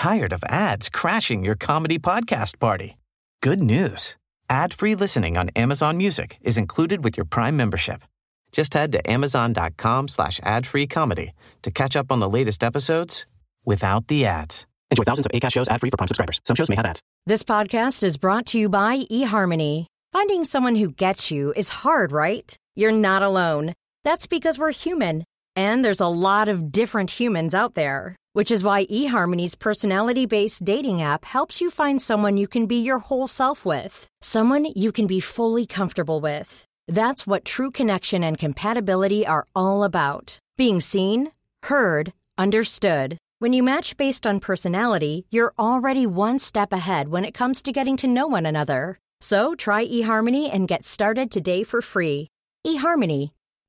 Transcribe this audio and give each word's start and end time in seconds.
tired 0.00 0.32
of 0.32 0.42
ads 0.48 0.88
crashing 0.88 1.44
your 1.44 1.54
comedy 1.54 1.98
podcast 1.98 2.58
party? 2.58 2.96
Good 3.42 3.62
news. 3.62 4.16
Ad-free 4.48 4.94
listening 4.94 5.36
on 5.36 5.50
Amazon 5.50 5.98
Music 5.98 6.38
is 6.40 6.56
included 6.56 7.04
with 7.04 7.18
your 7.18 7.26
Prime 7.26 7.54
membership. 7.54 8.02
Just 8.50 8.72
head 8.72 8.92
to 8.92 9.10
amazon.com 9.10 10.08
slash 10.08 10.40
ad-free 10.42 10.86
comedy 10.86 11.32
to 11.60 11.70
catch 11.70 11.96
up 11.96 12.10
on 12.10 12.18
the 12.18 12.30
latest 12.30 12.64
episodes 12.64 13.26
without 13.66 14.06
the 14.06 14.24
ads. 14.24 14.66
Enjoy 14.90 15.02
thousands 15.04 15.26
of 15.26 15.32
ACAST 15.32 15.52
shows 15.52 15.68
ad-free 15.68 15.90
for 15.90 15.98
Prime 15.98 16.08
subscribers. 16.08 16.40
Some 16.46 16.56
shows 16.56 16.70
may 16.70 16.76
have 16.76 16.86
ads. 16.86 17.02
This 17.26 17.42
podcast 17.42 18.02
is 18.02 18.16
brought 18.16 18.46
to 18.46 18.58
you 18.58 18.70
by 18.70 19.00
eHarmony. 19.10 19.84
Finding 20.12 20.44
someone 20.44 20.76
who 20.76 20.92
gets 20.92 21.30
you 21.30 21.52
is 21.56 21.68
hard, 21.68 22.10
right? 22.10 22.56
You're 22.74 22.90
not 22.90 23.22
alone. 23.22 23.74
That's 24.04 24.26
because 24.26 24.58
we're 24.58 24.72
human. 24.72 25.24
And 25.56 25.84
there's 25.84 26.00
a 26.00 26.06
lot 26.06 26.48
of 26.48 26.72
different 26.72 27.10
humans 27.10 27.54
out 27.54 27.74
there. 27.74 28.16
Which 28.32 28.52
is 28.52 28.62
why 28.62 28.86
eHarmony's 28.86 29.56
personality 29.56 30.24
based 30.24 30.64
dating 30.64 31.02
app 31.02 31.24
helps 31.24 31.60
you 31.60 31.68
find 31.68 32.00
someone 32.00 32.36
you 32.36 32.46
can 32.46 32.66
be 32.66 32.80
your 32.80 33.00
whole 33.00 33.26
self 33.26 33.64
with. 33.64 34.06
Someone 34.20 34.66
you 34.76 34.92
can 34.92 35.08
be 35.08 35.18
fully 35.18 35.66
comfortable 35.66 36.20
with. 36.20 36.64
That's 36.86 37.26
what 37.26 37.44
true 37.44 37.72
connection 37.72 38.22
and 38.22 38.38
compatibility 38.38 39.26
are 39.26 39.48
all 39.56 39.82
about. 39.82 40.38
Being 40.56 40.80
seen, 40.80 41.32
heard, 41.64 42.12
understood. 42.38 43.18
When 43.40 43.52
you 43.52 43.64
match 43.64 43.96
based 43.96 44.24
on 44.28 44.38
personality, 44.38 45.26
you're 45.32 45.52
already 45.58 46.06
one 46.06 46.38
step 46.38 46.72
ahead 46.72 47.08
when 47.08 47.24
it 47.24 47.34
comes 47.34 47.62
to 47.62 47.72
getting 47.72 47.96
to 47.96 48.06
know 48.06 48.28
one 48.28 48.46
another. 48.46 49.00
So 49.20 49.56
try 49.56 49.84
eHarmony 49.84 50.48
and 50.54 50.68
get 50.68 50.84
started 50.84 51.32
today 51.32 51.64
for 51.64 51.82
free. 51.82 52.28
eHarmony. 52.64 53.32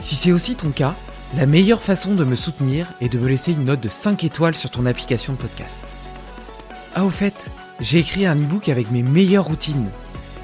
Si 0.00 0.14
c'est 0.14 0.32
aussi 0.32 0.54
ton 0.54 0.70
cas, 0.70 0.94
la 1.36 1.46
meilleure 1.46 1.82
façon 1.82 2.14
de 2.14 2.24
me 2.24 2.36
soutenir 2.36 2.92
est 3.00 3.08
de 3.08 3.18
me 3.18 3.28
laisser 3.28 3.52
une 3.52 3.64
note 3.64 3.80
de 3.80 3.88
5 3.88 4.24
étoiles 4.24 4.56
sur 4.56 4.70
ton 4.70 4.86
application 4.86 5.32
de 5.32 5.38
podcast. 5.38 5.74
Ah 6.94 7.04
au 7.04 7.10
fait, 7.10 7.50
j'ai 7.80 7.98
écrit 7.98 8.24
un 8.24 8.36
e-book 8.36 8.68
avec 8.68 8.90
mes 8.90 9.02
meilleures 9.02 9.44
routines. 9.44 9.88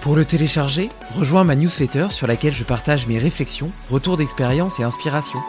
Pour 0.00 0.16
le 0.16 0.24
télécharger, 0.24 0.90
rejoins 1.12 1.44
ma 1.44 1.56
newsletter 1.56 2.08
sur 2.10 2.26
laquelle 2.26 2.52
je 2.52 2.64
partage 2.64 3.06
mes 3.06 3.18
réflexions, 3.18 3.70
retours 3.90 4.16
d'expérience 4.16 4.78
et 4.78 4.82
inspiration. 4.82 5.40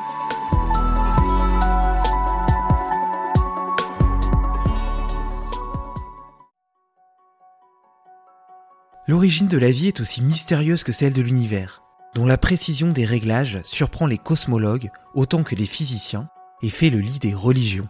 L'origine 9.08 9.48
de 9.48 9.58
la 9.58 9.70
vie 9.70 9.88
est 9.88 10.00
aussi 10.00 10.24
mystérieuse 10.24 10.84
que 10.84 10.92
celle 10.92 11.14
de 11.14 11.22
l'univers 11.22 11.85
dont 12.16 12.26
la 12.26 12.38
précision 12.38 12.92
des 12.92 13.04
réglages 13.04 13.60
surprend 13.66 14.08
les 14.08 14.18
cosmologues 14.18 14.90
autant 15.14 15.44
que 15.44 15.54
les 15.54 15.66
physiciens 15.66 16.30
et 16.62 16.70
fait 16.70 16.90
le 16.90 17.00
lit 17.00 17.20
des 17.20 17.34
religions. 17.34 17.90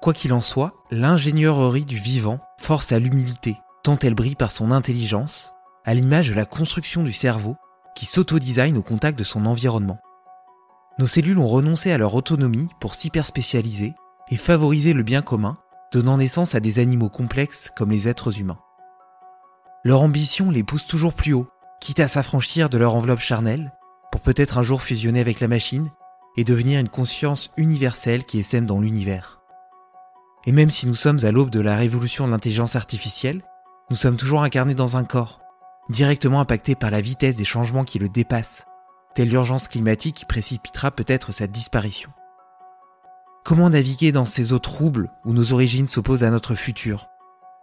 Quoi 0.00 0.14
qu'il 0.14 0.32
en 0.32 0.40
soit, 0.40 0.72
l'ingénieurierie 0.90 1.84
du 1.84 1.98
vivant 1.98 2.40
force 2.58 2.92
à 2.92 2.98
l'humilité, 2.98 3.56
tant 3.84 3.98
elle 3.98 4.14
brille 4.14 4.34
par 4.36 4.50
son 4.50 4.70
intelligence, 4.70 5.52
à 5.84 5.92
l'image 5.92 6.30
de 6.30 6.34
la 6.34 6.46
construction 6.46 7.02
du 7.02 7.12
cerveau 7.12 7.56
qui 7.94 8.06
s'autodesign 8.06 8.76
au 8.78 8.82
contact 8.82 9.18
de 9.18 9.24
son 9.24 9.44
environnement. 9.44 9.98
Nos 10.98 11.06
cellules 11.06 11.38
ont 11.38 11.46
renoncé 11.46 11.92
à 11.92 11.98
leur 11.98 12.14
autonomie 12.14 12.68
pour 12.80 12.94
s'hyperspécialiser 12.94 13.94
et 14.30 14.36
favoriser 14.36 14.94
le 14.94 15.02
bien 15.02 15.20
commun, 15.20 15.58
donnant 15.92 16.16
naissance 16.16 16.54
à 16.54 16.60
des 16.60 16.78
animaux 16.78 17.10
complexes 17.10 17.70
comme 17.76 17.90
les 17.90 18.08
êtres 18.08 18.40
humains. 18.40 18.58
Leur 19.84 20.02
ambition 20.02 20.50
les 20.50 20.64
pousse 20.64 20.86
toujours 20.86 21.12
plus 21.14 21.34
haut, 21.34 21.48
quitte 21.80 22.00
à 22.00 22.08
s'affranchir 22.08 22.68
de 22.68 22.78
leur 22.78 22.94
enveloppe 22.94 23.20
charnelle, 23.20 23.72
pour 24.10 24.20
peut-être 24.20 24.58
un 24.58 24.62
jour 24.62 24.82
fusionner 24.82 25.20
avec 25.20 25.40
la 25.40 25.48
machine 25.48 25.90
et 26.36 26.44
devenir 26.44 26.80
une 26.80 26.88
conscience 26.88 27.50
universelle 27.56 28.24
qui 28.24 28.38
essaime 28.38 28.66
dans 28.66 28.80
l'univers. 28.80 29.40
Et 30.46 30.52
même 30.52 30.70
si 30.70 30.86
nous 30.86 30.94
sommes 30.94 31.24
à 31.24 31.32
l'aube 31.32 31.50
de 31.50 31.60
la 31.60 31.76
révolution 31.76 32.26
de 32.26 32.32
l'intelligence 32.32 32.76
artificielle, 32.76 33.42
nous 33.90 33.96
sommes 33.96 34.16
toujours 34.16 34.42
incarnés 34.42 34.74
dans 34.74 34.96
un 34.96 35.04
corps, 35.04 35.40
directement 35.88 36.40
impacté 36.40 36.74
par 36.74 36.90
la 36.90 37.00
vitesse 37.00 37.36
des 37.36 37.44
changements 37.44 37.84
qui 37.84 37.98
le 37.98 38.08
dépassent, 38.08 38.64
telle 39.14 39.28
l'urgence 39.28 39.68
climatique 39.68 40.16
qui 40.16 40.24
précipitera 40.24 40.90
peut-être 40.90 41.32
sa 41.32 41.46
disparition. 41.46 42.10
Comment 43.44 43.70
naviguer 43.70 44.12
dans 44.12 44.24
ces 44.24 44.52
eaux 44.52 44.58
troubles 44.58 45.10
où 45.24 45.32
nos 45.32 45.52
origines 45.52 45.88
s'opposent 45.88 46.24
à 46.24 46.30
notre 46.30 46.54
futur? 46.54 47.08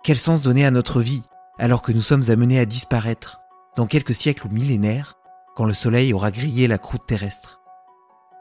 Quel 0.04 0.18
sens 0.18 0.42
donner 0.42 0.66
à 0.66 0.72
notre 0.72 1.02
vie 1.02 1.24
alors 1.60 1.82
que 1.82 1.92
nous 1.92 2.02
sommes 2.02 2.30
amenés 2.30 2.60
à 2.60 2.66
disparaître? 2.66 3.43
Dans 3.76 3.88
quelques 3.88 4.16
siècles 4.16 4.48
ou 4.48 4.50
millénaires, 4.50 5.16
quand 5.56 5.66
le 5.66 5.74
Soleil 5.74 6.14
aura 6.14 6.32
grillé 6.32 6.68
la 6.68 6.78
croûte 6.78 7.06
terrestre. 7.08 7.62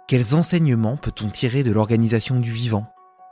Quels 0.09 0.34
enseignements 0.34 0.97
peut-on 0.97 1.31
tirer 1.31 1.62
de 1.62 1.70
l'organisation 1.70 2.38
du 2.38 2.53
vivant 2.53 2.87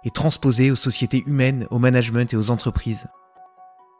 et 0.04 0.10
transposer 0.10 0.70
aux 0.70 0.76
sociétés 0.76 1.22
humaines, 1.26 1.66
au 1.70 1.78
management 1.78 2.32
et 2.32 2.36
aux 2.36 2.50
entreprises? 2.50 3.06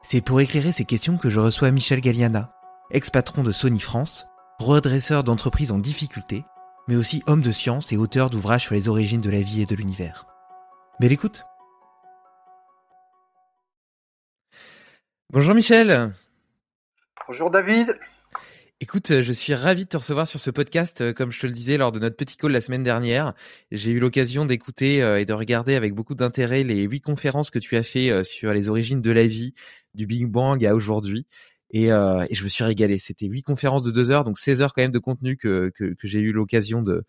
C'est 0.02 0.22
pour 0.22 0.40
éclairer 0.40 0.72
ces 0.72 0.86
questions 0.86 1.18
que 1.18 1.28
je 1.28 1.40
reçois 1.40 1.70
Michel 1.70 2.00
Galliana, 2.00 2.54
ex-patron 2.90 3.42
de 3.42 3.52
Sony 3.52 3.80
France, 3.80 4.26
redresseur 4.58 5.24
d'entreprises 5.24 5.72
en 5.72 5.78
difficulté, 5.78 6.44
mais 6.88 6.96
aussi 6.96 7.22
homme 7.26 7.42
de 7.42 7.52
science 7.52 7.92
et 7.92 7.96
auteur 7.98 8.30
d'ouvrages 8.30 8.64
sur 8.64 8.74
les 8.74 8.88
origines 8.88 9.20
de 9.20 9.30
la 9.30 9.42
vie 9.42 9.62
et 9.62 9.66
de 9.66 9.74
l'univers. 9.74 10.26
Belle 11.00 11.12
écoute! 11.12 11.44
Bonjour 15.32 15.54
Michel 15.54 16.12
Bonjour 17.30 17.48
David. 17.48 17.96
Écoute, 18.80 19.12
euh, 19.12 19.22
je 19.22 19.32
suis 19.32 19.54
ravi 19.54 19.84
de 19.84 19.88
te 19.88 19.96
recevoir 19.96 20.26
sur 20.26 20.40
ce 20.40 20.50
podcast. 20.50 21.00
Euh, 21.00 21.12
comme 21.12 21.30
je 21.30 21.38
te 21.38 21.46
le 21.46 21.52
disais 21.52 21.76
lors 21.76 21.92
de 21.92 22.00
notre 22.00 22.16
petit 22.16 22.36
call 22.36 22.50
la 22.50 22.60
semaine 22.60 22.82
dernière, 22.82 23.34
j'ai 23.70 23.92
eu 23.92 24.00
l'occasion 24.00 24.46
d'écouter 24.46 25.00
euh, 25.00 25.20
et 25.20 25.24
de 25.26 25.32
regarder 25.32 25.76
avec 25.76 25.94
beaucoup 25.94 26.16
d'intérêt 26.16 26.64
les 26.64 26.82
huit 26.82 27.02
conférences 27.02 27.52
que 27.52 27.60
tu 27.60 27.76
as 27.76 27.84
fait 27.84 28.24
sur 28.24 28.52
les 28.52 28.68
origines 28.68 29.00
de 29.00 29.12
la 29.12 29.26
vie, 29.26 29.54
du 29.94 30.06
Big 30.06 30.26
Bang 30.26 30.66
à 30.66 30.74
aujourd'hui. 30.74 31.24
Et, 31.72 31.92
euh, 31.92 32.26
et, 32.28 32.34
je 32.34 32.42
me 32.42 32.48
suis 32.48 32.64
régalé. 32.64 32.98
C'était 32.98 33.26
huit 33.26 33.42
conférences 33.42 33.84
de 33.84 33.90
deux 33.90 34.10
heures, 34.10 34.24
donc 34.24 34.38
16 34.38 34.60
heures 34.60 34.72
quand 34.72 34.82
même 34.82 34.90
de 34.90 34.98
contenu 34.98 35.36
que, 35.36 35.70
que, 35.76 35.94
que 35.94 36.08
j'ai 36.08 36.18
eu 36.18 36.32
l'occasion 36.32 36.82
de, 36.82 37.04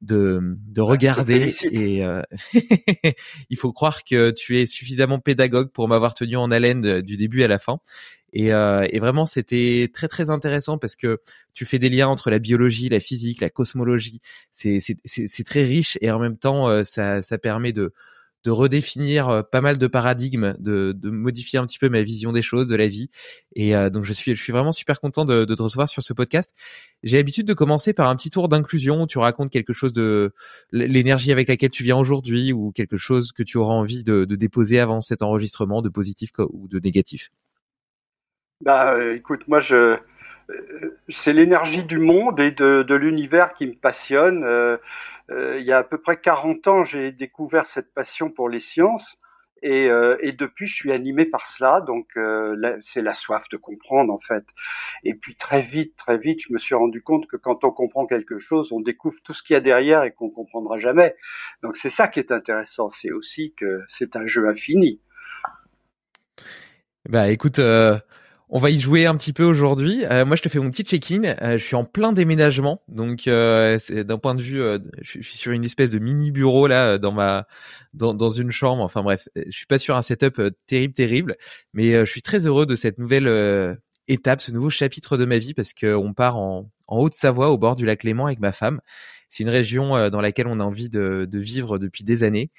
de, 0.00 0.40
de 0.66 0.80
regarder. 0.80 1.54
Et 1.70 2.04
euh, 2.04 2.22
il 3.50 3.56
faut 3.58 3.72
croire 3.72 4.04
que 4.04 4.30
tu 4.30 4.58
es 4.58 4.66
suffisamment 4.66 5.18
pédagogue 5.18 5.70
pour 5.70 5.88
m'avoir 5.88 6.14
tenu 6.14 6.36
en 6.36 6.50
haleine 6.50 7.02
du 7.02 7.16
début 7.16 7.42
à 7.42 7.48
la 7.48 7.58
fin. 7.58 7.80
Et, 8.32 8.52
euh, 8.52 8.86
et 8.90 8.98
vraiment, 8.98 9.26
c'était 9.26 9.90
très 9.92 10.08
très 10.08 10.30
intéressant 10.30 10.78
parce 10.78 10.96
que 10.96 11.18
tu 11.54 11.64
fais 11.66 11.78
des 11.78 11.88
liens 11.88 12.08
entre 12.08 12.30
la 12.30 12.38
biologie, 12.38 12.88
la 12.88 13.00
physique, 13.00 13.40
la 13.40 13.50
cosmologie. 13.50 14.20
C'est 14.52 15.44
très 15.44 15.64
riche 15.64 15.98
et 16.00 16.10
en 16.10 16.18
même 16.18 16.36
temps, 16.36 16.68
euh, 16.68 16.84
ça, 16.84 17.22
ça 17.22 17.38
permet 17.38 17.72
de 17.72 17.92
de 18.44 18.50
redéfinir 18.50 19.28
euh, 19.28 19.42
pas 19.42 19.60
mal 19.60 19.78
de 19.78 19.86
paradigmes, 19.86 20.54
de, 20.58 20.92
de, 20.96 21.10
modifier 21.10 21.58
un 21.58 21.66
petit 21.66 21.78
peu 21.78 21.88
ma 21.88 22.02
vision 22.02 22.32
des 22.32 22.42
choses, 22.42 22.68
de 22.68 22.76
la 22.76 22.86
vie. 22.86 23.10
Et 23.54 23.74
euh, 23.74 23.90
donc 23.90 24.04
je 24.04 24.12
suis, 24.12 24.34
je 24.34 24.42
suis 24.42 24.52
vraiment 24.52 24.72
super 24.72 25.00
content 25.00 25.24
de, 25.24 25.44
de 25.44 25.54
te 25.54 25.62
recevoir 25.62 25.88
sur 25.88 26.02
ce 26.02 26.12
podcast. 26.12 26.54
J'ai 27.02 27.16
l'habitude 27.16 27.46
de 27.46 27.54
commencer 27.54 27.92
par 27.92 28.08
un 28.08 28.16
petit 28.16 28.30
tour 28.30 28.48
d'inclusion 28.48 29.02
où 29.02 29.06
tu 29.06 29.18
racontes 29.18 29.50
quelque 29.50 29.72
chose 29.72 29.92
de 29.92 30.32
l'énergie 30.72 31.32
avec 31.32 31.48
laquelle 31.48 31.70
tu 31.70 31.82
viens 31.82 31.96
aujourd'hui 31.96 32.52
ou 32.52 32.72
quelque 32.72 32.96
chose 32.96 33.32
que 33.32 33.42
tu 33.42 33.58
auras 33.58 33.74
envie 33.74 34.04
de, 34.04 34.24
de 34.24 34.36
déposer 34.36 34.78
avant 34.78 35.00
cet 35.00 35.22
enregistrement, 35.22 35.82
de 35.82 35.88
positif 35.88 36.30
ou 36.38 36.68
de 36.68 36.78
négatif. 36.78 37.30
Bah, 38.60 38.94
euh, 38.94 39.14
écoute, 39.14 39.46
moi 39.48 39.60
je 39.60 39.98
c'est 41.08 41.32
l'énergie 41.32 41.84
du 41.84 41.98
monde 41.98 42.40
et 42.40 42.50
de, 42.50 42.94
l'univers 42.94 43.52
qui 43.54 43.66
me 43.66 43.74
passionne. 43.74 44.44
Euh, 44.44 44.78
il 45.30 45.64
y 45.64 45.72
a 45.72 45.78
à 45.78 45.84
peu 45.84 45.98
près 45.98 46.18
40 46.20 46.66
ans, 46.68 46.84
j'ai 46.84 47.12
découvert 47.12 47.66
cette 47.66 47.92
passion 47.92 48.30
pour 48.30 48.48
les 48.48 48.60
sciences. 48.60 49.18
Et, 49.62 49.88
euh, 49.88 50.16
depuis, 50.38 50.66
je 50.66 50.74
suis 50.74 50.92
animé 50.92 51.26
par 51.26 51.46
cela, 51.48 51.80
donc 51.80 52.06
euh, 52.16 52.78
c'est 52.82 53.02
la 53.02 53.14
soif 53.14 53.48
de 53.50 53.56
comprendre 53.56 54.12
en 54.12 54.20
fait. 54.20 54.44
Et 55.02 55.14
puis 55.14 55.34
très 55.34 55.62
vite, 55.62 55.96
très 55.96 56.16
vite, 56.16 56.40
je 56.46 56.52
me 56.52 56.58
suis 56.58 56.76
rendu 56.76 57.02
compte 57.02 57.26
que 57.26 57.36
quand 57.36 57.64
on 57.64 57.72
comprend 57.72 58.06
quelque 58.06 58.38
chose, 58.38 58.70
on 58.72 58.80
découvre 58.80 59.16
tout 59.24 59.34
ce 59.34 59.42
qu'il 59.42 59.54
y 59.54 59.56
a 59.56 59.60
derrière 59.60 60.04
et 60.04 60.12
qu'on 60.12 60.30
comprendra 60.30 60.78
jamais. 60.78 61.16
Donc 61.62 61.76
c'est 61.76 61.90
ça 61.90 62.06
qui 62.06 62.20
est 62.20 62.30
intéressant, 62.30 62.90
c'est 62.90 63.10
aussi 63.10 63.52
que 63.56 63.80
c'est 63.88 64.14
un 64.14 64.26
jeu 64.26 64.48
infini. 64.48 65.00
Bah 67.08 67.28
écoute, 67.28 67.58
euh, 67.58 67.98
on 68.50 68.58
va 68.58 68.70
y 68.70 68.80
jouer 68.80 69.06
un 69.06 69.14
petit 69.16 69.32
peu 69.32 69.44
aujourd'hui. 69.44 70.04
Euh, 70.06 70.24
moi, 70.24 70.36
je 70.36 70.42
te 70.42 70.48
fais 70.48 70.58
mon 70.58 70.70
petit 70.70 70.82
check-in. 70.82 71.22
Euh, 71.42 71.58
je 71.58 71.64
suis 71.64 71.76
en 71.76 71.84
plein 71.84 72.12
déménagement, 72.12 72.82
donc 72.88 73.26
euh, 73.26 73.78
d'un 73.90 74.18
point 74.18 74.34
de 74.34 74.40
vue, 74.40 74.62
je, 75.02 75.20
suis 75.20 75.36
sur 75.36 75.52
une 75.52 75.64
espèce 75.64 75.90
de 75.90 75.98
mini 75.98 76.30
bureau 76.30 76.66
là 76.66 76.98
dans 76.98 77.12
ma 77.12 77.46
dans, 77.92 78.14
dans 78.14 78.30
une 78.30 78.50
chambre. 78.50 78.82
Enfin 78.82 79.02
bref, 79.02 79.28
je 79.36 79.56
suis 79.56 79.66
pas 79.66 79.78
sur 79.78 79.96
un 79.96 80.02
setup 80.02 80.40
terrible 80.66 80.94
terrible, 80.94 81.36
mais 81.74 81.92
je 81.92 82.10
suis 82.10 82.22
très 82.22 82.46
heureux 82.46 82.66
de 82.66 82.74
cette 82.74 82.98
nouvelle 82.98 83.78
étape, 84.08 84.40
ce 84.40 84.52
nouveau 84.52 84.70
chapitre 84.70 85.16
de 85.16 85.26
ma 85.26 85.38
vie 85.38 85.52
parce 85.52 85.74
que 85.74 85.94
on 85.94 86.14
part 86.14 86.36
en, 86.36 86.70
en 86.86 86.98
Haute-Savoie 86.98 87.50
au 87.50 87.58
bord 87.58 87.76
du 87.76 87.84
lac 87.84 88.02
Léman 88.04 88.26
avec 88.26 88.40
ma 88.40 88.52
femme. 88.52 88.80
C'est 89.30 89.42
une 89.42 89.50
région 89.50 90.08
dans 90.08 90.22
laquelle 90.22 90.46
on 90.46 90.58
a 90.58 90.64
envie 90.64 90.88
de 90.88 91.28
vivre 91.38 91.78
depuis 91.78 92.04
des 92.04 92.22
années 92.22 92.50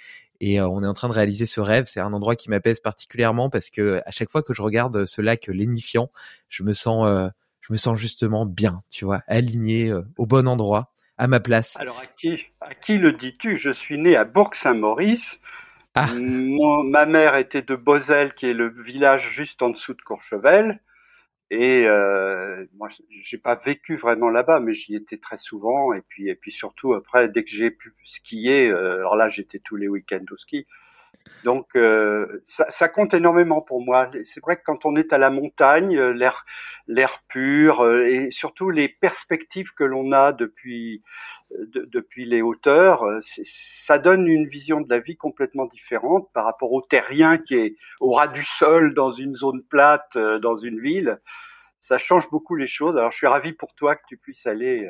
et 0.41 0.59
euh, 0.59 0.68
on 0.68 0.83
est 0.83 0.88
en 0.88 0.94
train 0.94 1.09
de 1.09 1.13
réaliser 1.13 1.45
ce 1.45 1.59
rêve. 1.59 1.86
C'est 1.86 2.00
un 2.00 2.13
endroit 2.13 2.36
qui 2.36 2.50
m'apaise 2.50 2.80
particulièrement 2.80 3.50
parce 3.50 3.69
que 3.69 4.01
à 4.06 4.12
chaque 4.12 4.30
fois 4.30 4.41
que 4.41 4.53
je 4.53 4.62
regarde 4.62 5.06
ce 5.06 5.21
lac 5.21 5.47
lénifiant, 5.47 6.09
je 6.47 6.63
me 6.63 6.74
sens, 6.74 7.07
euh, 7.07 7.27
je 7.62 7.74
me 7.74 7.77
sens 7.77 7.97
justement 7.97 8.45
bien, 8.45 8.81
tu 8.89 9.06
vois, 9.06 9.21
aligné 9.27 9.89
euh, 9.89 10.01
au 10.18 10.25
bon 10.25 10.47
endroit, 10.47 10.91
à 11.18 11.27
ma 11.27 11.39
place. 11.39 11.75
Alors 11.77 12.00
à 12.00 12.06
qui, 12.06 12.45
à 12.62 12.74
qui 12.74 12.97
le 12.97 13.13
dis-tu? 13.13 13.57
Je 13.57 13.71
suis 13.71 13.97
né 13.97 14.15
à 14.15 14.24
Bourg-Saint-Maurice. 14.24 15.39
Ah. 15.95 16.07
ma 16.13 17.06
mère 17.07 17.36
était 17.36 17.63
de 17.63 17.75
Bozel, 17.75 18.33
qui 18.36 18.45
est 18.45 18.53
le 18.53 18.69
village 18.69 19.31
juste 19.31 19.62
en 19.62 19.69
dessous 19.69 19.95
de 19.95 20.01
Courchevel. 20.01 20.80
Et 21.51 21.86
euh, 21.88 22.66
moi, 22.75 22.90
j'ai 23.24 23.38
pas 23.40 23.56
vécu 23.56 23.98
vraiment 23.98 24.30
là-bas, 24.30 24.60
mais 24.60 24.74
j'y 24.74 24.96
étais 24.96 25.18
très 25.18 25.38
souvent. 25.40 25.94
Et 25.94 26.01
puis, 26.01 26.30
et 26.30 26.36
puis 26.36 26.51
surtout 26.51 26.94
après, 26.94 27.28
dès 27.30 27.44
que 27.44 27.50
j'ai 27.50 27.72
pu 27.72 27.94
skier, 28.06 28.69
euh, 28.69 28.98
alors 28.98 29.16
là, 29.16 29.30
j'étais 29.30 29.60
tous 29.60 29.75
les 29.75 29.88
week-ends 29.88 30.25
au 30.31 30.38
ski. 30.38 30.68
Donc, 31.44 31.68
euh, 31.75 32.44
ça, 32.45 32.89
compte 32.89 33.13
énormément 33.13 33.62
pour 33.62 33.81
moi. 33.81 34.12
C'est 34.25 34.42
vrai 34.42 34.57
que 34.57 34.63
quand 34.66 34.86
on 34.86 34.95
est 34.95 35.13
à 35.13 35.18
la 35.18 35.30
montagne, 35.30 35.98
euh, 35.98 36.12
l'air, 36.12 36.45
l'air 36.88 37.24
pur 37.30 37.81
euh, 37.81 38.06
et 38.06 38.31
surtout 38.31 38.69
les 38.69 38.89
perspectives 38.89 39.71
que 39.74 39.86
l'on 39.86 40.12
a 40.12 40.33
depuis, 40.33 41.01
depuis 41.51 42.25
les 42.25 42.42
hauteurs, 42.42 43.06
ça 43.21 43.98
donne 44.00 44.27
une 44.27 44.48
vision 44.48 44.81
de 44.81 44.89
la 44.89 45.00
vie 45.00 45.16
complètement 45.16 45.66
différente 45.66 46.30
par 46.33 46.44
rapport 46.44 46.74
au 46.74 46.81
terrien 46.81 47.38
qui 47.38 47.56
est 47.56 47.75
au 48.01 48.12
ras 48.12 48.27
du 48.27 48.44
sol 48.44 48.94
dans 48.94 49.13
une 49.13 49.36
zone 49.36 49.63
plate, 49.63 50.18
dans 50.18 50.57
une 50.57 50.81
ville. 50.81 51.19
Ça 51.80 51.98
change 51.98 52.30
beaucoup 52.30 52.56
les 52.56 52.68
choses. 52.68 52.98
Alors, 52.98 53.12
je 53.12 53.18
suis 53.18 53.27
ravi 53.27 53.54
pour 53.54 53.74
toi 53.75 53.95
que 53.95 54.04
tu 54.07 54.18
puisses 54.18 54.45
aller 54.45 54.89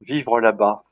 vivre 0.00 0.40
là-bas. 0.40 0.84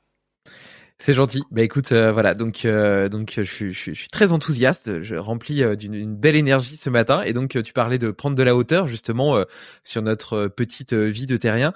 C'est 0.97 1.13
gentil. 1.13 1.43
Bah 1.51 1.61
écoute, 1.61 1.91
euh, 1.91 2.13
voilà, 2.13 2.33
donc 2.33 2.63
euh, 2.63 3.09
donc 3.09 3.33
je 3.35 3.43
suis, 3.43 3.73
je, 3.73 3.91
suis, 3.93 4.07
très 4.07 4.31
enthousiaste. 4.31 5.01
Je 5.01 5.15
remplis 5.15 5.61
euh, 5.61 5.75
d'une 5.75 6.15
belle 6.15 6.37
énergie 6.37 6.77
ce 6.77 6.89
matin. 6.89 7.21
Et 7.23 7.33
donc 7.33 7.61
tu 7.63 7.73
parlais 7.73 7.97
de 7.97 8.11
prendre 8.11 8.35
de 8.35 8.43
la 8.43 8.55
hauteur 8.55 8.87
justement 8.87 9.43
sur 9.83 10.01
notre 10.01 10.47
petite 10.47 10.93
vie 10.93 11.25
de 11.25 11.35
terrien. 11.37 11.73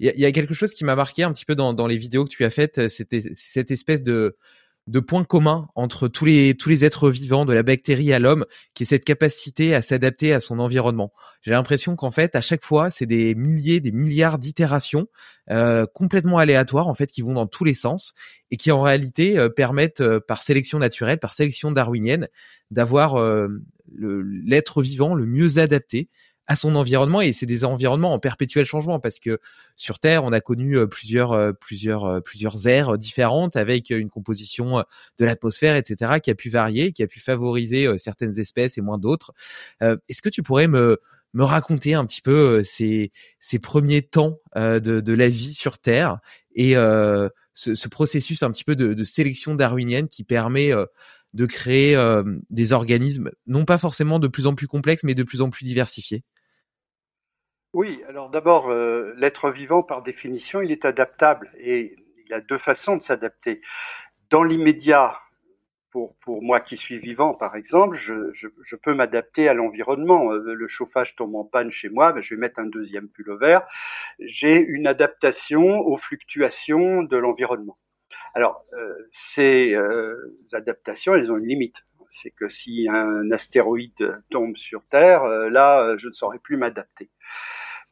Il 0.00 0.06
y 0.06 0.10
a, 0.10 0.16
y 0.16 0.24
a, 0.24 0.32
quelque 0.32 0.54
chose 0.54 0.72
qui 0.72 0.84
m'a 0.84 0.96
marqué 0.96 1.22
un 1.22 1.32
petit 1.32 1.44
peu 1.44 1.54
dans, 1.54 1.74
dans 1.74 1.86
les 1.86 1.98
vidéos 1.98 2.24
que 2.24 2.30
tu 2.30 2.44
as 2.44 2.50
faites. 2.50 2.88
C'était 2.88 3.22
cette 3.34 3.70
espèce 3.70 4.02
de 4.02 4.36
de 4.88 5.00
points 5.00 5.24
communs 5.24 5.68
entre 5.74 6.08
tous 6.08 6.24
les 6.24 6.84
êtres 6.84 7.10
vivants, 7.10 7.44
de 7.44 7.52
la 7.52 7.62
bactérie 7.62 8.12
à 8.12 8.18
l'homme, 8.18 8.46
qui 8.74 8.82
est 8.82 8.86
cette 8.86 9.04
capacité 9.04 9.74
à 9.74 9.82
s'adapter 9.82 10.32
à 10.32 10.40
son 10.40 10.58
environnement. 10.58 11.12
J'ai 11.42 11.52
l'impression 11.52 11.94
qu'en 11.94 12.10
fait, 12.10 12.34
à 12.34 12.40
chaque 12.40 12.64
fois, 12.64 12.90
c'est 12.90 13.06
des 13.06 13.34
milliers, 13.34 13.80
des 13.80 13.92
milliards 13.92 14.38
d'itérations 14.38 15.06
euh, 15.50 15.86
complètement 15.92 16.38
aléatoires 16.38 16.86
en 16.86 16.94
fait 16.94 17.08
qui 17.08 17.20
vont 17.20 17.34
dans 17.34 17.46
tous 17.46 17.64
les 17.64 17.74
sens 17.74 18.14
et 18.52 18.56
qui 18.56 18.70
en 18.70 18.80
réalité 18.80 19.38
euh, 19.38 19.48
permettent, 19.48 20.00
euh, 20.00 20.20
par 20.20 20.40
sélection 20.40 20.78
naturelle, 20.78 21.18
par 21.18 21.34
sélection 21.34 21.72
darwinienne, 21.72 22.28
d'avoir 22.70 23.22
l'être 23.94 24.82
vivant 24.82 25.14
le 25.14 25.26
mieux 25.26 25.58
adapté 25.58 26.08
à 26.46 26.56
son 26.56 26.74
environnement 26.74 27.20
et 27.20 27.32
c'est 27.32 27.46
des 27.46 27.64
environnements 27.64 28.12
en 28.12 28.18
perpétuel 28.18 28.64
changement 28.64 28.98
parce 29.00 29.20
que 29.20 29.38
sur 29.76 29.98
Terre 29.98 30.24
on 30.24 30.32
a 30.32 30.40
connu 30.40 30.76
plusieurs 30.88 31.56
plusieurs 31.58 32.22
plusieurs 32.22 32.66
ères 32.66 32.98
différentes 32.98 33.56
avec 33.56 33.90
une 33.90 34.10
composition 34.10 34.84
de 35.18 35.24
l'atmosphère 35.24 35.76
etc 35.76 36.14
qui 36.22 36.30
a 36.30 36.34
pu 36.34 36.50
varier 36.50 36.92
qui 36.92 37.02
a 37.02 37.06
pu 37.06 37.20
favoriser 37.20 37.86
certaines 37.98 38.38
espèces 38.38 38.76
et 38.76 38.80
moins 38.80 38.98
d'autres. 38.98 39.32
Est-ce 39.80 40.22
que 40.22 40.28
tu 40.28 40.42
pourrais 40.42 40.68
me 40.68 40.98
me 41.34 41.44
raconter 41.44 41.94
un 41.94 42.04
petit 42.04 42.22
peu 42.22 42.62
ces 42.64 43.12
ces 43.40 43.58
premiers 43.58 44.02
temps 44.02 44.38
de, 44.56 44.78
de 44.78 45.12
la 45.12 45.28
vie 45.28 45.54
sur 45.54 45.78
Terre 45.78 46.18
et 46.54 46.74
ce, 46.74 47.74
ce, 47.74 47.88
processus 47.88 48.42
un 48.42 48.50
petit 48.50 48.64
peu 48.64 48.74
de, 48.74 48.94
de 48.94 49.04
sélection 49.04 49.54
darwinienne 49.54 50.08
qui 50.08 50.24
permet 50.24 50.72
de 51.34 51.46
créer 51.46 51.96
des 52.50 52.72
organismes 52.72 53.30
non 53.46 53.64
pas 53.64 53.78
forcément 53.78 54.18
de 54.18 54.28
plus 54.28 54.46
en 54.46 54.54
plus 54.54 54.66
complexes 54.66 55.04
mais 55.04 55.14
de 55.14 55.22
plus 55.22 55.42
en 55.42 55.50
plus 55.50 55.64
diversifiés 55.64 56.22
oui, 57.74 58.02
alors 58.06 58.28
d'abord, 58.28 58.70
euh, 58.70 59.14
l'être 59.16 59.50
vivant, 59.50 59.82
par 59.82 60.02
définition, 60.02 60.60
il 60.60 60.70
est 60.70 60.84
adaptable 60.84 61.50
et 61.58 61.96
il 62.26 62.34
a 62.34 62.40
deux 62.40 62.58
façons 62.58 62.96
de 62.96 63.02
s'adapter. 63.02 63.62
Dans 64.28 64.42
l'immédiat, 64.42 65.18
pour, 65.90 66.14
moi 66.42 66.60
qui 66.60 66.76
suis 66.76 66.98
vivant, 66.98 67.34
par 67.34 67.56
exemple, 67.56 67.96
je, 67.96 68.76
peux 68.76 68.94
m'adapter 68.94 69.48
à 69.48 69.54
l'environnement. 69.54 70.32
Euh, 70.32 70.54
le 70.54 70.68
chauffage 70.68 71.16
tombe 71.16 71.34
en 71.34 71.44
panne 71.44 71.70
chez 71.70 71.88
moi, 71.88 72.12
ben 72.12 72.20
je 72.20 72.34
vais 72.34 72.40
mettre 72.40 72.58
un 72.58 72.66
deuxième 72.66 73.08
vert. 73.40 73.66
J'ai 74.18 74.58
une 74.58 74.86
adaptation 74.86 75.80
aux 75.80 75.96
fluctuations 75.96 77.02
de 77.02 77.16
l'environnement. 77.16 77.78
Alors, 78.34 78.62
euh, 78.74 78.94
ces 79.12 79.74
euh, 79.74 80.38
adaptations, 80.52 81.14
elles 81.14 81.30
ont 81.30 81.36
une 81.36 81.48
limite. 81.48 81.84
C'est 82.10 82.30
que 82.30 82.48
si 82.48 82.88
un 82.90 83.30
astéroïde 83.30 84.22
tombe 84.30 84.56
sur 84.56 84.84
Terre, 84.84 85.24
là, 85.24 85.96
je 85.96 86.08
ne 86.08 86.12
saurais 86.12 86.38
plus 86.38 86.58
m'adapter. 86.58 87.08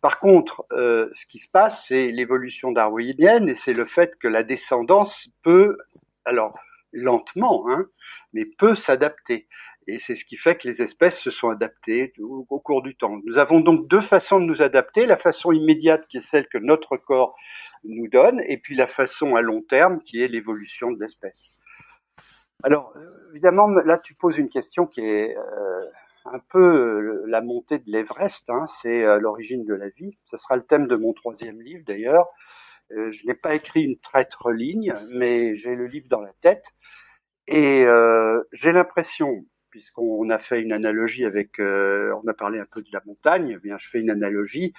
Par 0.01 0.19
contre, 0.19 0.65
euh, 0.73 1.11
ce 1.13 1.27
qui 1.27 1.39
se 1.39 1.49
passe, 1.49 1.87
c'est 1.87 2.11
l'évolution 2.11 2.73
darwinienne 2.73 3.49
et 3.51 3.55
c'est 3.55 3.75
le 3.75 3.85
fait 3.85 4.17
que 4.19 4.29
la 4.29 4.43
descendance 4.43 5.29
peut, 5.43 5.77
alors 6.25 6.59
lentement, 6.93 7.67
hein, 7.69 7.87
mais 8.33 8.47
peut 8.47 8.75
s'adapter. 8.75 9.47
Et 9.91 9.99
c'est 9.99 10.15
ce 10.15 10.25
qui 10.25 10.37
fait 10.37 10.57
que 10.57 10.69
les 10.69 10.83
espèces 10.83 11.19
se 11.19 11.33
sont 11.33 11.51
adaptées 11.51 12.13
au, 12.21 12.61
cours 12.61 12.81
du 12.81 12.95
temps. 12.95 13.19
Nous 13.25 13.39
avons 13.39 13.59
donc 13.59 13.89
deux 13.89 14.01
façons 14.01 14.39
de 14.39 14.45
nous 14.45 14.63
adapter, 14.63 15.05
la 15.05 15.17
façon 15.17 15.51
immédiate 15.51 16.07
qui 16.07 16.19
est 16.19 16.31
celle 16.31 16.47
que 16.47 16.59
notre 16.59 16.97
corps 16.97 17.35
nous 17.83 18.07
donne, 18.07 18.41
et 18.47 18.59
puis 18.59 18.77
la 18.77 18.87
façon 18.87 19.35
à 19.35 19.41
long 19.41 19.63
terme 19.63 20.01
qui 20.03 20.23
est 20.23 20.29
l'évolution 20.29 20.93
de 20.93 21.01
l'espèce. 21.01 21.51
Alors, 22.63 22.95
évidemment, 23.33 23.67
là 23.69 23.99
tu 23.99 24.15
poses 24.15 24.39
une 24.39 24.49
question 24.49 24.87
qui 24.87 25.01
est... 25.01 25.37
Euh, 25.37 25.81
un 26.27 26.39
peu 26.51 26.59
euh, 26.59 27.25
la 27.29 27.41
montée 27.41 27.79
de 27.79 27.91
l'Everest, 27.91 28.45
hein, 28.51 28.67
c'est 28.83 29.03
euh, 29.05 29.19
l'origine 29.19 29.65
de 29.65 29.73
la 29.73 29.89
vie. 29.89 30.19
Ce 30.31 30.37
sera 30.37 30.55
le 30.55 30.63
thème 30.63 30.87
de 30.87 30.95
mon 30.95 31.15
troisième 31.15 31.63
livre 31.63 31.83
d'ailleurs. 31.87 32.29
Je 32.91 33.27
n'ai 33.27 33.35
pas 33.35 33.55
écrit 33.55 33.85
une 33.85 33.99
traître 33.99 34.51
ligne, 34.51 34.93
mais 35.15 35.57
j'ai 35.57 35.75
le 35.75 35.87
livre 35.87 36.09
dans 36.11 36.21
la 36.21 36.33
tête. 36.43 36.67
Et 37.47 37.87
j'ai 38.53 38.73
l'impression, 38.73 39.47
puisqu'on 39.71 40.29
a 40.31 40.39
fait 40.39 40.61
une 40.61 40.73
analogie 40.73 41.25
avec, 41.25 41.59
on 41.59 42.29
a 42.29 42.35
parlé 42.35 42.59
un 42.59 42.67
peu 42.71 42.83
de 42.83 42.89
la 42.93 43.03
montagne, 43.07 43.55
eh 43.57 43.59
bien 43.59 43.77
je 43.79 43.89
fais 43.89 44.01
une 44.01 44.11
analogie. 44.11 44.73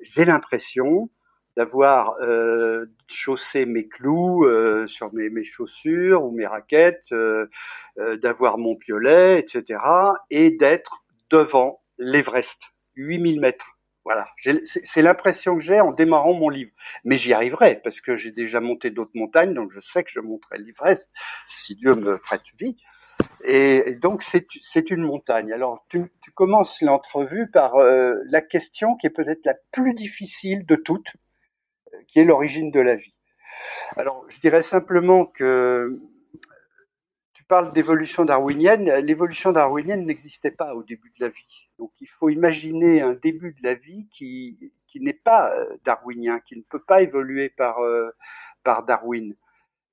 j'ai 0.00 0.24
l'impression 0.24 1.10
d'avoir 1.56 2.16
euh, 2.20 2.86
chaussé 3.08 3.64
mes 3.64 3.88
clous 3.88 4.44
euh, 4.44 4.86
sur 4.86 5.12
mes, 5.14 5.30
mes, 5.30 5.44
chaussures 5.44 6.22
ou 6.22 6.30
mes 6.30 6.46
raquettes, 6.46 7.12
euh, 7.12 7.46
euh 7.98 8.16
d'avoir 8.18 8.58
mon 8.58 8.76
piolet, 8.76 9.40
etc. 9.40 9.80
et 10.30 10.50
d'être 10.50 11.04
devant 11.30 11.82
l'Everest, 11.98 12.60
8000 12.94 13.40
mètres. 13.40 13.66
Voilà, 14.04 14.28
c'est 14.84 15.02
l'impression 15.02 15.56
que 15.56 15.64
j'ai 15.64 15.80
en 15.80 15.90
démarrant 15.90 16.32
mon 16.32 16.48
livre. 16.48 16.70
Mais 17.02 17.16
j'y 17.16 17.32
arriverai 17.32 17.80
parce 17.82 18.00
que 18.00 18.16
j'ai 18.16 18.30
déjà 18.30 18.60
monté 18.60 18.90
d'autres 18.90 19.10
montagnes, 19.14 19.52
donc 19.52 19.72
je 19.72 19.80
sais 19.80 20.04
que 20.04 20.10
je 20.12 20.20
monterai 20.20 20.58
l'Everest 20.58 21.08
si 21.48 21.74
Dieu 21.74 21.92
me 21.94 22.16
prête 22.18 22.42
vie. 22.60 22.76
Et 23.44 23.94
donc 23.94 24.24
c'est 24.24 24.90
une 24.90 25.02
montagne. 25.02 25.52
Alors 25.52 25.84
tu, 25.88 26.10
commences 26.34 26.82
l'entrevue 26.82 27.50
par 27.50 27.76
euh, 27.76 28.14
la 28.26 28.42
question 28.42 28.96
qui 28.96 29.06
est 29.06 29.10
peut-être 29.10 29.46
la 29.46 29.54
plus 29.72 29.94
difficile 29.94 30.66
de 30.66 30.76
toutes, 30.76 31.16
qui 32.08 32.18
est 32.18 32.24
l'origine 32.24 32.70
de 32.70 32.80
la 32.80 32.94
vie. 32.94 33.14
Alors, 33.96 34.24
je 34.28 34.40
dirais 34.40 34.62
simplement 34.62 35.24
que 35.24 35.98
tu 37.32 37.44
parles 37.44 37.72
d'évolution 37.72 38.24
darwinienne. 38.24 38.90
L'évolution 38.96 39.52
darwinienne 39.52 40.04
n'existait 40.04 40.50
pas 40.50 40.74
au 40.74 40.82
début 40.82 41.12
de 41.18 41.24
la 41.24 41.30
vie. 41.30 41.68
Donc, 41.78 41.92
il 42.00 42.08
faut 42.08 42.28
imaginer 42.28 43.00
un 43.00 43.14
début 43.14 43.52
de 43.52 43.62
la 43.62 43.74
vie 43.74 44.06
qui, 44.12 44.72
qui 44.88 45.00
n'est 45.00 45.12
pas 45.12 45.52
euh, 45.52 45.76
darwinien, 45.84 46.40
qui 46.40 46.56
ne 46.56 46.62
peut 46.62 46.82
pas 46.86 47.02
évoluer 47.02 47.48
par, 47.48 47.80
euh, 47.80 48.10
par 48.64 48.84
Darwin. 48.84 49.34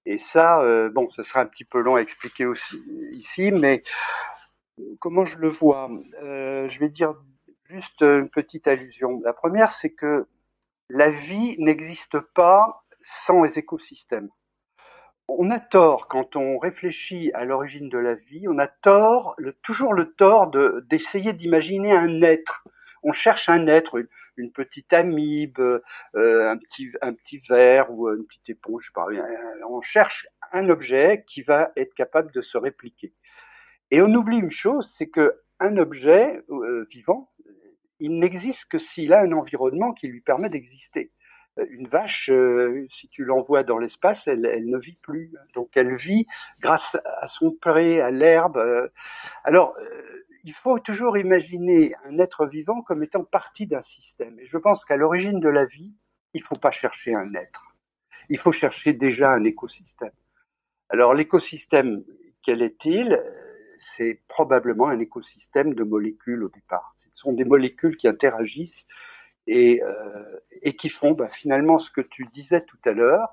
Et 0.05 0.17
ça, 0.17 0.61
euh, 0.61 0.89
bon, 0.89 1.09
ce 1.11 1.23
sera 1.23 1.41
un 1.41 1.45
petit 1.45 1.63
peu 1.65 1.79
long 1.79 1.95
à 1.95 2.01
expliquer 2.01 2.45
aussi 2.45 2.83
ici, 3.11 3.51
mais 3.51 3.83
comment 4.99 5.25
je 5.25 5.37
le 5.37 5.49
vois? 5.49 5.89
Euh, 6.21 6.67
Je 6.67 6.79
vais 6.79 6.89
dire 6.89 7.15
juste 7.65 8.01
une 8.01 8.29
petite 8.29 8.67
allusion. 8.67 9.21
La 9.23 9.33
première, 9.33 9.73
c'est 9.73 9.91
que 9.91 10.27
la 10.89 11.09
vie 11.09 11.55
n'existe 11.59 12.19
pas 12.19 12.83
sans 13.01 13.43
les 13.43 13.57
écosystèmes. 13.57 14.29
On 15.27 15.49
a 15.51 15.59
tort 15.59 16.07
quand 16.07 16.35
on 16.35 16.59
réfléchit 16.59 17.31
à 17.33 17.45
l'origine 17.45 17.89
de 17.89 17.97
la 17.97 18.13
vie, 18.15 18.47
on 18.47 18.59
a 18.59 18.67
tort, 18.67 19.35
toujours 19.63 19.93
le 19.93 20.13
tort 20.13 20.51
d'essayer 20.89 21.33
d'imaginer 21.33 21.93
un 21.93 22.21
être. 22.21 22.63
On 23.03 23.11
cherche 23.11 23.49
un 23.49 23.67
être, 23.67 24.03
une, 24.37 24.51
petite 24.51 24.93
amibe, 24.93 25.59
euh, 25.59 26.49
un 26.49 26.57
petit 26.57 26.91
un 27.01 27.13
petit 27.13 27.41
verre 27.49 27.91
ou 27.91 28.09
une 28.09 28.25
petite 28.25 28.49
éponge, 28.49 28.83
je 28.83 28.87
sais 28.87 28.93
pas. 28.93 29.07
On 29.69 29.81
cherche 29.81 30.27
un 30.53 30.69
objet 30.69 31.25
qui 31.27 31.41
va 31.41 31.71
être 31.75 31.93
capable 31.93 32.31
de 32.31 32.41
se 32.41 32.57
répliquer. 32.57 33.13
Et 33.91 34.01
on 34.01 34.13
oublie 34.13 34.37
une 34.37 34.51
chose, 34.51 34.91
c'est 34.97 35.07
que 35.07 35.39
un 35.59 35.77
objet 35.77 36.43
euh, 36.49 36.85
vivant, 36.89 37.31
il 37.99 38.19
n'existe 38.19 38.65
que 38.65 38.79
s'il 38.79 39.13
a 39.13 39.21
un 39.21 39.31
environnement 39.31 39.93
qui 39.93 40.07
lui 40.07 40.21
permet 40.21 40.49
d'exister. 40.49 41.11
Euh, 41.59 41.65
une 41.69 41.87
vache, 41.87 42.29
euh, 42.29 42.87
si 42.91 43.07
tu 43.09 43.23
l'envoies 43.23 43.63
dans 43.63 43.77
l'espace, 43.77 44.27
elle, 44.27 44.45
elle, 44.45 44.67
ne 44.67 44.77
vit 44.77 44.97
plus. 45.01 45.31
Donc 45.53 45.69
elle 45.75 45.95
vit 45.95 46.27
grâce 46.59 46.97
à 47.05 47.27
son 47.27 47.51
pré, 47.51 48.01
à 48.01 48.11
l'herbe. 48.11 48.61
Alors, 49.43 49.75
il 50.43 50.53
faut 50.53 50.79
toujours 50.79 51.17
imaginer 51.17 51.93
un 52.05 52.19
être 52.19 52.45
vivant 52.45 52.81
comme 52.81 53.03
étant 53.03 53.23
partie 53.23 53.65
d'un 53.65 53.81
système. 53.81 54.37
Et 54.39 54.45
je 54.45 54.57
pense 54.57 54.83
qu'à 54.85 54.97
l'origine 54.97 55.39
de 55.39 55.49
la 55.49 55.65
vie, 55.65 55.93
il 56.33 56.41
ne 56.41 56.45
faut 56.45 56.57
pas 56.57 56.71
chercher 56.71 57.15
un 57.15 57.33
être. 57.33 57.75
Il 58.29 58.37
faut 58.37 58.51
chercher 58.51 58.93
déjà 58.93 59.31
un 59.31 59.43
écosystème. 59.43 60.11
Alors 60.89 61.13
l'écosystème, 61.13 62.03
quel 62.43 62.61
est-il? 62.61 63.21
C'est 63.79 64.21
probablement 64.27 64.87
un 64.87 64.99
écosystème 64.99 65.73
de 65.73 65.83
molécules 65.83 66.43
au 66.43 66.49
départ. 66.49 66.93
Ce 66.97 67.09
sont 67.15 67.33
des 67.33 67.45
molécules 67.45 67.97
qui 67.97 68.07
interagissent 68.07 68.87
et, 69.47 69.81
euh, 69.83 70.71
qui 70.77 70.89
font 70.89 71.11
bah, 71.11 71.29
finalement 71.29 71.79
ce 71.79 71.89
que 71.89 72.01
tu 72.01 72.25
disais 72.33 72.61
tout 72.61 72.77
à 72.85 72.91
l'heure, 72.91 73.29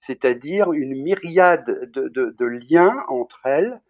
c'est-à-dire 0.00 0.72
une 0.72 1.00
myriade 1.02 1.90
de, 1.92 2.08
de, 2.08 2.34
de, 2.36 2.44
liens 2.44 3.04
entre 3.08 3.46
elles 3.46 3.80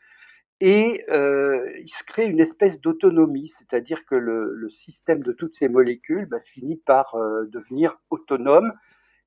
et 0.65 1.05
euh, 1.11 1.73
il 1.81 1.89
se 1.89 2.05
crée 2.05 2.25
une 2.25 2.39
espèce 2.39 2.81
d'autonomie, 2.81 3.53
c'est-à-dire 3.59 4.07
que 4.07 4.15
le, 4.15 4.71
système 4.71 5.21
de 5.25 5.33
toutes 5.33 5.57
ces 5.59 5.69
molécules 5.69 6.27
bah, 6.27 6.39
finit 6.55 6.77
par 6.77 7.17
euh, 7.17 7.47
devenir 7.47 7.99
autonome 8.11 8.73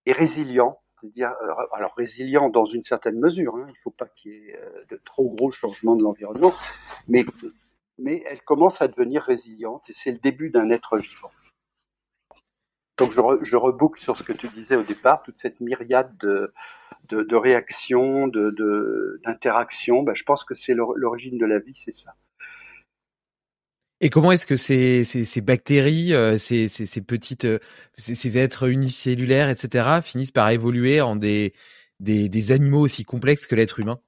et 0.06 0.14
résilient 0.14 0.80
c'est-à-dire 0.96 1.34
euh, 1.44 1.52
alors 1.74 1.94
résilient 1.98 2.50
dans 2.50 2.66
une 2.66 2.86
certaine 2.86 3.20
mesure. 3.20 3.58
Hein, 3.58 3.66
il 3.68 3.74
ne 3.74 3.78
faut 3.84 3.92
pas 3.92 4.06
qu'il 4.16 4.32
y 4.32 4.36
ait 4.36 4.60
de 4.90 4.98
trop 5.04 5.30
gros 5.36 5.52
changements 5.52 5.98
de 5.98 6.04
l'environnement, 6.04 6.54
mais 7.10 7.26
mais 8.00 8.24
elle 8.30 8.42
commence 8.42 8.82
à 8.82 8.88
devenir 8.88 9.22
résiliente 9.22 9.90
et 9.90 9.94
c'est 9.94 10.12
le 10.14 10.20
début 10.20 10.52
d'un 10.52 10.70
être 10.70 10.98
vivant. 10.98 11.32
Donc 12.98 13.12
je, 13.12 13.22
je, 13.44 13.56
reboucle 13.58 14.02
sur 14.02 14.18
ce 14.18 14.24
que 14.24 14.34
tu 14.34 14.48
disais 14.50 14.76
au 14.76 14.84
départ, 14.84 15.22
toute 15.24 15.40
cette 15.40 15.60
myriade 15.60 16.16
de, 16.18 16.54
de, 17.10 17.24
de 17.24 17.36
réactions, 17.36 18.28
d'interactions. 18.28 20.02
De, 20.02 20.08
ben, 20.08 20.16
je 20.16 20.24
pense 20.24 20.44
que 20.44 20.56
c'est 20.56 20.74
l'origine 20.74 21.38
de 21.38 21.46
la 21.46 21.60
vie, 21.60 21.76
c'est 21.76 21.96
ça. 21.96 22.14
Et 24.02 24.10
comment 24.10 24.32
est-ce 24.32 24.46
que 24.46 24.58
ces, 24.58 25.04
ces, 25.06 25.24
ces 25.24 25.42
bactéries, 25.42 26.14
euh, 26.14 26.38
ces, 26.38 26.68
ces, 26.68 26.86
ces, 26.86 27.02
petites, 27.02 27.46
euh, 27.46 27.60
ces, 27.98 28.38
êtres 28.38 28.70
unicellulaires, 28.70 29.50
etc., 29.50 30.02
finissent 30.04 30.34
par 30.34 30.50
évoluer 30.50 31.00
en 31.00 31.16
des, 31.16 31.54
des, 32.02 32.28
des 32.28 32.52
animaux 32.52 32.82
aussi 32.82 33.06
complexes 33.06 33.48
que 33.48 33.56
l'être 33.56 33.80
humain? 33.80 34.00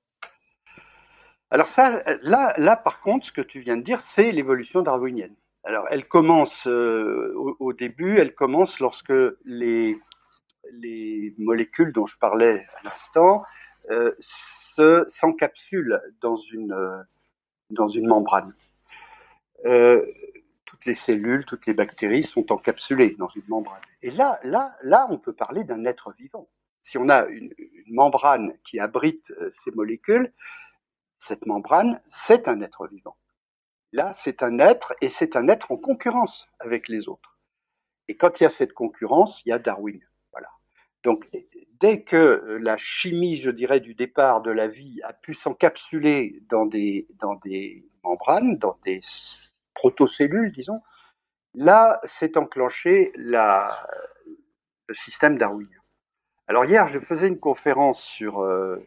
Alors 1.49 1.67
ça, 1.67 2.03
là, 2.21 2.53
là, 2.57 2.75
par 2.75 2.99
contre, 2.99 3.27
ce 3.27 3.31
que 3.31 3.41
tu 3.41 3.61
viens 3.61 3.77
de 3.77 3.83
dire, 3.83 4.01
c'est 4.01 4.33
l'évolution 4.33 4.81
darwinienne. 4.81 5.35
Alors, 5.63 5.85
elle 5.91 6.07
commence 6.07 6.65
euh, 6.67 7.33
au, 7.59 7.73
début, 7.73 8.19
elle 8.19 8.33
commence 8.33 8.79
lorsque 8.79 9.13
les, 9.43 9.99
les 10.71 11.33
molécules 11.37 11.91
dont 11.91 12.05
je 12.05 12.17
parlais 12.17 12.65
à 12.79 12.83
l'instant 12.85 13.43
euh, 13.89 14.15
s'encapsulent 15.09 16.01
dans 16.21 16.37
une, 16.37 17.05
dans 17.71 17.89
une 17.89 18.07
membrane. 18.07 18.53
Euh, 19.65 20.05
toutes 20.65 20.85
les 20.85 20.95
cellules, 20.95 21.45
toutes 21.45 21.65
les 21.65 21.73
bactéries 21.73 22.23
sont 22.23 22.51
encapsulées 22.51 23.15
dans 23.17 23.29
une 23.29 23.43
membrane. 23.47 23.81
Et 24.01 24.11
là, 24.11 24.39
là, 24.43 24.75
là, 24.83 25.07
on 25.09 25.17
peut 25.17 25.33
parler 25.33 25.63
d'un 25.63 25.85
être 25.85 26.13
vivant. 26.17 26.47
Si 26.81 26.97
on 26.97 27.09
a 27.09 27.25
une, 27.25 27.53
membrane 27.89 28.53
qui 28.65 28.79
abrite 28.79 29.31
euh, 29.31 29.49
ces 29.53 29.71
molécules, 29.71 30.31
cette 31.17 31.45
membrane, 31.45 32.01
c'est 32.09 32.47
un 32.47 32.61
être 32.61 32.87
vivant. 32.87 33.15
Là, 33.93 34.11
c'est 34.13 34.43
un 34.43 34.59
être 34.59 34.95
et 35.01 35.09
c'est 35.09 35.35
un 35.35 35.47
être 35.47 35.71
en 35.71 35.77
concurrence 35.77 36.47
avec 36.59 36.87
les 36.87 37.07
autres. 37.07 37.37
Et 38.07 38.15
quand 38.15 38.39
il 38.39 38.43
y 38.43 38.45
a 38.45 38.49
cette 38.49 38.73
concurrence, 38.73 39.41
il 39.45 39.49
y 39.49 39.51
a 39.51 39.59
Darwin. 39.59 39.99
Voilà. 40.31 40.49
Donc, 41.03 41.27
dès 41.79 42.03
que 42.03 42.57
la 42.61 42.77
chimie, 42.77 43.37
je 43.37 43.49
dirais, 43.49 43.79
du 43.79 43.93
départ 43.93 44.41
de 44.41 44.51
la 44.51 44.67
vie 44.67 45.01
a 45.03 45.13
pu 45.13 45.33
s'encapsuler 45.33 46.41
dans 46.49 46.65
des, 46.65 47.07
dans 47.19 47.35
des 47.35 47.85
membranes, 48.03 48.57
dans 48.57 48.77
des 48.85 49.01
protocellules, 49.73 50.51
disons, 50.51 50.81
là 51.53 51.99
s'est 52.05 52.37
enclenché 52.37 53.11
le 53.15 53.67
système 54.93 55.37
darwinien. 55.37 55.79
Alors 56.47 56.65
hier, 56.65 56.87
je 56.87 56.99
faisais 56.99 57.27
une 57.27 57.39
conférence 57.39 58.01
sur 58.01 58.39
euh, 58.41 58.77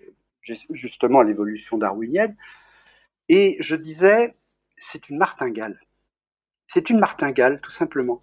justement 0.70 1.22
l'évolution 1.22 1.76
darwinienne 1.76 2.36
et 3.28 3.56
je 3.60 3.76
disais, 3.76 4.34
c'est 4.80 5.08
une 5.08 5.18
martingale. 5.18 5.78
C'est 6.66 6.90
une 6.90 6.98
martingale, 6.98 7.60
tout 7.60 7.70
simplement. 7.70 8.22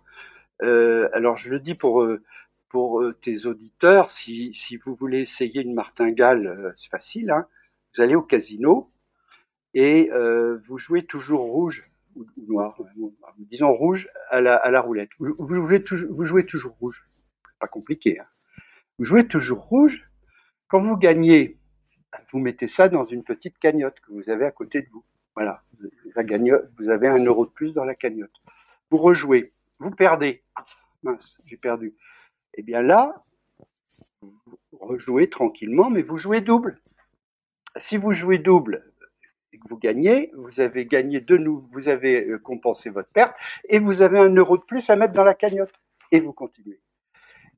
Euh, 0.64 1.08
alors 1.14 1.38
je 1.38 1.50
le 1.50 1.60
dis 1.60 1.76
pour 1.76 2.02
euh, 2.02 2.24
pour 2.70 3.02
euh, 3.02 3.14
tes 3.22 3.46
auditeurs, 3.46 4.12
si, 4.12 4.52
vous 4.86 4.96
voulez 4.96 5.22
essayer 5.22 5.62
une 5.62 5.74
martingale, 5.74 6.76
c'est 6.78 6.90
facile. 6.90 7.32
Hein, 7.32 7.48
vous 7.96 8.04
allez 8.04 8.16
au 8.16 8.22
casino 8.22 8.92
et 9.74 10.10
vous 10.68 10.78
jouez 10.78 11.06
toujours 11.06 11.42
rouge 11.42 11.90
ou, 12.16 12.26
noir, 12.48 12.78
disons 13.38 13.72
rouge 13.74 14.10
à 14.30 14.42
la, 14.42 14.56
à 14.56 14.72
la 14.72 14.82
roulette. 14.82 15.12
Vous, 15.20 15.36
vous, 15.38 15.56
jouez 15.56 15.84
toujours, 15.84 16.14
vous 16.14 16.26
jouez 16.26 16.46
toujours 16.46 16.76
rouge. 16.80 17.08
Pas 17.60 17.68
compliqué. 17.68 18.20
Hein. 18.20 18.26
Vous 18.98 19.06
jouez 19.06 19.28
toujours 19.28 19.60
rouge. 19.60 20.10
Quand 20.68 20.82
vous 20.82 20.98
gagnez, 20.98 21.58
vous 22.32 22.40
mettez 22.40 22.68
ça 22.68 22.90
dans 22.90 23.06
une 23.06 23.24
petite 23.24 23.58
cagnotte 23.60 24.00
que 24.02 24.12
vous 24.12 24.30
avez 24.30 24.46
à 24.46 24.52
côté 24.52 24.82
de 24.82 24.90
vous. 24.90 25.06
Voilà, 25.38 25.62
vous 26.80 26.90
avez 26.90 27.08
un 27.08 27.24
euro 27.24 27.46
de 27.46 27.52
plus 27.52 27.72
dans 27.72 27.86
la 27.86 27.94
cagnotte. 27.94 28.34
Vous 28.90 28.98
rejouez, 28.98 29.54
vous 29.78 29.92
perdez. 29.92 30.42
mince, 31.04 31.40
j'ai 31.46 31.58
perdu. 31.58 31.94
Eh 32.56 32.64
bien 32.64 32.82
là, 32.82 33.24
vous 34.22 34.78
rejouez 34.80 35.30
tranquillement, 35.30 35.92
mais 35.92 36.02
vous 36.02 36.18
jouez 36.18 36.42
double. 36.42 36.80
Si 37.76 37.98
vous 37.98 38.14
jouez 38.14 38.40
double, 38.40 38.92
et 39.54 39.60
que 39.60 39.68
vous 39.70 39.78
gagnez, 39.78 40.32
vous 40.36 40.60
avez 40.60 40.88
gagné 40.88 41.20
de 41.20 41.38
vous 41.72 41.88
avez 41.88 42.26
euh, 42.26 42.40
compensé 42.40 42.90
votre 42.90 43.14
perte 43.14 43.36
et 43.70 43.78
vous 43.78 44.02
avez 44.02 44.18
un 44.18 44.34
euro 44.34 44.58
de 44.58 44.64
plus 44.64 44.90
à 44.90 44.96
mettre 44.96 45.14
dans 45.14 45.24
la 45.24 45.36
cagnotte 45.36 45.74
et 46.12 46.20
vous 46.20 46.34
continuez. 46.34 46.80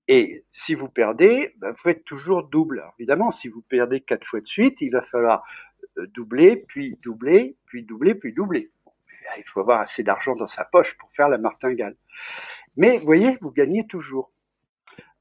Et 0.10 0.44
si 0.52 0.74
vous 0.74 0.90
perdez, 0.90 1.54
ben, 1.60 1.72
vous 1.72 1.78
faites 1.78 2.04
toujours 2.04 2.44
double. 2.44 2.84
Évidemment, 2.98 3.32
si 3.32 3.48
vous 3.48 3.62
perdez 3.62 4.02
quatre 4.02 4.28
fois 4.28 4.42
de 4.42 4.48
suite, 4.48 4.82
il 4.82 4.90
va 4.90 5.04
falloir 5.04 5.46
doubler, 6.08 6.66
puis 6.68 6.98
doubler, 7.04 7.56
puis 7.66 7.84
doubler, 7.84 8.16
puis 8.16 8.34
doubler. 8.34 8.72
il 9.38 9.44
faut 9.46 9.60
avoir 9.60 9.82
assez 9.82 10.04
d'argent 10.04 10.36
dans 10.36 10.48
sa 10.48 10.66
poche 10.66 10.98
pour 10.98 11.12
faire 11.14 11.30
la 11.30 11.38
martingale. 11.38 11.96
Mais 12.78 12.98
vous 13.00 13.06
voyez, 13.06 13.38
vous 13.42 13.52
gagnez 13.52 13.86
toujours. 13.88 14.32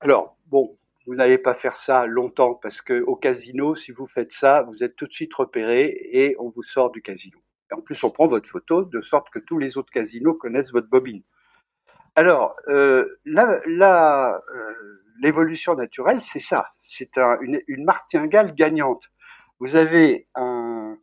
Alors, 0.01 0.37
bon, 0.47 0.77
vous 1.07 1.15
n'allez 1.15 1.39
pas 1.39 1.55
faire 1.55 1.77
ça 1.77 2.07
longtemps 2.07 2.55
parce 2.55 2.83
que 2.83 3.03
au 3.03 3.17
casino, 3.17 3.75
si 3.75 3.93
vous 3.93 4.07
faites 4.07 4.33
ça, 4.33 4.63
vous 4.63 4.83
êtes 4.85 4.95
tout 4.97 5.07
de 5.07 5.13
suite 5.13 5.35
repéré 5.35 5.99
et 6.13 6.37
on 6.39 6.51
vous 6.51 6.63
sort 6.63 6.91
du 6.91 7.03
casino. 7.03 7.39
Et 7.71 7.75
en 7.75 7.81
plus, 7.81 8.03
on 8.05 8.11
prend 8.11 8.29
votre 8.29 8.49
photo 8.49 8.85
de 8.85 9.01
sorte 9.01 9.31
que 9.31 9.39
tous 9.39 9.59
les 9.59 9.77
autres 9.77 9.91
casinos 9.91 10.35
connaissent 10.35 10.71
votre 10.71 10.89
bobine. 10.89 11.23
Alors, 12.15 12.57
euh, 12.69 13.21
euh, 13.27 14.41
l'évolution 15.21 15.75
naturelle, 15.75 16.21
c'est 16.21 16.41
ça. 16.41 16.67
C'est 16.83 17.17
un, 17.17 17.39
une, 17.41 17.85
martingale 17.85 18.55
gagnante. 18.55 19.05
Vous 19.61 19.77
avez 19.77 20.29
un, 20.35 20.97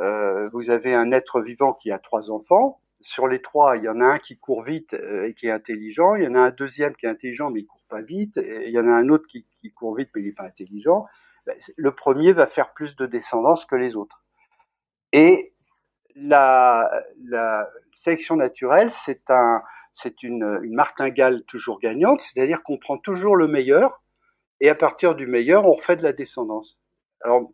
euh, 0.00 0.48
vous 0.50 0.70
avez 0.70 0.94
un 0.94 1.12
être 1.12 1.40
vivant 1.40 1.72
qui 1.72 1.90
a 1.90 1.98
trois 1.98 2.30
enfants. 2.30 2.80
Sur 3.00 3.28
les 3.28 3.40
trois, 3.40 3.76
il 3.76 3.84
y 3.84 3.88
en 3.88 4.00
a 4.00 4.04
un 4.04 4.18
qui 4.18 4.38
court 4.38 4.62
vite 4.62 4.94
euh, 4.94 5.28
et 5.28 5.34
qui 5.34 5.46
est 5.46 5.52
intelligent. 5.52 6.16
Il 6.16 6.24
y 6.24 6.26
en 6.26 6.34
a 6.34 6.40
un 6.40 6.50
deuxième 6.50 6.94
qui 6.96 7.06
est 7.06 7.08
intelligent 7.08 7.50
mais 7.50 7.60
il 7.60 7.66
court 7.66 7.84
pas 7.88 8.02
vite, 8.02 8.36
il 8.36 8.70
y 8.70 8.78
en 8.78 8.88
a 8.88 8.92
un 8.92 9.08
autre 9.08 9.26
qui, 9.28 9.46
court 9.74 9.94
vite 9.96 10.10
mais 10.14 10.20
il 10.20 10.26
n'est 10.26 10.32
pas 10.32 10.44
intelligent, 10.44 11.06
ben, 11.46 11.56
le 11.76 11.94
premier 11.94 12.32
va 12.32 12.46
faire 12.46 12.72
plus 12.74 12.96
de 12.96 13.06
descendance 13.06 13.64
que 13.64 13.76
les 13.76 13.96
autres. 13.96 14.22
Et 15.12 15.54
la, 16.14 16.90
la 17.24 17.70
sélection 17.96 18.36
naturelle, 18.36 18.90
c'est 18.90 19.30
un, 19.30 19.62
c'est 19.94 20.22
une, 20.22 20.60
une 20.62 20.74
martingale 20.74 21.44
toujours 21.44 21.80
gagnante, 21.80 22.20
c'est-à-dire 22.20 22.62
qu'on 22.62 22.76
prend 22.76 22.98
toujours 22.98 23.36
le 23.36 23.48
meilleur, 23.48 24.02
et 24.60 24.68
à 24.68 24.74
partir 24.74 25.14
du 25.14 25.26
meilleur, 25.26 25.66
on 25.66 25.72
refait 25.72 25.96
de 25.96 26.02
la 26.02 26.12
descendance. 26.12 26.78
Alors, 27.22 27.50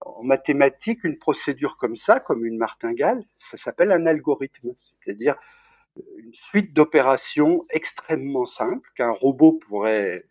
En 0.00 0.22
mathématiques, 0.22 1.04
une 1.04 1.18
procédure 1.18 1.76
comme 1.78 1.96
ça, 1.96 2.20
comme 2.20 2.44
une 2.44 2.58
martingale, 2.58 3.24
ça 3.38 3.56
s'appelle 3.56 3.92
un 3.92 4.06
algorithme, 4.06 4.74
c'est-à-dire 5.04 5.36
une 6.18 6.34
suite 6.34 6.74
d'opérations 6.74 7.64
extrêmement 7.70 8.46
simples 8.46 8.88
qu'un 8.94 9.10
robot 9.10 9.52
pourrait 9.52 10.26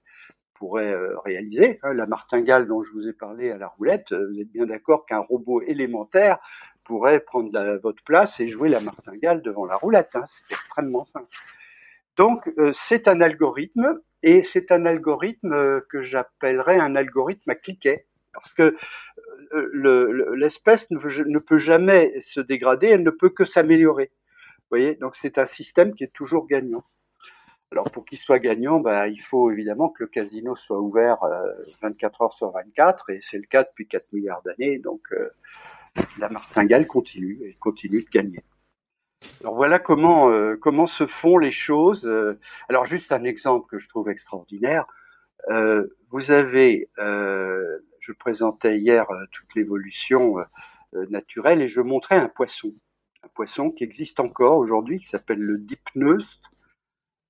pourrait 0.55 0.93
euh, 0.93 1.19
réaliser. 1.19 1.79
Hein. 1.83 1.93
La 1.93 2.07
martingale 2.07 2.67
dont 2.67 2.81
je 2.81 2.91
vous 2.93 3.07
ai 3.07 3.13
parlé 3.13 3.51
à 3.51 3.57
la 3.57 3.67
roulette, 3.67 4.11
euh, 4.11 4.27
vous 4.31 4.39
êtes 4.39 4.51
bien 4.51 4.65
d'accord 4.65 5.05
qu'un 5.05 5.19
robot 5.19 5.61
élémentaire 5.61 6.39
pourrait 6.83 7.19
prendre 7.19 7.79
votre 7.83 8.03
place 8.03 8.39
et 8.39 8.47
jouer 8.47 8.69
la 8.69 8.79
martingale 8.79 9.41
devant 9.41 9.65
la 9.65 9.75
roulette. 9.75 10.11
Hein. 10.13 10.23
C'est 10.25 10.53
extrêmement 10.53 11.05
simple. 11.05 11.27
Donc 12.15 12.47
euh, 12.57 12.71
c'est 12.73 13.07
un 13.07 13.21
algorithme 13.21 13.99
et 14.23 14.43
c'est 14.43 14.71
un 14.71 14.85
algorithme 14.85 15.81
que 15.89 16.03
j'appellerais 16.03 16.79
un 16.79 16.95
algorithme 16.95 17.49
à 17.49 17.55
cliquet 17.55 18.05
parce 18.33 18.53
que 18.53 18.77
l'espèce 20.33 20.89
ne, 20.91 21.39
peut 21.39 21.57
jamais 21.57 22.19
se 22.21 22.39
dégrader, 22.39 22.87
elle 22.87 23.03
ne 23.03 23.11
peut 23.11 23.29
que 23.29 23.45
s'améliorer. 23.45 24.11
Vous 24.59 24.77
voyez, 24.77 24.95
donc 24.95 25.15
c'est 25.15 25.37
un 25.37 25.45
système 25.45 25.93
qui 25.93 26.03
est 26.03 26.13
toujours 26.13 26.47
gagnant. 26.47 26.83
Alors 27.71 27.91
pour 27.91 28.05
qu'il 28.05 28.19
soit 28.19 28.39
gagnant, 28.39 28.79
bah, 28.79 29.07
il 29.07 29.21
faut 29.21 29.51
évidemment 29.51 29.89
que 29.89 30.03
le 30.03 30.07
casino 30.07 30.55
soit 30.55 30.79
ouvert 30.79 31.17
24 31.81 32.21
heures 32.21 32.33
sur 32.33 32.51
24 32.51 33.09
et 33.09 33.19
c'est 33.21 33.37
le 33.37 33.43
cas 33.43 33.63
depuis 33.63 33.87
4 33.87 34.13
milliards 34.13 34.41
d'années. 34.43 34.77
Donc 34.77 35.01
euh, 35.11 35.29
la 36.19 36.29
martingale 36.29 36.87
continue 36.87 37.39
et 37.43 37.53
continue 37.55 38.01
de 38.01 38.09
gagner. 38.09 38.39
Alors 39.41 39.55
voilà 39.55 39.79
comment 39.79 40.29
euh, 40.29 40.55
comment 40.55 40.87
se 40.87 41.05
font 41.05 41.37
les 41.37 41.51
choses. 41.51 42.05
Euh, 42.05 42.39
alors 42.69 42.85
juste 42.85 43.11
un 43.11 43.23
exemple 43.23 43.67
que 43.69 43.79
je 43.79 43.89
trouve 43.89 44.09
extraordinaire. 44.09 44.85
vous 45.49 46.31
avez, 46.31 46.87
je 48.05 48.11
présentais 48.11 48.77
hier 48.77 49.07
toute 49.31 49.55
l'évolution 49.55 50.35
naturelle 51.09 51.61
et 51.61 51.67
je 51.67 51.81
montrais 51.81 52.17
un 52.17 52.29
poisson, 52.29 52.71
un 53.23 53.27
poisson 53.29 53.71
qui 53.71 53.83
existe 53.83 54.19
encore 54.19 54.57
aujourd'hui 54.57 54.99
qui 54.99 55.07
s'appelle 55.07 55.39
le 55.39 55.57
dipneus 55.57 56.23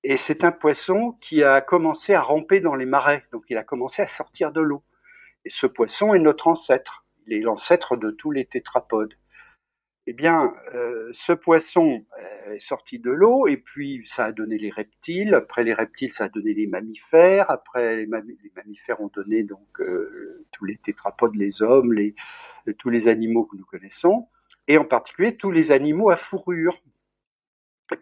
et 0.08 0.18
c'est 0.18 0.44
un 0.44 0.52
poisson 0.52 1.14
qui 1.20 1.42
a 1.42 1.62
commencé 1.62 2.14
à 2.14 2.22
ramper 2.22 2.60
dans 2.60 2.76
les 2.76 2.86
marais, 2.86 3.26
donc 3.32 3.46
il 3.50 3.58
a 3.58 3.64
commencé 3.64 4.04
à 4.04 4.08
sortir 4.08 4.52
de 4.52 4.62
l'eau. 4.62 4.84
Et 5.46 5.50
ce 5.50 5.66
poisson 5.66 6.14
est 6.14 6.20
notre 6.20 6.48
ancêtre, 6.48 7.08
il 7.26 7.34
est 7.34 7.42
l'ancêtre 7.42 7.98
de 7.98 8.12
tous 8.12 8.30
les 8.30 8.46
tétrapodes. 8.46 9.16
Eh 10.08 10.14
bien, 10.14 10.54
euh, 10.76 11.10
ce 11.14 11.34
poisson 11.34 12.06
euh, 12.22 12.54
est 12.54 12.60
sorti 12.60 13.00
de 13.00 13.10
l'eau 13.10 13.48
et 13.48 13.58
puis 13.58 14.06
ça 14.08 14.26
a 14.26 14.32
donné 14.32 14.60
les 14.60 14.70
reptiles. 14.70 15.34
Après 15.34 15.64
les 15.64 15.74
reptiles, 15.74 16.14
ça 16.14 16.26
a 16.26 16.30
donné 16.30 16.54
les 16.54 16.68
mammifères. 16.68 17.50
Après 17.50 17.96
les, 17.96 18.06
mammifères 18.06 19.02
ont 19.02 19.12
donné 19.14 19.42
donc 19.42 19.80
euh, 19.80 20.46
tous 20.52 20.66
les 20.66 20.78
tétrapodes, 20.78 21.36
les 21.36 21.64
hommes, 21.64 21.92
les, 21.92 22.14
tous 22.78 22.90
les 22.90 23.08
animaux 23.08 23.46
que 23.46 23.58
nous 23.58 23.66
connaissons, 23.66 24.28
et 24.68 24.78
en 24.78 24.86
particulier 24.86 25.38
tous 25.38 25.52
les 25.52 25.72
animaux 25.72 26.12
à 26.12 26.18
fourrure. 26.18 26.80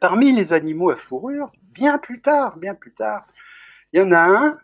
Parmi 0.01 0.33
les 0.33 0.51
animaux 0.51 0.89
à 0.89 0.97
fourrure, 0.97 1.51
bien 1.61 1.97
plus 1.97 2.21
tard, 2.21 2.57
bien 2.57 2.75
plus 2.75 2.93
tard, 2.93 3.25
il 3.93 3.99
y 3.99 4.03
en 4.03 4.11
a 4.11 4.19
un 4.19 4.59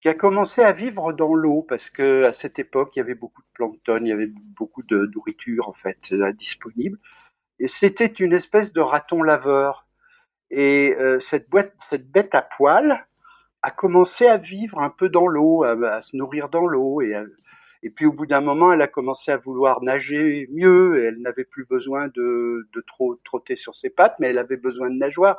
qui 0.00 0.08
a 0.08 0.14
commencé 0.14 0.62
à 0.62 0.72
vivre 0.72 1.12
dans 1.12 1.34
l'eau 1.34 1.62
parce 1.68 1.90
que 1.90 2.24
à 2.24 2.32
cette 2.32 2.58
époque, 2.58 2.96
il 2.96 3.00
y 3.00 3.02
avait 3.02 3.14
beaucoup 3.14 3.42
de 3.42 3.48
plancton, 3.54 3.98
il 4.00 4.08
y 4.08 4.12
avait 4.12 4.32
beaucoup 4.56 4.82
de 4.82 5.10
nourriture 5.14 5.68
en 5.68 5.74
fait 5.74 5.98
euh, 6.12 6.32
disponible. 6.32 6.98
Et 7.58 7.68
c'était 7.68 8.06
une 8.06 8.32
espèce 8.32 8.72
de 8.72 8.80
raton 8.80 9.22
laveur. 9.22 9.86
Et 10.50 10.96
euh, 10.98 11.20
cette, 11.20 11.50
boîte, 11.50 11.74
cette 11.90 12.10
bête 12.10 12.34
à 12.34 12.42
poils 12.42 13.06
a 13.62 13.70
commencé 13.70 14.26
à 14.26 14.38
vivre 14.38 14.78
un 14.80 14.88
peu 14.88 15.10
dans 15.10 15.26
l'eau, 15.26 15.64
à, 15.64 16.00
se 16.00 16.16
nourrir 16.16 16.48
dans 16.48 16.66
l'eau 16.66 17.02
et 17.02 17.14
à, 17.14 17.24
et 17.82 17.90
puis 17.90 18.06
au 18.06 18.12
bout 18.12 18.26
d'un 18.26 18.40
moment, 18.40 18.72
elle 18.72 18.82
a 18.82 18.88
commencé 18.88 19.30
à 19.30 19.36
vouloir 19.36 19.82
nager 19.82 20.48
mieux. 20.50 21.04
Elle 21.06 21.20
n'avait 21.20 21.44
plus 21.44 21.66
besoin 21.66 22.08
de, 22.08 22.68
de 22.72 22.80
trop 22.86 23.16
trotter 23.24 23.56
sur 23.56 23.74
ses 23.76 23.90
pattes, 23.90 24.16
mais 24.18 24.28
elle 24.28 24.38
avait 24.38 24.56
besoin 24.56 24.90
de 24.90 24.96
nageoire. 24.96 25.38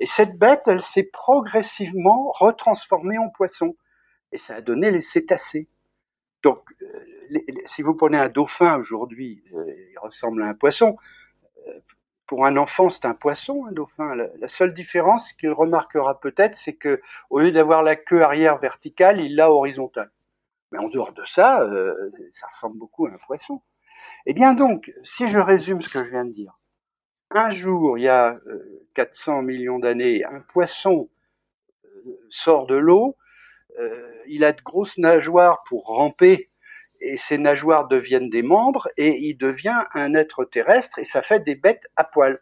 Et 0.00 0.06
cette 0.06 0.38
bête, 0.38 0.62
elle 0.66 0.82
s'est 0.82 1.08
progressivement 1.10 2.32
retransformée 2.32 3.18
en 3.18 3.28
poisson. 3.28 3.76
Et 4.32 4.38
ça 4.38 4.56
a 4.56 4.60
donné 4.60 4.90
les 4.90 5.00
cétacés. 5.00 5.68
Donc, 6.42 6.62
euh, 6.82 7.38
si 7.66 7.82
vous 7.82 7.94
prenez 7.94 8.18
un 8.18 8.28
dauphin 8.28 8.76
aujourd'hui, 8.76 9.42
euh, 9.54 9.74
il 9.90 9.98
ressemble 9.98 10.42
à 10.42 10.46
un 10.46 10.54
poisson. 10.54 10.96
Euh, 11.66 11.80
pour 12.26 12.44
un 12.44 12.56
enfant, 12.56 12.90
c'est 12.90 13.06
un 13.06 13.14
poisson, 13.14 13.66
un 13.66 13.72
dauphin. 13.72 14.14
La 14.14 14.48
seule 14.48 14.74
différence 14.74 15.32
qu'il 15.32 15.50
remarquera 15.50 16.20
peut-être, 16.20 16.56
c'est 16.56 16.74
que 16.74 17.00
au 17.30 17.40
lieu 17.40 17.52
d'avoir 17.52 17.82
la 17.82 17.96
queue 17.96 18.22
arrière 18.22 18.58
verticale, 18.58 19.20
il 19.20 19.34
l'a 19.34 19.50
horizontale. 19.50 20.10
Mais 20.70 20.78
en 20.78 20.88
dehors 20.88 21.12
de 21.12 21.24
ça, 21.24 21.66
ça 22.34 22.46
ressemble 22.48 22.76
beaucoup 22.76 23.06
à 23.06 23.12
un 23.12 23.18
poisson. 23.26 23.62
Eh 24.26 24.34
bien 24.34 24.52
donc, 24.52 24.92
si 25.04 25.26
je 25.26 25.38
résume 25.38 25.80
ce 25.80 25.98
que 25.98 26.04
je 26.04 26.10
viens 26.10 26.26
de 26.26 26.32
dire, 26.32 26.58
un 27.30 27.50
jour, 27.50 27.98
il 27.98 28.02
y 28.02 28.08
a 28.08 28.38
400 28.94 29.38
euh, 29.38 29.42
millions 29.42 29.78
d'années, 29.78 30.24
un 30.24 30.40
poisson 30.40 31.08
sort 32.30 32.66
de 32.66 32.74
l'eau, 32.74 33.16
il 34.26 34.44
a 34.44 34.52
de 34.52 34.60
grosses 34.62 34.98
nageoires 34.98 35.62
pour 35.68 35.86
ramper, 35.86 36.50
et 37.00 37.16
ces 37.16 37.38
nageoires 37.38 37.88
deviennent 37.88 38.30
des 38.30 38.42
membres, 38.42 38.88
et 38.96 39.18
il 39.20 39.36
devient 39.36 39.84
un 39.94 40.14
être 40.14 40.44
terrestre, 40.44 40.98
et 40.98 41.04
ça 41.04 41.22
fait 41.22 41.40
des 41.40 41.54
bêtes 41.54 41.88
à 41.96 42.04
poils, 42.04 42.40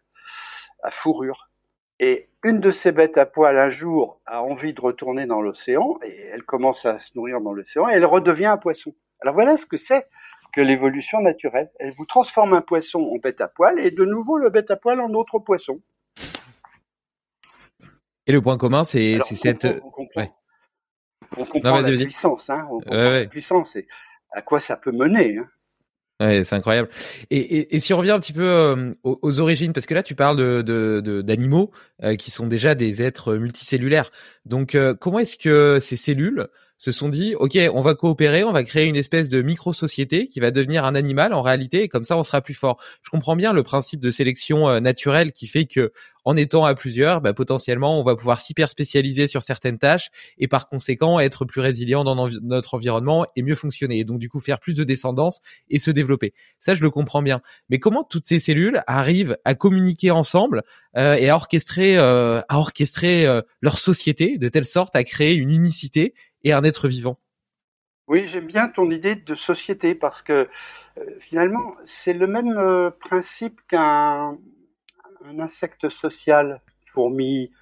à 0.82 0.90
fourrure. 0.90 1.50
Et 1.98 2.28
une 2.42 2.60
de 2.60 2.70
ces 2.70 2.92
bêtes 2.92 3.16
à 3.16 3.24
poil 3.24 3.58
un 3.58 3.70
jour 3.70 4.20
a 4.26 4.42
envie 4.42 4.74
de 4.74 4.80
retourner 4.80 5.26
dans 5.26 5.40
l'océan 5.40 5.98
et 6.04 6.26
elle 6.32 6.42
commence 6.42 6.84
à 6.84 6.98
se 6.98 7.12
nourrir 7.14 7.40
dans 7.40 7.54
l'océan 7.54 7.88
et 7.88 7.92
elle 7.94 8.04
redevient 8.04 8.46
un 8.46 8.58
poisson. 8.58 8.94
Alors 9.22 9.34
voilà 9.34 9.56
ce 9.56 9.64
que 9.64 9.78
c'est 9.78 10.06
que 10.52 10.60
l'évolution 10.60 11.20
naturelle. 11.22 11.70
Elle 11.78 11.92
vous 11.96 12.04
transforme 12.04 12.52
un 12.52 12.60
poisson 12.60 13.00
en 13.00 13.16
bête 13.16 13.40
à 13.40 13.48
poil 13.48 13.80
et 13.80 13.90
de 13.90 14.04
nouveau 14.04 14.36
le 14.36 14.50
bête 14.50 14.70
à 14.70 14.76
poil 14.76 15.00
en 15.00 15.12
autre 15.14 15.38
poisson. 15.38 15.74
Et 18.26 18.32
le 18.32 18.42
point 18.42 18.58
commun, 18.58 18.84
c'est 18.84 19.18
cette. 19.22 19.64
On 19.64 19.68
comprend, 19.78 19.82
on 19.86 19.90
comprend 19.90 20.36
la 21.62 21.82
puissance, 21.82 22.50
hein, 22.50 22.66
on 22.70 22.80
comprend 22.80 23.10
la 23.10 23.26
puissance 23.26 23.76
et 23.76 23.86
à 24.32 24.42
quoi 24.42 24.60
ça 24.60 24.76
peut 24.76 24.92
mener. 24.92 25.38
Hein. 25.38 25.48
Ouais, 26.18 26.44
c'est 26.44 26.54
incroyable. 26.54 26.88
Et, 27.28 27.38
et, 27.38 27.76
et, 27.76 27.80
si 27.80 27.92
on 27.92 27.98
revient 27.98 28.12
un 28.12 28.20
petit 28.20 28.32
peu 28.32 28.48
euh, 28.48 28.94
aux, 29.02 29.38
origines, 29.38 29.74
parce 29.74 29.84
que 29.84 29.92
là 29.92 30.02
tu 30.02 30.14
parles 30.14 30.36
de 30.36 30.62
d'animaux 31.20 31.72
de, 32.00 32.06
euh, 32.06 32.16
qui 32.16 32.30
sont 32.30 32.46
déjà 32.46 32.74
des 32.74 33.02
êtres 33.02 33.34
multicellulaires. 33.34 34.10
Donc 34.46 34.74
euh, 34.74 34.94
comment 34.94 35.18
est-ce 35.18 35.36
que 35.36 35.78
ces 35.80 35.96
cellules 35.96 36.48
se 36.78 36.92
sont 36.92 37.08
dit, 37.08 37.34
ok, 37.34 37.58
on 37.72 37.80
va 37.80 37.94
coopérer, 37.94 38.44
on 38.44 38.52
va 38.52 38.62
créer 38.62 38.86
une 38.86 38.96
espèce 38.96 39.28
de 39.28 39.40
micro-société 39.40 40.28
qui 40.28 40.40
va 40.40 40.50
devenir 40.50 40.84
un 40.84 40.94
animal 40.94 41.32
en 41.32 41.40
réalité, 41.40 41.82
et 41.82 41.88
comme 41.88 42.04
ça 42.04 42.18
on 42.18 42.22
sera 42.22 42.42
plus 42.42 42.54
fort. 42.54 42.78
Je 43.02 43.10
comprends 43.10 43.36
bien 43.36 43.52
le 43.52 43.62
principe 43.62 44.00
de 44.00 44.10
sélection 44.10 44.68
euh, 44.68 44.80
naturelle 44.80 45.32
qui 45.32 45.46
fait 45.46 45.64
que 45.64 45.92
en 46.26 46.36
étant 46.36 46.64
à 46.64 46.74
plusieurs, 46.74 47.20
bah, 47.20 47.32
potentiellement 47.32 48.00
on 48.00 48.02
va 48.02 48.16
pouvoir 48.16 48.40
s'hyper 48.40 48.68
spécialiser 48.68 49.28
sur 49.28 49.44
certaines 49.44 49.78
tâches 49.78 50.10
et 50.38 50.48
par 50.48 50.68
conséquent 50.68 51.20
être 51.20 51.44
plus 51.44 51.60
résilient 51.60 52.02
dans 52.02 52.28
notre 52.42 52.74
environnement 52.74 53.26
et 53.36 53.42
mieux 53.42 53.54
fonctionner. 53.54 54.00
Et 54.00 54.04
donc 54.04 54.18
du 54.18 54.28
coup 54.28 54.40
faire 54.40 54.58
plus 54.58 54.74
de 54.74 54.82
descendance 54.82 55.40
et 55.70 55.78
se 55.78 55.92
développer. 55.92 56.34
Ça 56.58 56.74
je 56.74 56.82
le 56.82 56.90
comprends 56.90 57.22
bien. 57.22 57.42
Mais 57.70 57.78
comment 57.78 58.02
toutes 58.02 58.26
ces 58.26 58.40
cellules 58.40 58.82
arrivent 58.88 59.38
à 59.44 59.54
communiquer 59.54 60.10
ensemble 60.10 60.64
euh, 60.96 61.14
et 61.14 61.28
à 61.30 61.36
orchestrer, 61.36 61.96
euh, 61.96 62.40
à 62.48 62.58
orchestrer 62.58 63.26
leur 63.60 63.78
société 63.78 64.36
de 64.36 64.48
telle 64.48 64.64
sorte 64.64 64.96
à 64.96 65.04
créer 65.04 65.36
une 65.36 65.52
unicité 65.52 66.12
et 66.44 66.52
un 66.52 66.64
être 66.64 66.88
vivant. 66.88 67.18
Oui, 68.08 68.26
j'aime 68.28 68.46
bien 68.46 68.68
ton 68.68 68.90
idée 68.90 69.16
de 69.16 69.34
société 69.34 69.94
parce 69.96 70.22
que 70.22 70.48
euh, 70.98 71.18
finalement, 71.20 71.76
c'est 71.84 72.12
le 72.12 72.26
même 72.26 72.56
euh, 72.56 72.90
principe 72.90 73.60
qu'un 73.68 74.38
insecte 75.38 75.88
social, 75.88 76.62
fourmi, 76.86 77.52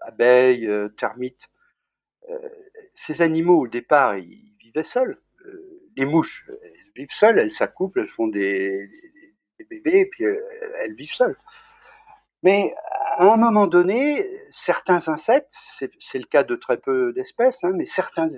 abeille, 0.00 0.66
euh, 0.66 0.88
termite. 0.90 1.40
ces 2.94 3.22
animaux, 3.22 3.60
au 3.62 3.68
départ, 3.68 4.16
ils 4.16 4.54
vivaient 4.60 4.84
seuls. 4.84 5.18
les 5.96 6.04
mouches, 6.04 6.48
elles 6.48 6.92
vivent 6.94 7.10
seules, 7.10 7.38
elles 7.38 7.50
s'accouplent, 7.50 8.00
elles 8.00 8.08
font 8.08 8.28
des, 8.28 8.88
des 9.58 9.64
bébés, 9.64 10.00
et 10.00 10.06
puis 10.06 10.24
elles 10.24 10.94
vivent 10.94 11.12
seules. 11.12 11.36
Mais 12.42 12.74
à 13.18 13.24
un 13.24 13.36
moment 13.36 13.66
donné, 13.66 14.26
certains 14.50 15.08
insectes, 15.08 15.54
c'est 16.00 16.18
le 16.18 16.24
cas 16.24 16.42
de 16.42 16.56
très 16.56 16.78
peu 16.78 17.12
d'espèces, 17.12 17.62
hein, 17.62 17.72
mais 17.74 17.86
certains 17.86 18.30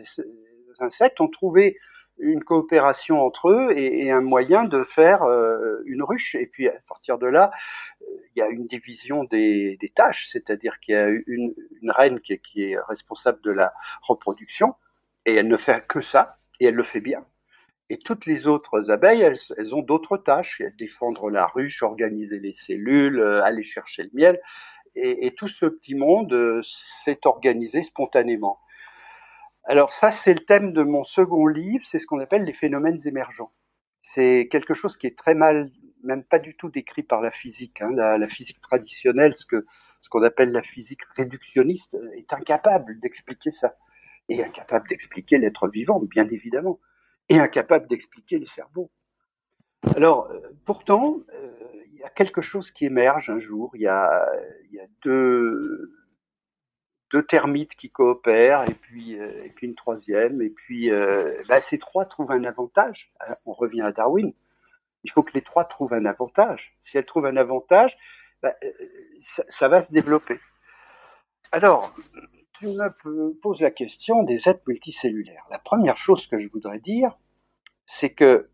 insectes 0.81 1.21
ont 1.21 1.29
trouvé 1.29 1.77
une 2.19 2.45
coopération 2.45 3.21
entre 3.21 3.51
eux 3.51 3.73
et, 3.77 4.11
un 4.11 4.21
moyen 4.21 4.65
de 4.65 4.85
faire 4.85 5.23
euh, 5.23 5.83
une 5.87 6.03
ruche. 6.03 6.35
Et 6.35 6.47
puis 6.47 6.69
à 6.69 6.75
partir 6.89 7.19
de 7.19 7.27
là, 7.27 7.51
il 8.01 8.39
y 8.39 8.43
a 8.43 8.49
une 8.49 8.67
division 8.67 9.25
des, 9.25 9.79
tâches, 9.95 10.29
c'est-à-dire 10.31 10.79
qu'il 10.81 10.95
y 10.95 10.99
a 10.99 11.09
une, 11.09 11.55
reine 11.89 12.21
qui 12.21 12.63
est 12.63 12.79
responsable 12.89 13.41
de 13.43 13.51
la 13.51 13.73
reproduction 14.03 14.75
et 15.27 15.35
elle 15.35 15.49
ne 15.49 15.57
fait 15.57 15.87
que 15.87 16.01
ça 16.01 16.37
et 16.61 16.67
elle 16.67 16.75
le 16.75 16.85
fait 16.85 17.01
bien. 17.01 17.25
Et 17.91 17.99
toutes 17.99 18.27
les 18.27 18.47
autres 18.47 18.91
abeilles, 18.91 19.23
elles, 19.23 19.75
ont 19.75 19.83
d'autres 19.83 20.17
tâches, 20.17 20.63
défendre 20.79 21.31
la 21.31 21.47
ruche, 21.47 21.83
organiser 21.83 22.39
les 22.39 22.55
cellules, 22.55 23.21
euh, 23.21 23.45
aller 23.45 23.63
chercher 23.63 24.05
le 24.05 24.11
miel. 24.15 24.41
Et, 24.95 25.35
tout 25.35 25.49
ce 25.49 25.67
petit 25.67 25.95
monde 25.95 26.33
euh, 26.33 26.61
s'est 27.05 27.21
organisé 27.25 27.83
spontanément. 27.83 28.61
Alors 29.65 29.93
ça, 29.95 30.13
c'est 30.13 30.35
le 30.35 30.45
thème 30.45 30.73
de 30.73 30.83
mon 30.83 31.05
second 31.05 31.47
livre, 31.47 31.85
c'est 31.85 31.99
ce 31.99 32.07
qu'on 32.07 32.19
appelle 32.21 32.45
les 32.45 32.53
phénomènes 32.53 33.01
émergents. 33.07 33.53
c'est 34.03 34.49
quelque 34.51 34.75
chose 34.75 34.97
qui 34.97 35.07
est 35.07 35.17
très 35.17 35.35
mal, 35.35 35.71
même 36.03 36.25
pas 36.25 36.39
du 36.39 36.57
tout 36.57 36.69
décrit 36.69 37.03
par 37.03 37.21
la 37.21 37.31
physique. 37.31 37.81
Hein. 37.81 37.93
La, 37.93 38.29
physique 38.29 38.61
traditionnelle, 38.61 39.35
ce 39.37 40.09
qu'on 40.11 40.23
appelle 40.23 40.51
la 40.51 40.63
physique 40.63 41.03
réductionniste, 41.17 41.97
est 42.17 42.33
incapable 42.33 42.99
d'expliquer 43.01 43.51
ça, 43.51 43.77
et 44.29 44.43
incapable 44.43 44.89
d'expliquer 44.89 45.39
l'être 45.39 45.69
vivant, 45.69 46.01
bien 46.01 46.29
évidemment, 46.29 46.81
incapable 47.39 47.87
d'expliquer 47.89 48.39
le 48.39 48.47
cerveau. 48.47 48.91
Alors, 49.97 50.31
euh, 50.31 50.41
pourtant, 50.65 51.19
euh, 51.35 51.51
il 51.93 51.99
y 51.99 52.05
a 52.05 52.09
quelque 52.09 52.41
chose 52.41 52.71
qui 52.71 52.87
émerge 52.87 53.31
un 53.31 53.41
jour. 53.41 53.71
Il 53.75 53.83
y 53.83 53.89
a, 53.89 54.29
deux, 55.03 55.93
termites 57.29 57.75
qui 57.75 57.91
coopèrent, 57.91 58.69
et 58.69 58.75
puis, 58.75 59.19
euh, 59.19 59.49
une 59.61 59.75
troisième, 59.75 60.41
et 60.41 60.51
puis 60.51 60.91
bah, 61.49 61.61
ces 61.61 61.79
trois 61.79 62.05
trouvent 62.07 62.33
un 62.33 62.45
avantage. 62.45 63.13
On 63.45 63.53
revient 63.53 63.83
à 63.83 63.93
Darwin. 63.93 64.33
Il 65.05 65.11
faut 65.11 65.23
que 65.23 65.33
les 65.35 65.43
trois 65.43 65.65
trouvent 65.65 65.95
un 65.95 66.07
avantage. 66.07 66.77
Si 66.85 66.97
elles 66.97 67.05
trouvent 67.05 67.27
un 67.27 67.37
avantage, 67.37 67.97
bah, 68.43 68.55
ça, 69.23 69.45
ça, 69.49 69.69
va 69.69 69.83
se 69.83 69.93
développer. 69.93 70.39
Alors, 71.53 71.95
tu 72.59 72.67
me 72.67 73.33
poses 73.41 73.61
la 73.61 73.71
question 73.71 74.23
des 74.23 74.49
êtres 74.49 74.63
multicellulaires. 74.67 75.45
La 75.51 75.59
première 75.59 75.99
chose 75.99 76.27
que 76.29 76.41
je 76.41 76.49
voudrais 76.49 76.79
dire, 76.79 77.17
c'est 77.87 78.11
que 78.11 78.49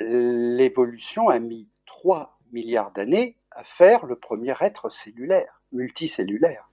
l'évolution 0.00 1.28
a 1.28 1.38
mis 1.38 1.68
3 1.86 2.38
milliards 2.52 2.92
d'années 2.92 3.36
à 3.50 3.64
faire 3.64 4.06
le 4.06 4.16
premier 4.16 4.54
être 4.60 4.90
cellulaire, 4.90 5.62
multicellulaire. 5.72 6.68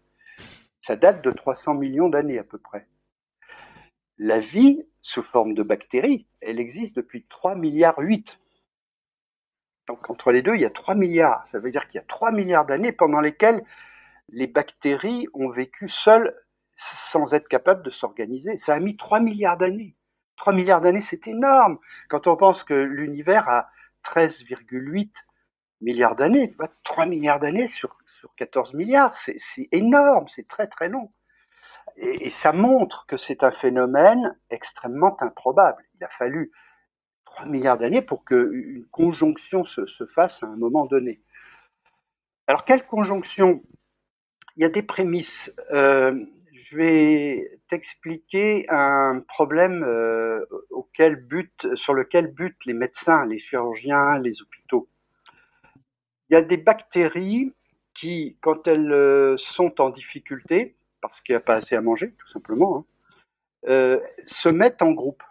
Ça 0.82 0.96
date 0.96 1.24
de 1.24 1.32
300 1.32 1.76
millions 1.76 2.10
d'années 2.10 2.40
à 2.40 2.44
peu 2.44 2.58
près. 2.58 2.88
La 4.18 4.40
vie, 4.40 4.86
sous 5.02 5.24
forme 5.24 5.54
de 5.54 5.64
bactéries, 5.64 6.28
elle 6.42 6.60
existe 6.60 6.96
depuis 6.96 7.26
3 7.30 7.56
milliards 7.56 8.00
8. 8.00 8.38
Donc 9.88 10.10
entre 10.10 10.32
les 10.32 10.42
deux, 10.42 10.56
il 10.56 10.62
y 10.62 10.66
a 10.66 10.70
3 10.70 10.96
milliards. 10.96 11.48
Ça 11.48 11.60
veut 11.60 11.72
dire 11.72 11.88
qu'il 11.88 11.96
y 11.96 12.04
a 12.04 12.08
3 12.08 12.32
milliards 12.32 12.66
d'années 12.66 12.92
pendant 12.92 13.22
lesquelles 13.22 13.64
les 14.30 14.48
bactéries 14.48 15.28
ont 15.34 15.50
vécu 15.50 15.90
seules 15.90 16.36
sans 17.12 17.34
être 17.34 17.48
capables 17.48 17.84
de 17.84 17.90
s'organiser. 17.90 18.58
Ça 18.58 18.74
a 18.74 18.80
mis 18.80 18.98
3 18.98 19.20
milliards 19.20 19.58
d'années. 19.58 19.96
3 20.38 20.54
milliards 20.54 20.82
d'années, 20.82 21.02
c'est 21.02 21.28
énorme. 21.28 21.80
Quand 22.10 22.28
on 22.28 22.36
pense 22.36 22.64
que 22.64 22.74
l'univers 22.74 23.48
a 23.50 23.70
13,8 24.06 25.12
milliards 25.82 26.16
d'années, 26.16 26.56
3 26.84 27.06
milliards 27.06 27.40
d'années 27.40 27.68
sur, 27.68 27.98
sur 28.20 28.34
14 28.36 28.74
milliards, 28.74 29.14
c'est 29.16 29.38
énorme, 29.72 30.28
c'est 30.30 30.48
très 30.48 30.68
très 30.68 30.90
long. 30.90 31.12
Et, 31.98 32.30
ça 32.30 32.54
montre 32.54 33.06
que 33.08 33.18
c'est 33.18 33.44
un 33.44 33.52
phénomène 33.52 34.38
extrêmement 34.50 35.16
improbable. 35.22 35.84
Il 35.96 36.04
a 36.04 36.10
fallu 36.10 36.52
3 37.26 37.46
milliards 37.46 37.78
d'années 37.78 38.02
pour 38.02 38.26
qu'une 38.26 38.86
conjonction 38.92 39.66
se, 39.66 39.86
se 39.86 40.06
fasse 40.06 40.42
à 40.44 40.48
un 40.48 40.56
moment 40.56 40.86
donné. 40.86 41.22
Alors, 42.48 42.66
quelle 42.66 42.86
conjonction? 42.86 43.64
Il 44.56 44.64
y 44.64 44.66
a 44.66 44.70
des 44.70 44.84
prémices. 44.84 45.52
Euh, 45.72 46.26
je 46.74 46.78
vais 46.78 47.60
t'expliquer 47.70 48.66
un 48.70 49.24
problème 49.28 49.84
euh, 49.84 50.44
auquel 50.72 51.16
but, 51.16 51.68
sur 51.76 51.94
lequel 51.94 52.28
butent 52.28 52.66
les 52.66 52.74
médecins, 52.74 53.26
les 53.26 53.38
chirurgiens, 53.38 54.18
les 54.18 54.42
hôpitaux. 54.42 54.88
Il 56.30 56.34
y 56.34 56.36
a 56.36 56.42
des 56.42 56.58
bactéries 56.58 57.54
qui, 57.94 58.38
quand 58.42 58.68
elles 58.68 58.92
euh, 58.92 59.38
sont 59.38 59.80
en 59.82 59.92
difficulté, 59.92 60.76
parce 61.02 61.22
qu'il 61.22 61.34
n'y 61.34 61.38
a 61.38 61.42
pas 61.42 61.56
assez 61.56 61.76
à 61.76 61.82
manger, 61.82 62.14
tout 62.18 62.30
simplement, 62.30 62.78
hein, 62.78 62.86
euh, 63.70 64.00
se 64.26 64.50
mettent 64.50 64.82
en 64.82 64.92
groupe. 64.92 65.22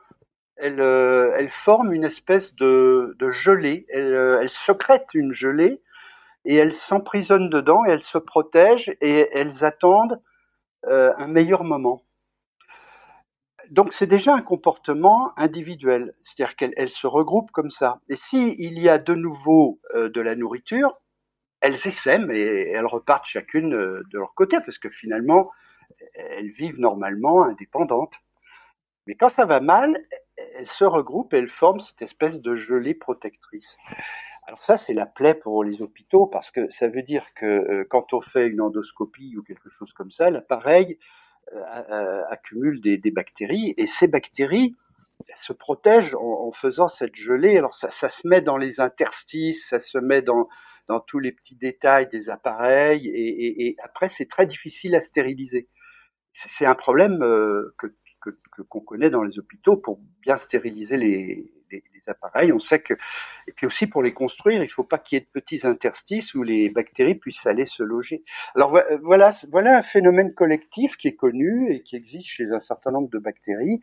Elles, 0.57 1.51
forment 1.51 1.93
une 1.93 2.05
espèce 2.05 2.55
de, 2.55 3.17
de 3.19 3.31
gelée. 3.31 3.85
Elles, 3.89 4.39
elles 4.43 4.51
secrètent 4.51 5.13
une 5.13 5.33
gelée 5.33 5.81
et 6.45 6.55
elles 6.55 6.75
s'emprisonnent 6.75 7.51
dedans 7.51 7.85
et 7.85 7.91
elles 7.91 8.05
se 8.05 8.19
protègent 8.19 8.95
et 9.01 9.29
elles 9.33 9.65
attendent 9.65 10.21
euh, 10.87 11.13
un 11.17 11.27
meilleur 11.27 11.65
moment. 11.65 12.03
Donc 13.71 13.93
c'est 13.93 14.07
déjà 14.07 14.35
un 14.35 14.43
comportement 14.43 15.33
individuel, 15.39 16.15
c'est-à-dire 16.25 16.57
qu'elles 16.57 16.91
se 16.91 17.07
regroupent 17.07 17.53
comme 17.53 17.71
ça. 17.71 18.01
Et 18.09 18.17
s'il 18.17 18.61
il 18.61 18.79
y 18.79 18.89
a 18.89 18.99
de 18.99 19.15
nouveau 19.15 19.81
euh, 19.95 20.09
de 20.09 20.21
la 20.21 20.35
nourriture, 20.35 20.99
elles 21.61 21.87
essaiment 21.87 22.31
et 22.31 22.71
elles 22.75 22.87
repartent 22.87 23.27
chacune 23.27 23.75
euh, 23.75 24.03
de 24.11 24.19
leur 24.19 24.35
côté, 24.35 24.59
parce 24.59 24.79
que 24.79 24.91
finalement, 24.91 25.51
elles 26.15 26.51
vivent 26.51 26.81
normalement 26.81 27.45
indépendantes. 27.45 28.15
Mais 29.07 29.15
quand 29.15 29.29
ça 29.29 29.47
va 29.47 29.61
mal, 29.61 29.97
elles 30.37 30.69
se 30.69 30.85
regroupent 30.85 31.33
et 31.35 31.39
elles 31.39 31.49
forment 31.49 31.81
cette 31.81 32.03
espèce 32.03 32.41
de 32.41 32.57
gelée 32.57 32.95
protectrice. 32.95 33.77
Alors 34.45 34.63
ça, 34.63 34.77
c'est 34.77 34.95
la 34.95 35.07
plaie 35.07 35.35
pour 35.35 35.63
les 35.63 35.83
hôpitaux 35.83 36.27
parce 36.27 36.51
que 36.51 36.71
ça 36.73 36.89
veut 36.89 37.03
dire 37.03 37.25
que 37.37 37.47
euh, 37.47 37.87
quand 37.89 38.13
on 38.13 38.21
fait 38.21 38.49
une 38.49 38.61
endoscopie 38.61 39.37
ou 39.37 39.43
quelque 39.43 39.71
chose 39.71 39.93
comme 39.93 40.11
ça, 40.11 40.31
l'appareil 40.31 40.99
euh, 41.55 42.23
accumule 42.29 42.81
des, 42.81 43.11
bactéries 43.11 43.75
et 43.77 43.87
ces 43.87 44.07
bactéries 44.07 44.75
se 45.35 45.53
protègent 45.53 46.15
en, 46.15 46.51
faisant 46.53 46.89
cette 46.89 47.15
gelée. 47.15 47.57
Alors 47.57 47.75
ça, 47.75 47.91
se 47.91 48.27
met 48.27 48.41
dans 48.41 48.57
les 48.57 48.81
interstices, 48.81 49.69
ça 49.69 49.81
se 49.81 49.99
met 49.99 50.23
dans, 50.23 50.49
tous 51.07 51.21
les 51.21 51.33
petits 51.33 51.57
détails 51.57 52.09
des 52.09 52.29
appareils 52.29 53.09
et, 53.09 53.77
après 53.83 54.09
c'est 54.09 54.27
très 54.27 54.47
difficile 54.47 54.95
à 54.95 55.01
stériliser. 55.01 55.69
C'est 56.33 56.67
un 56.67 56.75
problème 56.75 57.23
euh, 57.23 57.75
que 57.79 57.87
qu'on 58.69 58.81
connaît 58.81 59.11
dans 59.11 59.23
les 59.23 59.39
hôpitaux 59.39 59.77
pour 59.77 59.99
bien 60.23 60.37
stériliser 60.37 60.97
les, 60.97 61.53
appareils. 62.09 62.53
On 62.53 62.59
sait 62.59 62.81
que, 62.81 62.95
et 63.47 63.53
puis 63.53 63.65
aussi 63.67 63.87
pour 63.87 64.03
les 64.03 64.13
construire, 64.13 64.63
il 64.63 64.69
faut 64.69 64.83
pas 64.83 64.99
qu'il 64.99 65.17
y 65.17 65.23
ait 65.23 65.25
de 65.25 65.41
petits 65.41 65.65
interstices 65.65 66.35
où 66.35 66.43
les 66.43 66.69
bactéries 66.69 67.15
puissent 67.15 67.47
aller 67.47 67.65
se 67.65 67.85
loger. 67.85 68.25
Alors 68.57 68.77
voilà, 69.03 69.31
voilà 69.51 69.79
un 69.79 69.83
phénomène 69.83 70.35
collectif 70.35 70.97
qui 70.97 71.09
est 71.09 71.15
connu 71.15 71.73
et 71.73 71.83
qui 71.83 71.95
existe 71.95 72.27
chez 72.27 72.51
un 72.51 72.59
certain 72.59 72.91
nombre 72.91 73.09
de 73.09 73.19
bactéries 73.19 73.81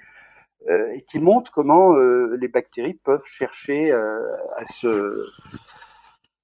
euh, 0.68 0.92
et 0.92 1.04
qui 1.04 1.20
montre 1.20 1.52
comment 1.54 1.96
euh, 1.96 2.36
les 2.40 2.50
bactéries 2.50 2.96
peuvent 2.96 3.26
chercher 3.26 3.92
euh, 3.92 4.20
à 4.58 4.66
se 4.66 5.18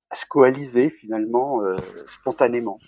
à 0.10 0.15
se 0.15 0.25
coaliser 0.25 0.89
finalement 0.89 1.62
spontanément 2.08 2.79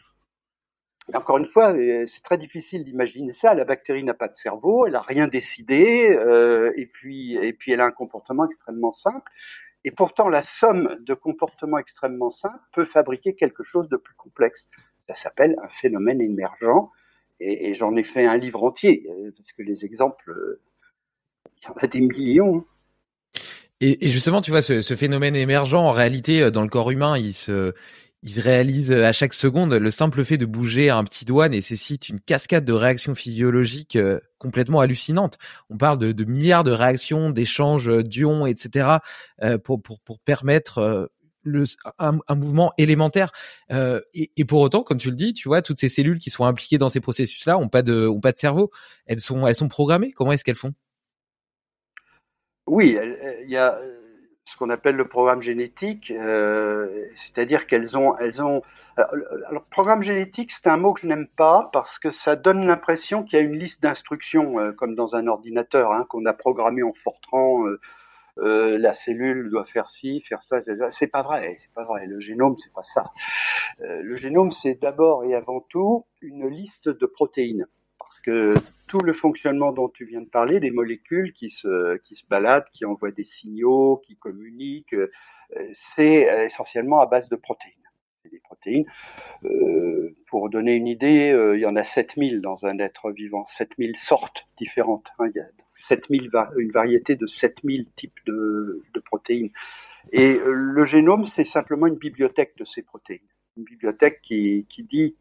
encore 1.15 1.37
une 1.37 1.47
fois, 1.47 1.73
euh, 1.73 2.05
c'est 2.07 2.21
très 2.21 2.37
difficile 2.37 2.83
d'imaginer 2.83 3.31
ça. 3.31 3.53
La 3.53 3.63
bactérie 3.63 4.03
n'a 4.03 4.13
pas 4.13 4.27
de 4.27 4.35
cerveau, 4.35 4.85
elle 4.85 4.93
n'a 4.93 5.01
rien 5.01 5.27
décidé, 5.27 6.09
euh, 6.11 6.73
et 6.75 6.85
puis 6.85 7.35
et 7.35 7.53
puis 7.53 7.71
elle 7.71 7.81
a 7.81 7.85
un 7.85 7.91
comportement 7.91 8.45
extrêmement 8.45 8.91
simple. 8.91 9.31
Et 9.85 9.91
pourtant, 9.91 10.27
la 10.27 10.41
somme 10.41 10.97
de 10.99 11.13
comportements 11.13 11.77
extrêmement 11.77 12.31
simples 12.31 12.59
peut 12.73 12.85
fabriquer 12.85 13.35
quelque 13.35 13.63
chose 13.63 13.87
de 13.87 13.95
plus 13.95 14.15
complexe. 14.15 14.67
Ça 15.07 15.15
s'appelle 15.15 15.55
un 15.63 15.69
phénomène 15.81 16.19
émergent, 16.19 16.91
et, 17.39 17.73
j'en 17.75 17.95
ai 17.95 18.03
fait 18.03 18.25
un 18.25 18.35
livre 18.35 18.63
entier 18.63 19.05
euh, 19.09 19.31
parce 19.37 19.51
que 19.53 19.61
les 19.61 19.85
exemples, 19.85 20.33
il 21.61 21.67
y 21.67 21.69
en 21.69 21.75
a 21.75 21.87
des 21.87 22.01
millions. 22.01 22.65
Et, 23.79 24.09
justement, 24.09 24.41
tu 24.41 24.49
vois, 24.49 24.63
ce, 24.63 24.81
ce, 24.81 24.95
phénomène 24.95 25.35
émergent, 25.35 25.75
en 25.75 25.91
réalité, 25.91 26.49
dans 26.49 26.63
le 26.63 26.67
corps 26.67 26.89
humain, 26.89 27.15
il 27.15 27.35
se, 27.35 27.75
il 28.23 28.31
se 28.31 28.41
réalise 28.41 28.91
à 28.91 29.11
chaque 29.13 29.33
seconde. 29.33 29.73
Le 29.73 29.91
simple 29.91 30.23
fait 30.25 30.37
de 30.37 30.45
bouger 30.45 30.89
un 30.89 31.03
petit 31.03 31.25
doigt 31.25 31.49
nécessite 31.49 32.09
une 32.09 32.19
cascade 32.19 32.65
de 32.65 32.73
réactions 32.73 33.15
physiologiques 33.15 33.95
euh, 33.95 34.19
complètement 34.39 34.79
hallucinantes. 34.79 35.37
On 35.69 35.77
parle 35.77 35.99
de, 35.99 36.23
milliards 36.23 36.63
de 36.63 36.71
réactions, 36.71 37.29
d'échanges 37.29 37.89
d'ions, 38.03 38.45
etc. 38.47 38.97
Euh, 39.43 39.57
pour, 39.59 39.81
permettre 40.25 40.79
euh, 40.79 41.05
un, 41.99 42.35
mouvement 42.35 42.73
élémentaire. 42.77 43.31
et, 43.69 44.31
et, 44.35 44.45
pour 44.45 44.61
autant, 44.61 44.83
comme 44.83 44.97
tu 44.97 45.09
le 45.09 45.15
dis, 45.15 45.33
tu 45.33 45.47
vois, 45.47 45.61
toutes 45.61 45.79
ces 45.79 45.89
cellules 45.89 46.19
qui 46.19 46.29
sont 46.29 46.43
impliquées 46.43 46.77
dans 46.77 46.89
ces 46.89 46.99
processus-là 46.99 47.57
ont 47.57 47.69
pas 47.69 47.83
de, 47.83 48.07
ont 48.07 48.19
pas 48.19 48.31
de 48.31 48.37
cerveau. 48.37 48.71
Elles 49.05 49.21
sont, 49.21 49.47
elles 49.47 49.55
sont 49.55 49.69
programmées. 49.69 50.11
Comment 50.11 50.33
est-ce 50.33 50.43
qu'elles 50.43 50.55
font? 50.55 50.73
Oui, 52.65 52.97
il 53.43 53.49
y 53.49 53.55
a 53.55 53.79
ce 54.47 54.55
qu'on 54.55 54.69
appelle 54.69 54.95
le 54.95 55.07
programme 55.07 55.41
génétique, 55.41 56.09
euh, 56.11 57.05
c'est-à-dire 57.17 57.67
qu'elles 57.67 57.97
ont, 57.97 58.17
elles 58.17 58.41
ont. 58.41 58.61
Alors, 58.95 59.63
programme 59.69 60.01
génétique, 60.01 60.51
c'est 60.53 60.67
un 60.67 60.77
mot 60.77 60.93
que 60.93 61.01
je 61.01 61.07
n'aime 61.07 61.27
pas 61.27 61.69
parce 61.73 61.99
que 61.99 62.11
ça 62.11 62.35
donne 62.35 62.65
l'impression 62.65 63.23
qu'il 63.23 63.37
y 63.37 63.41
a 63.41 63.45
une 63.45 63.59
liste 63.59 63.83
d'instructions 63.83 64.57
euh, 64.59 64.71
comme 64.71 64.95
dans 64.95 65.15
un 65.15 65.27
ordinateur 65.27 65.91
hein, 65.91 66.05
qu'on 66.09 66.25
a 66.25 66.33
programmé 66.33 66.81
en 66.81 66.93
Fortran. 66.93 67.65
Euh, 68.37 68.77
la 68.77 68.93
cellule 68.93 69.49
doit 69.49 69.65
faire 69.65 69.89
ci, 69.89 70.21
faire 70.21 70.41
ça. 70.43 70.61
C'est 70.91 71.07
pas 71.07 71.23
vrai, 71.23 71.57
c'est 71.61 71.73
pas 71.73 71.83
vrai. 71.83 72.05
Le 72.05 72.21
génome, 72.21 72.55
c'est 72.57 72.73
pas 72.73 72.83
ça. 72.83 73.03
Le 73.79 74.15
génome, 74.15 74.53
c'est 74.53 74.75
d'abord 74.75 75.25
et 75.25 75.35
avant 75.35 75.59
tout 75.59 76.05
une 76.21 76.47
liste 76.47 76.87
de 76.87 77.05
protéines 77.05 77.67
tout 78.87 78.99
le 78.99 79.13
fonctionnement 79.13 79.71
dont 79.71 79.89
tu 79.89 80.05
viens 80.05 80.21
de 80.21 80.29
parler, 80.29 80.59
des 80.59 80.71
molécules 80.71 81.33
qui 81.33 81.49
se, 81.49 81.97
qui 81.97 82.15
se 82.15 82.25
baladent, 82.29 82.67
qui 82.73 82.85
envoient 82.85 83.11
des 83.11 83.25
signaux, 83.25 84.01
qui 84.05 84.15
communiquent, 84.15 84.93
euh, 84.93 85.09
c'est 85.95 86.45
essentiellement 86.45 86.99
à 86.99 87.05
base 87.05 87.29
de 87.29 87.35
protéines. 87.35 87.73
des 88.31 88.39
protéines. 88.39 88.85
Euh, 89.45 90.15
pour 90.29 90.49
donner 90.49 90.75
une 90.75 90.87
idée, 90.87 91.31
euh, 91.31 91.55
il 91.55 91.61
y 91.61 91.65
en 91.65 91.75
a 91.75 91.83
7000 91.83 92.41
dans 92.41 92.65
un 92.65 92.79
être 92.79 93.11
vivant, 93.11 93.45
7000 93.57 93.97
sortes 93.97 94.45
différentes. 94.57 95.07
Hein. 95.19 95.29
Il 95.33 95.37
y 95.37 95.41
a 95.41 95.47
7000 95.75 96.29
une 96.57 96.71
variété 96.71 97.15
de 97.15 97.27
7000 97.27 97.87
types 97.95 98.19
de, 98.25 98.83
de 98.93 98.99
protéines. 98.99 99.51
Et 100.11 100.29
euh, 100.29 100.51
le 100.51 100.85
génome, 100.85 101.25
c'est 101.25 101.45
simplement 101.45 101.87
une 101.87 101.95
bibliothèque 101.95 102.57
de 102.57 102.65
ces 102.65 102.81
protéines. 102.81 103.19
Une 103.57 103.63
bibliothèque 103.63 104.21
qui, 104.21 104.65
qui 104.69 104.83
dit 104.83 105.15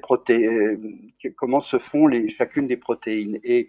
protéines, 0.00 1.12
comment 1.36 1.60
se 1.60 1.78
font 1.78 2.08
chacune 2.28 2.66
des 2.66 2.76
protéines. 2.76 3.38
Et 3.44 3.68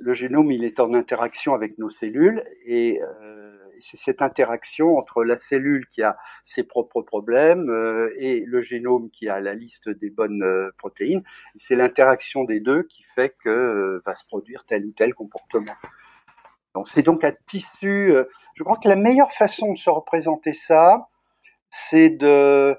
le 0.00 0.14
génome, 0.14 0.50
il 0.50 0.64
est 0.64 0.80
en 0.80 0.94
interaction 0.94 1.54
avec 1.54 1.78
nos 1.78 1.90
cellules 1.90 2.42
et 2.64 3.00
euh, 3.02 3.50
c'est 3.80 3.96
cette 3.96 4.22
interaction 4.22 4.96
entre 4.96 5.24
la 5.24 5.36
cellule 5.36 5.86
qui 5.88 6.02
a 6.02 6.16
ses 6.44 6.62
propres 6.62 7.02
problèmes 7.02 7.68
euh, 7.70 8.14
et 8.18 8.44
le 8.46 8.62
génome 8.62 9.10
qui 9.10 9.28
a 9.28 9.40
la 9.40 9.54
liste 9.54 9.88
des 9.88 10.10
bonnes 10.10 10.42
euh, 10.42 10.70
protéines. 10.78 11.22
C'est 11.56 11.76
l'interaction 11.76 12.44
des 12.44 12.60
deux 12.60 12.84
qui 12.84 13.04
fait 13.14 13.34
que 13.42 13.48
euh, 13.48 14.02
va 14.06 14.14
se 14.14 14.24
produire 14.26 14.64
tel 14.66 14.84
ou 14.86 14.92
tel 14.92 15.14
comportement. 15.14 15.74
Donc 16.74 16.88
c'est 16.88 17.02
donc 17.02 17.24
un 17.24 17.32
tissu. 17.46 18.14
je 18.54 18.62
crois 18.62 18.76
que 18.76 18.88
la 18.88 18.96
meilleure 18.96 19.32
façon 19.32 19.72
de 19.72 19.78
se 19.78 19.90
représenter 19.90 20.52
ça, 20.52 21.08
c'est 21.68 22.10
de 22.10 22.78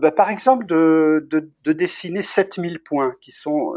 bah, 0.00 0.12
par 0.12 0.30
exemple, 0.30 0.66
de, 0.66 1.28
de, 1.30 1.72
dessiner 1.72 2.22
7000 2.22 2.80
points, 2.80 3.14
qui 3.20 3.32
sont 3.32 3.74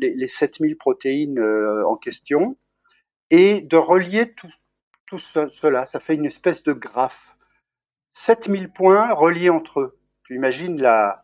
les, 0.00 0.14
les 0.14 0.28
7000 0.28 0.76
protéines 0.76 1.40
en 1.40 1.96
question, 1.96 2.56
et 3.30 3.60
de 3.60 3.76
relier 3.76 4.32
tout, 4.34 5.18
cela, 5.18 5.86
ça 5.86 6.00
fait 6.00 6.14
une 6.14 6.26
espèce 6.26 6.62
de 6.62 6.72
graphe. 6.72 7.36
7000 8.14 8.70
points 8.70 9.12
reliés 9.12 9.50
entre 9.50 9.80
eux. 9.80 9.98
Tu 10.24 10.34
imagines 10.34 10.80
la, 10.80 11.22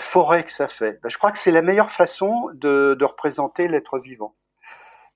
forêt 0.00 0.44
que 0.44 0.52
ça 0.52 0.68
fait. 0.68 1.00
Ben, 1.02 1.08
je 1.08 1.18
crois 1.18 1.32
que 1.32 1.38
c'est 1.38 1.50
la 1.50 1.62
meilleure 1.62 1.92
façon 1.92 2.50
de, 2.54 2.96
de 2.98 3.04
représenter 3.04 3.68
l'être 3.68 3.98
vivant. 3.98 4.34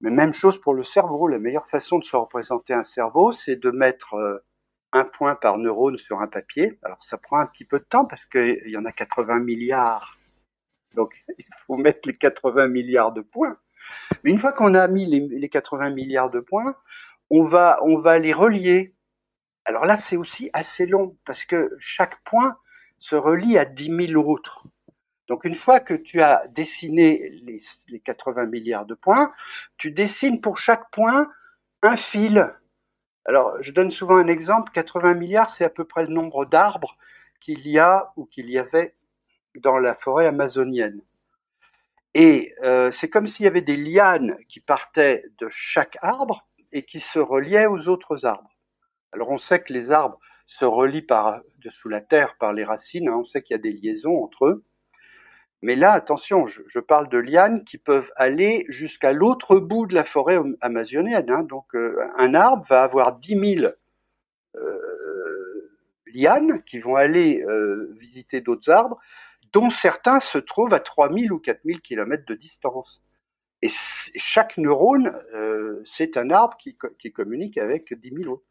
Mais 0.01 0.11
même 0.11 0.33
chose 0.33 0.61
pour 0.61 0.75
le 0.75 0.85
cerveau. 0.85 1.29
La 1.29 1.39
meilleure 1.39 1.69
façon 1.69 1.99
de 1.99 2.05
se 2.05 2.17
représenter 2.17 2.75
un 2.75 2.85
cerveau, 2.85 3.33
c'est 3.33 3.57
de 3.57 3.71
mettre 3.71 4.15
euh, 4.15 4.39
un 4.93 5.05
point 5.05 5.35
par 5.35 5.59
neurone 5.59 5.99
sur 5.99 6.21
un 6.21 6.27
papier. 6.27 6.79
Alors 6.83 7.03
ça 7.05 7.19
prend 7.19 7.39
un 7.39 7.47
petit 7.47 7.65
peu 7.65 7.79
de 7.79 7.85
temps 7.85 8.05
parce 8.05 8.25
qu'il 8.27 8.69
y 8.69 8.77
en 8.77 8.85
a 8.85 8.93
80 8.93 9.41
milliards. 9.41 10.19
Donc 10.95 11.15
il 11.39 11.45
faut 11.67 11.77
mettre 11.77 12.01
les 12.07 12.17
80 12.17 12.69
milliards 12.69 13.13
de 13.13 13.21
points. 13.21 13.57
Mais 14.25 14.31
une 14.31 14.39
fois 14.39 14.53
qu'on 14.53 14.75
a 14.75 14.87
mis 14.89 15.07
les, 15.07 15.21
les 15.21 15.49
80 15.49 15.91
milliards 15.91 16.31
de 16.31 16.41
points, 16.41 16.75
on 17.31 17.45
va, 17.45 18.19
les 18.19 18.33
relier. 18.33 18.95
Alors 19.65 19.85
là, 19.85 19.97
c'est 19.99 20.17
aussi 20.17 20.51
assez 20.53 20.87
long 20.87 21.17
parce 21.27 21.45
que 21.45 21.77
chaque 21.79 22.23
point 22.25 22.57
se 22.99 23.17
relie 23.17 23.59
à 23.59 23.65
10 23.65 24.13
000 24.13 24.31
autres. 24.31 24.65
Donc 25.29 25.45
une 25.45 25.55
fois 25.55 25.81
que 25.81 25.95
tu 25.95 26.23
as 26.23 26.47
dessiné 26.49 27.31
les 27.89 28.01
80 28.01 28.47
milliards 28.47 28.87
de 28.87 28.95
points, 28.95 29.33
tu 29.77 29.91
dessines 29.91 30.41
pour 30.41 30.59
chaque 30.59 30.91
point 30.91 31.31
un 31.83 31.97
fil. 31.97 32.51
Alors 33.29 33.63
je 33.63 33.73
donne 33.73 33.91
souvent 33.91 34.17
un 34.17 34.27
exemple, 34.27 34.73
80 34.73 35.13
milliards, 35.13 35.51
c'est 35.51 35.65
à 35.65 35.69
peu 35.69 35.85
près 35.85 36.03
le 36.03 36.09
nombre 36.09 36.47
d'arbres 36.47 36.97
qu'il 37.41 37.69
y 37.69 37.79
a 37.79 38.11
ou 38.17 38.25
qu'il 38.25 38.49
y 38.49 38.59
avait 38.59 38.95
dans 39.55 39.79
la 39.79 39.95
forêt 39.95 40.25
amazonienne. 40.25 41.03
Et 42.15 42.55
euh, 42.63 42.91
c'est 42.91 43.11
comme 43.11 43.27
s'il 43.27 43.45
y 43.45 43.49
avait 43.49 43.61
des 43.61 43.77
lianes 43.77 44.39
qui 44.49 44.61
partaient 44.61 45.27
de 45.39 45.49
chaque 45.51 45.99
arbre 46.01 46.49
et 46.73 46.85
qui 46.85 47.01
se 47.01 47.19
reliaient 47.19 47.67
aux 47.67 47.87
autres 47.89 48.25
arbres. 48.25 48.57
Alors 49.13 49.29
on 49.29 49.39
sait 49.39 49.61
que 49.61 49.75
les 49.75 49.91
arbres 49.91 50.19
se 50.47 50.65
relient 50.65 51.03
par 51.03 51.43
dessous 51.59 51.91
la 51.91 52.01
terre 52.01 52.35
par 52.41 52.55
les 52.55 52.65
racines, 52.65 53.11
hein, 53.11 53.17
on 53.19 53.27
sait 53.27 53.43
qu'il 53.43 53.55
y 53.55 53.61
a 53.61 53.63
des 53.63 53.73
liaisons 53.73 54.25
entre 54.25 54.47
eux. 54.47 54.65
Mais 55.63 55.75
là, 55.75 55.93
attention, 55.93 56.47
je, 56.47 56.79
parle 56.79 57.09
de 57.09 57.19
lianes 57.19 57.65
qui 57.65 57.79
peuvent 57.79 58.11
aller 58.15 58.65
jusqu'à 58.69 59.13
l'autre 59.13 59.57
bout 59.57 59.87
de 59.87 59.95
la 59.95 60.05
forêt 60.05 60.39
amazonienne. 60.61 61.29
Hein. 61.31 61.43
Donc 61.43 61.75
euh, 61.75 61.97
un 62.17 62.35
arbre 62.35 62.65
va 62.69 62.85
avoir 62.85 63.17
10 63.17 63.57
000 63.57 63.73
euh, 64.57 65.71
lianes 66.15 66.63
qui 66.63 66.79
vont 66.79 66.95
aller 66.95 67.43
euh, 67.43 67.93
visiter 67.99 68.41
d'autres 68.41 68.71
arbres, 68.71 69.01
dont 69.53 69.71
certains 69.71 70.21
se 70.21 70.39
trouvent 70.39 70.75
à 70.75 70.81
3000 70.81 71.33
ou 71.33 71.41
4000 71.41 71.81
kilomètres 71.81 72.27
de 72.27 72.35
distance. 72.35 73.03
Et 73.61 73.69
chaque 74.15 74.57
neurone, 74.57 75.13
c'est 75.85 76.17
un 76.17 76.31
arbre 76.31 76.57
qui, 76.59 76.79
qui, 77.01 77.11
communique 77.11 77.59
avec 77.59 77.93
10 77.93 78.23
000 78.23 78.33
autres. 78.33 78.45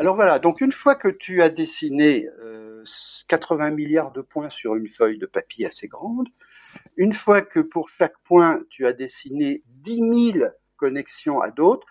Alors 0.00 0.14
voilà, 0.14 0.38
donc 0.38 0.60
une 0.60 0.72
fois 0.72 0.94
que 0.94 1.08
tu 1.08 1.42
as 1.42 1.50
dessiné 1.50 2.28
euh, 2.42 2.84
80 3.28 3.70
milliards 3.70 4.12
de 4.12 4.22
points 4.22 4.50
sur 4.50 4.74
une 4.76 4.88
feuille 4.88 5.18
de 5.18 5.26
papier 5.26 5.66
assez 5.66 5.88
grande, 5.88 6.28
une 6.96 7.14
fois 7.14 7.42
que 7.42 7.60
pour 7.60 7.88
chaque 7.90 8.18
point 8.24 8.60
tu 8.70 8.86
as 8.86 8.92
dessiné 8.92 9.62
10 9.66 10.32
000 10.34 10.48
connexions 10.76 11.40
à 11.40 11.50
d'autres, 11.50 11.86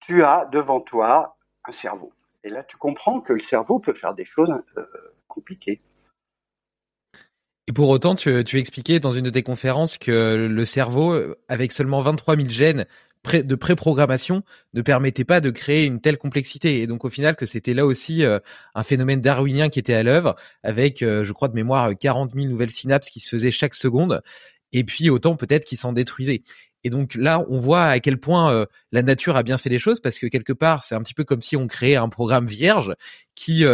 tu 0.00 0.24
as 0.24 0.46
devant 0.46 0.80
toi 0.80 1.36
un 1.66 1.72
cerveau. 1.72 2.12
Et 2.44 2.48
là, 2.48 2.64
tu 2.64 2.76
comprends 2.76 3.20
que 3.20 3.32
le 3.32 3.40
cerveau 3.40 3.78
peut 3.78 3.92
faire 3.92 4.14
des 4.14 4.24
choses 4.24 4.52
euh, 4.76 4.86
compliquées. 5.28 5.80
Et 7.68 7.72
pour 7.72 7.88
autant, 7.90 8.14
tu, 8.14 8.42
tu 8.44 8.58
expliquais 8.58 8.98
dans 8.98 9.12
une 9.12 9.24
de 9.24 9.30
tes 9.30 9.42
conférences 9.42 9.98
que 9.98 10.48
le 10.50 10.64
cerveau, 10.64 11.16
avec 11.48 11.72
seulement 11.72 12.02
23 12.02 12.36
000 12.36 12.48
gènes 12.48 12.86
de 13.24 13.54
préprogrammation, 13.54 14.42
ne 14.74 14.82
permettait 14.82 15.24
pas 15.24 15.40
de 15.40 15.50
créer 15.50 15.84
une 15.84 16.00
telle 16.00 16.18
complexité. 16.18 16.82
Et 16.82 16.86
donc 16.86 17.04
au 17.04 17.10
final, 17.10 17.36
que 17.36 17.46
c'était 17.46 17.74
là 17.74 17.86
aussi 17.86 18.24
euh, 18.24 18.40
un 18.74 18.82
phénomène 18.82 19.20
darwinien 19.20 19.68
qui 19.68 19.78
était 19.78 19.94
à 19.94 20.02
l'œuvre, 20.02 20.34
avec, 20.62 21.02
euh, 21.02 21.24
je 21.24 21.32
crois 21.32 21.48
de 21.48 21.54
mémoire, 21.54 21.90
40 21.98 22.32
000 22.34 22.46
nouvelles 22.46 22.70
synapses 22.70 23.10
qui 23.10 23.20
se 23.20 23.28
faisaient 23.28 23.52
chaque 23.52 23.74
seconde, 23.74 24.22
et 24.72 24.82
puis 24.84 25.08
autant 25.08 25.36
peut-être 25.36 25.64
qui 25.64 25.76
s'en 25.76 25.92
détruisaient. 25.92 26.42
Et 26.84 26.90
donc 26.90 27.14
là, 27.14 27.44
on 27.48 27.58
voit 27.58 27.84
à 27.84 28.00
quel 28.00 28.18
point 28.18 28.52
euh, 28.52 28.66
la 28.90 29.02
nature 29.02 29.36
a 29.36 29.44
bien 29.44 29.56
fait 29.56 29.70
les 29.70 29.78
choses, 29.78 30.00
parce 30.00 30.18
que 30.18 30.26
quelque 30.26 30.52
part, 30.52 30.82
c'est 30.82 30.96
un 30.96 31.02
petit 31.02 31.14
peu 31.14 31.22
comme 31.22 31.42
si 31.42 31.56
on 31.56 31.68
créait 31.68 31.96
un 31.96 32.08
programme 32.08 32.46
vierge 32.46 32.92
qui 33.36 33.64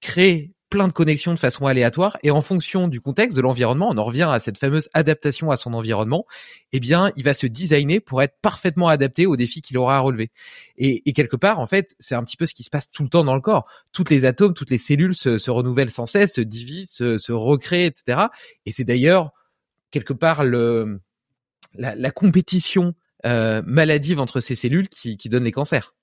crée 0.00 0.52
plein 0.76 0.88
de 0.88 0.92
connexions 0.92 1.32
de 1.32 1.38
façon 1.38 1.64
aléatoire 1.64 2.18
et 2.22 2.30
en 2.30 2.42
fonction 2.42 2.86
du 2.86 3.00
contexte, 3.00 3.34
de 3.34 3.40
l'environnement, 3.40 3.88
on 3.88 3.96
en 3.96 4.02
revient 4.02 4.28
à 4.30 4.40
cette 4.40 4.58
fameuse 4.58 4.90
adaptation 4.92 5.50
à 5.50 5.56
son 5.56 5.72
environnement, 5.72 6.26
eh 6.72 6.80
bien, 6.80 7.12
il 7.16 7.24
va 7.24 7.32
se 7.32 7.46
designer 7.46 7.98
pour 7.98 8.20
être 8.20 8.36
parfaitement 8.42 8.88
adapté 8.88 9.24
aux 9.24 9.36
défis 9.36 9.62
qu'il 9.62 9.78
aura 9.78 9.96
à 9.96 10.00
relever. 10.00 10.30
Et, 10.76 11.00
quelque 11.14 11.36
part, 11.36 11.60
en 11.60 11.66
fait, 11.66 11.96
c'est 11.98 12.14
un 12.14 12.22
petit 12.22 12.36
peu 12.36 12.44
ce 12.44 12.52
qui 12.52 12.62
se 12.62 12.68
passe 12.68 12.90
tout 12.90 13.04
le 13.04 13.08
temps 13.08 13.24
dans 13.24 13.34
le 13.34 13.40
corps. 13.40 13.64
Toutes 13.94 14.10
les 14.10 14.26
atomes, 14.26 14.52
toutes 14.52 14.68
les 14.68 14.76
cellules 14.76 15.14
se, 15.14 15.50
renouvellent 15.50 15.88
sans 15.88 16.04
cesse, 16.04 16.34
se 16.34 16.42
divisent, 16.42 16.90
se, 16.90 17.32
recréent, 17.32 17.86
etc. 17.86 18.24
Et 18.66 18.70
c'est 18.70 18.84
d'ailleurs 18.84 19.32
quelque 19.90 20.12
part 20.12 20.44
le 20.44 21.00
la, 21.72 22.10
compétition 22.10 22.92
euh, 23.24 23.62
maladive 23.64 24.20
entre 24.20 24.40
ces 24.40 24.54
cellules 24.54 24.90
qui, 24.90 25.16
donne 25.30 25.44
les 25.44 25.52
cancers. 25.52 25.94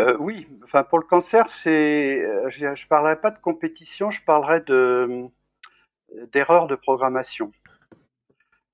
Euh, 0.00 0.16
oui, 0.18 0.46
enfin 0.70 0.84
pour 0.84 0.98
le 0.98 1.04
cancer, 1.04 1.46
c'est, 1.50 2.22
euh, 2.22 2.48
je 2.50 2.64
ne 2.64 2.88
parlerai 2.88 3.20
pas 3.20 3.30
de 3.30 3.38
compétition, 3.38 4.10
je 4.10 4.22
parlerai 4.24 4.60
de 4.60 4.74
euh, 4.74 6.26
d'erreurs 6.32 6.68
de 6.68 6.76
programmation. 6.76 7.52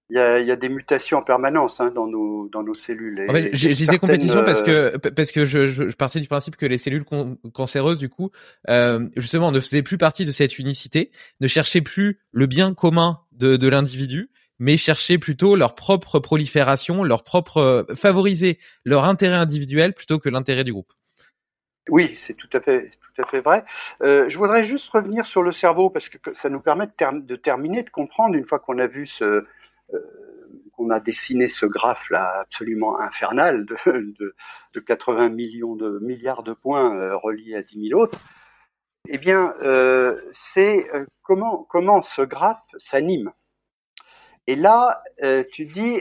Il 0.09 0.17
y, 0.17 0.21
a, 0.21 0.57
des 0.57 0.69
mutations 0.69 1.19
en 1.19 1.23
permanence 1.23 1.81
hein, 1.81 1.91
dans 1.93 2.07
nos 2.07 2.49
dans 2.51 2.63
nos 2.63 2.75
cellules. 2.75 3.27
En 3.29 3.33
fait, 3.33 3.51
je 3.53 3.69
disais 3.71 3.99
compétition 3.99 4.45
parce 4.45 4.63
que 4.63 4.97
parce 4.99 5.33
que 5.33 5.45
je, 5.45 5.67
je, 5.67 5.97
partais 5.97 6.21
du 6.21 6.29
principe 6.29 6.55
que 6.55 6.65
les 6.65 6.79
cellules 6.79 7.05
cancéreuses 7.53 7.99
du 7.99 8.09
coup 8.09 8.31
justement 9.17 9.51
ne 9.51 9.59
faisaient 9.59 9.83
plus 9.83 9.99
partie 9.99 10.25
de 10.25 10.31
cette 10.31 10.61
unicité, 10.61 11.11
ne 11.41 11.49
cherchaient 11.49 11.81
plus 11.81 12.21
le 12.31 12.47
bien 12.47 12.73
commun 12.73 13.19
de, 13.33 13.57
de 13.57 13.69
l'individu, 13.69 14.31
mais 14.61 14.77
cherchaient 14.77 15.19
plutôt 15.19 15.57
leur 15.57 15.75
propre 15.75 16.21
prolifération, 16.21 17.03
leur 17.03 17.25
propre 17.25 17.85
favoriser 17.97 18.61
leur 18.85 19.07
intérêt 19.07 19.35
individuel 19.35 19.93
plutôt 19.93 20.21
que 20.21 20.29
l'intérêt 20.29 20.63
du 20.63 20.73
groupe. 20.73 20.93
Oui, 21.89 22.15
c'est 22.17 22.35
tout 22.35 22.49
à 22.53 22.61
fait, 22.61 22.91
tout 23.01 23.23
à 23.23 23.27
fait 23.29 23.41
vrai. 23.41 23.65
Euh, 24.03 24.29
je 24.29 24.37
voudrais 24.39 24.65
juste 24.65 24.89
revenir 24.89 25.25
sur 25.25 25.43
le 25.43 25.53
cerveau 25.53 25.89
parce 25.89 26.09
que 26.09 26.19
ça 26.35 26.49
nous 26.49 26.61
permet 26.61 26.87
de, 26.87 27.37
terminer, 27.37 27.85
de 27.85 27.91
comprendre 27.91 28.35
une 28.35 28.47
fois 28.47 28.59
qu'on 28.59 28.79
a 28.79 28.89
vu 28.89 29.09
euh, 29.23 29.43
qu'on 30.73 30.91
a 30.91 30.99
dessiné 30.99 31.49
ce 31.49 31.65
graphe 31.65 32.11
là 32.11 32.41
absolument 32.41 32.99
infernal 33.01 33.67
de, 33.67 33.77
de, 33.87 34.35
de 34.75 34.81
80 34.81 35.29
millions 35.29 35.77
de 35.77 36.01
milliards 36.01 36.43
de 36.43 36.55
points 36.55 36.97
euh, 36.97 37.17
reliés 37.17 37.55
à 37.55 37.63
10 37.63 37.89
000 37.91 38.01
autres. 38.01 38.19
Eh 39.09 39.19
bien, 39.19 39.55
c'est 40.33 40.91
comment 41.23 41.63
comment 41.71 42.03
ce 42.03 42.23
graphe 42.23 42.59
s'anime. 42.79 43.31
Et 44.49 44.57
là, 44.57 45.01
tu 45.53 45.65
dis, 45.67 46.01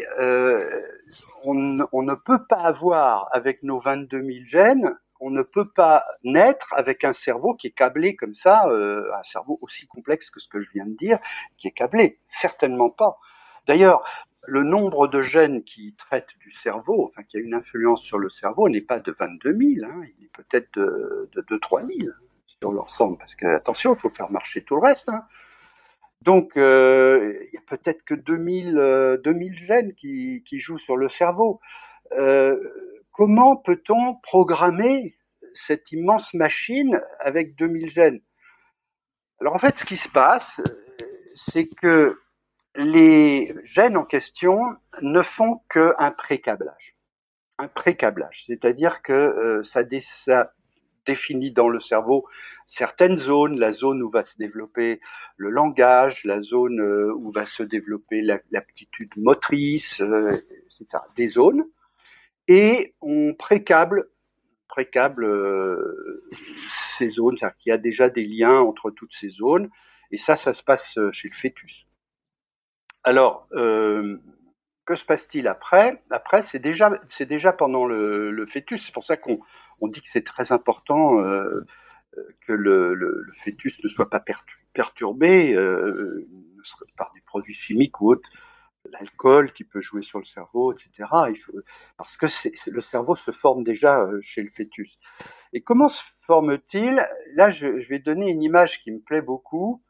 on, 1.43 1.77
on, 1.91 2.01
ne 2.01 2.15
peut 2.15 2.43
pas 2.49 2.61
avoir 2.61 3.29
avec 3.31 3.61
nos 3.61 3.79
22 3.79 4.23
000 4.23 4.45
gènes 4.45 4.97
on 5.19 5.29
ne 5.29 5.41
peut 5.41 5.69
pas 5.69 6.05
naître 6.23 6.73
avec 6.75 7.03
un 7.03 7.13
cerveau 7.13 7.53
qui 7.53 7.67
est 7.67 7.71
câblé 7.71 8.15
comme 8.15 8.35
ça, 8.35 8.67
euh, 8.67 9.09
un 9.17 9.23
cerveau 9.23 9.57
aussi 9.61 9.87
complexe 9.87 10.29
que 10.29 10.39
ce 10.39 10.47
que 10.49 10.61
je 10.61 10.69
viens 10.73 10.85
de 10.85 10.95
dire, 10.95 11.19
qui 11.57 11.67
est 11.67 11.71
câblé. 11.71 12.19
Certainement 12.27 12.89
pas. 12.89 13.17
D'ailleurs, 13.67 14.03
le 14.47 14.63
nombre 14.63 15.07
de 15.07 15.21
gènes 15.21 15.63
qui 15.63 15.95
traitent 15.97 16.37
du 16.39 16.51
cerveau, 16.63 17.05
enfin 17.05 17.23
qui 17.23 17.37
a 17.37 17.39
une 17.39 17.53
influence 17.53 18.01
sur 18.03 18.19
le 18.19 18.29
cerveau, 18.29 18.69
n'est 18.69 18.81
pas 18.81 18.99
de 18.99 19.15
22 19.17 19.57
000, 19.79 19.91
hein, 19.91 20.03
il 20.17 20.25
est 20.25 20.31
peut-être 20.33 20.69
de, 20.75 21.29
de, 21.35 21.57
3 21.57 21.81
000. 21.81 22.09
sur 22.59 22.71
l'ensemble, 22.71 23.17
parce 23.17 23.35
que 23.35 23.47
attention, 23.47 23.95
il 23.95 23.99
faut 23.99 24.09
faire 24.09 24.31
marcher 24.31 24.63
tout 24.63 24.75
le 24.75 24.81
reste. 24.81 25.09
Hein. 25.09 25.23
Donc, 26.21 26.57
euh, 26.57 27.37
il 27.47 27.53
y 27.53 27.57
a 27.57 27.61
peut-être 27.67 28.03
que 28.03 28.15
2000, 28.15 29.19
2000 29.23 29.57
gènes 29.57 29.93
qui, 29.93 30.43
qui, 30.45 30.59
jouent 30.59 30.79
sur 30.79 30.97
le 30.97 31.09
cerveau. 31.09 31.59
Euh, 32.13 32.57
comment 33.15 33.55
peut-on 33.55 34.15
programmer 34.15 35.15
cette 35.53 35.91
immense 35.91 36.33
machine 36.33 37.01
avec 37.19 37.55
2000 37.55 37.89
gènes? 37.89 38.21
Alors 39.39 39.55
en 39.55 39.59
fait, 39.59 39.77
ce 39.79 39.85
qui 39.85 39.97
se 39.97 40.09
passe, 40.09 40.61
c'est 41.35 41.67
que 41.67 42.19
les 42.75 43.55
gènes 43.63 43.97
en 43.97 44.03
question 44.03 44.59
ne 45.01 45.21
font 45.21 45.61
qu'un 45.69 46.11
pré-câblage. 46.11 46.95
Un 47.57 47.69
pré-câblage, 47.69 48.43
c'est-à-dire 48.47 49.01
que 49.01 49.13
euh, 49.13 49.63
ça, 49.63 49.83
définit 51.05 51.51
dans 51.51 51.69
le 51.69 51.79
cerveau 51.79 52.25
certaines 52.65 53.19
zones, 53.19 53.59
la 53.59 53.71
zone 53.71 54.01
où 54.01 54.09
va 54.09 54.25
se 54.25 54.37
développer 54.37 54.99
le 55.37 55.51
langage, 55.51 56.25
la 56.25 56.41
zone 56.41 56.81
euh, 56.81 57.13
où 57.15 57.31
va 57.31 57.45
se 57.45 57.61
développer 57.61 58.21
l'aptitude 58.51 59.11
motrice, 59.15 60.01
euh, 60.01 60.31
etc. 60.31 61.03
Des 61.15 61.27
zones 61.27 61.63
et 62.47 62.93
on 63.01 63.33
précable, 63.33 64.09
précable 64.67 65.25
euh, 65.25 66.23
ces 66.97 67.09
zones, 67.09 67.37
c'est-à-dire 67.37 67.57
qu'il 67.57 67.69
y 67.71 67.73
a 67.73 67.77
déjà 67.77 68.09
des 68.09 68.25
liens 68.25 68.59
entre 68.59 68.91
toutes 68.91 69.13
ces 69.13 69.29
zones, 69.29 69.69
et 70.11 70.17
ça, 70.17 70.37
ça 70.37 70.53
se 70.53 70.63
passe 70.63 70.97
euh, 70.97 71.11
chez 71.11 71.29
le 71.29 71.35
fœtus. 71.35 71.87
Alors, 73.03 73.47
euh, 73.53 74.17
que 74.85 74.95
se 74.95 75.05
passe-t-il 75.05 75.47
après? 75.47 76.03
Après, 76.11 76.41
c'est 76.41 76.59
déjà, 76.59 76.99
c'est 77.09 77.25
déjà 77.25 77.53
pendant 77.53 77.85
le, 77.85 78.45
fœtus. 78.51 78.85
C'est 78.85 78.93
pour 78.93 79.05
ça 79.05 79.17
qu'on 79.17 79.39
on 79.81 79.87
dit 79.87 80.01
que 80.01 80.09
c'est 80.09 80.25
très 80.25 80.51
important 80.51 81.17
que 82.41 82.53
le, 82.53 83.27
fœtus 83.43 83.83
ne 83.83 83.89
soit 83.89 84.09
pas 84.09 84.23
perturbé 84.73 85.55
par 86.97 87.11
des 87.13 87.21
produits 87.21 87.55
chimiques 87.55 87.99
ou 87.99 88.11
autres 88.11 88.29
l'alcool 88.91 89.51
qui 89.53 89.63
peut 89.63 89.81
jouer 89.81 90.03
sur 90.03 90.19
le 90.19 90.25
cerveau, 90.25 90.73
etc. 90.73 91.09
Parce 91.97 92.17
que 92.17 92.27
le 92.69 92.81
cerveau 92.81 93.15
se 93.15 93.31
forme 93.31 93.63
déjà 93.63 94.01
euh, 94.01 94.19
chez 94.21 94.41
le 94.41 94.49
fœtus. 94.49 94.97
Et 95.53 95.61
comment 95.61 95.89
se 95.89 96.01
forme-t-il? 96.25 97.05
Là, 97.35 97.51
je, 97.51 97.67
vais 97.67 97.99
donner 97.99 98.29
une 98.29 98.43
image 98.43 98.81
qui 98.81 98.91
me 98.91 98.99
plaît 98.99 99.21
beaucoup. 99.21 99.83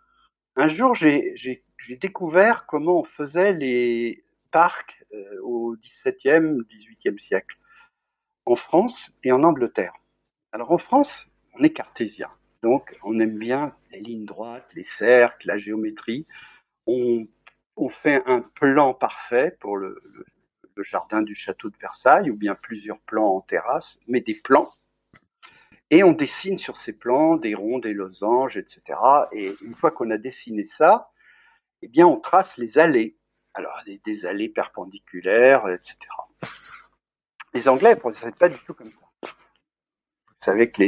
Un 0.56 0.68
jour, 0.68 0.96
j'ai 0.96 1.64
découvert 1.90 2.66
comment 2.66 3.00
on 3.00 3.04
faisait 3.04 3.54
les 3.54 4.24
parcs 4.52 5.04
euh, 5.14 5.42
au 5.44 5.76
XVIIe, 5.76 6.64
XVIIIe 6.70 7.20
siècle, 7.20 7.58
en 8.46 8.56
France 8.56 9.12
et 9.24 9.32
en 9.32 9.44
Angleterre. 9.44 9.94
Alors 10.52 10.72
en 10.72 10.78
France, 10.78 11.28
on 11.56 11.64
est 11.64 11.72
cartésien, 11.72 12.30
donc 12.64 12.96
on 13.04 13.20
aime 13.20 13.38
bien 13.38 13.76
les 13.92 14.00
lignes 14.00 14.26
droites, 14.26 14.72
les 14.74 14.86
cercles, 14.86 15.48
la 15.48 15.58
géométrie. 15.58 16.26
On 16.88 17.28
on 17.78 17.90
fait 17.90 18.24
un 18.26 18.42
plan 18.42 18.94
parfait 18.94 19.56
pour 19.60 19.78
le, 19.78 20.02
jardin 20.78 21.22
du 21.22 21.36
château 21.36 21.70
de 21.70 21.78
Versailles, 21.78 22.30
ou 22.30 22.36
bien 22.36 22.56
plusieurs 22.56 23.00
plans 23.02 23.36
en 23.36 23.42
terrasse, 23.42 23.98
mais 24.08 24.22
des 24.22 24.36
plans. 24.44 24.68
Et 25.90 26.04
on 26.04 26.12
dessine 26.12 26.58
sur 26.58 26.78
ces 26.78 26.94
plans 26.94 27.38
des 27.38 27.56
ronds, 27.56 27.80
des 27.80 27.94
losanges, 27.94 28.58
etc. 28.58 29.00
Et 29.32 29.56
une 29.62 29.76
fois 29.76 29.92
qu'on 29.92 30.10
a 30.12 30.18
dessiné 30.18 30.66
ça, 30.66 31.12
eh 31.82 31.88
bien, 31.88 32.08
on 32.08 32.20
trace 32.20 32.58
les 32.58 32.78
allées. 32.78 33.18
Alors, 33.54 33.80
des, 34.04 34.26
allées 34.26 34.50
perpendiculaires, 34.50 35.70
etc. 35.70 35.98
Les 37.54 37.70
Anglais 37.70 37.96
ne 37.96 38.00
procèdent 38.00 38.38
pas 38.38 38.50
du 38.50 38.58
tout 38.66 38.74
comme 38.74 38.92
ça. 38.92 39.00
Vous 39.22 40.44
savez 40.44 40.72
que 40.72 40.82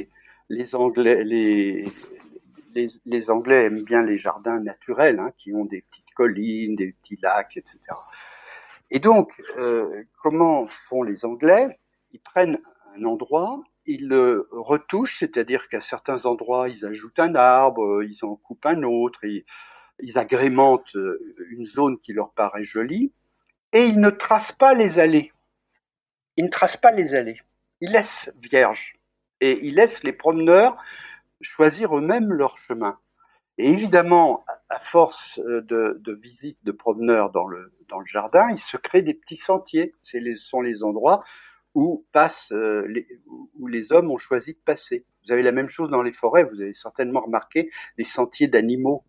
les, 0.49 0.75
Anglais, 0.75 1.23
aiment 3.65 3.83
bien 3.83 4.01
les 4.01 4.17
jardins 4.17 4.59
naturels, 4.59 5.19
hein, 5.19 5.31
qui 5.37 5.53
ont 5.53 5.63
des 5.63 5.81
petites 5.81 6.06
collines, 6.17 6.75
des 6.75 6.93
petits 6.93 7.19
lacs, 7.21 7.55
etc. 7.55 7.77
Et 8.89 8.99
donc, 8.99 9.31
euh, 9.57 10.03
comment 10.21 10.67
font 10.67 11.03
les 11.03 11.23
Anglais? 11.23 11.67
Ils 12.11 12.19
prennent 12.19 12.59
un 12.95 13.03
endroit, 13.05 13.61
ils 13.85 14.07
le 14.07 14.47
retouchent, 14.51 15.19
c'est-à-dire 15.19 15.69
qu'à 15.69 15.81
certains 15.81 16.25
endroits, 16.25 16.67
ils 16.69 16.85
ajoutent 16.85 17.19
un 17.19 17.35
arbre, 17.35 18.03
ils 18.03 18.25
en 18.25 18.35
coupent 18.35 18.65
un 18.65 18.83
autre, 18.83 19.23
ils, 19.23 19.45
ils 19.99 20.17
agrémentent 20.17 20.95
euh, 20.95 21.35
une 21.51 21.67
zone 21.67 21.99
qui 21.99 22.13
leur 22.13 22.31
paraît 22.31 22.65
jolie, 22.65 23.13
et 23.73 23.85
ils 23.85 23.99
ne 23.99 24.09
tracent 24.09 24.51
pas 24.51 24.73
les 24.73 24.99
allées. 24.99 25.31
Ils 26.35 26.45
ne 26.45 26.49
tracent 26.49 26.77
pas 26.77 26.91
les 26.91 27.13
allées. 27.15 27.39
Ils 27.81 27.91
laissent 27.91 28.31
vierge. 28.41 28.95
Et 29.41 29.59
ils 29.65 29.75
laissent 29.75 30.03
les 30.03 30.13
promeneurs 30.13 30.77
choisir 31.41 31.95
eux-mêmes 31.95 32.31
leur 32.31 32.57
chemin. 32.57 32.97
Et 33.57 33.69
évidemment, 33.69 34.45
à 34.69 34.79
force 34.79 35.39
euh, 35.39 35.61
de, 35.61 36.13
visites 36.13 36.63
de 36.63 36.71
promeneurs 36.71 37.31
dans 37.31 37.47
le, 37.47 37.71
jardin, 38.05 38.49
il 38.51 38.59
se 38.59 38.77
crée 38.77 39.01
des 39.01 39.13
petits 39.13 39.37
sentiers. 39.37 39.93
Ce 40.03 40.19
sont 40.37 40.61
les 40.61 40.83
endroits 40.83 41.23
où, 41.73 42.05
passent, 42.11 42.51
euh, 42.51 42.85
les, 42.87 43.07
où 43.55 43.67
les 43.67 43.91
hommes 43.91 44.11
ont 44.11 44.17
choisi 44.17 44.53
de 44.53 44.59
passer. 44.63 45.05
Vous 45.25 45.31
avez 45.31 45.43
la 45.43 45.51
même 45.51 45.69
chose 45.69 45.89
dans 45.89 46.01
les 46.01 46.13
forêts. 46.13 46.43
Vous 46.43 46.61
avez 46.61 46.73
certainement 46.73 47.21
remarqué 47.21 47.69
les 47.97 48.03
sentiers 48.03 48.47
d'animaux 48.47 49.03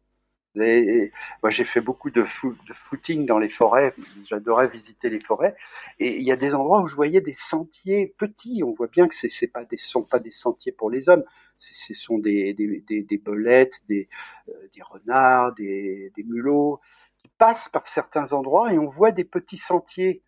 moi, 0.54 1.50
j'ai 1.50 1.64
fait 1.64 1.80
beaucoup 1.80 2.10
de, 2.10 2.24
footing 2.24 3.26
dans 3.26 3.38
les 3.38 3.48
forêts. 3.48 3.94
J'adorais 4.24 4.68
visiter 4.68 5.08
les 5.08 5.20
forêts. 5.20 5.54
Et 5.98 6.16
il 6.16 6.22
y 6.22 6.32
a 6.32 6.36
des 6.36 6.52
endroits 6.54 6.82
où 6.82 6.88
je 6.88 6.94
voyais 6.94 7.20
des 7.20 7.34
sentiers 7.34 8.14
petits. 8.18 8.62
On 8.64 8.72
voit 8.72 8.88
bien 8.88 9.08
que 9.08 9.46
pas 9.52 9.64
des 9.64 9.76
sont 9.76 10.04
pas 10.04 10.18
des 10.18 10.32
sentiers 10.32 10.72
pour 10.72 10.90
les 10.90 11.08
hommes. 11.08 11.24
Ce 11.58 11.94
sont 11.94 12.18
des 12.18 12.54
des, 12.54 13.02
des, 13.02 13.18
belettes, 13.18 13.82
des, 13.88 14.08
euh, 14.48 14.52
des 14.74 14.82
renards, 14.82 15.54
des, 15.54 16.12
des 16.16 16.22
mulots 16.22 16.80
qui 17.16 17.28
passent 17.38 17.68
par 17.68 17.86
certains 17.86 18.32
endroits 18.32 18.72
et 18.72 18.78
on 18.78 18.86
voit 18.86 19.10
des 19.10 19.24
petits 19.24 19.58
sentiers 19.58 20.22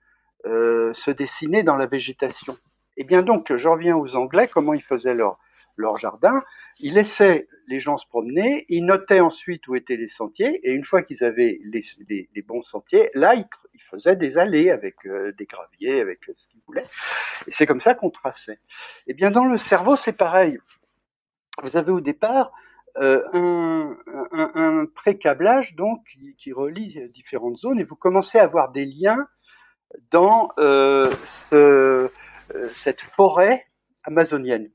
euh, 0.47 0.93
se 0.95 1.11
dessiner 1.11 1.63
dans 1.63 1.77
la 1.77 1.87
végétation. 1.87 2.55
Et 2.97 3.05
bien 3.05 3.23
donc, 3.23 3.55
je 3.55 3.69
reviens 3.69 3.97
aux 3.97 4.17
Anglais. 4.17 4.49
Comment 4.53 4.75
ils 4.75 4.83
faisaient 4.83 5.15
leur 5.15 5.39
leur 5.81 5.97
jardin, 5.97 6.43
ils 6.79 6.95
laissaient 6.95 7.49
les 7.67 7.81
gens 7.81 7.99
se 7.99 8.07
promener, 8.07 8.67
ils 8.69 8.85
notaient 8.85 9.21
ensuite 9.21 9.67
où 9.67 9.75
étaient 9.75 9.97
les 9.97 10.09
sentiers, 10.09 10.61
et 10.63 10.73
une 10.73 10.85
fois 10.85 11.03
qu'ils 11.03 11.25
avaient 11.25 11.59
les, 11.63 11.83
les, 12.35 12.43
bons 12.43 12.63
sentiers, 12.63 13.11
là, 13.15 13.35
ils, 13.35 13.47
faisaient 13.91 14.15
des 14.15 14.39
allées 14.39 14.71
avec 14.71 15.05
euh, 15.07 15.33
des 15.33 15.47
graviers, 15.47 16.01
avec 16.01 16.21
ce 16.37 16.47
qu'ils 16.47 16.61
voulaient. 16.65 16.85
Et 17.49 17.51
c'est 17.51 17.67
comme 17.67 17.81
ça 17.81 17.95
qu'on 17.95 18.11
traçait. 18.11 18.53
Et 18.53 18.59
eh 19.09 19.15
bien, 19.15 19.33
dans 19.33 19.45
le 19.45 19.59
cerveau, 19.59 19.97
c'est 19.97 20.17
pareil. 20.17 20.59
Vous 21.63 21.77
avez 21.77 21.93
au 21.93 22.01
départ 22.01 22.53
euh, 22.99 23.23
un, 23.33 24.87
pré-câblage 24.95 25.75
donc 25.77 26.05
qui, 26.39 26.53
relie 26.53 27.09
différentes 27.11 27.59
zones, 27.59 27.81
et 27.81 27.85
vous 27.85 27.97
commencez 27.97 28.39
à 28.39 28.45
avoir 28.45 28.73
des 28.73 28.85
liens 28.85 29.27
dans 30.11 30.51
euh, 30.59 31.11
ce, 31.51 32.11
cette 32.67 33.01
forêt 33.01 33.67
amazonienne. 34.05 34.71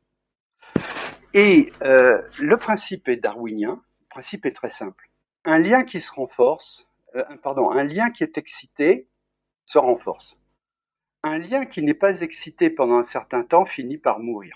Et 1.36 1.71
euh, 1.84 2.21
le 2.39 2.56
principe 2.56 3.10
est 3.10 3.17
darwinien. 3.17 3.82
Le 4.00 4.08
principe 4.10 4.45
est 4.45 4.56
très 4.56 4.69
simple. 4.69 5.10
Un 5.43 5.60
lien 5.60 5.84
qui 5.84 6.00
se 6.00 6.10
renforce, 6.12 6.88
euh, 7.15 7.24
pardon, 7.43 7.71
un 7.71 7.84
lien 7.84 8.10
qui 8.10 8.24
est 8.24 8.38
excité 8.38 9.10
se 9.65 9.78
renforce. 9.78 10.38
Un 11.24 11.38
lien 11.38 11.65
qui 11.65 11.82
n'est 11.82 11.93
pas 11.93 12.21
excité 12.21 12.69
pendant 12.69 12.98
un 12.98 13.04
certain 13.04 13.43
temps 13.43 13.65
finit 13.65 13.98
par 13.98 14.19
mourir. 14.19 14.56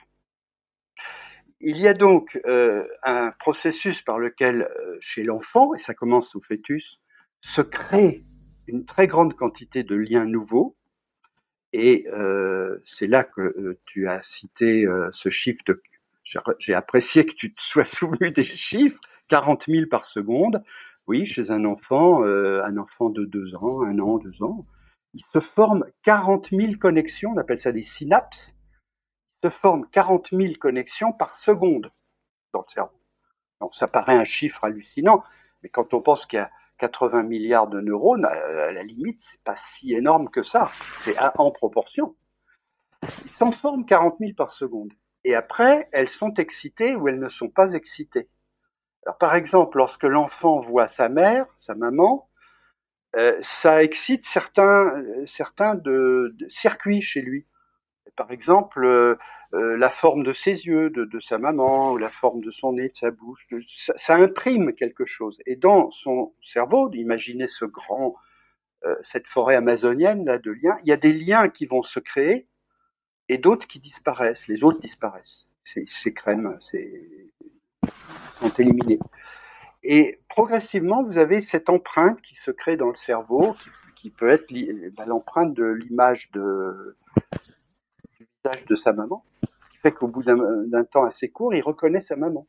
Il 1.61 1.77
y 1.77 1.87
a 1.87 1.93
donc 1.93 2.39
euh, 2.45 2.85
un 3.03 3.31
processus 3.31 4.01
par 4.01 4.17
lequel, 4.17 4.61
euh, 4.61 4.97
chez 5.01 5.23
l'enfant, 5.23 5.73
et 5.73 5.79
ça 5.79 5.93
commence 5.93 6.33
au 6.35 6.41
fœtus, 6.41 6.99
se 7.41 7.61
crée 7.61 8.23
une 8.67 8.85
très 8.85 9.07
grande 9.07 9.35
quantité 9.35 9.83
de 9.83 9.95
liens 9.95 10.25
nouveaux. 10.25 10.77
Et 11.73 12.07
euh, 12.13 12.81
c'est 12.85 13.07
là 13.07 13.23
que 13.23 13.77
tu 13.85 14.07
as 14.07 14.23
cité 14.23 14.85
ce 15.13 15.29
chiffre 15.29 15.61
j'ai 16.59 16.73
apprécié 16.75 17.25
que 17.25 17.33
tu 17.33 17.53
te 17.53 17.61
sois 17.61 17.85
souvenu 17.85 18.31
des 18.31 18.43
chiffres, 18.43 18.99
40 19.29 19.65
000 19.67 19.87
par 19.89 20.07
seconde. 20.07 20.63
Oui, 21.07 21.25
chez 21.25 21.51
un 21.51 21.65
enfant, 21.65 22.23
un 22.23 22.77
enfant 22.77 23.09
de 23.09 23.25
2 23.25 23.55
ans, 23.55 23.81
un 23.83 23.99
an, 23.99 24.19
2 24.19 24.43
ans, 24.43 24.65
il 25.13 25.23
se 25.33 25.39
forme 25.39 25.85
40 26.03 26.49
000 26.51 26.73
connexions, 26.79 27.31
on 27.31 27.37
appelle 27.37 27.59
ça 27.59 27.71
des 27.71 27.83
synapses. 27.83 28.55
Se 29.43 29.49
forme 29.49 29.87
40 29.91 30.29
000 30.31 30.53
connexions 30.59 31.13
par 31.13 31.35
seconde 31.35 31.91
dans 32.53 32.59
le 32.67 32.73
cerveau. 32.73 32.99
Donc 33.61 33.75
ça 33.75 33.87
paraît 33.87 34.15
un 34.15 34.25
chiffre 34.25 34.63
hallucinant, 34.63 35.23
mais 35.63 35.69
quand 35.69 35.93
on 35.93 36.01
pense 36.01 36.25
qu'il 36.25 36.37
y 36.37 36.41
a 36.41 36.51
80 36.79 37.23
milliards 37.23 37.67
de 37.67 37.81
neurones, 37.81 38.25
à 38.25 38.71
la 38.71 38.83
limite, 38.83 39.21
c'est 39.21 39.41
pas 39.43 39.55
si 39.55 39.93
énorme 39.93 40.29
que 40.29 40.43
ça. 40.43 40.69
C'est 40.99 41.15
en 41.37 41.51
proportion. 41.51 42.15
Il 43.03 43.29
s'en 43.29 43.51
forme 43.51 43.85
40 43.85 44.17
000 44.19 44.33
par 44.33 44.53
seconde 44.53 44.91
et 45.23 45.35
après, 45.35 45.89
elles 45.91 46.09
sont 46.09 46.33
excitées 46.35 46.95
ou 46.95 47.07
elles 47.07 47.19
ne 47.19 47.29
sont 47.29 47.49
pas 47.49 47.73
excitées. 47.73 48.29
Alors, 49.05 49.17
par 49.17 49.35
exemple, 49.35 49.77
lorsque 49.77 50.03
l'enfant 50.03 50.59
voit 50.61 50.87
sa 50.87 51.09
mère, 51.09 51.45
sa 51.57 51.75
maman, 51.75 52.29
euh, 53.15 53.37
ça 53.41 53.83
excite 53.83 54.25
certains, 54.25 54.93
de, 55.75 56.35
circuits 56.47 57.01
chez 57.01 57.21
lui. 57.21 57.45
Par 58.15 58.31
exemple, 58.31 58.83
euh, 58.83 59.15
euh, 59.53 59.77
la 59.77 59.89
forme 59.89 60.23
de 60.23 60.33
ses 60.33 60.65
yeux, 60.65 60.89
de, 60.89 61.19
sa 61.19 61.37
maman, 61.37 61.93
ou 61.93 61.97
la 61.97 62.09
forme 62.09 62.41
de 62.41 62.51
son 62.51 62.73
nez, 62.73 62.89
de 62.89 62.95
sa 62.95 63.11
bouche, 63.11 63.47
ça, 63.95 64.15
imprime 64.15 64.73
quelque 64.73 65.05
chose. 65.05 65.39
Et 65.45 65.55
dans 65.55 65.91
son 65.91 66.33
cerveau, 66.43 66.89
d'imaginer 66.89 67.47
ce 67.47 67.65
grand, 67.65 68.15
euh, 68.85 68.95
cette 69.03 69.27
forêt 69.27 69.55
amazonienne 69.55 70.25
là 70.25 70.37
de 70.37 70.51
liens, 70.51 70.77
il 70.83 70.89
y 70.89 70.91
a 70.91 70.97
des 70.97 71.13
liens 71.13 71.49
qui 71.49 71.65
vont 71.65 71.81
se 71.81 71.99
créer 71.99 72.47
et 73.27 73.37
d'autres 73.37 73.67
qui 73.67 73.79
disparaissent. 73.79 74.47
Les 74.47 74.63
autres 74.63 74.79
disparaissent. 74.81 75.47
Ces, 75.65 76.13
crèmes, 76.13 76.57
sont 78.39 78.49
éliminés. 78.57 78.99
Et 79.83 80.19
progressivement, 80.29 81.03
vous 81.03 81.19
avez 81.19 81.41
cette 81.41 81.69
empreinte 81.69 82.19
qui 82.21 82.33
se 82.35 82.49
crée 82.49 82.75
dans 82.75 82.89
le 82.89 82.95
cerveau, 82.95 83.55
qui, 83.95 84.09
peut 84.09 84.29
être 84.29 84.51
l'empreinte 85.05 85.53
de 85.53 85.65
l'image 85.65 86.31
de, 86.31 86.97
de 88.43 88.75
sa 88.75 88.93
maman, 88.93 89.23
qui 89.71 89.77
fait 89.79 89.91
qu'au 89.91 90.07
bout 90.07 90.23
d'un 90.23 90.83
temps 90.85 91.03
assez 91.03 91.29
court, 91.29 91.53
il 91.53 91.61
reconnaît 91.61 92.01
sa 92.01 92.15
maman. 92.15 92.47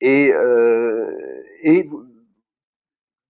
Et, 0.00 0.32
euh, 0.32 1.42
et 1.62 1.88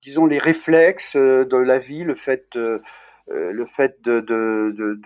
disons 0.03 0.27
les 0.27 0.39
réflexes 0.39 1.17
euh, 1.17 1.45
de 1.45 1.57
la 1.57 1.79
vie, 1.79 2.05
le 2.05 2.17
fait, 2.17 2.49
euh, 2.57 2.81
le 3.29 3.67
fait 3.67 4.03
de, 4.03 4.21
de, 4.21 4.99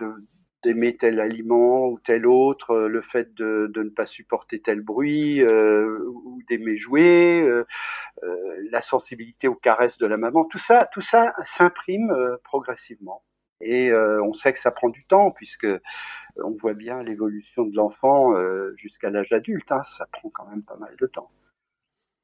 d'aimer 0.63 0.97
tel 0.97 1.19
aliment 1.19 1.87
ou 1.87 1.99
tel 1.99 2.25
autre, 2.25 2.75
le 2.75 3.01
fait 3.01 3.33
de, 3.35 3.69
de 3.73 3.83
ne 3.83 3.89
pas 3.89 4.05
supporter 4.05 4.59
tel 4.61 4.81
bruit 4.81 5.43
ou 5.43 6.41
d'aimer 6.49 6.75
jouer, 6.75 7.47
la 8.71 8.81
sensibilité 8.81 9.47
aux 9.47 9.55
caresses 9.55 9.97
de 9.97 10.07
la 10.07 10.17
maman, 10.17 10.43
tout 10.45 10.57
ça, 10.57 10.89
tout 10.91 11.01
ça 11.01 11.33
s'imprime 11.43 12.13
progressivement. 12.43 13.23
Et 13.61 13.91
on 13.93 14.33
sait 14.33 14.53
que 14.53 14.59
ça 14.59 14.71
prend 14.71 14.89
du 14.89 15.05
temps 15.05 15.31
puisque 15.31 15.67
on 16.43 16.51
voit 16.51 16.73
bien 16.73 17.03
l'évolution 17.03 17.65
de 17.65 17.75
l'enfant 17.75 18.35
euh, 18.35 18.73
jusqu'à 18.77 19.09
l'âge 19.09 19.31
adulte. 19.31 19.71
Hein, 19.71 19.81
ça 19.97 20.05
prend 20.11 20.29
quand 20.29 20.45
même 20.47 20.63
pas 20.63 20.77
mal 20.77 20.95
de 20.99 21.07
temps. 21.07 21.29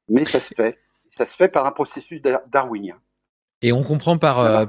Mais 0.08 0.24
ça 0.24 0.40
se 0.40 0.54
fait. 0.54 0.78
Ça 1.16 1.26
se 1.26 1.34
fait 1.34 1.48
par 1.48 1.66
un 1.66 1.72
processus 1.72 2.20
darwinien. 2.48 2.98
Et 3.62 3.72
on 3.72 3.82
comprend 3.82 4.18
par, 4.18 4.38
euh, 4.40 4.66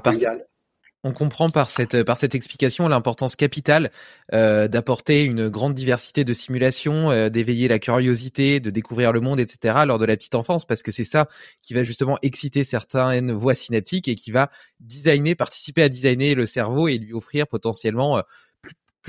on 1.04 1.12
comprend 1.12 1.50
par 1.50 1.70
cette 1.70 2.02
par 2.02 2.16
cette 2.16 2.34
explication 2.34 2.88
l'importance 2.88 3.36
capitale 3.36 3.90
euh, 4.32 4.68
d'apporter 4.68 5.24
une 5.24 5.48
grande 5.48 5.74
diversité 5.74 6.24
de 6.24 6.32
simulations, 6.32 7.28
d'éveiller 7.28 7.68
la 7.68 7.78
curiosité, 7.78 8.60
de 8.60 8.70
découvrir 8.70 9.12
le 9.12 9.20
monde, 9.20 9.40
etc. 9.40 9.84
lors 9.86 9.98
de 9.98 10.04
la 10.04 10.16
petite 10.16 10.34
enfance, 10.34 10.64
parce 10.64 10.82
que 10.82 10.92
c'est 10.92 11.04
ça 11.04 11.28
qui 11.62 11.74
va 11.74 11.84
justement 11.84 12.18
exciter 12.22 12.64
certaines 12.64 13.32
voies 13.32 13.54
synaptiques 13.54 14.08
et 14.08 14.14
qui 14.14 14.30
va 14.30 14.50
designer, 14.80 15.34
participer 15.34 15.82
à 15.82 15.88
designer 15.88 16.34
le 16.34 16.46
cerveau 16.46 16.88
et 16.88 16.98
lui 16.98 17.12
offrir 17.14 17.46
potentiellement 17.46 18.22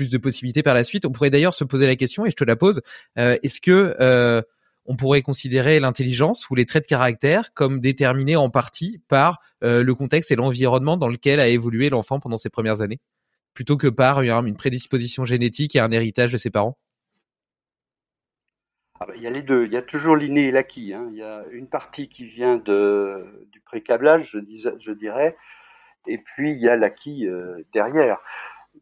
plus 0.00 0.10
de 0.10 0.18
possibilités 0.18 0.62
par 0.62 0.74
la 0.74 0.84
suite. 0.84 1.04
On 1.04 1.12
pourrait 1.12 1.28
d'ailleurs 1.30 1.54
se 1.54 1.64
poser 1.64 1.86
la 1.86 1.96
question, 1.96 2.24
et 2.24 2.30
je 2.30 2.36
te 2.36 2.44
la 2.44 2.56
pose, 2.56 2.80
euh, 3.18 3.36
est-ce 3.42 3.60
que 3.60 3.96
euh, 4.00 4.42
on 4.86 4.96
pourrait 4.96 5.22
considérer 5.22 5.80
l'intelligence 5.80 6.48
ou 6.50 6.54
les 6.54 6.66
traits 6.66 6.84
de 6.84 6.88
caractère 6.88 7.52
comme 7.54 7.80
déterminés 7.80 8.36
en 8.36 8.50
partie 8.50 9.02
par 9.08 9.40
euh, 9.62 9.82
le 9.82 9.94
contexte 9.94 10.30
et 10.30 10.36
l'environnement 10.36 10.96
dans 10.96 11.08
lequel 11.08 11.40
a 11.40 11.48
évolué 11.48 11.90
l'enfant 11.90 12.20
pendant 12.20 12.36
ses 12.36 12.50
premières 12.50 12.80
années, 12.80 13.00
plutôt 13.54 13.76
que 13.76 13.88
par 13.88 14.22
une 14.22 14.56
prédisposition 14.56 15.24
génétique 15.24 15.76
et 15.76 15.80
un 15.80 15.90
héritage 15.90 16.32
de 16.32 16.38
ses 16.38 16.50
parents 16.50 16.78
ah 19.02 19.06
bah, 19.06 19.14
il 19.16 19.22
y 19.22 19.26
a 19.26 19.30
les 19.30 19.40
deux. 19.40 19.64
Il 19.64 19.72
y 19.72 19.78
a 19.78 19.82
toujours 19.82 20.14
l'inné 20.14 20.48
et 20.48 20.50
l'acquis. 20.50 20.92
Hein. 20.92 21.08
Il 21.10 21.16
y 21.16 21.22
a 21.22 21.42
une 21.52 21.68
partie 21.68 22.10
qui 22.10 22.26
vient 22.26 22.56
du 22.58 23.60
précablage, 23.64 24.28
je, 24.30 24.70
je 24.78 24.92
dirais, 24.92 25.38
et 26.06 26.18
puis 26.18 26.52
il 26.52 26.58
y 26.58 26.68
a 26.68 26.76
l'acquis 26.76 27.26
derrière. 27.72 28.18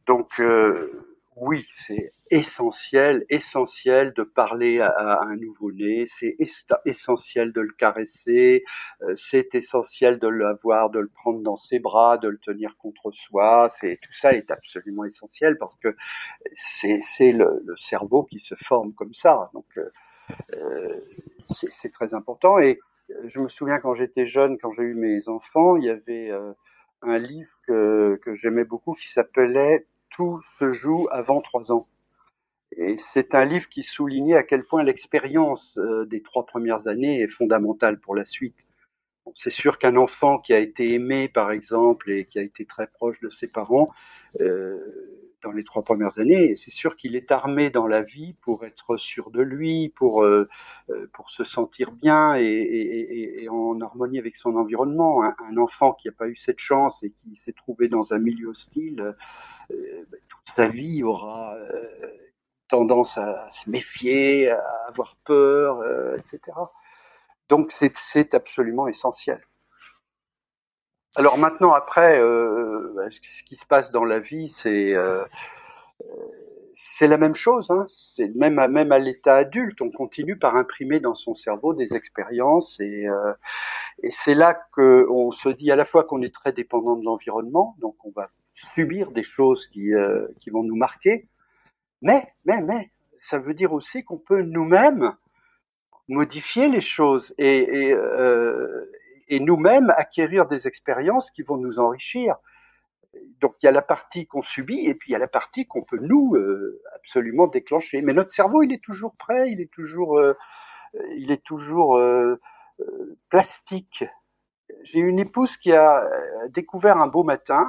Donc 0.07 0.41
euh, 0.41 1.18
oui, 1.41 1.67
c'est 1.87 2.11
essentiel, 2.31 3.25
essentiel 3.31 4.13
de 4.15 4.23
parler 4.23 4.81
à, 4.81 5.21
un 5.23 5.37
nouveau-né, 5.37 6.07
c'est 6.09 6.37
essentiel 6.85 7.53
de 7.53 7.61
le 7.61 7.73
caresser, 7.73 8.65
euh, 9.03 9.15
c'est 9.17 9.55
essentiel 9.55 10.19
de 10.19 10.29
l'avoir, 10.29 10.91
de 10.91 11.01
le 11.01 11.09
prendre 11.09 11.41
dans 11.41 11.57
ses 11.57 11.79
bras, 11.79 12.19
de 12.19 12.29
le 12.29 12.39
tenir 12.39 12.77
contre 12.79 13.11
soi. 13.13 13.69
C'est 13.79 13.99
tout 14.01 14.13
ça 14.13 14.33
est 14.33 14.51
absolument 14.51 15.05
essentiel 15.05 15.59
parce 15.59 15.77
que 15.77 15.97
c'est 16.55 17.33
le, 17.33 17.63
cerveau 17.79 18.25
qui 18.25 18.41
se 18.41 18.55
forme 18.65 18.93
comme 18.95 19.15
ça. 19.15 19.51
Donc 19.55 19.67
euh, 19.79 21.01
c'est 21.49 21.93
très 21.93 22.15
important. 22.15 22.59
Et 22.59 22.79
je 23.27 23.41
me 23.41 23.49
souviens 23.49 23.79
quand 23.79 23.95
j'étais 23.95 24.27
jeune, 24.27 24.59
quand 24.59 24.73
j'ai 24.73 24.83
eu 24.83 24.95
mes 24.95 25.29
enfants, 25.29 25.77
il 25.77 25.85
y 25.85 25.91
avait 25.91 26.31
un 27.03 27.19
livre 27.19 27.51
que, 27.67 28.19
que 28.23 28.35
j'aimais 28.35 28.65
beaucoup 28.65 28.95
qui 28.95 29.11
s'appelait 29.13 29.87
Tout 30.19 30.43
se 30.59 30.73
joue 30.73 31.07
avant 31.13 31.41
trois 31.41 31.71
ans. 31.71 31.87
Et 32.77 32.97
c'est 32.99 33.37
un 33.37 33.45
livre 33.45 33.69
qui 33.69 33.85
soulignait 33.85 34.35
à 34.35 34.43
quel 34.43 34.65
point 34.65 34.83
l'expérience 34.83 35.79
euh, 35.79 36.07
des 36.07 36.23
trois 36.23 36.45
premières 36.45 36.89
années 36.89 37.21
est 37.21 37.29
fondamentale 37.29 38.01
pour 38.01 38.17
la 38.17 38.25
suite. 38.25 38.67
c'est 39.37 39.53
sûr 39.53 39.79
qu'un 39.79 39.95
enfant 39.95 40.41
qui 40.41 40.53
a 40.53 40.59
été 40.59 40.93
aimé, 40.93 41.29
par 41.29 41.53
exemple, 41.53 42.11
et 42.11 42.25
qui 42.25 42.41
a 42.41 42.43
été 42.43 42.65
très 42.65 42.89
proche 42.89 43.21
de 43.21 43.31
ses 43.31 43.47
parents, 43.47 43.91
euh, 44.41 44.77
dans 45.45 45.53
les 45.53 45.63
trois 45.63 45.85
premières 45.85 46.19
années. 46.19 46.57
c'est 46.57 46.73
sûr 46.73 46.97
qu'il 46.97 47.15
est 47.15 47.31
armé 47.31 47.71
dans 47.71 47.87
la 47.87 48.03
vie 48.03 48.35
pour 48.43 48.65
être 48.65 48.97
sûr 48.97 49.31
de 49.31 49.41
lui, 49.41 49.91
pour 49.91 50.25
euh, 50.25 50.49
pour 51.13 51.31
se 51.31 51.45
sentir 51.45 51.93
bien 51.93 52.35
et, 52.35 53.47
en 53.49 53.81
harmonie 53.81 54.19
avec 54.19 54.35
son 54.35 54.57
environnement. 54.57 55.23
Un, 55.23 55.57
enfant 55.59 55.93
qui 55.93 56.09
n'a 56.09 56.13
pas 56.13 56.27
eu 56.27 56.35
cette 56.35 56.59
chance 56.59 57.01
et 57.05 57.13
qui 57.23 57.37
s'est 57.37 57.53
trouvé 57.53 57.87
dans 57.87 58.13
un 58.13 58.19
milieu 58.19 58.49
hostile, 58.49 59.15
toute 59.69 60.55
sa 60.57 60.67
vie 60.67 61.03
aura 61.03 61.57
tendance 62.69 63.17
à, 63.17 63.49
se 63.51 63.71
méfier, 63.71 64.51
à 64.51 64.63
avoir 64.89 65.17
peur, 65.25 65.83
etc. 66.17 66.41
Donc 67.49 67.73
c'est 67.73 68.35
absolument 68.35 68.89
essentiel. 68.89 69.41
Alors 71.19 71.37
maintenant, 71.39 71.73
après, 71.73 72.21
euh, 72.21 72.93
bah, 72.95 73.11
ce 73.11 73.43
qui 73.43 73.57
se 73.57 73.67
passe 73.67 73.91
dans 73.91 74.05
la 74.05 74.21
vie, 74.21 74.51
c'est 74.51 74.95
euh, 74.95 75.25
la 77.01 77.17
même 77.17 77.35
chose. 77.35 77.67
Hein. 77.71 77.87
Même 78.37 78.59
à, 78.59 78.65
à 78.95 78.99
l'état 78.99 79.37
adulte, 79.37 79.81
on 79.81 79.91
continue 79.91 80.39
par 80.39 80.55
imprimer 80.55 81.01
dans 81.01 81.17
son 81.17 81.35
cerveau 81.35 81.75
des 81.75 81.95
expériences 81.97 82.79
et, 82.79 83.09
euh, 83.09 83.33
et 84.03 84.13
c'est 84.13 84.35
là 84.35 84.55
qu'on 84.73 85.33
se 85.33 85.49
dit 85.49 85.73
à 85.73 85.77
la 85.77 85.85
fois 85.85 86.05
qu'on 86.05 86.23
est 86.23 86.33
très 86.33 86.53
dépendant 86.53 86.95
de 86.95 87.05
l'environnement, 87.05 87.75
donc 87.81 87.97
on 88.05 88.13
va 88.15 88.31
subir 88.75 89.11
des 89.11 89.23
choses 89.23 89.67
qui, 89.69 89.95
euh, 89.95 90.27
qui 90.41 90.51
vont 90.51 90.63
nous 90.63 90.77
marquer, 90.77 91.29
mais 92.03 92.33
mais 92.45 92.61
mais 92.61 92.91
ça 93.21 93.39
veut 93.39 93.55
dire 93.55 93.73
aussi 93.73 94.05
qu'on 94.05 94.19
peut 94.19 94.43
nous-mêmes 94.43 95.15
modifier 96.09 96.69
les 96.69 96.81
choses 96.81 97.35
et, 97.37 97.93
euh, 97.93 98.91
et 99.29 99.41
nous-mêmes 99.41 99.93
acquérir 99.97 100.47
des 100.47 100.67
expériences 100.67 101.31
qui 101.31 101.43
vont 101.43 101.59
nous 101.59 101.79
enrichir. 101.79 102.37
Donc 103.41 103.57
il 103.63 103.67
y 103.67 103.69
a 103.69 103.73
la 103.73 103.83
partie 103.83 104.27
qu'on 104.27 104.43
subit 104.43 104.87
et 104.87 104.95
puis 104.95 105.11
il 105.11 105.13
y 105.13 105.17
a 105.17 105.19
la 105.19 105.29
partie 105.29 105.67
qu'on 105.67 105.83
peut 105.83 105.99
nous 106.01 106.35
euh, 106.37 106.81
absolument 106.95 107.47
déclencher. 107.47 108.01
Mais 108.01 108.15
notre 108.15 108.33
cerveau, 108.33 108.63
il 108.63 108.73
est 108.73 108.83
toujours 108.83 109.15
prêt, 109.19 109.51
il 109.51 109.61
est 109.61 109.71
toujours, 109.71 110.21
il 111.17 111.31
est 111.31 111.45
toujours 111.45 112.01
plastique. 113.29 114.05
J'ai 114.85 115.01
une 115.01 115.19
épouse 115.19 115.57
qui 115.59 115.73
a 115.73 116.09
découvert 116.49 116.97
un 116.99 117.09
beau 117.09 117.25
matin 117.25 117.67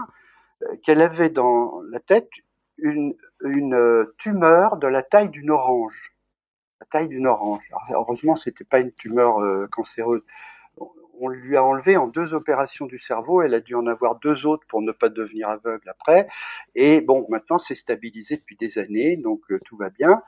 qu'elle 0.83 1.01
avait 1.01 1.29
dans 1.29 1.81
la 1.89 1.99
tête 1.99 2.29
une, 2.77 3.15
une 3.43 4.07
tumeur 4.17 4.77
de 4.77 4.87
la 4.87 5.03
taille 5.03 5.29
d'une 5.29 5.51
orange. 5.51 6.13
La 6.79 6.87
taille 6.87 7.07
d'une 7.07 7.27
orange. 7.27 7.63
Heureusement, 7.91 8.35
c'était 8.37 8.63
pas 8.63 8.79
une 8.79 8.91
tumeur 8.93 9.69
cancéreuse 9.69 10.23
on 11.19 11.27
lui 11.27 11.57
a 11.57 11.63
enlevé 11.63 11.97
en 11.97 12.07
deux 12.07 12.33
opérations 12.33 12.85
du 12.85 12.99
cerveau. 12.99 13.41
Elle 13.41 13.53
a 13.53 13.59
dû 13.59 13.75
en 13.75 13.85
avoir 13.87 14.15
deux 14.19 14.45
autres 14.45 14.65
pour 14.67 14.81
ne 14.81 14.91
pas 14.91 15.09
devenir 15.09 15.49
aveugle 15.49 15.89
après. 15.89 16.27
Et 16.75 17.01
bon, 17.01 17.25
maintenant 17.29 17.57
c'est 17.57 17.75
stabilisé 17.75 18.37
depuis 18.37 18.55
des 18.55 18.77
années, 18.77 19.17
donc 19.17 19.41
euh, 19.51 19.59
tout 19.65 19.77
va 19.77 19.89
bien. 19.89 20.21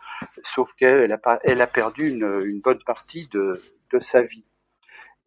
Sauf 0.43 0.73
qu'elle 0.73 1.11
a, 1.11 1.39
elle 1.43 1.61
a 1.61 1.67
perdu 1.67 2.09
une, 2.09 2.59
bonne 2.61 2.83
partie 2.83 3.29
de, 3.29 3.59
sa 4.01 4.21
vie. 4.21 4.45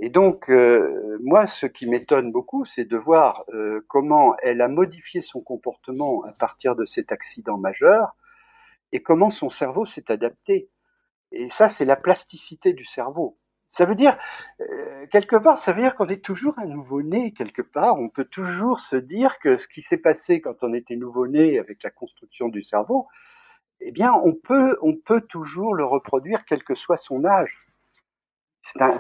Et 0.01 0.09
donc, 0.09 0.51
euh, 0.51 1.18
moi, 1.22 1.47
ce 1.47 1.66
qui 1.66 1.86
m'étonne 1.86 2.32
beaucoup, 2.32 2.64
c'est 2.64 2.84
de 2.84 2.97
voir 2.97 3.45
euh, 3.55 3.84
comment 3.88 4.36
elle 4.42 4.61
a 4.61 4.68
modifié 4.68 5.20
son 5.20 5.40
comportement 5.40 6.24
à 6.24 6.32
partir 6.32 6.74
de 6.74 6.84
cet 6.84 7.12
accident 7.12 7.59
majeur 7.59 8.16
et 8.92 9.03
comment 9.03 9.30
son 9.30 9.51
cerveau 9.51 9.86
s'est 9.86 10.11
adapté. 10.11 10.68
Et 11.32 11.49
ça, 11.51 11.68
c'est 11.68 11.84
la 11.84 11.97
plasticité 11.97 12.72
du 12.72 12.84
cerveau. 12.84 13.38
Ça 13.68 13.86
veut 13.86 13.95
dire, 13.95 14.16
euh, 14.61 15.07
quelque 15.11 15.36
part, 15.36 15.59
ça 15.59 15.72
veut 15.72 15.82
dire 15.82 15.97
qu'on 15.97 16.09
est 16.09 16.24
toujours 16.24 16.59
un 16.59 16.66
nouveau-né, 16.66 17.32
quelque 17.32 17.62
part. 17.62 17.99
On 17.99 18.09
peut 18.09 18.24
toujours 18.24 18.80
se 18.80 18.97
dire 18.97 19.38
que 19.40 19.59
ce 19.59 19.66
qui 19.66 19.82
s'est 19.82 19.99
passé 19.99 20.40
quand 20.40 20.62
on 20.62 20.72
était 20.74 20.97
nouveau-né 20.97 21.59
avec 21.59 21.82
la 21.82 21.90
construction 21.90 22.49
du 22.49 22.62
cerveau, 22.62 23.09
eh 23.80 23.90
bien, 23.90 24.12
on 24.12 24.32
peut, 24.32 24.78
on 24.82 24.95
peut 24.95 25.22
toujours 25.22 25.74
le 25.74 25.84
reproduire, 25.84 26.45
quel 26.47 26.62
que 26.62 26.74
soit 26.74 26.97
son 26.97 27.24
âge. 27.24 27.64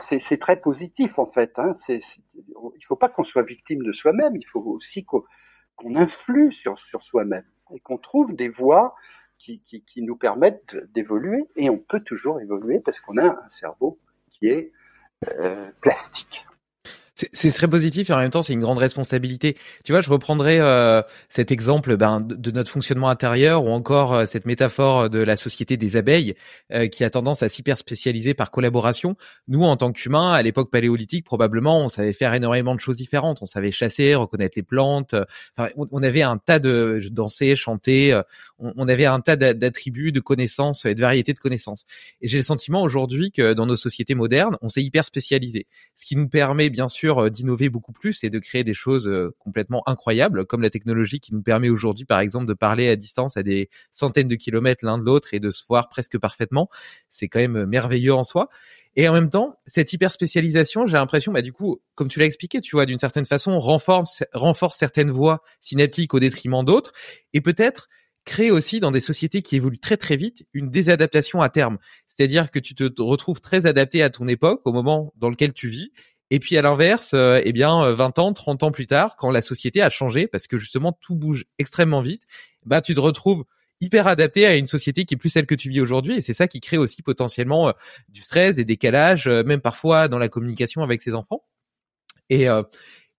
C'est 0.00 0.38
très 0.38 0.60
positif, 0.60 1.18
en 1.18 1.26
fait. 1.26 1.58
Hein. 1.58 1.72
il 1.88 2.00
ne 2.34 2.86
faut 2.86 2.96
pas 2.96 3.08
qu'on 3.08 3.24
soit 3.24 3.42
victime 3.42 3.82
de 3.82 3.92
soi-même, 3.92 4.36
il 4.36 4.46
faut 4.46 4.60
aussi 4.60 5.04
qu'on 5.04 5.24
influe 5.96 6.52
sur, 6.52 6.78
soi-même. 7.02 7.44
et 7.72 7.80
qu'on 7.80 7.98
trouve 7.98 8.34
des 8.34 8.48
voies 8.48 8.94
qui, 9.38 9.60
qui 9.60 10.02
nous 10.02 10.16
permettent 10.16 10.76
d'évoluer. 10.92 11.44
Et 11.56 11.70
on 11.70 11.78
peut 11.78 12.00
toujours 12.00 12.40
évoluer 12.40 12.80
parce 12.80 13.00
qu'on 13.00 13.16
a 13.16 13.26
un 13.26 13.48
cerveau 13.48 13.98
qui 14.30 14.48
est 14.48 14.72
euh, 15.40 15.70
plastique. 15.80 16.46
C'est 17.32 17.52
très 17.52 17.68
positif 17.68 18.10
et 18.10 18.12
en 18.12 18.18
même 18.18 18.30
temps 18.30 18.42
c'est 18.42 18.52
une 18.52 18.60
grande 18.60 18.78
responsabilité. 18.78 19.56
Tu 19.84 19.92
vois, 19.92 20.00
je 20.00 20.10
reprendrai 20.10 20.58
euh, 20.60 21.02
cet 21.28 21.52
exemple 21.52 21.96
ben, 21.96 22.20
de, 22.20 22.50
notre 22.50 22.70
fonctionnement 22.70 23.08
intérieur 23.08 23.64
ou 23.64 23.68
encore 23.68 24.14
euh, 24.14 24.26
cette 24.26 24.46
métaphore 24.46 25.10
de 25.10 25.20
la 25.20 25.36
société 25.36 25.76
des 25.76 25.96
abeilles 25.96 26.34
euh, 26.72 26.88
qui 26.88 27.04
a 27.04 27.10
tendance 27.10 27.42
à 27.42 27.48
s'hyper 27.48 27.78
spécialiser 27.78 28.34
par 28.34 28.50
collaboration. 28.50 29.16
Nous, 29.48 29.62
en 29.62 29.76
tant 29.76 29.92
qu'humains, 29.92 30.32
à 30.32 30.42
l'époque 30.42 30.70
paléolithique, 30.70 31.24
probablement, 31.24 31.84
on 31.84 31.88
savait 31.88 32.12
faire 32.12 32.34
énormément 32.34 32.74
de 32.74 32.80
choses 32.80 32.96
différentes. 32.96 33.38
On 33.42 33.46
savait 33.46 33.70
chasser, 33.70 34.14
reconnaître 34.14 34.56
les 34.56 34.62
plantes. 34.62 35.14
Enfin, 35.56 35.70
on, 35.76 36.02
avait 36.02 36.22
un 36.22 36.38
tas 36.38 36.58
de 36.58 37.00
danser, 37.10 37.56
chanter. 37.56 38.20
On, 38.58 38.72
on 38.76 38.88
avait 38.88 39.06
un 39.06 39.20
tas 39.20 39.36
d'attributs, 39.36 40.12
de 40.12 40.20
connaissances 40.20 40.84
et 40.84 40.94
de 40.94 41.00
variétés 41.00 41.32
de 41.32 41.38
connaissances. 41.38 41.84
Et 42.20 42.28
j'ai 42.28 42.38
le 42.38 42.42
sentiment 42.42 42.82
aujourd'hui 42.82 43.30
que 43.30 43.52
dans 43.52 43.66
nos 43.66 43.76
sociétés 43.76 44.14
modernes, 44.14 44.56
on 44.62 44.68
s'est 44.68 44.82
hyper 44.82 45.04
spécialisé, 45.04 45.66
ce 45.96 46.06
qui 46.06 46.16
nous 46.16 46.28
permet 46.28 46.70
bien 46.70 46.88
sûr 46.88 47.13
euh, 47.18 47.30
d'innover 47.30 47.68
beaucoup 47.68 47.92
plus 47.92 48.24
et 48.24 48.30
de 48.30 48.38
créer 48.38 48.64
des 48.64 48.74
choses 48.74 49.08
euh, 49.08 49.34
complètement 49.38 49.82
incroyables, 49.86 50.46
comme 50.46 50.62
la 50.62 50.70
technologie 50.70 51.20
qui 51.20 51.34
nous 51.34 51.42
permet 51.42 51.68
aujourd'hui, 51.68 52.04
par 52.04 52.20
exemple, 52.20 52.46
de 52.46 52.54
parler 52.54 52.88
à 52.88 52.96
distance 52.96 53.36
à 53.36 53.42
des 53.42 53.68
centaines 53.92 54.28
de 54.28 54.34
kilomètres 54.36 54.84
l'un 54.84 54.98
de 54.98 55.04
l'autre 55.04 55.34
et 55.34 55.40
de 55.40 55.50
se 55.50 55.64
voir 55.68 55.88
presque 55.88 56.18
parfaitement. 56.18 56.68
C'est 57.10 57.28
quand 57.28 57.40
même 57.40 57.66
merveilleux 57.66 58.14
en 58.14 58.24
soi. 58.24 58.48
Et 58.96 59.08
en 59.08 59.12
même 59.12 59.30
temps, 59.30 59.58
cette 59.66 59.92
hyper 59.92 60.12
spécialisation, 60.12 60.86
j'ai 60.86 60.96
l'impression, 60.96 61.32
bah 61.32 61.42
du 61.42 61.52
coup, 61.52 61.80
comme 61.96 62.08
tu 62.08 62.20
l'as 62.20 62.26
expliqué, 62.26 62.60
tu 62.60 62.76
vois, 62.76 62.86
d'une 62.86 62.98
certaine 62.98 63.24
façon, 63.24 63.58
renforce, 63.58 64.22
renforce 64.32 64.78
certaines 64.78 65.10
voies 65.10 65.42
synaptiques 65.60 66.14
au 66.14 66.20
détriment 66.20 66.64
d'autres, 66.64 66.92
et 67.32 67.40
peut-être 67.40 67.88
crée 68.24 68.50
aussi 68.50 68.80
dans 68.80 68.90
des 68.90 69.00
sociétés 69.00 69.42
qui 69.42 69.56
évoluent 69.56 69.78
très 69.78 69.96
très 69.96 70.16
vite 70.16 70.46
une 70.52 70.70
désadaptation 70.70 71.40
à 71.40 71.48
terme. 71.48 71.78
C'est-à-dire 72.08 72.50
que 72.50 72.58
tu 72.58 72.74
te 72.74 73.02
retrouves 73.02 73.40
très 73.40 73.66
adapté 73.66 74.02
à 74.02 74.10
ton 74.10 74.28
époque, 74.28 74.62
au 74.64 74.72
moment 74.72 75.12
dans 75.16 75.28
lequel 75.28 75.52
tu 75.52 75.68
vis, 75.68 75.92
et 76.34 76.40
puis 76.40 76.58
à 76.58 76.62
l'inverse, 76.62 77.12
euh, 77.14 77.40
eh 77.44 77.52
bien 77.52 77.92
20 77.92 78.18
euh, 78.18 78.22
ans, 78.22 78.32
30 78.32 78.64
ans 78.64 78.72
plus 78.72 78.88
tard, 78.88 79.16
quand 79.16 79.30
la 79.30 79.40
société 79.40 79.80
a 79.82 79.88
changé 79.88 80.26
parce 80.26 80.48
que 80.48 80.58
justement 80.58 80.90
tout 80.90 81.14
bouge 81.14 81.44
extrêmement 81.60 82.00
vite, 82.00 82.22
bah 82.66 82.80
tu 82.80 82.92
te 82.92 82.98
retrouves 82.98 83.44
hyper 83.80 84.08
adapté 84.08 84.44
à 84.44 84.56
une 84.56 84.66
société 84.66 85.04
qui 85.04 85.14
est 85.14 85.16
plus 85.16 85.28
celle 85.28 85.46
que 85.46 85.54
tu 85.54 85.70
vis 85.70 85.80
aujourd'hui 85.80 86.16
et 86.16 86.22
c'est 86.22 86.34
ça 86.34 86.48
qui 86.48 86.60
crée 86.60 86.76
aussi 86.76 87.02
potentiellement 87.02 87.68
euh, 87.68 87.72
du 88.08 88.20
stress, 88.20 88.56
des 88.56 88.64
décalages, 88.64 89.28
même 89.28 89.60
parfois 89.60 90.08
dans 90.08 90.18
la 90.18 90.28
communication 90.28 90.82
avec 90.82 91.02
ses 91.02 91.14
enfants. 91.14 91.44
Et 92.30 92.48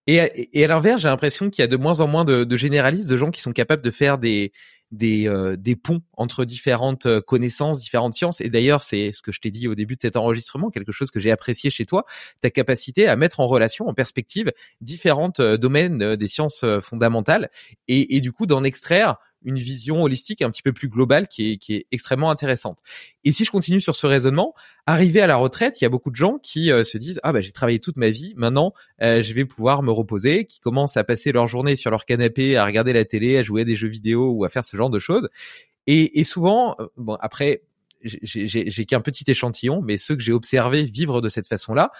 et, 0.08 0.50
et 0.54 0.66
à 0.66 0.68
l'inverse, 0.68 1.02
j'ai 1.02 1.08
l'impression 1.08 1.50
qu'il 1.50 1.64
y 1.64 1.66
a 1.66 1.68
de 1.68 1.78
moins 1.78 2.02
en 2.02 2.08
moins 2.08 2.26
de 2.26 2.58
généralistes, 2.58 3.10
de 3.10 3.18
gens 3.18 3.32
qui 3.32 3.42
sont 3.42 3.54
capables 3.54 3.82
de 3.82 3.92
faire 3.92 4.18
des 4.18 4.52
des, 4.92 5.28
euh, 5.28 5.56
des 5.58 5.76
ponts 5.76 6.02
entre 6.14 6.46
différentes 6.46 7.06
euh, 7.06 7.22
connaissances, 7.22 7.80
différentes 7.80 8.14
sciences. 8.14 8.42
Et 8.42 8.50
d'ailleurs, 8.50 8.84
c'est 8.84 9.12
ce 9.12 9.22
que 9.22 9.32
je 9.32 9.40
t'ai 9.40 9.52
dit 9.52 9.68
au 9.68 9.76
début 9.76 9.96
de 9.96 10.02
cet 10.02 10.16
enregistrement, 10.16 10.70
quelque 10.70 10.92
chose 10.92 11.12
que 11.12 11.20
j'ai 11.20 11.32
apprécié 11.32 11.70
chez 11.70 11.86
toi, 11.86 12.06
ta 12.42 12.50
capacité 12.50 13.08
à 13.08 13.16
mettre 13.16 13.40
en 13.40 13.48
relation, 13.48 13.88
en 13.88 13.94
perspective, 13.94 14.52
différentes 14.82 15.40
euh, 15.40 15.58
domaines 15.58 16.16
des 16.16 16.28
sciences 16.28 16.66
fondamentales 16.82 17.50
et 17.88 18.22
du 18.22 18.32
coup 18.32 18.46
d'en 18.46 18.64
extraire 18.64 19.18
une 19.46 19.58
vision 19.58 20.02
holistique 20.02 20.42
un 20.42 20.50
petit 20.50 20.62
peu 20.62 20.74
plus 20.74 20.90
globale 20.90 21.28
qui 21.28 21.54
est, 21.54 21.58
qui 21.58 21.76
est 21.76 21.88
extrêmement 21.92 22.30
intéressante. 22.30 22.80
Et 23.24 23.32
si 23.32 23.46
je 23.46 23.52
continue 23.52 23.80
sur 23.80 23.96
ce 23.96 24.06
raisonnement, 24.08 24.54
arrivé 24.86 25.22
à 25.22 25.28
la 25.28 25.38
retraite, 25.38 25.80
il 25.80 25.86
y 25.86 25.88
a 25.88 25.90
beaucoup 25.90 26.12
de 26.12 26.16
gens 26.16 26.40
qui 26.40 26.72
euh, 26.72 26.84
se 26.84 26.98
disent 26.98 27.20
ah 27.24 27.32
bah 27.32 27.42
j'ai 27.42 27.52
travaillé 27.52 27.80
toute 27.80 27.98
ma 27.98 28.10
vie, 28.10 28.34
maintenant 28.36 28.74
euh, 29.02 29.22
je 29.22 29.34
vais 29.34 29.46
pouvoir 29.46 29.84
me 29.84 29.92
reposer, 29.92 30.46
qui 30.46 30.60
commencent 30.60 30.98
à 30.98 31.04
passer 31.04 31.32
leur 31.32 31.48
journée 31.48 31.76
sur 31.76 31.92
leur 31.92 32.06
canapé, 32.06 32.58
à 32.58 32.66
regarder 32.66 32.92
la 32.92 33.06
télé, 33.06 33.38
à 33.38 33.44
jouer 33.44 33.62
à 33.62 33.66
des 33.66 33.76
jeux 33.76 33.88
vidéo 33.88 34.32
ou 34.32 34.44
à 34.44 34.50
faire 34.50 34.66
ce 34.66 34.76
genre 34.76 34.90
de 34.90 35.00
choses. 35.00 35.30
Et, 35.88 36.20
et 36.20 36.24
souvent, 36.24 36.76
euh, 36.80 36.88
bon 36.98 37.16
après 37.22 37.62
j'ai 38.06 38.86
qu'un 38.86 39.02
petit 39.02 39.24
échantillon, 39.28 39.82
mais 39.82 39.98
ceux 39.98 40.16
que 40.16 40.22
j'ai 40.22 40.34
observés 40.34 40.84
vivre 40.84 41.22
de 41.22 41.30
cette 41.30 41.48
façon-là 41.48 41.92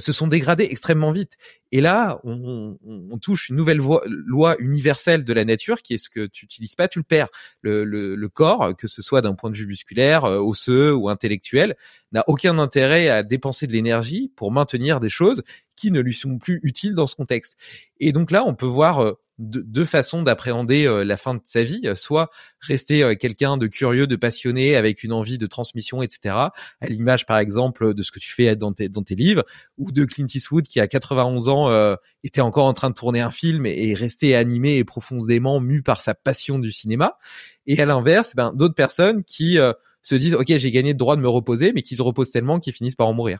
se 0.00 0.12
sont 0.12 0.26
dégradés 0.26 0.66
extrêmement 0.70 1.12
vite. 1.12 1.36
Et 1.72 1.80
là, 1.80 2.20
on, 2.24 2.78
on, 2.84 3.18
touche 3.18 3.48
une 3.48 3.56
nouvelle 3.56 3.78
loi 3.78 4.56
universelle 4.58 5.24
de 5.24 5.32
la 5.32 5.44
nature 5.44 5.82
qui 5.82 5.94
est 5.94 5.98
ce 5.98 6.08
que 6.08 6.26
tu 6.26 6.44
utilises 6.44 6.74
pas, 6.74 6.88
tu 6.88 6.98
le 6.98 7.04
perds. 7.04 7.28
Le, 7.62 7.84
le, 7.84 8.14
le 8.14 8.28
corps, 8.28 8.76
que 8.76 8.86
ce 8.86 9.02
soit 9.02 9.22
d'un 9.22 9.34
point 9.34 9.50
de 9.50 9.56
vue 9.56 9.66
musculaire, 9.66 10.24
euh, 10.24 10.38
osseux 10.38 10.94
ou 10.94 11.08
intellectuel, 11.08 11.76
n'a 12.12 12.24
aucun 12.26 12.58
intérêt 12.58 13.08
à 13.08 13.22
dépenser 13.22 13.66
de 13.66 13.72
l'énergie 13.72 14.32
pour 14.36 14.52
maintenir 14.52 15.00
des 15.00 15.08
choses 15.08 15.42
qui 15.76 15.90
ne 15.90 16.00
lui 16.00 16.14
sont 16.14 16.38
plus 16.38 16.60
utiles 16.62 16.94
dans 16.94 17.06
ce 17.06 17.16
contexte. 17.16 17.56
Et 17.98 18.12
donc 18.12 18.30
là, 18.30 18.44
on 18.46 18.54
peut 18.54 18.66
voir 18.66 19.02
euh, 19.02 19.18
deux, 19.38 19.84
façons 19.84 20.22
d'appréhender 20.22 20.86
euh, 20.86 21.04
la 21.04 21.16
fin 21.16 21.34
de 21.34 21.40
sa 21.44 21.62
vie, 21.64 21.82
soit 21.94 22.30
rester 22.60 23.02
euh, 23.02 23.14
quelqu'un 23.14 23.56
de 23.56 23.66
curieux, 23.66 24.06
de 24.06 24.16
passionné, 24.16 24.76
avec 24.76 25.02
une 25.02 25.12
envie 25.12 25.38
de 25.38 25.46
transmission, 25.46 26.02
etc. 26.02 26.34
À 26.80 26.86
l'image, 26.88 27.26
par 27.26 27.38
exemple, 27.38 27.94
de 27.94 28.02
ce 28.02 28.12
que 28.12 28.20
tu 28.20 28.32
fais 28.32 28.54
dans 28.56 28.72
tes, 28.72 28.88
dans 28.88 29.02
tes 29.02 29.14
livres, 29.14 29.44
ou 29.76 29.90
de 29.90 30.04
Clint 30.04 30.26
Eastwood 30.32 30.64
qui, 30.64 30.80
à 30.80 30.86
91 30.86 31.48
ans, 31.48 31.70
euh, 31.70 31.96
était 32.22 32.40
encore 32.40 32.66
en 32.66 32.72
train 32.72 32.90
de 32.90 32.94
tourner 32.94 33.20
un 33.20 33.30
film 33.30 33.66
et, 33.66 33.94
restait 33.94 34.34
animé 34.34 34.78
et 34.78 34.84
profondément 34.84 35.60
mu 35.60 35.82
par 35.82 36.00
sa 36.00 36.14
passion 36.14 36.58
du 36.58 36.72
cinéma. 36.72 37.18
Et 37.66 37.80
à 37.80 37.86
l'inverse, 37.86 38.34
ben, 38.34 38.52
d'autres 38.54 38.74
personnes 38.74 39.24
qui 39.24 39.58
se 40.02 40.14
disent, 40.14 40.34
OK, 40.34 40.46
j'ai 40.48 40.70
gagné 40.70 40.92
le 40.92 40.98
droit 40.98 41.16
de 41.16 41.20
me 41.20 41.28
reposer, 41.28 41.72
mais 41.72 41.82
qui 41.82 41.96
se 41.96 42.02
reposent 42.02 42.30
tellement 42.30 42.60
qu'ils 42.60 42.72
finissent 42.72 42.96
par 42.96 43.08
en 43.08 43.14
mourir. 43.14 43.38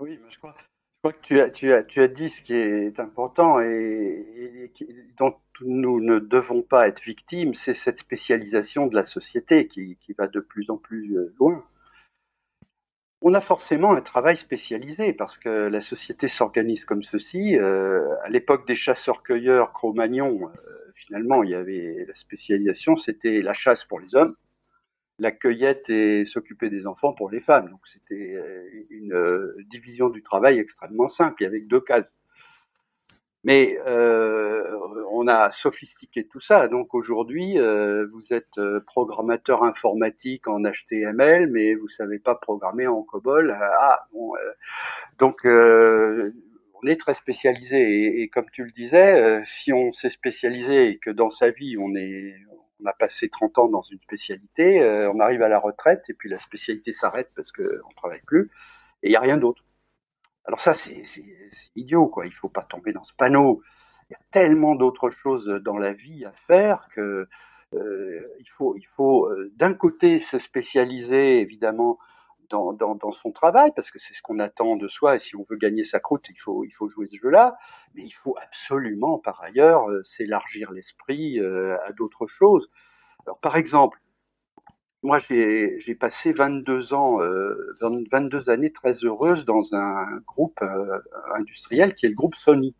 Oui, 0.00 0.18
mais 0.22 0.30
je 0.30 0.38
crois 0.38 0.54
crois 1.04 1.12
que 1.12 1.50
tu 1.50 2.00
as, 2.00 2.08
dit 2.08 2.30
ce 2.30 2.40
qui 2.40 2.54
est 2.54 2.98
important 2.98 3.60
et, 3.60 4.72
dont 5.18 5.34
nous 5.60 6.00
ne 6.00 6.18
devons 6.18 6.62
pas 6.62 6.88
être 6.88 7.02
victimes, 7.02 7.52
c'est 7.54 7.74
cette 7.74 7.98
spécialisation 7.98 8.86
de 8.86 8.94
la 8.94 9.04
société 9.04 9.68
qui, 9.68 9.98
qui, 10.00 10.14
va 10.14 10.28
de 10.28 10.40
plus 10.40 10.70
en 10.70 10.78
plus 10.78 11.18
euh, 11.18 11.34
loin. 11.38 11.62
On 13.20 13.34
a 13.34 13.42
forcément 13.42 13.94
un 13.94 14.00
travail 14.00 14.38
spécialisé 14.38 15.12
parce 15.12 15.36
que 15.36 15.48
la 15.48 15.82
société 15.82 16.28
s'organise 16.28 16.86
comme 16.86 17.02
ceci. 17.02 17.54
Euh, 17.56 18.08
à 18.22 18.30
l'époque 18.30 18.66
des 18.66 18.76
chasseurs-cueilleurs 18.76 19.74
Cro-Magnon, 19.74 20.48
euh, 20.48 20.92
finalement, 20.94 21.42
il 21.42 21.50
y 21.50 21.54
avait 21.54 22.06
la 22.08 22.14
spécialisation, 22.14 22.96
c'était 22.96 23.42
la 23.42 23.52
chasse 23.52 23.84
pour 23.84 24.00
les 24.00 24.14
hommes 24.14 24.34
la 25.18 25.30
cueillette 25.30 25.88
et 25.90 26.24
s'occuper 26.24 26.70
des 26.70 26.86
enfants 26.86 27.12
pour 27.12 27.30
les 27.30 27.40
femmes. 27.40 27.70
Donc 27.70 27.80
c'était 27.86 28.34
euh, 28.34 28.68
une 28.90 29.14
euh, 29.14 29.56
division 29.70 30.08
du 30.08 30.22
travail 30.22 30.58
extrêmement 30.58 31.08
simple, 31.08 31.44
avec 31.44 31.68
deux 31.68 31.80
cases. 31.80 32.16
Mais 33.44 33.78
euh, 33.86 34.64
on 35.10 35.28
a 35.28 35.52
sophistiqué 35.52 36.26
tout 36.26 36.40
ça. 36.40 36.66
Donc 36.66 36.94
aujourd'hui, 36.94 37.58
euh, 37.58 38.06
vous 38.10 38.32
êtes 38.32 38.58
programmateur 38.86 39.64
informatique 39.64 40.48
en 40.48 40.62
HTML, 40.62 41.50
mais 41.50 41.74
vous 41.74 41.88
savez 41.88 42.18
pas 42.18 42.34
programmer 42.34 42.86
en 42.86 43.02
COBOL. 43.02 43.54
Ah, 43.60 44.06
bon, 44.12 44.32
donc 45.18 45.44
on 45.44 46.86
est 46.86 46.98
très 46.98 47.14
spécialisé. 47.14 47.76
Et, 47.78 48.22
et 48.22 48.28
comme 48.28 48.48
tu 48.50 48.64
le 48.64 48.72
disais, 48.72 49.42
si 49.44 49.74
on 49.74 49.92
s'est 49.92 50.08
spécialisé 50.08 50.88
et 50.88 50.96
que 50.96 51.10
dans 51.10 51.30
sa 51.30 51.50
vie 51.50 51.76
on 51.78 51.94
est 51.94 52.34
on 52.82 52.86
a 52.86 52.92
passé 52.92 53.28
30 53.28 53.58
ans 53.58 53.68
dans 53.68 53.82
une 53.82 54.00
spécialité, 54.00 54.82
euh, 54.82 55.10
on 55.12 55.20
arrive 55.20 55.42
à 55.42 55.48
la 55.48 55.58
retraite 55.58 56.04
et 56.08 56.14
puis 56.14 56.28
la 56.28 56.38
spécialité 56.38 56.92
s'arrête 56.92 57.30
parce 57.36 57.52
qu'on 57.52 57.62
ne 57.62 57.94
travaille 57.96 58.22
plus 58.26 58.50
et 59.02 59.08
il 59.08 59.10
n'y 59.10 59.16
a 59.16 59.20
rien 59.20 59.36
d'autre. 59.36 59.62
Alors 60.46 60.60
ça, 60.60 60.74
c'est 60.74 61.04
idiot, 61.74 62.06
quoi. 62.06 62.26
Il 62.26 62.32
faut 62.32 62.48
pas 62.48 62.62
tomber 62.62 62.92
dans 62.92 63.04
ce 63.04 63.14
panneau. 63.14 63.62
Il 64.10 64.12
y 64.12 64.16
a 64.16 64.20
tellement 64.30 64.74
d'autres 64.74 65.10
choses 65.10 65.46
dans 65.64 65.78
la 65.78 65.92
vie 65.92 66.24
à 66.24 66.32
faire 66.46 66.88
que 66.94 67.28
euh, 67.74 68.20
il 68.38 68.48
faut, 68.50 68.76
il 68.76 68.86
faut 68.96 69.26
euh, 69.26 69.50
d'un 69.56 69.74
côté 69.74 70.18
se 70.18 70.38
spécialiser 70.38 71.40
évidemment 71.40 71.98
dans, 72.50 73.12
son 73.22 73.32
travail, 73.32 73.72
parce 73.74 73.90
que 73.90 73.98
c'est 73.98 74.14
ce 74.14 74.22
qu'on 74.22 74.38
attend 74.38 74.76
de 74.76 74.88
soi, 74.88 75.16
et 75.16 75.18
si 75.18 75.36
on 75.36 75.44
veut 75.48 75.56
gagner 75.56 75.84
sa 75.84 76.00
croûte, 76.00 76.26
il 76.30 76.36
faut, 76.36 76.64
jouer 76.88 77.08
ce 77.10 77.16
jeu-là, 77.16 77.56
mais 77.94 78.02
il 78.02 78.12
faut 78.12 78.36
absolument, 78.40 79.18
par 79.18 79.42
ailleurs, 79.42 79.90
euh, 79.90 80.02
s'élargir 80.04 80.72
l'esprit 80.72 81.40
euh, 81.40 81.76
à 81.86 81.92
d'autres 81.92 82.26
choses. 82.26 82.68
Alors, 83.26 83.38
par 83.40 83.56
exemple, 83.56 83.98
moi, 85.02 85.18
j'ai 85.18 85.94
passé 85.98 86.32
22 86.32 86.94
ans, 86.94 87.20
euh, 87.20 87.74
22 88.10 88.48
années 88.48 88.72
très 88.72 88.94
heureuses 89.04 89.44
dans 89.44 89.74
un 89.74 90.06
groupe 90.26 90.60
euh, 90.62 90.98
industriel 91.34 91.94
qui 91.94 92.06
est 92.06 92.08
le 92.08 92.14
groupe 92.14 92.34
Sony. 92.36 92.74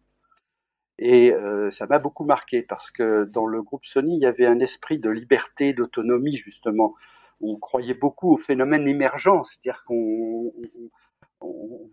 Et 0.98 1.34
ça 1.72 1.86
m'a 1.86 1.98
beaucoup 1.98 2.24
marqué 2.24 2.62
parce 2.62 2.92
que 2.92 3.24
dans 3.24 3.46
le 3.46 3.62
groupe 3.62 3.84
Sony, 3.84 4.16
il 4.16 4.22
y 4.22 4.26
avait 4.26 4.46
un 4.46 4.60
esprit 4.60 5.00
de 5.00 5.10
liberté, 5.10 5.72
d'autonomie, 5.72 6.36
justement 6.36 6.94
on 7.40 7.56
croyait 7.56 7.94
beaucoup 7.94 8.34
au 8.34 8.36
phénomène 8.36 8.86
émergent, 8.88 9.44
c'est-à-dire 9.46 9.84
qu'on 9.84 10.52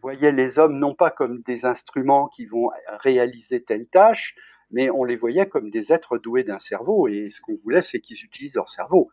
voyait 0.01 0.31
les 0.31 0.59
hommes 0.59 0.79
non 0.79 0.95
pas 0.95 1.11
comme 1.11 1.41
des 1.41 1.65
instruments 1.65 2.27
qui 2.29 2.45
vont 2.45 2.69
réaliser 2.99 3.63
telle 3.63 3.87
tâche, 3.87 4.35
mais 4.71 4.89
on 4.89 5.03
les 5.03 5.17
voyait 5.17 5.47
comme 5.47 5.69
des 5.69 5.91
êtres 5.91 6.17
doués 6.17 6.43
d'un 6.43 6.59
cerveau, 6.59 7.07
et 7.07 7.29
ce 7.29 7.41
qu'on 7.41 7.57
voulait, 7.63 7.81
c'est 7.81 7.99
qu'ils 7.99 8.23
utilisent 8.23 8.55
leur 8.55 8.69
cerveau. 8.69 9.09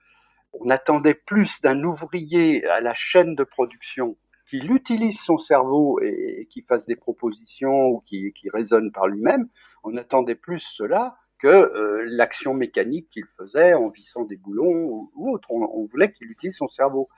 On 0.53 0.70
attendait 0.70 1.14
plus 1.14 1.61
d'un 1.61 1.83
ouvrier 1.83 2.64
à 2.66 2.81
la 2.81 2.95
chaîne 2.95 3.35
de 3.35 3.45
production 3.45 4.16
qu'il 4.49 4.72
utilise 4.72 5.20
son 5.20 5.39
cerveau 5.39 6.01
et, 6.01 6.49
qui 6.51 6.62
fasse 6.62 6.87
des 6.87 6.97
propositions 6.97 7.89
ou 7.89 8.01
qui, 8.07 8.33
qui 8.33 8.49
raisonne 8.49 8.91
par 8.93 9.07
lui-même. 9.07 9.49
On 9.85 9.97
attendait 9.97 10.35
plus 10.35 10.61
cela 10.61 11.18
que 11.39 12.05
l'action 12.07 12.55
mécanique 12.55 13.09
qu'il 13.11 13.26
faisait 13.36 13.74
en 13.74 13.89
vissant 13.89 14.24
des 14.24 14.36
boulons 14.36 15.11
ou, 15.14 15.30
autre. 15.32 15.51
On, 15.51 15.84
voulait 15.86 16.12
qu'il 16.12 16.30
utilise 16.30 16.57
son 16.57 16.68
cerveau. 16.68 17.09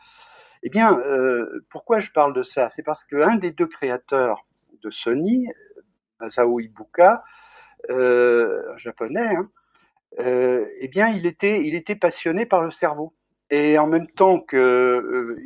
Eh 0.63 0.69
bien, 0.69 1.01
pourquoi 1.71 2.01
je 2.01 2.11
parle 2.11 2.35
de 2.35 2.43
ça? 2.43 2.69
C'est 2.71 2.83
parce 2.83 3.05
qu'un 3.05 3.37
des 3.37 3.51
deux 3.51 3.67
créateurs 3.67 4.47
de 4.83 4.91
Sony, 4.91 5.49
Masao 6.21 6.61
Ibuka, 6.61 7.25
japonais, 8.77 9.37
hein, 9.37 9.49
eh 10.19 10.89
bien, 10.89 11.09
il 11.09 11.27
était, 11.27 11.65
il 11.65 11.99
passionné 11.99 12.47
par 12.47 12.63
le 12.63 12.71
cerveau. 12.71 13.15
Et 13.51 13.79
en 13.79 13.87
même 13.87 14.07
temps 14.07 14.41
qu'il 14.41 14.59
euh, 14.59 15.37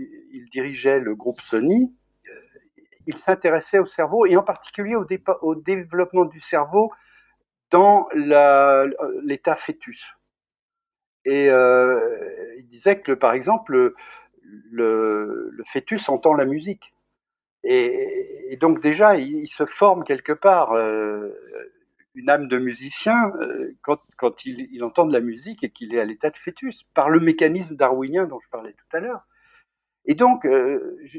dirigeait 0.53 1.01
le 1.01 1.15
groupe 1.15 1.41
Sony, 1.41 1.95
euh, 2.29 2.71
il 3.07 3.17
s'intéressait 3.17 3.79
au 3.79 3.87
cerveau 3.87 4.27
et 4.27 4.37
en 4.37 4.43
particulier 4.43 4.95
au 4.95 5.55
développement 5.55 6.27
du 6.27 6.41
cerveau 6.41 6.93
dans 7.75 8.09
l'état 9.25 9.57
fœtus. 9.57 10.01
Et 11.25 11.51
euh, 11.51 11.99
il 12.57 12.69
disait 12.69 13.01
que, 13.01 13.11
par 13.11 13.33
exemple, 13.33 13.95
le, 14.71 15.53
fœtus 15.67 16.09
entend 16.09 16.35
la 16.35 16.45
musique. 16.45 16.95
Et, 17.65 18.57
donc 18.61 18.81
déjà, 18.81 19.17
il, 19.17 19.49
se 19.49 19.67
forme 19.67 20.05
quelque 20.05 20.33
part. 20.33 20.71
Euh, 20.73 21.31
une 22.15 22.31
âme 22.31 22.47
de 22.47 22.59
musicien 22.59 23.33
euh, 23.41 23.75
quand, 23.83 24.47
il, 24.47 24.85
entend 24.85 25.05
de 25.05 25.13
la 25.13 25.19
musique 25.19 25.65
et 25.65 25.71
qu'il 25.71 25.97
est 25.97 26.01
à 26.01 26.05
l'état 26.05 26.31
de 26.31 26.37
fœtus, 26.37 26.85
par 26.95 27.11
le 27.11 27.19
mécanisme 27.19 27.75
darwinien 27.75 28.27
dont 28.27 28.39
je 28.39 28.49
parlais 28.51 28.73
tout 28.73 28.97
à 28.97 29.01
l'heure. 29.01 29.27
Et 30.05 30.15
donc, 30.15 30.47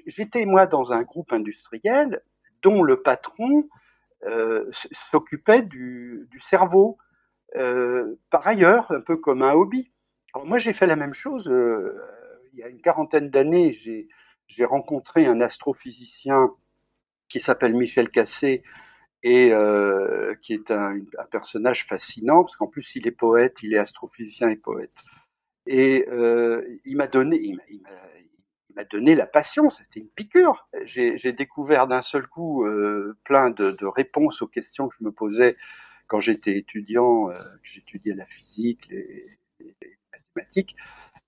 j'étais 0.06 0.46
moi 0.46 0.68
dans 0.68 0.94
un 0.94 1.02
groupe 1.02 1.34
industriel 1.34 2.22
dont 2.62 2.82
le 2.82 3.02
patron 3.02 3.68
euh, 4.26 4.70
s'occupait 5.12 5.62
du, 5.62 6.28
du, 6.32 6.40
cerveau, 6.40 6.98
euh, 7.56 8.16
par 8.32 8.48
ailleurs, 8.48 8.92
un 8.92 9.02
peu 9.02 9.18
comme 9.18 9.44
un 9.44 9.54
hobby. 9.54 9.92
Alors 10.34 10.48
moi, 10.48 10.58
j'ai 10.58 10.74
fait 10.74 10.88
la 10.88 10.96
même 10.96 11.14
chose. 11.14 11.48
Euh, 11.48 12.02
il 12.54 12.60
y 12.60 12.64
a 12.64 12.70
une 12.70 12.82
quarantaine 12.82 13.30
d'années, 13.30 13.72
j'ai 14.48 14.66
rencontré 14.66 15.26
un 15.26 15.42
astrophysicien 15.42 16.52
qui 17.30 17.40
s'appelle 17.40 17.74
Michel 17.74 18.10
Cassé, 18.10 18.64
et 19.24 19.52
qui 20.42 20.54
est 20.54 20.70
un, 20.70 21.00
un, 21.18 21.26
personnage 21.32 21.88
fascinant 21.88 22.44
parce 22.44 22.56
qu'en 22.58 22.68
plus 22.68 22.96
il 22.96 23.08
est 23.08 23.12
poète, 23.12 23.56
il 23.64 23.74
est 23.74 23.80
astrophysicien 23.80 24.50
et 24.50 24.56
poète. 24.56 24.94
Et 25.66 26.06
il 26.86 26.96
m'a 26.96 27.08
donné, 27.08 27.58
m'a 28.76 28.84
donné 28.86 29.16
la 29.16 29.26
passion, 29.26 29.70
c'était 29.70 30.00
une 30.00 30.10
piqûre. 30.10 30.68
J'ai 30.84 31.32
découvert 31.34 31.88
d'un 31.88 32.02
seul 32.02 32.28
coup 32.28 32.66
euh, 32.66 33.18
plein 33.24 33.50
de, 33.50 33.72
de, 33.72 33.86
réponses 33.86 34.42
aux 34.42 34.48
questions 34.48 34.90
que 34.90 34.96
je 35.00 35.04
me 35.04 35.12
posais 35.12 35.58
quand 36.08 36.20
j'étais 36.20 36.58
étudiant, 36.58 37.30
euh, 37.30 37.34
que 37.34 37.68
j'étudiais 37.74 38.14
la 38.14 38.26
physique, 38.26 38.88
les, 38.90 39.28
les 39.60 39.98
mathématiques. 40.12 40.76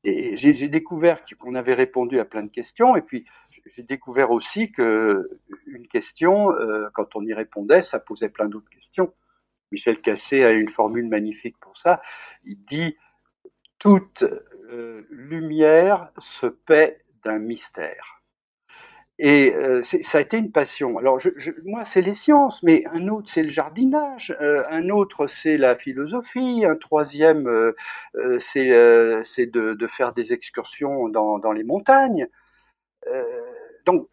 Et 0.04 0.38
j'ai 0.38 0.70
découvert 0.70 1.20
qu'on 1.40 1.56
avait 1.56 1.74
répondu 1.74 2.20
à 2.20 2.26
plein 2.26 2.44
de 2.44 2.52
questions. 2.52 2.96
Et 2.96 3.02
puis 3.02 3.26
j'ai 3.76 3.84
découvert 3.84 4.32
aussi 4.32 4.72
que 4.72 5.30
une 5.66 5.88
question, 5.88 6.52
euh, 6.52 6.90
quand 6.94 7.16
on 7.16 7.26
y 7.26 7.34
répondait, 7.34 7.82
ça 7.82 8.00
posait 8.00 8.30
plein 8.30 8.48
d'autres 8.48 8.70
questions. 8.70 9.14
Michel 9.72 10.00
Cassé 10.00 10.44
a 10.44 10.52
une 10.52 10.70
formule 10.70 11.08
magnifique 11.08 11.58
pour 11.60 11.78
ça. 11.78 12.02
Il 12.46 12.64
dit 12.66 12.96
toute 13.80 14.24
euh, 14.72 15.06
lumière 15.10 16.12
se 16.20 16.48
paie 16.48 17.02
d'un 17.24 17.40
mystère. 17.40 18.22
Et 19.20 19.52
euh, 19.56 19.84
ça 19.84 20.20
a 20.20 20.22
été 20.22 20.38
une 20.38 20.52
passion. 20.52 21.00
Alors 21.00 21.20
moi, 21.66 21.86
c'est 21.86 22.02
les 22.02 22.14
sciences, 22.14 22.62
mais 22.62 22.84
un 22.92 23.08
autre, 23.08 23.32
c'est 23.32 23.42
le 23.42 23.50
jardinage, 23.50 24.36
euh, 24.42 24.64
un 24.70 24.90
autre, 24.90 25.26
c'est 25.26 25.58
la 25.58 25.76
philosophie, 25.76 26.66
un 26.66 26.76
troisième, 26.76 27.48
euh, 27.48 28.40
c'est 28.40 29.48
de, 29.48 29.88
faire 29.88 30.14
des 30.14 30.34
excursions 30.34 31.10
dans, 31.10 31.40
dans 31.40 31.52
les 31.52 31.64
montagnes 31.64 32.28
donc, 33.88 34.10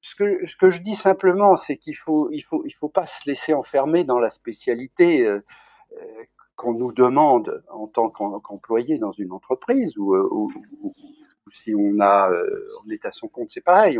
ce 0.00 0.14
que, 0.14 0.46
ce 0.46 0.56
que 0.56 0.70
je 0.70 0.82
dis 0.82 0.96
simplement, 0.96 1.56
c'est 1.56 1.76
qu'il 1.76 1.96
faut, 1.96 2.30
il 2.32 2.40
faut, 2.40 2.64
il 2.66 2.72
faut 2.72 2.88
pas 2.88 3.06
se 3.06 3.28
laisser 3.28 3.52
enfermer 3.52 4.02
dans 4.02 4.18
la 4.18 4.30
spécialité 4.30 5.22
euh, 5.24 5.44
euh 5.92 6.24
qu'on 6.56 6.74
nous 6.74 6.92
demande 6.92 7.64
en 7.70 7.86
tant 7.86 8.10
qu'employé 8.10 8.98
dans 8.98 9.12
une 9.12 9.32
entreprise 9.32 9.94
euh, 9.96 10.28
ou, 10.30 10.52
si 11.64 11.74
on 11.74 12.00
a, 12.00 12.30
euh, 12.30 12.68
est 12.90 13.04
à 13.04 13.12
son 13.12 13.28
compte, 13.28 13.50
c'est 13.50 13.60
pareil. 13.60 13.98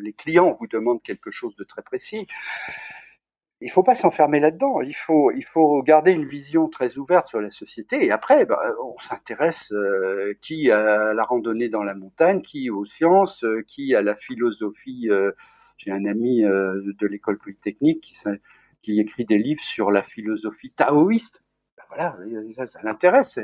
Les 0.00 0.12
clients 0.12 0.56
vous 0.58 0.66
demandent 0.66 1.02
quelque 1.02 1.30
chose 1.30 1.54
de 1.56 1.64
très 1.64 1.82
précis 1.82 2.26
il 3.62 3.70
faut 3.70 3.82
pas 3.82 3.94
s'enfermer 3.94 4.40
là-dedans. 4.40 4.80
Il 4.80 4.94
faut, 4.94 5.82
garder 5.82 6.12
une 6.12 6.26
vision 6.26 6.68
très 6.68 6.96
ouverte 6.96 7.28
sur 7.28 7.40
la 7.40 7.50
société. 7.50 8.04
Et 8.04 8.10
après, 8.10 8.46
bah, 8.46 8.60
on 8.82 8.98
s'intéresse 9.00 9.70
euh, 9.72 10.34
qui 10.40 10.70
à 10.70 11.12
la 11.12 11.24
randonnée 11.24 11.68
dans 11.68 11.82
la 11.82 11.94
montagne, 11.94 12.40
qui 12.42 12.70
aux 12.70 12.86
sciences, 12.86 13.44
euh, 13.44 13.62
qui 13.68 13.94
à 13.94 14.02
la 14.02 14.14
philosophie. 14.14 15.08
J'ai 15.76 15.92
un 15.92 16.04
ami 16.04 16.42
de 16.42 17.06
l'école 17.06 17.38
polytechnique 17.38 18.14
qui, 18.82 19.00
écrit 19.00 19.24
des 19.24 19.38
livres 19.38 19.62
sur 19.62 19.90
la 19.90 20.02
philosophie 20.02 20.72
taoïste. 20.72 21.42
Ben 21.76 21.84
voilà, 21.88 22.66
ça 22.66 22.80
l'intéresse. 22.82 23.38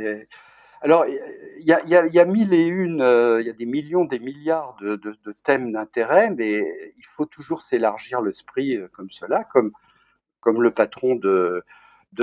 Alors, 0.83 1.07
il 1.07 1.64
y 1.64 1.72
a, 1.72 2.24
mille 2.24 2.53
et 2.53 2.66
une, 2.66 3.01
il 3.41 3.47
y 3.47 3.51
a 3.51 3.53
des 3.53 3.66
millions, 3.66 4.05
des 4.05 4.18
milliards 4.18 4.77
de, 4.81 5.16
thèmes 5.43 5.72
d'intérêt, 5.72 6.31
mais 6.31 6.93
il 6.97 7.05
faut 7.16 7.27
toujours 7.27 7.62
s'élargir 7.62 8.20
l'esprit 8.20 8.79
comme 8.93 9.11
cela, 9.11 9.45
comme 9.45 10.62
le 10.62 10.70
patron 10.70 11.16
de, 11.16 11.64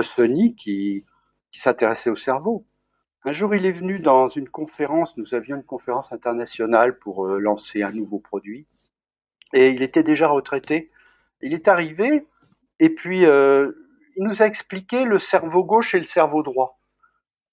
Sony 0.02 0.54
qui, 0.54 1.04
s'intéressait 1.52 2.10
au 2.10 2.16
cerveau. 2.16 2.66
Un 3.24 3.32
jour, 3.32 3.54
il 3.54 3.64
est 3.64 3.72
venu 3.72 4.00
dans 4.00 4.28
une 4.28 4.48
conférence, 4.48 5.16
nous 5.16 5.34
avions 5.34 5.56
une 5.56 5.64
conférence 5.64 6.12
internationale 6.12 6.98
pour 6.98 7.26
euh, 7.26 7.38
lancer 7.38 7.82
un 7.82 7.92
nouveau 7.92 8.18
produit, 8.18 8.66
et 9.52 9.70
il 9.70 9.82
était 9.82 10.02
déjà 10.02 10.28
retraité. 10.28 10.90
Il 11.40 11.54
est 11.54 11.68
arrivé, 11.68 12.26
et 12.80 12.90
puis 12.90 13.24
euh, 13.24 13.72
il 14.16 14.24
nous 14.24 14.42
a 14.42 14.46
expliqué 14.46 15.04
le 15.04 15.18
cerveau 15.18 15.64
gauche 15.64 15.94
et 15.94 16.00
le 16.00 16.04
cerveau 16.04 16.42
droit. 16.42 16.78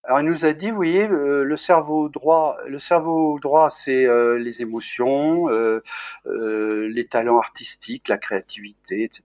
Alors 0.04 0.20
il 0.22 0.26
nous 0.26 0.46
a 0.46 0.54
dit, 0.54 0.72
vous 0.72 0.76
voyez, 0.76 1.08
euh, 1.08 1.44
le 1.44 1.58
cerveau 1.58 2.10
droit, 2.10 2.58
le 2.66 2.80
cerveau 2.80 3.40
droit, 3.40 3.70
c'est 3.70 4.06
euh, 4.06 4.40
les 4.40 4.62
émotions, 4.62 5.48
euh, 5.50 5.84
les 6.26 7.08
talents 7.08 7.38
artistiques, 7.38 8.08
la 8.08 8.18
créativité, 8.18 9.04
etc. 9.04 9.24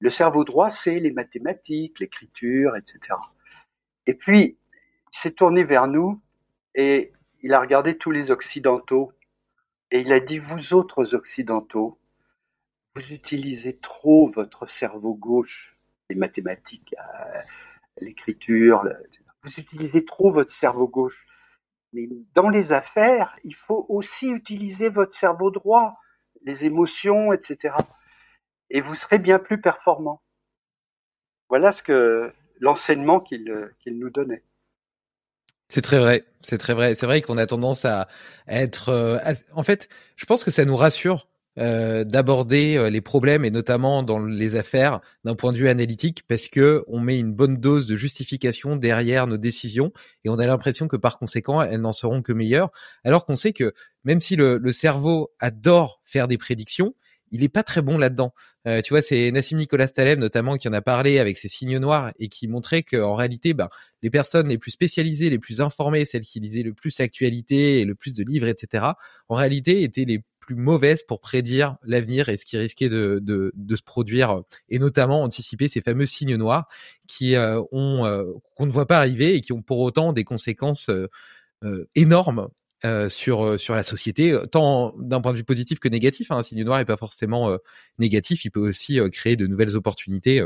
Le 0.00 0.10
cerveau 0.10 0.44
droit, 0.44 0.70
c'est 0.70 0.98
les 0.98 1.12
mathématiques, 1.12 2.00
l'écriture, 2.00 2.76
etc. 2.76 2.98
Et 4.06 4.14
puis, 4.14 4.58
il 5.12 5.18
s'est 5.18 5.30
tourné 5.30 5.62
vers 5.62 5.86
nous 5.86 6.20
et 6.74 7.12
il 7.42 7.54
a 7.54 7.60
regardé 7.60 7.96
tous 7.96 8.10
les 8.10 8.30
occidentaux 8.30 9.12
et 9.90 10.00
il 10.00 10.12
a 10.12 10.18
dit, 10.18 10.38
vous 10.38 10.74
autres 10.74 11.14
occidentaux, 11.14 12.00
vous 12.96 13.12
utilisez 13.12 13.76
trop 13.76 14.28
votre 14.30 14.68
cerveau 14.68 15.14
gauche, 15.14 15.76
les 16.10 16.16
mathématiques, 16.16 16.94
euh, 16.98 17.38
l'écriture, 18.00 18.84
vous 19.44 19.60
utilisez 19.60 20.04
trop 20.04 20.32
votre 20.32 20.52
cerveau 20.52 20.88
gauche. 20.88 21.26
Mais 21.92 22.08
dans 22.34 22.48
les 22.48 22.72
affaires, 22.72 23.36
il 23.44 23.54
faut 23.54 23.86
aussi 23.88 24.28
utiliser 24.28 24.88
votre 24.88 25.16
cerveau 25.16 25.50
droit, 25.50 25.96
les 26.42 26.64
émotions, 26.64 27.32
etc 27.32 27.74
et 28.70 28.80
vous 28.80 28.94
serez 28.94 29.18
bien 29.18 29.38
plus 29.38 29.60
performant. 29.60 30.20
Voilà 31.48 31.72
ce 31.72 31.82
que 31.82 32.32
l'enseignement 32.60 33.20
qu'il 33.20 33.68
nous 33.86 34.10
donnait. 34.10 34.42
C'est 35.68 35.82
très 35.82 35.98
vrai, 35.98 36.24
c'est 36.42 36.58
très 36.58 36.74
vrai. 36.74 36.94
C'est 36.94 37.06
vrai 37.06 37.22
qu'on 37.22 37.38
a 37.38 37.46
tendance 37.46 37.84
à 37.84 38.08
être. 38.48 38.90
Euh, 38.90 39.18
en 39.52 39.62
fait, 39.62 39.88
je 40.16 40.26
pense 40.26 40.44
que 40.44 40.50
ça 40.50 40.64
nous 40.64 40.76
rassure 40.76 41.28
d'aborder 41.56 42.76
euh, 42.76 42.90
les 42.90 43.00
problèmes 43.00 43.44
et 43.44 43.50
notamment 43.50 44.02
dans 44.02 44.18
les 44.18 44.56
affaires 44.56 45.00
d'un 45.24 45.36
point 45.36 45.52
de 45.52 45.58
vue 45.58 45.68
analytique 45.68 46.24
parce 46.26 46.48
que 46.48 46.82
on 46.88 46.98
met 46.98 47.16
une 47.16 47.32
bonne 47.32 47.58
dose 47.58 47.86
de 47.86 47.94
justification 47.94 48.74
derrière 48.74 49.28
nos 49.28 49.36
décisions 49.36 49.92
et 50.24 50.30
on 50.30 50.38
a 50.40 50.46
l'impression 50.46 50.88
que 50.88 50.96
par 50.96 51.16
conséquent 51.16 51.62
elles 51.62 51.80
n'en 51.80 51.92
seront 51.92 52.22
que 52.22 52.32
meilleures 52.32 52.72
alors 53.04 53.24
qu'on 53.24 53.36
sait 53.36 53.52
que 53.52 53.72
même 54.02 54.20
si 54.20 54.34
le, 54.34 54.60
cerveau 54.72 55.30
adore 55.38 56.00
faire 56.04 56.26
des 56.26 56.38
prédictions 56.38 56.94
il 57.30 57.42
est 57.42 57.48
pas 57.48 57.64
très 57.64 57.82
bon 57.82 57.98
là-dedans. 57.98 58.32
Euh, 58.66 58.80
tu 58.80 58.92
vois, 58.92 59.02
c'est 59.02 59.30
Nassim 59.32 59.56
Nicolas 59.56 59.88
Taleb 59.88 60.20
notamment 60.20 60.56
qui 60.56 60.68
en 60.68 60.72
a 60.72 60.82
parlé 60.82 61.18
avec 61.18 61.36
ses 61.36 61.48
signes 61.48 61.78
noirs 61.78 62.12
et 62.20 62.28
qui 62.28 62.46
montrait 62.46 62.84
qu'en 62.84 63.14
réalité, 63.14 63.54
ben, 63.54 63.68
les 64.02 64.10
personnes 64.10 64.48
les 64.48 64.56
plus 64.56 64.70
spécialisées, 64.70 65.30
les 65.30 65.40
plus 65.40 65.60
informées, 65.60 66.04
celles 66.04 66.22
qui 66.22 66.38
lisaient 66.38 66.62
le 66.62 66.74
plus 66.74 66.96
l'actualité 66.98 67.80
et 67.80 67.84
le 67.84 67.96
plus 67.96 68.14
de 68.14 68.22
livres, 68.22 68.46
etc., 68.46 68.86
en 69.28 69.34
réalité 69.34 69.82
étaient 69.82 70.04
les 70.04 70.22
plus 70.44 70.54
mauvaises 70.54 71.02
pour 71.02 71.20
prédire 71.20 71.76
l'avenir 71.82 72.28
et 72.28 72.36
ce 72.36 72.44
qui 72.44 72.56
risquait 72.56 72.88
de, 72.88 73.52
se 73.76 73.82
produire 73.82 74.42
et 74.68 74.78
notamment 74.78 75.22
anticiper 75.22 75.68
ces 75.68 75.80
fameux 75.80 76.06
signes 76.06 76.36
noirs 76.36 76.68
qui 77.06 77.36
euh, 77.36 77.60
ont 77.72 78.04
euh, 78.04 78.24
qu'on 78.56 78.66
ne 78.66 78.72
voit 78.72 78.86
pas 78.86 78.98
arriver 78.98 79.34
et 79.34 79.40
qui 79.40 79.52
ont 79.52 79.62
pour 79.62 79.80
autant 79.80 80.12
des 80.12 80.24
conséquences 80.24 80.88
euh, 80.88 81.88
énormes 81.94 82.48
euh, 82.84 83.08
sur 83.08 83.46
euh, 83.46 83.56
la 83.70 83.82
société, 83.82 84.32
euh, 84.32 84.44
tant 84.44 84.94
d'un 84.98 85.22
point 85.22 85.32
de 85.32 85.38
vue 85.38 85.44
positif 85.44 85.78
que 85.78 85.88
négatif. 85.88 86.30
Hein. 86.30 86.36
Un 86.36 86.42
signe 86.42 86.62
noir 86.64 86.80
est 86.80 86.84
pas 86.84 86.98
forcément 86.98 87.56
négatif, 87.98 88.44
il 88.44 88.50
peut 88.50 88.60
aussi 88.60 89.00
créer 89.10 89.36
de 89.36 89.46
nouvelles 89.46 89.74
opportunités 89.74 90.42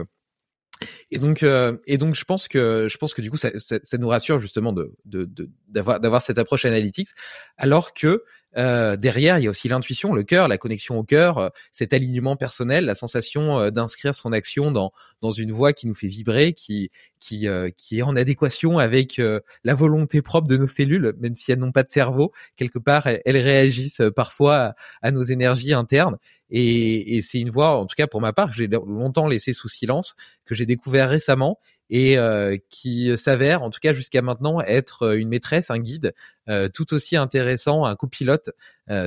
Et 1.10 1.18
donc, 1.18 1.42
euh, 1.42 1.76
et 1.86 1.98
donc, 1.98 2.14
je 2.14 2.24
pense 2.24 2.46
que 2.46 2.86
je 2.88 2.96
pense 2.96 3.14
que 3.14 3.22
du 3.22 3.30
coup, 3.30 3.36
ça, 3.36 3.50
nous 3.98 4.08
rassure 4.08 4.38
justement 4.38 4.72
d'avoir 5.04 5.98
d'avoir 5.98 6.22
cette 6.22 6.38
approche 6.38 6.64
analytics, 6.64 7.08
alors 7.56 7.92
que 7.92 8.24
euh, 8.58 8.96
derrière, 8.96 9.38
il 9.38 9.44
y 9.44 9.46
a 9.46 9.50
aussi 9.50 9.68
l'intuition, 9.68 10.12
le 10.12 10.24
cœur, 10.24 10.48
la 10.48 10.58
connexion 10.58 10.98
au 10.98 11.04
cœur, 11.04 11.38
euh, 11.38 11.48
cet 11.72 11.92
alignement 11.92 12.36
personnel, 12.36 12.86
la 12.86 12.94
sensation 12.94 13.60
euh, 13.60 13.70
d'inscrire 13.70 14.14
son 14.14 14.32
action 14.32 14.72
dans 14.72 14.92
dans 15.22 15.30
une 15.30 15.52
voie 15.52 15.72
qui 15.72 15.86
nous 15.86 15.94
fait 15.94 16.08
vibrer, 16.08 16.52
qui 16.52 16.90
qui 17.20 17.46
qui 17.76 17.98
est 17.98 18.02
en 18.02 18.14
adéquation 18.14 18.78
avec 18.78 19.20
la 19.64 19.74
volonté 19.74 20.22
propre 20.22 20.46
de 20.46 20.56
nos 20.56 20.68
cellules, 20.68 21.14
même 21.18 21.34
si 21.34 21.50
elles 21.50 21.58
n'ont 21.58 21.72
pas 21.72 21.82
de 21.82 21.90
cerveau, 21.90 22.32
quelque 22.56 22.78
part, 22.78 23.08
elles, 23.08 23.36
réagissent 23.36 24.02
parfois 24.14 24.74
à, 25.02 25.10
nos 25.10 25.22
énergies 25.22 25.74
internes. 25.74 26.18
Et, 26.50 27.16
et 27.16 27.22
c'est 27.22 27.40
une 27.40 27.50
voie, 27.50 27.76
en 27.76 27.86
tout 27.86 27.96
cas 27.96 28.06
pour 28.06 28.20
ma 28.20 28.32
part, 28.32 28.50
que 28.50 28.56
j'ai 28.56 28.68
longtemps 28.68 29.26
laissé 29.26 29.52
sous 29.52 29.68
silence, 29.68 30.14
que 30.46 30.54
j'ai 30.54 30.66
découvert 30.66 31.08
récemment 31.08 31.58
et 31.90 32.18
euh, 32.18 32.56
qui 32.68 33.16
s'avère, 33.16 33.62
en 33.62 33.70
tout 33.70 33.80
cas 33.80 33.92
jusqu'à 33.92 34.22
maintenant, 34.22 34.60
être 34.60 35.02
euh, 35.02 35.18
une 35.18 35.28
maîtresse, 35.28 35.70
un 35.70 35.78
guide 35.78 36.14
euh, 36.48 36.68
tout 36.68 36.92
aussi 36.94 37.16
intéressant, 37.16 37.84
un 37.84 37.96
copilote 37.96 38.50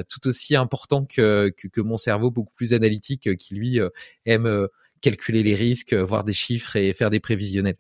tout 0.10 0.28
aussi 0.28 0.56
important 0.56 1.06
que, 1.06 1.50
que, 1.50 1.82
mon 1.82 1.98
cerveau 1.98 2.30
beaucoup 2.30 2.54
plus 2.54 2.74
analytique 2.74 3.36
qui 3.38 3.56
lui 3.56 3.80
aime 4.28 4.68
calculer 5.02 5.42
les 5.42 5.56
risques, 5.56 5.96
voir 5.96 6.24
des 6.24 6.34
chiffres 6.34 6.76
et 6.76 6.94
faire 6.94 7.10
des 7.10 7.20
prévisionnels. 7.20 7.78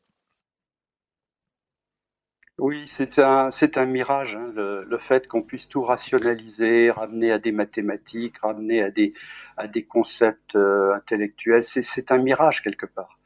Oui, 2.57 2.85
c'est 2.87 3.19
un, 3.19 3.51
c'est 3.51 3.77
un 3.77 3.85
mirage, 3.85 4.35
hein, 4.35 4.51
le, 4.55 4.83
le, 4.83 4.97
fait 4.97 5.27
qu'on 5.27 5.43
puisse 5.43 5.69
tout 5.69 5.83
rationaliser, 5.83 6.89
ramener 6.89 7.31
à 7.31 7.37
des 7.37 7.51
mathématiques, 7.51 8.39
ramener 8.39 8.81
à 8.81 8.89
des, 8.89 9.13
à 9.57 9.67
des 9.67 9.83
concepts 9.83 10.55
intellectuels, 10.55 11.65
c'est, 11.65 11.83
c'est 11.83 12.11
un 12.11 12.17
mirage 12.17 12.63
quelque 12.63 12.87
part 12.87 13.20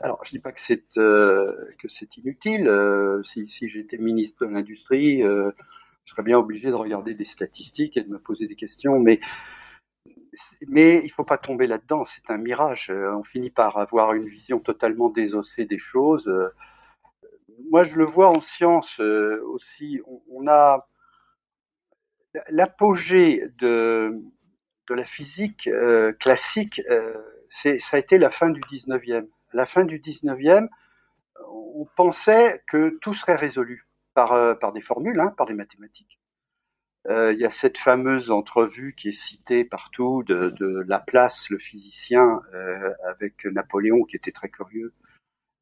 alors, 0.00 0.24
je 0.24 0.30
dis 0.30 0.38
pas 0.38 0.52
que 0.52 0.60
c'est 0.60 0.96
euh, 0.98 1.70
inutile. 2.16 2.68
Euh, 2.68 3.22
si, 3.24 3.48
si 3.50 3.68
j'étais 3.68 3.98
ministre 3.98 4.46
de 4.46 4.50
l'industrie, 4.52 5.22
euh, 5.22 5.50
je 6.04 6.12
serais 6.12 6.22
bien 6.22 6.38
obligé 6.38 6.68
de 6.68 6.74
regarder 6.74 7.14
des 7.14 7.24
statistiques 7.24 7.96
et 7.96 8.02
de 8.02 8.10
me 8.10 8.18
poser 8.18 8.46
des 8.46 8.56
questions. 8.56 8.98
Mais 8.98 9.20
mais 10.66 11.00
il 11.04 11.10
faut 11.10 11.24
pas 11.24 11.38
tomber 11.38 11.66
là-dedans. 11.66 12.04
C'est 12.04 12.28
un 12.30 12.38
mirage. 12.38 12.90
On 12.90 13.22
finit 13.22 13.50
par 13.50 13.78
avoir 13.78 14.14
une 14.14 14.28
vision 14.28 14.58
totalement 14.58 15.08
désossée 15.08 15.64
des 15.64 15.78
choses. 15.78 16.30
Moi, 17.70 17.84
je 17.84 17.96
le 17.96 18.04
vois 18.04 18.30
en 18.30 18.40
science 18.40 18.98
aussi. 18.98 20.00
On, 20.06 20.22
on 20.30 20.48
a 20.48 20.88
l'apogée 22.48 23.44
de 23.58 24.20
de 24.88 24.94
la 24.94 25.04
physique 25.04 25.70
classique. 26.18 26.82
ça 27.50 27.96
a 27.96 27.98
été 27.98 28.18
la 28.18 28.30
fin 28.30 28.50
du 28.50 28.60
19e 28.62 29.28
la 29.54 29.66
fin 29.66 29.84
du 29.84 30.00
19e, 30.00 30.68
on 31.48 31.86
pensait 31.96 32.62
que 32.66 32.98
tout 33.00 33.14
serait 33.14 33.36
résolu 33.36 33.86
par, 34.14 34.32
euh, 34.32 34.54
des 34.74 34.80
formules, 34.80 35.18
hein, 35.20 35.32
par 35.36 35.46
des 35.46 35.54
mathématiques. 35.54 36.20
Euh, 37.08 37.32
il 37.32 37.38
y 37.38 37.44
a 37.44 37.50
cette 37.50 37.78
fameuse 37.78 38.30
entrevue 38.30 38.94
qui 38.94 39.10
est 39.10 39.12
citée 39.12 39.64
partout 39.64 40.22
de, 40.22 40.54
de 40.58 40.84
Laplace, 40.86 41.50
le 41.50 41.58
physicien, 41.58 42.40
euh, 42.54 42.92
avec 43.06 43.44
Napoléon, 43.44 44.04
qui 44.04 44.16
était 44.16 44.32
très 44.32 44.48
curieux. 44.48 44.92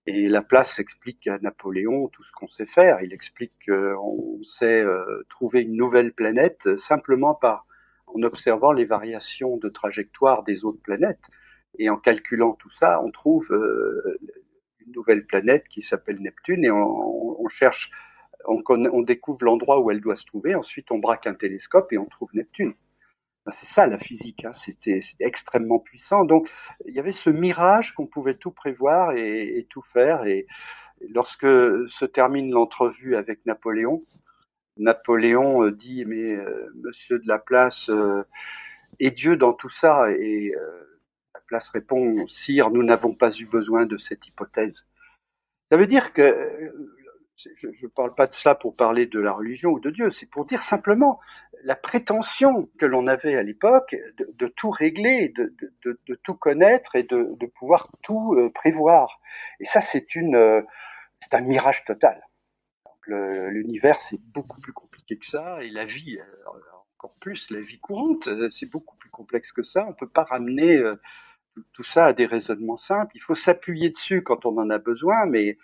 Et 0.07 0.28
Laplace 0.28 0.78
explique 0.78 1.26
à 1.26 1.38
Napoléon 1.38 2.09
tout 2.09 2.22
ce 2.22 2.32
qu'on 2.32 2.49
sait 2.49 2.66
faire. 2.66 3.01
Il 3.03 3.12
explique 3.12 3.53
qu'on 3.66 4.43
sait 4.43 4.84
trouver 5.28 5.62
une 5.62 5.76
nouvelle 5.76 6.12
planète 6.12 6.76
simplement 6.76 7.34
par 7.34 7.66
en 8.07 8.22
observant 8.22 8.72
les 8.72 8.84
variations 8.84 9.57
de 9.59 9.68
trajectoire 9.68 10.43
des 10.43 10.64
autres 10.64 10.82
planètes. 10.82 11.30
Et 11.79 11.89
en 11.89 11.97
calculant 11.97 12.53
tout 12.53 12.70
ça, 12.70 13.03
on 13.03 13.11
trouve 13.11 13.51
euh, 13.51 14.18
une 14.85 14.93
nouvelle 14.93 15.27
planète 15.27 15.66
qui 15.68 15.83
s'appelle 15.83 16.20
Neptune 16.20 16.64
et 16.64 16.70
on, 16.70 17.41
on 17.41 17.49
cherche, 17.49 17.91
on, 18.47 18.62
on 18.68 19.03
découvre 19.03 19.45
l'endroit 19.45 19.81
où 19.81 19.91
elle 19.91 20.01
doit 20.01 20.16
se 20.16 20.27
trouver. 20.27 20.55
Ensuite, 20.55 20.91
on 20.91 20.99
braque 20.99 21.27
un 21.27 21.35
télescope 21.35 21.93
et 21.93 21.99
on 21.99 22.07
trouve 22.07 22.31
Neptune. 22.35 22.75
Ben, 23.45 23.53
c'est 23.59 23.66
ça 23.66 23.87
la 23.87 23.99
physique, 23.99 24.45
hein. 24.45 24.53
c'était 24.53 25.01
extrêmement 25.18 25.81
puissant. 25.81 26.25
Donc 26.25 26.49
il 26.87 26.95
y 26.95 27.01
avait 27.01 27.12
ce 27.12 27.31
mirage 27.31 27.93
qu'on 27.93 28.07
pouvait 28.07 28.37
tout 28.37 28.53
prévoir 28.53 29.12
et, 29.12 29.59
et 29.59 29.64
tout 29.64 29.83
faire. 29.93 30.25
Et, 30.27 30.47
lorsque 31.11 31.47
se 31.47 32.05
termine 32.05 32.51
l'entrevue 32.51 33.16
avec 33.16 33.45
Napoléon, 33.47 34.01
Napoléon 34.77 35.64
euh, 35.64 35.73
dit 35.73 36.05
mais 36.05 36.35
euh, 36.35 36.70
Monsieur 36.77 37.18
de 37.18 37.29
Laplace 37.29 37.89
euh, 37.91 38.23
est 39.01 39.11
Dieu 39.11 39.37
dans 39.37 39.53
tout 39.53 39.70
ça 39.70 40.11
et 40.11 40.55
Laplace 41.53 41.68
répond 41.68 42.26
Sire, 42.28 42.70
nous 42.70 42.82
n'avons 42.82 43.14
pas 43.14 43.30
eu 43.32 43.44
besoin 43.44 43.84
de 43.84 43.98
cette 43.98 44.26
hypothèse. 44.26 44.86
Ça 45.70 45.76
veut 45.76 45.86
dire 45.86 46.14
que 46.14 46.72
je 47.36 47.66
ne 47.66 47.88
parle 47.88 48.14
pas 48.14 48.26
de 48.26 48.32
cela 48.32 48.55
pour 48.55 48.74
parler 48.74 49.05
de 49.05 49.20
la 49.20 49.32
religion 49.32 49.70
ou 49.70 49.80
de 49.80 49.90
Dieu, 49.90 50.12
c'est 50.12 50.30
pour 50.30 50.46
dire 50.46 50.62
simplement 50.62 51.20
la 51.64 51.76
prétention 51.76 52.70
que 52.78 52.86
l'on 52.86 53.07
avait 53.07 53.36
à 53.36 53.42
l'époque 53.42 53.94
de, 54.16 54.46
tout 54.48 54.70
régler, 54.70 55.28
de, 55.36 55.55
de, 55.84 56.14
tout 56.22 56.34
connaître 56.34 56.96
et 56.96 57.03
de, 57.03 57.46
pouvoir 57.59 57.90
tout 58.03 58.34
euh, 58.34 58.50
prévoir. 58.50 59.20
Et 59.61 59.66
ça, 59.66 59.82
c'est 59.82 60.14
une, 60.14 60.36
euh, 60.36 60.62
c'est 61.20 61.34
un 61.34 61.42
mirage 61.42 61.84
total. 61.84 62.22
L'univers, 63.07 63.98
c'est 63.98 64.20
beaucoup 64.20 64.61
plus 64.61 64.72
compliqué 64.72 65.18
que 65.18 65.26
ça, 65.26 65.62
et 65.62 65.68
la 65.68 65.84
vie, 65.84 66.18
euh, 66.18 66.50
encore 66.96 67.14
plus, 67.20 67.50
la 67.50 67.61
vie 67.61 67.80
courante, 67.80 68.28
c'est 68.53 68.70
beaucoup 68.70 68.96
plus 68.96 69.11
complexe 69.11 69.53
que 69.53 69.64
ça. 69.64 69.84
On 69.84 69.90
ne 69.90 69.94
peut 69.94 70.09
pas 70.09 70.22
ramener 70.22 70.80
tout 71.72 71.84
ça 71.84 72.07
a 72.07 72.12
des 72.12 72.26
raisonnements 72.26 72.76
simples. 72.76 73.12
Il 73.14 73.22
faut 73.22 73.34
s'appuyer 73.34 73.90
dessus 73.90 74.22
quand 74.22 74.46
on 74.46 74.59
en 74.59 74.70
a 74.70 74.78
besoin, 74.78 75.26
mais, 75.26 75.59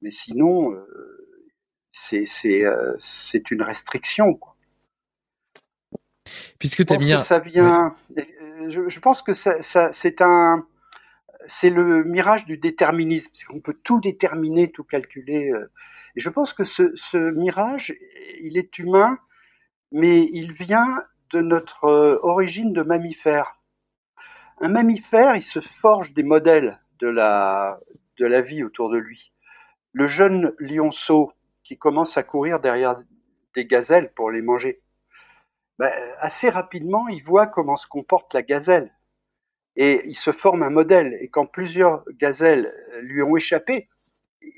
mais 0.00 0.10
sinon, 0.10 0.72
euh, 0.72 0.86
c'est 1.92 2.26
euh, 2.46 2.96
c'est 3.00 3.50
une 3.50 3.62
restriction. 3.62 4.34
Quoi. 4.34 4.56
Puisque 6.58 6.86
tu 6.86 6.92
as 6.92 6.96
bien. 6.96 7.20
Ça 7.20 7.38
vient. 7.38 7.94
Euh, 8.16 8.70
je, 8.70 8.88
je, 8.88 9.00
pense 9.00 9.22
que 9.22 9.34
ça, 9.34 9.60
ça 9.62 9.92
c'est 9.92 10.20
un. 10.20 10.66
C'est 11.48 11.70
le 11.70 12.04
mirage 12.04 12.44
du 12.44 12.56
déterminisme, 12.56 13.28
parce 13.32 13.44
qu'on 13.44 13.60
peut 13.60 13.76
tout 13.82 14.00
déterminer, 14.00 14.70
tout 14.70 14.84
calculer. 14.84 15.52
Et 16.14 16.20
je 16.20 16.28
pense 16.28 16.52
que 16.52 16.62
ce, 16.62 16.92
ce 16.94 17.16
mirage, 17.32 17.92
il 18.40 18.56
est 18.56 18.78
humain, 18.78 19.18
mais 19.90 20.28
il 20.32 20.52
vient 20.52 21.02
de 21.32 21.40
notre 21.40 21.88
origine 22.22 22.72
de 22.72 22.82
mammifère 22.82 23.61
un 24.62 24.68
mammifère, 24.68 25.34
il 25.34 25.42
se 25.42 25.60
forge 25.60 26.12
des 26.14 26.22
modèles 26.22 26.80
de 27.00 27.08
la, 27.08 27.80
vie 28.42 28.62
autour 28.62 28.90
de 28.90 28.96
lui. 28.96 29.32
Le 29.92 30.06
jeune 30.06 30.54
lionceau 30.58 31.32
qui 31.64 31.76
commence 31.76 32.16
à 32.16 32.22
courir 32.22 32.60
derrière 32.60 33.02
des 33.54 33.66
gazelles 33.66 34.12
pour 34.14 34.30
les 34.30 34.40
manger, 34.40 34.80
ben, 35.80 35.92
assez 36.20 36.48
rapidement, 36.48 37.08
il 37.08 37.24
voit 37.24 37.48
comment 37.48 37.76
se 37.76 37.88
comporte 37.88 38.32
la 38.34 38.42
gazelle. 38.42 38.92
Et 39.74 40.02
il 40.06 40.16
se 40.16 40.30
forme 40.30 40.62
un 40.62 40.70
modèle. 40.70 41.18
Et 41.20 41.28
quand 41.28 41.46
plusieurs 41.46 42.04
gazelles 42.20 42.72
lui 43.00 43.20
ont 43.20 43.36
échappé, 43.36 43.88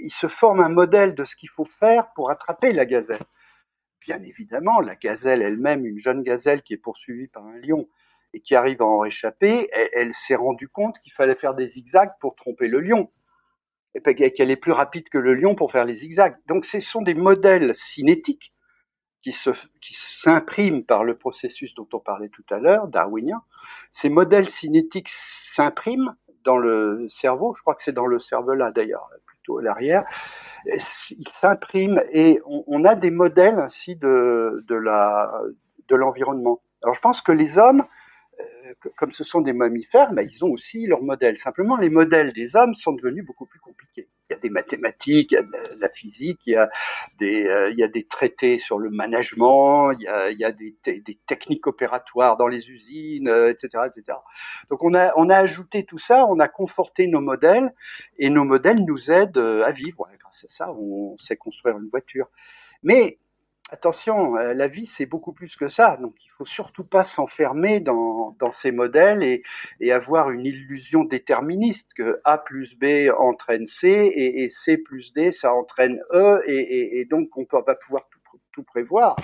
il 0.00 0.12
se 0.12 0.28
forme 0.28 0.60
un 0.60 0.68
modèle 0.68 1.14
de 1.14 1.24
ce 1.24 1.34
qu'il 1.34 1.48
faut 1.48 1.64
faire 1.64 2.12
pour 2.14 2.30
attraper 2.30 2.72
la 2.72 2.84
gazelle. 2.84 3.22
Bien 4.00 4.22
évidemment, 4.22 4.80
la 4.80 4.96
gazelle 4.96 5.40
elle-même, 5.40 5.86
une 5.86 5.98
jeune 5.98 6.22
gazelle 6.22 6.62
qui 6.62 6.74
est 6.74 6.78
poursuivie 6.78 7.28
par 7.28 7.46
un 7.46 7.56
lion, 7.58 7.88
et 8.34 8.40
qui 8.40 8.56
arrive 8.56 8.82
à 8.82 8.84
en 8.84 8.98
réchapper, 8.98 9.70
elle, 9.92 10.12
s'est 10.12 10.34
rendue 10.34 10.68
compte 10.68 10.98
qu'il 10.98 11.12
fallait 11.12 11.36
faire 11.36 11.54
des 11.54 11.68
zigzags 11.68 12.12
pour 12.20 12.34
tromper 12.34 12.66
le 12.66 12.80
lion, 12.80 13.08
et 13.94 14.32
qu'elle 14.32 14.50
est 14.50 14.56
plus 14.56 14.72
rapide 14.72 15.08
que 15.08 15.18
le 15.18 15.34
lion 15.34 15.54
pour 15.54 15.70
faire 15.70 15.84
les 15.84 15.94
zigzags. 15.94 16.36
Donc 16.48 16.66
ce 16.66 16.80
sont 16.80 17.00
des 17.00 17.14
modèles 17.14 17.74
cinétiques 17.74 18.52
qui 19.22 19.32
s'impriment 19.32 20.84
par 20.84 21.04
le 21.04 21.16
processus 21.16 21.74
dont 21.76 21.88
on 21.92 22.00
parlait 22.00 22.28
tout 22.28 22.44
à 22.50 22.58
l'heure, 22.58 22.88
darwinien. 22.88 23.40
Ces 23.92 24.10
modèles 24.10 24.48
cinétiques 24.48 25.08
s'impriment 25.08 26.16
dans 26.42 26.58
le 26.58 27.06
cerveau, 27.08 27.54
je 27.56 27.62
crois 27.62 27.74
que 27.74 27.82
c'est 27.82 27.92
dans 27.92 28.06
le 28.06 28.18
cerveau 28.18 28.52
là 28.52 28.70
d'ailleurs, 28.70 29.08
plutôt 29.24 29.58
à 29.58 29.62
l'arrière, 29.62 30.04
ils 30.66 31.28
s'impriment 31.28 32.02
et 32.12 32.40
on, 32.44 32.84
a 32.84 32.96
des 32.96 33.10
modèles 33.10 33.60
ainsi 33.60 33.96
de 33.96 34.62
l'environnement. 35.90 36.60
Alors 36.82 36.94
je 36.94 37.00
pense 37.00 37.22
que 37.22 37.32
les 37.32 37.58
hommes, 37.58 37.84
comme 38.96 39.12
ce 39.12 39.24
sont 39.24 39.40
des 39.40 39.52
mammifères, 39.52 40.12
mais 40.12 40.26
ils 40.26 40.44
ont 40.44 40.50
aussi 40.50 40.86
leurs 40.86 41.02
modèles. 41.02 41.38
Simplement, 41.38 41.76
les 41.76 41.90
modèles 41.90 42.32
des 42.32 42.56
hommes 42.56 42.74
sont 42.74 42.92
devenus 42.92 43.24
beaucoup 43.24 43.46
plus 43.46 43.60
compliqués. 43.60 44.08
Il 44.30 44.32
y 44.32 44.36
a 44.36 44.38
des 44.38 44.48
mathématiques, 44.48 45.32
il 45.32 45.34
y 45.34 45.38
a 45.38 45.42
de 45.42 45.80
la 45.80 45.88
physique, 45.90 46.40
il 46.46 46.52
y 46.52 46.56
a 46.56 46.70
des, 47.18 47.46
euh, 47.46 47.70
il 47.70 47.78
y 47.78 47.82
a 47.82 47.88
des 47.88 48.04
traités 48.04 48.58
sur 48.58 48.78
le 48.78 48.90
management, 48.90 49.92
il 49.92 50.02
y 50.02 50.08
a, 50.08 50.30
il 50.30 50.38
y 50.38 50.44
a 50.44 50.52
des, 50.52 50.74
des, 50.84 51.18
techniques 51.26 51.66
opératoires 51.66 52.36
dans 52.36 52.48
les 52.48 52.70
usines, 52.70 53.28
etc., 53.28 53.68
euh, 53.74 53.88
etc. 53.88 54.18
Donc 54.70 54.82
on 54.82 54.94
a, 54.94 55.12
on 55.16 55.28
a 55.28 55.36
ajouté 55.36 55.84
tout 55.84 55.98
ça, 55.98 56.24
on 56.26 56.38
a 56.40 56.48
conforté 56.48 57.06
nos 57.06 57.20
modèles, 57.20 57.74
et 58.18 58.30
nos 58.30 58.44
modèles 58.44 58.84
nous 58.84 59.10
aident 59.10 59.36
euh, 59.36 59.64
à 59.64 59.72
vivre. 59.72 60.08
grâce 60.18 60.44
à 60.44 60.48
ça, 60.48 60.72
on 60.72 61.18
sait 61.18 61.36
construire 61.36 61.76
une 61.76 61.88
voiture. 61.88 62.28
Mais 62.82 63.18
attention, 63.70 64.36
euh, 64.36 64.54
la 64.54 64.68
vie 64.68 64.86
c'est 64.86 65.06
beaucoup 65.06 65.32
plus 65.32 65.56
que 65.56 65.68
ça. 65.68 65.96
Donc 66.00 66.14
il 66.24 66.28
faut 66.36 66.44
surtout 66.44 66.84
pas 66.84 67.04
s'enfermer 67.04 67.80
dans, 67.80 68.36
ces 68.52 68.72
modèles 68.72 69.22
et, 69.80 69.92
avoir 69.92 70.30
une 70.30 70.44
illusion 70.44 71.04
déterministe 71.04 71.94
que 71.94 72.20
A 72.24 72.38
plus 72.38 72.76
B 72.76 73.10
entraîne 73.18 73.66
C 73.66 73.88
et, 74.14 74.48
C 74.50 74.76
plus 74.76 75.12
D 75.12 75.32
ça 75.32 75.54
entraîne 75.54 76.00
E 76.12 76.42
et, 76.46 77.04
donc 77.10 77.36
on 77.36 77.44
peut, 77.44 77.58
va 77.66 77.74
pouvoir 77.74 78.08
tout, 78.52 78.62
prévoir. 78.62 79.16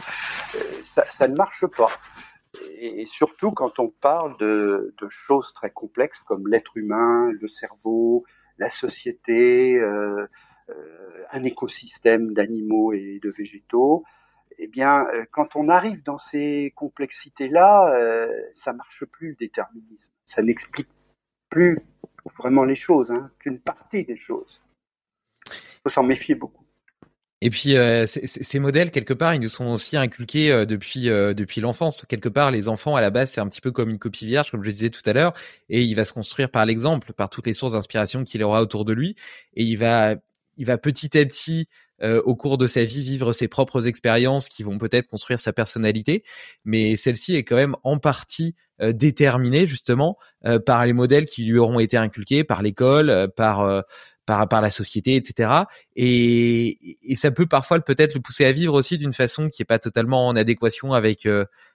Euh, 0.57 1.03
ça, 1.05 1.29
ne 1.29 1.37
marche 1.37 1.67
pas. 1.67 1.91
Et, 2.79 3.07
surtout 3.07 3.53
quand 3.53 3.79
on 3.79 3.89
parle 3.89 4.37
de, 4.39 4.95
de 5.01 5.09
choses 5.09 5.53
très 5.55 5.71
complexes 5.71 6.23
comme 6.25 6.49
l'être 6.49 6.77
humain, 6.77 7.31
le 7.41 7.49
cerveau, 7.49 8.25
la 8.59 8.69
société, 8.69 9.77
euh, 9.77 10.27
euh 10.71 11.07
un 11.33 11.45
écosystème 11.45 12.33
d'animaux 12.33 12.93
et 12.93 13.21
de 13.23 13.31
végétaux 13.31 14.05
eh 14.63 14.67
bien, 14.67 15.07
euh, 15.15 15.25
quand 15.33 15.57
on 15.57 15.71
arrive 15.71 16.03
dans 16.03 16.19
ces 16.19 16.73
complexités-là, 16.77 17.95
euh, 17.95 18.29
ça 18.55 18.75
marche 18.75 19.05
plus 19.07 19.31
le 19.31 19.37
déterminisme. 19.37 20.13
Ça 20.27 20.43
n'explique 20.43 20.89
plus 21.49 21.79
vraiment 22.39 22.65
les 22.65 22.77
choses, 22.77 23.11
hein, 23.11 23.31
qu'une 23.39 23.59
partie 23.59 24.05
des 24.05 24.19
choses. 24.19 24.61
Il 25.47 25.83
faut 25.85 25.89
s'en 25.89 26.03
méfier 26.03 26.35
beaucoup. 26.35 26.65
Et 27.41 27.49
puis 27.49 27.75
euh, 27.79 28.05
ces 28.07 28.61
modèles 28.61 28.91
quelque 28.91 29.15
part, 29.15 29.35
ils 29.35 29.41
nous 29.41 29.49
sont 29.49 29.65
aussi 29.69 29.97
inculqués 29.97 30.67
depuis 30.67 31.07
depuis 31.07 31.63
l'enfance. 31.63 32.05
Quelque 32.07 32.29
part, 32.29 32.51
les 32.51 32.69
enfants 32.69 32.97
à 32.97 33.01
la 33.01 33.09
base, 33.09 33.31
c'est 33.31 33.41
un 33.41 33.49
petit 33.49 33.63
peu 33.63 33.73
comme 33.73 33.89
une 33.89 33.99
copie 33.99 34.27
vierge, 34.27 34.51
comme 34.51 34.63
je 34.63 34.71
disais 34.71 34.91
tout 34.91 35.01
à 35.07 35.15
l'heure, 35.15 35.33
et 35.71 35.81
il 35.81 35.95
va 35.95 36.05
se 36.05 36.13
construire 36.13 36.51
par 36.51 36.67
l'exemple, 36.67 37.15
par 37.15 37.31
toutes 37.31 37.47
les 37.47 37.55
sources 37.55 37.73
d'inspiration 37.73 38.25
qu'il 38.25 38.43
aura 38.43 38.61
autour 38.61 38.85
de 38.85 38.93
lui, 38.93 39.17
et 39.55 39.63
il 39.63 39.77
va 39.77 40.17
il 40.59 40.67
va 40.67 40.77
petit 40.77 41.17
à 41.17 41.25
petit 41.25 41.67
euh, 42.03 42.23
au 42.25 42.35
cours 42.35 42.57
de 42.57 42.67
sa 42.67 42.85
vie 42.85 43.03
vivre 43.03 43.33
ses 43.33 43.49
propres 43.49 43.87
expériences 43.87 44.49
qui 44.49 44.63
vont 44.63 44.79
peut-être 44.79 45.07
construire 45.07 45.39
sa 45.39 45.53
personnalité, 45.53 46.25
mais 46.65 46.97
celle-ci 46.97 47.37
est 47.37 47.45
quand 47.45 47.57
même 47.57 47.77
en 47.83 47.99
partie 47.99 48.55
euh, 48.81 48.93
déterminée 48.93 49.67
justement 49.67 50.17
euh, 50.47 50.59
par 50.59 50.87
les 50.87 50.95
modèles 50.95 51.27
qui 51.27 51.45
lui 51.45 51.59
auront 51.59 51.79
été 51.79 51.99
inculqués 51.99 52.43
par 52.43 52.63
l'école, 52.63 53.29
par 53.37 53.85
par, 54.27 54.49
par 54.49 54.61
la 54.61 54.71
société, 54.71 55.17
etc. 55.17 55.51
Et, 55.97 56.97
et 57.03 57.17
ça 57.17 57.33
peut 57.33 57.47
parfois 57.47 57.81
peut-être 57.81 58.15
le 58.15 58.21
pousser 58.21 58.45
à 58.45 58.53
vivre 58.53 58.75
aussi 58.75 58.97
d'une 58.97 59.13
façon 59.13 59.49
qui 59.49 59.63
est 59.63 59.65
pas 59.65 59.81
totalement 59.81 60.29
en 60.29 60.37
adéquation 60.37 60.93
avec 60.93 61.27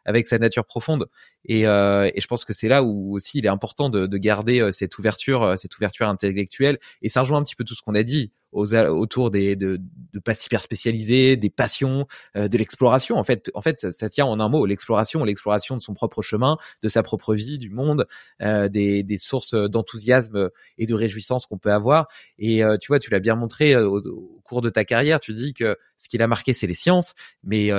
avec 0.06 0.26
sa 0.26 0.40
nature 0.40 0.64
profonde. 0.64 1.08
Et, 1.44 1.64
et 1.64 2.22
je 2.22 2.28
pense 2.28 2.46
que 2.46 2.54
c'est 2.54 2.70
là 2.70 2.82
où 2.82 3.14
aussi 3.14 3.40
il 3.40 3.46
est 3.46 3.50
important 3.50 3.90
de, 3.90 4.06
de 4.06 4.18
garder 4.18 4.70
cette 4.72 4.98
ouverture, 4.98 5.56
cette 5.58 5.76
ouverture 5.76 6.08
intellectuelle. 6.08 6.80
Et 7.02 7.10
ça 7.10 7.22
rejoint 7.22 7.40
un 7.40 7.44
petit 7.44 7.56
peu 7.58 7.66
tout 7.66 7.76
ce 7.76 7.82
qu'on 7.82 7.96
a 7.96 8.04
dit 8.04 8.32
autour 8.56 9.32
des 9.32 9.56
de, 9.56 9.80
de 10.14 10.20
pas 10.20 10.34
hyper 10.34 10.62
spécialisés, 10.62 11.36
des 11.36 11.50
passions, 11.50 12.08
euh, 12.36 12.48
de 12.48 12.58
l'exploration. 12.58 13.18
En 13.18 13.24
fait, 13.24 13.52
en 13.54 13.62
fait, 13.62 13.92
ça, 13.92 14.10
tient 14.10 14.26
en 14.26 14.40
un 14.40 14.50
mot 14.50 14.66
l'exploration, 14.66 15.24
l'exploration 15.24 15.78
de 15.78 15.82
son 15.82 15.94
propre 15.94 16.22
chemin, 16.22 16.58
de 16.82 16.90
sa 16.90 17.04
propre 17.04 17.36
vie, 17.36 17.58
du 17.58 17.70
monde, 17.70 18.08
euh, 18.42 18.70
des, 18.70 19.04
des 19.04 19.18
sources 19.18 19.54
d'enthousiasme 19.54 20.50
et 20.78 20.86
de 20.86 20.94
réjouissance 20.94 21.46
qu'on 21.46 21.58
peut 21.58 21.72
avoir. 21.72 22.08
Et 22.40 22.64
euh, 22.64 22.78
tu 22.78 22.88
vois, 22.88 23.00
tu 23.00 23.12
l'as 23.12 23.20
bien 23.20 23.36
montré 23.36 23.76
au, 23.76 24.00
au, 24.00 24.42
cours 24.46 24.62
de 24.62 24.70
ta 24.70 24.86
carrière. 24.86 25.20
Tu 25.20 25.34
dis 25.34 25.54
que 25.54 25.78
ce 25.98 26.08
qui 26.08 26.18
l'a 26.18 26.28
marqué, 26.28 26.54
c'est 26.54 26.68
les 26.68 26.74
sciences, 26.74 27.14
mais 27.44 27.70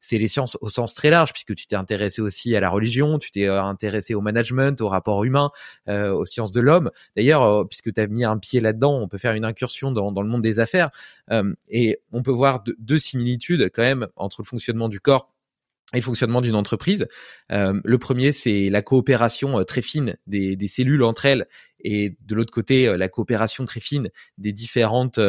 c'est 0.00 0.18
les 0.18 0.28
sciences 0.28 0.58
au 0.60 0.68
sens 0.68 0.94
très 0.94 1.10
large, 1.10 1.32
puisque 1.32 1.54
tu 1.54 1.66
t'es 1.66 1.76
intéressé 1.76 2.20
aussi 2.20 2.56
à 2.56 2.60
la 2.60 2.68
religion, 2.68 3.18
tu 3.18 3.30
t'es 3.30 3.46
intéressé 3.46 4.14
au 4.14 4.20
management, 4.20 4.80
au 4.80 4.88
rapport 4.88 5.24
humain, 5.24 5.50
aux 5.88 6.26
sciences 6.26 6.52
de 6.52 6.60
l'homme. 6.60 6.90
D'ailleurs, 7.16 7.68
puisque 7.68 7.92
tu 7.92 8.00
as 8.00 8.06
mis 8.06 8.24
un 8.24 8.38
pied 8.38 8.60
là-dedans, 8.60 8.98
on 8.98 9.08
peut 9.08 9.18
faire 9.18 9.34
une 9.34 9.44
incursion 9.44 9.92
dans, 9.92 10.12
dans 10.12 10.22
le 10.22 10.28
monde 10.28 10.42
des 10.42 10.58
affaires. 10.58 10.90
Euh, 11.30 11.54
et 11.68 11.98
on 12.12 12.22
peut 12.22 12.30
voir 12.30 12.64
deux, 12.78 12.98
similitudes 12.98 13.70
quand 13.72 13.82
même 13.82 14.08
entre 14.16 14.42
le 14.42 14.46
fonctionnement 14.46 14.88
du 14.88 15.00
corps 15.00 15.32
et 15.92 15.98
le 15.98 16.02
fonctionnement 16.02 16.40
d'une 16.40 16.54
entreprise. 16.54 17.06
Euh, 17.52 17.80
le 17.84 17.98
premier, 17.98 18.32
c'est 18.32 18.70
la 18.70 18.82
coopération 18.82 19.60
euh, 19.60 19.64
très 19.64 19.82
fine 19.82 20.16
des, 20.26 20.56
cellules 20.68 21.04
entre 21.04 21.26
elles, 21.26 21.46
et 21.80 22.16
de 22.24 22.34
l'autre 22.34 22.52
côté, 22.52 22.96
la 22.96 23.08
coopération 23.08 23.64
très 23.64 23.80
fine 23.80 24.10
des 24.38 24.52
différentes 24.52 25.20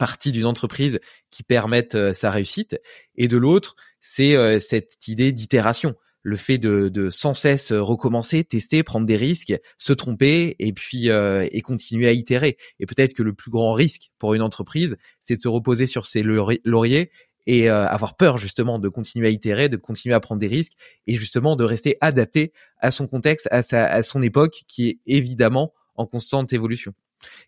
parties 0.00 0.32
d'une 0.32 0.46
entreprise 0.46 0.98
qui 1.30 1.42
permettent 1.42 2.14
sa 2.14 2.30
réussite. 2.30 2.80
Et 3.16 3.28
de 3.28 3.36
l'autre, 3.36 3.76
c'est 4.00 4.58
cette 4.58 5.06
idée 5.06 5.30
d'itération 5.30 5.94
le 6.22 6.36
fait 6.36 6.58
de, 6.58 6.88
de, 6.88 7.10
sans 7.10 7.34
cesse 7.34 7.72
recommencer, 7.72 8.44
tester, 8.44 8.82
prendre 8.82 9.06
des 9.06 9.16
risques, 9.16 9.54
se 9.78 9.92
tromper 9.92 10.56
et 10.58 10.72
puis 10.72 11.10
euh, 11.10 11.46
et 11.52 11.62
continuer 11.62 12.08
à 12.08 12.12
itérer. 12.12 12.56
Et 12.78 12.86
peut-être 12.86 13.14
que 13.14 13.22
le 13.22 13.32
plus 13.32 13.50
grand 13.50 13.72
risque 13.72 14.10
pour 14.18 14.34
une 14.34 14.42
entreprise, 14.42 14.96
c'est 15.22 15.36
de 15.36 15.40
se 15.40 15.48
reposer 15.48 15.86
sur 15.86 16.06
ses 16.06 16.22
lauriers 16.22 17.10
et 17.46 17.70
euh, 17.70 17.86
avoir 17.86 18.16
peur 18.16 18.36
justement 18.36 18.78
de 18.78 18.88
continuer 18.88 19.28
à 19.28 19.30
itérer, 19.30 19.68
de 19.68 19.76
continuer 19.76 20.14
à 20.14 20.20
prendre 20.20 20.40
des 20.40 20.46
risques 20.46 20.74
et 21.06 21.14
justement 21.14 21.56
de 21.56 21.64
rester 21.64 21.96
adapté 22.00 22.52
à 22.78 22.90
son 22.90 23.06
contexte, 23.06 23.48
à, 23.50 23.62
sa, 23.62 23.86
à 23.86 24.02
son 24.02 24.20
époque 24.22 24.62
qui 24.68 24.88
est 24.88 24.98
évidemment 25.06 25.72
en 25.96 26.06
constante 26.06 26.52
évolution. 26.52 26.92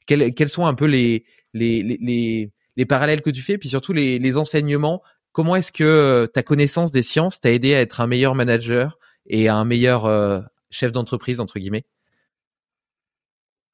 Quels, 0.07 0.49
sont 0.49 0.67
un 0.67 0.75
peu 0.75 0.87
les, 0.87 1.25
les, 1.55 1.83
les, 1.83 2.51
les, 2.77 2.87
parallèles 2.87 3.23
que 3.23 3.31
tu 3.31 3.43
fais, 3.43 3.59
puis 3.59 3.69
surtout 3.69 3.93
les, 3.93 4.19
les 4.19 4.37
enseignements 4.37 5.03
comment 5.33 5.57
est-ce 5.57 5.73
que 5.73 5.85
euh, 5.85 6.27
ta 6.27 6.43
connaissance 6.43 6.93
des 6.93 7.03
sciences 7.03 7.41
t'a 7.41 7.51
aidé 7.51 7.75
à 7.75 7.81
être 7.81 8.01
un 8.01 8.07
meilleur 8.07 8.35
manager 8.35 8.99
et 9.27 9.49
un 9.49 9.65
meilleur 9.65 10.07
euh, 10.07 10.41
chef 10.71 10.93
d'entreprise 10.93 11.41
entre 11.41 11.59
guillemets? 11.59 11.85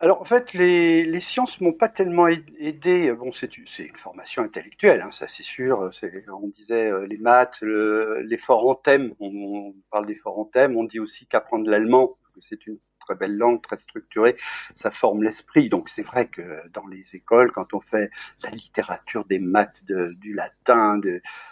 Alors 0.01 0.22
en 0.22 0.24
fait, 0.24 0.53
les, 0.53 1.05
les 1.05 1.20
sciences 1.20 1.61
m'ont 1.61 1.72
pas 1.72 1.88
tellement 1.88 2.28
aidé. 2.28 3.12
Bon, 3.12 3.32
c'est 3.32 3.59
une 3.59 3.66
formation 3.96 4.44
intellectuelle, 4.44 5.01
hein, 5.01 5.11
ça 5.11 5.26
c'est 5.26 5.42
sûr. 5.42 5.90
On 6.28 6.49
disait 6.57 6.88
euh, 6.88 7.05
les 7.09 7.18
maths, 7.18 7.61
l'effort 7.62 8.68
en 8.68 8.76
thème. 8.76 9.12
On, 9.18 9.74
parle 9.90 10.07
d'effort 10.07 10.38
en 10.38 10.44
thème. 10.44 10.76
On 10.76 10.84
dit 10.84 11.01
aussi 11.01 11.26
qu'apprendre 11.26 11.68
l'allemand, 11.68 12.16
c'est 12.42 12.64
une 12.68 12.78
très 13.09 13.16
belle 13.16 13.36
langue, 13.36 13.62
très 13.62 13.78
structurée, 13.78 14.36
ça 14.74 14.90
forme 14.90 15.22
l'esprit. 15.22 15.68
Donc 15.68 15.88
c'est 15.88 16.02
vrai 16.02 16.26
que 16.26 16.42
dans 16.72 16.86
les 16.86 17.16
écoles, 17.16 17.52
quand 17.52 17.72
on 17.72 17.80
fait 17.80 18.11
la 18.44 18.50
littérature, 18.50 19.24
des 19.24 19.38
maths, 19.38 19.82
du 19.84 20.34
latin, 20.34 21.00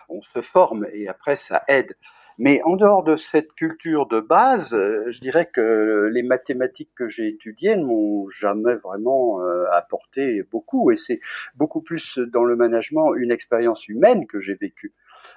on 0.08 0.20
se 0.22 0.42
forme 0.42 0.86
et 0.92 1.08
après 1.08 1.36
ça 1.36 1.64
aide. 1.68 1.96
Mais 2.38 2.60
en 2.64 2.76
dehors 2.76 3.02
de 3.02 3.16
cette 3.16 3.54
culture 3.54 4.06
de 4.06 4.20
base, 4.20 4.74
euh, 4.74 5.10
je 5.10 5.20
dirais 5.20 5.48
que 5.50 6.10
les 6.12 6.22
mathématiques 6.22 6.90
que 6.94 7.08
j'ai 7.08 7.28
étudiées 7.28 7.76
ne 7.76 7.84
m'ont 7.84 8.28
jamais 8.28 8.74
vraiment 8.74 9.40
euh, 9.40 9.64
apporté 9.72 10.42
beaucoup. 10.42 10.90
Et 10.90 10.98
c'est 10.98 11.20
beaucoup 11.54 11.80
plus 11.80 12.18
dans 12.18 12.44
le 12.44 12.54
management 12.54 13.14
une 13.14 13.32
expérience 13.32 13.88
humaine 13.88 14.26
que 14.26 14.40
j'ai 14.40 14.54
vécue. 14.54 14.92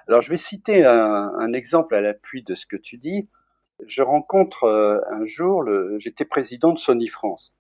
Alors 0.09 0.22
je 0.22 0.30
vais 0.30 0.38
citer 0.38 0.86
un 0.86 1.53
exemple 1.53 1.93
à 1.95 2.01
l'appui 2.01 2.41
de 2.41 2.55
ce 2.55 2.65
que 2.65 2.76
tu 2.76 2.97
dis 2.97 3.30
je 3.88 4.01
rencontre 4.01 4.63
euh, 4.65 4.99
un 5.11 5.25
jour, 5.25 5.65
j'étais 5.97 6.25
président 6.25 6.73
de 6.73 6.80
Sony 6.80 7.07
France, 7.07 7.53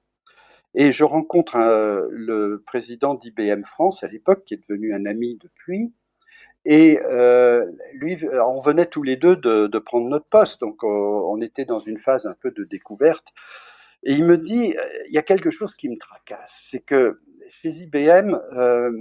et 0.75 0.91
je 0.91 1.03
rencontre 1.03 1.55
euh, 1.55 2.07
le 2.11 2.63
président 2.65 3.15
d'IBM 3.15 3.63
France 3.63 4.03
à 4.03 4.07
l'époque, 4.07 4.43
qui 4.45 4.53
est 4.53 4.61
devenu 4.67 4.93
un 4.93 5.05
ami 5.05 5.39
depuis, 5.41 5.93
et 6.65 6.99
euh, 7.05 7.65
lui, 7.93 8.19
on 8.45 8.61
venait 8.61 8.85
tous 8.85 9.03
les 9.03 9.15
deux 9.15 9.35
de, 9.35 9.67
de 9.67 9.79
prendre 9.79 10.07
notre 10.07 10.27
poste, 10.27 10.59
donc 10.59 10.83
on 10.83 11.41
était 11.41 11.65
dans 11.65 11.79
une 11.79 11.99
phase 11.99 12.25
un 12.25 12.35
peu 12.39 12.51
de 12.51 12.65
découverte. 12.65 13.25
Et 14.03 14.13
il 14.13 14.25
me 14.25 14.37
dit, 14.37 14.75
il 15.07 15.13
y 15.13 15.17
a 15.17 15.23
quelque 15.23 15.51
chose 15.51 15.75
qui 15.75 15.89
me 15.89 15.97
tracasse, 15.97 16.53
c'est 16.69 16.79
que 16.79 17.21
chez 17.49 17.69
IBM, 17.69 18.35
euh, 18.53 18.91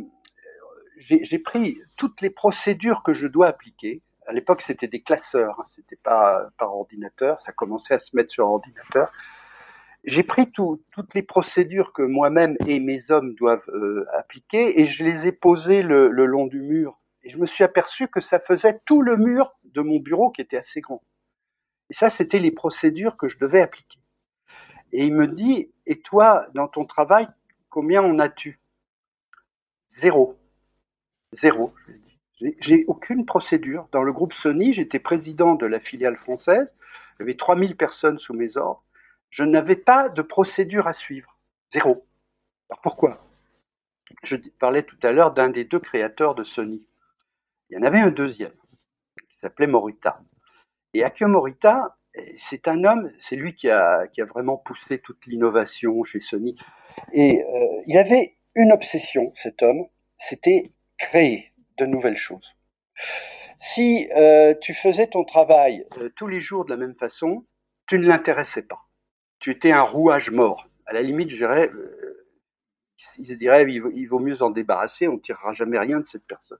j'ai 0.98 1.38
pris 1.38 1.78
toutes 1.96 2.20
les 2.20 2.30
procédures 2.30 3.02
que 3.02 3.12
je 3.12 3.26
dois 3.26 3.46
appliquer, 3.46 4.02
à 4.28 4.32
l'époque, 4.32 4.60
c'était 4.60 4.88
des 4.88 5.00
classeurs, 5.00 5.58
hein, 5.58 5.64
c'était 5.74 5.96
pas 5.96 6.50
par 6.58 6.76
ordinateur, 6.76 7.40
ça 7.40 7.52
commençait 7.52 7.94
à 7.94 7.98
se 7.98 8.14
mettre 8.14 8.30
sur 8.30 8.46
ordinateur. 8.46 9.10
J'ai 10.04 10.22
pris 10.22 10.52
toutes 10.52 11.14
les 11.14 11.22
procédures 11.22 11.92
que 11.94 12.02
moi-même 12.02 12.56
et 12.66 12.78
mes 12.78 13.10
hommes 13.10 13.34
doivent 13.34 13.68
euh, 13.70 14.06
appliquer 14.14 14.80
et 14.80 14.86
je 14.86 15.02
les 15.02 15.26
ai 15.26 15.32
posées 15.32 15.82
le, 15.82 16.08
le, 16.08 16.26
long 16.26 16.46
du 16.46 16.60
mur. 16.60 17.00
Et 17.22 17.30
je 17.30 17.38
me 17.38 17.46
suis 17.46 17.64
aperçu 17.64 18.06
que 18.06 18.20
ça 18.20 18.38
faisait 18.38 18.80
tout 18.84 19.02
le 19.02 19.16
mur 19.16 19.56
de 19.64 19.80
mon 19.80 19.98
bureau 19.98 20.30
qui 20.30 20.42
était 20.42 20.58
assez 20.58 20.80
grand. 20.82 21.02
Et 21.90 21.94
ça, 21.94 22.10
c'était 22.10 22.38
les 22.38 22.50
procédures 22.52 23.16
que 23.16 23.28
je 23.28 23.38
devais 23.38 23.62
appliquer. 23.62 23.98
Et 24.92 25.06
il 25.06 25.14
me 25.14 25.26
dit, 25.26 25.72
et 25.86 26.00
toi, 26.00 26.46
dans 26.54 26.68
ton 26.68 26.84
travail, 26.84 27.28
combien 27.70 28.02
en 28.02 28.18
as-tu 28.18 28.60
Zéro. 29.88 30.38
Zéro. 31.32 31.72
Je 31.86 31.92
lui 31.92 32.07
j'ai 32.40 32.84
aucune 32.86 33.26
procédure. 33.26 33.88
Dans 33.92 34.02
le 34.02 34.12
groupe 34.12 34.32
Sony, 34.32 34.72
j'étais 34.72 34.98
président 34.98 35.54
de 35.54 35.66
la 35.66 35.80
filiale 35.80 36.16
française. 36.16 36.74
Avait 37.20 37.36
3000 37.36 37.76
personnes 37.76 38.18
sous 38.18 38.34
mes 38.34 38.56
ordres. 38.56 38.84
Je 39.30 39.42
n'avais 39.42 39.76
pas 39.76 40.08
de 40.08 40.22
procédure 40.22 40.86
à 40.86 40.92
suivre. 40.92 41.36
Zéro. 41.70 42.06
Alors 42.70 42.80
pourquoi? 42.80 43.18
Je 44.22 44.36
parlais 44.58 44.82
tout 44.82 44.98
à 45.02 45.12
l'heure 45.12 45.32
d'un 45.32 45.50
des 45.50 45.64
deux 45.64 45.80
créateurs 45.80 46.34
de 46.34 46.44
Sony. 46.44 46.86
Il 47.68 47.76
y 47.76 47.78
en 47.78 47.82
avait 47.82 48.00
un 48.00 48.10
deuxième 48.10 48.52
qui 49.30 49.38
s'appelait 49.38 49.66
Morita. 49.66 50.20
Et 50.94 51.04
Akio 51.04 51.28
Morita, 51.28 51.98
c'est 52.38 52.68
un 52.68 52.84
homme, 52.84 53.10
c'est 53.20 53.36
lui 53.36 53.54
qui 53.54 53.68
a, 53.68 54.06
qui 54.08 54.22
a 54.22 54.24
vraiment 54.24 54.56
poussé 54.56 54.98
toute 54.98 55.26
l'innovation 55.26 56.02
chez 56.04 56.20
Sony. 56.20 56.56
Et 57.12 57.42
euh, 57.42 57.82
il 57.86 57.98
avait 57.98 58.36
une 58.54 58.72
obsession, 58.72 59.32
cet 59.42 59.62
homme, 59.62 59.84
c'était 60.18 60.64
créer 60.96 61.52
de 61.78 61.86
nouvelles 61.86 62.16
choses. 62.16 62.56
Si 63.58 64.08
euh, 64.16 64.54
tu 64.60 64.74
faisais 64.74 65.08
ton 65.08 65.24
travail 65.24 65.84
euh, 65.98 66.10
tous 66.16 66.28
les 66.28 66.40
jours 66.40 66.64
de 66.64 66.70
la 66.70 66.76
même 66.76 66.94
façon, 66.94 67.44
tu 67.86 67.98
ne 67.98 68.06
l'intéressais 68.06 68.62
pas. 68.62 68.80
Tu 69.40 69.50
étais 69.50 69.72
un 69.72 69.82
rouage 69.82 70.30
mort. 70.30 70.68
À 70.86 70.92
la 70.92 71.02
limite, 71.02 71.30
je 71.30 71.36
dirais, 71.36 71.70
euh, 71.70 72.08
il 73.18 74.08
vaut, 74.08 74.18
mieux 74.18 74.42
en 74.42 74.50
débarrasser, 74.50 75.08
on 75.08 75.14
ne 75.14 75.18
tirera 75.18 75.52
jamais 75.52 75.78
rien 75.78 76.00
de 76.00 76.06
cette 76.06 76.26
personne. 76.26 76.58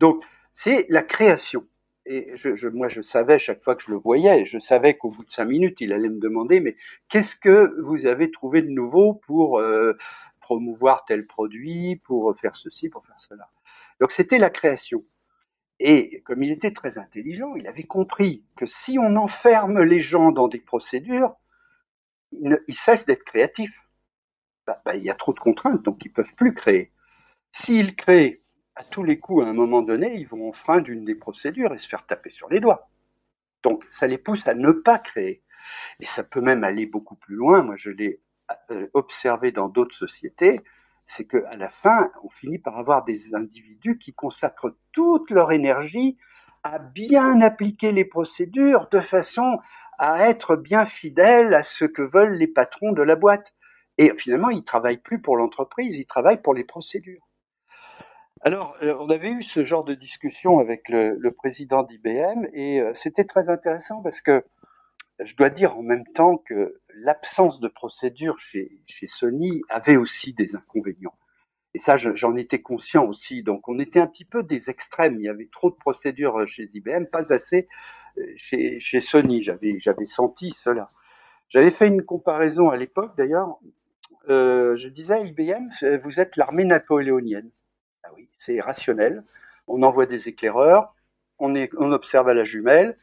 Donc, 0.00 0.24
c'est 0.54 0.86
la 0.88 1.02
création. 1.02 1.66
Et 2.06 2.34
moi, 2.72 2.88
je 2.88 3.00
savais 3.00 3.38
chaque 3.38 3.62
fois 3.62 3.74
que 3.74 3.82
je 3.82 3.90
le 3.90 3.96
voyais, 3.96 4.44
je 4.44 4.58
savais 4.58 4.94
qu'au 4.94 5.10
bout 5.10 5.24
de 5.24 5.30
cinq 5.30 5.46
minutes, 5.46 5.80
il 5.80 5.92
allait 5.92 6.10
me 6.10 6.20
demander, 6.20 6.60
mais 6.60 6.76
qu'est-ce 7.08 7.34
que 7.34 7.74
vous 7.80 8.06
avez 8.06 8.30
trouvé 8.30 8.60
de 8.60 8.68
nouveau 8.68 9.14
pour 9.14 9.58
euh, 9.58 9.96
promouvoir 10.40 11.06
tel 11.06 11.26
produit, 11.26 11.96
pour 12.04 12.36
faire 12.38 12.56
ceci, 12.56 12.90
pour 12.90 13.06
faire 13.06 13.18
cela? 13.28 13.48
Donc, 14.00 14.12
c'était 14.12 14.38
la 14.38 14.50
création. 14.50 15.04
Et 15.80 16.22
comme 16.22 16.42
il 16.42 16.52
était 16.52 16.72
très 16.72 16.98
intelligent, 16.98 17.54
il 17.56 17.66
avait 17.66 17.84
compris 17.84 18.44
que 18.56 18.66
si 18.66 18.98
on 18.98 19.16
enferme 19.16 19.82
les 19.82 20.00
gens 20.00 20.30
dans 20.30 20.48
des 20.48 20.60
procédures, 20.60 21.34
ils, 22.32 22.48
ne, 22.48 22.56
cessent 22.72 23.06
d'être 23.06 23.24
créatifs. 23.24 23.76
Bah, 24.66 24.80
bah, 24.84 24.96
il 24.96 25.04
y 25.04 25.10
a 25.10 25.14
trop 25.14 25.32
de 25.32 25.40
contraintes, 25.40 25.82
donc 25.82 26.04
ils 26.04 26.12
peuvent 26.12 26.34
plus 26.36 26.54
créer. 26.54 26.92
S'ils 27.52 27.96
créent 27.96 28.42
à 28.76 28.84
tous 28.84 29.02
les 29.02 29.18
coups, 29.18 29.44
à 29.44 29.48
un 29.48 29.52
moment 29.52 29.82
donné, 29.82 30.14
ils 30.14 30.26
vont 30.26 30.48
enfreindre 30.48 30.88
une 30.88 31.04
des 31.04 31.14
procédures 31.14 31.74
et 31.74 31.78
se 31.78 31.88
faire 31.88 32.06
taper 32.06 32.30
sur 32.30 32.48
les 32.48 32.60
doigts. 32.60 32.88
Donc, 33.62 33.84
ça 33.90 34.06
les 34.06 34.18
pousse 34.18 34.46
à 34.46 34.54
ne 34.54 34.72
pas 34.72 34.98
créer. 34.98 35.42
Et 36.00 36.04
ça 36.04 36.22
peut 36.24 36.40
même 36.40 36.64
aller 36.64 36.86
beaucoup 36.86 37.16
plus 37.16 37.36
loin. 37.36 37.62
Moi, 37.62 37.76
je 37.76 37.90
l'ai 37.90 38.20
euh, 38.70 38.88
observé 38.92 39.52
dans 39.52 39.68
d'autres 39.68 39.96
sociétés. 39.96 40.60
C'est 41.06 41.26
qu'à 41.26 41.56
la 41.56 41.68
fin, 41.68 42.10
on 42.22 42.28
finit 42.30 42.58
par 42.58 42.78
avoir 42.78 43.04
des 43.04 43.34
individus 43.34 43.98
qui 43.98 44.14
consacrent 44.14 44.74
toute 44.92 45.30
leur 45.30 45.52
énergie 45.52 46.16
à 46.62 46.78
bien 46.78 47.42
appliquer 47.42 47.92
les 47.92 48.06
procédures 48.06 48.88
de 48.90 49.00
façon 49.00 49.58
à 49.98 50.28
être 50.28 50.56
bien 50.56 50.86
fidèles 50.86 51.54
à 51.54 51.62
ce 51.62 51.84
que 51.84 52.02
veulent 52.02 52.36
les 52.36 52.46
patrons 52.46 52.92
de 52.92 53.02
la 53.02 53.16
boîte. 53.16 53.54
Et 53.98 54.12
finalement, 54.16 54.50
ils 54.50 54.64
travaillent 54.64 54.98
plus 54.98 55.20
pour 55.20 55.36
l'entreprise, 55.36 55.94
ils 55.96 56.06
travaillent 56.06 56.42
pour 56.42 56.54
les 56.54 56.64
procédures. 56.64 57.28
Alors, 58.40 58.76
euh, 58.82 58.94
on 58.98 59.08
avait 59.08 59.30
eu 59.30 59.42
ce 59.42 59.64
genre 59.64 59.84
de 59.84 59.94
discussion 59.94 60.58
avec 60.58 60.88
le, 60.88 61.16
le 61.18 61.32
président 61.32 61.82
d'IBM 61.82 62.46
et 62.52 62.80
euh, 62.80 62.92
c'était 62.94 63.24
très 63.24 63.48
intéressant 63.48 64.02
parce 64.02 64.20
que 64.20 64.44
je 65.20 65.36
dois 65.36 65.50
dire 65.50 65.76
en 65.76 65.82
même 65.82 66.06
temps 66.14 66.38
que 66.38 66.80
l'absence 66.94 67.60
de 67.60 67.68
procédure 67.68 68.38
chez, 68.38 68.80
Sony 69.08 69.62
avait 69.68 69.96
aussi 69.96 70.32
des 70.32 70.56
inconvénients. 70.56 71.16
Et 71.74 71.78
ça, 71.78 71.96
j'en 71.96 72.36
étais 72.36 72.60
conscient 72.60 73.04
aussi. 73.04 73.42
Donc, 73.42 73.68
on 73.68 73.78
était 73.78 74.00
un 74.00 74.06
petit 74.06 74.24
peu 74.24 74.42
des 74.42 74.70
extrêmes. 74.70 75.16
Il 75.18 75.24
y 75.24 75.28
avait 75.28 75.48
trop 75.50 75.70
de 75.70 75.76
procédures 75.76 76.46
chez 76.46 76.70
IBM, 76.72 77.06
pas 77.06 77.32
assez 77.32 77.68
euh, 78.18 78.22
chez, 78.36 79.00
Sony. 79.00 79.42
J'avais, 79.42 79.78
senti 80.06 80.54
cela. 80.62 80.90
J'avais 81.48 81.72
fait 81.72 81.88
une 81.88 82.02
comparaison 82.02 82.70
à 82.70 82.76
l'époque, 82.76 83.16
d'ailleurs. 83.16 83.58
Euh, 84.28 84.76
je 84.76 84.88
disais, 84.88 85.26
IBM, 85.26 85.68
vous 86.04 86.20
êtes 86.20 86.36
l'armée 86.36 86.64
napoléonienne. 86.64 87.50
Ah 88.04 88.10
oui, 88.14 88.28
c'est 88.38 88.60
rationnel. 88.60 89.24
On 89.66 89.82
envoie 89.82 90.06
des 90.06 90.28
éclaireurs, 90.28 90.94
on 91.38 91.54
observe 91.92 92.28
à 92.28 92.34
la 92.34 92.44
jumelle 92.44 92.96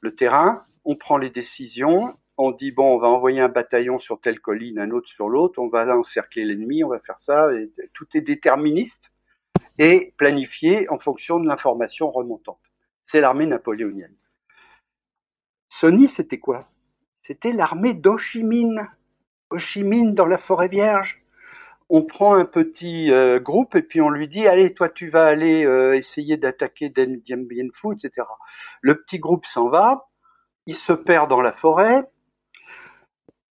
le 0.00 0.14
terrain, 0.14 0.64
on 0.84 0.96
prend 0.96 1.16
les 1.16 1.30
décisions, 1.30 2.16
on 2.36 2.50
dit 2.50 2.72
bon, 2.72 2.94
on 2.94 2.98
va 2.98 3.08
envoyer 3.08 3.40
un 3.40 3.48
bataillon 3.48 3.98
sur 3.98 4.20
telle 4.20 4.40
colline, 4.40 4.78
un 4.78 4.90
autre 4.90 5.08
sur 5.08 5.28
l'autre, 5.28 5.60
on 5.60 5.68
va 5.68 5.96
encercler 5.96 6.44
l'ennemi, 6.44 6.84
on 6.84 6.88
va 6.88 6.98
faire 7.00 7.20
ça, 7.20 7.48
tout 7.94 8.06
est 8.14 8.20
déterministe 8.20 9.12
et 9.78 10.14
planifié 10.16 10.88
en 10.90 10.98
fonction 10.98 11.40
de 11.40 11.48
l'information 11.48 12.10
remontante. 12.10 12.60
C'est 13.06 13.20
l'armée 13.20 13.46
napoléonienne. 13.46 14.14
Sony, 15.68 16.08
c'était 16.08 16.38
quoi? 16.38 16.68
C'était 17.22 17.52
l'armée 17.52 17.94
d'Ho 17.94 18.18
Chi 18.18 18.42
dans 18.42 20.26
la 20.26 20.38
forêt 20.38 20.68
vierge 20.68 21.24
on 21.88 22.02
prend 22.02 22.34
un 22.34 22.44
petit 22.44 23.10
euh, 23.10 23.38
groupe 23.38 23.74
et 23.74 23.82
puis 23.82 24.00
on 24.00 24.08
lui 24.08 24.28
dit 24.28 24.46
allez 24.46 24.74
toi 24.74 24.88
tu 24.88 25.10
vas 25.10 25.26
aller 25.26 25.64
euh, 25.64 25.96
essayer 25.96 26.36
d'attaquer 26.36 26.88
Dien 26.88 27.36
Bien 27.36 27.68
etc. 27.92 28.26
Le 28.80 29.00
petit 29.00 29.18
groupe 29.18 29.46
s'en 29.46 29.68
va, 29.68 30.08
il 30.66 30.74
se 30.74 30.92
perd 30.92 31.28
dans 31.28 31.40
la 31.40 31.52
forêt. 31.52 32.04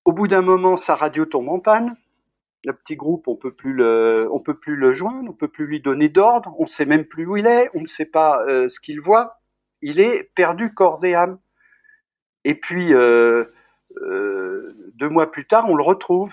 Au 0.06 0.12
bout 0.12 0.28
d'un 0.28 0.42
moment, 0.42 0.78
sa 0.78 0.96
radio 0.96 1.26
tombe 1.26 1.50
en 1.50 1.60
panne. 1.60 1.94
Le 2.66 2.74
petit 2.74 2.96
groupe, 2.96 3.28
on 3.28 3.36
peut 3.36 3.54
plus 3.54 3.74
le, 3.74 4.30
on 4.32 4.40
peut 4.40 4.58
plus 4.58 4.76
le 4.76 4.92
joindre, 4.92 5.30
on 5.30 5.34
peut 5.34 5.50
plus 5.50 5.66
lui 5.66 5.82
donner 5.82 6.10
d'ordre, 6.10 6.56
on 6.60 6.64
ne 6.64 6.70
sait 6.70 6.86
même 6.86 7.06
plus 7.06 7.26
où 7.26 7.36
il 7.36 7.46
est, 7.46 7.70
on 7.74 7.82
ne 7.82 7.88
sait 7.88 8.06
pas 8.06 8.42
euh, 8.48 8.70
ce 8.70 8.80
qu'il 8.80 9.02
voit. 9.02 9.42
Il 9.82 10.00
est 10.00 10.32
perdu 10.36 10.74
corps 10.74 11.04
et 11.04 11.14
âme. 11.14 11.40
Et 12.46 12.56
puis 12.56 12.90
deux 12.90 13.50
mois 15.10 15.32
plus 15.32 15.46
tard, 15.46 15.70
on 15.70 15.76
le 15.76 15.84
retrouve 15.84 16.32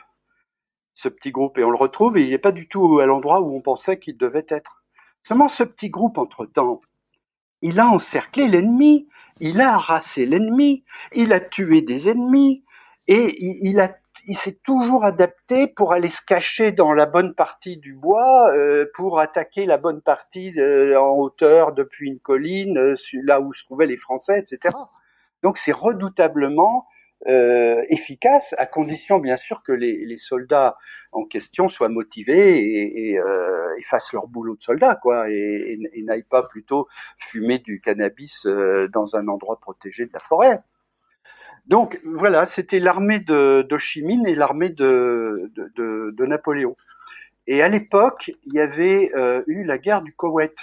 ce 0.94 1.08
petit 1.08 1.30
groupe, 1.30 1.58
et 1.58 1.64
on 1.64 1.70
le 1.70 1.76
retrouve, 1.76 2.18
et 2.18 2.22
il 2.22 2.30
n'est 2.30 2.38
pas 2.38 2.52
du 2.52 2.68
tout 2.68 2.98
à 2.98 3.06
l'endroit 3.06 3.40
où 3.40 3.56
on 3.56 3.60
pensait 3.60 3.98
qu'il 3.98 4.16
devait 4.16 4.46
être. 4.48 4.84
Seulement 5.22 5.48
ce 5.48 5.62
petit 5.62 5.88
groupe, 5.88 6.18
entre-temps, 6.18 6.80
il 7.62 7.78
a 7.80 7.86
encerclé 7.86 8.48
l'ennemi, 8.48 9.08
il 9.40 9.60
a 9.60 9.74
harassé 9.74 10.26
l'ennemi, 10.26 10.84
il 11.12 11.32
a 11.32 11.40
tué 11.40 11.82
des 11.82 12.08
ennemis, 12.08 12.64
et 13.08 13.36
il, 13.40 13.80
a 13.80 13.96
il 14.26 14.36
s'est 14.36 14.58
toujours 14.64 15.04
adapté 15.04 15.66
pour 15.66 15.92
aller 15.92 16.08
se 16.08 16.22
cacher 16.22 16.72
dans 16.72 16.92
la 16.92 17.06
bonne 17.06 17.34
partie 17.34 17.76
du 17.76 17.94
bois, 17.94 18.52
euh, 18.52 18.86
pour 18.94 19.18
attaquer 19.18 19.66
la 19.66 19.78
bonne 19.78 20.02
partie 20.02 20.52
de, 20.52 20.94
en 20.96 21.16
hauteur 21.16 21.72
depuis 21.72 22.08
une 22.08 22.20
colline, 22.20 22.78
euh, 22.78 22.96
là 23.24 23.40
où 23.40 23.52
se 23.52 23.64
trouvaient 23.64 23.86
les 23.86 23.96
Français, 23.96 24.38
etc. 24.38 24.76
Donc 25.42 25.58
c'est 25.58 25.72
redoutablement 25.72 26.86
euh, 27.26 27.84
efficace, 27.90 28.54
à 28.56 28.64
condition 28.64 29.18
bien 29.18 29.36
sûr 29.36 29.62
que 29.62 29.72
les, 29.72 30.06
les, 30.06 30.16
soldats 30.16 30.78
en 31.12 31.26
question 31.26 31.68
soient 31.68 31.90
motivés 31.90 33.10
et, 33.10 33.18
euh, 33.18 33.76
fassent 33.90 34.14
leur 34.14 34.26
boulot 34.26 34.56
de 34.56 34.62
soldats, 34.62 34.94
quoi, 34.94 35.28
et, 35.28 35.78
n'aillent 36.02 36.22
pas 36.22 36.42
plutôt 36.48 36.88
fumer 37.18 37.58
du 37.58 37.82
cannabis 37.82 38.46
euh, 38.46 38.88
dans 38.88 39.16
un 39.16 39.28
endroit 39.28 39.60
protégé 39.60 40.06
de 40.06 40.12
la 40.14 40.20
forêt. 40.20 40.60
Donc 41.66 42.00
voilà, 42.04 42.46
c'était 42.46 42.78
l'armée 42.78 43.18
de, 43.18 43.66
Chimine 43.78 44.26
et 44.26 44.34
l'armée 44.34 44.70
de, 44.70 45.50
de, 45.54 46.12
de, 46.12 46.26
Napoléon. 46.26 46.74
Et 47.46 47.62
à 47.62 47.68
l'époque, 47.68 48.32
il 48.44 48.54
y 48.54 48.60
avait 48.60 49.12
eu 49.46 49.64
la 49.64 49.76
guerre 49.76 50.00
du 50.00 50.14
Koweït. 50.14 50.56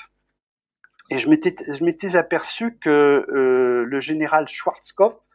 Et 1.11 1.19
je 1.19 1.29
m'étais 1.29 2.15
aperçu 2.15 2.77
que 2.79 3.25
le 3.29 3.99
général 3.99 4.47
Schwarzkopf 4.47 5.26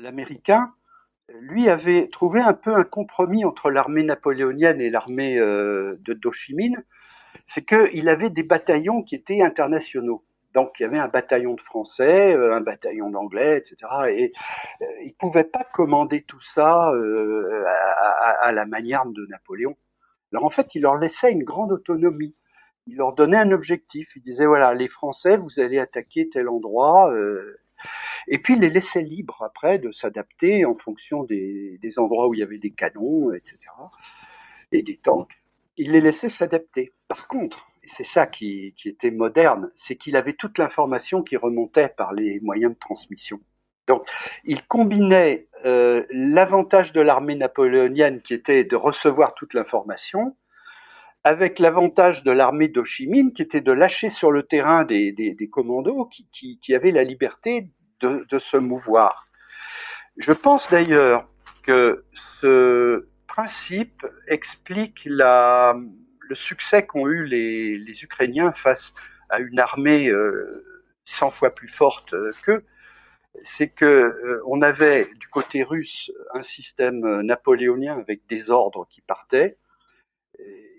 l'Américain, 0.00 0.72
lui 1.40 1.68
avait 1.68 2.08
trouvé 2.08 2.40
un 2.40 2.54
peu 2.54 2.74
un 2.74 2.84
compromis 2.84 3.44
entre 3.44 3.70
l'armée 3.70 4.02
napoléonienne 4.02 4.80
et 4.80 4.90
l'armée 4.90 5.38
euh, 5.38 5.96
de 6.00 6.18
Minh, 6.54 6.82
c'est 7.48 7.64
qu'il 7.64 8.08
avait 8.08 8.30
des 8.30 8.42
bataillons 8.42 9.02
qui 9.02 9.14
étaient 9.14 9.42
internationaux. 9.42 10.24
Donc 10.54 10.80
il 10.80 10.84
y 10.84 10.86
avait 10.86 10.98
un 10.98 11.08
bataillon 11.08 11.54
de 11.54 11.60
Français, 11.60 12.34
euh, 12.34 12.54
un 12.54 12.60
bataillon 12.60 13.10
d'Anglais, 13.10 13.58
etc. 13.58 13.92
Et 14.08 14.32
euh, 14.82 14.86
il 15.04 15.14
pouvait 15.14 15.44
pas 15.44 15.64
commander 15.74 16.22
tout 16.22 16.40
ça 16.54 16.90
euh, 16.92 17.64
à, 18.40 18.50
la 18.52 18.64
manière 18.64 19.04
de 19.06 19.26
Napoléon. 19.26 19.76
Alors 20.32 20.44
en 20.44 20.50
fait, 20.50 20.74
il 20.74 20.82
leur 20.82 20.96
laissait 20.96 21.32
une 21.32 21.44
grande 21.44 21.72
autonomie. 21.72 22.34
Il 22.86 22.96
leur 22.96 23.12
donnait 23.12 23.36
un 23.36 23.52
objectif. 23.52 24.08
Il 24.16 24.22
disait 24.22 24.46
voilà, 24.46 24.72
les 24.72 24.88
Français, 24.88 25.36
vous 25.36 25.60
allez 25.60 25.78
attaquer 25.78 26.30
tel 26.30 26.48
endroit. 26.48 27.12
Euh, 27.12 27.60
et 28.30 28.38
puis 28.38 28.58
les 28.58 28.70
laisser 28.70 29.02
libres 29.02 29.42
après 29.42 29.78
de 29.78 29.90
s'adapter 29.92 30.64
en 30.64 30.76
fonction 30.76 31.24
des, 31.24 31.78
endroits 31.96 32.28
où 32.28 32.34
il 32.34 32.40
y 32.40 32.42
avait 32.42 32.58
des 32.58 32.70
canons, 32.70 33.32
etc. 33.32 33.58
et 34.72 34.82
des 34.82 34.96
tanks. 34.96 35.32
Il 35.76 35.92
les 35.92 36.00
laissait 36.00 36.28
s'adapter. 36.28 36.92
Par 37.08 37.28
contre, 37.28 37.68
et 37.82 37.88
c'est 37.88 38.04
ça 38.04 38.26
qui, 38.26 38.74
était 38.84 39.10
moderne, 39.10 39.70
c'est 39.76 39.96
qu'il 39.96 40.16
avait 40.16 40.34
toute 40.34 40.58
l'information 40.58 41.22
qui 41.22 41.36
remontait 41.36 41.88
par 41.88 42.12
les 42.12 42.40
moyens 42.40 42.72
de 42.74 42.78
transmission. 42.78 43.40
Donc, 43.86 44.02
il 44.44 44.62
combinait 44.66 45.48
euh, 45.64 46.04
l'avantage 46.10 46.92
de 46.92 47.00
l'armée 47.00 47.34
napoléonienne 47.34 48.20
qui 48.20 48.34
était 48.34 48.64
de 48.64 48.76
recevoir 48.76 49.34
toute 49.34 49.54
l'information 49.54 50.36
avec 51.24 51.58
l'avantage 51.58 52.22
de 52.22 52.30
l'armée 52.30 52.68
d'Ho 52.68 52.84
Chi 52.84 53.06
Minh 53.06 53.32
qui 53.32 53.42
était 53.42 53.60
de 53.60 53.72
lâcher 53.72 54.08
sur 54.08 54.30
le 54.30 54.42
terrain 54.42 54.84
des, 54.84 55.36
commandos 55.50 56.06
qui, 56.06 56.58
qui, 56.60 56.74
avaient 56.74 56.92
la 56.92 57.04
liberté 57.04 57.68
de, 58.00 58.38
se 58.38 58.56
mouvoir. 58.56 59.28
Je 60.16 60.32
pense 60.32 60.70
d'ailleurs 60.70 61.28
que 61.62 62.04
ce 62.40 63.08
principe 63.26 64.06
explique 64.26 65.04
le 65.04 66.34
succès 66.34 66.86
qu'ont 66.86 67.06
eu 67.06 67.24
les, 67.24 68.02
Ukrainiens 68.02 68.52
face 68.52 68.94
à 69.28 69.40
une 69.40 69.58
armée 69.58 70.08
euh, 70.08 70.64
100 71.04 71.30
fois 71.30 71.54
plus 71.54 71.68
forte 71.68 72.14
euh, 72.14 72.32
qu'eux. 72.42 72.64
C'est 73.42 73.68
que 73.68 73.84
euh, 73.84 74.42
on 74.46 74.62
avait 74.62 75.04
du 75.14 75.28
côté 75.28 75.62
russe 75.62 76.10
un 76.34 76.42
système 76.42 77.20
napoléonien 77.22 77.98
avec 77.98 78.26
des 78.26 78.50
ordres 78.50 78.86
qui 78.90 79.00
partaient 79.02 79.58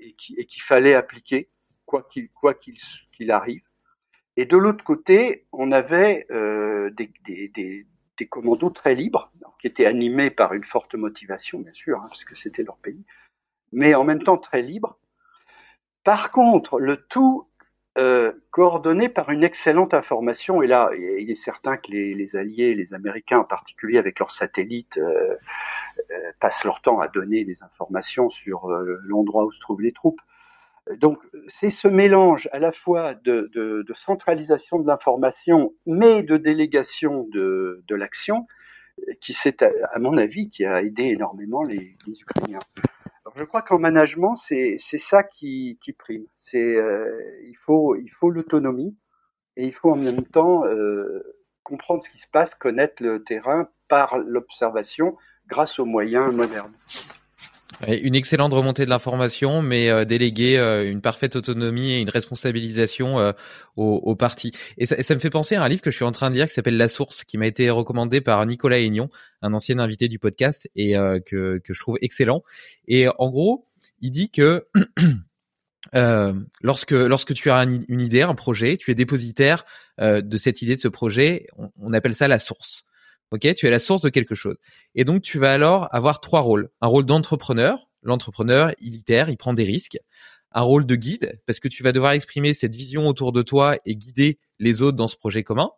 et 0.01 0.13
qu'il 0.13 0.45
qui 0.45 0.59
fallait 0.59 0.95
appliquer 0.95 1.49
quoi 1.85 2.07
qu'il 2.53 3.31
arrive 3.31 3.68
Et 4.39 4.45
de 4.45 4.55
l'autre 4.55 4.85
côté, 4.85 5.43
on 5.51 5.73
avait 5.73 6.25
euh, 6.31 6.91
des, 6.91 7.85
commandos 8.29 8.69
très 8.69 8.95
libres, 8.95 9.29
qui 9.59 9.67
étaient 9.67 9.85
animés 9.85 10.29
par 10.29 10.53
une 10.53 10.63
forte 10.63 10.95
motivation, 10.95 11.59
bien 11.59 11.73
sûr, 11.73 11.99
hein, 11.99 12.05
parce 12.07 12.23
que 12.23 12.35
c'était 12.37 12.63
leur 12.63 12.77
pays, 12.77 13.03
mais 13.73 13.95
en 13.95 14.05
même 14.05 14.23
temps 14.23 14.37
très 14.37 14.61
libres. 14.61 14.97
Par 16.05 16.31
contre, 16.31 16.79
le 16.79 16.95
tout 16.95 17.49
euh, 17.97 18.31
coordonné 18.51 19.09
par 19.09 19.29
une 19.29 19.43
excellente 19.43 19.93
information. 19.93 20.61
Et 20.61 20.67
là, 20.67 20.89
il 20.95 21.29
est 21.29 21.35
certain 21.35 21.75
que 21.75 21.91
les, 21.91 22.33
Alliés, 22.37 22.75
les 22.75 22.93
Américains 22.93 23.39
en 23.39 23.43
particulier, 23.43 23.97
avec 23.97 24.19
leurs 24.19 24.31
satellites, 24.31 24.97
euh, 24.99 25.35
passent 26.39 26.63
leur 26.63 26.81
temps 26.81 27.01
à 27.01 27.09
donner 27.09 27.43
des 27.43 27.61
informations 27.61 28.29
sur 28.29 28.69
l'endroit 28.69 29.43
où 29.43 29.51
se 29.51 29.59
trouvent 29.59 29.81
les 29.81 29.91
troupes. 29.91 30.21
Donc, 30.97 31.19
c'est 31.47 31.69
ce 31.69 31.87
mélange 31.87 32.49
à 32.51 32.59
la 32.59 32.71
fois 32.71 33.13
de, 33.13 33.85
centralisation 33.95 34.79
de 34.79 34.87
l'information, 34.87 35.73
mais 35.85 36.23
de 36.23 36.37
délégation 36.37 37.27
de, 37.31 37.83
l'action, 37.89 38.47
qui 39.21 39.33
c'est, 39.33 39.61
à, 39.61 39.99
mon 39.99 40.17
avis, 40.17 40.49
qui 40.49 40.65
a 40.65 40.81
aidé 40.81 41.03
énormément 41.03 41.63
les, 41.63 41.95
Ukrainiens 42.07 42.59
je 43.35 43.43
crois 43.43 43.61
qu'en 43.61 43.79
management, 43.79 44.35
c'est 44.35 44.77
ça 44.79 45.23
qui, 45.23 45.77
qui 45.81 45.93
prime. 45.93 46.25
C'est 46.37 46.75
euh, 46.75 47.09
il 47.47 47.55
faut 47.57 47.95
il 47.95 48.09
faut 48.09 48.29
l'autonomie 48.29 48.97
et 49.55 49.65
il 49.65 49.73
faut 49.73 49.91
en 49.91 49.95
même 49.95 50.23
temps 50.23 50.65
euh, 50.65 51.23
comprendre 51.63 52.03
ce 52.03 52.09
qui 52.09 52.17
se 52.17 52.27
passe, 52.31 52.53
connaître 52.55 53.03
le 53.03 53.23
terrain 53.23 53.69
par 53.87 54.17
l'observation 54.17 55.15
grâce 55.47 55.79
aux 55.79 55.85
moyens 55.85 56.35
modernes. 56.35 56.73
Une 57.87 58.15
excellente 58.15 58.53
remontée 58.53 58.83
de 58.83 58.89
l'information, 58.89 59.61
mais 59.61 59.89
euh, 59.89 60.03
déléguer 60.03 60.57
euh, 60.57 60.89
une 60.89 61.01
parfaite 61.01 61.35
autonomie 61.35 61.93
et 61.93 61.99
une 62.01 62.09
responsabilisation 62.09 63.19
euh, 63.19 63.31
au, 63.77 64.15
parti. 64.15 64.51
Et 64.77 64.85
ça, 64.85 65.01
ça, 65.01 65.15
me 65.15 65.19
fait 65.19 65.29
penser 65.29 65.55
à 65.55 65.63
un 65.63 65.69
livre 65.69 65.81
que 65.81 65.89
je 65.89 65.95
suis 65.95 66.05
en 66.05 66.11
train 66.11 66.29
de 66.29 66.35
lire 66.35 66.47
qui 66.47 66.53
s'appelle 66.53 66.75
La 66.75 66.89
Source, 66.89 67.23
qui 67.23 67.37
m'a 67.37 67.47
été 67.47 67.69
recommandé 67.69 68.19
par 68.19 68.45
Nicolas 68.45 68.79
Aignon, 68.79 69.09
un 69.41 69.53
ancien 69.53 69.79
invité 69.79 70.09
du 70.09 70.19
podcast, 70.19 70.69
et 70.75 70.93
que, 71.25 71.59
que 71.59 71.73
je 71.73 71.79
trouve 71.79 71.97
excellent. 72.01 72.43
Et 72.89 73.07
en 73.17 73.29
gros, 73.29 73.65
il 74.01 74.11
dit 74.11 74.29
que 74.29 74.67
lorsque 76.61 76.91
lorsque 76.91 77.33
tu 77.33 77.49
as 77.49 77.63
une 77.63 78.01
idée, 78.01 78.23
un 78.23 78.35
projet, 78.35 78.75
tu 78.75 78.91
es 78.91 78.95
dépositaire 78.95 79.63
de 79.99 80.37
cette 80.37 80.61
idée, 80.61 80.75
de 80.75 80.81
ce 80.81 80.89
projet, 80.89 81.47
on 81.77 81.93
appelle 81.93 82.15
ça 82.15 82.27
la 82.27 82.39
source. 82.39 82.85
Ok, 83.31 83.53
tu 83.55 83.67
es 83.67 83.69
la 83.69 83.79
source 83.79 84.01
de 84.01 84.09
quelque 84.09 84.33
chose. 84.33 84.55
Et 84.95 85.03
donc 85.03 85.21
tu 85.21 85.37
vas 85.37 85.53
alors 85.53 85.87
avoir 85.93 86.19
trois 86.19 86.41
rôles. 86.41 86.69
Un 86.81 86.87
rôle 86.87 87.05
d'entrepreneur. 87.05 87.87
L'entrepreneur, 88.01 88.71
il 88.79 88.95
itère, 88.95 89.29
il 89.29 89.37
prend 89.37 89.53
des 89.53 89.63
risques. 89.63 89.99
Un 90.51 90.61
rôle 90.61 90.85
de 90.85 90.95
guide, 90.95 91.39
parce 91.45 91.59
que 91.59 91.67
tu 91.67 91.83
vas 91.83 91.91
devoir 91.91 92.13
exprimer 92.13 92.55
cette 92.55 92.75
vision 92.75 93.07
autour 93.07 93.31
de 93.31 93.43
toi 93.43 93.77
et 93.85 93.95
guider 93.95 94.39
les 94.57 94.81
autres 94.81 94.97
dans 94.97 95.07
ce 95.07 95.15
projet 95.15 95.43
commun. 95.43 95.69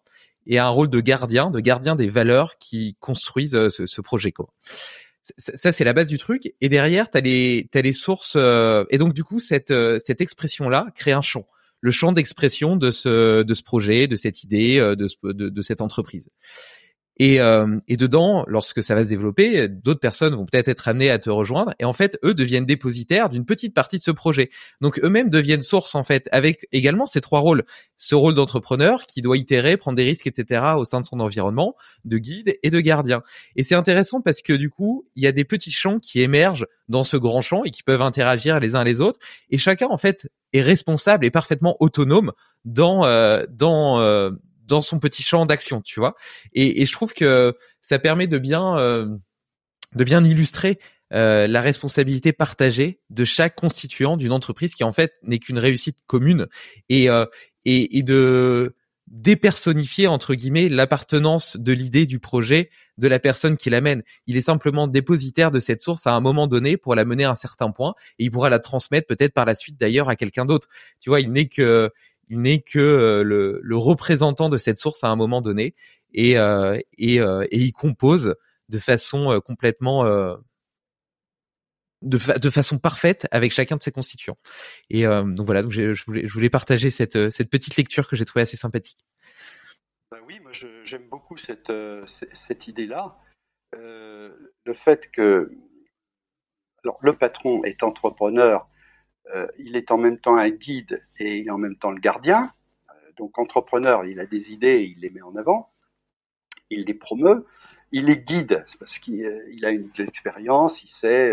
Et 0.47 0.60
un 0.60 0.70
rôle 0.70 0.89
de 0.89 1.02
gardien, 1.02 1.52
de 1.52 1.60
gardien 1.60 1.95
des 1.95 2.08
valeurs 2.08 2.58
qui 2.58 2.95
construisent 2.99 3.56
euh, 3.56 3.70
ce, 3.70 4.02
projet 4.02 4.32
commun. 4.32 4.49
Ça, 5.38 5.72
c'est 5.72 5.84
la 5.84 5.93
base 5.93 6.08
du 6.08 6.18
truc. 6.18 6.54
Et 6.62 6.70
derrière, 6.70 7.12
tu 7.12 7.18
as 7.18 7.22
les, 7.22 7.70
as 7.74 7.82
les 7.82 7.93
sources. 7.93 8.34
Euh, 8.38 8.86
et 8.89 8.97
donc, 8.97 9.14
du 9.14 9.24
coup, 9.24 9.39
cette, 9.39 9.72
euh, 9.72 9.99
cette 10.04 10.22
expression-là 10.22 10.88
crée 10.95 11.12
un 11.12 11.22
champ. 11.22 11.45
Le 11.82 11.91
champ 11.91 12.12
d'expression 12.12 12.76
de 12.76 12.91
ce, 12.91 13.43
de 13.43 13.54
ce 13.54 13.62
projet, 13.62 14.08
de 14.08 14.16
cette 14.16 14.43
idée, 14.43 14.80
de, 14.80 15.08
de, 15.24 15.49
de 15.49 15.62
cette 15.62 15.82
entreprise. 15.82 16.28
Et, 17.24 17.40
euh, 17.40 17.78
et 17.88 17.98
dedans, 17.98 18.44
lorsque 18.48 18.82
ça 18.82 18.96
va 18.96 19.04
se 19.04 19.10
développer, 19.10 19.68
d'autres 19.68 20.00
personnes 20.00 20.34
vont 20.34 20.48
peut-être 20.48 20.70
être 20.70 20.88
amenées 20.88 21.12
à 21.12 21.20
te 21.20 21.30
rejoindre. 21.30 21.72
Et 21.78 21.86
en 21.86 21.94
fait, 21.94 22.18
eux 22.24 22.34
deviennent 22.34 22.66
dépositaires 22.66 23.30
d'une 23.30 23.46
petite 23.46 23.76
partie 23.76 24.00
de 24.00 24.04
ce 24.04 24.10
projet. 24.10 24.50
Donc 24.82 25.00
eux-mêmes 25.04 25.30
deviennent 25.30 25.62
source 25.62 25.94
en 25.94 26.04
fait, 26.04 26.28
avec 26.32 26.68
également 26.72 27.06
ces 27.06 27.22
trois 27.22 27.40
rôles. 27.40 27.64
Ce 27.96 28.16
rôle 28.16 28.34
d'entrepreneur 28.34 29.06
qui 29.06 29.22
doit 29.22 29.38
itérer, 29.38 29.78
prendre 29.78 29.98
des 29.98 30.04
risques, 30.04 30.26
etc. 30.26 30.66
au 30.76 30.84
sein 30.84 31.00
de 31.00 31.06
son 31.06 31.20
environnement, 31.20 31.76
de 32.06 32.18
guide 32.18 32.58
et 32.64 32.72
de 32.72 32.80
gardien. 32.80 33.22
Et 33.56 33.64
c'est 33.64 33.76
intéressant 33.76 34.22
parce 34.22 34.42
que 34.42 34.54
du 34.54 34.72
coup, 34.72 35.06
il 35.16 35.24
y 35.24 35.28
a 35.28 35.32
des 35.32 35.46
petits 35.46 35.70
champs 35.70 36.00
qui 36.00 36.22
émergent 36.22 36.66
dans 36.90 37.04
ce 37.04 37.18
grand 37.18 37.42
champ 37.42 37.64
et 37.64 37.70
qui 37.70 37.84
peuvent 37.84 38.02
interagir 38.02 38.60
les 38.60 38.74
uns 38.74 38.84
les 38.84 39.00
autres. 39.00 39.20
Et 39.52 39.60
chacun 39.60 39.90
en 39.92 40.00
fait 40.00 40.28
est 40.54 40.62
responsable 40.62 41.24
et 41.24 41.30
parfaitement 41.30 41.78
autonome 41.80 42.32
dans 42.66 43.06
euh, 43.06 43.44
dans 43.52 44.00
euh, 44.00 44.32
dans 44.68 44.82
son 44.82 44.99
petit 44.99 45.24
champ 45.24 45.45
d'action, 45.45 45.82
tu 45.82 45.99
vois. 45.99 46.16
Et, 46.53 46.86
je 46.86 46.91
trouve 46.91 47.14
que 47.14 47.55
ça 47.82 47.99
permet 47.99 48.28
de 48.28 48.38
bien 48.38 48.78
euh, 48.78 49.07
de 49.95 50.03
bien 50.03 50.24
illustrer 50.24 50.80
euh, 51.14 51.47
la 51.47 51.62
responsabilité 51.62 52.32
partagée 52.32 53.01
de 53.09 53.26
chaque 53.26 53.55
constituant 53.55 54.16
d'une 54.16 54.32
entreprise 54.32 54.76
qui 54.76 54.84
en 54.84 54.93
fait 54.93 55.14
n'est 55.24 55.39
qu'une 55.39 55.59
réussite 55.59 55.97
commune 56.07 56.47
et, 56.88 57.09
euh, 57.09 57.26
et, 57.66 57.97
et 57.97 58.03
de 58.03 58.76
dépersonnifier 59.07 60.07
entre 60.07 60.36
guillemets 60.36 60.70
l'appartenance 60.70 61.57
de 61.57 61.74
l'idée 61.74 62.05
du 62.05 62.20
projet 62.20 62.70
de 62.97 63.09
la 63.09 63.20
personne 63.20 63.57
qui 63.57 63.70
l'amène. 63.70 64.03
Il 64.26 64.38
est 64.38 64.41
simplement 64.41 64.88
dépositaire 64.88 65.51
de 65.51 65.59
cette 65.59 65.82
source 65.82 66.07
à 66.07 66.14
un 66.14 66.22
moment 66.22 66.47
donné 66.47 66.78
pour 66.78 66.95
la 66.95 67.03
mener 67.03 67.26
à 67.26 67.32
un 67.32 67.36
certain 67.36 67.72
point 67.72 67.93
et 68.20 68.26
il 68.26 68.32
pourra 68.32 68.49
la 68.49 68.59
transmettre 68.59 69.07
peut-être 69.07 69.34
par 69.34 69.43
la 69.43 69.53
suite 69.53 69.78
d'ailleurs 69.78 70.07
à 70.07 70.16
quelqu'un 70.16 70.45
d'autre. 70.45 70.70
Tu 71.01 71.09
vois, 71.09 71.20
il 71.20 71.32
n'est 71.32 71.47
que 71.47 71.91
il 72.32 72.42
n'est 72.42 72.62
que 72.62 72.80
euh, 72.80 73.24
le, 73.24 73.78
représentant 73.78 74.48
de 74.48 74.58
cette 74.58 74.78
source 74.78 75.04
à 75.04 75.10
un 75.10 75.18
moment 75.18 75.42
donné 75.42 75.76
et, 76.14 76.40
euh, 76.40 76.80
euh, 77.02 77.46
et 77.52 77.58
il 77.58 77.74
compose 77.74 78.36
de 78.70 78.80
façon 78.80 79.42
complètement 79.46 80.06
de, 82.02 82.18
façon 82.18 82.80
parfaite 82.80 83.28
avec 83.32 83.52
chacun 83.52 83.76
de 83.76 83.84
ses 83.84 83.92
constituants. 83.92 84.38
Et 84.90 85.04
donc 85.04 85.46
voilà, 85.46 85.62
je 85.70 86.32
voulais, 86.32 86.50
partager 86.50 86.90
cette, 86.90 87.18
petite 87.50 87.76
lecture 87.76 88.08
que 88.08 88.16
j'ai 88.16 88.24
trouvée 88.24 88.44
assez 88.44 88.56
sympathique. 88.56 89.00
Bah 90.10 90.20
oui, 90.26 90.40
moi 90.40 90.54
j'aime 90.54 91.10
beaucoup 91.10 91.38
cette, 91.38 91.68
idée-là. 92.68 93.18
le 93.74 94.74
fait 94.74 95.12
que 95.12 95.52
alors, 96.86 96.98
le 97.02 97.18
patron 97.18 97.62
est 97.66 97.84
entrepreneur 97.84 98.70
il 99.58 99.76
est 99.76 99.92
en 99.92 99.98
même 99.98 100.18
temps 100.18 100.36
un 100.36 100.50
guide 100.50 101.02
et 101.18 101.38
il 101.38 101.48
est 101.48 101.52
en 101.52 101.58
même 101.58 101.76
temps 101.76 101.92
le 101.92 102.00
gardien. 102.00 102.52
Euh, 102.90 102.94
donc 103.18 103.38
entrepreneur, 103.40 104.06
il 104.06 104.20
a 104.20 104.26
des 104.26 104.52
idées, 104.52 104.84
il 104.96 105.02
les 105.02 105.10
met 105.10 105.22
en 105.22 105.36
avant, 105.36 105.70
il 106.70 106.86
les 106.86 106.94
promeut. 106.94 107.46
Il 107.94 108.06
les 108.06 108.18
guide 108.18 108.66
parce 108.80 109.00
qu'il 109.00 109.26
euh, 109.26 109.68
a 109.68 109.72
une 109.72 109.90
expérience, 110.00 110.84
il 110.84 110.90
sait 110.90 111.32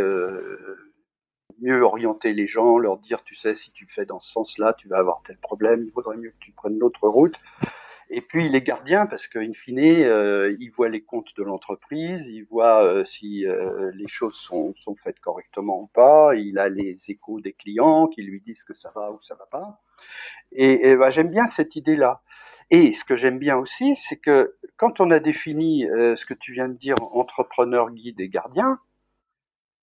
mieux 1.61 1.83
orienter 1.83 2.33
les 2.33 2.47
gens, 2.47 2.79
leur 2.79 2.99
dire, 2.99 3.23
tu 3.25 3.35
sais, 3.35 3.55
si 3.55 3.71
tu 3.73 3.87
fais 3.87 4.07
dans 4.07 4.21
ce 4.21 4.31
sens-là, 4.31 4.75
tu 4.75 4.89
vas 4.89 4.99
avoir 4.99 5.23
tel 5.27 5.37
problème, 5.39 5.83
il 5.85 5.93
vaudrait 5.93 6.17
mieux 6.17 6.31
que 6.31 6.39
tu 6.45 6.53
prennes 6.53 6.79
l'autre 6.79 7.09
route. 7.09 7.35
Et 8.11 8.23
puis 8.23 8.47
il 8.47 8.55
est 8.55 8.63
gardien 8.63 9.07
parce 9.07 9.27
qu'in 9.27 9.53
fine, 9.53 9.79
euh, 9.79 10.57
il 10.59 10.71
voit 10.71 10.89
les 10.89 11.03
comptes 11.03 11.37
de 11.37 11.43
l'entreprise, 11.43 12.27
il 12.27 12.45
voit 12.45 12.83
euh, 12.83 13.05
si 13.05 13.47
euh, 13.47 13.91
les 13.95 14.07
choses 14.07 14.35
sont, 14.35 14.75
sont, 14.77 14.95
faites 14.97 15.21
correctement 15.21 15.83
ou 15.83 15.87
pas, 15.89 16.35
il 16.35 16.59
a 16.59 16.69
les 16.71 16.97
échos 17.09 17.41
des 17.41 17.53
clients 17.53 18.07
qui 18.07 18.23
lui 18.23 18.41
disent 18.41 18.63
que 18.65 18.75
ça 18.75 18.89
va 18.95 19.11
ou 19.11 19.21
ça 19.23 19.35
va 19.35 19.47
pas. 19.47 19.83
Et, 20.53 20.97
bah, 20.97 21.11
j'aime 21.11 21.29
bien 21.29 21.47
cette 21.47 21.77
idée-là. 21.77 22.23
Et 22.71 22.95
ce 22.95 23.05
que 23.05 23.17
j'aime 23.17 23.39
bien 23.39 23.57
aussi, 23.57 23.97
c'est 23.97 24.17
que 24.17 24.57
quand 24.77 25.01
on 25.01 25.11
a 25.11 25.21
défini 25.21 25.87
ce 25.87 26.25
que 26.25 26.35
tu 26.35 26.53
viens 26.53 26.69
de 26.69 26.75
dire, 26.75 26.97
entrepreneur, 27.13 27.91
guide 27.91 28.21
et 28.21 28.29
gardien, 28.29 28.79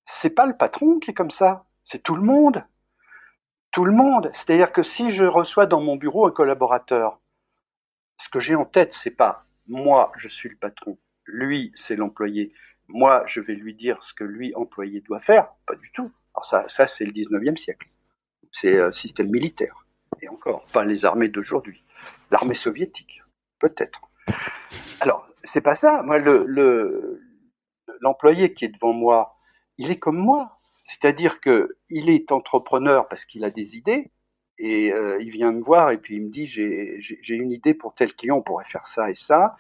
c'est 0.05 0.30
pas 0.30 0.45
le 0.45 0.55
patron 0.55 0.99
qui 0.99 1.11
est 1.11 1.15
comme 1.15 1.32
ça, 1.32 1.65
c'est 1.84 2.01
tout 2.01 2.15
le 2.15 2.21
monde. 2.21 2.63
Tout 3.71 3.85
le 3.85 3.91
monde. 3.91 4.31
C'est-à-dire 4.34 4.72
que 4.72 4.84
si 4.84 5.10
je 5.10 5.26
reçois 5.26 5.65
dans 5.65 5.81
mon 5.81 5.95
bureau 5.95 6.26
un 6.26 6.31
collaborateur, 6.31 7.19
ce 8.17 8.29
que 8.29 8.39
j'ai 8.39 8.55
en 8.55 8.65
tête, 8.65 8.93
c'est 8.93 9.11
pas 9.11 9.45
moi, 9.67 10.11
je 10.17 10.27
suis 10.27 10.49
le 10.49 10.55
patron, 10.55 10.97
lui, 11.25 11.71
c'est 11.75 11.95
l'employé, 11.95 12.53
moi, 12.87 13.23
je 13.27 13.41
vais 13.41 13.55
lui 13.55 13.73
dire 13.73 14.03
ce 14.03 14.13
que 14.13 14.23
lui, 14.23 14.53
employé, 14.55 15.01
doit 15.01 15.19
faire. 15.19 15.49
Pas 15.65 15.75
du 15.75 15.91
tout. 15.91 16.11
Alors 16.35 16.45
ça, 16.45 16.69
ça 16.69 16.87
c'est 16.87 17.05
le 17.05 17.11
19e 17.11 17.57
siècle. 17.57 17.87
C'est 18.51 18.79
un 18.79 18.91
système 18.91 19.29
militaire. 19.29 19.85
Et 20.21 20.29
encore, 20.29 20.63
pas 20.71 20.85
les 20.85 21.03
armées 21.03 21.29
d'aujourd'hui. 21.29 21.83
L'armée 22.31 22.55
soviétique, 22.55 23.21
peut-être. 23.59 24.01
Alors, 25.01 25.27
c'est 25.51 25.61
pas 25.61 25.75
ça. 25.75 26.03
Moi, 26.03 26.19
le, 26.19 27.21
l'employé 28.01 28.53
qui 28.53 28.65
est 28.65 28.69
devant 28.69 28.93
moi, 28.93 29.35
il 29.77 29.91
est 29.91 29.99
comme 29.99 30.17
moi. 30.17 30.59
C'est-à-dire 30.85 31.41
que 31.41 31.77
il 31.89 32.09
est 32.09 32.31
entrepreneur 32.31 33.07
parce 33.07 33.25
qu'il 33.25 33.43
a 33.43 33.49
des 33.49 33.75
idées, 33.75 34.11
et 34.57 34.94
euh, 34.94 35.18
il 35.22 35.32
vient 35.32 35.52
me 35.52 35.61
voir 35.61 35.91
et 35.91 35.98
puis 35.98 36.15
il 36.15 36.23
me 36.23 36.30
dit 36.30 36.48
j'ai 36.48 37.36
une 37.36 37.52
idée 37.52 37.73
pour 37.73 37.94
tel 37.94 38.14
client, 38.14 38.38
on 38.38 38.41
pourrait 38.41 38.65
faire 38.65 38.86
ça 38.86 39.10
et 39.10 39.15
ça. 39.15 39.56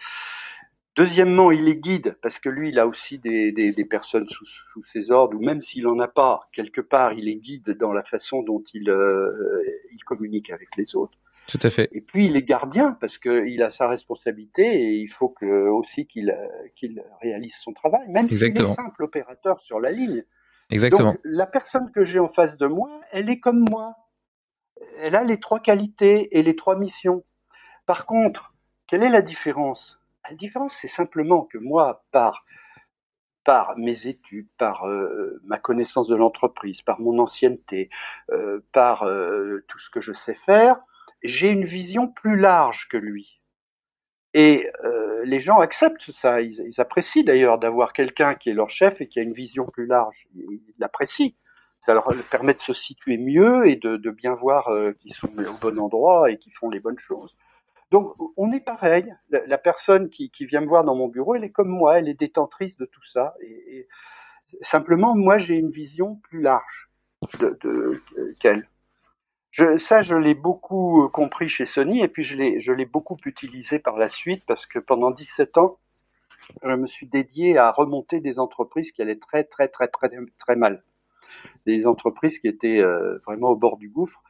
Deuxièmement, 0.95 1.51
il 1.51 1.67
est 1.67 1.75
guide 1.75 2.15
parce 2.21 2.39
que 2.39 2.47
lui, 2.47 2.69
il 2.69 2.79
a 2.79 2.87
aussi 2.87 3.19
des, 3.19 3.51
des, 3.51 3.73
des 3.73 3.85
personnes 3.85 4.29
sous, 4.29 4.45
sous, 4.45 4.83
ses 4.85 5.11
ordres, 5.11 5.35
ou 5.35 5.43
même 5.43 5.61
s'il 5.61 5.87
en 5.87 5.99
a 5.99 6.07
pas, 6.07 6.47
quelque 6.53 6.79
part, 6.79 7.11
il 7.11 7.27
est 7.27 7.35
guide 7.35 7.71
dans 7.77 7.91
la 7.91 8.03
façon 8.03 8.43
dont 8.43 8.63
il, 8.73 8.89
euh, 8.89 9.61
il 9.93 10.01
communique 10.05 10.51
avec 10.51 10.69
les 10.77 10.95
autres. 10.95 11.17
Tout 11.47 11.59
à 11.61 11.69
fait. 11.69 11.89
Et 11.91 12.01
puis 12.01 12.25
il 12.25 12.35
est 12.37 12.43
gardien 12.43 12.97
parce 12.99 13.17
qu'il 13.17 13.61
a 13.61 13.69
sa 13.69 13.87
responsabilité 13.87 14.63
et 14.63 14.93
il 14.95 15.09
faut 15.09 15.29
que 15.29 15.67
aussi 15.67 16.07
qu'il 16.07 16.35
qu'il 16.75 17.03
réalise 17.21 17.53
son 17.61 17.71
travail, 17.71 18.07
même 18.09 18.27
s'il 18.27 18.43
est 18.43 18.65
simple 18.65 19.03
opérateur 19.03 19.59
sur 19.61 19.79
la 19.79 19.91
ligne. 19.91 20.23
Exactement. 20.71 21.11
Donc 21.11 21.21
la 21.23 21.45
personne 21.45 21.91
que 21.91 22.03
j'ai 22.03 22.17
en 22.17 22.29
face 22.29 22.57
de 22.57 22.65
moi, 22.65 22.89
elle 23.11 23.29
est 23.29 23.39
comme 23.39 23.63
moi 23.69 23.95
elle 24.99 25.15
a 25.15 25.23
les 25.23 25.39
trois 25.39 25.59
qualités 25.59 26.37
et 26.37 26.43
les 26.43 26.55
trois 26.55 26.75
missions. 26.75 27.23
Par 27.85 28.05
contre, 28.05 28.53
quelle 28.87 29.03
est 29.03 29.09
la 29.09 29.21
différence? 29.21 29.99
La 30.29 30.35
différence, 30.35 30.75
c'est 30.81 30.87
simplement 30.87 31.43
que 31.43 31.57
moi, 31.57 32.03
par 32.11 32.43
mes 33.77 34.07
études, 34.07 34.47
par 34.57 34.87
euh, 34.87 35.39
ma 35.43 35.57
connaissance 35.57 36.07
de 36.07 36.15
l'entreprise, 36.15 36.81
par 36.81 36.99
mon 36.99 37.19
ancienneté, 37.19 37.89
euh, 38.31 38.59
par 38.73 39.03
euh, 39.03 39.63
tout 39.67 39.79
ce 39.79 39.89
que 39.89 40.01
je 40.01 40.13
sais 40.13 40.37
faire, 40.45 40.77
j'ai 41.23 41.49
une 41.49 41.65
vision 41.65 42.07
plus 42.07 42.37
large 42.37 42.87
que 42.89 42.97
lui. 42.97 43.41
Et 44.33 44.67
les 45.23 45.39
gens 45.39 45.59
acceptent 45.59 46.11
ça, 46.11 46.41
ils, 46.41 46.73
apprécient 46.77 47.23
d'ailleurs 47.23 47.57
d'avoir 47.57 47.93
quelqu'un 47.93 48.35
qui 48.35 48.49
est 48.49 48.53
leur 48.53 48.69
chef 48.69 48.99
et 48.99 49.07
qui 49.07 49.17
a 49.17 49.21
une 49.21 49.31
vision 49.31 49.65
plus 49.65 49.85
large. 49.85 50.27
Ils 50.35 50.59
l'apprécient. 50.77 51.31
Ça 51.85 51.93
leur 51.93 52.07
permet 52.31 52.55
de 52.55 52.59
se 52.59 52.73
situer 52.73 53.17
mieux 53.17 53.67
et 53.67 53.75
de, 53.75 54.09
bien 54.09 54.33
voir 54.33 54.71
qu'ils 54.99 55.13
sont 55.13 55.27
au 55.27 55.53
bon 55.61 55.79
endroit 55.79 56.31
et 56.31 56.37
qu'ils 56.39 56.53
font 56.53 56.71
les 56.71 56.79
bonnes 56.79 56.97
choses. 56.97 57.35
Donc, 57.91 58.15
on 58.37 58.51
est 58.51 58.59
pareil. 58.59 59.13
La, 59.29 59.57
personne 59.59 60.09
qui, 60.09 60.31
vient 60.39 60.61
me 60.61 60.67
voir 60.67 60.83
dans 60.83 60.95
mon 60.95 61.07
bureau, 61.07 61.35
elle 61.35 61.43
est 61.43 61.51
comme 61.51 61.69
moi, 61.69 61.99
elle 61.99 62.09
est 62.09 62.19
détentrice 62.19 62.75
de 62.77 62.85
tout 62.85 63.05
ça. 63.05 63.35
Et, 63.41 63.87
simplement, 64.61 65.15
moi, 65.15 65.37
j'ai 65.37 65.55
une 65.55 65.69
vision 65.69 66.15
plus 66.15 66.41
large 66.41 66.89
de, 67.39 68.01
qu'elle. 68.39 68.67
ça, 69.77 70.01
je 70.01 70.15
l'ai 70.15 70.33
beaucoup 70.33 71.07
compris 71.13 71.49
chez 71.49 71.67
Sony, 71.67 72.01
et 72.01 72.07
puis 72.07 72.23
je 72.23 72.35
l'ai, 72.35 72.61
je 72.61 72.71
l'ai 72.71 72.85
beaucoup 72.85 73.17
utilisé 73.25 73.77
par 73.77 73.97
la 73.97 74.09
suite, 74.09 74.43
parce 74.47 74.65
que 74.65 74.79
pendant 74.79 75.11
17 75.11 75.57
ans, 75.59 75.77
je 76.63 76.75
me 76.75 76.87
suis 76.87 77.07
dédié 77.07 77.57
à 77.57 77.71
remonter 77.71 78.19
des 78.19 78.39
entreprises 78.39 78.91
qui 78.91 79.01
allaient 79.03 79.19
très, 79.19 79.43
très, 79.43 79.67
très, 79.67 79.87
très, 79.87 80.09
très 80.39 80.55
mal. 80.55 80.83
Des 81.65 81.87
entreprises 81.87 82.39
qui 82.39 82.47
étaient 82.47 82.79
euh, 82.79 83.17
vraiment 83.25 83.49
au 83.49 83.55
bord 83.55 83.77
du 83.77 83.89
gouffre 83.89 84.21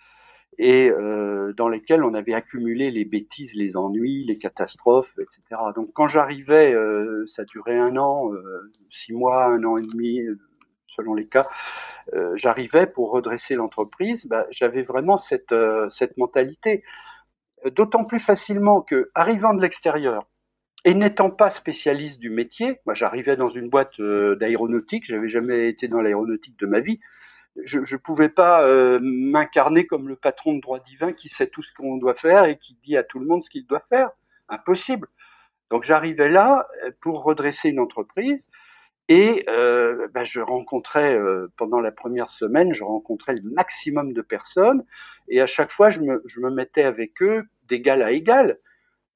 et 0.58 0.90
euh, 0.90 1.52
dans 1.54 1.68
lesquels 1.68 2.02
on 2.04 2.14
avait 2.14 2.34
accumulé 2.34 2.90
les 2.90 3.04
bêtises, 3.04 3.54
les 3.56 3.76
ennuis, 3.76 4.24
les 4.24 4.38
catastrophes, 4.38 5.12
etc. 5.20 5.62
Donc 5.76 5.92
quand 5.94 6.08
j'arrivais, 6.08 6.74
euh, 6.74 7.26
ça 7.28 7.44
durait 7.44 7.78
un 7.78 7.98
an, 7.98 8.32
six 8.90 9.12
mois, 9.12 9.48
un 9.48 9.64
an 9.66 9.78
et 9.78 9.82
demi, 9.82 10.22
selon 10.88 11.14
les 11.14 11.28
cas, 11.28 11.50
j'arrivais 12.36 12.88
pour 12.88 13.12
redresser 13.12 13.56
l'entreprise, 13.56 14.26
bah, 14.28 14.46
j'avais 14.50 14.84
vraiment 14.84 15.18
cette, 15.18 15.54
cette 15.90 16.16
mentalité. 16.16 16.84
D'autant 17.66 18.06
plus 18.06 18.20
facilement 18.20 18.82
que, 18.82 19.10
arrivant 19.14 19.54
de 19.54 19.62
l'extérieur, 19.62 20.26
et 20.86 20.94
n'étant 20.94 21.30
pas 21.30 21.50
spécialiste 21.50 22.20
du 22.20 22.30
métier, 22.30 22.80
moi 22.86 22.94
j'arrivais 22.94 23.36
dans 23.36 23.50
une 23.50 23.70
boîte 23.70 24.00
d'aéronautique, 24.00 25.06
j'avais 25.06 25.30
jamais 25.30 25.68
été 25.68 25.88
dans 25.88 26.02
l'aéronautique 26.02 26.58
de 26.58 26.66
ma 26.66 26.80
vie, 26.80 27.00
je 27.64 27.80
ne 27.80 27.98
pouvais 27.98 28.30
pas 28.30 28.64
euh, 28.64 29.00
m'incarner 29.02 29.86
comme 29.86 30.08
le 30.10 30.16
patron 30.16 30.54
de 30.54 30.62
droit 30.62 30.80
divin 30.80 31.14
qui 31.14 31.30
sait 31.30 31.48
tout 31.48 31.64
ce 31.64 31.74
qu'on 31.74 31.98
doit 31.98 32.16
faire 32.16 32.46
et 32.46 32.58
qui 32.58 32.78
dit 32.84 32.98
à 32.98 33.04
tout 33.04 33.20
le 33.20 33.26
monde 33.26 33.44
ce 33.44 33.50
qu'il 33.50 33.66
doit 33.66 33.84
faire. 33.90 34.10
Impossible. 34.50 35.08
Donc 35.72 35.84
j'arrivais 35.84 36.30
là 36.30 36.68
euh, 36.84 36.92
pour 37.02 37.24
redresser 37.24 37.70
une 37.70 37.80
entreprise 37.80 38.46
et 39.08 39.46
euh, 39.50 40.08
ben, 40.14 40.26
je 40.26 40.40
rencontrais 40.40 41.16
euh, 41.16 41.48
pendant 41.58 41.80
la 41.80 41.92
première 41.92 42.30
semaine, 42.30 42.74
je 42.74 42.84
rencontrais 42.84 43.36
le 43.36 43.50
maximum 43.52 44.14
de 44.14 44.22
personnes 44.22 44.84
et 45.30 45.42
à 45.42 45.48
chaque 45.48 45.72
fois 45.72 45.90
je 45.90 46.02
me 46.02 46.50
mettais 46.50 46.84
avec 46.84 47.22
eux 47.22 47.44
d'égal 47.68 48.02
à 48.02 48.12
égal. 48.12 48.60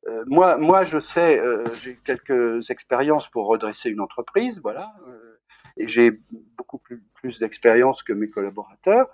Euh, 0.07 0.23
moi, 0.27 0.57
moi, 0.57 0.85
je 0.85 0.99
sais, 0.99 1.41
j'ai 1.81 1.97
quelques 2.05 2.69
expériences 2.69 3.27
pour 3.29 3.47
redresser 3.47 3.89
une 3.89 4.01
entreprise, 4.01 4.59
voilà 4.61 4.93
et 5.79 5.87
j'ai 5.87 6.11
beaucoup 6.57 6.77
plus, 6.77 7.01
plus 7.15 7.39
d'expérience 7.39 8.03
que 8.03 8.13
mes 8.13 8.29
collaborateurs, 8.29 9.07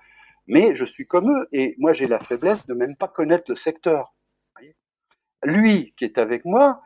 mais 0.47 0.75
je 0.75 0.85
suis 0.85 1.07
comme 1.07 1.31
eux, 1.31 1.47
et 1.51 1.75
moi 1.77 1.93
j'ai 1.93 2.07
la 2.07 2.19
faiblesse 2.19 2.65
de 2.65 2.73
même 2.73 2.95
pas 2.95 3.07
connaître 3.07 3.45
le 3.49 3.55
secteur. 3.55 4.13
Lui 5.43 5.93
qui 5.97 6.05
est 6.05 6.17
avec 6.17 6.43
moi, 6.43 6.81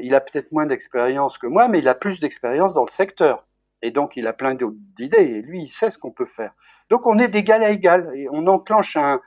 il 0.00 0.14
a 0.14 0.20
peut-être 0.20 0.52
moins 0.52 0.66
d'expérience 0.66 1.36
que 1.36 1.46
moi, 1.46 1.68
mais 1.68 1.80
il 1.80 1.88
a 1.88 1.94
plus 1.94 2.20
d'expérience 2.20 2.74
dans 2.74 2.84
le 2.84 2.90
secteur. 2.90 3.46
Et 3.82 3.90
donc 3.90 4.16
il 4.16 4.26
a 4.26 4.32
plein 4.32 4.54
d'idées, 4.54 5.18
et 5.18 5.42
lui 5.42 5.64
il 5.64 5.70
sait 5.70 5.90
ce 5.90 5.98
qu'on 5.98 6.12
peut 6.12 6.28
faire. 6.36 6.52
Donc 6.90 7.06
on 7.06 7.18
est 7.18 7.28
d'égal 7.28 7.64
à 7.64 7.70
égal, 7.70 8.10
et 8.14 8.28
on 8.30 8.46
enclenche 8.46 8.96
un, 8.96 9.20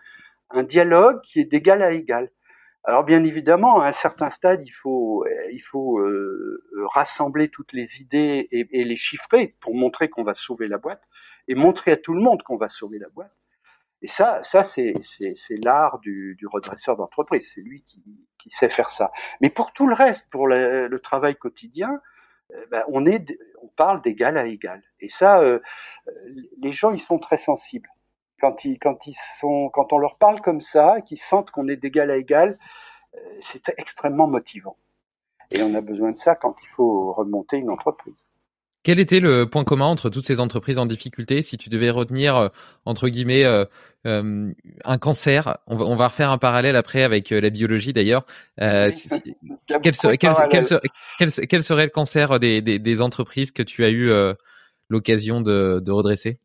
un 0.52 0.64
dialogue 0.64 1.20
qui 1.22 1.42
est 1.42 1.46
d'égal 1.46 1.82
à 1.82 1.92
égal. 1.92 2.30
Alors 2.88 3.04
bien 3.04 3.26
évidemment, 3.26 3.82
à 3.82 3.90
un 3.90 3.92
certain 3.92 4.30
stade, 4.30 4.66
il 4.66 4.72
faut, 4.72 5.26
il 5.52 5.60
faut 5.60 6.00
euh, 6.00 6.64
rassembler 6.94 7.50
toutes 7.50 7.74
les 7.74 8.00
idées 8.00 8.48
et, 8.50 8.84
les 8.86 8.96
chiffrer 8.96 9.56
pour 9.60 9.76
montrer 9.76 10.08
qu'on 10.08 10.24
va 10.24 10.34
sauver 10.34 10.70
la 10.70 10.78
boîte 10.78 11.04
et 11.50 11.56
montrer 11.56 11.92
à 11.92 11.98
tout 11.98 12.14
le 12.14 12.22
monde 12.22 12.44
qu'on 12.44 12.56
va 12.56 12.70
sauver 12.70 12.98
la 12.98 13.10
boîte. 13.10 13.36
Et 14.02 14.08
ça, 14.08 14.42
ça 14.44 14.64
c'est, 14.64 14.94
l'art 15.66 16.00
du, 16.00 16.38
redresseur 16.50 16.96
d'entreprise. 16.96 17.46
C'est 17.54 17.60
lui 17.60 17.84
qui, 17.84 18.02
sait 18.52 18.70
faire 18.70 18.92
ça. 18.92 19.12
Mais 19.42 19.50
pour 19.50 19.74
tout 19.74 19.88
le 19.88 19.94
reste, 19.94 20.30
pour 20.30 20.48
le, 20.48 20.98
travail 21.04 21.36
quotidien, 21.36 22.00
euh, 22.54 22.66
ben, 22.72 22.84
on, 22.88 23.06
est, 23.06 23.38
on 23.62 23.68
parle 23.68 24.02
d'égal 24.02 24.38
à 24.38 24.46
égal. 24.46 24.82
Et 25.02 25.10
ça, 25.10 25.42
euh, 25.42 25.60
les 26.62 26.72
gens, 26.72 26.92
ils 26.92 27.02
sont 27.02 27.20
très 27.20 27.36
sensibles 27.36 27.90
quand 28.40 28.66
ils, 28.66 28.78
quand 28.80 29.08
ils 29.08 29.16
sont, 29.40 29.70
quand 29.74 29.94
on 29.94 29.98
leur 29.98 30.18
parle 30.18 30.42
comme 30.42 30.62
ça, 30.62 31.02
qu'ils 31.02 31.20
sentent 31.20 31.52
qu'on 31.52 31.68
est 31.68 31.78
d'égal 31.78 32.12
à 32.12 32.18
égal, 32.18 32.58
euh, 33.16 33.20
c'est 33.42 33.74
extrêmement 33.78 34.28
motivant. 34.28 34.78
Et 35.52 35.64
on 35.64 35.74
a 35.74 35.82
besoin 35.82 36.12
de 36.12 36.18
ça 36.18 36.36
quand 36.36 36.56
il 36.62 36.68
faut 36.76 37.14
remonter 37.14 37.58
une 37.58 37.70
entreprise. 37.70 38.26
Quel 38.84 39.00
était 39.00 39.20
le 39.20 39.50
point 39.50 39.64
commun 39.64 39.86
entre 39.86 40.10
toutes 40.10 40.26
ces 40.26 40.40
entreprises 40.40 40.78
en 40.78 40.86
difficulté? 40.86 41.42
Si 41.42 41.58
tu 41.58 41.70
devais 41.70 41.90
retenir, 41.90 42.36
euh, 42.38 42.50
entre 42.86 43.10
guillemets, 43.10 43.44
euh, 43.44 43.66
un 44.06 44.98
cancer, 44.98 45.58
on 45.68 45.96
va, 45.96 46.08
refaire 46.08 46.32
un 46.32 46.38
parallèle 46.38 46.78
après 46.78 47.04
avec 47.04 47.30
la 47.32 47.50
biologie 47.50 47.92
d'ailleurs. 47.92 48.26
quel, 48.58 48.94
serait, 49.96 50.18
le 50.18 51.90
cancer 51.90 52.40
des, 52.40 53.02
entreprises 53.02 53.52
que 53.52 53.64
tu 53.64 53.84
as 53.84 53.90
eu 53.90 54.10
l'occasion 54.90 55.42
de 55.42 55.92
redresser? 55.92 56.40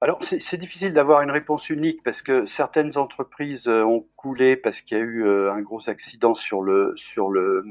Alors 0.00 0.20
c'est 0.22 0.56
difficile 0.58 0.94
d'avoir 0.94 1.22
une 1.22 1.30
réponse 1.32 1.70
unique 1.70 2.04
parce 2.04 2.22
que 2.22 2.46
certaines 2.46 2.96
entreprises 2.96 3.66
euh, 3.66 3.82
ont 3.82 4.06
coulé 4.14 4.56
parce 4.56 4.80
qu'il 4.80 4.96
y 4.96 5.00
a 5.00 5.02
eu 5.02 5.24
euh, 5.24 5.52
un 5.52 5.60
gros 5.60 5.90
accident 5.90 6.36
sur 6.36 6.62
le 6.62 6.94
sur 6.96 7.30
le 7.30 7.64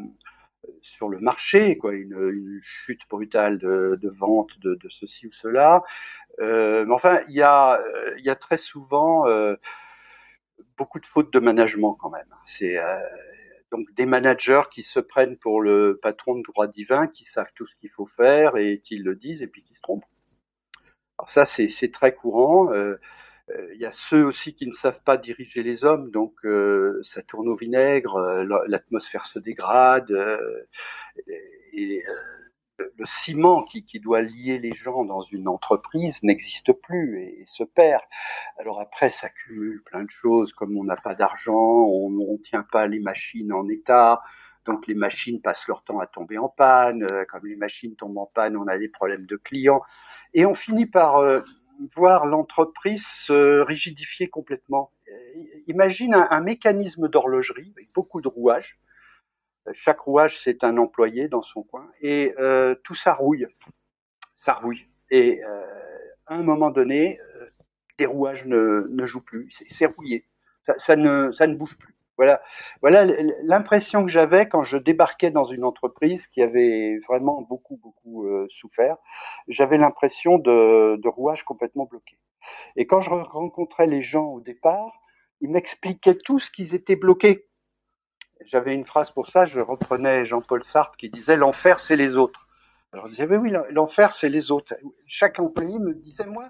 sur 0.82 1.08
le 1.08 1.20
marché, 1.20 1.78
quoi, 1.78 1.94
une, 1.94 2.60
chute 2.62 3.00
brutale 3.10 3.58
de, 3.60 3.98
de 4.02 4.10
vente 4.10 4.60
de, 4.60 4.78
ceci 4.90 5.28
ou 5.28 5.32
cela. 5.42 5.84
Euh, 6.42 6.86
mais 6.86 6.94
enfin, 6.94 7.22
il 7.30 7.36
y 7.36 7.42
a 7.42 7.80
y 8.18 8.30
a 8.30 8.36
très 8.36 8.58
souvent 8.58 9.26
beaucoup 10.78 11.00
de 11.00 11.06
fautes 11.06 11.32
de 11.32 11.40
management 11.40 11.96
quand 11.96 12.10
même. 12.10 12.28
C'est 12.44 12.78
donc 13.72 13.88
des 13.96 14.06
managers 14.06 14.64
qui 14.72 14.84
se 14.84 15.00
prennent 15.00 15.38
pour 15.38 15.62
le 15.62 16.00
patron 16.02 16.36
de 16.36 16.44
droit 16.44 16.68
divin, 16.68 17.08
qui 17.08 17.26
savent 17.26 17.52
tout 17.56 17.68
ce 17.68 17.76
qu'il 17.78 17.90
faut 17.90 18.08
faire 18.08 18.58
et 18.58 18.82
qui 18.84 18.98
le 18.98 19.16
disent 19.16 19.42
et 19.42 19.48
puis 19.48 19.62
qui 19.64 19.74
se 19.74 19.82
trompent. 19.82 20.06
Alors 21.20 21.30
ça, 21.32 21.46
c'est 21.46 21.92
très 21.92 22.14
courant. 22.14 22.72
Euh, 22.72 23.00
euh, 23.50 23.74
il 23.74 23.80
y 23.82 23.86
a 23.86 23.92
ceux 23.92 24.24
aussi 24.26 24.54
qui 24.54 24.68
ne 24.68 24.74
savent 24.74 25.02
pas 25.04 25.18
diriger 25.18 25.64
les 25.64 25.84
hommes, 25.84 26.12
donc 26.12 26.34
euh, 26.46 27.02
ça 27.04 27.24
tourne 27.24 27.48
au 27.48 27.56
vinaigre, 27.56 28.20
l'atmosphère 28.68 29.26
se 29.26 29.40
dégrade, 29.40 30.12
et, 31.74 32.02
le 32.78 33.06
ciment 33.06 33.64
qui, 33.64 33.84
qui, 33.86 34.00
doit 34.00 34.22
lier 34.22 34.60
les 34.60 34.74
gens 34.74 35.04
dans 35.04 35.22
une 35.22 35.48
entreprise 35.48 36.22
n'existe 36.22 36.74
plus 36.74 37.24
et, 37.24 37.44
se 37.48 37.64
perd. 37.64 38.04
Alors 38.60 38.80
après, 38.80 39.10
ça 39.10 39.30
cumule 39.30 39.82
plein 39.84 40.04
de 40.04 40.10
choses, 40.10 40.54
comme 40.54 40.78
on 40.78 40.84
n'a 40.84 40.96
pas 40.96 41.16
d'argent, 41.16 41.56
on 41.56 42.12
ne 42.12 42.38
tient 42.44 42.66
pas 42.72 42.86
les 42.86 43.00
machines 43.00 43.52
en 43.52 43.68
état, 43.68 44.22
donc 44.68 44.86
les 44.86 44.94
machines 44.94 45.42
passent 45.42 45.68
leur 45.68 45.84
temps 45.84 46.00
à 46.00 46.06
tomber 46.06 46.38
en 46.38 46.50
panne, 46.50 47.08
comme 47.30 47.48
les 47.48 47.56
machines 47.56 47.96
tombent 47.96 48.18
en 48.18 48.28
panne, 48.28 48.56
on 48.56 48.68
a 48.68 48.78
des 48.78 48.90
problèmes 48.90 49.26
de 49.26 49.38
clients. 49.38 49.82
Et 50.34 50.46
on 50.46 50.54
finit 50.54 50.86
par 50.86 51.18
euh, 51.18 51.42
voir 51.96 52.26
l'entreprise 52.26 53.06
se 53.08 53.62
rigidifier 53.62 54.28
complètement. 54.28 54.92
Imagine 55.68 56.14
un, 56.14 56.42
mécanisme 56.42 57.08
d'horlogerie 57.08 57.72
avec 57.76 57.88
beaucoup 57.96 58.22
de 58.22 58.28
rouages. 58.28 58.78
Chaque 59.74 60.00
rouage, 60.00 60.42
c'est 60.44 60.64
un 60.64 60.78
employé 60.78 61.28
dans 61.28 61.42
son 61.42 61.64
coin. 61.64 61.90
Et 62.02 62.34
euh, 62.40 62.76
tout 62.84 62.96
ça 62.96 63.14
rouille. 63.14 63.48
Ça 64.36 64.54
rouille. 64.54 64.86
Et 65.10 65.44
euh, 65.44 65.66
à 66.26 66.36
un 66.36 66.44
moment 66.44 66.72
donné, 66.72 67.20
les 68.00 68.06
rouages 68.06 68.46
ne, 68.46 69.06
jouent 69.06 69.22
plus. 69.22 69.50
C'est 69.70 69.86
rouillé. 69.86 70.26
Ça 70.78 70.96
ne 70.96 71.56
bouge 71.56 71.78
plus. 71.78 71.97
Voilà, 72.18 72.42
voilà 72.82 73.06
l'impression 73.44 74.04
que 74.04 74.10
j'avais 74.10 74.50
quand 74.50 74.64
je 74.64 74.78
débarquais 74.78 75.30
dans 75.30 75.46
une 75.46 75.64
entreprise 75.64 76.26
qui 76.28 76.42
avait 76.42 76.98
vraiment 77.08 77.42
beaucoup 77.42 77.78
beaucoup 77.78 78.26
euh, 78.26 78.48
souffert. 78.50 78.98
J'avais 79.48 79.78
l'impression 79.78 80.40
de, 80.40 80.96
de 80.98 81.08
rouage 81.08 81.44
complètement 81.44 81.86
bloqué. 81.86 82.18
Et 82.76 82.88
quand 82.88 83.02
je 83.02 83.12
rencontrais 83.12 83.86
les 83.86 84.02
gens 84.02 84.26
au 84.26 84.42
départ, 84.42 85.00
ils 85.42 85.50
m'expliquaient 85.50 86.18
tous 86.18 86.50
qu'ils 86.50 86.74
étaient 86.74 86.96
bloqués. 86.96 87.48
J'avais 88.46 88.74
une 88.74 88.86
phrase 88.86 89.12
pour 89.12 89.30
ça, 89.30 89.46
je 89.46 89.60
reprenais 89.60 90.26
Jean-Paul 90.26 90.64
Sartre 90.64 90.98
qui 90.98 91.10
disait 91.10 91.36
l'enfer 91.36 91.80
c'est 91.80 91.96
les 91.96 92.18
autres. 92.18 92.48
Alors 92.94 93.08
je 93.08 93.12
disais 93.12 93.38
oui, 93.38 93.54
l'enfer 93.70 94.16
c'est 94.16 94.30
les 94.30 94.52
autres. 94.52 94.74
Chaque 95.06 95.40
employé 95.40 95.78
me 95.78 95.94
disait 95.94 96.26
moi 96.26 96.50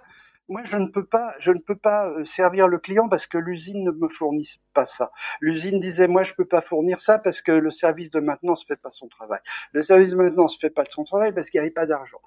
moi, 0.50 0.64
je 0.64 0.78
ne 0.78 0.88
peux 0.88 1.06
pas, 1.06 1.36
je 1.40 1.52
ne 1.52 1.60
peux 1.60 1.76
pas 1.76 2.08
euh, 2.08 2.24
servir 2.26 2.68
le 2.68 2.80
client 2.80 3.10
parce 3.10 3.28
que 3.28 3.38
l'usine 3.38 3.84
ne 3.84 3.92
me 3.92 4.08
fournit 4.08 4.60
pas 4.74 4.86
ça. 4.86 5.12
L'usine 5.42 5.80
disait, 5.80 6.08
moi, 6.08 6.24
je 6.24 6.34
peux 6.34 6.46
pas 6.46 6.62
fournir 6.62 7.00
ça 7.00 7.20
parce 7.20 7.42
que 7.42 7.52
le 7.52 7.72
service 7.72 8.12
de 8.12 8.20
maintenance 8.20 8.66
fait 8.66 8.82
pas 8.82 8.92
son 8.92 9.08
travail. 9.08 9.42
Le 9.74 9.84
service 9.84 10.12
de 10.12 10.16
maintenance 10.16 10.58
fait 10.60 10.70
pas 10.70 10.86
son 10.90 11.04
travail 11.04 11.34
parce 11.34 11.50
qu'il 11.50 11.60
n'y 11.60 11.66
avait 11.66 11.74
pas 11.74 11.86
d'argent, 11.86 12.22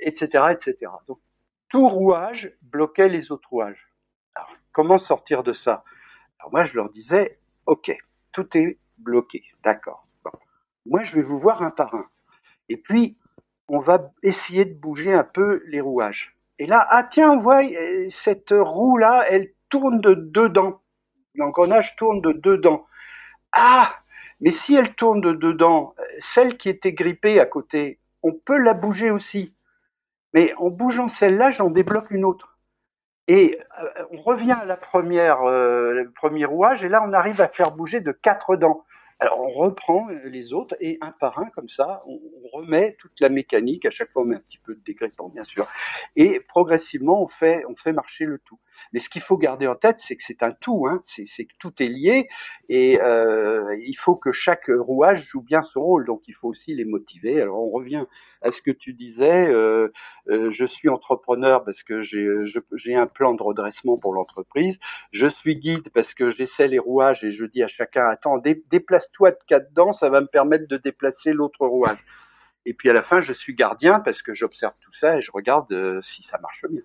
etc., 0.00 0.44
etc. 0.50 0.92
Donc, 1.06 1.18
tout 1.68 1.88
rouage 1.88 2.52
bloquait 2.62 3.08
les 3.08 3.30
autres 3.30 3.48
rouages. 3.48 3.88
Alors, 4.34 4.50
comment 4.72 4.98
sortir 4.98 5.42
de 5.42 5.52
ça? 5.52 5.84
Alors 6.40 6.52
moi, 6.52 6.64
je 6.64 6.74
leur 6.74 6.90
disais, 6.90 7.38
ok, 7.66 7.96
tout 8.32 8.56
est 8.56 8.78
bloqué, 8.98 9.44
d'accord. 9.62 10.06
Moi, 10.84 11.04
je 11.04 11.14
vais 11.14 11.22
vous 11.22 11.38
voir 11.38 11.62
un 11.62 11.70
par 11.70 11.94
un. 11.94 12.06
Et 12.68 12.76
puis, 12.76 13.16
on 13.68 13.78
va 13.78 14.10
essayer 14.24 14.64
de 14.64 14.74
bouger 14.74 15.12
un 15.12 15.22
peu 15.22 15.62
les 15.66 15.80
rouages. 15.80 16.36
Et 16.62 16.66
là, 16.66 16.86
ah 16.90 17.02
tiens, 17.02 17.40
voyez, 17.40 17.74
voit, 17.74 18.10
cette 18.10 18.54
roue-là, 18.56 19.24
elle 19.28 19.50
tourne 19.68 20.00
de 20.00 20.14
dedans. 20.14 20.80
L'engrenage 21.34 21.96
tourne 21.96 22.20
de 22.20 22.30
dedans. 22.30 22.86
Ah, 23.50 23.96
mais 24.40 24.52
si 24.52 24.76
elle 24.76 24.94
tourne 24.94 25.20
de 25.20 25.32
dedans, 25.32 25.96
celle 26.20 26.56
qui 26.58 26.68
était 26.68 26.92
grippée 26.92 27.40
à 27.40 27.46
côté, 27.46 27.98
on 28.22 28.32
peut 28.32 28.58
la 28.58 28.74
bouger 28.74 29.10
aussi. 29.10 29.56
Mais 30.34 30.54
en 30.56 30.70
bougeant 30.70 31.08
celle-là, 31.08 31.50
j'en 31.50 31.68
débloque 31.68 32.12
une 32.12 32.24
autre. 32.24 32.56
Et 33.26 33.58
euh, 33.82 34.04
on 34.12 34.22
revient 34.22 34.52
à 34.62 34.64
la 34.64 34.76
première, 34.76 35.42
euh, 35.42 36.04
premier 36.14 36.44
rouage, 36.44 36.84
et 36.84 36.88
là, 36.88 37.02
on 37.04 37.12
arrive 37.12 37.40
à 37.40 37.48
faire 37.48 37.72
bouger 37.72 37.98
de 37.98 38.12
quatre 38.12 38.54
dents. 38.54 38.84
Alors 39.22 39.38
on 39.38 39.50
reprend 39.52 40.08
les 40.08 40.52
autres 40.52 40.74
et 40.80 40.98
un 41.00 41.12
par 41.12 41.38
un 41.38 41.48
comme 41.50 41.68
ça, 41.68 42.00
on, 42.08 42.18
remet 42.52 42.96
toute 42.98 43.20
la 43.20 43.28
mécanique. 43.28 43.86
À 43.86 43.90
chaque 43.90 44.10
fois 44.10 44.22
on 44.22 44.24
met 44.24 44.34
un 44.34 44.40
petit 44.40 44.58
peu 44.58 44.74
de 44.74 44.80
dégrippant 44.84 45.28
bien 45.28 45.44
sûr, 45.44 45.64
et 46.16 46.40
progressivement 46.40 47.22
on 47.22 47.28
fait 47.28 47.62
on 47.68 47.76
fait 47.76 47.92
marcher 47.92 48.24
le 48.24 48.38
tout. 48.40 48.58
Mais 48.92 49.00
ce 49.00 49.08
qu'il 49.08 49.22
faut 49.22 49.36
garder 49.36 49.66
en 49.66 49.74
tête, 49.74 49.96
c'est 50.00 50.16
que 50.16 50.22
c'est 50.22 50.42
un 50.42 50.52
tout, 50.52 50.86
hein. 50.86 51.02
c'est 51.06 51.44
que 51.44 51.54
tout 51.58 51.72
est 51.80 51.88
lié 51.88 52.28
et 52.68 53.00
euh, 53.00 53.76
il 53.84 53.94
faut 53.94 54.14
que 54.14 54.32
chaque 54.32 54.66
rouage 54.68 55.26
joue 55.28 55.42
bien 55.42 55.62
son 55.62 55.82
rôle. 55.82 56.06
Donc 56.06 56.22
il 56.28 56.34
faut 56.34 56.48
aussi 56.48 56.74
les 56.74 56.84
motiver. 56.84 57.40
Alors 57.40 57.62
on 57.62 57.70
revient 57.70 58.04
à 58.42 58.52
ce 58.52 58.60
que 58.60 58.70
tu 58.70 58.92
disais. 58.92 59.46
Euh, 59.46 59.88
euh 60.28 60.50
je 60.50 60.66
suis 60.66 60.88
entrepreneur 60.88 61.64
parce 61.64 61.82
que 61.82 62.02
j'ai 62.02 62.94
un 62.94 63.06
plan 63.06 63.34
de 63.34 63.42
redressement 63.42 63.96
pour 63.96 64.12
l'entreprise. 64.14 64.78
Je 65.12 65.26
suis 65.26 65.56
guide 65.56 65.90
parce 65.94 66.14
que 66.14 66.30
j'essaie 66.30 66.68
les 66.68 66.78
rouages 66.78 67.24
et 67.24 67.32
je 67.32 67.44
dis 67.44 67.62
à 67.62 67.68
chacun 67.68 68.06
attends 68.08 68.38
déplace-toi 68.38 69.30
de 69.32 69.38
quatre 69.46 69.72
dents, 69.72 69.92
ça 69.92 70.08
va 70.08 70.20
me 70.20 70.26
permettre 70.26 70.66
de 70.68 70.76
déplacer 70.76 71.32
l'autre 71.32 71.66
rouage. 71.66 72.04
Et 72.64 72.74
puis 72.74 72.90
à 72.90 72.92
la 72.92 73.02
fin, 73.02 73.20
je 73.20 73.32
suis 73.32 73.54
gardien 73.54 74.00
parce 74.00 74.22
que 74.22 74.34
j'observe 74.34 74.74
tout 74.82 74.92
ça 74.94 75.16
et 75.16 75.20
je 75.20 75.30
regarde 75.32 75.72
euh, 75.72 76.00
si 76.02 76.22
ça 76.22 76.38
marche 76.38 76.64
bien. 76.70 76.82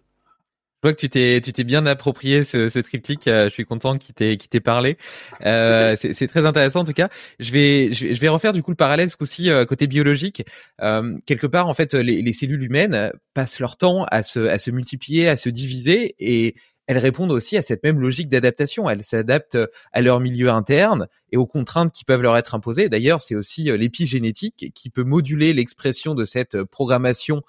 Je 0.83 0.89
vois 0.89 0.93
que 0.93 0.99
tu 0.99 1.09
t'es 1.09 1.41
tu 1.41 1.51
t'es 1.53 1.63
bien 1.63 1.87
approprié 1.87 2.43
ce, 2.43 2.69
ce 2.69 2.77
triptyque. 2.77 3.27
Euh, 3.27 3.45
je 3.45 3.49
suis 3.49 3.65
content 3.65 3.97
qu'il 3.97 4.13
t'ait 4.13 4.37
qu'il 4.37 4.49
t'ait 4.49 4.59
parlé. 4.59 4.97
Euh, 5.43 5.95
c'est 5.99 6.27
très 6.27 6.45
intéressant 6.45 6.81
en 6.81 6.83
tout 6.83 6.93
cas. 6.93 7.09
Je 7.39 7.51
vais 7.51 7.91
je 7.93 8.19
vais, 8.19 8.27
refaire 8.27 8.53
du 8.53 8.61
coup 8.61 8.69
le 8.69 8.77
parallèle 8.77 9.09
ce 9.09 9.17
coup-ci 9.17 9.49
euh, 9.49 9.65
côté 9.65 9.87
biologique. 9.87 10.45
Euh, 10.83 11.17
quelque 11.25 11.47
part 11.47 11.67
en 11.67 11.73
fait 11.73 11.95
les, 11.95 12.21
les 12.21 12.33
cellules 12.33 12.63
humaines 12.63 13.11
passent 13.33 13.59
leur 13.59 13.75
temps 13.75 14.05
à 14.11 14.21
se 14.21 14.39
à 14.39 14.59
se 14.59 14.69
multiplier, 14.69 15.27
à 15.27 15.35
se 15.35 15.49
diviser 15.49 16.13
et 16.19 16.53
elles 16.87 16.97
répondent 16.97 17.33
aussi 17.33 17.57
à 17.57 17.61
cette 17.61 17.83
même 17.83 17.99
logique 17.99 18.29
d'adaptation. 18.29 18.89
Elles 18.89 19.03
s'adaptent 19.03 19.55
euh, 19.55 19.67
à 19.91 20.01
leur 20.01 20.21
milieu 20.21 20.49
interne 20.49 21.07
et 21.31 21.37
aux 21.37 21.45
contraintes 21.45 21.93
qui 21.93 22.05
peuvent 22.05 22.21
leur 22.21 22.37
être 22.37 22.55
imposées. 22.55 22.87
D'ailleurs, 22.87 23.21
c'est 23.21 23.35
aussi 23.35 23.69
euh, 23.69 23.75
l'épigénétique 23.75 24.71
qui 24.73 24.89
peut 24.89 25.03
moduler 25.03 25.53
l'expression 25.53 26.15
de 26.15 26.23
cette 26.23 26.55
euh, 26.55 26.65
programmation 26.65 27.43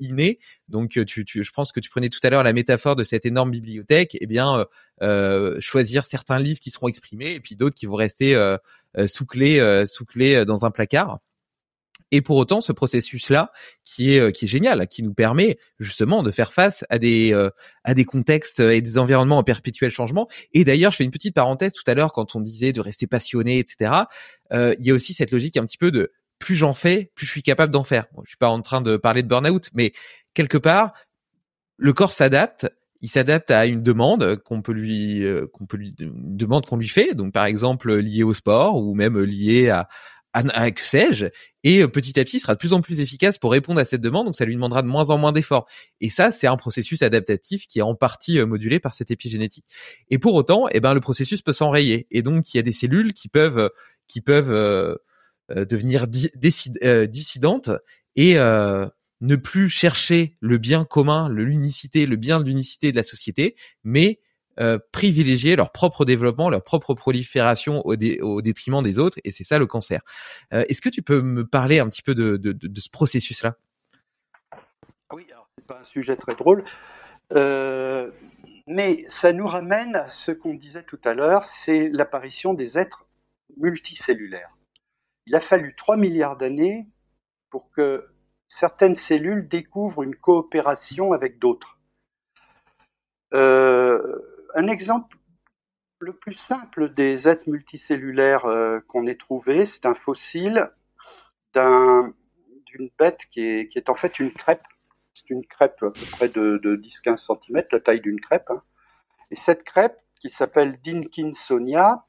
innée. 0.00 0.38
Donc, 0.68 0.90
tu, 1.04 1.24
tu, 1.24 1.44
je 1.44 1.50
pense 1.50 1.72
que 1.72 1.80
tu 1.80 1.90
prenais 1.90 2.08
tout 2.08 2.20
à 2.22 2.30
l'heure 2.30 2.42
la 2.42 2.54
métaphore 2.54 2.96
de 2.96 3.02
cette 3.02 3.26
énorme 3.26 3.50
bibliothèque. 3.50 4.16
Eh 4.18 4.26
bien, 4.26 4.66
euh, 5.02 5.60
choisir 5.60 6.06
certains 6.06 6.38
livres 6.38 6.58
qui 6.58 6.70
seront 6.70 6.88
exprimés 6.88 7.34
et 7.34 7.40
puis 7.40 7.54
d'autres 7.54 7.76
qui 7.76 7.84
vont 7.84 7.94
rester 7.94 8.34
euh, 8.34 8.56
sous 9.06 9.26
clé, 9.26 9.84
sous 9.86 10.06
clé 10.06 10.46
dans 10.46 10.64
un 10.64 10.70
placard. 10.70 11.18
Et 12.10 12.22
pour 12.22 12.36
autant, 12.36 12.60
ce 12.60 12.72
processus-là, 12.72 13.52
qui 13.84 14.14
est 14.14 14.20
euh, 14.20 14.30
qui 14.30 14.46
est 14.46 14.48
génial, 14.48 14.86
qui 14.88 15.02
nous 15.02 15.12
permet 15.12 15.58
justement 15.78 16.22
de 16.22 16.30
faire 16.30 16.52
face 16.52 16.84
à 16.88 16.98
des 16.98 17.32
euh, 17.32 17.50
à 17.84 17.94
des 17.94 18.04
contextes 18.04 18.60
et 18.60 18.80
des 18.80 18.98
environnements 18.98 19.38
en 19.38 19.44
perpétuel 19.44 19.90
changement. 19.90 20.28
Et 20.52 20.64
d'ailleurs, 20.64 20.92
je 20.92 20.96
fais 20.96 21.04
une 21.04 21.10
petite 21.10 21.34
parenthèse 21.34 21.72
tout 21.72 21.82
à 21.86 21.94
l'heure 21.94 22.12
quand 22.12 22.34
on 22.34 22.40
disait 22.40 22.72
de 22.72 22.80
rester 22.80 23.06
passionné, 23.06 23.58
etc. 23.58 23.92
Euh, 24.52 24.74
il 24.78 24.86
y 24.86 24.90
a 24.90 24.94
aussi 24.94 25.12
cette 25.14 25.30
logique 25.30 25.56
un 25.56 25.64
petit 25.64 25.78
peu 25.78 25.90
de 25.90 26.12
plus 26.38 26.54
j'en 26.54 26.72
fais, 26.72 27.10
plus 27.14 27.26
je 27.26 27.32
suis 27.32 27.42
capable 27.42 27.72
d'en 27.72 27.84
faire. 27.84 28.06
Bon, 28.14 28.22
je 28.24 28.30
suis 28.30 28.38
pas 28.38 28.48
en 28.48 28.62
train 28.62 28.80
de 28.80 28.96
parler 28.96 29.22
de 29.22 29.28
burn-out, 29.28 29.68
mais 29.74 29.92
quelque 30.34 30.58
part, 30.58 30.92
le 31.76 31.92
corps 31.92 32.12
s'adapte 32.12 32.68
il 33.00 33.08
s'adapte 33.08 33.52
à 33.52 33.66
une 33.66 33.80
demande 33.80 34.38
qu'on 34.38 34.60
peut 34.60 34.72
lui 34.72 35.24
qu'on 35.52 35.66
peut 35.66 35.76
lui 35.76 35.94
une 36.00 36.36
demande 36.36 36.66
qu'on 36.66 36.76
lui 36.76 36.88
fait 36.88 37.14
donc 37.14 37.32
par 37.32 37.46
exemple 37.46 37.94
liée 37.94 38.24
au 38.24 38.34
sport 38.34 38.76
ou 38.76 38.92
même 38.94 39.16
liée 39.20 39.68
à 39.68 39.88
que 40.42 40.80
sais-je, 40.80 41.26
et 41.64 41.82
euh, 41.82 41.88
petit 41.88 42.18
à 42.18 42.24
petit 42.24 42.40
sera 42.40 42.54
de 42.54 42.58
plus 42.58 42.72
en 42.72 42.80
plus 42.80 43.00
efficace 43.00 43.38
pour 43.38 43.52
répondre 43.52 43.80
à 43.80 43.84
cette 43.84 44.00
demande, 44.00 44.26
donc 44.26 44.36
ça 44.36 44.44
lui 44.44 44.54
demandera 44.54 44.82
de 44.82 44.86
moins 44.86 45.10
en 45.10 45.18
moins 45.18 45.32
d'efforts. 45.32 45.66
Et 46.00 46.10
ça, 46.10 46.30
c'est 46.30 46.46
un 46.46 46.56
processus 46.56 47.02
adaptatif 47.02 47.66
qui 47.66 47.80
est 47.80 47.82
en 47.82 47.94
partie 47.94 48.38
euh, 48.38 48.46
modulé 48.46 48.80
par 48.80 48.94
cette 48.94 49.10
épigénétique. 49.10 49.66
Et 50.08 50.18
pour 50.18 50.34
autant, 50.34 50.66
eh 50.70 50.80
ben 50.80 50.94
le 50.94 51.00
processus 51.00 51.42
peut 51.42 51.52
s'enrayer, 51.52 52.06
et 52.10 52.22
donc 52.22 52.54
il 52.54 52.56
y 52.56 52.60
a 52.60 52.62
des 52.62 52.72
cellules 52.72 53.12
qui 53.12 53.28
peuvent 53.28 53.58
euh, 53.58 53.68
qui 54.06 54.20
peuvent 54.22 54.98
devenir 55.50 56.06
dissidentes 56.08 57.70
et 58.16 58.36
ne 58.36 59.36
plus 59.36 59.68
chercher 59.68 60.36
le 60.40 60.56
bien 60.56 60.86
commun, 60.86 61.28
l'unicité, 61.28 62.06
le 62.06 62.16
bien 62.16 62.40
de 62.40 62.44
l'unicité 62.44 62.90
de 62.90 62.96
la 62.96 63.02
société, 63.02 63.54
mais 63.84 64.20
euh, 64.60 64.78
privilégier 64.92 65.56
leur 65.56 65.70
propre 65.70 66.04
développement, 66.04 66.50
leur 66.50 66.62
propre 66.62 66.94
prolifération 66.94 67.82
au, 67.84 67.96
détriment 67.96 68.82
des 68.82 68.98
autres, 68.98 69.18
et 69.24 69.32
c'est 69.32 69.44
ça 69.44 69.58
le 69.58 69.66
cancer. 69.66 70.00
Euh, 70.52 70.64
est-ce 70.68 70.82
que 70.82 70.88
tu 70.88 71.02
peux 71.02 71.22
me 71.22 71.46
parler 71.46 71.78
un 71.78 71.88
petit 71.88 72.02
peu 72.02 72.14
de, 72.14 72.40
ce 72.76 72.90
processus-là? 72.90 73.54
Oui, 75.12 75.26
c'est 75.58 75.66
pas 75.66 75.80
un 75.80 75.84
sujet 75.84 76.16
très 76.16 76.34
drôle, 76.34 76.64
euh, 77.34 78.10
mais 78.66 79.04
ça 79.08 79.32
nous 79.32 79.46
ramène 79.46 79.96
à 79.96 80.08
ce 80.08 80.32
qu'on 80.32 80.54
disait 80.54 80.82
tout 80.82 81.00
à 81.04 81.14
l'heure, 81.14 81.44
c'est 81.64 81.88
l'apparition 81.88 82.52
des 82.54 82.78
êtres 82.78 83.06
multicellulaires. 83.56 84.56
Il 85.26 85.34
a 85.34 85.40
fallu 85.40 85.74
3 85.76 85.96
milliards 85.96 86.36
d'années 86.36 86.86
pour 87.50 87.70
que 87.70 88.08
certaines 88.48 88.96
cellules 88.96 89.46
découvrent 89.46 90.02
une 90.02 90.16
coopération 90.16 91.12
avec 91.12 91.38
d'autres. 91.38 91.78
Euh, 93.34 94.37
un 94.54 94.66
exemple 94.68 95.16
le 96.00 96.12
plus 96.12 96.34
simple 96.34 96.94
des 96.94 97.28
êtres 97.28 97.48
multicellulaires 97.48 98.46
euh, 98.46 98.80
qu'on 98.88 99.06
ait 99.06 99.16
trouvé, 99.16 99.66
c'est 99.66 99.86
un 99.86 99.94
fossile 99.94 100.70
d'une 101.54 102.90
bête 102.98 103.22
qui 103.32 103.40
est, 103.40 103.88
en 103.88 103.96
fait 103.96 104.20
une 104.20 104.32
crêpe. 104.32 104.62
C'est 105.14 105.30
une 105.30 105.44
crêpe 105.44 105.82
à 105.82 105.90
peu 105.90 106.06
près 106.12 106.28
de, 106.28 106.60
10-15 106.62 107.16
cm, 107.26 107.64
la 107.72 107.80
taille 107.80 108.00
d'une 108.00 108.20
crêpe. 108.20 108.48
Hein. 108.50 108.62
Et 109.30 109.36
cette 109.36 109.64
crêpe, 109.64 109.98
qui 110.20 110.30
s'appelle 110.30 110.78
Dinkinsonia, 110.80 112.04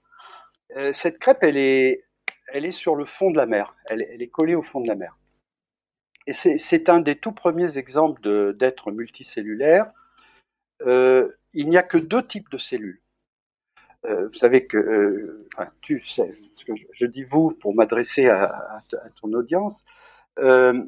euh, 0.78 0.94
cette 0.94 1.20
crêpe, 1.20 1.40
elle 1.42 1.58
est, 1.58 2.04
elle 2.54 2.66
est 2.66 2.72
sur 2.72 2.96
le 2.96 3.06
fond 3.06 3.32
de 3.32 3.38
la 3.38 3.46
mer. 3.46 3.76
Elle, 3.86 4.02
est 4.02 4.30
collée 4.30 4.56
au 4.56 4.64
fond 4.64 4.82
de 4.82 4.88
la 4.88 4.96
mer. 4.96 5.18
Et 6.28 6.34
c'est 6.34 6.90
un 6.90 7.00
des 7.00 7.16
tout 7.16 7.32
premiers 7.32 7.78
exemples 7.80 8.54
d'êtres 8.54 8.92
multicellulaires. 8.92 9.92
Euh, 10.86 11.30
il 11.54 11.70
n'y 11.70 11.78
a 11.78 11.84
que 11.84 11.98
deux 11.98 12.26
types 12.26 12.50
de 12.50 12.58
cellules. 12.58 13.02
Euh, 14.06 14.28
vous 14.28 14.36
savez 14.36 14.66
que, 14.66 14.78
euh, 14.78 15.50
tu 15.82 16.06
sais, 16.06 16.34
que 16.66 16.74
je, 16.94 17.06
dis 17.06 17.24
vous 17.24 17.52
pour 17.52 17.76
m'adresser 17.76 18.30
à, 18.30 18.80
ton 19.22 19.34
audience, 19.34 19.84
un 20.38 20.86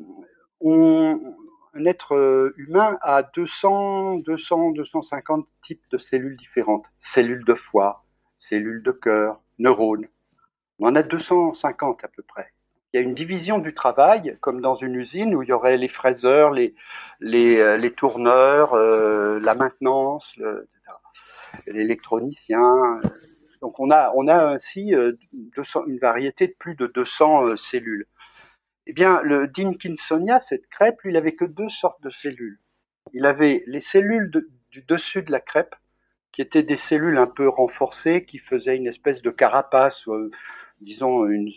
être 1.85 2.53
humain 2.57 2.97
a 3.01 3.23
200, 3.23 4.17
200, 4.17 4.71
250 4.71 5.47
types 5.63 5.83
de 5.91 5.97
cellules 5.97 6.37
différentes. 6.37 6.85
Cellules 6.99 7.43
de 7.43 7.53
foie, 7.53 8.05
cellules 8.37 8.83
de 8.83 8.91
cœur, 8.91 9.41
neurones. 9.59 10.07
On 10.79 10.87
en 10.87 10.95
a 10.95 11.03
250 11.03 12.03
à 12.03 12.07
peu 12.07 12.23
près. 12.23 12.51
Il 12.93 12.99
y 12.99 13.03
a 13.03 13.03
une 13.03 13.13
division 13.13 13.57
du 13.59 13.73
travail, 13.73 14.37
comme 14.41 14.59
dans 14.59 14.75
une 14.75 14.95
usine 14.95 15.33
où 15.33 15.43
il 15.43 15.49
y 15.49 15.53
aurait 15.53 15.77
les 15.77 15.87
fraiseurs, 15.87 16.51
les, 16.51 16.75
les, 17.21 17.57
euh, 17.59 17.77
les 17.77 17.93
tourneurs, 17.93 18.73
euh, 18.73 19.39
la 19.39 19.55
maintenance, 19.55 20.33
l'électronicien. 21.67 22.99
Donc 23.61 23.79
on 23.79 23.91
a, 23.91 24.11
on 24.15 24.27
a 24.27 24.45
ainsi 24.45 24.93
200, 25.55 25.81
euh, 25.81 25.85
une 25.87 25.99
variété 25.99 26.47
de 26.47 26.55
plus 26.59 26.75
de 26.75 26.87
200 26.87 27.55
cellules. 27.55 28.07
Eh 28.87 28.93
bien, 28.93 29.21
le 29.21 29.47
Dinkinsonia, 29.47 30.41
cette 30.41 30.67
crêpe, 30.67 31.01
lui, 31.03 31.11
il 31.11 31.17
avait 31.17 31.35
que 31.35 31.45
deux 31.45 31.69
sortes 31.69 32.01
de 32.03 32.09
cellules. 32.09 32.59
Il 33.13 33.25
avait 33.25 33.63
les 33.67 33.79
cellules 33.79 34.31
du 34.71 34.81
dessus 34.81 35.21
de 35.21 35.31
la 35.31 35.39
crêpe, 35.39 35.75
qui 36.33 36.41
étaient 36.41 36.63
des 36.63 36.77
cellules 36.77 37.17
un 37.17 37.27
peu 37.27 37.47
renforcées, 37.47 38.25
qui 38.25 38.39
faisaient 38.39 38.75
une 38.75 38.87
espèce 38.87 39.21
de 39.21 39.29
carapace, 39.29 40.07
disons 40.81 41.25
une, 41.27 41.51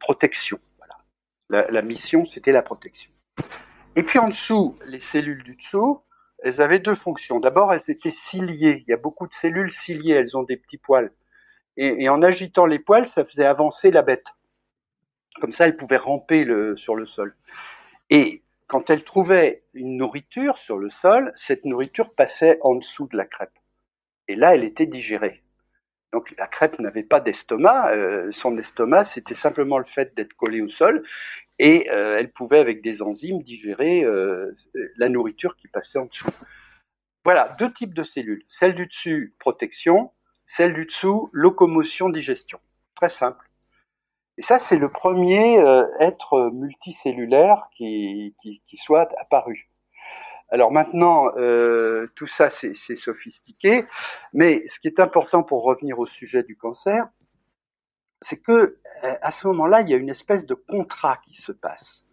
protection. 0.00 0.58
La, 1.50 1.82
mission, 1.82 2.26
c'était 2.26 2.52
la 2.52 2.62
protection. 2.62 3.10
Et 3.96 4.02
puis 4.02 4.18
en 4.18 4.28
dessous, 4.28 4.76
les 4.88 4.98
cellules 4.98 5.44
du 5.44 5.54
dessous, 5.54 6.00
elles 6.42 6.60
avaient 6.60 6.80
deux 6.80 6.96
fonctions. 6.96 7.38
D'abord, 7.38 7.72
elles 7.72 7.88
étaient 7.88 8.10
ciliées. 8.10 8.82
Il 8.86 8.90
y 8.90 8.92
a 8.92 8.98
beaucoup 8.98 9.26
de 9.26 9.34
cellules 9.34 9.70
ciliées, 9.70 10.14
elles 10.14 10.36
ont 10.36 10.42
des 10.42 10.56
petits 10.56 10.78
poils. 10.78 11.12
Et, 11.76 12.08
en 12.08 12.22
agitant 12.22 12.66
les 12.66 12.78
poils, 12.78 13.06
ça 13.06 13.24
faisait 13.24 13.44
avancer 13.44 13.90
la 13.90 14.02
bête. 14.02 14.26
Comme 15.40 15.52
ça, 15.52 15.66
elle 15.66 15.76
pouvait 15.76 15.96
ramper 15.96 16.46
sur 16.76 16.96
le 16.96 17.06
sol. 17.06 17.36
Et 18.10 18.42
quand 18.66 18.90
elle 18.90 19.04
trouvait 19.04 19.62
une 19.74 19.96
nourriture 19.96 20.58
sur 20.58 20.78
le 20.78 20.90
sol, 20.90 21.32
cette 21.36 21.64
nourriture 21.64 22.14
passait 22.14 22.58
en 22.62 22.76
dessous 22.76 23.06
de 23.08 23.16
la 23.16 23.26
crêpe. 23.26 23.58
Et 24.28 24.36
là, 24.36 24.54
elle 24.54 24.64
était 24.64 24.86
digérée. 24.86 25.43
Donc 26.14 26.32
la 26.38 26.46
crêpe 26.46 26.78
n'avait 26.78 27.02
pas 27.02 27.18
d'estomac, 27.18 27.90
euh, 27.90 28.30
son 28.30 28.56
estomac 28.56 29.02
c'était 29.06 29.34
simplement 29.34 29.78
le 29.78 29.84
fait 29.84 30.14
d'être 30.14 30.32
collée 30.34 30.60
au 30.60 30.68
sol 30.68 31.02
et 31.58 31.90
euh, 31.90 32.16
elle 32.16 32.30
pouvait 32.30 32.60
avec 32.60 32.82
des 32.82 33.02
enzymes 33.02 33.42
digérer 33.42 34.04
euh, 34.04 34.56
la 34.96 35.08
nourriture 35.08 35.56
qui 35.56 35.66
passait 35.66 35.98
en 35.98 36.04
dessous. 36.04 36.30
Voilà, 37.24 37.48
deux 37.58 37.72
types 37.72 37.94
de 37.94 38.04
cellules. 38.04 38.44
Celle 38.48 38.76
du 38.76 38.86
dessus, 38.86 39.34
protection, 39.40 40.12
celle 40.46 40.72
du 40.72 40.86
dessous, 40.86 41.30
locomotion, 41.32 42.10
digestion. 42.10 42.60
Très 42.94 43.10
simple. 43.10 43.50
Et 44.38 44.42
ça, 44.42 44.60
c'est 44.60 44.76
le 44.76 44.90
premier 44.90 45.58
être 45.98 46.50
multicellulaire 46.52 47.70
qui 47.74 48.34
soit 48.76 49.08
apparu. 49.18 49.68
Alors 50.50 50.70
maintenant, 50.70 51.28
euh, 51.36 52.06
tout 52.14 52.26
ça, 52.26 52.50
c'est 52.50 52.74
sophistiqué, 52.96 53.86
mais 54.32 54.64
ce 54.68 54.78
qui 54.78 54.88
est 54.88 55.00
important 55.00 55.42
pour 55.42 55.64
revenir 55.64 55.98
au 55.98 56.06
sujet 56.06 56.42
du 56.42 56.56
cancer, 56.56 57.08
c'est 58.20 58.40
que 58.40 58.52
euh, 59.04 59.14
à 59.20 59.30
ce 59.30 59.46
moment-là, 59.48 59.80
il 59.80 59.90
y 59.90 59.94
a 59.94 59.96
une 59.96 60.10
espèce 60.10 60.46
de 60.46 60.54
contrat 60.54 61.18
qui 61.26 61.34
se 61.34 61.52
passe. 61.52 62.04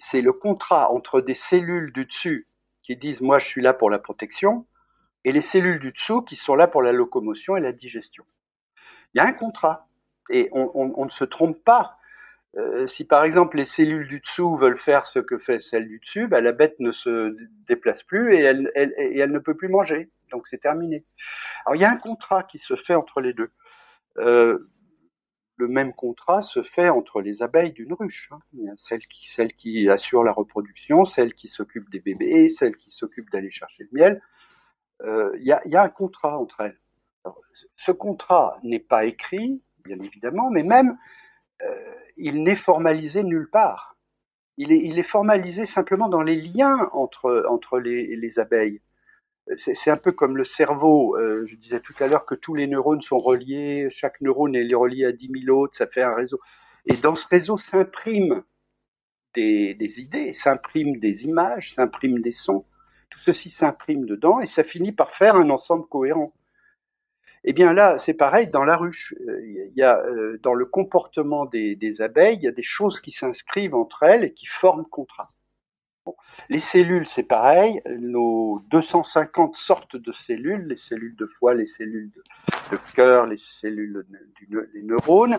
C'est 0.00 0.20
le 0.20 0.32
contrat 0.32 0.90
entre 0.90 1.20
des 1.20 1.34
cellules 1.34 1.92
du 1.92 2.06
dessus 2.06 2.48
qui 2.82 2.96
disent 2.96 3.20
moi 3.20 3.38
je 3.38 3.46
suis 3.46 3.62
là 3.62 3.72
pour 3.72 3.90
la 3.90 3.98
protection 3.98 4.66
et 5.24 5.32
les 5.32 5.40
cellules 5.40 5.80
du 5.80 5.92
dessous 5.92 6.22
qui 6.22 6.36
sont 6.36 6.54
là 6.54 6.68
pour 6.68 6.82
la 6.82 6.92
locomotion 6.92 7.56
et 7.56 7.60
la 7.60 7.72
digestion. 7.72 8.24
Il 9.12 9.18
y 9.18 9.20
a 9.20 9.24
un 9.24 9.32
contrat 9.32 9.88
et 10.30 10.48
on 10.52 11.04
ne 11.04 11.10
se 11.10 11.24
trompe 11.24 11.62
pas. 11.64 11.98
Euh, 12.56 12.86
si 12.86 13.04
par 13.04 13.24
exemple 13.24 13.58
les 13.58 13.66
cellules 13.66 14.08
du 14.08 14.20
dessous 14.20 14.56
veulent 14.56 14.80
faire 14.80 15.06
ce 15.06 15.18
que 15.18 15.36
fait 15.36 15.60
celle 15.60 15.86
du 15.88 15.98
dessus, 15.98 16.26
bah, 16.26 16.40
la 16.40 16.52
bête 16.52 16.76
ne 16.78 16.90
se 16.90 17.36
déplace 17.68 18.02
plus 18.02 18.34
et 18.34 18.40
elle, 18.40 19.30
ne 19.30 19.38
peut 19.38 19.54
plus 19.54 19.68
manger. 19.68 20.10
Donc 20.30 20.48
c'est 20.48 20.60
terminé. 20.60 21.04
Alors 21.66 21.76
il 21.76 21.82
y 21.82 21.84
a 21.84 21.90
un 21.90 21.98
contrat 21.98 22.44
qui 22.44 22.58
se 22.58 22.74
fait 22.76 22.94
entre 22.94 23.20
les 23.20 23.34
deux. 23.34 23.50
Euh, 24.18 24.58
le 25.58 25.68
même 25.68 25.92
contrat 25.92 26.42
se 26.42 26.62
fait 26.62 26.88
entre 26.88 27.20
les 27.20 27.42
abeilles 27.42 27.72
d'une 27.72 27.92
ruche. 27.92 28.28
Hein. 28.30 28.40
Il 28.54 28.64
y 28.64 28.68
a 28.68 28.74
celle 28.76 29.06
qui, 29.06 29.28
celle 29.34 29.90
assure 29.90 30.24
la 30.24 30.32
reproduction, 30.32 31.04
celle 31.04 31.34
qui 31.34 31.48
s'occupe 31.48 31.90
des 31.90 32.00
bébés, 32.00 32.50
celle 32.50 32.76
qui 32.76 32.90
s'occupe 32.90 33.30
d'aller 33.30 33.50
chercher 33.50 33.84
le 33.84 33.98
miel. 33.98 34.22
Euh, 35.02 35.30
il, 35.38 35.46
y 35.46 35.52
a, 35.52 35.82
un 35.82 35.88
contrat 35.88 36.38
entre 36.38 36.60
elles. 36.62 36.78
ce 37.76 37.92
contrat 37.92 38.58
n'est 38.62 38.80
pas 38.80 39.04
écrit, 39.04 39.62
bien 39.84 39.98
évidemment, 39.98 40.50
mais 40.50 40.62
même 40.62 40.96
il 42.16 42.42
n'est 42.42 42.56
formalisé 42.56 43.22
nulle 43.22 43.50
part. 43.50 43.96
Il 44.58 44.72
est, 44.72 45.02
formalisé 45.02 45.66
simplement 45.66 46.08
dans 46.08 46.22
les 46.22 46.40
liens 46.40 46.88
entre, 46.92 47.78
les 47.78 48.38
abeilles. 48.38 48.80
C'est 49.56 49.90
un 49.90 49.96
peu 49.96 50.12
comme 50.12 50.36
le 50.36 50.44
cerveau. 50.44 51.16
Euh, 51.16 51.44
je 51.46 51.56
disais 51.56 51.80
tout 51.80 51.94
à 52.00 52.08
l'heure 52.08 52.24
que 52.26 52.34
tous 52.34 52.54
les 52.54 52.66
neurones 52.66 53.02
sont 53.02 53.18
reliés, 53.18 53.88
chaque 53.90 54.20
neurone 54.20 54.56
est 54.56 54.74
relié 54.74 55.04
à 55.04 55.12
10 55.12 55.30
000 55.44 55.56
autres, 55.56 55.76
ça 55.76 55.86
fait 55.86 56.02
un 56.02 56.14
réseau. 56.14 56.40
Et 56.86 56.96
dans 56.96 57.14
ce 57.14 57.28
réseau 57.28 57.58
s'impriment 57.58 58.42
des, 59.34 59.74
des, 59.74 60.00
idées, 60.00 60.32
s'impriment 60.32 60.98
des 60.98 61.26
images, 61.26 61.74
s'impriment 61.74 62.20
des 62.20 62.32
sons. 62.32 62.64
Tout 63.10 63.20
ceci 63.20 63.50
s'imprime 63.50 64.06
dedans 64.06 64.40
et 64.40 64.46
ça 64.46 64.64
finit 64.64 64.92
par 64.92 65.14
faire 65.14 65.36
un 65.36 65.50
ensemble 65.50 65.86
cohérent. 65.86 66.32
Eh 67.48 67.52
bien 67.52 67.72
là, 67.72 67.96
c'est 67.98 68.14
pareil 68.14 68.48
dans 68.48 68.64
la 68.64 68.76
ruche. 68.76 69.14
Euh, 69.20 69.40
il 69.46 69.72
y 69.76 69.82
a 69.82 69.98
euh, 69.98 70.36
dans 70.42 70.54
le 70.54 70.66
comportement 70.66 71.46
des, 71.46 72.02
abeilles, 72.02 72.38
il 72.38 72.42
y 72.42 72.48
a 72.48 72.52
des 72.52 72.64
choses 72.64 73.00
qui 73.00 73.12
s'inscrivent 73.12 73.76
entre 73.76 74.02
elles 74.02 74.24
et 74.24 74.32
qui 74.32 74.46
forment 74.46 74.84
contrat. 74.84 75.28
Les 76.48 76.58
cellules, 76.58 77.06
c'est 77.06 77.22
pareil. 77.22 77.80
Nos 77.98 78.60
250 78.70 79.56
sortes 79.56 79.96
de 79.96 80.12
cellules, 80.12 80.66
les 80.66 80.76
cellules 80.76 81.16
de 81.16 81.26
foie, 81.26 81.54
les 81.54 81.66
cellules 81.66 82.10
de, 82.10 82.78
cœur, 82.94 83.26
les 83.26 83.38
cellules, 83.38 84.04
des 84.74 84.82
neurones, 84.82 85.38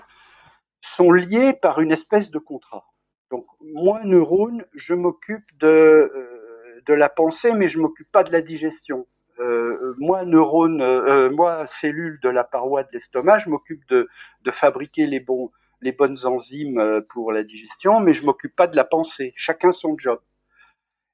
sont 0.82 1.12
liées 1.12 1.54
par 1.54 1.82
une 1.82 1.92
espèce 1.92 2.32
de 2.32 2.40
contrat. 2.40 2.86
Donc 3.32 3.46
moi, 3.62 4.02
neurone, 4.06 4.66
je 4.74 4.94
m'occupe 4.94 5.46
de, 5.60 5.68
euh, 5.68 6.82
de 6.86 6.94
la 6.94 7.10
pensée, 7.10 7.54
mais 7.54 7.68
je 7.68 7.80
m'occupe 7.80 8.10
pas 8.12 8.24
de 8.24 8.32
la 8.32 8.42
digestion. 8.42 9.08
Euh, 9.40 9.94
moi, 9.98 10.26
neurone, 10.26 10.82
euh, 10.82 11.30
moi, 11.30 11.68
cellule 11.68 12.20
de 12.22 12.30
la 12.30 12.44
paroi 12.44 12.84
de 12.84 12.90
l'estomac, 12.94 13.40
je 13.40 13.50
m'occupe 13.50 13.88
de, 13.90 14.08
fabriquer 14.52 15.06
les, 15.06 15.20
bonnes 15.20 16.26
enzymes 16.26 16.80
euh, 16.80 17.02
pour 17.10 17.32
la 17.32 17.44
digestion, 17.44 18.00
mais 18.00 18.14
je 18.14 18.26
m'occupe 18.26 18.56
pas 18.56 18.68
de 18.68 18.76
la 18.76 18.84
pensée. 18.84 19.34
Chacun 19.36 19.72
son 19.72 19.98
job. 19.98 20.20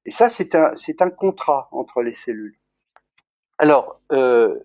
Et 0.05 0.11
ça, 0.11 0.29
c'est 0.29 0.55
un, 0.55 0.75
c'est 0.75 1.01
un 1.01 1.09
contrat 1.09 1.69
entre 1.71 2.01
les 2.01 2.13
cellules. 2.13 2.57
Alors, 3.57 4.01
euh, 4.11 4.59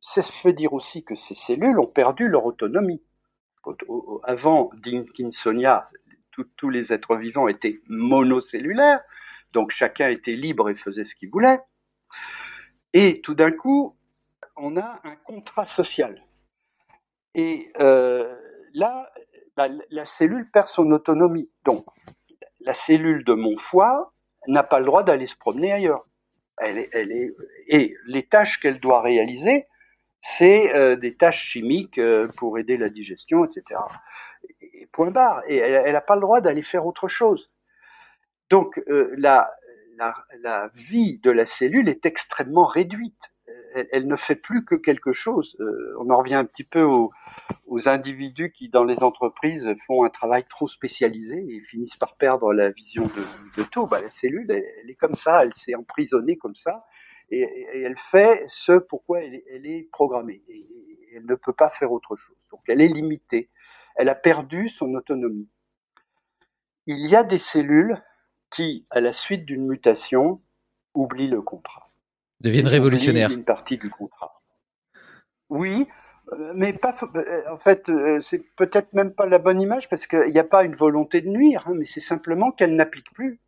ça 0.00 0.22
veut 0.44 0.52
dire 0.52 0.72
aussi 0.72 1.04
que 1.04 1.16
ces 1.16 1.34
cellules 1.34 1.78
ont 1.78 1.86
perdu 1.86 2.28
leur 2.28 2.46
autonomie. 2.46 3.02
Avant 4.22 4.70
Dinkinsonia, 4.74 5.86
tous 6.56 6.70
les 6.70 6.92
êtres 6.92 7.16
vivants 7.16 7.48
étaient 7.48 7.80
monocellulaires, 7.88 9.00
donc 9.52 9.70
chacun 9.70 10.08
était 10.08 10.36
libre 10.36 10.68
et 10.70 10.76
faisait 10.76 11.04
ce 11.04 11.16
qu'il 11.16 11.30
voulait. 11.30 11.58
Et 12.98 13.20
tout 13.20 13.34
d'un 13.34 13.50
coup, 13.50 13.94
on 14.56 14.78
a 14.78 15.00
un 15.04 15.16
contrat 15.16 15.66
social. 15.66 16.24
Et 17.34 17.70
euh, 17.78 18.34
là, 18.72 19.12
bah, 19.54 19.68
la 19.90 20.06
cellule 20.06 20.50
perd 20.50 20.68
son 20.68 20.90
autonomie. 20.92 21.50
Donc, 21.66 21.84
la 22.60 22.72
cellule 22.72 23.22
de 23.22 23.34
mon 23.34 23.58
foie 23.58 24.14
n'a 24.46 24.62
pas 24.62 24.78
le 24.78 24.86
droit 24.86 25.02
d'aller 25.02 25.26
se 25.26 25.36
promener 25.36 25.72
ailleurs. 25.72 26.06
Elle 26.56 26.78
est, 26.78 27.34
et 27.68 27.94
les 28.06 28.22
tâches 28.22 28.60
qu'elle 28.60 28.80
doit 28.80 29.02
réaliser, 29.02 29.66
c'est 30.22 30.74
euh, 30.74 30.96
des 30.96 31.16
tâches 31.16 31.44
chimiques 31.44 31.98
euh, 31.98 32.28
pour 32.38 32.58
aider 32.58 32.78
la 32.78 32.88
digestion, 32.88 33.44
etc. 33.44 33.78
Et, 34.62 34.86
point 34.86 35.10
barre. 35.10 35.42
Et 35.48 35.58
elle 35.58 35.92
n'a 35.92 36.00
pas 36.00 36.14
le 36.14 36.22
droit 36.22 36.40
d'aller 36.40 36.62
faire 36.62 36.86
autre 36.86 37.08
chose. 37.08 37.50
Donc, 38.48 38.80
la, 38.86 39.50
la, 39.96 40.70
vie 40.74 41.18
de 41.18 41.30
la 41.30 41.46
cellule 41.46 41.88
est 41.88 42.06
extrêmement 42.06 42.66
réduite. 42.66 43.30
Elle, 43.92 44.06
ne 44.06 44.16
fait 44.16 44.34
plus 44.34 44.64
que 44.64 44.74
quelque 44.74 45.12
chose. 45.12 45.54
Euh, 45.60 45.94
on 46.00 46.10
en 46.10 46.18
revient 46.18 46.34
un 46.34 46.46
petit 46.46 46.64
peu 46.64 46.82
aux, 46.82 47.12
individus 47.86 48.50
qui, 48.50 48.70
dans 48.70 48.84
les 48.84 49.02
entreprises, 49.02 49.68
font 49.86 50.04
un 50.04 50.08
travail 50.08 50.44
trop 50.48 50.66
spécialisé 50.66 51.44
et 51.48 51.60
finissent 51.60 51.96
par 51.96 52.16
perdre 52.16 52.54
la 52.54 52.70
vision 52.70 53.04
de, 53.04 53.62
tout. 53.64 53.86
Bah, 53.86 54.00
la 54.00 54.10
cellule, 54.10 54.50
elle, 54.50 54.90
est 54.90 54.94
comme 54.94 55.14
ça, 55.14 55.42
elle 55.42 55.52
s'est 55.54 55.74
emprisonnée 55.74 56.36
comme 56.38 56.56
ça, 56.56 56.86
et, 57.30 57.66
elle 57.74 57.98
fait 57.98 58.44
ce 58.46 58.72
pourquoi 58.72 59.22
elle, 59.22 59.42
elle 59.50 59.66
est 59.66 59.88
programmée. 59.92 60.42
Et, 60.48 60.66
elle 61.16 61.26
ne 61.26 61.34
peut 61.34 61.52
pas 61.52 61.70
faire 61.70 61.92
autre 61.92 62.16
chose. 62.16 62.36
Donc 62.50 62.60
elle 62.68 62.80
est 62.80 62.88
limitée. 62.88 63.50
Elle 63.96 64.08
a 64.08 64.14
perdu 64.14 64.68
son 64.68 64.94
autonomie. 64.94 65.48
Il 66.86 67.06
y 67.06 67.16
a 67.16 67.24
des 67.24 67.38
cellules 67.38 68.00
qui, 68.50 68.86
à 68.90 69.00
la 69.00 69.12
suite 69.12 69.44
d'une 69.44 69.66
mutation, 69.66 70.40
oublie 70.94 71.28
le 71.28 71.42
contrat. 71.42 71.90
Deviennent 72.40 72.68
révolutionnaires. 72.68 73.30
Une 73.30 73.44
partie 73.44 73.78
du 73.78 73.88
contrat. 73.88 74.42
Oui, 75.48 75.86
euh, 76.32 76.52
mais 76.54 76.72
pas. 76.72 76.94
Euh, 77.14 77.42
en 77.50 77.58
fait, 77.58 77.88
euh, 77.88 78.20
c'est 78.22 78.42
peut-être 78.56 78.92
même 78.92 79.14
pas 79.14 79.26
la 79.26 79.38
bonne 79.38 79.60
image 79.60 79.88
parce 79.88 80.06
qu'il 80.06 80.32
n'y 80.32 80.38
a 80.38 80.44
pas 80.44 80.64
une 80.64 80.74
volonté 80.74 81.20
de 81.20 81.28
nuire, 81.28 81.64
hein, 81.66 81.74
mais 81.74 81.86
c'est 81.86 82.00
simplement 82.00 82.50
qu'elle 82.50 82.74
n'applique 82.74 83.12
plus. 83.12 83.40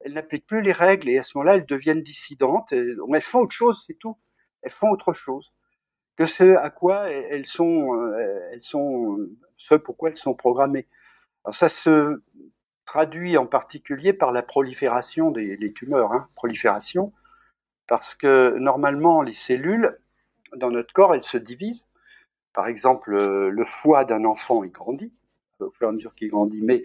Elle 0.00 0.14
n'applique 0.14 0.46
plus 0.46 0.62
les 0.62 0.72
règles 0.72 1.08
et 1.08 1.18
à 1.18 1.22
ce 1.22 1.36
moment-là, 1.36 1.56
elles 1.56 1.66
deviennent 1.66 2.02
dissidentes. 2.02 2.72
Et, 2.72 2.84
elles 3.14 3.22
font 3.22 3.40
autre 3.40 3.54
chose, 3.54 3.82
c'est 3.86 3.98
tout. 3.98 4.16
Elles 4.62 4.72
font 4.72 4.90
autre 4.90 5.12
chose 5.12 5.52
que 6.16 6.26
ce 6.26 6.56
à 6.56 6.68
quoi 6.68 7.08
elles 7.10 7.46
sont, 7.46 7.98
elles 8.52 8.60
sont, 8.60 9.16
ce 9.56 9.74
pourquoi 9.74 10.10
elles 10.10 10.18
sont 10.18 10.34
programmées. 10.34 10.86
Alors 11.44 11.56
ça 11.56 11.70
se 11.70 12.20
traduit 12.90 13.38
en 13.38 13.46
particulier 13.46 14.12
par 14.12 14.32
la 14.32 14.42
prolifération 14.42 15.30
des 15.30 15.72
tumeurs, 15.72 16.12
hein, 16.12 16.26
prolifération, 16.34 17.12
parce 17.86 18.16
que 18.16 18.56
normalement 18.58 19.22
les 19.22 19.32
cellules 19.32 19.96
dans 20.56 20.72
notre 20.72 20.92
corps 20.92 21.14
elles 21.14 21.22
se 21.22 21.38
divisent. 21.38 21.86
Par 22.52 22.66
exemple, 22.66 23.14
euh, 23.14 23.48
le 23.48 23.64
foie 23.64 24.04
d'un 24.04 24.24
enfant 24.24 24.64
il 24.64 24.72
grandit 24.72 25.12
au 25.60 25.70
fur 25.70 25.86
et 25.86 25.90
à 25.90 25.92
mesure 25.92 26.16
qu'il 26.16 26.30
grandit, 26.30 26.62
mais 26.62 26.82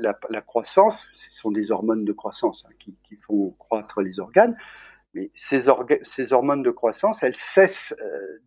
la, 0.00 0.42
croissance, 0.42 1.06
ce 1.12 1.30
sont 1.30 1.52
des 1.52 1.70
hormones 1.70 2.04
de 2.04 2.12
croissance 2.12 2.66
hein, 2.68 2.74
qui, 2.80 3.16
font 3.24 3.54
croître 3.56 4.00
les 4.00 4.18
organes, 4.18 4.56
mais 5.14 5.30
ces, 5.36 5.68
hormones 5.68 6.64
de 6.64 6.70
croissance, 6.72 7.22
elles 7.22 7.36
cessent 7.36 7.94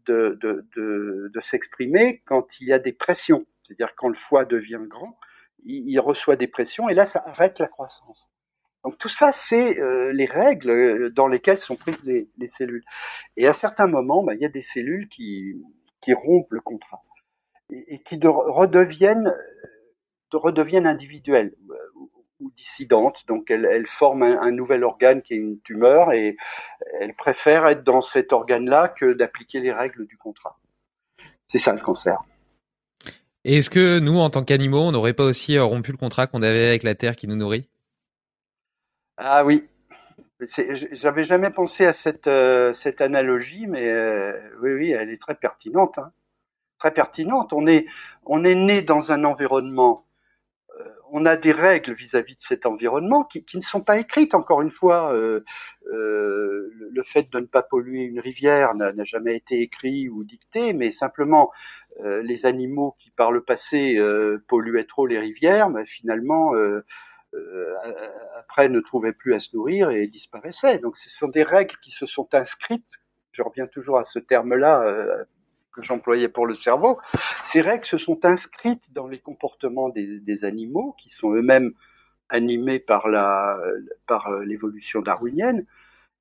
euh, 0.10 0.36
de 0.36 1.42
s'exprimer 1.42 2.22
quand 2.26 2.60
il 2.60 2.68
y 2.68 2.74
a 2.74 2.80
des 2.80 2.92
pressions, 2.92 3.46
c'est-à-dire 3.64 3.96
quand 3.96 4.10
le 4.10 4.16
foie 4.16 4.44
devient 4.44 4.82
grand, 4.86 5.18
il, 5.64 6.00
reçoit 6.00 6.36
des 6.36 6.48
pressions 6.48 6.90
et 6.90 6.94
là, 6.94 7.06
ça 7.06 7.24
arrête 7.26 7.60
la 7.60 7.68
croissance. 7.68 8.30
Donc 8.84 8.98
tout 8.98 9.10
ça, 9.10 9.32
c'est 9.32 9.78
les 10.12 10.26
règles 10.26 11.14
dans 11.14 11.28
lesquelles 11.28 11.60
sont 11.60 11.76
prises 11.76 12.04
les, 12.04 12.30
les 12.38 12.48
cellules. 12.48 12.84
Et 13.38 13.48
à 13.48 13.54
certains 13.54 13.88
moments, 13.88 14.24
bah, 14.24 14.34
il 14.34 14.42
y 14.42 14.46
a 14.46 14.50
des 14.50 14.62
cellules 14.62 15.08
qui, 15.08 15.62
qui 16.02 16.14
rompent 16.14 16.52
le 16.52 16.62
contrat 16.62 17.04
et, 17.70 18.00
qui 18.00 18.20
redeviennent, 18.24 19.34
redeviennent 20.32 20.88
individuelles 20.88 21.54
ou 22.40 22.52
dissidentes. 22.58 23.18
Donc 23.28 23.50
elles, 23.52 23.88
forment 23.88 24.24
un, 24.24 24.52
nouvel 24.52 24.84
organe 24.84 25.22
qui 25.22 25.34
est 25.34 25.38
une 25.38 25.62
tumeur 25.62 26.12
et 26.12 26.36
elles 27.00 27.14
préfèrent 27.14 27.68
être 27.68 27.84
dans 27.84 28.02
cet 28.02 28.34
organe-là 28.34 28.90
que 28.90 29.14
d'appliquer 29.14 29.60
les 29.60 29.72
règles 29.72 30.06
du 30.08 30.18
contrat. 30.18 30.60
C'est 31.48 31.60
ça 31.60 31.74
le 31.74 31.80
cancer. 31.80 32.22
Et 33.44 33.58
est-ce 33.58 33.70
que 33.70 34.00
nous, 34.00 34.20
en 34.20 34.30
tant 34.30 34.44
qu'animaux, 34.44 34.82
on 34.82 34.92
n'aurait 34.92 35.14
pas 35.14 35.24
aussi 35.24 35.58
euh, 35.58 35.64
rompu 35.64 35.92
le 35.92 35.98
contrat 35.98 36.28
qu'on 36.28 36.44
avait 36.44 36.68
avec 36.68 36.84
la 36.84 36.94
Terre 36.94 37.16
qui 37.16 37.28
nous 37.28 37.36
nourrit? 37.36 37.68
Ah 39.18 39.44
oui. 39.44 39.68
J'avais 40.92 41.24
jamais 41.24 41.52
pensé 41.52 41.86
à 41.86 41.94
cette, 41.94 42.28
euh, 42.28 42.74
analogie, 43.00 43.68
mais 43.68 43.88
euh, 43.88 44.34
oui, 44.62 44.74
oui, 44.74 44.92
elle 44.92 45.10
est 45.10 45.22
très 45.22 45.36
pertinente. 45.36 45.98
Hein. 45.98 46.12
Très 46.80 46.92
pertinente. 46.92 47.54
On 47.54 47.68
est, 47.68 47.86
on 48.26 48.40
né 48.40 48.82
dans 48.82 49.12
un 49.12 49.24
environnement 49.24 50.06
on 51.14 51.26
a 51.26 51.36
des 51.36 51.52
règles 51.52 51.94
vis-à-vis 51.94 52.36
de 52.36 52.42
cet 52.42 52.66
environnement 52.66 53.26
qui, 53.26 53.46
ne 53.54 53.62
sont 53.62 53.82
pas 53.82 53.98
écrites. 53.98 54.34
Encore 54.34 54.62
une 54.62 54.72
fois, 54.72 55.14
le 55.14 55.44
fait 57.04 57.30
de 57.30 57.40
ne 57.42 57.46
pas 57.46 57.64
polluer 57.64 58.04
une 58.04 58.22
rivière 58.22 58.74
n'a 58.76 59.04
jamais 59.04 59.36
été 59.36 59.60
écrit 59.60 60.08
ou 60.08 60.24
dicté, 60.24 60.72
mais 60.72 60.94
simplement 60.94 61.52
les 62.00 62.46
animaux 62.46 62.96
qui 63.00 63.12
par 63.12 63.32
le 63.32 63.42
passé 63.42 64.00
polluaient 64.48 64.86
trop 64.86 65.06
les 65.06 65.20
rivières, 65.20 65.70
mais 65.70 65.86
finalement 65.86 66.54
après 68.38 68.70
ne 68.70 68.80
trouvaient 68.80 69.14
plus 69.14 69.34
à 69.34 69.40
se 69.40 69.56
nourrir 69.56 69.90
et 69.92 70.08
disparaissaient. 70.08 70.80
Donc 70.80 70.98
ce 70.98 71.10
sont 71.10 71.28
des 71.28 71.44
règles 71.44 71.76
qui 71.84 71.92
se 71.92 72.06
sont 72.06 72.28
inscrites. 72.34 73.00
Je 73.34 73.44
reviens 73.44 73.68
toujours 73.68 73.98
à 73.98 74.04
ce 74.04 74.20
terme-là 74.20 75.26
que 75.72 75.84
j'employais 75.84 76.30
pour 76.30 76.46
le 76.46 76.56
cerveau, 76.56 77.00
ces 77.44 77.62
règles 77.62 77.86
se 77.86 77.98
sont 77.98 78.24
inscrites 78.26 78.92
dans 78.94 79.08
les 79.08 79.20
comportements 79.20 79.90
des, 79.90 80.46
animaux 80.46 80.96
qui 81.00 81.10
sont 81.10 81.34
eux-mêmes 81.34 81.72
animés 82.30 82.80
par 82.80 83.06
euh, 83.08 84.46
l'évolution 84.46 85.02
darwinienne 85.02 85.66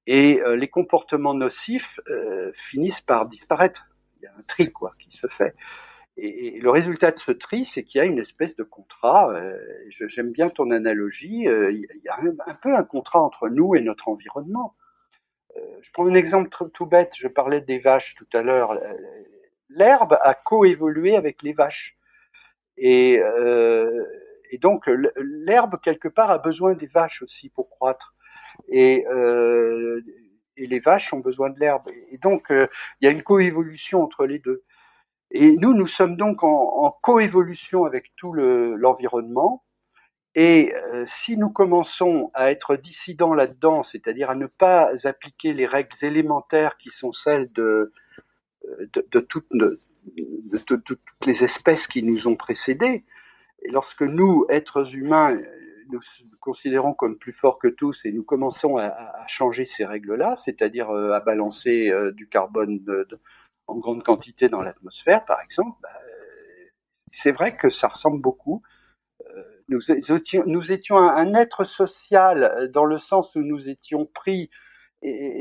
et 0.06 0.40
euh, 0.40 0.56
les 0.56 0.68
comportements 0.68 1.34
nocifs 1.34 2.01
euh, 2.09 2.51
finissent 2.55 3.01
par 3.01 3.26
disparaître. 3.26 3.86
Il 4.20 4.24
y 4.24 4.26
a 4.26 4.32
un 4.36 4.42
tri 4.42 4.70
quoi 4.70 4.94
qui 4.98 5.16
se 5.16 5.26
fait. 5.26 5.55
Et, 6.16 6.60
le 6.60 6.70
résultat 6.70 7.12
de 7.12 7.18
ce 7.18 7.32
tri, 7.32 7.66
c'est 7.66 7.82
qu'il 7.82 7.98
y 7.98 8.02
a 8.02 8.05
une 8.05 8.18
espèce 8.18 8.55
de 8.56 8.62
contrat. 8.62 9.32
J'aime 9.88 10.32
bien 10.32 10.48
ton 10.48 10.70
analogie. 10.70 11.44
il 11.44 11.86
y 12.05 12.09
a 12.09 12.18
un, 12.47 12.55
peu 12.55 12.74
un 12.74 12.84
contrat 12.84 13.20
entre 13.20 13.48
nous 13.48 13.74
et 13.74 13.80
notre 13.80 14.09
environnement. 14.09 14.76
je 15.56 15.90
prends 15.92 16.06
un 16.06 16.14
exemple 16.14 16.51
tout 16.74 16.86
bête. 16.86 17.12
Je 17.14 17.28
parlais 17.28 17.60
des 17.60 17.78
vaches 17.78 18.14
tout 18.16 18.28
à 18.34 18.42
l'heure 18.42 18.78
l'herbe 19.70 20.18
a 20.22 20.34
coévolué 20.34 21.16
avec 21.16 21.42
les 21.42 21.52
vaches. 21.52 21.97
Et, 22.76 23.18
euh, 23.20 24.05
donc 24.60 24.86
l'herbe, 25.16 25.80
quelque 25.80 26.09
part, 26.09 26.30
a 26.30 26.38
besoin 26.38 26.74
des 26.74 26.88
vaches 26.88 27.22
aussi 27.22 27.48
pour 27.51 27.70
croître. 27.70 28.14
Et, 28.68 29.06
euh, 29.06 30.02
et 30.61 30.66
les 30.66 30.81
vaches 30.81 31.12
ont 31.12 31.20
besoin 31.20 31.51
de 31.51 31.59
l'herbe. 31.59 31.89
Et 32.11 32.19
donc, 32.19 32.51
euh, 32.51 32.66
il 33.01 33.07
y 33.07 33.09
a 33.09 33.11
une 33.11 33.23
coévolution 33.23 34.03
entre 34.03 34.27
les 34.27 34.39
deux. 34.39 34.62
Et 35.31 35.57
nous, 35.57 35.74
nous 35.74 35.87
sommes 35.87 36.16
donc 36.16 36.43
en, 36.43 36.91
coévolution 37.03 37.85
avec 37.85 38.12
tout 38.16 38.32
l'environnement. 38.32 39.65
et 40.35 40.74
euh, 40.74 41.05
si 41.07 41.37
nous 41.37 41.51
commençons 41.51 42.31
à 42.35 42.51
être 42.51 42.77
dissidents 42.77 43.35
là-dedans, 43.35 43.82
c'est-à-dire 43.82 44.31
à 44.31 44.35
ne 44.35 44.47
pas 44.47 44.91
appliquer 45.05 45.53
les 45.53 45.66
règles 45.66 45.97
élémentaires 46.03 46.77
qui 46.78 46.91
sont 46.91 47.12
celles 47.12 47.51
de, 47.53 47.93
de, 48.93 49.20
toutes, 49.20 49.47
les 51.27 51.45
espèces 51.45 51.87
qui 51.87 52.03
nous 52.03 52.27
ont 52.27 52.37
précédés. 52.37 53.05
Lorsque 53.66 54.03
nous, 54.03 54.47
êtres 54.49 54.95
humains, 54.95 55.39
nous 55.90 56.00
considérons 56.40 56.94
comme 56.94 57.18
plus 57.18 57.32
forts 57.32 57.58
que 57.58 57.68
tous 57.68 58.04
et 58.04 58.12
nous 58.12 58.22
commençons 58.22 58.76
à, 58.78 59.26
changer 59.26 59.64
ces 59.64 59.84
règles-là, 59.84 60.36
c'est-à-dire 60.36 60.90
euh, 60.90 61.12
à 61.12 61.20
balancer 61.20 61.90
euh, 61.90 62.12
du 62.12 62.28
carbone 62.28 62.84
en 63.66 63.76
grande 63.76 64.02
quantité 64.02 64.48
dans 64.48 64.62
l'atmosphère, 64.62 65.24
par 65.24 65.40
exemple, 65.40 65.78
bah, 65.82 65.90
c'est 67.12 67.32
vrai 67.32 67.56
que 67.56 67.70
ça 67.70 67.88
ressemble 67.88 68.20
beaucoup. 68.20 68.62
Euh, 69.36 69.42
nous, 69.68 70.72
étions, 70.72 70.98
un, 70.98 71.34
être 71.34 71.64
social 71.64 72.70
dans 72.72 72.84
le 72.84 72.98
sens 72.98 73.34
où 73.36 73.40
nous 73.40 73.68
étions 73.68 74.06
pris 74.06 74.50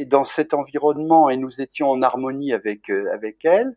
dans 0.06 0.24
cet 0.24 0.54
environnement 0.54 1.30
et 1.30 1.38
nous 1.38 1.60
étions 1.60 1.90
en 1.90 2.02
harmonie 2.02 2.54
avec 2.54 2.90
euh, 2.90 3.12
avec 3.14 3.44
elle 3.44 3.76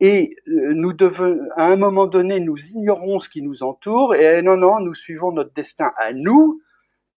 et 0.00 0.36
euh, 0.48 0.72
nous 0.74 0.92
devons 0.92 1.38
à 1.56 1.66
un 1.66 1.76
moment 1.76 2.06
donné 2.06 2.40
nous 2.40 2.56
ignorons 2.56 3.20
ce 3.20 3.28
qui 3.28 3.42
nous 3.42 3.62
entoure 3.62 4.14
et 4.14 4.42
non 4.42 4.56
non 4.56 4.80
nous 4.80 4.94
suivons 4.94 5.32
notre 5.32 5.52
destin 5.52 5.92
à 5.96 6.12
nous 6.12 6.62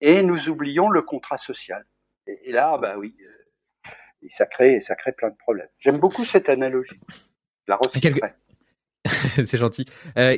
et 0.02 0.22
nous 0.22 0.50
oublions 0.50 0.90
le 0.90 1.02
contrat 1.02 1.38
social. 1.38 1.86
Et, 2.28 2.52
là 2.52 2.78
bah 2.78 2.96
oui 2.98 3.16
euh, 3.22 3.90
ça 4.36 4.46
crée 4.46 4.82
ça 4.82 4.96
crée 4.96 5.14
plein 5.14 5.30
de 5.30 5.38
problèmes. 5.38 5.70
J'aime 5.80 5.98
beaucoup 5.98 6.26
cette 6.26 6.50
analogie. 6.50 7.00
La 7.68 7.78
recyclerai 7.78 8.34
c'est 9.46 9.58
gentil. 9.58 9.86
Euh, 10.18 10.38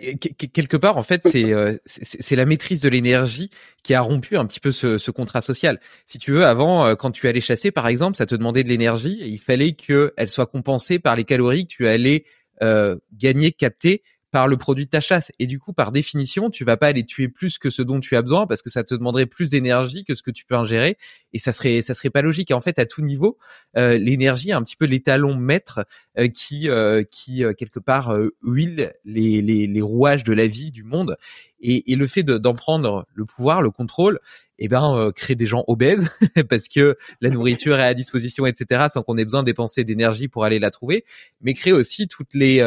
quelque 0.53 0.77
part, 0.77 0.97
en 0.97 1.03
fait, 1.03 1.21
c'est 1.29 1.53
euh, 1.53 1.77
c'est 1.85 2.35
la 2.35 2.45
maîtrise 2.45 2.79
de 2.79 2.89
l'énergie 2.89 3.51
qui 3.83 3.93
a 3.93 4.01
rompu 4.01 4.37
un 4.37 4.45
petit 4.45 4.59
peu 4.59 4.71
ce, 4.71 4.97
ce, 4.97 5.11
contrat 5.11 5.41
social. 5.41 5.79
Si 6.07 6.17
tu 6.17 6.31
veux, 6.31 6.45
avant, 6.45 6.85
euh, 6.85 6.95
quand 6.95 7.11
tu 7.11 7.27
allais 7.27 7.41
chasser, 7.41 7.69
par 7.71 7.87
exemple, 7.87 8.17
ça 8.17 8.25
te 8.25 8.33
demandait 8.33 8.63
de 8.63 8.69
l'énergie 8.69 9.19
et 9.21 9.27
il 9.27 9.39
fallait 9.39 9.73
qu'elle 9.73 10.29
soit 10.29 10.47
compensée 10.47 10.97
par 10.97 11.15
les 11.15 11.25
calories 11.25 11.67
que 11.67 11.73
tu 11.73 11.87
allais 11.87 12.25
euh, 12.63 12.95
gagner, 13.13 13.51
capter 13.51 14.01
par 14.35 14.49
le 14.49 14.57
produit 14.57 14.83
de 14.83 14.89
ta 14.89 14.99
chasse. 14.99 15.31
Et 15.39 15.47
du 15.47 15.59
coup, 15.59 15.71
par 15.71 15.93
définition, 15.93 16.49
tu 16.49 16.65
vas 16.65 16.75
pas 16.75 16.87
aller 16.87 17.05
tuer 17.05 17.29
plus 17.29 17.57
que 17.57 17.69
ce 17.69 17.81
dont 17.81 18.01
tu 18.01 18.17
as 18.17 18.21
besoin 18.21 18.47
parce 18.47 18.61
que 18.61 18.69
ça 18.69 18.83
te 18.83 18.93
demanderait 18.93 19.27
plus 19.27 19.47
d'énergie 19.47 20.03
que 20.03 20.13
ce 20.13 20.21
que 20.21 20.29
tu 20.29 20.43
peux 20.43 20.55
ingérer 20.55 20.97
et 21.31 21.39
ça 21.39 21.53
serait 21.53 21.81
ça 21.81 21.93
serait 21.93 22.09
pas 22.09 22.21
logique. 22.21 22.51
Et 22.51 22.53
en 22.53 22.59
fait, 22.59 22.77
à 22.77 22.85
tout 22.85 23.01
niveau, 23.01 23.37
euh, 23.77 23.97
l'énergie 23.97 24.51
un 24.51 24.61
petit 24.61 24.75
peu 24.75 24.83
l'étalon 24.87 25.35
maître 25.35 25.85
euh, 26.19 26.27
qui 26.27 26.67
euh, 26.67 27.03
qui 27.09 27.45
euh, 27.45 27.53
quelque 27.53 27.79
part 27.79 28.13
euh, 28.13 28.35
huile 28.43 28.91
les, 29.05 29.41
les, 29.41 29.67
les 29.67 29.81
rouages 29.81 30.25
de 30.25 30.33
la 30.33 30.47
vie 30.47 30.69
du 30.69 30.83
monde. 30.83 31.15
Et, 31.61 31.93
et 31.93 31.95
le 31.95 32.05
fait 32.05 32.23
d'en 32.23 32.53
prendre 32.53 33.07
le 33.13 33.23
pouvoir, 33.23 33.61
le 33.61 33.71
contrôle, 33.71 34.19
eh 34.59 34.67
ben 34.67 34.95
euh, 34.97 35.11
créer 35.11 35.35
des 35.35 35.45
gens 35.45 35.63
obèses 35.67 36.09
parce 36.49 36.67
que 36.67 36.97
la 37.21 37.29
nourriture 37.29 37.79
est 37.79 37.83
à 37.83 37.93
disposition, 37.93 38.45
etc. 38.45 38.87
Sans 38.93 39.01
qu'on 39.01 39.17
ait 39.17 39.23
besoin 39.23 39.43
de 39.43 39.45
dépenser 39.45 39.85
d'énergie 39.85 40.27
pour 40.27 40.43
aller 40.43 40.59
la 40.59 40.71
trouver, 40.71 41.05
mais 41.39 41.53
créer 41.53 41.73
aussi 41.73 42.09
toutes 42.09 42.33
les 42.33 42.61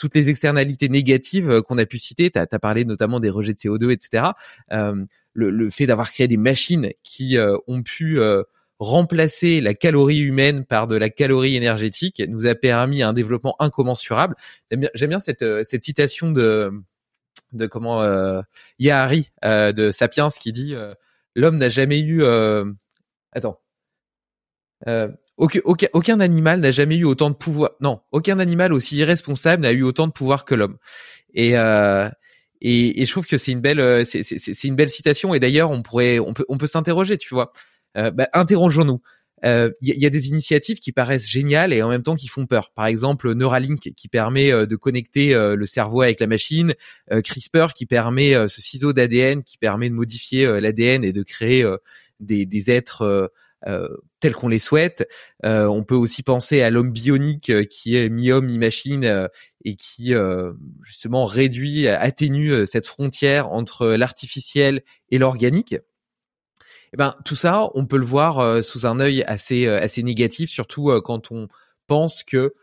toutes 0.00 0.14
les 0.14 0.30
externalités 0.30 0.88
négatives 0.88 1.50
euh, 1.50 1.62
qu'on 1.62 1.76
a 1.78 1.84
pu 1.84 1.98
citer. 1.98 2.30
Tu 2.30 2.38
as, 2.38 2.46
parlé 2.58 2.84
notamment 2.84 3.20
des 3.20 3.28
rejets 3.30 3.52
de 3.52 3.58
CO2, 3.58 3.92
etc. 3.92 4.32
Euh, 4.72 5.04
le, 5.34 5.70
fait 5.70 5.86
d'avoir 5.86 6.10
créé 6.10 6.26
des 6.26 6.38
machines 6.38 6.90
qui 7.02 7.36
euh, 7.36 7.56
ont 7.66 7.82
pu 7.82 8.18
remplacer 8.78 9.60
la 9.60 9.74
calorie 9.74 10.20
humaine 10.20 10.64
par 10.64 10.86
de 10.86 10.96
la 10.96 11.10
calorie 11.10 11.54
énergétique 11.54 12.22
nous 12.26 12.46
a 12.46 12.54
permis 12.54 13.02
un 13.02 13.12
développement 13.12 13.54
incommensurable. 13.60 14.34
J'aime 14.70 15.10
bien, 15.10 15.20
cette, 15.20 15.44
citation 15.84 16.32
de 16.32 16.72
comment 17.70 18.02
Yahari 18.78 19.30
de 19.44 19.90
Sapiens 19.92 20.30
qui 20.30 20.52
dit 20.52 20.74
l'homme 21.36 21.58
n'a 21.58 21.68
jamais 21.68 22.00
eu 22.00 22.24
attends 23.32 23.60
aucun, 25.40 25.60
aucun, 25.64 25.88
aucun 25.92 26.20
animal 26.20 26.60
n'a 26.60 26.70
jamais 26.70 26.96
eu 26.96 27.04
autant 27.04 27.30
de 27.30 27.34
pouvoir. 27.34 27.70
Non, 27.80 28.00
aucun 28.12 28.38
animal 28.38 28.72
aussi 28.72 28.96
irresponsable 28.96 29.62
n'a 29.62 29.72
eu 29.72 29.82
autant 29.82 30.06
de 30.06 30.12
pouvoir 30.12 30.44
que 30.44 30.54
l'homme. 30.54 30.76
Et, 31.34 31.58
euh, 31.58 32.08
et, 32.60 33.02
et 33.02 33.06
je 33.06 33.10
trouve 33.10 33.26
que 33.26 33.38
c'est 33.38 33.52
une 33.52 33.60
belle, 33.60 33.80
euh, 33.80 34.04
c'est 34.04 34.64
une 34.64 34.76
belle 34.76 34.90
citation. 34.90 35.34
Et 35.34 35.40
d'ailleurs, 35.40 35.70
on 35.70 35.82
pourrait, 35.82 36.18
on 36.18 36.34
peut, 36.34 36.44
on 36.48 36.58
peut 36.58 36.66
s'interroger, 36.66 37.18
tu 37.18 37.34
vois. 37.34 37.52
Euh, 37.96 38.10
bah, 38.10 38.28
interrogeons-nous. 38.32 39.00
Il 39.42 39.48
euh, 39.48 39.70
y, 39.80 39.98
y, 39.98 40.06
a 40.06 40.10
des 40.10 40.28
initiatives 40.28 40.80
qui 40.80 40.92
paraissent 40.92 41.26
géniales 41.26 41.72
et 41.72 41.82
en 41.82 41.88
même 41.88 42.02
temps 42.02 42.14
qui 42.14 42.28
font 42.28 42.46
peur. 42.46 42.72
Par 42.74 42.86
exemple, 42.86 43.32
Neuralink 43.32 43.92
qui 43.96 44.08
permet 44.08 44.52
euh, 44.52 44.66
de 44.66 44.76
connecter 44.76 45.34
euh, 45.34 45.56
le 45.56 45.64
cerveau 45.64 46.02
avec 46.02 46.20
la 46.20 46.26
machine, 46.26 46.74
CRISPR 47.10 47.72
qui 47.74 47.86
permet 47.86 48.34
ce 48.48 48.60
ciseau 48.60 48.92
d'ADN 48.92 49.42
qui 49.42 49.56
permet 49.56 49.88
de 49.88 49.94
modifier 49.94 50.60
l'ADN 50.60 51.04
et 51.04 51.12
de 51.12 51.22
créer 51.22 51.64
des, 52.20 52.44
des 52.44 52.70
êtres 52.70 53.32
tels 54.20 54.34
qu'on 54.34 54.48
les 54.48 54.58
souhaite. 54.58 55.08
Euh, 55.44 55.66
on 55.66 55.82
peut 55.82 55.94
aussi 55.94 56.22
penser 56.22 56.62
à 56.62 56.70
l'homme 56.70 56.90
bionique 56.90 57.50
euh, 57.50 57.64
qui 57.64 57.96
est 57.96 58.08
mi-homme, 58.08 58.46
mi-machine 58.46 59.28
et 59.64 59.76
qui 59.76 60.14
justement 60.82 61.24
réduit, 61.24 61.86
atténue 61.88 62.66
cette 62.66 62.86
frontière 62.86 63.48
entre 63.48 63.88
l'artificiel 63.88 64.82
et 65.10 65.18
l'organique. 65.18 65.76
Eh 66.92 66.96
ben 66.96 67.14
tout 67.24 67.36
ça, 67.36 67.68
on 67.74 67.86
peut 67.86 67.98
le 67.98 68.06
voir 68.06 68.64
sous 68.64 68.86
un 68.86 69.00
œil 69.00 69.22
assez 69.24 69.68
assez 69.68 70.02
négatif, 70.02 70.48
surtout 70.48 70.90
quand 71.02 71.30
on 71.30 71.48
pense 71.86 72.24
que 72.24 72.54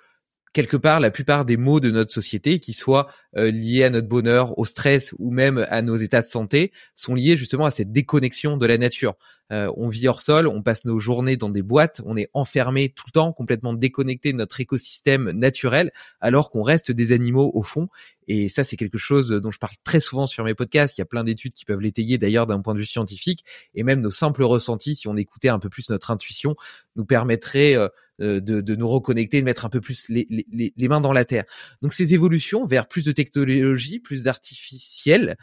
quelque 0.58 0.76
part, 0.76 1.00
la 1.00 1.12
plupart 1.12 1.46
des 1.46 1.56
maux 1.56 1.80
de 1.80 1.92
notre 1.92 2.12
société, 2.12 2.58
qui 2.58 2.74
soient 2.74 3.12
euh, 3.38 3.52
liés 3.52 3.84
à 3.84 3.92
notre 3.92 4.08
bonheur, 4.08 4.58
au 4.58 4.66
stress 4.66 5.14
ou 5.20 5.30
même 5.30 5.68
à 5.70 5.84
nos 5.84 5.98
états 5.98 6.24
de 6.24 6.26
santé, 6.26 6.72
sont 6.96 7.14
liés 7.14 7.38
justement 7.38 7.68
à 7.68 7.70
cette 7.70 7.92
déconnexion 7.92 8.58
de 8.58 8.66
la 8.66 8.80
nature. 8.80 9.14
Euh, 9.52 9.72
on 9.78 9.88
vit 9.88 10.08
hors 10.08 10.24
sol, 10.24 10.48
on 10.48 10.64
passe 10.64 10.86
nos 10.86 11.00
journées 11.00 11.38
dans 11.38 11.52
des 11.52 11.62
boîtes, 11.62 12.02
on 12.06 12.18
est 12.18 12.30
enfermé 12.34 12.90
tout 12.90 13.04
le 13.08 13.12
temps, 13.12 13.34
complètement 13.34 13.74
déconnecté 13.74 14.34
de 14.34 14.38
notre 14.38 14.60
écosystème 14.60 15.30
naturel, 15.30 15.92
alors 16.22 16.50
qu'on 16.50 16.64
reste 16.64 16.92
des 16.92 17.12
animaux 17.12 17.52
au 17.54 17.62
fond. 17.62 17.88
Et 18.28 18.50
ça, 18.50 18.64
c'est 18.64 18.78
quelque 18.78 18.98
chose 18.98 19.30
dont 19.30 19.52
je 19.52 19.60
parle 19.60 19.76
très 19.84 20.00
souvent 20.00 20.26
sur 20.26 20.44
mes 20.44 20.56
podcasts. 20.56 20.98
Il 20.98 21.02
y 21.02 21.04
a 21.04 21.06
plein 21.06 21.24
d'études 21.24 21.54
qui 21.54 21.66
peuvent 21.66 21.80
l'étayer 21.80 22.18
d'ailleurs 22.18 22.48
d'un 22.48 22.62
point 22.62 22.74
de 22.74 22.80
vue 22.80 22.86
scientifique. 22.86 23.46
Et 23.76 23.84
même 23.84 24.02
nos 24.02 24.12
simples 24.12 24.44
ressentis, 24.44 24.96
si 24.96 25.08
on 25.08 25.16
écoutait 25.16 25.50
un 25.50 25.60
peu 25.60 25.70
plus 25.70 25.90
notre 25.92 26.10
intuition, 26.10 26.56
nous 26.96 27.06
permettraient 27.06 27.76
euh, 27.76 27.88
euh, 28.22 28.40
de, 28.40 28.76
nous 28.76 28.88
reconnecter, 28.88 29.40
de 29.40 29.46
mettre 29.46 29.66
un 29.66 29.70
peu 29.70 29.82
plus 29.82 30.08
les, 30.10 30.88
mains 30.88 31.02
dans 31.02 31.14
la 31.14 31.26
terre. 31.26 31.46
Donc 31.82 31.94
ces 31.94 32.14
évolutions 32.14 32.66
vers 32.66 32.88
plus 32.88 33.06
de 33.06 33.12
technologie, 33.12 34.00
plus 34.00 34.24
d'artificiel, 34.24 35.38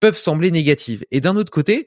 peuvent 0.00 0.16
sembler 0.16 0.50
négatives. 0.50 1.04
Et 1.10 1.20
d'un 1.20 1.36
autre 1.36 1.50
côté, 1.50 1.86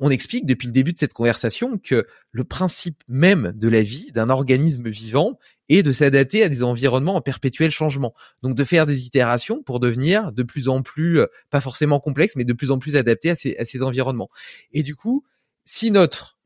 on 0.00 0.10
explique 0.10 0.46
depuis 0.46 0.66
le 0.66 0.72
début 0.72 0.92
de 0.92 0.98
cette 0.98 1.12
conversation 1.12 1.78
que 1.78 2.06
le 2.30 2.44
principe 2.44 3.02
même 3.08 3.52
de 3.54 3.68
la 3.68 3.82
vie 3.82 4.12
d'un 4.12 4.30
organisme 4.30 4.88
vivant 4.88 5.38
est 5.68 5.82
de 5.82 5.92
s'adapter 5.92 6.44
à 6.44 6.48
des 6.48 6.62
environnements 6.62 7.16
en 7.16 7.20
perpétuel 7.20 7.70
changement. 7.70 8.14
Donc 8.42 8.54
de 8.54 8.64
faire 8.64 8.86
des 8.86 9.06
itérations 9.06 9.62
pour 9.62 9.80
devenir 9.80 10.32
de 10.32 10.42
plus 10.42 10.68
en 10.68 10.82
plus, 10.82 11.20
euh, 11.20 11.26
pas 11.50 11.60
forcément 11.60 12.00
complexe, 12.00 12.36
mais 12.36 12.44
de 12.44 12.52
plus 12.52 12.70
en 12.70 12.78
plus 12.78 12.96
adapté 12.96 13.30
à 13.30 13.36
ces, 13.36 13.56
à 13.56 13.64
ces 13.64 13.82
environnements. 13.82 14.30
Et 14.72 14.82
du 14.82 14.94
coup, 14.94 15.24
si 15.64 15.90
notre, 15.90 16.37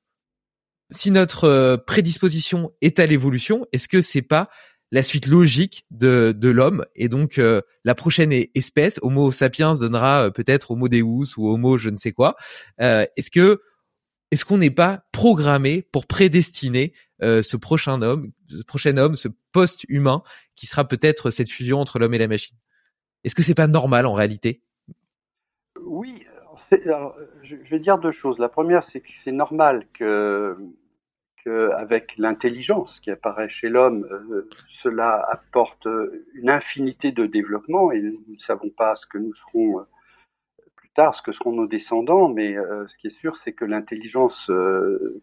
si 0.93 1.11
notre 1.11 1.45
euh, 1.45 1.77
prédisposition 1.77 2.73
est 2.81 2.99
à 2.99 3.07
l'évolution, 3.07 3.67
est-ce 3.73 3.89
que 3.89 4.01
c'est 4.01 4.23
pas 4.23 4.49
la 4.91 5.03
suite 5.03 5.27
logique 5.27 5.87
de, 5.91 6.35
de 6.37 6.51
l'homme 6.51 6.85
et 6.95 7.09
donc 7.09 7.39
euh, 7.39 7.63
la 7.85 7.95
prochaine 7.95 8.33
espèce 8.55 8.99
Homo 9.01 9.33
sapiens 9.33 9.75
donnera 9.75 10.27
euh, 10.27 10.31
peut-être 10.31 10.73
Homo 10.73 10.89
deus 10.89 11.35
ou 11.39 11.49
Homo 11.49 11.79
je 11.79 11.89
ne 11.89 11.97
sais 11.97 12.13
quoi. 12.13 12.37
Est-ce 12.79 13.31
que 13.31 13.63
est-ce 14.31 14.45
qu'on 14.45 14.59
n'est 14.59 14.71
pas 14.71 15.05
programmé 15.13 15.83
pour 15.93 16.07
prédestiner 16.07 16.95
ce 17.21 17.57
prochain 17.57 18.01
homme, 18.01 18.33
ce 18.49 18.63
prochain 18.63 18.97
homme, 18.97 19.15
ce 19.15 19.29
post-humain 19.53 20.23
qui 20.57 20.67
sera 20.67 20.89
peut-être 20.89 21.31
cette 21.31 21.51
fusion 21.51 21.81
entre 21.81 21.99
l'homme 21.99 22.15
et 22.15 22.19
la 22.19 22.29
machine? 22.29 22.57
Est-ce 23.25 23.35
que 23.35 23.43
c'est 23.43 23.55
pas 23.55 23.67
normal 23.67 24.07
en 24.07 24.15
réalité? 24.15 24.63
Oui, 25.85 26.25
je 26.71 27.71
vais 27.71 27.79
dire 27.79 27.99
deux 27.99 28.11
choses. 28.11 28.39
La 28.39 28.49
première, 28.49 28.85
c'est 28.85 29.01
que 29.01 29.11
c'est 29.23 29.33
normal 29.33 29.87
que 29.93 30.57
avec 31.47 32.17
l'intelligence 32.19 33.01
qui 33.01 33.11
apparaît 33.11 33.49
chez 33.49 33.69
l'homme, 33.69 34.07
euh, 34.11 34.49
cela 34.69 35.25
apporte 35.29 35.89
une 36.35 36.51
infinité 36.51 37.13
de 37.13 37.27
développement 37.27 37.91
et 37.91 38.01
nous 38.01 38.23
ne 38.29 38.39
savons 38.39 38.71
pas 38.71 38.97
ce 38.97 39.07
que 39.07 39.19
nous 39.19 39.35
serons 39.35 39.81
euh, 39.81 39.85
plus 40.77 40.91
tard, 40.91 41.15
ce 41.15 41.23
que 41.23 41.33
seront 41.33 41.53
nos 41.53 41.67
descendants, 41.67 42.29
mais 42.29 42.57
euh, 42.57 42.87
ce 42.87 42.97
qui 42.97 43.09
est 43.09 43.19
sûr, 43.19 43.37
c'est 43.39 43.53
que 43.53 43.65
l'intelligence 43.65 44.51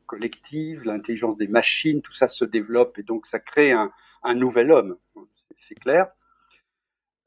collective, 0.06 0.84
l'intelligence 0.84 1.38
des 1.38 1.48
machines, 1.48 2.02
tout 2.02 2.14
ça 2.14 2.28
se 2.28 2.46
développe 2.46 2.98
et 2.98 3.04
donc 3.04 3.26
ça 3.26 3.40
crée 3.40 3.72
un, 3.72 3.92
un 4.24 4.36
nouvel 4.36 4.72
homme, 4.72 4.98
c'est 5.58 5.76
clair. 5.76 6.08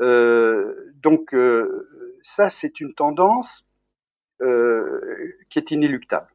donc 0.01 1.35
ça, 2.23 2.51
c'est 2.51 2.81
une 2.81 2.95
tendance 2.95 3.65
qui 4.41 5.59
est 5.59 5.71
inéluctable. 5.71 6.29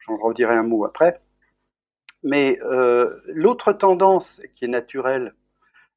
J'en 0.00 0.16
redirai 0.16 0.54
un 0.54 0.62
mot 0.62 0.84
après. 0.84 1.20
Mais 2.22 2.58
euh, 2.62 3.22
l'autre 3.26 3.72
tendance 3.72 4.40
qui 4.54 4.64
est 4.64 4.68
naturelle, 4.68 5.34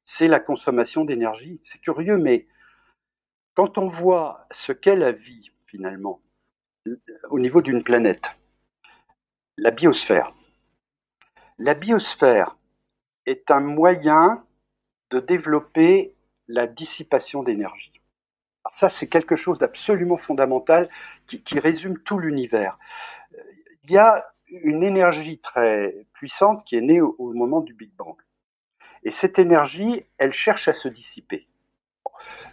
c'est 0.04 0.28
la 0.28 0.40
consommation 0.40 1.04
d'énergie. 1.04 1.60
C'est 1.64 1.80
curieux, 1.80 2.16
mais 2.16 2.46
quand 3.54 3.78
on 3.78 3.88
voit 3.88 4.46
ce 4.50 4.72
qu'est 4.72 4.96
la 4.96 5.12
vie, 5.12 5.50
finalement, 5.66 6.20
au 7.30 7.38
niveau 7.38 7.62
d'une 7.62 7.82
planète, 7.82 8.24
la 9.56 9.70
biosphère, 9.70 10.34
la 11.58 11.74
biosphère 11.74 12.56
est 13.26 13.50
un 13.50 13.60
moyen 13.60 14.44
de 15.10 15.20
développer 15.20 16.14
la 16.48 16.66
dissipation 16.66 17.42
d'énergie. 17.42 17.92
Ça, 18.72 18.90
c'est 18.90 19.08
quelque 19.08 19.36
chose 19.36 19.58
d'absolument 19.58 20.16
fondamental 20.16 20.88
qui, 21.28 21.42
qui, 21.42 21.58
résume 21.58 21.98
tout 21.98 22.18
l'univers. 22.18 22.78
Il 23.84 23.92
y 23.92 23.98
a 23.98 24.33
une 24.62 24.82
énergie 24.82 25.38
très 25.38 26.06
puissante 26.12 26.64
qui 26.64 26.76
est 26.76 26.80
née 26.80 27.00
au, 27.00 27.32
moment 27.32 27.60
du 27.60 27.74
Big 27.74 27.90
Bang. 27.96 28.16
Et 29.02 29.10
cette 29.10 29.38
énergie, 29.38 30.04
elle 30.18 30.32
cherche 30.32 30.68
à 30.68 30.72
se 30.72 30.88
dissiper. 30.88 31.46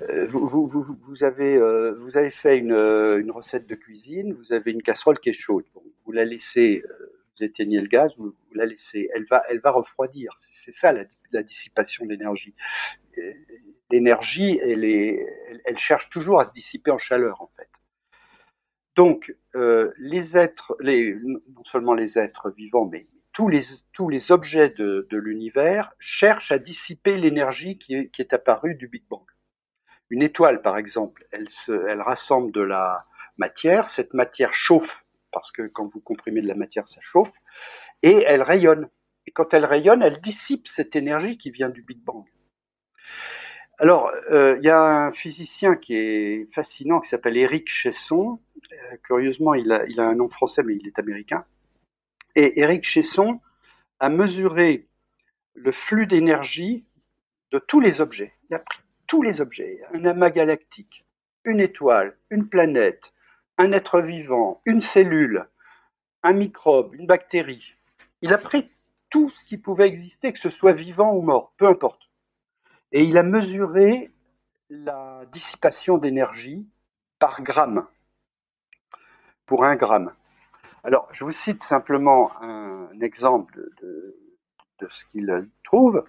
Euh, 0.01 0.27
vous, 0.27 0.67
vous, 0.67 0.67
vous, 0.67 1.23
avez, 1.23 1.55
euh, 1.55 1.95
vous 1.99 2.17
avez 2.17 2.31
fait 2.31 2.57
une, 2.57 2.73
une, 2.73 3.31
recette 3.31 3.67
de 3.67 3.75
cuisine, 3.75 4.33
vous 4.33 4.51
avez 4.51 4.71
une 4.71 4.81
casserole 4.81 5.19
qui 5.19 5.29
est 5.29 5.33
chaude. 5.33 5.63
vous 6.05 6.11
la 6.11 6.25
laissez, 6.25 6.83
euh, 6.85 7.13
vous 7.37 7.45
éteignez 7.45 7.79
le 7.79 7.87
gaz, 7.87 8.11
vous, 8.17 8.35
la 8.53 8.65
laissez, 8.65 9.09
elle 9.15 9.25
va, 9.25 9.43
elle 9.49 9.59
va 9.59 9.71
refroidir. 9.71 10.33
C'est 10.51 10.73
ça 10.73 10.91
la, 10.91 11.43
dissipation 11.43 12.05
d'énergie. 12.05 12.53
L'énergie, 13.89 14.59
elle, 14.61 14.83
est, 14.83 15.25
elle 15.63 15.77
cherche 15.77 16.09
toujours 16.09 16.41
à 16.41 16.45
se 16.45 16.51
dissiper 16.51 16.91
en 16.91 16.97
chaleur, 16.97 17.41
en 17.41 17.49
fait. 17.55 17.69
Donc, 18.95 19.35
euh, 19.55 19.91
les 19.97 20.37
êtres, 20.37 20.75
non 20.81 21.63
seulement 21.65 21.93
les 21.93 22.19
êtres 22.19 22.49
vivants, 22.51 22.85
mais 22.85 23.07
tous 23.33 23.47
les, 23.47 24.31
objets 24.31 24.69
de, 24.69 25.07
l'univers 25.11 25.93
cherchent 25.99 26.51
à 26.51 26.59
dissiper 26.59 27.17
l'énergie 27.17 27.77
qui 27.77 27.95
est, 27.95 28.33
apparue 28.33 28.75
du 28.75 28.87
Big 28.87 29.03
Bang. 29.09 29.23
Une 30.09 30.21
étoile, 30.21 30.61
par 30.61 30.77
exemple, 30.77 31.25
elle, 31.31 31.47
elle 31.67 32.01
rassemble 32.01 32.51
de 32.51 32.61
la 32.61 33.05
matière, 33.37 33.89
cette 33.89 34.13
matière 34.13 34.53
chauffe, 34.53 35.05
parce 35.31 35.51
que 35.51 35.67
quand 35.67 35.87
vous 35.87 36.01
comprimez 36.01 36.41
de 36.41 36.47
la 36.47 36.55
matière, 36.55 36.87
ça 36.87 36.99
chauffe, 37.01 37.31
et 38.03 38.23
elle 38.27 38.41
rayonne. 38.41 38.89
Et 39.25 39.31
quand 39.31 39.53
elle 39.53 39.65
rayonne, 39.65 40.01
elle 40.01 40.19
dissipe 40.19 40.67
cette 40.67 40.95
énergie 40.95 41.37
qui 41.37 41.51
vient 41.51 41.69
du 41.69 41.83
Big 41.83 42.03
Bang. 42.03 42.25
Alors, 43.81 44.11
euh, 44.29 44.57
il 44.59 44.63
y 44.63 44.69
a 44.69 44.79
un 44.79 45.11
physicien 45.11 45.75
qui 45.75 45.95
est 45.95 46.53
fascinant 46.53 46.99
qui 46.99 47.09
s'appelle 47.09 47.35
Éric 47.35 47.67
Chesson. 47.67 48.39
Euh, 48.71 48.97
curieusement, 49.03 49.55
il 49.55 49.71
a, 49.71 49.87
il 49.87 49.99
a, 49.99 50.03
un 50.03 50.13
nom 50.13 50.29
français, 50.29 50.61
mais 50.61 50.75
il 50.75 50.85
est 50.85 50.99
américain. 50.99 51.45
Et 52.35 52.59
Éric 52.59 52.83
Chesson 52.83 53.39
a 53.99 54.09
mesuré 54.09 54.87
le 55.55 55.71
flux 55.71 56.05
d'énergie 56.05 56.85
de 57.49 57.57
tous 57.57 57.79
les 57.79 58.01
objets. 58.01 58.33
Il 58.51 58.55
a 58.55 58.59
pris 58.59 58.81
tous 59.07 59.23
les 59.23 59.41
objets, 59.41 59.81
un 59.95 60.05
amas 60.05 60.29
galactique, 60.29 61.03
une 61.43 61.59
étoile, 61.59 62.15
une 62.29 62.47
planète, 62.47 63.13
un 63.57 63.71
être 63.71 63.99
vivant, 63.99 64.61
une 64.65 64.83
cellule, 64.83 65.47
un 66.21 66.33
microbe, 66.33 66.93
une 66.93 67.07
bactérie. 67.07 67.73
Il 68.21 68.31
a 68.31 68.37
pris 68.37 68.69
tout 69.09 69.31
ce 69.31 69.43
qui 69.45 69.57
pouvait 69.57 69.87
exister, 69.87 70.31
que 70.33 70.39
ce 70.39 70.51
soit 70.51 70.73
vivant 70.73 71.15
ou 71.15 71.23
mort, 71.23 71.55
peu 71.57 71.65
importe 71.65 72.10
et 72.91 73.03
il 73.03 73.17
a 73.17 73.23
mesuré 73.23 74.11
la 74.69 75.23
dissipation 75.31 75.97
d'énergie 75.97 76.67
par 77.19 77.41
gramme, 77.41 77.87
pour 79.45 79.65
un 79.65 79.75
gramme. 79.75 80.13
Alors, 80.83 81.07
je 81.11 81.23
vous 81.23 81.31
cite 81.31 81.63
simplement 81.63 82.31
un 82.41 82.89
exemple 83.01 83.61
de, 83.81 84.17
ce 84.89 85.05
qu'il 85.05 85.47
trouve. 85.63 86.03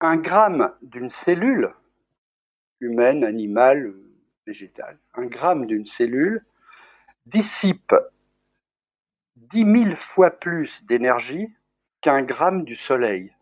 Un 0.00 0.16
gramme 0.16 0.74
d'une 0.82 1.08
cellule, 1.08 1.72
humaine, 2.80 3.24
animale, 3.24 3.94
végétale, 4.46 4.98
un 5.14 5.26
gramme 5.26 5.66
d'une 5.66 5.86
cellule 5.86 6.44
dissipe 7.24 7.94
10 9.36 9.84
000 9.84 9.96
fois 9.96 10.30
plus 10.30 10.84
d'énergie 10.84 11.48
qu'un 12.02 12.22
gramme 12.22 12.64
du 12.64 12.76
Soleil. 12.76 13.32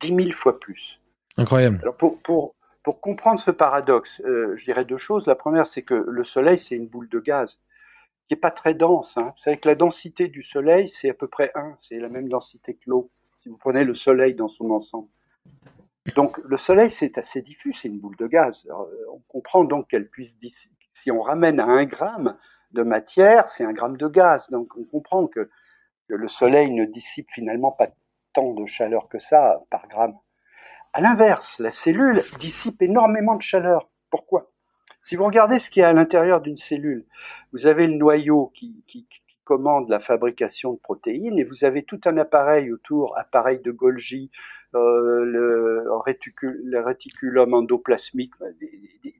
10 0.00 0.08
000 0.08 0.32
fois 0.32 0.60
plus. 0.60 1.01
Incroyable. 1.36 1.78
Alors 1.82 1.96
pour, 1.96 2.20
pour, 2.22 2.54
pour 2.82 3.00
comprendre 3.00 3.40
ce 3.40 3.50
paradoxe, 3.50 4.20
euh, 4.24 4.56
je 4.56 4.64
dirais 4.64 4.84
deux 4.84 4.98
choses. 4.98 5.26
La 5.26 5.34
première, 5.34 5.66
c'est 5.66 5.82
que 5.82 5.94
le 5.94 6.24
Soleil, 6.24 6.58
c'est 6.58 6.74
une 6.74 6.88
boule 6.88 7.08
de 7.08 7.20
gaz 7.20 7.60
qui 8.26 8.34
est 8.34 8.36
pas 8.36 8.50
très 8.50 8.74
dense. 8.74 9.12
Hein. 9.16 9.32
Vous 9.36 9.42
savez 9.42 9.58
que 9.58 9.68
la 9.68 9.74
densité 9.74 10.28
du 10.28 10.42
Soleil, 10.42 10.88
c'est 10.88 11.10
à 11.10 11.14
peu 11.14 11.28
près 11.28 11.50
1, 11.54 11.76
c'est 11.80 11.98
la 11.98 12.08
même 12.08 12.28
densité 12.28 12.74
que 12.74 12.88
l'eau, 12.88 13.10
si 13.42 13.48
vous 13.48 13.56
prenez 13.56 13.84
le 13.84 13.94
Soleil 13.94 14.34
dans 14.34 14.48
son 14.48 14.70
ensemble. 14.70 15.08
Donc 16.16 16.38
le 16.38 16.56
Soleil, 16.56 16.90
c'est 16.90 17.18
assez 17.18 17.42
diffus, 17.42 17.74
c'est 17.74 17.88
une 17.88 17.98
boule 17.98 18.16
de 18.16 18.26
gaz. 18.26 18.64
Alors, 18.66 18.88
on 19.12 19.20
comprend 19.28 19.64
donc 19.64 19.88
qu'elle 19.88 20.08
puisse, 20.08 20.36
si 20.94 21.10
on 21.10 21.22
ramène 21.22 21.60
à 21.60 21.66
un 21.66 21.84
gramme 21.84 22.36
de 22.72 22.82
matière, 22.82 23.48
c'est 23.48 23.64
un 23.64 23.72
gramme 23.72 23.96
de 23.96 24.08
gaz. 24.08 24.48
Donc 24.50 24.76
on 24.76 24.84
comprend 24.84 25.26
que 25.26 25.48
le 26.08 26.28
Soleil 26.28 26.70
ne 26.70 26.84
dissipe 26.84 27.28
finalement 27.32 27.70
pas 27.70 27.88
tant 28.32 28.52
de 28.52 28.66
chaleur 28.66 29.08
que 29.08 29.18
ça 29.18 29.62
par 29.70 29.86
gramme. 29.88 30.14
À 30.94 31.00
l'inverse, 31.00 31.58
la 31.58 31.70
cellule 31.70 32.22
dissipe 32.38 32.82
énormément 32.82 33.36
de 33.36 33.42
chaleur. 33.42 33.88
Pourquoi? 34.10 34.50
Si 35.02 35.16
vous 35.16 35.24
regardez 35.24 35.58
ce 35.58 35.70
qu'il 35.70 35.80
y 35.80 35.84
a 35.84 35.88
à 35.88 35.92
l'intérieur 35.94 36.42
d'une 36.42 36.58
cellule, 36.58 37.06
vous 37.52 37.66
avez 37.66 37.86
le 37.86 37.94
noyau 37.94 38.52
qui, 38.54 38.84
commande 39.44 39.88
la 39.88 39.98
fabrication 39.98 40.74
de 40.74 40.78
protéines 40.78 41.38
et 41.38 41.44
vous 41.44 41.64
avez 41.64 41.82
tout 41.82 42.00
un 42.04 42.16
appareil 42.16 42.70
autour, 42.72 43.18
appareil 43.18 43.58
de 43.58 43.72
Golgi, 43.72 44.30
euh, 44.74 45.24
le, 45.24 45.84
réticulum 46.78 47.52
endoplasmique, 47.52 48.34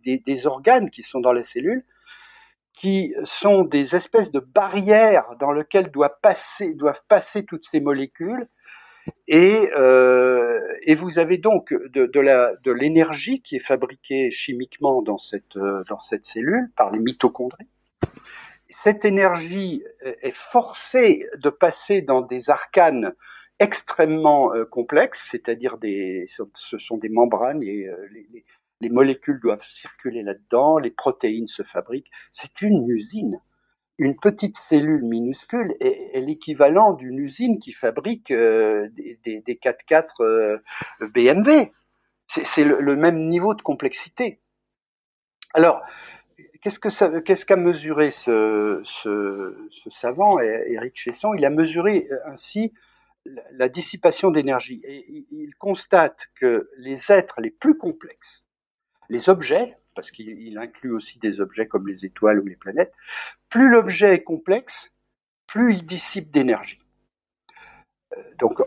des, 0.05 0.47
organes 0.47 0.91
qui 0.91 1.03
sont 1.03 1.21
dans 1.21 1.33
la 1.33 1.43
cellule, 1.43 1.85
qui 2.75 3.15
sont 3.25 3.65
des 3.65 3.97
espèces 3.97 4.31
de 4.31 4.41
barrières 4.41 5.37
dans 5.41 5.53
lesquelles 5.53 5.91
doivent 5.91 6.21
passer 6.23 7.45
toutes 7.45 7.67
ces 7.73 7.81
molécules. 7.81 8.47
Et, 9.35 9.71
euh, 9.75 10.61
et 10.83 10.95
vous 10.95 11.19
avez 11.19 11.39
donc 11.39 11.73
de, 11.73 12.71
l'énergie 12.71 13.41
qui 13.41 13.57
est 13.57 13.67
fabriquée 13.67 14.31
chimiquement 14.31 15.03
dans 15.03 15.19
cette, 15.19 15.57
euh, 15.57 15.83
cellule 16.23 16.71
par 16.77 16.93
les 16.93 17.01
mitochondries 17.01 17.67
cette 18.83 19.05
énergie 19.05 19.85
est 20.23 20.35
forcée 20.35 21.29
de 21.37 21.51
passer 21.51 22.03
dans 22.03 22.21
des 22.21 22.51
arcanes 22.51 23.13
extrêmement 23.63 24.53
euh, 24.55 24.65
complexes, 24.65 25.29
c'est-à-dire 25.31 25.77
ce 25.81 26.79
sont 26.79 26.97
des 26.97 27.09
membranes 27.09 27.63
et 27.63 27.87
euh, 27.87 28.09
les, 28.81 28.89
molécules 28.89 29.39
doivent 29.41 29.63
circuler 29.63 30.25
là-dedans, 30.25 30.79
les 30.79 30.91
protéines 30.91 31.47
se 31.47 31.63
fabriquent. 31.63 32.11
C'est 32.33 32.61
une 32.61 32.89
usine. 32.89 33.41
Une 34.03 34.17
petite 34.17 34.57
cellule 34.69 35.05
minuscule 35.05 35.77
est, 35.79 36.21
l'équivalent 36.21 36.93
d'une 36.93 37.21
usine 37.21 37.61
qui 37.61 37.73
fabrique 37.73 38.33
euh, 38.33 38.89
des, 38.95 39.21
des, 39.25 39.41
des 39.43 39.55
4x4 39.55 40.59
BMW. 41.15 41.71
C'est 42.27 42.65
le, 42.65 42.97
même 42.97 43.29
niveau 43.29 43.55
de 43.55 43.63
complexité. 43.63 44.41
Alors, 45.55 45.83
qu'est-ce 46.63 47.47
qu'a 47.47 47.57
mesuré 47.57 48.11
ce, 48.11 48.83
savant, 50.01 50.41
Éric 50.41 50.97
Chesson? 50.97 51.35
Il 51.35 51.45
a 51.45 51.51
mesuré 51.51 52.09
euh, 52.11 52.17
ainsi 52.27 52.75
la 53.53 53.69
dissipation 53.69 54.33
d'énergie 54.33 54.83
il 54.85 55.55
constate 55.61 56.27
que 56.35 56.69
les 56.79 57.13
êtres 57.13 57.41
les 57.41 57.53
plus 57.53 57.79
complexes, 57.79 58.43
les 59.11 59.29
objets, 59.29 59.79
parce 59.95 60.11
qu'il 60.11 60.59
inclut 60.59 60.93
aussi 60.93 61.19
des 61.19 61.41
objets 61.41 61.67
comme 61.67 61.89
les 61.89 62.05
étoiles 62.05 62.41
ou 62.41 62.47
les 62.47 62.57
planètes, 62.57 62.93
plus 63.49 63.69
l'objet 63.69 64.15
est 64.15 64.23
complexe, 64.23 64.93
plus 65.47 65.75
il 65.75 65.87
dissipe 65.87 66.31
d'énergie. 66.31 66.81
Euh, 68.17 68.23
donc, 68.39 68.61
euh, 68.61 68.65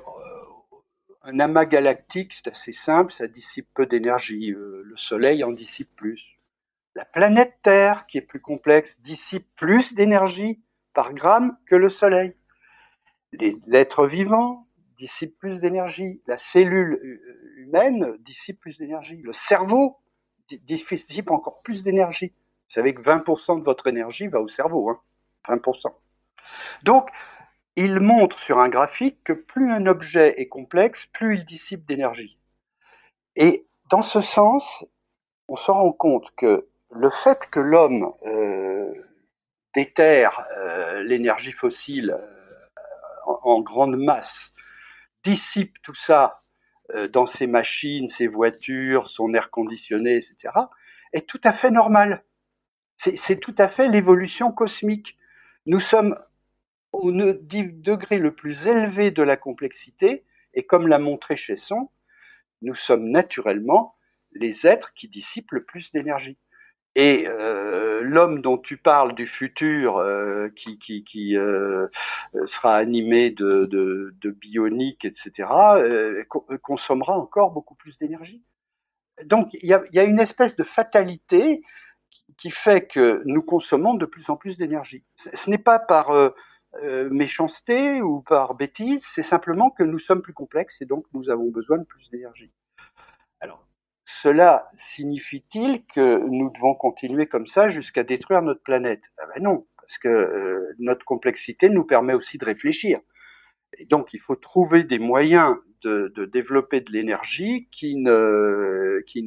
un 1.24 1.40
amas 1.40 1.66
galactique, 1.66 2.34
c'est 2.34 2.50
assez 2.50 2.74
simple, 2.74 3.12
ça 3.12 3.28
dissipe 3.28 3.68
peu 3.74 3.86
d'énergie. 3.86 4.52
Le 4.56 4.94
Soleil 4.96 5.44
en 5.44 5.52
dissipe 5.52 5.90
plus. 5.96 6.36
La 6.96 7.04
planète 7.04 7.58
Terre, 7.62 8.06
qui 8.06 8.20
est 8.20 8.22
plus 8.22 8.40
complexe, 8.40 9.02
dissipe 9.02 9.48
plus 9.58 9.94
d'énergie 9.94 10.62
par 10.94 11.14
gramme 11.14 11.58
que 11.68 11.76
le 11.76 11.90
Soleil. 11.90 12.34
L'être 13.68 14.08
vivant 14.08 14.66
dissipe 14.98 15.38
plus 15.38 15.60
d'énergie. 15.60 16.22
La 16.26 16.38
cellule 16.38 16.94
euh, 17.04 17.62
humaine 17.62 18.16
dissipe 18.20 18.60
plus 18.62 18.78
d'énergie. 18.78 19.22
Le 19.22 19.34
cerveau 19.34 19.98
dissipe 20.50 21.32
encore 21.32 21.62
plus 21.64 21.84
d'énergie. 21.84 22.34
Vous 22.68 22.74
savez 22.74 22.94
que 22.94 23.02
20% 23.02 23.60
de 23.60 23.64
votre 23.64 23.88
énergie 23.88 24.28
va 24.28 24.40
au 24.42 24.48
cerveau. 24.48 24.90
Hein 24.90 25.00
20%. 25.48 25.94
Donc, 26.84 27.10
il 27.76 28.00
montre 28.00 28.40
sur 28.40 28.60
un 28.60 28.70
graphique 28.70 29.24
que 29.24 29.34
plus 29.34 29.72
un 29.72 29.86
objet 29.86 30.40
est 30.40 30.48
complexe, 30.48 31.08
plus 31.08 31.40
il 31.40 31.46
dissipe 31.46 31.86
d'énergie. 31.86 32.38
Et 33.36 33.66
dans 33.90 34.02
ce 34.02 34.22
sens, 34.22 34.86
on 35.48 35.56
se 35.56 35.72
rend 35.72 35.92
compte 35.92 36.32
que 36.36 36.68
le 36.92 37.10
fait 37.10 37.50
que 37.50 37.60
l'homme 37.60 38.14
euh, 38.26 38.94
déterre 39.74 40.48
euh, 40.58 41.04
l'énergie 41.04 41.52
fossile 41.52 42.12
euh, 42.12 43.32
en, 43.44 43.60
grande 43.62 43.98
masse, 43.98 44.54
dissipe 45.24 45.76
tout 45.84 45.96
ça 45.96 46.42
dans 47.12 47.26
ses 47.26 47.48
machines, 47.48 48.10
ses 48.10 48.28
voitures, 48.28 49.10
son 49.10 49.34
air 49.34 49.50
conditionné, 49.50 50.18
etc., 50.18 50.54
est 51.14 51.28
tout 51.28 51.42
à 51.44 51.54
fait 51.54 51.72
normal. 51.72 52.24
C'est 52.98 53.40
tout 53.40 53.56
à 53.58 53.68
fait 53.68 53.88
l'évolution 53.88 54.52
cosmique. 54.52 55.18
Nous 55.66 55.80
sommes 55.80 56.18
au 56.92 57.12
degré 57.12 58.20
le 58.20 58.34
plus 58.34 58.68
élevé 58.68 59.12
de 59.12 59.24
la 59.24 59.36
complexité, 59.36 60.24
et 60.54 60.64
comme 60.64 60.88
l'a 60.88 61.00
montré 61.00 61.36
Chesson, 61.36 61.90
nous 62.62 62.76
sommes 62.76 63.10
naturellement 63.10 63.96
les 64.34 64.66
êtres 64.66 64.94
qui 64.94 65.08
dissipent 65.08 65.52
le 65.52 65.64
plus 65.64 65.92
d'énergie. 65.92 66.38
Et 66.96 67.28
euh, 67.28 68.00
l'homme 68.02 68.42
dont 68.42 68.58
tu 68.58 68.78
parles 68.78 69.16
du 69.16 69.28
futur, 69.28 69.98
euh, 69.98 70.50
qui, 70.56 71.36
euh, 71.36 71.88
sera 72.46 72.78
animé 72.78 73.32
de, 73.32 73.66
de, 73.66 74.32
bionique, 74.32 75.04
etc., 75.04 75.50
consommera 76.62 77.18
encore 77.18 77.52
beaucoup 77.52 77.76
plus 77.76 77.98
d'énergie. 77.98 78.44
Donc 79.26 79.54
il 79.54 79.68
y 79.68 79.74
a, 79.74 79.82
y 79.92 80.00
a, 80.00 80.04
une 80.04 80.20
espèce 80.20 80.56
de 80.56 80.64
fatalité 80.64 81.62
qui 82.38 82.52
fait 82.52 82.88
que 82.88 83.22
nous 83.26 83.42
consommons 83.42 83.94
de 83.94 84.06
plus 84.06 84.30
en 84.30 84.38
plus 84.38 84.58
d'énergie. 84.58 85.04
Ce 85.34 85.50
n'est 85.50 85.58
pas 85.58 85.80
par 85.80 86.12
méchanceté 87.10 88.02
ou 88.02 88.22
par 88.22 88.56
bêtise, 88.56 89.06
c'est 89.06 89.24
simplement 89.24 89.70
que 89.70 89.84
nous 89.84 90.00
sommes 90.00 90.22
plus 90.22 90.34
complexes 90.34 90.82
et 90.82 90.86
donc 90.86 91.06
nous 91.14 91.30
avons 91.30 91.50
besoin 91.50 91.78
de 91.78 91.86
plus 91.86 92.10
d'énergie. 92.10 92.52
Alors, 93.40 93.66
cela 94.26 94.72
signifie-t-il 94.76 95.86
que 95.86 96.18
nous 96.18 96.50
devons 96.50 96.74
continuer 96.74 97.28
comme 97.28 97.46
ça 97.46 97.70
jusqu'à 97.70 98.04
détruire 98.04 98.42
notre 98.42 98.64
planète? 98.64 99.04
Ah 99.20 99.28
ben 99.28 99.44
Non, 99.44 99.68
parce 99.78 100.00
que 100.00 100.08
euh, 100.08 100.74
notre 100.80 101.06
complexité 101.06 101.70
nous 101.70 101.84
permet 101.84 102.16
aussi 102.16 102.40
de 102.40 102.46
réfléchir. 102.46 103.00
Et 103.78 103.86
donc, 103.86 104.16
il 104.16 104.20
faut 104.20 104.36
trouver 104.36 104.84
des 104.84 104.98
moyens 104.98 105.58
de, 105.84 106.26
développer 106.26 106.82
de 106.82 106.92
l'énergie 106.92 107.68
qui 107.70 107.96
ne, 107.98 109.00
qui 109.06 109.22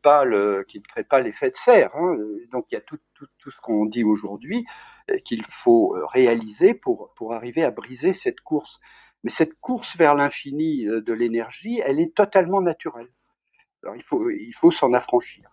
pas 0.00 0.24
qui 0.68 0.78
ne 0.78 0.88
crée 0.88 1.02
pas 1.02 1.18
l'effet 1.18 1.50
de 1.50 1.56
serre. 1.56 1.96
Hein. 1.96 2.16
Donc, 2.52 2.66
il 2.70 2.76
y 2.76 2.78
a 2.78 2.80
tout, 2.80 3.00
tout, 3.16 3.50
ce 3.50 3.60
qu'on 3.60 3.86
dit 3.86 4.04
aujourd'hui 4.04 4.64
euh, 5.10 5.18
qu'il 5.24 5.44
faut 5.48 5.96
réaliser 6.12 6.74
pour, 6.74 7.12
pour 7.16 7.34
arriver 7.34 7.64
à 7.64 7.72
briser 7.72 8.12
cette 8.12 8.40
course. 8.40 8.78
Mais 9.26 9.32
cette 9.32 9.58
course 9.58 9.96
vers 9.96 10.14
l'infini 10.14 10.86
euh, 10.86 11.00
de 11.00 11.12
l'énergie, 11.12 11.80
elle 11.84 11.98
est 11.98 12.14
totalement 12.14 12.62
naturelle. 12.62 13.08
Alors 13.82 13.96
il 13.96 14.04
faut, 14.04 14.30
il 14.30 14.52
faut 14.52 14.70
s'en 14.70 14.92
affranchir. 14.92 15.50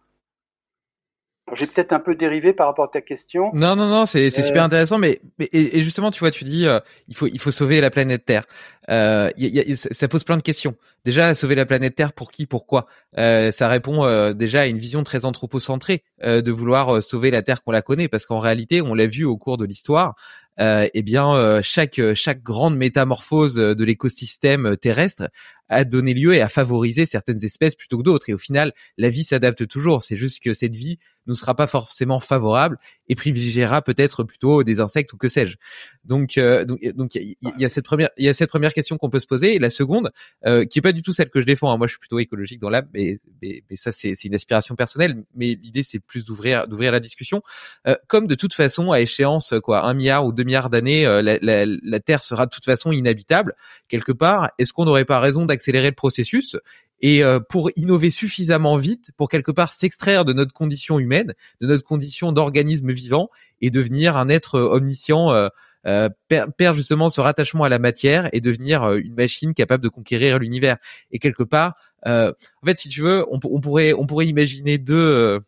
J'ai 1.51 1.67
peut-être 1.67 1.91
un 1.91 1.99
peu 1.99 2.15
dérivé 2.15 2.53
par 2.53 2.67
rapport 2.67 2.85
à 2.85 2.87
ta 2.87 3.01
question. 3.01 3.51
Non, 3.53 3.75
non, 3.75 3.89
non, 3.89 4.05
c'est 4.05 4.29
super 4.29 4.61
euh, 4.61 4.65
intéressant, 4.65 4.97
mais, 4.97 5.19
mais 5.39 5.49
et, 5.51 5.81
justement, 5.81 6.09
tu 6.09 6.19
vois, 6.21 6.31
tu 6.31 6.45
dis, 6.45 6.65
euh, 6.65 6.79
il 7.09 7.15
faut, 7.15 7.27
il 7.27 7.37
faut 7.37 7.51
sauver 7.51 7.81
la 7.81 7.89
planète 7.89 8.25
Terre. 8.25 8.45
Euh, 8.89 9.29
y 9.35 9.59
a, 9.59 9.75
ça 9.75 10.07
pose 10.07 10.23
plein 10.23 10.37
de 10.37 10.41
questions. 10.41 10.75
Déjà, 11.03 11.33
sauver 11.33 11.55
la 11.55 11.65
planète 11.65 11.95
Terre, 11.95 12.13
pour 12.13 12.31
qui, 12.31 12.45
pourquoi? 12.45 12.85
Ça 13.17 13.67
répond 13.67 14.31
déjà 14.31 14.61
à 14.61 14.65
une 14.67 14.77
vision 14.77 15.03
très 15.03 15.25
anthropocentrée 15.25 16.03
de 16.23 16.51
vouloir 16.51 17.03
sauver 17.03 17.29
la 17.29 17.41
Terre 17.41 17.61
qu'on 17.61 17.71
la 17.71 17.81
connaît, 17.81 18.07
parce 18.07 18.25
qu'en 18.25 18.39
réalité, 18.39 18.81
on 18.81 18.93
l'a 18.93 19.05
vu 19.05 19.25
au 19.25 19.35
cours 19.35 19.57
de 19.57 19.65
l'histoire, 19.65 20.15
eh 20.57 21.01
bien 21.01 21.35
euh, 21.35 21.61
chaque 21.63 21.99
chaque 22.13 22.43
grande 22.43 22.77
métamorphose 22.77 23.55
de 23.55 23.83
l'écosystème 23.83 24.77
terrestre 24.77 25.29
a 25.69 25.85
donné 25.85 26.13
lieu 26.13 26.33
et 26.33 26.41
a 26.41 26.49
favorisé 26.49 27.05
certaines 27.05 27.43
espèces 27.43 27.75
plutôt 27.75 27.97
que 27.97 28.03
d'autres. 28.03 28.29
Et 28.29 28.33
au 28.33 28.37
final, 28.37 28.73
la 28.97 29.09
vie 29.09 29.23
s'adapte 29.23 29.67
toujours. 29.67 30.03
C'est 30.03 30.17
juste 30.17 30.41
que 30.41 30.53
cette 30.53 30.75
vie 30.75 30.99
ne 31.25 31.33
sera 31.33 31.55
pas 31.55 31.67
forcément 31.67 32.19
favorable 32.19 32.77
et 33.07 33.15
privilégiera 33.15 33.81
peut-être 33.81 34.23
plutôt 34.23 34.63
des 34.63 34.81
insectes 34.81 35.13
ou 35.13 35.17
que 35.17 35.29
sais-je. 35.29 35.55
Donc, 36.03 36.37
euh, 36.37 36.65
donc, 36.65 36.85
donc 36.95 37.15
il 37.15 37.35
y, 37.57 37.65
a 37.65 37.69
cette 37.69 37.85
première, 37.85 38.09
il 38.17 38.25
y 38.25 38.29
a 38.29 38.33
cette 38.33 38.49
première 38.49 38.73
question 38.73 38.97
qu'on 38.97 39.09
peut 39.09 39.21
se 39.21 39.27
poser. 39.27 39.55
Et 39.55 39.59
la 39.59 39.69
seconde, 39.69 40.11
euh, 40.45 40.65
qui 40.65 40.79
est 40.79 40.81
pas 40.81 40.91
du 40.91 41.01
tout 41.01 41.13
celle 41.13 41.29
que 41.29 41.39
je 41.39 41.45
défends. 41.45 41.71
Hein. 41.71 41.77
Moi, 41.77 41.87
je 41.87 41.93
suis 41.93 41.99
plutôt 41.99 42.19
écologique 42.19 42.59
dans 42.59 42.69
l'âme, 42.69 42.89
mais, 42.93 43.19
mais, 43.41 43.63
mais, 43.69 43.75
ça, 43.75 43.91
c'est 43.91 44.21
une 44.25 44.35
aspiration 44.35 44.75
personnelle. 44.75 45.23
Mais 45.33 45.57
l'idée, 45.61 45.83
c'est 45.83 45.99
plus 45.99 46.25
d'ouvrir, 46.25 46.67
d'ouvrir 46.67 46.91
la 46.91 46.99
discussion. 46.99 47.41
Euh, 47.87 47.95
comme 48.07 48.27
de 48.27 48.35
toute 48.35 48.53
façon, 48.53 48.91
à 48.91 48.99
échéance, 48.99 49.53
quoi, 49.63 49.85
un 49.85 49.93
milliard 49.93 50.25
ou 50.25 50.33
deux 50.33 50.42
milliards 50.43 50.69
d'années, 50.69 51.05
euh, 51.05 51.21
la, 51.21 51.99
Terre 51.99 52.23
sera 52.23 52.45
de 52.45 52.49
toute 52.49 52.65
façon 52.65 52.91
inhabitable 52.91 53.53
quelque 53.87 54.11
part. 54.11 54.49
Est-ce 54.57 54.73
qu'on 54.73 54.85
n'aurait 54.85 55.05
pas 55.05 55.19
raison 55.19 55.45
d'accélérer 55.45 55.89
le 55.89 55.95
processus 55.95 56.57
et 57.01 57.23
euh, 57.23 57.39
pour 57.39 57.69
innover 57.75 58.09
suffisamment 58.09 58.77
vite, 58.77 59.11
pour 59.17 59.27
quelque 59.27 59.51
part 59.51 59.73
s'extraire 59.73 60.23
de 60.23 60.31
notre 60.31 60.53
condition 60.53 60.99
humaine, 60.99 61.33
de 61.59 61.67
notre 61.67 61.83
condition 61.83 62.31
d'organisme 62.31 62.91
vivant 62.93 63.29
et 63.61 63.71
devenir 63.71 64.15
un 64.15 64.29
être 64.29 64.59
omniscient, 64.59 65.31
euh, 65.31 65.49
euh 65.85 66.09
perdre 66.27 66.77
justement 66.77 67.09
ce 67.09 67.19
rattachement 67.19 67.65
à 67.65 67.69
la 67.69 67.79
matière 67.79 68.29
et 68.31 68.39
devenir 68.39 68.89
une 68.93 69.15
machine 69.15 69.53
capable 69.53 69.83
de 69.83 69.89
conquérir 69.89 70.39
l'univers. 70.39 70.77
Et 71.11 71.19
quelque 71.19 71.43
part, 71.43 71.75
en 72.05 72.31
fait, 72.65 72.77
si 72.77 72.87
tu 72.87 73.01
veux, 73.01 73.25
on, 73.29 73.39
pourrait 73.39 73.91
on 73.91 74.05
pourrait 74.05 74.27
imaginer 74.27 74.77
deux 74.77 75.41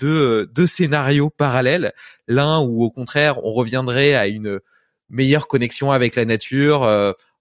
deux, 0.00 0.46
deux 0.46 0.66
scénarios 0.66 1.30
parallèles. 1.30 1.92
L'un 2.26 2.60
où 2.60 2.82
au 2.82 2.90
contraire 2.90 3.44
on 3.44 3.52
reviendrait 3.52 4.14
à 4.14 4.26
une 4.26 4.60
meilleure 5.08 5.48
connexion 5.48 5.90
avec 5.92 6.16
la 6.16 6.24
nature, 6.24 6.86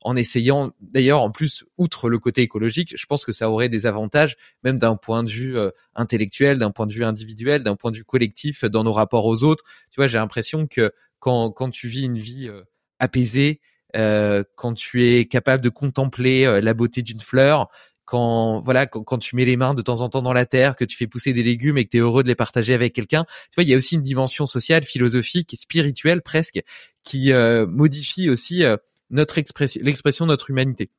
en 0.01 0.15
essayant, 0.15 0.71
d'ailleurs, 0.79 1.21
en 1.21 1.31
plus, 1.31 1.65
outre 1.77 2.09
le 2.09 2.19
côté 2.19 2.41
écologique, 2.41 2.93
je 2.95 3.05
pense 3.05 3.25
que 3.25 3.31
ça 3.33 3.49
aurait 3.49 3.69
des 3.69 3.85
avantages, 3.85 4.37
même 4.63 4.77
d'un 4.77 4.95
point 4.95 5.23
de 5.23 5.29
vue 5.29 5.57
euh, 5.57 5.71
intellectuel, 5.95 6.57
d'un 6.57 6.71
point 6.71 6.87
de 6.87 6.93
vue 6.93 7.03
individuel, 7.03 7.63
d'un 7.63 7.75
point 7.75 7.91
de 7.91 7.97
vue 7.97 8.05
collectif, 8.05 8.63
dans 8.63 8.83
nos 8.83 8.93
rapports 8.93 9.25
aux 9.25 9.43
autres. 9.43 9.63
Tu 9.91 9.97
vois, 9.97 10.07
j'ai 10.07 10.17
l'impression 10.17 10.67
que 10.67 10.91
quand, 11.19 11.51
quand 11.51 11.69
tu 11.69 11.87
vis 11.89 12.05
une 12.05 12.17
vie 12.17 12.47
euh, 12.47 12.63
apaisée, 12.99 13.59
euh, 13.95 14.43
quand 14.55 14.73
tu 14.73 15.05
es 15.05 15.25
capable 15.25 15.63
de 15.63 15.69
contempler 15.69 16.61
la 16.61 16.73
beauté 16.73 17.01
d'une 17.01 17.19
fleur, 17.19 17.69
quand 18.09 18.61
voilà 18.61 18.87
quand, 18.87 19.19
tu 19.19 19.35
mets 19.35 19.45
les 19.45 19.55
mains 19.55 19.75
de 19.75 19.81
temps 19.83 20.01
en 20.01 20.09
temps 20.09 20.23
dans 20.23 20.33
la 20.33 20.47
terre, 20.47 20.75
que 20.75 20.83
tu 20.83 20.97
fais 20.97 21.05
pousser 21.05 21.31
des 21.31 21.43
légumes 21.43 21.77
et 21.77 21.85
que 21.85 21.91
tu 21.91 21.97
es 21.97 21.99
heureux 21.99 22.23
de 22.23 22.27
les 22.27 22.35
partager 22.35 22.73
avec 22.73 22.93
quelqu'un. 22.93 23.25
Tu 23.51 23.55
vois, 23.55 23.63
il 23.63 23.69
y 23.69 23.73
a 23.73 23.77
aussi 23.77 23.95
une 23.95 24.01
dimension 24.01 24.47
sociale, 24.47 24.83
philosophique, 24.83 25.55
spirituelle 25.57 26.21
presque 26.23 26.61
qui 27.03 27.31
euh, 27.31 27.67
modifie 27.67 28.29
aussi 28.29 28.63
euh, 28.63 28.77
notre 29.11 29.37
expression 29.37 29.79
l'expression 29.83 30.25
de 30.25 30.31
notre 30.31 30.49
humanité. 30.49 30.89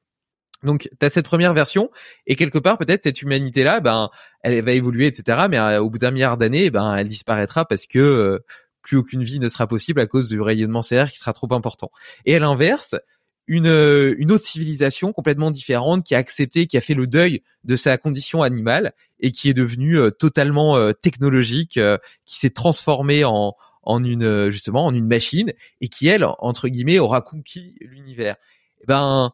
Donc, 0.62 0.89
tu 1.01 1.07
as 1.07 1.11
cette 1.11 1.24
première 1.24 1.55
version, 1.55 1.91
et 2.27 2.37
quelque 2.37 2.59
part, 2.59 2.77
peut-être, 2.77 3.03
cette 3.03 3.23
humanité-là, 3.23 3.81
ben, 3.81 4.11
elle 4.43 4.62
va 4.62 4.73
évoluer, 4.73 5.07
etc., 5.07 5.47
mais 5.51 5.59
euh, 5.59 5.81
au 5.81 5.89
bout 5.89 5.99
d'un 5.99 6.11
milliard 6.11 6.37
d'années, 6.37 6.70
ben, 6.70 6.95
elle 6.97 7.09
disparaîtra 7.09 7.65
parce 7.65 7.87
que 7.87 8.41
plus 8.82 8.99
aucune 8.99 9.24
vie 9.24 9.41
ne 9.41 9.49
sera 9.49 9.66
possible 9.66 10.01
à 10.01 10.07
cause 10.07 10.28
du 10.28 10.41
rayonnement 10.41 10.82
solaire 10.82 11.11
qui 11.11 11.19
sera 11.19 11.32
trop 11.32 11.53
important. 11.55 11.91
Et 12.24 12.37
à 12.37 12.39
l'inverse, 12.39 12.95
une, 13.47 13.67
euh, 13.67 14.15
une 14.19 14.31
autre 14.31 14.47
civilisation 14.47 15.12
complètement 15.12 15.51
différente 15.51 16.05
qui 16.05 16.15
a 16.15 16.19
accepté, 16.19 16.67
qui 16.67 16.77
a 16.77 16.81
fait 16.81 16.95
le 16.95 17.07
deuil 17.07 17.43
de 17.65 17.75
sa 17.77 17.99
condition 17.99 18.43
animale 18.43 18.93
et 19.19 19.33
qui 19.33 19.49
est 19.49 19.55
devenue 19.55 19.99
euh, 19.99 20.11
totalement 20.11 20.77
euh, 20.77 20.93
technologique, 20.93 21.79
qui 22.27 22.39
s'est 22.39 22.51
transformée 22.51 23.25
en, 23.25 23.57
en 23.83 24.05
une 24.05 24.51
justement 24.51 24.87
en 24.87 24.95
une 24.95 25.07
machine 25.07 25.53
et 25.81 25.89
qui 25.89 26.07
elle 26.07 26.25
entre 26.39 26.69
guillemets 26.69 26.99
aura 26.99 27.23
conquis 27.23 27.75
l'univers. 27.81 28.37
Eh 28.83 28.87
ben 28.87 29.33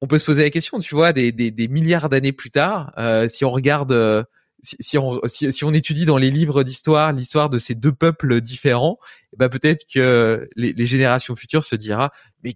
on 0.00 0.06
peut 0.06 0.18
se 0.18 0.26
poser 0.26 0.42
la 0.42 0.50
question, 0.50 0.78
tu 0.78 0.94
vois, 0.94 1.12
des, 1.12 1.32
des, 1.32 1.50
des 1.50 1.66
milliards 1.66 2.08
d'années 2.08 2.30
plus 2.32 2.52
tard, 2.52 2.92
si 3.30 3.44
on 3.44 3.50
regarde, 3.50 4.26
si, 4.62 4.76
si, 4.78 4.98
on, 4.98 5.20
si, 5.26 5.64
on 5.64 5.72
étudie 5.72 6.04
dans 6.04 6.18
les 6.18 6.30
livres 6.30 6.62
d'histoire 6.62 7.12
l'histoire 7.12 7.50
de 7.50 7.58
ces 7.58 7.74
deux 7.74 7.90
peuples 7.92 8.40
différents, 8.40 8.98
eh 9.32 9.36
ben 9.36 9.48
peut-être 9.48 9.84
que 9.92 10.48
les, 10.54 10.72
les, 10.72 10.86
générations 10.86 11.34
futures 11.34 11.64
se 11.64 11.74
dira, 11.74 12.12
mais 12.44 12.54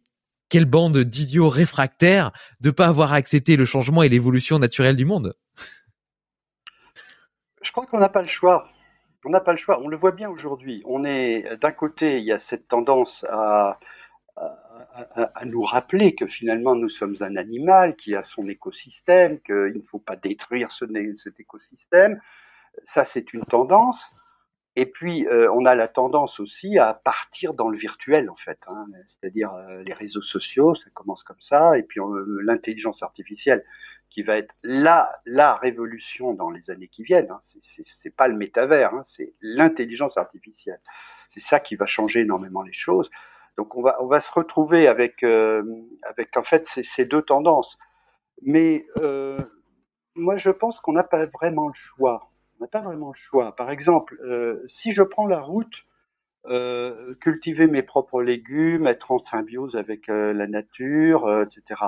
quelle 0.52 0.66
bande 0.66 0.98
d'idiots 0.98 1.48
réfractaires 1.48 2.30
de 2.60 2.70
pas 2.70 2.86
avoir 2.86 3.14
accepté 3.14 3.56
le 3.56 3.64
changement 3.64 4.02
et 4.02 4.10
l'évolution 4.10 4.58
naturelle 4.58 4.96
du 4.96 5.06
monde. 5.06 5.34
Je 7.62 7.72
crois 7.72 7.86
qu'on 7.86 7.98
n'a 7.98 8.10
pas 8.10 8.20
le 8.20 8.28
choix. 8.28 8.68
On 9.24 9.30
n'a 9.30 9.40
pas 9.40 9.52
le 9.52 9.56
choix. 9.56 9.80
On 9.80 9.88
le 9.88 9.96
voit 9.96 10.10
bien 10.12 10.28
aujourd'hui. 10.28 10.82
On 10.84 11.06
est 11.06 11.56
d'un 11.62 11.72
côté, 11.72 12.18
il 12.18 12.24
y 12.24 12.32
a 12.32 12.38
cette 12.38 12.68
tendance 12.68 13.24
à, 13.30 13.78
à, 14.36 15.44
nous 15.46 15.62
rappeler 15.62 16.14
que 16.14 16.26
finalement 16.26 16.74
nous 16.74 16.90
sommes 16.90 17.16
un 17.20 17.36
animal 17.36 17.96
qui 17.96 18.14
a 18.14 18.22
son 18.22 18.46
écosystème, 18.46 19.40
qu'il 19.40 19.72
ne 19.74 19.86
faut 19.90 20.00
pas 20.00 20.16
détruire 20.16 20.70
ce, 20.72 20.84
cet 21.16 21.40
écosystème. 21.40 22.20
Ça, 22.84 23.06
c'est 23.06 23.32
une 23.32 23.44
tendance. 23.44 24.04
Et 24.74 24.86
puis, 24.86 25.26
euh, 25.26 25.52
on 25.52 25.66
a 25.66 25.74
la 25.74 25.86
tendance 25.86 26.40
aussi 26.40 26.78
à 26.78 26.94
partir 26.94 27.52
dans 27.52 27.68
le 27.68 27.76
virtuel, 27.76 28.30
en 28.30 28.36
fait. 28.36 28.58
Hein, 28.68 28.86
C'est-à-dire 29.08 29.52
euh, 29.52 29.82
les 29.82 29.92
réseaux 29.92 30.22
sociaux, 30.22 30.74
ça 30.74 30.88
commence 30.94 31.22
comme 31.22 31.40
ça, 31.40 31.76
et 31.76 31.82
puis 31.82 32.00
euh, 32.00 32.40
l'intelligence 32.42 33.02
artificielle, 33.02 33.64
qui 34.08 34.22
va 34.22 34.38
être 34.38 34.54
la 34.62 35.10
la 35.26 35.54
révolution 35.56 36.32
dans 36.34 36.50
les 36.50 36.70
années 36.70 36.88
qui 36.88 37.02
viennent. 37.02 37.30
Hein. 37.30 37.40
C'est 37.42 38.14
pas 38.16 38.28
le 38.28 38.36
métavers, 38.36 38.94
hein, 38.94 39.02
c'est 39.06 39.34
l'intelligence 39.42 40.16
artificielle. 40.16 40.80
C'est 41.34 41.40
ça 41.40 41.60
qui 41.60 41.76
va 41.76 41.86
changer 41.86 42.20
énormément 42.20 42.62
les 42.62 42.72
choses. 42.72 43.10
Donc, 43.58 43.76
on 43.76 43.82
va 43.82 44.02
on 44.02 44.06
va 44.06 44.20
se 44.20 44.30
retrouver 44.30 44.86
avec 44.88 45.22
avec 45.22 46.36
en 46.36 46.42
fait 46.42 46.66
ces, 46.66 46.82
ces, 46.82 47.04
deux 47.04 47.22
tendances. 47.22 47.78
Mais 48.42 48.86
moi, 50.14 50.36
je 50.36 50.50
pense 50.50 50.78
qu'on 50.80 50.92
n'a 50.92 51.04
pas 51.04 51.26
vraiment 51.26 51.68
le 51.68 51.74
choix 51.74 52.31
n'a 52.62 52.68
pas 52.68 52.80
vraiment 52.80 53.08
le 53.08 53.18
choix. 53.18 53.54
Par 53.54 53.70
exemple, 53.70 54.18
euh, 54.24 54.64
si 54.68 54.92
je 54.92 55.02
prends 55.02 55.26
la 55.26 55.40
route, 55.40 55.74
euh, 56.46 57.14
cultiver 57.20 57.66
mes 57.66 57.82
propres 57.82 58.22
légumes, 58.22 58.86
être 58.86 59.10
en 59.10 59.18
symbiose 59.18 59.76
avec 59.76 60.08
euh, 60.08 60.32
la 60.32 60.46
nature, 60.46 61.42
etc. 61.42 61.80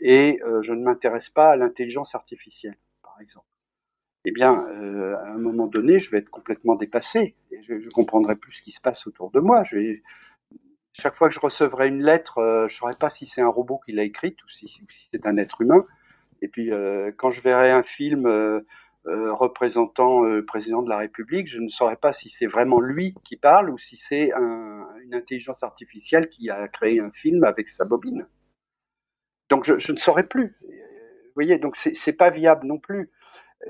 Et 0.00 0.40
je 0.62 0.72
ne 0.72 0.82
m'intéresse 0.82 1.30
pas 1.30 1.50
à 1.50 1.56
l'intelligence 1.56 2.14
artificielle, 2.14 2.76
par 3.02 3.20
exemple. 3.20 3.46
Eh 4.24 4.32
bien, 4.32 4.52
à 4.52 5.30
un 5.30 5.38
moment 5.38 5.66
donné, 5.66 6.00
je 6.00 6.10
vais 6.10 6.18
être 6.18 6.30
complètement 6.30 6.74
dépassé. 6.74 7.36
Et 7.52 7.62
je 7.62 7.74
ne 7.74 7.90
comprendrai 7.90 8.34
plus 8.34 8.52
ce 8.52 8.62
qui 8.62 8.72
se 8.72 8.80
passe 8.80 9.06
autour 9.06 9.30
de 9.30 9.38
moi. 9.38 9.62
Chaque 10.92 11.14
fois 11.14 11.28
que 11.28 11.34
je 11.34 11.40
recevrai 11.40 11.88
une 11.88 12.02
lettre, 12.02 12.34
je 12.38 12.74
ne 12.74 12.78
saurais 12.78 12.96
pas 12.98 13.08
si 13.08 13.26
c'est 13.26 13.40
un 13.40 13.48
robot 13.48 13.80
qui 13.86 13.92
l'a 13.92 14.02
écrite 14.02 14.42
ou 14.42 14.48
si, 14.48 14.80
c'est 15.12 15.26
un 15.26 15.36
être 15.36 15.60
humain. 15.60 15.84
Et 16.42 16.48
puis, 16.48 16.70
quand 17.16 17.30
je 17.30 17.40
verrai 17.40 17.70
un 17.70 17.84
film 17.84 18.26
représentant 19.06 20.24
euh, 20.24 20.44
président 20.44 20.82
de 20.82 20.88
la 20.88 20.98
République, 20.98 21.48
je 21.48 21.58
ne 21.58 21.68
saurais 21.68 21.96
pas 21.96 22.12
si 22.12 22.30
c'est 22.30 22.46
vraiment 22.46 22.80
lui 22.80 23.14
qui 23.24 23.36
parle 23.36 23.70
ou 23.70 23.78
si 23.78 23.96
c'est 23.96 24.32
un, 24.32 24.86
une 25.02 25.14
intelligence 25.14 25.62
artificielle 25.62 26.28
qui 26.28 26.48
a 26.50 26.68
créé 26.68 27.00
un 27.00 27.10
film 27.10 27.44
avec 27.44 27.68
sa 27.68 27.84
bobine. 27.84 28.26
Donc 29.50 29.64
je, 29.64 29.78
je 29.78 29.92
ne 29.92 29.98
saurais 29.98 30.26
plus. 30.26 30.56
Vous 30.62 31.34
voyez, 31.34 31.58
donc 31.58 31.76
c'est 31.76 32.12
pas 32.12 32.30
viable 32.30 32.66
non 32.66 32.78
plus. 32.78 33.10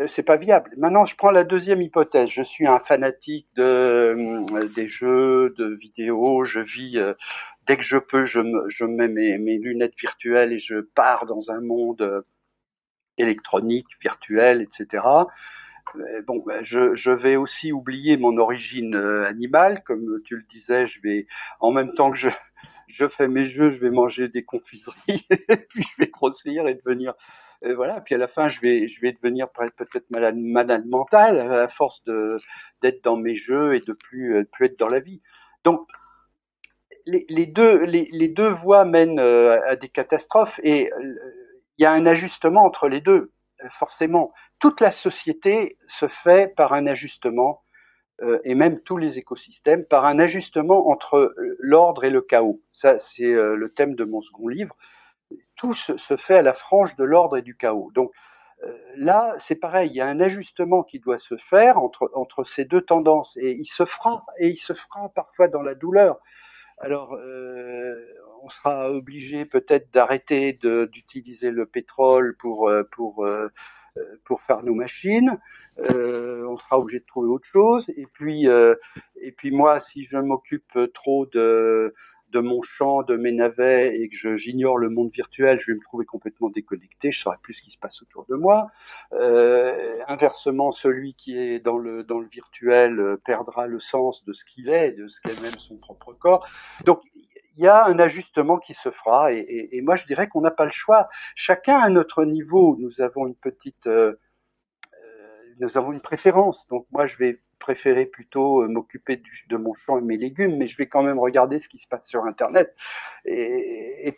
Euh, 0.01 0.07
c'est 0.07 0.23
pas 0.23 0.37
viable. 0.37 0.71
Maintenant, 0.77 1.05
je 1.05 1.17
prends 1.17 1.31
la 1.31 1.45
deuxième 1.45 1.83
hypothèse. 1.83 2.29
Je 2.29 2.43
suis 2.43 2.67
un 2.67 2.79
fanatique 2.79 3.49
de 3.57 4.17
des 4.75 4.87
jeux, 4.87 5.55
de 5.59 5.75
vidéos. 5.75 6.45
Je 6.45 6.61
vis 6.61 7.03
dès 7.67 7.77
que 7.77 7.83
je 7.83 7.99
peux, 7.99 8.25
je, 8.25 8.41
me, 8.41 8.69
je 8.69 8.85
mets 8.85 9.09
mes, 9.09 9.39
mes, 9.39 9.59
lunettes 9.59 9.97
virtuelles 9.99 10.53
et 10.53 10.59
je 10.59 10.81
pars 10.81 11.27
dans 11.27 11.51
un 11.51 11.61
monde 11.61 12.25
électronique, 13.19 13.87
virtuelle, 14.01 14.63
etc. 14.63 15.03
Euh, 15.97 16.23
bon, 16.23 16.43
ben, 16.47 16.63
je, 16.63 16.95
je, 16.95 17.11
vais 17.11 17.37
aussi 17.37 17.73
oublier 17.73 18.17
mon 18.17 18.37
origine 18.39 18.95
euh, 18.97 19.25
animale, 19.27 19.83
comme 19.85 20.21
tu 20.25 20.37
le 20.37 20.43
disais. 20.51 20.87
Je 20.87 21.01
vais, 21.03 21.27
en 21.61 21.71
même 21.71 21.93
temps 21.93 22.11
que 22.11 22.17
je, 22.17 22.29
je 22.89 23.09
fais 23.09 23.29
mes 23.29 23.47
jeux, 23.47 23.71
je 23.71 23.79
vais 23.79 23.91
manger 23.91 24.29
des 24.29 24.45
confiseries, 24.45 25.27
puis 25.69 25.83
je 25.83 25.97
vais 25.99 26.09
grossir 26.09 26.67
et 26.67 26.75
devenir, 26.75 27.15
euh, 27.65 27.75
voilà. 27.75 28.01
Puis 28.01 28.15
à 28.15 28.19
la 28.19 28.29
fin, 28.29 28.49
je 28.49 28.61
vais, 28.61 28.89
je 28.89 29.01
vais 29.01 29.13
devenir 29.13 29.49
peut-être 29.51 30.11
malade, 30.11 30.37
malade 30.37 30.87
mentale 30.87 31.41
à 31.53 31.69
force 31.69 32.03
de 32.05 32.37
d'être 32.83 33.03
dans 33.05 33.17
mes 33.17 33.37
jeux 33.37 33.75
et 33.77 33.81
de 33.81 33.93
plus, 33.93 34.45
plus 34.53 34.67
être 34.67 34.79
dans 34.79 34.89
la 34.89 35.01
vie. 35.01 35.21
Donc 35.65 35.89
les, 37.07 37.25
les 37.29 37.47
deux, 37.47 37.85
les, 37.85 38.09
les, 38.13 38.29
deux 38.29 38.49
voies 38.49 38.85
mènent 38.85 39.21
à 39.21 39.77
des 39.77 39.89
catastrophes 39.89 40.59
et 40.63 40.91
il 41.79 41.83
y 41.83 41.87
a 41.87 41.93
un 41.93 42.07
ajustement 42.07 42.65
entre 42.65 42.89
les 42.89 43.01
deux, 43.01 43.33
forcément. 43.71 44.33
Toute 44.59 44.81
la 44.81 44.91
société 44.91 45.79
se 45.89 46.09
fait 46.09 46.55
par 46.55 46.73
un 46.73 46.87
ajustement, 46.87 47.63
euh, 48.23 48.39
et 48.45 48.55
même 48.55 48.81
tous 48.81 48.97
les 48.97 49.19
écosystèmes, 49.19 49.85
par 49.85 50.05
un 50.05 50.19
ajustement 50.19 50.89
entre 50.89 51.35
l'ordre 51.59 52.05
et 52.05 52.11
le 52.11 52.23
chaos. 52.23 52.61
Ça, 52.73 52.99
c'est 53.01 53.25
euh, 53.25 53.57
le 53.57 53.71
thème 53.73 53.97
de 53.97 54.05
mon 54.05 54.23
second 54.23 54.49
livre. 54.49 54.77
Tout 55.57 55.75
se, 55.75 56.17
fait 56.17 56.37
à 56.37 56.43
la 56.43 56.55
frange 56.55 56.95
de 56.97 57.05
l'ordre 57.05 57.39
et 57.39 57.43
du 57.43 57.57
chaos. 57.57 57.91
Donc 57.95 58.13
euh, 58.63 58.79
là, 58.97 59.35
c'est 59.39 59.57
pareil, 59.57 59.91
il 59.91 59.97
y 59.97 60.01
a 60.01 60.07
un 60.07 60.21
ajustement 60.21 60.85
qui 60.85 61.01
doit 61.01 61.19
se 61.19 61.37
faire 61.37 61.79
entre, 61.79 62.11
entre 62.15 62.45
ces 62.45 62.65
deux 62.65 62.83
tendances, 62.83 63.37
et 63.37 63.51
il 63.51 63.67
se 63.67 63.85
fera, 63.85 64.25
et 64.39 64.49
il 64.49 64.57
se 64.57 64.75
fera 64.75 65.09
parfois 65.09 65.49
dans 65.49 65.63
la 65.63 65.75
douleur. 65.75 66.21
Alors, 66.79 67.15
euh, 67.15 67.95
on 68.43 68.49
sera 68.51 68.91
obligé 68.91 69.45
peut-être 69.45 69.93
d'arrêter 69.93 70.53
d'utiliser 70.53 71.51
le 71.51 71.67
pétrole 71.67 72.37
pour 72.37 72.69
euh, 72.69 72.83
pour 72.93 73.25
euh, 73.25 73.49
pour 74.25 74.43
faire 74.43 74.63
nos 74.63 74.75
machines. 74.75 75.39
Euh, 75.79 76.45
on 76.47 76.57
sera 76.57 76.79
obligé 76.79 77.01
de 77.01 77.07
trouver 77.07 77.29
autre 77.29 77.47
chose. 77.47 77.89
Et 77.97 78.07
puis 78.13 78.47
et 78.47 79.33
puis 79.33 79.51
moi, 79.51 79.81
si 79.81 80.05
je 80.05 80.17
m'occupe 80.17 80.79
trop 80.93 81.27
de 81.27 81.95
de 82.35 82.41
mon 82.41 82.61
champ, 82.63 83.03
de 83.03 83.17
mes 83.17 83.33
navets 83.33 84.01
et 84.01 84.09
que 84.09 84.37
j'ignore 84.37 84.77
le 84.77 84.91
monde 84.91 85.11
virtuel, 85.11 85.61
je 85.61 85.71
vais 85.71 85.77
me 85.77 85.83
trouver 85.83 86.05
complètement 86.05 86.51
déconnecté, 86.51 87.13
je 87.13 87.21
saurai 87.21 87.37
plus 87.41 87.55
ce 87.55 87.63
qui 87.63 87.71
se 87.71 87.79
passe 87.79 88.03
autour 88.03 88.27
de 88.29 88.35
moi. 88.35 88.71
Euh, 89.13 89.99
inversement, 90.09 90.73
celui 90.73 91.15
qui 91.15 91.39
est 91.39 91.65
dans 91.65 91.79
le 91.79 92.03
dans 92.03 92.19
le 92.19 92.27
virtuel 92.27 93.17
perdra 93.25 93.67
le 93.67 93.81
sens 93.81 94.25
de 94.25 94.33
ce 94.33 94.45
qu'il 94.45 94.69
est, 94.69 94.93
de 94.93 95.07
ce 95.07 95.21
qu'est 95.21 95.41
même 95.41 95.59
son 95.59 95.77
propre 95.77 96.13
corps. 96.13 96.47
Donc 96.85 97.01
il 97.57 97.65
y 97.65 97.69
a 97.69 97.87
un 97.87 97.99
ajustement 97.99 98.59
qui 98.59 98.75
se 98.75 98.91
fera 98.91 99.33
et, 99.33 99.81
moi 99.83 99.97
je 99.97 100.07
dirais 100.07 100.29
qu'on 100.29 100.41
n'a 100.41 100.51
pas 100.51 100.65
le 100.65 100.73
choix. 100.73 101.09
Chacun 101.35 101.79
à 101.79 101.89
notre 101.89 102.25
niveau, 102.25 102.77
nous 102.79 103.01
avons 103.01 103.27
une 103.27 103.37
petite, 103.37 103.87
euh, 103.87 104.13
euh 104.13 104.19
nous 105.61 105.77
avons 105.77 105.93
une 105.93 106.01
préférence. 106.01 106.67
Donc 106.69 106.87
moi 106.93 107.07
je 107.07 107.17
vais 107.17 107.41
préférer 107.59 108.07
plutôt 108.07 108.63
euh, 108.63 108.69
m'occuper 108.69 109.23
de 109.49 109.57
mon 109.57 109.75
champ 109.75 109.99
et 109.99 110.03
mes 110.03 110.17
légumes, 110.17 110.57
mais 110.57 110.67
je 110.67 110.77
vais 110.77 110.87
quand 110.87 111.03
même 111.03 111.19
regarder 111.19 111.59
ce 111.59 111.69
qui 111.69 111.79
se 111.79 111.89
passe 111.89 112.07
sur 112.07 112.25
Internet. 112.25 112.75
Et, 113.25 114.17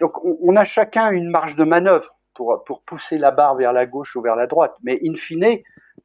donc 0.00 0.24
on, 0.24 0.56
a 0.56 0.64
chacun 0.64 1.10
une 1.10 1.30
marge 1.30 1.54
de 1.54 1.64
manœuvre 1.64 2.16
pour, 2.34 2.82
pousser 2.86 3.18
la 3.18 3.30
barre 3.30 3.56
vers 3.56 3.72
la 3.72 3.86
gauche 3.86 4.16
ou 4.16 4.22
vers 4.22 4.36
la 4.36 4.46
droite, 4.46 4.76
mais 4.82 4.98
in 5.04 5.14
fine, 5.14 5.58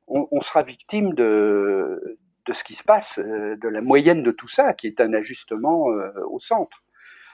on, 0.08 0.42
sera 0.42 0.64
victime 0.64 1.14
de, 1.14 2.18
de 2.46 2.54
ce 2.54 2.64
qui 2.64 2.74
se 2.74 2.84
passe, 2.84 3.18
euh, 3.20 3.56
de 3.56 3.68
la 3.68 3.82
moyenne 3.82 4.24
de 4.24 4.32
tout 4.32 4.48
ça, 4.48 4.74
qui 4.74 4.88
est 4.88 5.00
un 5.00 5.14
ajustement 5.14 5.92
euh, 5.92 6.12
au 6.30 6.40
centre. 6.40 6.84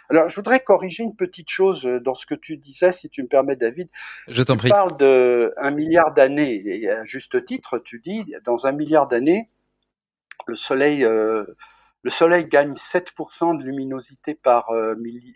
Alors, 0.09 0.27
je 0.27 0.35
voudrais 0.35 0.59
corriger 0.59 1.03
une 1.03 1.15
petite 1.15 1.49
chose 1.49 1.83
dans 1.83 2.15
ce 2.15 2.25
que 2.25 2.33
tu 2.33 2.57
disais, 2.57 2.91
si 2.91 3.09
tu 3.09 3.21
me 3.21 3.27
permets, 3.27 3.55
David. 3.55 3.89
Je 4.27 4.41
t'en 4.41 4.57
prie. 4.57 4.69
Tu 4.69 4.73
parles 4.73 4.97
de 4.97 5.53
un 5.57 5.69
milliard 5.69 6.13
d'années, 6.13 6.63
et 6.65 6.89
à 6.89 7.05
juste 7.05 7.45
titre, 7.45 7.77
tu 7.79 7.99
dis, 7.99 8.33
dans 8.43 8.65
un 8.65 8.71
milliard 8.71 9.07
d'années, 9.07 9.49
le 10.47 10.55
Soleil, 10.55 11.05
euh, 11.05 11.45
le 12.01 12.09
Soleil 12.09 12.45
gagne 12.45 12.73
7% 12.73 13.59
de 13.59 13.63
luminosité 13.63 14.33
par, 14.33 14.71
euh, 14.71 14.95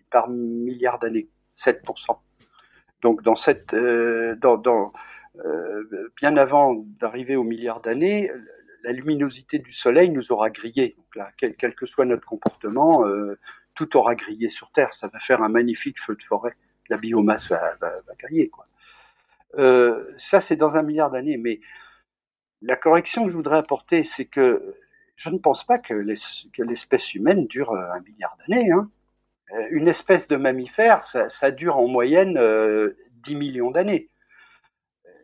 par 0.09 0.29
milliard 0.29 0.97
d'années. 0.97 1.27
7%. 1.55 2.19
Donc, 3.03 3.21
dans 3.21 3.35
cette, 3.35 3.73
euh, 3.75 4.35
dans, 4.37 4.57
dans 4.57 4.91
bien 6.17 6.37
avant 6.37 6.75
d'arriver 6.99 7.35
au 7.35 7.43
milliard 7.43 7.81
d'années, 7.81 8.29
la 8.83 8.91
luminosité 8.91 9.57
du 9.57 9.73
Soleil 9.73 10.11
nous 10.11 10.31
aura 10.31 10.51
grillé. 10.51 10.93
Donc 10.95 11.15
là, 11.15 11.31
quel, 11.37 11.55
quel 11.55 11.73
que 11.73 11.87
soit 11.87 12.05
notre 12.05 12.27
comportement, 12.27 13.03
tout 13.75 13.97
aura 13.97 14.15
grillé 14.15 14.49
sur 14.49 14.71
Terre. 14.71 14.93
Ça 14.93 15.07
va 15.07 15.19
faire 15.19 15.41
un 15.41 15.49
magnifique 15.49 16.01
feu 16.01 16.15
de 16.15 16.23
forêt. 16.23 16.55
La 16.89 16.97
biomasse 16.97 17.49
va, 17.49 17.77
griller. 18.19 18.49
Quoi. 18.49 18.67
Euh, 19.57 20.13
ça, 20.17 20.41
c'est 20.41 20.55
dans 20.55 20.75
un 20.75 20.83
milliard 20.83 21.11
d'années. 21.11 21.37
Mais 21.37 21.59
la 22.61 22.75
correction 22.75 23.25
que 23.25 23.31
je 23.31 23.35
voudrais 23.35 23.57
apporter, 23.57 24.03
c'est 24.03 24.25
que 24.25 24.75
je 25.15 25.29
ne 25.29 25.37
pense 25.37 25.63
pas 25.65 25.77
que 25.77 25.93
l'espèce 25.93 27.13
humaine 27.13 27.45
dure 27.47 27.71
euh, 27.71 27.91
un 27.93 27.99
milliard 28.01 28.37
d'années. 28.39 28.71
Hein. 28.71 28.89
Euh, 29.53 29.67
une 29.71 29.87
espèce 29.87 30.27
de 30.27 30.35
mammifère, 30.35 31.03
ça, 31.03 31.51
dure 31.51 31.77
en 31.77 31.87
moyenne 31.87 32.37
euh, 32.37 32.97
10 33.25 33.35
millions 33.35 33.71
d'années. 33.71 34.09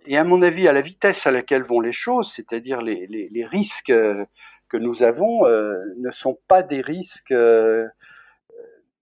Et 0.06 0.18
à 0.18 0.24
mon 0.24 0.42
avis, 0.42 0.68
à 0.68 0.74
la 0.74 0.82
vitesse 0.82 1.26
à 1.28 1.32
laquelle 1.32 1.64
vont 1.64 1.82
les 1.82 1.92
choses, 1.92 2.32
c'est-à-dire 2.34 2.82
les, 2.82 3.48
risques 3.50 3.92
que 3.92 4.78
nous 4.78 5.04
avons, 5.04 5.46
ne 5.46 6.12
sont 6.12 6.40
pas 6.48 6.64
des 6.64 6.82
risques 6.82 7.34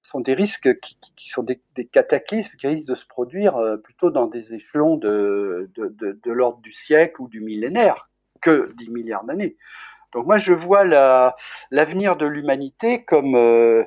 sont 0.08 0.22
des 0.22 0.34
risques 0.34 0.80
qui, 0.80 1.30
sont 1.30 1.44
des, 1.44 1.60
cataclysmes 1.92 2.56
qui 2.58 2.68
risquent 2.68 2.88
de 2.88 2.96
se 2.96 3.06
produire 3.08 3.58
euh, 3.58 3.76
plutôt 3.78 4.10
dans 4.10 4.28
des 4.28 4.54
échelons 4.54 4.96
de, 4.96 5.70
l'ordre 6.26 6.60
du 6.60 6.72
siècle 6.72 7.22
ou 7.22 7.28
du 7.28 7.42
millénaire 7.42 8.10
que 8.42 8.66
10 8.78 8.90
milliards 8.90 9.26
d'années. 9.26 9.58
Donc 10.14 10.26
moi 10.26 10.38
je 10.38 10.54
vois 10.54 10.86
l'avenir 11.72 12.16
de 12.16 12.26
l'humanité 12.26 13.04
comme 13.04 13.36
euh, 13.36 13.84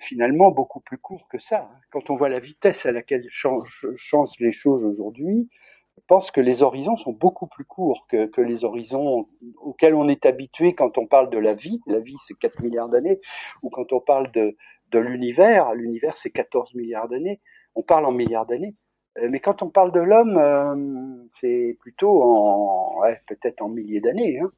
finalement 0.00 0.50
beaucoup 0.50 0.80
plus 0.80 0.98
court 0.98 1.26
que 1.28 1.38
ça. 1.38 1.70
Quand 1.90 2.10
on 2.10 2.16
voit 2.16 2.28
la 2.28 2.40
vitesse 2.40 2.84
à 2.84 2.92
laquelle 2.92 3.24
changent, 3.30 3.86
changent 3.96 4.38
les 4.40 4.52
choses 4.52 4.84
aujourd'hui, 4.84 5.48
je 5.96 6.02
pense 6.06 6.30
que 6.30 6.40
les 6.42 6.62
horizons 6.62 6.98
sont 6.98 7.12
beaucoup 7.12 7.46
plus 7.46 7.64
courts 7.64 8.06
que, 8.10 8.26
que, 8.26 8.42
les 8.42 8.64
horizons 8.64 9.26
auxquels 9.62 9.94
on 9.94 10.08
est 10.08 10.26
habitué 10.26 10.74
quand 10.74 10.98
on 10.98 11.06
parle 11.06 11.30
de 11.30 11.38
la 11.38 11.54
vie. 11.54 11.80
La 11.86 12.00
vie 12.00 12.16
c'est 12.26 12.38
4 12.38 12.62
milliards 12.62 12.90
d'années, 12.90 13.20
ou 13.62 13.70
quand 13.70 13.90
on 13.92 14.00
parle 14.00 14.30
de, 14.32 14.56
de 14.90 14.98
l'univers. 14.98 15.74
L'univers, 15.74 16.16
c'est 16.16 16.30
14 16.30 16.74
milliards 16.74 17.08
d'années. 17.08 17.40
On 17.74 17.82
parle 17.82 18.06
en 18.06 18.12
milliards 18.12 18.46
d'années. 18.46 18.74
Euh, 19.18 19.28
mais 19.30 19.40
quand 19.40 19.62
on 19.62 19.70
parle 19.70 19.92
de 19.92 20.00
l'homme, 20.00 20.36
euh, 20.38 21.24
c'est 21.40 21.76
plutôt 21.80 22.22
en 22.22 23.00
ouais, 23.00 23.20
peut-être 23.28 23.62
en 23.62 23.68
milliers 23.68 24.00
d'années. 24.00 24.40
Hein. 24.40 24.50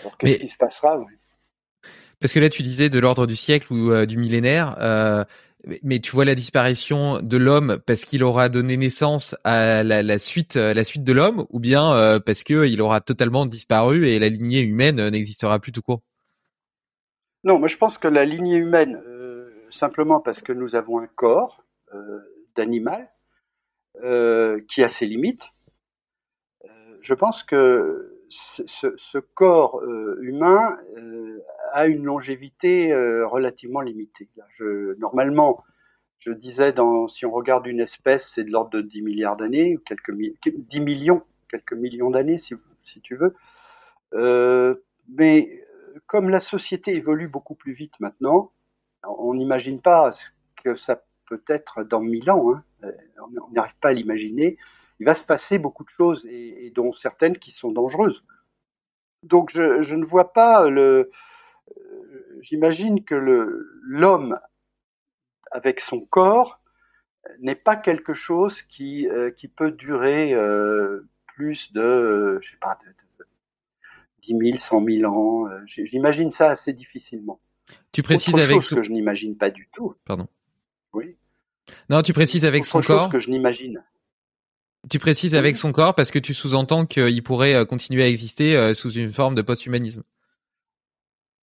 Alors 0.00 0.18
qu'est-ce 0.18 0.38
qui 0.38 0.48
se 0.48 0.56
passera 0.56 0.98
ouais. 0.98 1.06
Parce 2.20 2.32
que 2.32 2.40
là, 2.40 2.48
tu 2.48 2.62
disais 2.62 2.88
de 2.88 2.98
l'ordre 2.98 3.26
du 3.26 3.36
siècle 3.36 3.72
ou 3.72 3.92
euh, 3.92 4.06
du 4.06 4.16
millénaire. 4.16 4.76
Euh, 4.80 5.24
mais 5.82 5.98
tu 5.98 6.12
vois 6.12 6.24
la 6.24 6.34
disparition 6.34 7.20
de 7.20 7.36
l'homme 7.36 7.78
parce 7.86 8.04
qu'il 8.04 8.22
aura 8.22 8.48
donné 8.48 8.76
naissance 8.76 9.34
à 9.42 9.82
la, 9.82 10.02
la 10.02 10.18
suite, 10.18 10.54
la 10.54 10.84
suite 10.84 11.02
de 11.02 11.12
l'homme, 11.12 11.44
ou 11.50 11.58
bien 11.58 12.20
parce 12.24 12.44
que 12.44 12.68
il 12.68 12.80
aura 12.80 13.00
totalement 13.00 13.46
disparu 13.46 14.06
et 14.06 14.20
la 14.20 14.28
lignée 14.28 14.60
humaine 14.60 15.08
n'existera 15.08 15.58
plus 15.58 15.72
tout 15.72 15.82
court? 15.82 16.02
Non, 17.42 17.58
moi 17.58 17.66
je 17.66 17.76
pense 17.78 17.98
que 17.98 18.06
la 18.06 18.24
lignée 18.24 18.58
humaine 18.58 19.02
simplement 19.70 20.20
parce 20.20 20.42
que 20.42 20.52
nous 20.52 20.74
avons 20.74 20.98
un 21.00 21.06
corps 21.06 21.64
euh, 21.94 22.20
d'animal 22.56 23.10
euh, 24.02 24.60
qui 24.68 24.82
a 24.82 24.88
ses 24.88 25.06
limites. 25.06 25.44
Euh, 26.64 26.98
je 27.02 27.14
pense 27.14 27.42
que 27.42 28.12
ce, 28.30 29.18
corps 29.34 29.80
humain 30.20 30.76
a 31.72 31.86
une 31.86 32.04
longévité 32.04 32.92
relativement 33.24 33.80
limitée. 33.80 34.28
Normalement, 34.98 35.62
je 36.18 36.32
disais, 36.32 36.72
dans, 36.72 37.06
si 37.06 37.24
on 37.24 37.30
regarde 37.30 37.68
une 37.68 37.78
espèce, 37.78 38.32
c'est 38.34 38.42
de 38.42 38.50
l'ordre 38.50 38.70
de 38.70 38.80
10 38.80 39.02
milliards 39.02 39.36
d'années, 39.36 39.78
quelques 39.86 40.12
10 40.12 40.80
millions, 40.80 41.22
quelques 41.48 41.74
millions 41.74 42.10
d'années, 42.10 42.38
si, 42.38 42.54
si, 42.84 43.00
tu 43.00 43.16
veux. 43.16 43.36
mais 45.08 45.64
comme 46.06 46.28
la 46.28 46.40
société 46.40 46.96
évolue 46.96 47.28
beaucoup 47.28 47.54
plus 47.54 47.74
vite 47.74 47.94
maintenant, 48.00 48.50
on 49.18 49.34
n'imagine 49.34 49.80
pas 49.80 50.12
ce 50.12 50.28
que 50.62 50.76
ça 50.76 51.02
peut 51.28 51.42
être 51.48 51.82
dans 51.84 52.00
mille 52.00 52.30
ans. 52.30 52.52
Hein. 52.52 52.90
On 53.22 53.50
n'arrive 53.52 53.76
pas 53.80 53.88
à 53.88 53.92
l'imaginer. 53.92 54.56
Il 55.00 55.06
va 55.06 55.14
se 55.14 55.24
passer 55.24 55.58
beaucoup 55.58 55.84
de 55.84 55.90
choses, 55.90 56.24
et, 56.26 56.72
dont 56.74 56.92
certaines 56.94 57.38
qui 57.38 57.52
sont 57.52 57.70
dangereuses. 57.70 58.22
Donc 59.22 59.50
je, 59.50 59.94
ne 59.94 60.04
vois 60.04 60.32
pas 60.32 60.68
le. 60.68 61.10
J'imagine 62.40 63.04
que 63.04 63.14
l'homme 63.82 64.38
avec 65.50 65.80
son 65.80 66.00
corps 66.00 66.60
n'est 67.40 67.56
pas 67.56 67.76
quelque 67.76 68.14
chose 68.14 68.62
qui, 68.62 69.08
euh, 69.08 69.30
peut 69.56 69.72
durer 69.72 70.32
euh, 70.34 71.08
plus 71.26 71.72
de, 71.72 71.80
euh, 71.80 72.40
je 72.40 72.50
sais 72.50 72.56
pas, 72.60 72.78
de, 72.84 73.24
de 73.24 73.28
10 74.22 74.50
000, 74.50 74.58
100 74.58 74.84
000 74.84 75.12
ans. 75.12 75.48
J'imagine 75.66 76.30
ça 76.30 76.50
assez 76.50 76.72
difficilement. 76.72 77.40
Tu 77.92 78.02
précises 78.02 78.34
Autre 78.34 78.42
avec 78.42 78.56
chose 78.56 78.70
que 78.70 78.82
je 78.82 78.90
n'imagine 78.90 79.36
pas 79.36 79.50
du 79.50 79.68
tout. 79.72 79.94
Pardon. 80.04 80.28
Oui. 80.92 81.16
Non, 81.90 82.02
tu 82.02 82.12
précises 82.12 82.44
avec 82.44 82.62
Autre 82.62 82.70
son 82.70 82.82
chose 82.82 82.96
corps. 82.96 83.10
que 83.10 83.18
je 83.18 83.30
n'imagine. 83.30 83.82
Tu 84.90 84.98
précises 84.98 85.32
Oui. 85.32 85.38
avec 85.38 85.56
son 85.56 85.72
corps 85.72 85.94
parce 85.94 86.10
que 86.10 86.18
tu 86.18 86.32
sous-entends 86.34 86.86
qu'il 86.86 87.22
pourrait 87.22 87.54
euh, 87.54 87.64
continuer 87.64 88.02
à 88.04 88.08
exister 88.08 88.56
euh, 88.56 88.72
sous 88.74 88.90
une 88.92 89.10
forme 89.10 89.34
de 89.34 89.42
post-humanisme. 89.42 90.04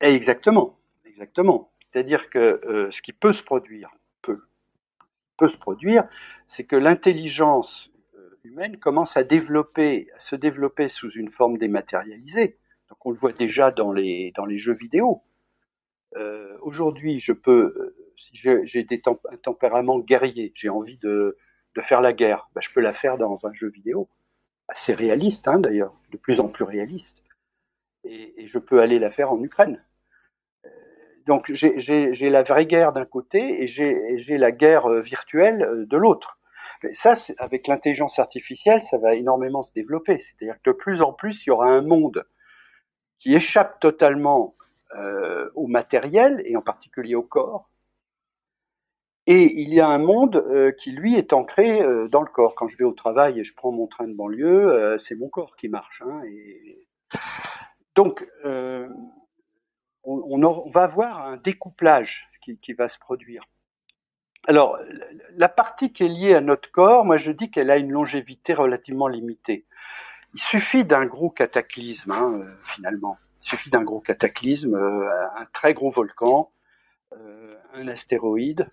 Exactement, 0.01 0.77
exactement. 1.05 1.71
C'est-à-dire 1.81 2.29
que 2.29 2.59
euh, 2.65 2.89
ce 2.91 3.01
qui 3.01 3.13
peut 3.13 3.33
se 3.33 3.43
produire, 3.43 3.89
peut, 4.21 4.41
peut 5.37 5.49
se 5.49 5.57
produire, 5.57 6.05
c'est 6.47 6.63
que 6.63 6.75
l'intelligence 6.75 7.89
humaine 8.43 8.77
commence 8.77 9.15
à 9.15 9.23
développer, 9.23 10.09
à 10.15 10.19
se 10.19 10.35
développer 10.35 10.89
sous 10.89 11.09
une 11.11 11.29
forme 11.31 11.57
dématérialisée. 11.57 12.57
Donc 12.89 13.05
on 13.05 13.11
le 13.11 13.17
voit 13.17 13.31
déjà 13.31 13.71
dans 13.71 13.91
les 13.93 14.33
dans 14.35 14.45
les 14.45 14.59
jeux 14.59 14.73
vidéo. 14.75 15.21
Euh, 16.15 16.57
Aujourd'hui, 16.61 17.19
je 17.19 17.33
peux, 17.33 17.95
euh, 18.33 18.63
j'ai 18.65 18.87
un 19.05 19.37
tempérament 19.37 19.99
guerrier, 19.99 20.51
j'ai 20.55 20.69
envie 20.69 20.97
de 20.97 21.37
faire 21.81 22.01
la 22.01 22.13
guerre, 22.13 22.49
ben, 22.53 22.61
je 22.61 22.71
peux 22.73 22.81
la 22.81 22.93
faire 22.93 23.17
dans 23.17 23.39
un 23.45 23.53
jeu 23.53 23.69
vidéo, 23.69 24.07
assez 24.67 24.93
réaliste 24.93 25.47
hein, 25.47 25.59
d'ailleurs, 25.59 25.93
de 26.11 26.17
plus 26.17 26.39
en 26.39 26.47
plus 26.47 26.63
réaliste. 26.63 27.23
Et, 28.05 28.47
je 28.47 28.59
peux 28.59 28.81
aller 28.81 28.99
la 28.99 29.11
faire 29.11 29.31
en 29.31 29.41
Ukraine. 29.41 29.83
Euh, 30.65 30.69
donc 31.25 31.51
j'ai 31.53 32.29
la 32.29 32.43
vraie 32.43 32.65
guerre 32.65 32.93
d'un 32.93 33.05
côté 33.05 33.63
et 33.63 33.67
j'ai 33.67 34.37
la 34.37 34.51
guerre 34.51 34.89
virtuelle 35.01 35.85
de 35.87 35.97
l'autre. 35.97 36.37
Ça, 36.91 37.13
avec 37.39 37.67
l'intelligence 37.67 38.19
artificielle, 38.19 38.83
ça 38.83 38.97
va 38.97 39.15
énormément 39.15 39.63
se 39.63 39.71
développer. 39.73 40.19
C'est-à-dire 40.19 40.61
que 40.61 40.71
de 40.71 40.75
plus 40.75 41.01
en 41.01 41.13
plus, 41.13 41.45
il 41.45 41.49
y 41.49 41.51
aura 41.51 41.67
un 41.67 41.81
monde 41.81 42.25
qui 43.19 43.33
échappe 43.33 43.79
totalement 43.79 44.55
euh, 44.95 45.49
au 45.55 45.67
matériel 45.67 46.41
et 46.45 46.55
en 46.55 46.61
particulier 46.61 47.15
au 47.15 47.23
corps, 47.23 47.69
et 49.25 49.61
il 49.61 49.73
y 49.73 49.79
a 49.79 49.87
un 49.87 49.99
monde 49.99 50.35
euh, 50.35 50.71
qui, 50.71 50.91
lui, 50.91 51.15
est 51.15 51.31
ancré 51.31 51.81
euh, 51.81 52.09
dans 52.09 52.21
le 52.21 52.27
corps. 52.27 52.55
Quand 52.55 52.67
je 52.67 52.75
vais 52.75 52.83
au 52.83 52.91
travail 52.91 53.39
et 53.39 53.43
je 53.45 53.53
prends 53.53 53.71
mon 53.71 53.87
train 53.87 54.07
de 54.07 54.13
banlieue, 54.13 54.97
c'est 54.99 55.15
mon 55.15 55.29
corps 55.29 55.55
qui 55.55 55.69
marche. 55.69 56.01
Hein, 56.05 56.21
et... 56.25 56.87
Donc, 57.95 58.27
on, 60.03 60.71
va 60.73 60.83
avoir 60.83 61.25
un 61.25 61.37
découplage 61.37 62.29
qui, 62.43 62.57
qui, 62.57 62.73
va 62.73 62.89
se 62.89 62.99
produire. 62.99 63.45
Alors, 64.47 64.77
la 65.37 65.47
partie 65.47 65.93
qui 65.93 66.03
est 66.03 66.09
liée 66.09 66.33
à 66.33 66.41
notre 66.41 66.69
corps, 66.71 67.05
moi 67.05 67.15
je 67.15 67.31
dis 67.31 67.49
qu'elle 67.49 67.71
a 67.71 67.77
une 67.77 67.91
longévité 67.91 68.53
relativement 68.53 69.07
limitée. 69.07 69.65
Il 70.33 70.41
suffit 70.41 70.83
d'un 70.83 71.05
gros 71.05 71.29
cataclysme, 71.29 72.11
hein, 72.11 72.41
finalement. 72.63 73.15
Il 73.43 73.49
suffit 73.49 73.69
d'un 73.69 73.83
gros 73.83 73.99
cataclysme, 73.99 74.75
un 74.75 75.45
très 75.53 75.73
gros 75.73 75.91
volcan, 75.91 76.51
un 77.73 77.87
astéroïde, 77.87 78.69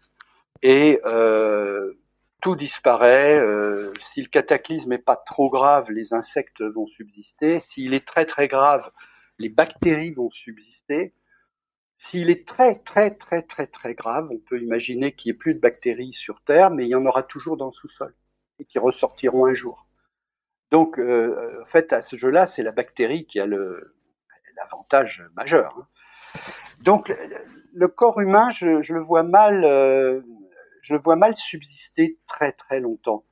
et 0.62 1.00
euh, 1.06 1.94
tout 2.40 2.56
disparaît. 2.56 3.38
Euh, 3.38 3.92
si 4.12 4.22
le 4.22 4.28
cataclysme 4.28 4.90
n'est 4.90 4.98
pas 4.98 5.16
trop 5.16 5.50
grave, 5.50 5.90
les 5.90 6.12
insectes 6.12 6.62
vont 6.62 6.86
subsister. 6.86 7.60
S'il 7.60 7.94
est 7.94 8.06
très 8.06 8.26
très 8.26 8.48
grave, 8.48 8.90
les 9.38 9.48
bactéries 9.48 10.12
vont 10.12 10.30
subsister. 10.30 11.14
S'il 11.98 12.30
est 12.30 12.46
très 12.46 12.76
très 12.76 13.14
très 13.14 13.42
très 13.42 13.66
très 13.66 13.94
grave, 13.94 14.28
on 14.30 14.38
peut 14.38 14.60
imaginer 14.60 15.12
qu'il 15.12 15.30
n'y 15.30 15.36
ait 15.36 15.38
plus 15.38 15.54
de 15.54 15.60
bactéries 15.60 16.14
sur 16.14 16.40
Terre, 16.42 16.70
mais 16.70 16.86
il 16.86 16.88
y 16.88 16.94
en 16.94 17.04
aura 17.04 17.22
toujours 17.22 17.56
dans 17.56 17.66
le 17.66 17.72
sous-sol 17.72 18.14
et 18.58 18.64
qui 18.64 18.78
ressortiront 18.78 19.46
un 19.46 19.54
jour. 19.54 19.86
Donc, 20.70 20.98
euh, 20.98 21.62
en 21.62 21.66
fait, 21.66 21.92
à 21.92 22.00
ce 22.00 22.16
jeu-là, 22.16 22.46
c'est 22.46 22.62
la 22.62 22.70
bactérie 22.70 23.26
qui 23.26 23.40
a 23.40 23.46
l'avantage 24.56 25.22
majeur. 25.34 25.76
Hein. 25.78 25.86
Donc, 26.82 27.12
le 27.72 27.88
corps 27.88 28.20
humain, 28.20 28.50
je, 28.50 28.92
le 28.92 29.00
vois 29.00 29.22
mal, 29.22 29.64
euh, 29.64 30.20
je 30.82 30.94
le 30.94 31.00
vois 31.00 31.16
mal 31.16 31.36
subsister 31.36 32.18
très 32.26 32.52
très 32.52 32.80
longtemps. 32.80 33.24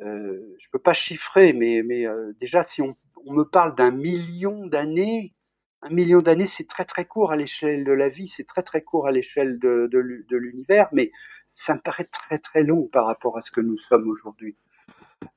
Euh, 0.00 0.56
je 0.58 0.68
peux 0.70 0.78
pas 0.78 0.92
chiffrer, 0.92 1.52
mais, 1.52 2.06
euh, 2.06 2.32
déjà, 2.40 2.62
si 2.62 2.82
on, 2.82 2.96
me 3.28 3.42
parle 3.42 3.74
d'un 3.74 3.90
million 3.90 4.66
d'années, 4.66 5.34
un 5.82 5.90
million 5.90 6.20
d'années, 6.20 6.46
c'est 6.46 6.68
très 6.68 6.84
très 6.84 7.06
court 7.06 7.32
à 7.32 7.36
l'échelle 7.36 7.82
de 7.82 7.90
la 7.90 8.08
vie, 8.08 8.28
c'est 8.28 8.46
très 8.46 8.62
très 8.62 8.82
court 8.82 9.08
à 9.08 9.10
l'échelle 9.10 9.58
de 9.58 10.36
l'univers, 10.36 10.88
mais 10.92 11.10
ça 11.52 11.74
me 11.74 11.80
paraît 11.80 12.04
très 12.04 12.38
très 12.38 12.62
long 12.62 12.86
par 12.86 13.06
rapport 13.06 13.36
à 13.36 13.42
ce 13.42 13.50
que 13.50 13.60
nous 13.60 13.78
sommes 13.78 14.08
aujourd'hui. 14.08 14.56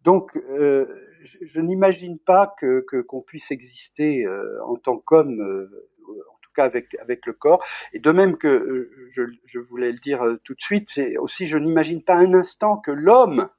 Donc, 0.03 0.35
euh, 0.35 1.08
je, 1.23 1.59
n'imagine 1.59 2.17
pas 2.19 2.53
que 2.59 2.85
qu'on 3.07 3.21
puisse 3.21 3.51
exister 3.51 4.25
euh, 4.25 4.63
en 4.65 4.75
tant 4.75 4.97
qu'homme, 4.97 5.41
euh, 5.41 5.89
en 6.07 6.37
tout 6.41 6.51
cas 6.55 6.65
avec 6.65 6.95
avec 6.95 7.25
le 7.25 7.33
corps. 7.33 7.63
Et 7.93 7.99
de 7.99 8.11
même 8.11 8.37
que 8.37 8.47
euh, 8.47 9.09
je, 9.11 9.59
voulais 9.59 9.91
le 9.91 9.99
dire 9.99 10.23
tout 10.43 10.53
de 10.53 10.61
suite, 10.61 10.89
c'est 10.89 11.17
aussi 11.17 11.47
je 11.47 11.57
n'imagine 11.57 12.03
pas 12.03 12.15
un 12.15 12.33
instant 12.33 12.77
que 12.77 12.91
l'homme 12.91 13.49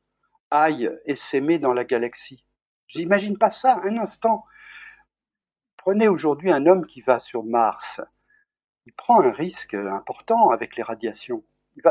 aille 0.50 0.90
essaimer 1.04 1.58
dans 1.58 1.72
la 1.72 1.84
galaxie. 1.84 2.44
J'imagine 2.88 3.38
pas 3.38 3.50
ça 3.50 3.80
un 3.84 3.98
instant. 3.98 4.44
Prenez 5.76 6.08
aujourd'hui 6.08 6.50
un 6.50 6.66
homme 6.66 6.86
qui 6.86 7.00
va 7.00 7.20
sur 7.20 7.44
Mars. 7.44 8.00
Il 8.86 8.92
prend 8.92 9.20
un 9.20 9.30
risque 9.30 9.74
important 9.74 10.50
avec 10.50 10.76
les 10.76 10.82
radiations. 10.82 11.44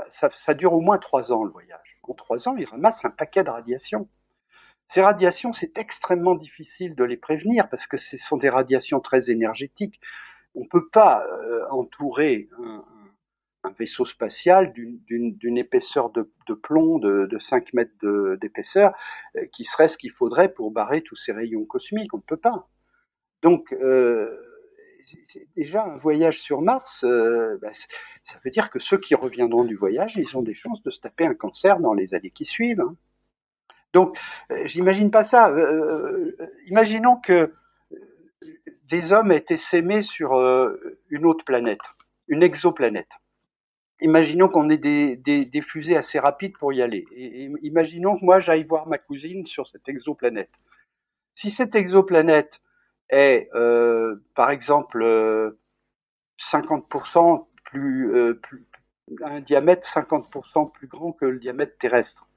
Ça, 0.10 0.30
ça 0.32 0.54
dure 0.54 0.74
au 0.74 0.82
moins 0.82 0.98
trois 0.98 1.32
ans 1.32 1.44
le 1.44 1.52
voyage. 1.52 1.98
En 2.04 2.14
trois 2.14 2.48
ans, 2.48 2.56
il 2.58 2.66
ramasse 2.66 3.04
un 3.06 3.10
paquet 3.10 3.44
de 3.44 3.50
radiations. 3.50 4.08
Ces 4.90 5.02
radiations, 5.02 5.54
c'est 5.54 5.78
extrêmement 5.78 6.34
difficile 6.34 6.96
de 6.96 7.04
les 7.04 7.18
prévenir 7.18 7.70
parce 7.70 7.86
que 7.86 7.98
ce 7.98 8.18
sont 8.18 8.38
des 8.38 8.50
radiations 8.50 9.00
très 9.00 9.30
énergétiques. 9.30 10.02
On 10.56 10.62
ne 10.62 10.68
peut 10.68 10.90
pas 10.90 11.24
euh, 11.28 11.66
entourer 11.70 12.50
un, 12.58 12.84
vaisseau 13.78 14.04
spatial 14.04 14.74
d'une 14.74 15.58
épaisseur 15.60 16.10
de, 16.10 16.28
plomb 16.56 16.98
de, 16.98 17.28
de 17.28 17.40
5 17.40 17.74
mètres 17.74 17.94
d'épaisseur, 18.42 18.94
euh, 19.36 19.46
qui 19.54 19.64
serait 19.64 19.90
ce 19.90 19.98
qu'il 19.98 20.12
faudrait 20.12 20.52
pour 20.52 20.72
barrer 20.72 21.02
tous 21.02 21.16
ces 21.16 21.34
rayons 21.34 21.66
cosmiques. 21.66 22.14
On 22.16 22.18
ne 22.18 22.24
peut 22.24 22.36
pas. 22.36 22.68
Donc, 23.44 23.72
euh, 23.74 24.42
déjà 25.56 25.84
un 25.84 25.98
voyage 25.98 26.42
sur 26.42 26.62
Mars, 26.62 27.06
bah, 27.62 27.72
ça 27.74 28.40
veut 28.44 28.52
dire 28.52 28.72
que 28.72 28.80
ceux 28.80 28.98
qui 28.98 29.14
reviendront 29.14 29.66
du 29.66 29.76
voyage, 29.76 30.18
ils 30.18 30.36
ont 30.36 30.42
des 30.42 30.56
chances 30.56 30.82
de 30.82 30.90
se 30.90 31.00
taper 31.00 31.28
un 31.28 31.36
cancer 31.36 31.80
dans 31.80 31.94
les 31.94 32.16
années 32.16 32.32
qui 32.32 32.46
suivent. 32.46 32.82
Hein. 32.82 32.96
Donc, 33.94 34.16
euh, 34.52 34.62
j'imagine 34.66 35.12
pas 35.12 35.24
ça. 35.24 35.50
Euh, 35.50 36.36
euh, 36.40 36.48
imaginons 36.68 37.18
que 37.18 37.54
des 38.86 39.12
hommes 39.12 39.32
aient 39.32 39.58
sémés 39.58 40.02
sur 40.02 40.34
une 41.10 41.26
autre 41.26 41.46
planète, 41.46 41.82
une 42.28 42.42
exoplanète. 42.42 43.10
Imaginons 44.02 44.48
qu'on 44.48 44.70
ait 44.70 44.78
des, 44.78 45.62
fusées 45.62 45.98
assez 45.98 46.18
rapides 46.18 46.58
pour 46.58 46.74
y 46.74 46.82
aller. 46.82 47.06
Et, 47.12 47.52
imaginons 47.62 48.18
que 48.18 48.26
moi 48.26 48.40
j'aille 48.40 48.64
voir 48.64 48.88
ma 48.88 48.98
cousine 48.98 49.46
sur 49.46 49.68
cette 49.68 49.88
exoplanète. 49.90 50.50
Si 51.36 51.52
cette 51.52 51.76
exoplanète 51.76 52.62
est, 53.10 53.50
par 54.34 54.50
exemple, 54.50 55.04
euh, 55.04 55.60
50% 56.52 57.48
plus, 57.66 58.36
plus, 58.42 58.66
un 59.24 59.42
diamètre 59.42 59.88
50% 59.88 60.72
plus 60.72 60.88
grand 60.88 61.12
que 61.12 61.26
le 61.26 61.38
diamètre 61.38 61.78
terrestre. 61.78 62.29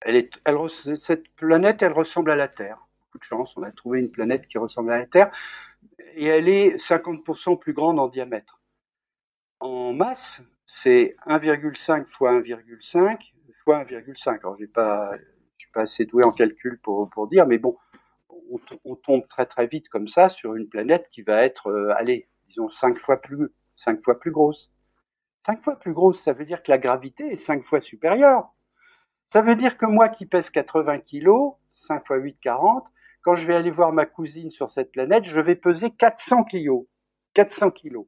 Elle 0.00 0.16
est, 0.16 0.30
elle, 0.44 0.56
cette 1.02 1.28
planète, 1.34 1.82
elle 1.82 1.92
ressemble 1.92 2.30
à 2.30 2.36
la 2.36 2.48
Terre. 2.48 2.78
Beaucoup 3.00 3.18
de 3.18 3.24
chance, 3.24 3.52
on 3.56 3.62
a 3.62 3.72
trouvé 3.72 4.00
une 4.00 4.10
planète 4.10 4.46
qui 4.46 4.58
ressemble 4.58 4.92
à 4.92 4.98
la 4.98 5.06
Terre, 5.06 5.30
et 6.14 6.26
elle 6.26 6.48
est 6.48 6.76
50% 6.76 7.58
plus 7.58 7.72
grande 7.72 7.98
en 7.98 8.08
diamètre. 8.08 8.60
En 9.60 9.92
masse, 9.92 10.40
c'est 10.66 11.16
1,5 11.26 12.06
fois 12.10 12.32
1,5 12.40 13.18
fois 13.64 13.84
1,5. 13.84 14.38
Alors, 14.40 14.56
j'ai 14.58 14.66
pas, 14.66 15.10
suis 15.68 15.72
pas 15.72 15.82
assez 15.82 16.04
doué 16.06 16.24
en 16.24 16.32
calcul 16.32 16.78
pour, 16.80 17.28
dire, 17.28 17.46
mais 17.46 17.58
bon, 17.58 17.76
on, 18.84 18.94
tombe 18.96 19.26
très 19.28 19.46
très 19.46 19.66
vite 19.66 19.88
comme 19.88 20.08
ça 20.08 20.28
sur 20.28 20.54
une 20.54 20.68
planète 20.68 21.08
qui 21.10 21.22
va 21.22 21.42
être, 21.42 21.68
euh, 21.68 21.92
allez, 21.96 22.28
disons 22.48 22.70
cinq 22.70 22.98
fois 22.98 23.20
plus, 23.20 23.48
cinq 23.76 24.02
fois 24.02 24.18
plus 24.18 24.30
grosse. 24.30 24.70
Cinq 25.44 25.62
fois 25.62 25.78
plus 25.78 25.92
grosse, 25.92 26.22
ça 26.22 26.32
veut 26.32 26.44
dire 26.44 26.62
que 26.62 26.70
la 26.70 26.78
gravité 26.78 27.32
est 27.32 27.36
cinq 27.36 27.64
fois 27.64 27.80
supérieure. 27.80 28.50
Ça 29.30 29.42
veut 29.42 29.56
dire 29.56 29.76
que 29.76 29.86
moi 29.86 30.08
qui 30.08 30.26
pèse 30.26 30.50
80 30.50 31.00
kilos, 31.00 31.54
5 31.74 32.06
fois 32.06 32.16
8, 32.16 32.38
40, 32.40 32.84
quand 33.22 33.36
je 33.36 33.46
vais 33.46 33.54
aller 33.54 33.70
voir 33.70 33.92
ma 33.92 34.06
cousine 34.06 34.50
sur 34.50 34.70
cette 34.70 34.92
planète, 34.92 35.24
je 35.24 35.40
vais 35.40 35.54
peser 35.54 35.90
400 35.90 36.44
kilos. 36.44 36.86
400 37.34 37.70
kilos. 37.72 38.06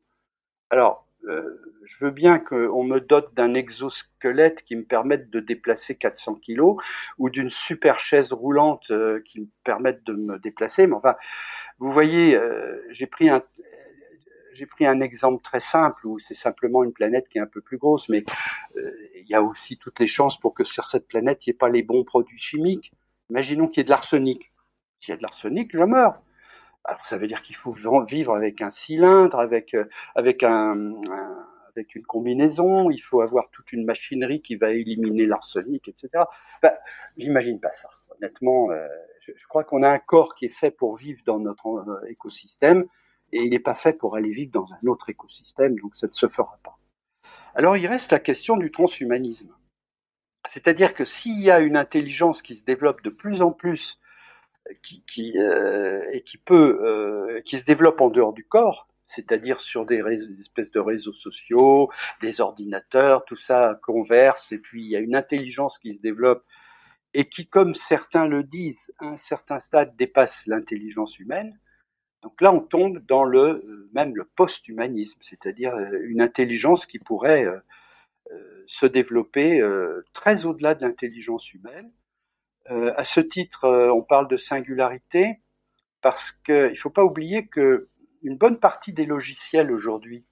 Alors, 0.71 1.07
euh, 1.29 1.61
je 1.85 2.05
veux 2.05 2.11
bien 2.11 2.39
qu'on 2.39 2.83
me 2.85 3.01
dote 3.01 3.35
d'un 3.35 3.53
exosquelette 3.55 4.63
qui 4.63 4.77
me 4.77 4.85
permette 4.85 5.29
de 5.29 5.41
déplacer 5.41 5.95
400 5.95 6.37
kilos 6.37 6.77
ou 7.19 7.29
d'une 7.29 7.51
super 7.51 8.01
chaise 8.01 8.33
roulante 8.33 8.91
euh, 8.91 9.21
qui 9.27 9.41
me 9.41 9.49
permette 9.65 10.05
de 10.05 10.15
me 10.15 10.39
déplacer. 10.39 10.87
Mais 10.87 10.95
enfin, 10.95 11.17
vous 11.79 11.93
voyez, 11.93 12.35
euh, 12.35 12.83
j'ai 12.91 13.07
pris 13.07 13.29
un 13.29 13.43
j'ai 14.53 14.67
pris 14.67 14.87
un 14.87 15.01
exemple 15.01 15.43
très 15.43 15.61
simple 15.61 16.07
où 16.07 16.19
c'est 16.19 16.37
simplement 16.37 16.85
une 16.85 16.93
planète 16.93 17.29
qui 17.29 17.39
est 17.39 17.41
un 17.41 17.47
peu 17.47 17.61
plus 17.61 17.79
grosse, 17.79 18.09
mais 18.09 18.25
euh, 18.77 18.91
il 19.15 19.29
y 19.29 19.35
a 19.35 19.43
aussi 19.43 19.77
toutes 19.79 19.99
les 20.01 20.07
chances 20.07 20.39
pour 20.39 20.55
que 20.55 20.65
sur 20.65 20.85
cette 20.85 21.07
planète 21.07 21.47
il 21.47 21.51
n'y 21.51 21.55
ait 21.55 21.59
pas 21.59 21.69
les 21.69 21.83
bons 21.83 22.05
produits 22.05 22.39
chimiques. 22.39 22.93
Imaginons 23.31 23.69
qu'il 23.69 23.79
y 23.79 23.81
ait 23.83 23.85
de 23.85 23.91
l'arsenic. 23.91 24.53
S'il 25.01 25.11
y 25.11 25.15
a 25.15 25.17
de 25.17 25.23
l'arsenic, 25.23 25.71
je 25.73 25.83
meurs. 25.83 26.21
Alors 26.85 27.05
ça 27.07 27.17
veut 27.17 27.27
dire 27.27 27.43
qu'il 27.43 27.57
faut 27.57 27.75
vivre 28.07 28.35
avec 28.35 28.61
un 28.63 28.71
cylindre, 28.71 29.39
avec 29.39 29.77
avec 30.15 30.43
un, 30.43 30.95
avec 31.71 31.95
une 31.95 32.05
combinaison, 32.05 32.91
il 32.91 33.01
faut 33.01 33.21
avoir 33.21 33.51
toute 33.51 33.73
une 33.73 33.85
machinerie 33.85 34.43
qui 34.43 34.57
va 34.57 34.71
éliminer 34.71 35.27
l'arsenic, 35.27 35.89
etc. 35.89 36.25
Ben, 36.63 36.73
J'imagine 37.17 37.61
pas 37.61 37.73
ça. 37.73 37.89
Honnêtement, 38.11 38.71
euh, 38.71 38.87
je, 39.21 39.47
crois 39.49 39.65
qu'on 39.65 39.83
a 39.83 39.89
un 39.89 39.99
corps 39.99 40.35
qui 40.35 40.47
est 40.47 40.55
fait 40.55 40.71
pour 40.71 40.97
vivre 40.97 41.21
dans 41.25 41.39
notre 41.39 41.67
euh, 41.67 42.09
écosystème 42.09 42.85
et 43.33 43.43
il 43.43 43.51
n'est 43.51 43.59
pas 43.59 43.75
fait 43.75 43.93
pour 43.93 44.17
aller 44.17 44.31
vivre 44.31 44.53
dans 44.53 44.73
un 44.73 44.87
autre 44.87 45.09
écosystème, 45.09 45.79
donc 45.79 45.97
ça 45.97 46.07
ne 46.07 46.13
se 46.13 46.29
fera 46.29 46.59
pas. 46.63 46.79
Alors 47.55 47.77
il 47.77 47.87
reste 47.87 48.13
la 48.13 48.21
question 48.21 48.57
du 48.57 48.71
transhumanisme. 48.71 49.55
C'est-à-dire 50.49 50.95
que 50.95 51.05
s'il 51.05 51.41
y 51.41 51.51
a 51.51 51.61
une 51.61 51.77
intelligence 51.77 52.43
qui 52.43 52.57
se 52.57 52.65
développe 52.65 53.03
de 53.03 53.11
plus 53.11 53.43
en 53.43 53.53
plus, 53.53 54.01
qui, 54.83 55.05
qui 55.07 55.39
euh, 55.39 56.03
et 56.13 56.23
qui 56.23 56.39
peut, 56.39 56.81
euh, 56.83 57.41
qui 57.43 57.59
se 57.59 57.65
développe 57.65 58.01
en 58.01 58.09
dehors 58.09 58.33
du 58.33 58.45
corps, 58.45 58.89
c'est-à-dire 59.07 59.61
sur 59.61 59.87
des, 59.87 60.03
des, 60.03 60.41
espèces 60.41 60.71
de 60.71 60.81
réseaux 60.81 61.13
sociaux, 61.13 61.91
des 62.21 62.41
ordinateurs, 62.41 63.25
tout 63.25 63.37
ça 63.37 63.79
converse, 63.83 64.53
et 64.53 64.59
puis 64.59 64.85
il 64.85 64.89
y 64.89 64.97
a 64.97 65.01
une 65.01 65.17
intelligence 65.17 65.79
qui 65.79 65.95
se 65.95 66.01
développe 66.01 66.45
et 67.13 67.29
qui, 67.29 67.49
comme 67.49 67.75
certains 67.75 68.27
le 68.27 68.45
disent, 68.45 68.93
à 68.99 69.07
un 69.07 69.17
certain 69.17 69.59
stade 69.59 69.97
dépasse 69.97 70.47
l'intelligence 70.47 71.19
humaine. 71.19 71.59
Donc 72.23 72.41
là, 72.41 72.53
on 72.53 72.61
tombe 72.61 72.99
dans 73.07 73.25
le 73.25 73.89
même 73.93 74.15
le 74.15 74.25
post-humanisme, 74.25 75.19
c'est-à-dire 75.29 75.77
une 76.03 76.21
intelligence 76.21 76.87
qui 76.87 76.99
pourrait 76.99 77.45
euh, 77.45 78.65
se 78.67 78.87
développer 78.87 79.61
euh, 79.61 80.05
très 80.13 80.45
au-delà 80.45 80.75
de 80.75 80.83
l'intelligence 80.83 81.53
humaine. 81.53 81.91
Euh, 82.71 82.93
à 82.97 83.05
ce 83.05 83.21
titre, 83.21 83.67
on 83.69 84.03
parle 84.03 84.29
de 84.29 84.37
singularité 84.37 85.41
parce 86.03 86.31
qu'il 86.45 86.71
ne 86.71 86.77
faut 86.77 86.91
pas 86.91 87.05
oublier 87.05 87.47
que 87.47 87.89
une 88.23 88.37
bonne 88.37 88.59
partie 88.59 88.93
des 88.93 89.07
logiciels 89.07 89.73
aujourd'hui 89.73 90.25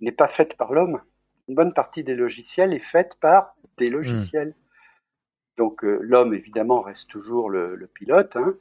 n'est 0.00 0.12
pas 0.12 0.28
faite 0.28 0.56
par 0.56 0.72
l'homme. 0.72 1.00
Une 1.46 1.54
bonne 1.54 1.74
partie 1.74 2.02
des 2.02 2.14
logiciels 2.14 2.72
est 2.72 2.78
faite 2.78 3.16
par 3.20 3.54
des 3.76 3.90
logiciels. 3.90 4.48
Mmh. 4.48 5.56
Donc 5.58 5.84
euh, 5.84 5.98
l'homme, 6.00 6.34
évidemment, 6.34 6.80
reste 6.80 7.08
toujours 7.08 7.50
le, 7.50 7.74
le 7.74 7.86
pilote, 7.86 8.34
hein, 8.36 8.54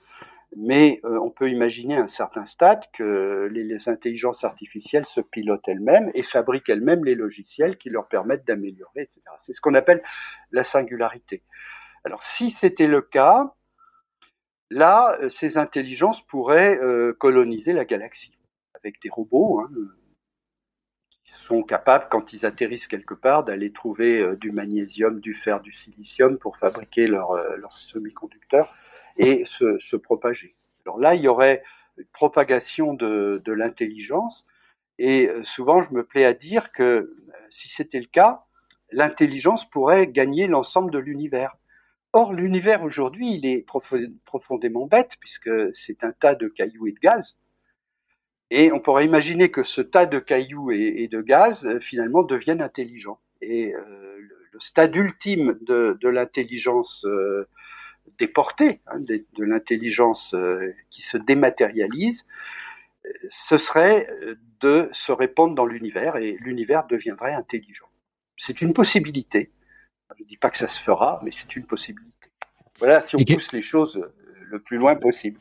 mais 0.56 1.02
euh, 1.04 1.20
on 1.20 1.30
peut 1.30 1.50
imaginer 1.50 1.98
à 1.98 2.04
un 2.04 2.08
certain 2.08 2.46
stade 2.46 2.84
que 2.94 3.50
les, 3.52 3.90
intelligences 3.90 4.44
artificielles 4.44 5.06
se 5.06 5.22
pilotent 5.22 5.68
elles-mêmes 5.68 6.10
et 6.14 6.24
fabriquent 6.24 6.70
elles-mêmes 6.70 7.06
les 7.06 7.16
logiciels 7.16 7.78
qui 7.78 7.90
leur 7.90 8.08
permettent 8.08 8.48
d'améliorer, 8.48 9.02
etc. 9.02 9.22
C'est 9.40 9.54
ce 9.54 9.62
qu'on 9.62 9.76
appelle 9.76 10.02
la 10.52 10.64
singularité. 10.64 11.44
Alors 12.04 12.24
si 12.24 12.52
c'était 12.52 12.88
le 12.88 13.02
cas, 13.02 13.54
là, 14.70 15.18
ces 15.30 15.58
intelligences 15.58 16.22
pourraient 16.22 16.80
euh, 16.80 17.14
coloniser 17.14 17.74
la 17.74 17.86
galaxie 17.86 18.38
avec 18.74 19.02
des 19.02 19.10
robots 19.10 19.60
hein, 19.60 19.70
qui 21.28 21.34
sont 21.46 21.62
capables, 21.62 22.08
quand 22.10 22.32
ils 22.32 22.46
atterrissent 22.46 22.88
quelque 22.88 23.14
part, 23.14 23.44
d'aller 23.44 23.72
trouver 23.72 24.22
euh, 24.22 24.36
du 24.36 24.52
magnésium, 24.52 25.20
du 25.20 25.34
fer, 25.34 25.60
du 25.60 25.74
silicium 25.74 26.38
pour 26.38 26.58
fabriquer 26.58 27.08
leurs 27.08 27.32
euh, 27.32 27.58
leur 27.58 27.74
semi-conducteurs 27.78 28.74
et 29.18 29.44
se, 29.46 29.96
propager. 29.96 30.56
Alors 30.86 31.00
là, 31.00 31.16
il 31.16 31.22
y 31.22 31.28
aurait 31.28 31.64
une 31.98 32.06
propagation 32.14 32.94
de, 32.94 33.42
l'intelligence 33.52 34.46
et 35.00 35.30
euh, 35.30 35.44
souvent, 35.44 35.82
je 35.82 35.94
me 35.94 36.04
plais 36.04 36.26
à 36.26 36.34
dire 36.34 36.72
que 36.72 37.16
si 37.50 37.68
c'était 37.70 38.00
le 38.00 38.08
cas, 38.08 38.44
l'intelligence 38.92 39.70
pourrait 39.70 40.08
gagner 40.08 40.48
l'ensemble 40.48 40.92
de 40.92 41.00
l'univers. 41.00 41.56
Or, 42.14 42.34
l'univers 42.34 42.84
aujourd'hui, 42.84 43.36
il 43.36 43.46
est 43.46 43.66
profondément 44.26 44.88
bête 44.88 45.12
puisque 45.20 45.52
c'est 45.76 46.04
un 46.04 46.12
tas 46.12 46.36
de 46.36 46.48
cailloux 46.48 46.88
et 46.88 46.92
de 46.92 47.00
gaz 47.00 47.38
Et 48.50 48.72
on 48.72 48.80
pourrait 48.80 49.06
imaginer 49.06 49.52
que 49.52 49.64
ce 49.64 49.82
tas 49.82 50.06
de 50.06 50.20
cailloux 50.20 50.72
et, 50.72 51.08
de 51.12 51.22
gaz, 51.22 51.66
euh, 51.66 51.80
finalement, 51.80 52.24
devienne 52.24 52.62
intelligent. 52.62 53.20
Et 53.42 53.76
euh, 53.76 54.18
le, 54.20 54.60
stade 54.60 54.96
ultime 54.96 55.60
de, 55.62 56.08
l'intelligence 56.08 57.06
euh, 57.06 57.48
déportée, 58.18 58.82
hein, 58.88 59.00
de, 59.00 59.24
l'intelligence 59.44 60.36
qui 60.90 61.02
se 61.02 61.18
dématérialise, 61.18 62.26
ce 63.30 63.58
serait 63.58 64.08
de 64.60 64.90
se 64.92 65.12
répandre 65.12 65.56
dans 65.56 65.66
l'univers 65.66 66.18
et 66.18 66.38
l'univers 66.40 66.86
deviendrait 66.88 67.34
intelligent. 67.34 67.88
C'est 68.38 68.62
une 68.62 68.74
possibilité. 68.74 69.52
Je 70.18 70.24
ne 70.24 70.28
dis 70.28 70.38
pas 70.38 70.50
que 70.50 70.58
ça 70.58 70.68
se 70.68 70.82
fera, 70.82 71.20
mais 71.24 71.32
c'est 71.32 71.56
une 71.56 71.66
possibilité. 71.66 72.30
Voilà 72.80 73.02
si 73.02 73.16
on 73.16 73.20
pousse 73.20 73.52
les 73.52 73.62
choses 73.62 74.02
le 74.50 74.60
plus 74.60 74.78
loin 74.78 74.96
possible. 74.96 75.40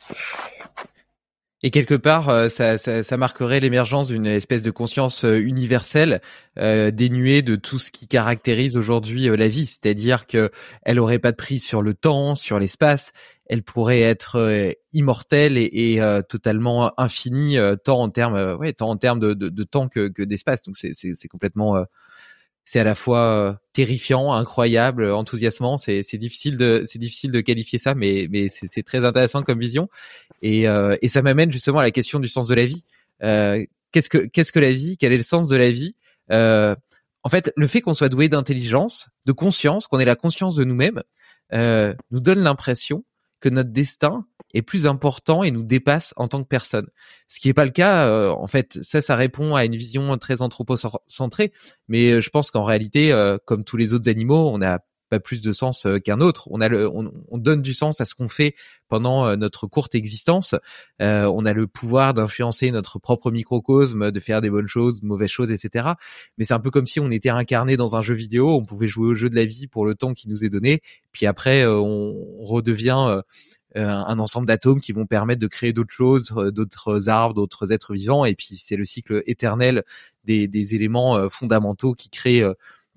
Et 1.66 1.72
quelque 1.72 1.96
part, 1.96 2.28
euh, 2.28 2.48
ça, 2.48 2.78
ça, 2.78 3.02
ça 3.02 3.16
marquerait 3.16 3.58
l'émergence 3.58 4.06
d'une 4.06 4.26
espèce 4.26 4.62
de 4.62 4.70
conscience 4.70 5.24
euh, 5.24 5.40
universelle, 5.40 6.22
euh, 6.60 6.92
dénuée 6.92 7.42
de 7.42 7.56
tout 7.56 7.80
ce 7.80 7.90
qui 7.90 8.06
caractérise 8.06 8.76
aujourd'hui 8.76 9.24
la 9.36 9.48
vie. 9.48 9.66
C'est-à-dire 9.66 10.28
que 10.28 10.52
elle 10.82 11.00
aurait 11.00 11.18
pas 11.18 11.32
de 11.32 11.36
prise 11.36 11.64
sur 11.64 11.82
le 11.82 11.92
temps, 11.92 12.36
sur 12.36 12.60
l'espace. 12.60 13.10
Elle 13.46 13.64
pourrait 13.64 14.00
être 14.00 14.74
immortelle 14.92 15.58
et, 15.58 15.68
et 15.72 16.20
totalement 16.28 16.92
infinie, 17.00 17.58
tant 17.84 18.00
en 18.00 18.10
termes, 18.10 18.56
ouais, 18.58 18.72
tant 18.72 18.88
en 18.88 18.96
termes 18.96 19.20
de, 19.20 19.34
de, 19.34 19.48
de 19.48 19.64
temps 19.64 19.88
que, 19.88 20.08
que 20.08 20.22
d'espace. 20.22 20.62
Donc 20.62 20.76
c'est 20.76 21.28
complètement 21.28 21.84
c'est 22.66 22.80
à 22.80 22.84
la 22.84 22.96
fois 22.96 23.20
euh, 23.20 23.54
terrifiant, 23.72 24.32
incroyable, 24.32 25.12
enthousiasmant. 25.12 25.78
C'est, 25.78 26.02
difficile 26.18 26.56
de, 26.56 26.82
c'est 26.84 26.98
difficile 26.98 27.30
de 27.30 27.40
qualifier 27.40 27.78
ça, 27.78 27.94
mais, 27.94 28.26
mais 28.28 28.48
c'est, 28.48 28.82
très 28.82 29.04
intéressant 29.04 29.42
comme 29.42 29.60
vision. 29.60 29.88
Et, 30.42 30.68
euh, 30.68 30.96
et 31.00 31.08
ça 31.08 31.22
m'amène 31.22 31.52
justement 31.52 31.78
à 31.78 31.84
la 31.84 31.92
question 31.92 32.18
du 32.18 32.26
sens 32.26 32.48
de 32.48 32.54
la 32.56 32.66
vie. 32.66 32.84
Euh, 33.22 33.64
qu'est-ce 33.92 34.08
que, 34.08 34.18
qu'est-ce 34.18 34.50
que 34.50 34.58
la 34.58 34.72
vie? 34.72 34.96
Quel 34.98 35.12
est 35.12 35.16
le 35.16 35.22
sens 35.22 35.46
de 35.46 35.56
la 35.56 35.70
vie? 35.70 35.94
En 36.28 37.28
fait, 37.28 37.52
le 37.56 37.66
fait 37.68 37.80
qu'on 37.80 37.94
soit 37.94 38.08
doué 38.08 38.28
d'intelligence, 38.28 39.10
de 39.26 39.32
conscience, 39.32 39.86
qu'on 39.86 40.00
ait 40.00 40.04
la 40.04 40.16
conscience 40.16 40.56
de 40.56 40.64
nous-mêmes, 40.64 41.02
nous 41.52 42.20
donne 42.20 42.40
l'impression 42.40 43.04
que 43.38 43.48
notre 43.48 43.70
destin 43.70 44.26
est 44.56 44.62
plus 44.62 44.86
important 44.86 45.42
et 45.42 45.50
nous 45.50 45.62
dépasse 45.62 46.14
en 46.16 46.28
tant 46.28 46.42
que 46.42 46.48
personne. 46.48 46.88
Ce 47.28 47.40
qui 47.40 47.48
n'est 47.48 47.54
pas 47.54 47.64
le 47.64 47.70
cas, 47.70 48.06
euh, 48.06 48.30
en 48.30 48.46
fait, 48.46 48.78
ça, 48.82 49.02
ça 49.02 49.14
répond 49.16 49.54
à 49.54 49.64
une 49.64 49.76
vision 49.76 50.16
très 50.18 50.42
anthropocentrée, 50.42 51.52
mais 51.88 52.10
euh, 52.10 52.20
je 52.20 52.30
pense 52.30 52.50
qu'en 52.50 52.64
réalité, 52.64 53.12
euh, 53.12 53.38
comme 53.44 53.64
tous 53.64 53.76
les 53.76 53.94
autres 53.94 54.08
animaux, 54.08 54.48
on 54.48 54.58
n'a 54.58 54.80
pas 55.08 55.20
plus 55.20 55.40
de 55.40 55.52
sens 55.52 55.86
qu'un 56.04 56.20
autre. 56.20 56.48
On 56.50 56.60
a 56.60 56.66
le, 56.68 56.90
on, 56.90 57.38
donne 57.38 57.62
du 57.62 57.74
sens 57.74 58.00
à 58.00 58.06
ce 58.06 58.16
qu'on 58.16 58.26
fait 58.26 58.56
pendant 58.88 59.36
notre 59.36 59.68
courte 59.68 59.94
existence. 59.94 60.56
on 60.98 61.46
a 61.46 61.52
le 61.52 61.68
pouvoir 61.68 62.12
d'influencer 62.12 62.72
notre 62.72 62.98
propre 62.98 63.30
microcosme, 63.30 64.10
de 64.10 64.18
faire 64.18 64.40
des 64.40 64.50
bonnes 64.50 64.66
choses, 64.66 65.02
de 65.02 65.06
mauvaises 65.06 65.30
choses, 65.30 65.52
etc. 65.52 65.90
Mais 66.38 66.44
c'est 66.44 66.54
un 66.54 66.58
peu 66.58 66.72
comme 66.72 66.86
si 66.86 66.98
on 66.98 67.12
était 67.12 67.28
incarné 67.28 67.76
dans 67.76 67.94
un 67.94 68.02
jeu 68.02 68.16
vidéo. 68.16 68.56
On 68.56 68.64
pouvait 68.64 68.88
jouer 68.88 69.06
au 69.06 69.14
jeu 69.14 69.30
de 69.30 69.36
la 69.36 69.44
vie 69.44 69.68
pour 69.68 69.86
le 69.86 69.94
temps 69.94 70.12
qui 70.12 70.28
nous 70.28 70.44
est 70.44 70.48
donné, 70.48 70.82
puis 71.12 71.26
après 71.26 71.64
on 71.64 72.42
redevient 72.42 73.06
euh, 73.08 73.22
un 73.74 74.18
ensemble 74.18 74.46
d'atomes 74.46 74.80
qui 74.80 74.92
vont 74.92 75.06
permettre 75.06 75.40
de 75.40 75.46
créer 75.46 75.72
d'autres 75.72 75.92
choses, 75.92 76.32
euh, 76.36 76.50
d'autres 76.50 77.08
arbres, 77.08 77.34
d'autres 77.34 77.72
êtres 77.72 77.94
vivants. 77.94 78.24
Et 78.24 78.34
puis 78.34 78.56
c'est 78.58 78.76
le 78.76 78.84
cycle 78.84 79.22
éternel 79.26 79.84
des, 80.24 80.48
des 80.48 80.74
éléments 80.74 81.16
euh, 81.16 81.28
fondamentaux 81.28 81.94
qui 81.94 82.08
créent 82.08 82.44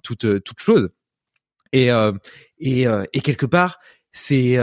toute 0.04 0.44
toute 0.44 0.60
chose. 0.60 0.90
Et 1.74 1.90
et, 2.60 2.86
et 3.14 3.22
quelque 3.22 3.46
part, 3.46 3.80
c'est 4.12 4.56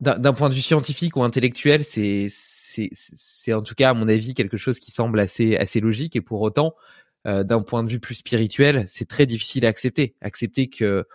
d'un 0.00 0.32
point 0.32 0.48
de 0.48 0.54
vue 0.54 0.60
scientifique 0.60 1.16
ou 1.16 1.22
intellectuel, 1.22 1.82
c'est 1.84 2.28
c'est 2.30 3.52
en 3.52 3.62
tout 3.62 3.74
cas 3.74 3.90
à 3.90 3.94
mon 3.94 4.08
avis 4.08 4.34
quelque 4.34 4.56
chose 4.56 4.78
qui 4.80 4.90
semble 4.90 5.20
assez 5.20 5.56
assez 5.56 5.80
logique 5.80 6.16
et 6.16 6.20
pour 6.20 6.42
autant 6.42 6.74
d'un 7.24 7.62
point 7.62 7.82
de 7.82 7.90
vue 7.90 8.00
plus 8.00 8.16
spirituel, 8.16 8.84
c'est 8.86 9.08
très 9.08 9.26
difficile 9.26 9.64
à 9.66 9.70
accepter. 9.70 10.14
Accepter 10.20 10.68
que 10.68 11.06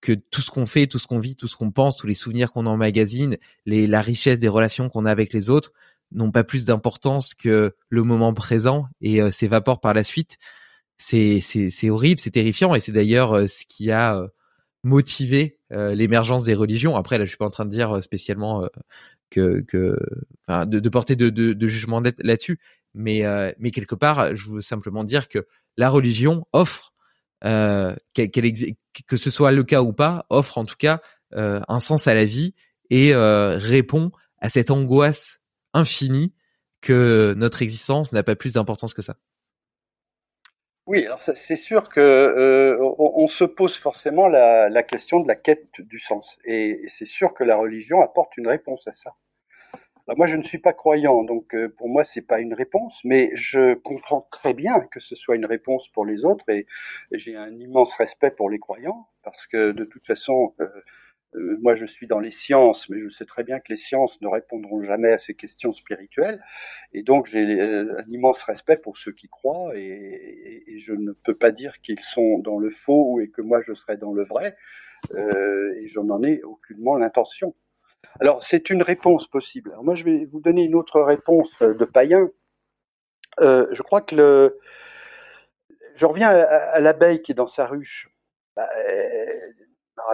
que 0.00 0.12
tout 0.12 0.42
ce 0.42 0.50
qu'on 0.50 0.66
fait, 0.66 0.86
tout 0.86 0.98
ce 0.98 1.06
qu'on 1.06 1.18
vit, 1.18 1.36
tout 1.36 1.48
ce 1.48 1.56
qu'on 1.56 1.70
pense, 1.70 1.96
tous 1.96 2.06
les 2.06 2.14
souvenirs 2.14 2.52
qu'on 2.52 2.66
emmagasine, 2.66 3.36
les, 3.66 3.86
la 3.86 4.00
richesse 4.00 4.38
des 4.38 4.48
relations 4.48 4.88
qu'on 4.88 5.06
a 5.06 5.10
avec 5.10 5.32
les 5.32 5.50
autres 5.50 5.72
n'ont 6.12 6.30
pas 6.30 6.44
plus 6.44 6.64
d'importance 6.64 7.34
que 7.34 7.74
le 7.88 8.02
moment 8.02 8.32
présent 8.32 8.86
et 9.00 9.20
euh, 9.20 9.30
s'évaporent 9.30 9.80
par 9.80 9.94
la 9.94 10.04
suite. 10.04 10.38
C'est, 10.96 11.40
c'est, 11.40 11.70
c'est 11.70 11.90
horrible, 11.90 12.20
c'est 12.20 12.30
terrifiant 12.30 12.74
et 12.74 12.80
c'est 12.80 12.92
d'ailleurs 12.92 13.32
euh, 13.32 13.46
ce 13.46 13.64
qui 13.66 13.90
a 13.90 14.16
euh, 14.16 14.28
motivé 14.82 15.58
l'émergence 15.70 16.44
des 16.44 16.54
religions. 16.54 16.96
Après, 16.96 17.18
là, 17.18 17.26
je 17.26 17.28
suis 17.28 17.36
pas 17.36 17.44
en 17.44 17.50
train 17.50 17.66
de 17.66 17.70
dire 17.70 18.02
spécialement 18.02 18.66
que, 19.28 19.60
que 19.60 19.98
de, 20.48 20.64
de, 20.64 20.88
porter 20.88 21.14
de, 21.14 21.28
de, 21.28 21.52
de 21.52 21.66
jugement 21.66 22.00
là-dessus, 22.00 22.58
mais, 22.94 23.22
mais 23.58 23.70
quelque 23.70 23.96
part, 23.96 24.34
je 24.34 24.48
veux 24.48 24.60
simplement 24.62 25.04
dire 25.04 25.28
que 25.28 25.46
la 25.76 25.90
religion 25.90 26.46
offre 26.54 26.94
euh, 27.44 27.94
que 28.14 29.16
ce 29.16 29.30
soit 29.30 29.52
le 29.52 29.64
cas 29.64 29.82
ou 29.82 29.92
pas, 29.92 30.26
offre 30.30 30.58
en 30.58 30.64
tout 30.64 30.76
cas 30.76 31.00
euh, 31.34 31.60
un 31.68 31.80
sens 31.80 32.06
à 32.06 32.14
la 32.14 32.24
vie 32.24 32.54
et 32.90 33.14
euh, 33.14 33.56
répond 33.58 34.10
à 34.38 34.48
cette 34.48 34.70
angoisse 34.70 35.40
infinie 35.72 36.34
que 36.80 37.34
notre 37.36 37.62
existence 37.62 38.12
n'a 38.12 38.22
pas 38.22 38.36
plus 38.36 38.54
d'importance 38.54 38.94
que 38.94 39.02
ça. 39.02 39.16
Oui, 40.86 41.04
alors 41.04 41.20
c'est 41.20 41.56
sûr 41.56 41.90
que 41.90 42.78
on, 42.80 43.28
se 43.28 43.44
pose 43.44 43.76
forcément 43.76 44.26
la, 44.26 44.70
la, 44.70 44.82
question 44.82 45.20
de 45.20 45.28
la 45.28 45.36
quête 45.36 45.68
du 45.78 46.00
sens, 46.00 46.38
et 46.44 46.86
c'est 46.98 47.06
sûr 47.06 47.34
que 47.34 47.44
la 47.44 47.56
religion 47.56 48.00
apporte 48.00 48.38
une 48.38 48.48
réponse 48.48 48.88
à 48.88 48.94
ça. 48.94 49.14
Bah, 50.08 50.14
moi, 50.16 50.26
je 50.26 50.36
ne 50.36 50.42
suis 50.42 50.56
pas 50.58 50.72
croyant, 50.72 51.22
donc 51.22 51.54
euh, 51.54 51.68
pour 51.68 51.90
moi, 51.90 52.02
c'est 52.02 52.22
pas 52.22 52.40
une 52.40 52.54
réponse, 52.54 52.98
mais 53.04 53.30
je 53.34 53.74
comprends 53.74 54.26
très 54.30 54.54
bien 54.54 54.80
que 54.90 55.00
ce 55.00 55.14
soit 55.14 55.36
une 55.36 55.44
réponse 55.44 55.86
pour 55.88 56.06
les 56.06 56.24
autres, 56.24 56.48
et, 56.48 56.66
j'ai 57.12 57.36
un 57.36 57.52
immense 57.60 57.94
respect 57.94 58.30
pour 58.30 58.48
les 58.48 58.58
croyants, 58.58 59.06
parce 59.22 59.46
que 59.46 59.72
de 59.72 59.84
toute 59.84 60.06
façon, 60.06 60.54
euh, 60.60 60.68
euh, 61.34 61.58
moi, 61.60 61.74
je 61.74 61.84
suis 61.84 62.06
dans 62.06 62.20
les 62.20 62.30
sciences, 62.30 62.88
mais 62.88 63.00
je 63.02 63.10
sais 63.10 63.26
très 63.26 63.44
bien 63.44 63.60
que 63.60 63.70
les 63.70 63.76
sciences 63.76 64.18
ne 64.22 64.28
répondront 64.28 64.82
jamais 64.82 65.12
à 65.12 65.18
ces 65.18 65.34
questions 65.34 65.74
spirituelles, 65.74 66.42
et 66.94 67.02
donc 67.02 67.26
j'ai 67.26 67.60
un 67.60 68.02
immense 68.08 68.42
respect 68.44 68.78
pour 68.82 68.96
ceux 68.96 69.12
qui 69.12 69.28
croient, 69.28 69.76
et, 69.76 70.78
je 70.86 70.94
ne 70.94 71.12
peux 71.12 71.34
pas 71.34 71.50
dire 71.50 71.82
qu'ils 71.82 72.00
sont 72.00 72.38
dans 72.38 72.58
le 72.58 72.70
faux 72.70 73.20
et 73.20 73.28
que 73.28 73.42
moi 73.42 73.60
je 73.66 73.74
serais 73.74 73.98
dans 73.98 74.14
le 74.14 74.24
vrai, 74.24 74.56
et 75.14 75.86
je 75.86 76.00
n'en 76.00 76.22
ai 76.22 76.42
aucunement 76.44 76.96
l'intention. 76.96 77.54
Alors, 78.20 78.44
c'est 78.44 78.70
une 78.70 78.82
réponse 78.82 79.28
possible. 79.28 79.76
Moi, 79.82 79.94
je 79.94 80.04
vais 80.04 80.24
vous 80.24 80.40
donner 80.40 80.64
une 80.64 80.74
autre 80.74 81.00
réponse 81.00 81.50
euh, 81.62 81.74
de 81.74 81.84
païen. 81.84 82.28
Euh, 83.40 83.66
je 83.72 83.82
crois 83.82 84.00
que 84.00 84.14
le. 84.14 84.58
Je 85.94 86.06
reviens 86.06 86.30
à, 86.30 86.78
l'abeille 86.80 87.22
qui 87.22 87.32
est 87.32 87.34
dans 87.34 87.48
sa 87.48 87.66
ruche. 87.66 88.08
Bah, 88.56 88.68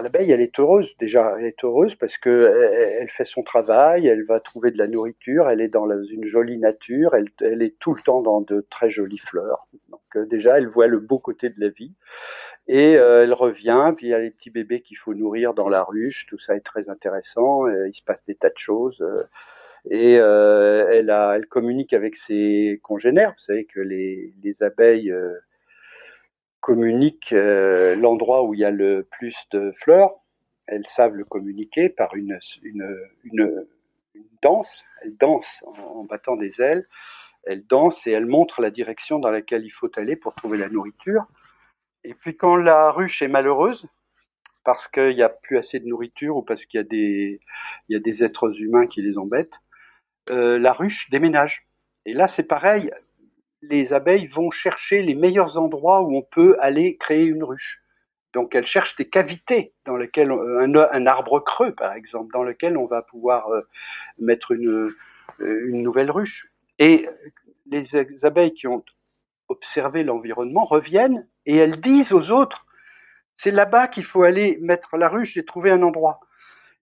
l'abeille, 0.01 0.31
elle 0.31 0.41
est 0.41 0.59
heureuse 0.59 0.89
déjà. 0.99 1.35
Elle 1.37 1.45
est 1.45 1.63
heureuse 1.63 1.95
parce 1.95 2.17
que 2.17 2.99
elle 2.99 3.09
fait 3.09 3.25
son 3.25 3.43
travail, 3.43 4.07
elle 4.07 4.23
va 4.25 4.39
trouver 4.39 4.71
de 4.71 4.77
la 4.77 4.87
nourriture, 4.87 5.49
elle 5.49 5.61
est 5.61 5.67
dans 5.67 5.89
une 6.03 6.25
jolie 6.25 6.57
nature, 6.57 7.15
elle, 7.15 7.61
est 7.61 7.77
tout 7.79 7.93
le 7.93 8.01
temps 8.01 8.21
dans 8.21 8.41
de 8.41 8.65
très 8.69 8.89
jolies 8.89 9.17
fleurs. 9.19 9.67
Donc 9.89 10.01
euh, 10.15 10.25
déjà, 10.25 10.57
elle 10.57 10.67
voit 10.67 10.87
le 10.87 10.99
beau 10.99 11.19
côté 11.19 11.49
de 11.49 11.59
la 11.59 11.69
vie. 11.69 11.93
Et 12.67 12.97
euh, 12.97 13.23
elle 13.23 13.33
revient, 13.33 13.93
puis 13.95 14.07
il 14.07 14.09
y 14.09 14.13
a 14.13 14.19
les 14.19 14.31
petits 14.31 14.49
bébés 14.49 14.81
qu'il 14.81 14.97
faut 14.97 15.13
nourrir 15.13 15.53
dans 15.53 15.69
la 15.69 15.83
ruche, 15.83 16.25
tout 16.27 16.39
ça 16.39 16.55
est 16.55 16.65
très 16.65 16.89
intéressant, 16.89 17.67
il 17.67 17.93
se 17.93 18.03
passe 18.03 18.25
des 18.25 18.35
tas 18.35 18.49
de 18.49 18.57
choses. 18.57 18.99
Euh, 19.01 19.23
et 19.91 20.17
euh, 20.19 20.89
elle, 20.91 21.11
a, 21.11 21.35
elle 21.35 21.45
communique 21.45 21.93
avec 21.93 22.15
ses 22.15 22.79
congénères. 22.81 23.31
Vous 23.37 23.43
savez 23.45 23.65
que 23.65 23.79
les 23.79 24.33
abeilles 24.61 25.13
communiquent 26.65 27.29
l'endroit 27.29 28.43
où 28.43 28.55
il 28.55 28.61
y 28.61 28.65
a 28.65 28.71
le 28.71 29.07
plus 29.11 29.35
de 29.51 29.71
fleurs. 29.83 30.15
Elles 30.65 30.87
savent 30.87 31.13
le 31.13 31.23
communiquer 31.23 31.89
par 31.89 32.15
une, 32.15 32.39
une, 32.63 33.67
danse. 34.41 34.83
Elles 35.03 35.15
dansent 35.15 35.63
en, 35.63 36.05
battant 36.05 36.35
des 36.35 36.59
ailes. 36.59 36.87
Elles 37.43 37.67
dansent 37.67 38.07
et 38.07 38.11
elles 38.11 38.25
montrent 38.25 38.61
la 38.61 38.71
direction 38.71 39.19
dans 39.19 39.29
laquelle 39.29 39.63
il 39.63 39.69
faut 39.69 39.91
aller 39.95 40.15
pour 40.15 40.33
trouver 40.33 40.57
la 40.57 40.67
nourriture. 40.67 41.27
Et 42.03 42.15
puis 42.15 42.35
quand 42.35 42.55
la 42.55 42.89
ruche 42.89 43.21
est 43.21 43.27
malheureuse, 43.27 43.87
parce 44.63 44.87
qu'il 44.87 45.15
n'y 45.15 45.21
a 45.21 45.29
plus 45.29 45.59
assez 45.59 45.79
de 45.79 45.85
nourriture 45.85 46.35
ou 46.35 46.41
parce 46.41 46.65
qu'il 46.65 46.79
y, 46.79 46.81
a 46.81 46.87
des, 46.87 47.39
y 47.89 47.95
a 47.95 47.99
des 47.99 48.23
êtres 48.23 48.59
humains 48.59 48.87
qui 48.87 49.03
les 49.03 49.19
embêtent, 49.19 49.59
euh, 50.31 50.57
la 50.57 50.73
ruche 50.73 51.11
déménage. 51.11 51.67
Et 52.07 52.13
là, 52.13 52.27
c'est 52.27 52.47
pareil, 52.47 52.89
les 53.69 53.93
abeilles 53.93 54.27
vont 54.27 54.51
chercher 54.51 55.01
les 55.01 55.15
meilleurs 55.15 55.57
endroits 55.57 56.01
où 56.01 56.15
on 56.15 56.21
peut 56.21 56.57
aller 56.59 56.97
créer 56.97 57.25
une 57.25 57.43
ruche. 57.43 57.81
Donc 58.33 58.53
elles 58.55 58.65
cherchent 58.65 58.95
des 58.97 59.09
cavités 59.09 59.73
dans 59.85 59.95
lesquelles 59.95 60.31
euh, 60.31 60.61
un, 60.61 60.75
un 60.75 61.07
arbre 61.07 61.39
creux, 61.39 61.73
par 61.73 61.93
exemple, 61.93 62.33
dans 62.33 62.43
lequel 62.43 62.77
on 62.77 62.85
va 62.85 63.01
pouvoir 63.01 63.49
euh, 63.49 63.61
mettre 64.19 64.51
une, 64.51 64.91
une 65.39 65.81
nouvelle 65.81 66.11
ruche. 66.11 66.47
Et 66.79 67.07
les 67.67 67.95
abeilles 68.25 68.53
qui 68.53 68.67
ont 68.67 68.83
observer 69.49 70.03
l'environnement, 70.03 70.65
reviennent 70.65 71.27
et 71.45 71.57
elles 71.57 71.79
disent 71.79 72.13
aux 72.13 72.31
autres, 72.31 72.65
c'est 73.37 73.51
là-bas 73.51 73.87
qu'il 73.87 74.05
faut 74.05 74.23
aller 74.23 74.57
mettre 74.61 74.97
la 74.97 75.09
ruche, 75.09 75.33
j'ai 75.33 75.45
trouvé 75.45 75.71
un 75.71 75.83
endroit. 75.83 76.19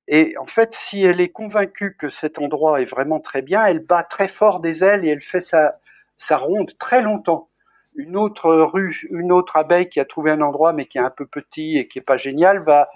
Et 0.07 0.37
en 0.37 0.45
fait, 0.45 0.73
si 0.73 1.03
elle 1.03 1.21
est 1.21 1.29
convaincue 1.29 1.95
que 1.95 2.09
cet 2.09 2.39
endroit 2.39 2.81
est 2.81 2.85
vraiment 2.85 3.19
très 3.19 3.41
bien, 3.41 3.65
elle 3.65 3.79
bat 3.79 4.03
très 4.03 4.27
fort 4.27 4.59
des 4.59 4.83
ailes 4.83 5.05
et 5.05 5.09
elle 5.09 5.21
fait 5.21 5.41
sa, 5.41 5.79
sa 6.17 6.37
ronde 6.37 6.71
très 6.79 7.01
longtemps. 7.01 7.49
Une 7.95 8.17
autre 8.17 8.53
ruche, 8.53 9.05
une 9.11 9.31
autre 9.31 9.55
abeille 9.55 9.89
qui 9.89 9.99
a 9.99 10.05
trouvé 10.05 10.31
un 10.31 10.41
endroit 10.41 10.73
mais 10.73 10.87
qui 10.87 10.97
est 10.97 11.01
un 11.01 11.11
peu 11.11 11.25
petit 11.25 11.77
et 11.77 11.87
qui 11.87 11.99
est 11.99 12.01
pas 12.03 12.17
génial 12.17 12.63
va 12.63 12.89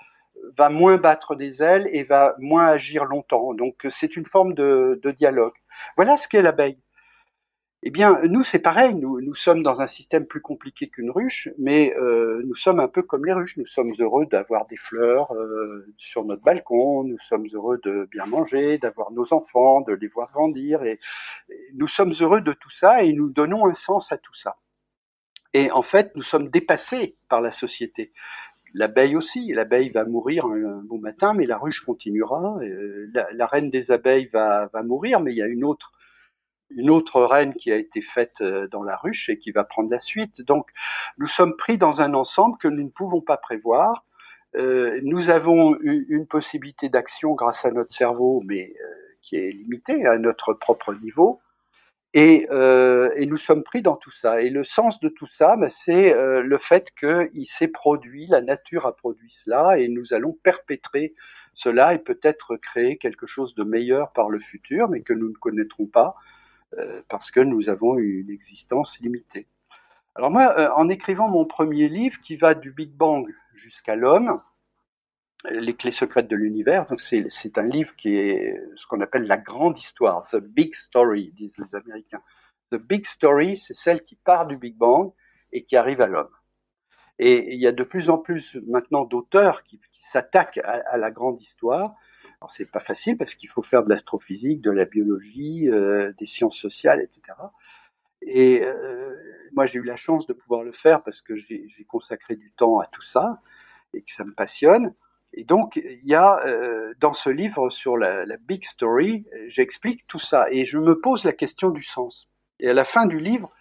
va 0.58 0.70
moins 0.70 0.98
battre 0.98 1.36
des 1.36 1.64
ailes 1.64 1.90
et 1.92 2.04
va 2.04 2.36
moins 2.40 2.68
agir 2.68 3.06
longtemps. 3.06 3.54
Donc 3.54 3.88
c'est 3.90 4.16
une 4.16 4.26
forme 4.26 4.54
de, 4.54 5.00
de 5.04 5.12
dialogue. 5.12 5.54
Voilà 5.96 6.18
ce 6.18 6.28
qu'est 6.28 6.42
l'abeille. 6.42 6.80
Eh 7.84 7.92
bien, 7.92 8.20
nous, 8.24 8.44
c'est 8.44 8.60
pareil. 8.60 8.96
Nous, 8.96 9.22
nous 9.22 9.36
sommes 9.36 9.62
dans 9.62 9.82
un 9.82 9.88
système 9.88 10.26
plus 10.26 10.42
compliqué 10.42 10.88
qu'une 10.90 11.12
ruche, 11.12 11.50
mais 11.60 11.96
euh, 11.96 12.42
nous 12.44 12.56
sommes 12.56 12.80
un 12.80 12.88
peu 12.88 13.04
comme 13.04 13.24
les 13.26 13.34
ruches. 13.34 13.56
Nous 13.58 13.68
sommes 13.68 13.94
heureux 14.00 14.26
d'avoir 14.26 14.66
des 14.66 14.78
fleurs 14.78 15.32
euh, 15.34 15.86
sur 15.98 16.26
notre 16.26 16.42
balcon. 16.42 17.04
Nous 17.04 17.20
sommes 17.30 17.48
heureux 17.54 17.80
de 17.84 18.08
bien 18.10 18.26
manger, 18.26 18.80
d'avoir 18.80 19.12
nos 19.12 19.32
enfants, 19.32 19.82
de 19.82 19.94
les 19.94 20.08
voir 20.08 20.32
grandir. 20.32 20.84
Et, 20.84 20.98
nous 21.76 21.88
sommes 21.88 22.14
heureux 22.20 22.42
de 22.42 22.52
tout 22.54 22.72
ça 22.72 23.04
et 23.04 23.14
nous 23.14 23.30
donnons 23.30 23.68
un 23.68 23.76
sens 23.76 24.12
à 24.12 24.18
tout 24.18 24.36
ça. 24.36 24.58
Et 25.54 25.72
en 25.72 25.84
fait, 25.84 26.16
nous 26.16 26.24
sommes 26.24 26.50
dépassés 26.50 27.16
par 27.30 27.42
la 27.42 27.52
société. 27.52 28.12
L'abeille 28.74 29.16
aussi. 29.16 29.54
L'abeille 29.54 29.90
va 29.92 30.04
mourir 30.04 30.48
un, 30.48 30.82
bon 30.84 31.00
matin, 31.00 31.34
mais 31.36 31.46
la 31.46 31.60
ruche 31.60 31.82
continuera. 31.82 32.58
Euh, 32.62 33.08
la, 33.14 33.28
la, 33.34 33.46
reine 33.46 33.70
des 33.70 33.92
abeilles 33.92 34.30
va, 34.34 34.66
va 34.74 34.82
mourir, 34.82 35.20
mais 35.20 35.32
il 35.32 35.38
y 35.38 35.44
a 35.44 35.48
une 35.48 35.64
autre 35.64 35.92
une 36.70 36.90
autre 36.90 37.22
reine 37.22 37.54
qui 37.54 37.72
a 37.72 37.76
été 37.76 38.02
faite 38.02 38.42
euh, 38.42 38.68
dans 38.68 38.84
la 38.84 38.96
ruche 38.96 39.30
et 39.30 39.38
qui 39.38 39.52
va 39.52 39.64
prendre 39.64 39.90
la 39.90 40.00
suite. 40.00 40.42
Donc, 40.42 40.70
nous 41.18 41.28
sommes 41.28 41.56
pris 41.56 41.78
dans 41.78 42.02
un 42.02 42.14
ensemble 42.14 42.58
que 42.58 42.68
nous 42.68 42.84
ne 42.84 42.90
pouvons 42.90 43.22
pas 43.22 43.38
prévoir. 43.38 44.04
Euh, 44.56 45.00
nous 45.04 45.30
avons 45.30 45.78
une 45.82 46.26
possibilité 46.26 46.90
d'action 46.90 47.34
grâce 47.34 47.64
à 47.66 47.72
notre 47.72 47.94
cerveau, 47.94 48.42
mais 48.46 48.74
euh, 48.82 48.94
qui 49.22 49.36
est 49.36 49.52
limitée 49.52 50.06
à 50.06 50.18
notre 50.18 50.54
propre 50.54 50.94
niveau. 50.94 51.40
Et, 52.14 52.48
nous 52.50 53.38
sommes 53.38 53.64
pris 53.64 53.82
dans 53.82 53.98
tout 53.98 54.12
ça. 54.12 54.42
Et 54.42 54.50
le 54.50 54.64
sens 54.64 55.00
de 55.02 55.10
tout 55.10 55.28
ça, 55.28 55.56
ben, 55.58 55.70
c'est 55.70 56.14
le 56.14 56.58
fait 56.58 56.92
qu'il 56.98 57.46
s'est 57.46 57.68
produit, 57.68 58.26
la 58.28 58.42
nature 58.42 58.88
a 58.88 58.96
produit 58.96 59.32
cela, 59.44 59.78
et 59.78 59.88
nous 59.90 60.14
allons 60.14 60.32
perpétrer 60.32 61.14
cela 61.54 61.94
et 61.94 62.00
peut-être 62.00 62.56
créer 62.56 62.98
quelque 62.98 63.28
chose 63.28 63.54
de 63.54 63.64
meilleur 63.64 64.14
par 64.14 64.30
le 64.30 64.40
futur, 64.40 64.90
mais 64.90 65.02
que 65.02 65.14
nous 65.14 65.30
ne 65.30 65.36
connaîtrons 65.36 65.86
pas 65.86 66.16
parce 67.10 67.32
que 67.32 67.40
nous 67.40 67.70
avons 67.70 67.98
une 67.98 68.30
existence 68.30 69.00
limitée. 69.00 69.48
Alors 70.18 70.32
moi, 70.32 70.58
euh, 70.58 70.70
en 70.76 70.90
écrivant 70.90 71.30
mon 71.30 71.46
premier 71.46 71.88
livre 71.88 72.20
qui 72.22 72.38
va 72.38 72.56
du 72.56 72.72
Big 72.72 72.90
Bang 72.90 73.32
jusqu'à 73.54 73.96
l'homme, 73.96 74.42
les 75.52 75.76
clés 75.76 75.92
secrètes 75.92 76.28
de 76.28 76.36
l'univers, 76.36 76.88
donc 76.88 77.02
c'est 77.02 77.58
un 77.60 77.68
livre 77.68 77.96
qui 77.96 78.16
est 78.16 78.60
ce 78.78 78.88
qu'on 78.88 79.02
appelle 79.02 79.28
la 79.28 79.38
grande 79.38 79.78
histoire, 79.78 80.28
the 80.28 80.38
big 80.38 80.74
story, 80.74 81.32
disent 81.36 81.56
les 81.60 81.76
Américains. 81.76 82.24
The 82.72 82.78
big 82.78 83.06
story, 83.06 83.60
c'est 83.60 83.76
celle 83.76 84.04
qui 84.04 84.16
part 84.16 84.48
du 84.48 84.58
Big 84.58 84.76
Bang 84.76 85.12
et 85.52 85.64
qui 85.64 85.78
arrive 85.78 86.02
à 86.02 86.08
l'homme. 86.08 86.34
Et 87.20 87.54
il 87.54 87.62
y 87.62 87.68
a 87.68 87.72
de 87.72 87.84
plus 87.84 88.10
en 88.10 88.18
plus 88.18 88.58
maintenant 88.68 89.06
d'auteurs 89.06 89.64
qui, 89.64 89.80
s'attaquent 90.10 90.62
à, 90.64 90.98
la 90.98 91.12
grande 91.12 91.42
histoire 91.42 91.94
c'est 92.50 92.72
pas 92.72 92.80
facile 92.80 93.18
parce 93.18 93.34
qu'il 93.36 93.50
faut 93.50 93.64
faire 93.64 93.84
de 93.84 93.90
l'astrophysique, 93.90 94.62
de 94.62 94.72
la 94.72 94.86
biologie, 94.86 95.70
euh, 95.70 96.14
des 96.20 96.26
sciences 96.26 96.58
sociales, 96.58 97.02
etc. 97.02 97.38
Et 98.22 98.62
euh, 98.64 99.16
moi 99.54 99.66
j'ai 99.66 99.80
eu 99.80 99.84
la 99.84 99.96
chance 99.96 100.28
de 100.28 100.34
pouvoir 100.34 100.64
le 100.64 100.72
faire 100.72 101.04
parce 101.04 101.22
que 101.22 101.36
j'ai 101.36 101.68
consacré 101.88 102.36
du 102.36 102.52
temps 102.52 102.80
à 102.80 102.86
tout 102.88 103.04
ça 103.04 103.42
et 103.94 104.02
que 104.02 104.12
ça 104.12 104.24
me 104.24 104.34
passionne. 104.34 104.94
Et 105.34 105.44
donc 105.44 105.76
il 105.78 106.06
y 106.06 106.16
a 106.16 106.40
euh, 106.46 106.94
dans 107.00 107.14
ce 107.14 107.30
livre 107.30 107.70
sur 107.70 107.98
la, 107.98 108.26
la 108.26 108.38
big 108.38 108.66
story, 108.66 109.26
j'explique 109.48 110.06
tout 110.08 110.20
ça 110.20 110.48
et 110.52 110.66
je 110.66 110.78
me 110.78 111.00
pose 111.00 111.24
la 111.24 111.34
question 111.34 111.70
du 111.70 111.84
sens. 111.84 112.28
Et 112.60 112.70
à 112.70 112.74
la 112.74 112.86
fin 112.86 113.06
du 113.06 113.20
livre, 113.20 113.52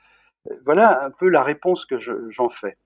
voilà 0.65 1.05
un 1.05 1.11
peu 1.11 1.29
la 1.29 1.43
réponse 1.43 1.87
que 1.87 1.99
j'en 1.99 2.49
fais. 2.51 2.77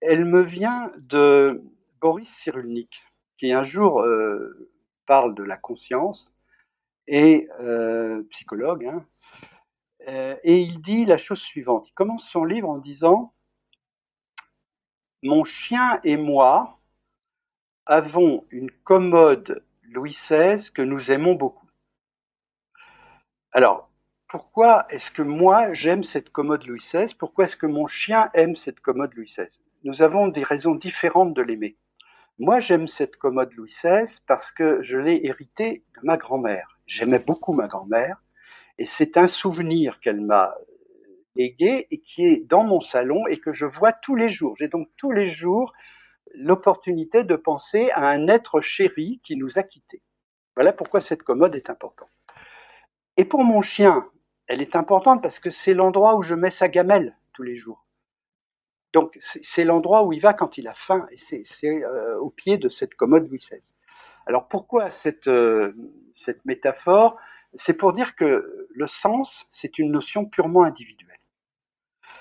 Elle 0.00 0.24
me 0.24 0.42
vient 0.42 0.92
de 0.98 1.62
Boris 2.00 2.28
Cyrulnik, 2.28 3.02
qui 3.38 3.52
un 3.52 3.62
jour 3.62 4.02
euh, 4.02 4.70
parle 5.08 5.34
de 5.34 5.42
la 5.42 5.56
conscience 5.56 6.30
et 7.08 7.48
euh, 7.60 8.22
psychologue, 8.30 8.84
hein, 8.84 9.04
euh, 10.06 10.36
et 10.44 10.60
il 10.60 10.80
dit 10.82 11.06
la 11.06 11.16
chose 11.16 11.40
suivante. 11.40 11.88
Il 11.88 11.94
commence 11.94 12.28
son 12.28 12.44
livre 12.44 12.68
en 12.68 12.78
disant 12.78 13.32
Mon 15.22 15.44
chien 15.44 15.98
et 16.04 16.18
moi 16.18 16.78
avons 17.86 18.44
une 18.50 18.70
commode 18.70 19.64
Louis 19.84 20.12
XVI 20.12 20.70
que 20.70 20.82
nous 20.82 21.10
aimons 21.10 21.34
beaucoup. 21.34 21.66
Alors, 23.52 23.90
pourquoi 24.28 24.86
est-ce 24.90 25.10
que 25.10 25.22
moi 25.22 25.72
j'aime 25.72 26.04
cette 26.04 26.28
commode 26.28 26.66
Louis 26.66 26.80
XVI 26.80 27.14
Pourquoi 27.18 27.46
est-ce 27.46 27.56
que 27.56 27.66
mon 27.66 27.86
chien 27.86 28.30
aime 28.34 28.56
cette 28.56 28.80
commode 28.80 29.14
Louis 29.14 29.28
XVI 29.28 29.48
Nous 29.84 30.02
avons 30.02 30.28
des 30.28 30.44
raisons 30.44 30.74
différentes 30.74 31.32
de 31.32 31.40
l'aimer. 31.40 31.78
Moi, 32.40 32.60
j'aime 32.60 32.86
cette 32.86 33.16
commode 33.16 33.52
Louis 33.54 33.70
XVI 33.70 34.20
parce 34.28 34.52
que 34.52 34.80
je 34.80 34.96
l'ai 34.96 35.20
héritée 35.24 35.82
de 35.96 36.06
ma 36.06 36.16
grand-mère. 36.16 36.78
J'aimais 36.86 37.18
beaucoup 37.18 37.52
ma 37.52 37.66
grand-mère 37.66 38.22
et 38.78 38.86
c'est 38.86 39.16
un 39.16 39.26
souvenir 39.26 39.98
qu'elle 39.98 40.20
m'a 40.20 40.54
légué 41.34 41.88
et 41.90 41.98
qui 41.98 42.24
est 42.24 42.48
dans 42.48 42.62
mon 42.62 42.80
salon 42.80 43.26
et 43.26 43.40
que 43.40 43.52
je 43.52 43.66
vois 43.66 43.92
tous 43.92 44.14
les 44.14 44.28
jours. 44.28 44.54
J'ai 44.56 44.68
donc 44.68 44.88
tous 44.96 45.10
les 45.10 45.26
jours 45.26 45.72
l'opportunité 46.32 47.24
de 47.24 47.34
penser 47.34 47.90
à 47.90 48.06
un 48.06 48.28
être 48.28 48.60
chéri 48.60 49.20
qui 49.24 49.34
nous 49.34 49.58
a 49.58 49.64
quittés. 49.64 50.02
Voilà 50.54 50.72
pourquoi 50.72 51.00
cette 51.00 51.24
commode 51.24 51.56
est 51.56 51.70
importante. 51.70 52.08
Et 53.16 53.24
pour 53.24 53.42
mon 53.42 53.62
chien, 53.62 54.06
elle 54.46 54.62
est 54.62 54.76
importante 54.76 55.22
parce 55.22 55.40
que 55.40 55.50
c'est 55.50 55.74
l'endroit 55.74 56.14
où 56.14 56.22
je 56.22 56.36
mets 56.36 56.50
sa 56.50 56.68
gamelle 56.68 57.16
tous 57.32 57.42
les 57.42 57.56
jours. 57.56 57.87
Donc 58.92 59.18
c'est 59.20 59.64
l'endroit 59.64 60.04
où 60.04 60.12
il 60.12 60.20
va 60.20 60.32
quand 60.32 60.56
il 60.58 60.66
a 60.66 60.74
faim, 60.74 61.06
et 61.10 61.44
c'est 61.44 61.84
euh, 61.84 62.18
au 62.18 62.30
pied 62.30 62.56
de 62.56 62.68
cette 62.68 62.94
commode 62.94 63.28
Louis 63.28 63.38
XVI. 63.38 63.60
Alors 64.26 64.48
pourquoi 64.48 64.90
cette, 64.90 65.28
euh, 65.28 65.74
cette 66.14 66.44
métaphore? 66.44 67.16
C'est 67.54 67.74
pour 67.74 67.92
dire 67.92 68.14
que 68.14 68.68
le 68.70 68.86
sens, 68.86 69.46
c'est 69.50 69.78
une 69.78 69.90
notion 69.90 70.26
purement 70.26 70.64
individuelle. 70.64 71.18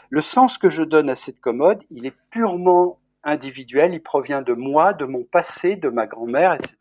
Le 0.10 0.22
sens 0.22 0.58
que 0.58 0.70
je 0.70 0.84
donne 0.84 1.10
à 1.10 1.16
cette 1.16 1.42
commode, 1.42 1.84
il 1.90 2.06
est 2.06 2.16
purement 2.30 3.00
individuel, 3.24 3.94
il 3.94 4.02
provient 4.02 4.42
de 4.42 4.54
moi, 4.54 4.94
de 4.94 5.04
mon 5.04 5.24
passé, 5.24 5.76
de 5.76 5.90
ma 5.90 6.08
grand-mère, 6.08 6.54
etc. 6.54 6.76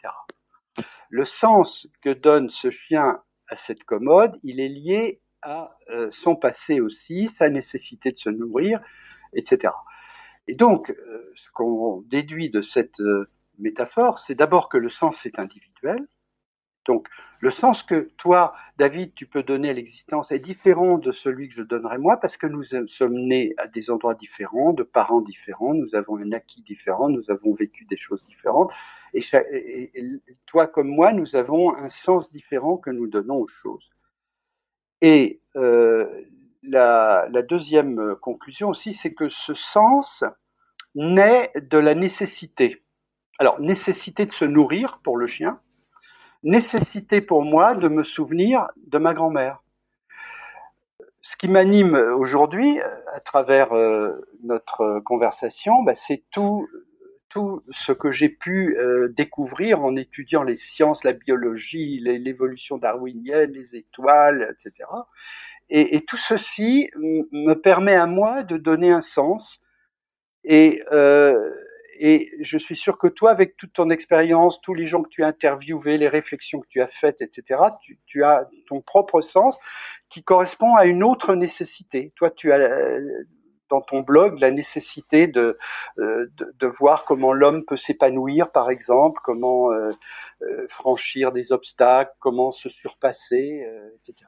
Le 1.11 1.25
sens 1.25 1.89
que 2.03 2.11
donne 2.11 2.51
ce 2.51 2.71
chien 2.71 3.21
à 3.49 3.57
cette 3.57 3.83
commode, 3.85 4.39
il 4.43 4.61
est 4.61 4.69
lié 4.69 5.21
à 5.43 5.77
euh, 5.91 6.09
son 6.13 6.37
passé 6.37 6.81
aussi, 6.81 7.29
sa 7.29 7.49
nécessité 7.49 8.13
de 8.13 8.19
se 8.19 8.31
nourrir, 8.31 8.81
etc. 9.33 9.73
Et 10.49 10.55
donc, 10.55 10.91
euh, 10.91 11.33
ce 11.35 11.51
qu'on 11.53 12.03
déduit 12.03 12.51
de 12.51 12.63
cette 12.63 13.01
euh, 13.01 13.29
métaphore, 13.59 14.19
c'est 14.21 14.35
d'abord 14.35 14.69
que 14.69 14.79
le 14.79 14.89
sens 14.89 15.27
est 15.27 15.39
individuel. 15.39 16.07
Donc, 16.87 17.09
le 17.41 17.51
sens 17.51 17.83
que 17.83 18.11
toi, 18.17 18.55
David, 18.79 19.13
tu 19.15 19.27
peux 19.27 19.43
donner 19.43 19.71
à 19.71 19.73
l'existence 19.73 20.31
est 20.31 20.39
différent 20.39 20.99
de 20.99 21.13
celui 21.13 21.49
que 21.49 21.57
je 21.57 21.63
donnerai 21.63 21.99
moi, 21.99 22.17
parce 22.19 22.37
que 22.37 22.47
nous 22.47 22.63
sommes 22.63 23.19
nés 23.19 23.55
à 23.59 23.67
des 23.67 23.91
endroits 23.91 24.15
différents, 24.15 24.73
de 24.73 24.85
parents 24.85 25.21
différents, 25.21 25.75
nous 25.75 25.95
avons 25.95 26.17
un 26.17 26.33
acquis 26.33 26.63
différent, 26.63 27.09
nous 27.09 27.29
avons 27.31 27.55
vécu 27.55 27.85
des 27.87 27.97
choses 27.97 28.23
différentes, 28.23 28.71
et, 29.15 29.23
toi 30.47 30.67
comme 30.67 30.89
moi, 30.89 31.13
nous 31.13 31.37
avons 31.37 31.75
un 31.75 31.89
sens 31.89 32.33
différent 32.33 32.77
que 32.77 32.91
nous 32.91 33.07
donnons 33.09 33.37
aux 33.37 33.49
choses. 33.49 33.91
Et 35.03 35.41
euh, 35.57 36.07
la, 36.67 37.43
deuxième 37.43 38.17
conclusion 38.17 38.69
aussi, 38.69 38.93
c'est 38.93 39.15
que 39.15 39.29
ce 39.29 39.55
sens 39.55 40.25
naît 40.95 41.51
de 41.55 41.79
la 41.79 41.95
nécessité. 41.95 42.83
Alors, 43.39 43.61
nécessité 43.61 44.27
de 44.27 44.33
se 44.33 44.45
nourrir 44.45 45.01
pour 45.05 45.17
le 45.17 45.27
chien, 45.27 45.61
nécessité 46.43 47.21
pour 47.21 47.43
moi 47.43 47.75
de 47.75 47.89
me 47.89 48.03
souvenir 48.03 48.69
de 48.87 48.99
ma 48.99 49.15
grand-mère. 49.15 49.63
Ce 51.23 51.37
qui 51.37 51.49
m'anime 51.49 51.97
aujourd'hui, 51.97 52.81
à 53.13 53.21
travers 53.21 53.73
euh, 53.73 54.13
notre 54.45 55.01
conversation, 55.01 55.83
bah, 55.83 55.97
c'est 55.97 56.23
tout, 56.31 56.69
tout 57.37 57.63
ce 57.73 57.93
que 57.93 58.13
j'ai 58.13 58.29
pu 58.29 58.79
euh, 58.79 59.09
découvrir 59.09 59.83
en 59.83 59.97
étudiant 59.97 60.43
les 60.43 60.57
sciences, 60.57 61.05
la 61.05 61.13
biologie, 61.13 62.01
l'évolution 62.01 62.79
darwinienne, 62.79 63.53
les 63.53 63.77
étoiles, 63.77 64.55
etc. 64.55 64.89
Et, 65.69 65.97
et 65.97 66.05
tout 66.05 66.17
ceci 66.17 66.91
me 66.97 67.55
permet 67.55 67.95
à 67.95 68.07
moi 68.07 68.43
de 68.43 68.57
donner 68.57 68.91
un 68.91 69.03
sens. 69.03 69.61
Et, 70.45 70.83
euh, 70.93 71.51
et 71.99 72.31
je 72.41 72.59
suis 72.59 72.77
sûr 72.77 72.99
que 72.99 73.09
toi, 73.09 73.31
avec 73.31 73.57
toute 73.57 73.73
ton 73.73 73.91
expérience, 73.91 74.61
tous 74.61 74.75
les 74.75 74.87
gens 74.87 75.03
que 75.03 75.09
tu 75.09 75.25
as 75.25 75.27
interviewés, 75.27 75.99
les 75.99 76.09
réflexions 76.09 76.61
que 76.61 76.69
tu 76.69 76.81
as 76.81 76.89
faites, 76.89 77.21
etc., 77.23 77.61
tu, 77.83 77.99
tu 78.07 78.23
as 78.23 78.49
ton 78.69 78.81
propre 78.81 79.23
sens 79.23 79.59
qui 80.09 80.23
correspond 80.23 80.75
à 80.75 80.87
une 80.87 81.03
autre 81.03 81.35
nécessité. 81.35 82.13
Toi, 82.17 82.31
tu 82.31 82.53
as 82.53 82.99
dans 83.71 83.81
ton 83.81 84.01
blog 84.01 84.39
la 84.39 84.51
nécessité 84.51 85.27
de, 85.27 85.59
de, 85.97 86.67
voir 86.79 87.05
comment 87.05 87.33
l'homme 87.33 87.65
peut 87.65 87.77
s'épanouir, 87.77 88.51
par 88.51 88.71
exemple, 88.71 89.21
comment 89.25 89.71
franchir 90.69 91.33
des 91.33 91.53
obstacles, 91.53 92.13
comment 92.21 92.53
se 92.53 92.69
surpasser, 92.69 93.67
etc. 93.97 94.27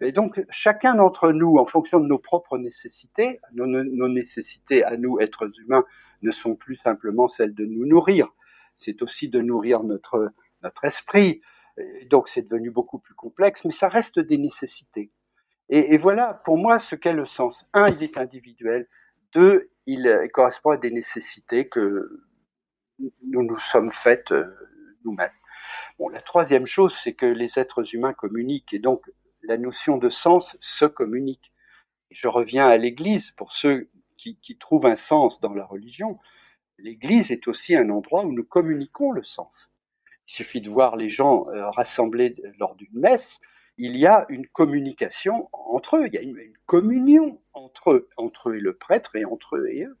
Et 0.00 0.12
donc, 0.12 0.44
chacun 0.50 0.94
d'entre 0.94 1.30
nous, 1.32 1.56
en 1.56 1.66
fonction 1.66 2.00
de 2.00 2.06
nos 2.06 2.18
propres 2.18 2.58
nécessités, 2.58 3.40
nos, 3.52 4.08
nécessités 4.08 4.84
à 4.84 4.96
nous, 4.96 5.20
êtres 5.20 5.50
humains, 5.60 5.84
ne 6.22 6.30
sont 6.30 6.56
plus 6.56 6.76
simplement 6.76 7.28
celles 7.28 7.54
de 7.54 7.64
nous 7.64 7.86
nourrir, 7.86 8.28
c'est 8.76 9.02
aussi 9.02 9.28
de 9.28 9.40
nourrir 9.40 9.82
notre, 9.82 10.32
esprit. 10.82 11.42
Donc, 12.08 12.28
c'est 12.28 12.42
devenu 12.42 12.70
beaucoup 12.70 12.98
plus 12.98 13.14
complexe, 13.14 13.64
mais 13.64 13.72
ça 13.72 13.88
reste 13.88 14.18
des 14.18 14.38
nécessités. 14.38 15.10
Et, 15.70 15.96
voilà, 15.96 16.42
pour 16.44 16.58
moi, 16.58 16.78
ce 16.78 16.94
qu'est 16.94 17.14
le 17.14 17.26
sens. 17.26 17.66
Un, 17.72 17.86
il 17.86 18.02
est 18.02 18.18
individuel. 18.18 18.86
Deux, 19.32 19.70
il 19.86 20.28
correspond 20.32 20.70
à 20.70 20.76
des 20.76 20.90
nécessités 20.90 21.68
que 21.68 22.24
nous 22.98 23.42
nous 23.42 23.58
sommes 23.58 23.92
faites 24.02 24.30
euh, 24.32 24.54
nous-mêmes. 25.04 25.30
Bon, 25.98 26.08
la 26.08 26.20
troisième 26.20 26.66
chose, 26.66 26.96
c'est 27.02 27.14
que 27.14 27.26
les 27.26 27.58
êtres 27.58 27.94
humains 27.94 28.12
communiquent, 28.12 28.74
et 28.74 28.78
donc 28.78 29.02
la 29.42 29.56
notion 29.56 29.96
de 29.96 30.10
sens 30.10 30.56
se 30.60 30.84
communique. 30.84 31.52
je 32.10 32.28
reviens 32.28 32.68
à 32.68 32.76
l'Église 32.76 33.32
pour 33.32 33.52
ceux 33.52 33.90
qui, 34.16 34.56
trouvent 34.58 34.86
un 34.86 34.96
sens 34.96 35.40
dans 35.40 35.52
la 35.52 35.66
religion. 35.66 36.18
L'Église 36.78 37.30
est 37.30 37.46
aussi 37.46 37.76
un 37.76 37.90
endroit 37.90 38.24
où 38.24 38.32
nous 38.32 38.44
communiquons 38.44 39.12
le 39.12 39.22
sens. 39.22 39.70
Il 40.28 40.34
suffit 40.34 40.62
de 40.62 40.70
voir 40.70 40.96
les 40.96 41.10
gens 41.10 41.46
euh, 41.48 41.70
rassemblés 41.70 42.36
lors 42.58 42.74
d'une 42.74 42.98
messe. 42.98 43.40
Il 43.76 43.96
y 43.96 44.06
a 44.06 44.26
une 44.28 44.46
communication 44.46 45.48
entre 45.52 45.96
eux, 45.96 46.06
il 46.06 46.14
y 46.14 46.18
a 46.18 46.22
une, 46.22 46.38
communion 46.66 47.40
entre 47.52 47.92
eux, 47.92 48.08
entre 48.16 48.50
eux 48.50 48.56
et 48.56 48.60
le 48.60 48.74
prêtre 48.74 49.16
et 49.16 49.24
entre 49.24 49.56
eux 49.56 49.68
et 49.68 49.84
eux. 49.84 49.96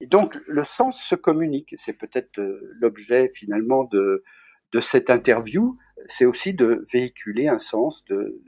Et 0.00 0.06
donc 0.06 0.36
le 0.46 0.64
sens 0.64 1.00
se 1.02 1.14
communique. 1.14 1.74
C'est 1.78 1.92
peut-être 1.92 2.38
euh, 2.38 2.60
l'objet 2.80 3.32
finalement 3.34 3.84
de, 3.84 4.24
de 4.72 4.80
cette 4.80 5.10
interview, 5.10 5.78
c'est 6.08 6.24
aussi 6.24 6.54
de 6.54 6.86
véhiculer 6.92 7.48
un 7.48 7.60
sens, 7.60 8.04
de, 8.06 8.42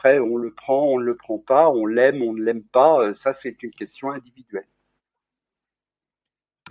après, 0.00 0.18
on 0.18 0.36
le 0.36 0.50
prend, 0.50 0.84
on 0.84 0.98
ne 0.98 1.04
le 1.04 1.14
prend 1.14 1.38
pas, 1.38 1.68
on 1.68 1.84
l'aime, 1.84 2.22
on 2.22 2.32
ne 2.32 2.42
l'aime 2.42 2.62
pas. 2.62 3.00
Euh, 3.00 3.14
ça, 3.14 3.34
c'est 3.34 3.62
une 3.62 3.70
question 3.70 4.10
individuelle. 4.10 4.66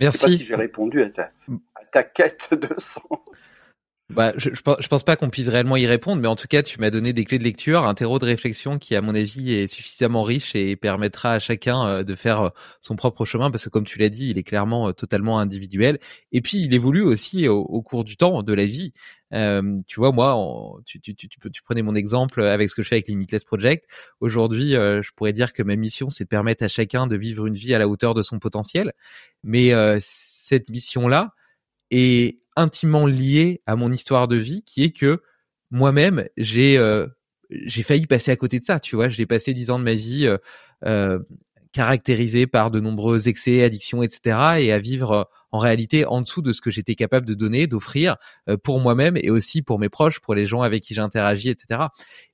Merci. 0.00 0.18
Je 0.18 0.20
sais 0.20 0.26
pas 0.26 0.38
si 0.38 0.44
j'ai 0.46 0.54
répondu 0.56 1.02
à 1.02 1.10
ta, 1.10 1.30
à 1.76 1.84
ta 1.92 2.02
quête 2.02 2.52
de 2.54 2.74
sens. 2.80 3.20
Bah, 4.10 4.32
je, 4.36 4.50
je, 4.52 4.88
pense 4.88 5.04
pas 5.04 5.14
qu'on 5.14 5.30
puisse 5.30 5.46
réellement 5.46 5.76
y 5.76 5.86
répondre, 5.86 6.20
mais 6.20 6.26
en 6.26 6.34
tout 6.34 6.48
cas, 6.48 6.64
tu 6.64 6.80
m'as 6.80 6.90
donné 6.90 7.12
des 7.12 7.24
clés 7.24 7.38
de 7.38 7.44
lecture, 7.44 7.84
un 7.84 7.94
terreau 7.94 8.18
de 8.18 8.24
réflexion 8.24 8.76
qui, 8.76 8.96
à 8.96 9.02
mon 9.02 9.14
avis, 9.14 9.52
est 9.52 9.68
suffisamment 9.68 10.24
riche 10.24 10.56
et 10.56 10.74
permettra 10.74 11.34
à 11.34 11.38
chacun 11.38 11.86
euh, 11.86 12.02
de 12.02 12.16
faire 12.16 12.40
euh, 12.40 12.48
son 12.80 12.96
propre 12.96 13.24
chemin, 13.24 13.52
parce 13.52 13.64
que 13.64 13.68
comme 13.68 13.84
tu 13.84 14.00
l'as 14.00 14.08
dit, 14.08 14.30
il 14.30 14.36
est 14.36 14.42
clairement 14.42 14.88
euh, 14.88 14.92
totalement 14.92 15.38
individuel. 15.38 16.00
Et 16.32 16.40
puis, 16.40 16.60
il 16.62 16.74
évolue 16.74 17.02
aussi 17.02 17.46
au, 17.46 17.82
cours 17.82 18.02
du 18.02 18.16
temps, 18.16 18.42
de 18.42 18.52
la 18.52 18.66
vie. 18.66 18.92
Euh, 19.32 19.78
tu 19.86 20.00
vois, 20.00 20.10
moi, 20.10 20.36
tu, 20.86 21.00
tu, 21.00 21.14
tu, 21.14 21.28
tu, 21.28 21.62
prenais 21.62 21.82
mon 21.82 21.94
exemple 21.94 22.42
avec 22.42 22.68
ce 22.68 22.74
que 22.74 22.82
je 22.82 22.88
fais 22.88 22.96
avec 22.96 23.06
Limitless 23.06 23.44
Project. 23.44 23.84
Aujourd'hui, 24.18 24.72
je 24.72 25.10
pourrais 25.14 25.32
dire 25.32 25.52
que 25.52 25.62
ma 25.62 25.76
mission, 25.76 26.10
c'est 26.10 26.24
de 26.24 26.28
permettre 26.28 26.64
à 26.64 26.68
chacun 26.68 27.06
de 27.06 27.16
vivre 27.16 27.46
une 27.46 27.54
vie 27.54 27.74
à 27.74 27.78
la 27.78 27.86
hauteur 27.86 28.14
de 28.14 28.22
son 28.22 28.40
potentiel. 28.40 28.92
Mais 29.44 29.72
cette 30.00 30.68
mission-là 30.68 31.32
est 31.90 32.40
intimement 32.56 33.06
lié 33.06 33.62
à 33.66 33.76
mon 33.76 33.92
histoire 33.92 34.28
de 34.28 34.36
vie, 34.36 34.62
qui 34.64 34.84
est 34.84 34.90
que 34.90 35.20
moi-même, 35.70 36.26
j'ai 36.36 36.78
euh, 36.78 37.06
j'ai 37.50 37.82
failli 37.82 38.06
passer 38.06 38.30
à 38.30 38.36
côté 38.36 38.60
de 38.60 38.64
ça. 38.64 38.80
Tu 38.80 38.96
vois, 38.96 39.08
j'ai 39.08 39.26
passé 39.26 39.54
dix 39.54 39.70
ans 39.70 39.78
de 39.78 39.84
ma 39.84 39.94
vie 39.94 40.26
euh, 40.26 40.36
euh, 40.84 41.18
caractérisé 41.72 42.46
par 42.46 42.70
de 42.70 42.80
nombreux 42.80 43.28
excès, 43.28 43.62
addictions, 43.62 44.02
etc., 44.02 44.38
et 44.58 44.72
à 44.72 44.78
vivre 44.78 45.30
en 45.52 45.58
réalité 45.58 46.04
en 46.04 46.20
dessous 46.20 46.42
de 46.42 46.52
ce 46.52 46.60
que 46.60 46.70
j'étais 46.70 46.96
capable 46.96 47.26
de 47.26 47.34
donner, 47.34 47.68
d'offrir 47.68 48.16
pour 48.64 48.80
moi-même 48.80 49.16
et 49.16 49.30
aussi 49.30 49.62
pour 49.62 49.78
mes 49.78 49.88
proches, 49.88 50.18
pour 50.18 50.34
les 50.34 50.46
gens 50.46 50.62
avec 50.62 50.82
qui 50.82 50.94
j'interagis, 50.94 51.50
etc. 51.50 51.82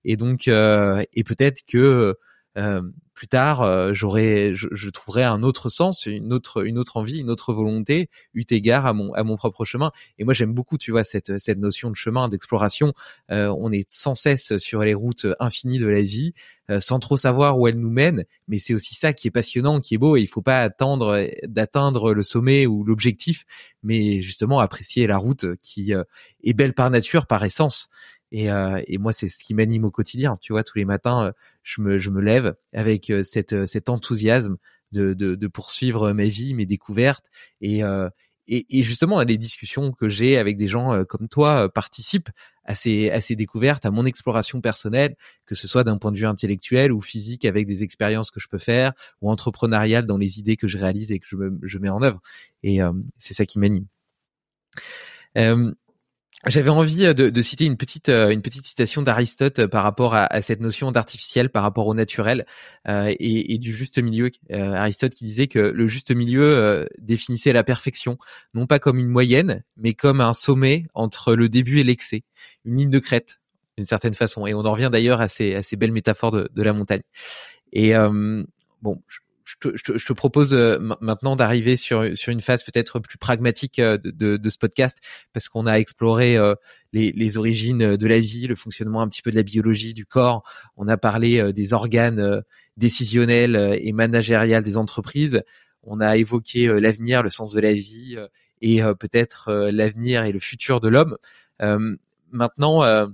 Et 0.06 0.16
donc, 0.16 0.48
et 0.48 1.24
peut-être 1.24 1.66
que 1.66 2.16
euh, 2.56 2.82
plus 3.12 3.28
tard, 3.28 3.62
euh, 3.62 3.94
j'aurais, 3.94 4.54
je, 4.54 4.68
je, 4.72 4.90
trouverais 4.90 5.24
un 5.24 5.42
autre 5.42 5.70
sens, 5.70 6.04
une 6.04 6.34
autre, 6.34 6.66
une 6.66 6.78
autre 6.78 6.98
envie, 6.98 7.18
une 7.18 7.30
autre 7.30 7.54
volonté, 7.54 8.10
eu 8.34 8.42
égard 8.50 8.84
à 8.84 8.92
mon, 8.92 9.14
à 9.14 9.24
mon 9.24 9.36
propre 9.36 9.64
chemin. 9.64 9.90
Et 10.18 10.24
moi, 10.24 10.34
j'aime 10.34 10.52
beaucoup, 10.52 10.76
tu 10.76 10.90
vois, 10.90 11.02
cette, 11.02 11.38
cette 11.38 11.58
notion 11.58 11.88
de 11.90 11.96
chemin, 11.96 12.28
d'exploration. 12.28 12.92
Euh, 13.30 13.54
on 13.58 13.72
est 13.72 13.90
sans 13.90 14.14
cesse 14.14 14.58
sur 14.58 14.82
les 14.82 14.92
routes 14.92 15.26
infinies 15.40 15.78
de 15.78 15.86
la 15.86 16.02
vie, 16.02 16.34
sans 16.80 16.98
trop 16.98 17.16
savoir 17.16 17.58
où 17.60 17.68
elles 17.68 17.78
nous 17.78 17.90
mènent. 17.90 18.24
Mais 18.48 18.58
c'est 18.58 18.74
aussi 18.74 18.96
ça 18.96 19.12
qui 19.12 19.28
est 19.28 19.30
passionnant, 19.30 19.80
qui 19.80 19.94
est 19.94 19.98
beau. 19.98 20.16
Et 20.16 20.20
il 20.20 20.26
faut 20.26 20.42
pas 20.42 20.60
attendre 20.62 21.24
d'atteindre 21.44 22.12
le 22.12 22.24
sommet 22.24 22.66
ou 22.66 22.82
l'objectif, 22.82 23.44
mais 23.84 24.20
justement 24.20 24.58
apprécier 24.58 25.06
la 25.06 25.16
route 25.16 25.46
qui 25.62 25.92
est 25.92 26.52
belle 26.54 26.74
par 26.74 26.90
nature, 26.90 27.26
par 27.26 27.44
essence. 27.44 27.88
Et, 28.32 28.50
euh, 28.50 28.82
et 28.86 28.98
moi, 28.98 29.12
c'est 29.12 29.28
ce 29.28 29.42
qui 29.42 29.54
m'anime 29.54 29.84
au 29.84 29.90
quotidien. 29.90 30.36
Tu 30.40 30.52
vois, 30.52 30.64
tous 30.64 30.78
les 30.78 30.84
matins, 30.84 31.26
euh, 31.26 31.32
je 31.62 31.80
me, 31.80 31.98
je 31.98 32.10
me 32.10 32.20
lève 32.20 32.54
avec 32.72 33.10
euh, 33.10 33.22
cette, 33.22 33.66
cet 33.66 33.88
enthousiasme 33.88 34.56
de, 34.92 35.14
de, 35.14 35.34
de, 35.34 35.46
poursuivre 35.48 36.12
ma 36.12 36.24
vie, 36.24 36.54
mes 36.54 36.66
découvertes. 36.66 37.26
Et, 37.60 37.80
et, 38.48 38.78
et 38.78 38.82
justement, 38.84 39.20
les 39.22 39.36
discussions 39.36 39.90
que 39.90 40.08
j'ai 40.08 40.38
avec 40.38 40.56
des 40.56 40.68
gens 40.68 41.04
comme 41.04 41.28
toi 41.28 41.68
participent 41.68 42.30
à 42.64 42.76
ces, 42.76 43.10
à 43.10 43.20
ces 43.20 43.34
découvertes, 43.34 43.84
à 43.84 43.90
mon 43.90 44.06
exploration 44.06 44.60
personnelle, 44.60 45.16
que 45.44 45.56
ce 45.56 45.66
soit 45.66 45.82
d'un 45.82 45.98
point 45.98 46.12
de 46.12 46.18
vue 46.18 46.26
intellectuel 46.26 46.92
ou 46.92 47.00
physique 47.00 47.44
avec 47.44 47.66
des 47.66 47.82
expériences 47.82 48.30
que 48.30 48.38
je 48.38 48.46
peux 48.46 48.58
faire, 48.58 48.92
ou 49.20 49.30
entrepreneurial 49.30 50.06
dans 50.06 50.18
les 50.18 50.38
idées 50.38 50.56
que 50.56 50.68
je 50.68 50.78
réalise 50.78 51.10
et 51.10 51.18
que 51.18 51.26
je, 51.28 51.36
me, 51.36 51.58
je 51.62 51.78
mets 51.78 51.90
en 51.90 52.00
œuvre. 52.00 52.22
Et 52.62 52.78
c'est 53.18 53.34
ça 53.34 53.44
qui 53.44 53.58
m'anime. 53.58 53.86
Euh, 55.36 55.72
j'avais 56.44 56.70
envie 56.70 57.06
euh, 57.06 57.14
de, 57.14 57.30
de, 57.30 57.42
citer 57.42 57.64
une 57.64 57.76
petite 57.76 58.08
euh, 58.08 58.30
une 58.30 58.42
petite 58.42 58.66
citation 58.66 59.02
d'Aristote 59.02 59.60
euh, 59.60 59.68
par 59.68 59.82
rapport 59.82 60.14
à, 60.14 60.24
à 60.26 60.42
cette 60.42 60.60
notion 60.60 60.92
d'artificiel 60.92 61.48
par 61.48 61.62
rapport 61.62 61.86
au 61.86 61.94
naturel 61.94 62.46
euh, 62.88 63.12
et, 63.18 63.54
et, 63.54 63.58
du 63.58 63.72
juste 63.72 63.98
milieu. 63.98 64.30
Aristote 64.50 65.14
qui 65.14 65.24
disait 65.24 65.46
que 65.46 65.58
le 65.58 65.88
juste 65.88 66.10
milieu 66.10 66.88
définissait 66.98 67.52
la 67.52 67.64
perfection 67.64 68.18
non 68.54 68.66
pas 68.66 68.78
comme 68.78 68.98
une 68.98 69.08
moyenne 69.08 69.64
mais 69.76 69.94
comme 69.94 70.20
un 70.20 70.34
sommet 70.34 70.86
entre 70.94 71.34
le 71.34 71.48
début 71.48 71.80
et 71.80 71.84
l'excès, 71.84 72.22
une 72.64 72.76
ligne 72.76 72.90
de 72.90 72.98
crête 72.98 73.40
d'une 73.76 73.86
certaine 73.86 74.14
façon. 74.14 74.46
Et 74.46 74.54
on 74.54 74.60
en 74.60 74.72
revient 74.72 74.90
d'ailleurs 74.90 75.20
à 75.20 75.28
ces, 75.28 75.54
à 75.54 75.62
ces 75.62 75.76
belles 75.76 75.92
métaphores 75.92 76.32
de, 76.32 76.50
de 76.52 76.62
la 76.62 76.72
montagne. 76.72 77.02
Et 77.72 77.92
bon, 78.82 79.00
te, 79.60 79.76
je 79.76 80.04
te, 80.04 80.12
propose 80.12 80.54
euh, 80.54 80.78
maintenant 81.00 81.36
d'arriver 81.36 81.76
sur, 81.76 82.16
sur 82.16 82.32
une 82.32 82.40
phase 82.40 82.64
peut-être 82.64 82.98
plus 82.98 83.18
pragmatique 83.18 83.78
euh, 83.78 83.96
de, 84.02 84.36
de, 84.36 84.50
ce 84.50 84.58
podcast, 84.58 84.98
parce 85.32 85.48
qu'on 85.48 85.66
a 85.66 85.74
exploré 85.74 86.36
euh, 86.36 86.54
les, 86.92 87.12
les, 87.12 87.38
origines 87.38 87.96
de 87.96 88.06
la 88.06 88.18
vie, 88.18 88.48
le 88.48 88.56
fonctionnement 88.56 89.02
un 89.02 89.08
petit 89.08 89.22
peu 89.22 89.30
de 89.30 89.36
la 89.36 89.44
biologie 89.44 89.94
du 89.94 90.04
corps. 90.04 90.42
On 90.76 90.88
a 90.88 90.96
parlé 90.96 91.52
des 91.52 91.72
organes 91.72 92.42
décisionnels 92.76 93.78
et 93.80 93.92
managériels 93.92 94.64
des 94.64 94.76
entreprises. 94.76 95.42
On 95.82 96.00
a 96.00 96.16
évoqué 96.16 96.66
l'avenir, 96.80 97.22
le 97.22 97.30
sens 97.30 97.52
de 97.52 97.60
la 97.60 97.72
vie 97.72 98.16
et 98.62 98.80
peut-être 98.98 99.52
l'avenir 99.70 100.24
et 100.24 100.32
le 100.32 100.38
futur 100.38 100.80
de 100.80 100.88
l'homme. 100.88 101.16
maintenant, 102.30 103.08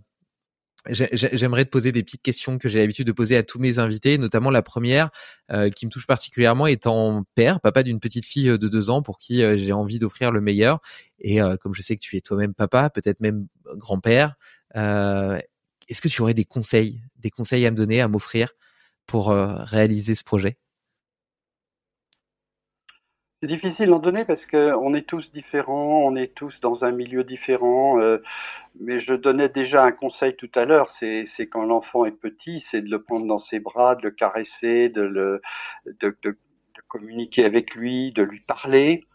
J'aimerais 0.86 1.64
te 1.64 1.70
poser 1.70 1.92
des 1.92 2.02
petites 2.02 2.22
questions 2.22 2.58
que 2.58 2.68
j'ai 2.68 2.80
l'habitude 2.80 3.06
de 3.06 3.12
poser 3.12 3.36
à 3.36 3.44
tous 3.44 3.60
mes 3.60 3.78
invités, 3.78 4.18
notamment 4.18 4.50
la 4.50 4.62
première 4.62 5.10
euh, 5.52 5.70
qui 5.70 5.86
me 5.86 5.90
touche 5.90 6.08
particulièrement 6.08 6.66
étant 6.66 7.24
père, 7.36 7.60
papa 7.60 7.84
d'une 7.84 8.00
petite 8.00 8.26
fille 8.26 8.48
euh, 8.48 8.58
de 8.58 8.66
deux 8.66 8.90
ans 8.90 9.00
pour 9.00 9.18
qui 9.18 9.44
euh, 9.44 9.56
j'ai 9.56 9.72
envie 9.72 10.00
d'offrir 10.00 10.32
le 10.32 10.40
meilleur. 10.40 10.80
Et 11.20 11.38
comme 11.60 11.72
je 11.72 11.82
sais 11.82 11.94
que 11.94 12.00
tu 12.00 12.16
es 12.16 12.20
toi-même 12.20 12.52
papa, 12.52 12.90
peut-être 12.90 13.20
même 13.20 13.46
grand-père, 13.76 14.34
est-ce 14.74 16.00
que 16.02 16.08
tu 16.08 16.20
aurais 16.20 16.34
des 16.34 16.44
conseils, 16.44 17.00
des 17.16 17.30
conseils 17.30 17.64
à 17.64 17.70
me 17.70 17.76
donner, 17.76 18.00
à 18.00 18.08
m'offrir 18.08 18.54
pour 19.06 19.28
réaliser 19.28 20.16
ce 20.16 20.24
projet? 20.24 20.58
C'est 23.42 23.48
difficile 23.48 23.88
d'en 23.88 23.98
donner 23.98 24.24
parce 24.24 24.46
qu'on 24.46 24.94
est 24.94 25.02
tous 25.02 25.32
différents, 25.32 26.04
on 26.04 26.14
est 26.14 26.32
tous 26.32 26.60
dans 26.60 26.84
un 26.84 26.92
milieu 26.92 27.24
différent. 27.24 28.00
Euh, 28.00 28.18
mais 28.78 29.00
je 29.00 29.14
donnais 29.14 29.48
déjà 29.48 29.82
un 29.82 29.90
conseil 29.90 30.36
tout 30.36 30.50
à 30.54 30.64
l'heure, 30.64 30.90
c'est, 30.90 31.26
quand 31.50 31.64
l'enfant 31.64 32.04
est 32.04 32.12
petit, 32.12 32.60
c'est 32.60 32.82
de 32.82 32.88
le 32.88 33.02
prendre 33.02 33.26
dans 33.26 33.38
ses 33.38 33.58
bras, 33.58 33.96
de 33.96 34.02
le 34.04 34.10
caresser, 34.12 34.88
de 34.90 35.02
le 35.02 35.42
de, 35.86 36.16
de, 36.22 36.36
communiquer 36.86 37.44
avec 37.44 37.74
lui, 37.74 38.12
de 38.12 38.22
lui 38.22 38.40
parler. 38.46 39.06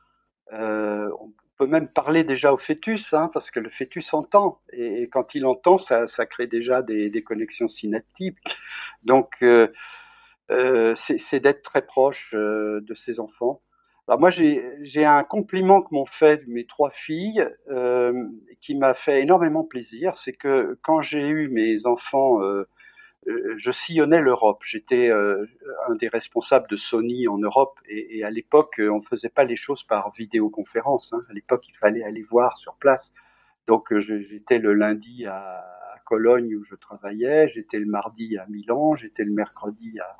Euh, 0.52 1.10
on 1.22 1.32
peut 1.58 1.68
même 1.68 1.88
parler 1.88 2.24
déjà 2.26 2.52
au 2.54 2.58
fœtus, 2.58 3.14
hein, 3.14 3.30
parce 3.34 3.50
que 3.50 3.62
le 3.62 3.70
fœtus 3.70 4.14
entend, 4.14 4.60
et, 4.74 5.08
quand 5.10 5.36
il 5.36 5.46
entend, 5.46 5.78
ça, 5.78 6.08
ça 6.08 6.26
crée 6.26 6.48
déjà 6.48 6.82
des, 6.82 7.10
des 7.10 7.24
connexions 7.24 7.70
synaptiques. 7.70 8.38
Donc 9.04 9.36
euh, 9.42 9.70
euh 10.52 10.96
c'est, 10.98 11.20
c'est 11.20 11.40
d'être 11.40 11.62
très 11.64 11.86
proche 11.86 12.32
euh, 12.34 12.82
de 12.82 12.94
ses 12.94 13.20
enfants. 13.22 13.62
Alors 14.08 14.22
moi, 14.22 14.30
j'ai 14.30 15.04
un 15.04 15.24
compliment 15.26 15.82
que 15.82 15.94
m'ont 15.94 16.06
fait 16.06 16.48
mes 16.48 16.66
trois 16.66 16.92
filles 16.92 17.46
euh, 17.70 18.30
qui 18.62 18.74
m'a 18.76 18.94
fait 18.94 19.22
énormément 19.22 19.66
plaisir. 19.66 20.18
C'est 20.18 20.32
que 20.32 20.80
quand 20.82 21.02
j'ai 21.02 21.28
eu 21.28 21.50
mes 21.50 21.86
enfants, 21.86 22.42
euh, 22.42 22.70
euh 23.28 23.56
je 23.58 23.72
sillonnais 23.74 24.22
l'Europe. 24.22 24.62
J'étais 24.64 25.10
euh, 25.10 25.46
un 25.90 25.96
des 25.96 26.08
responsables 26.08 26.70
de 26.70 26.78
Sony 26.78 27.28
en 27.28 27.38
Europe. 27.38 27.78
Et, 27.90 28.24
à 28.24 28.30
l'époque, 28.30 28.76
on 28.80 29.00
ne 29.00 29.06
faisait 29.06 29.30
pas 29.30 29.44
les 29.44 29.58
choses 29.58 29.84
par 29.84 30.12
vidéoconférence. 30.14 31.12
Hein. 31.12 31.22
À 31.30 31.34
l'époque, 31.34 31.68
il 31.68 31.76
fallait 31.76 32.04
aller 32.04 32.24
voir 32.24 32.58
sur 32.60 32.76
place. 32.76 33.12
Donc 33.68 33.94
j'étais 34.00 34.60
le 34.60 34.74
lundi 34.74 35.26
à, 35.26 35.64
Cologne 36.06 36.56
où 36.56 36.64
je 36.64 36.76
travaillais, 36.76 37.50
j'étais 37.50 37.80
le 37.80 37.86
mardi 37.86 38.38
à 38.38 38.46
Milan, 38.48 38.96
j'étais 38.96 39.26
le 39.26 39.34
mercredi 39.36 40.00
à, 40.00 40.16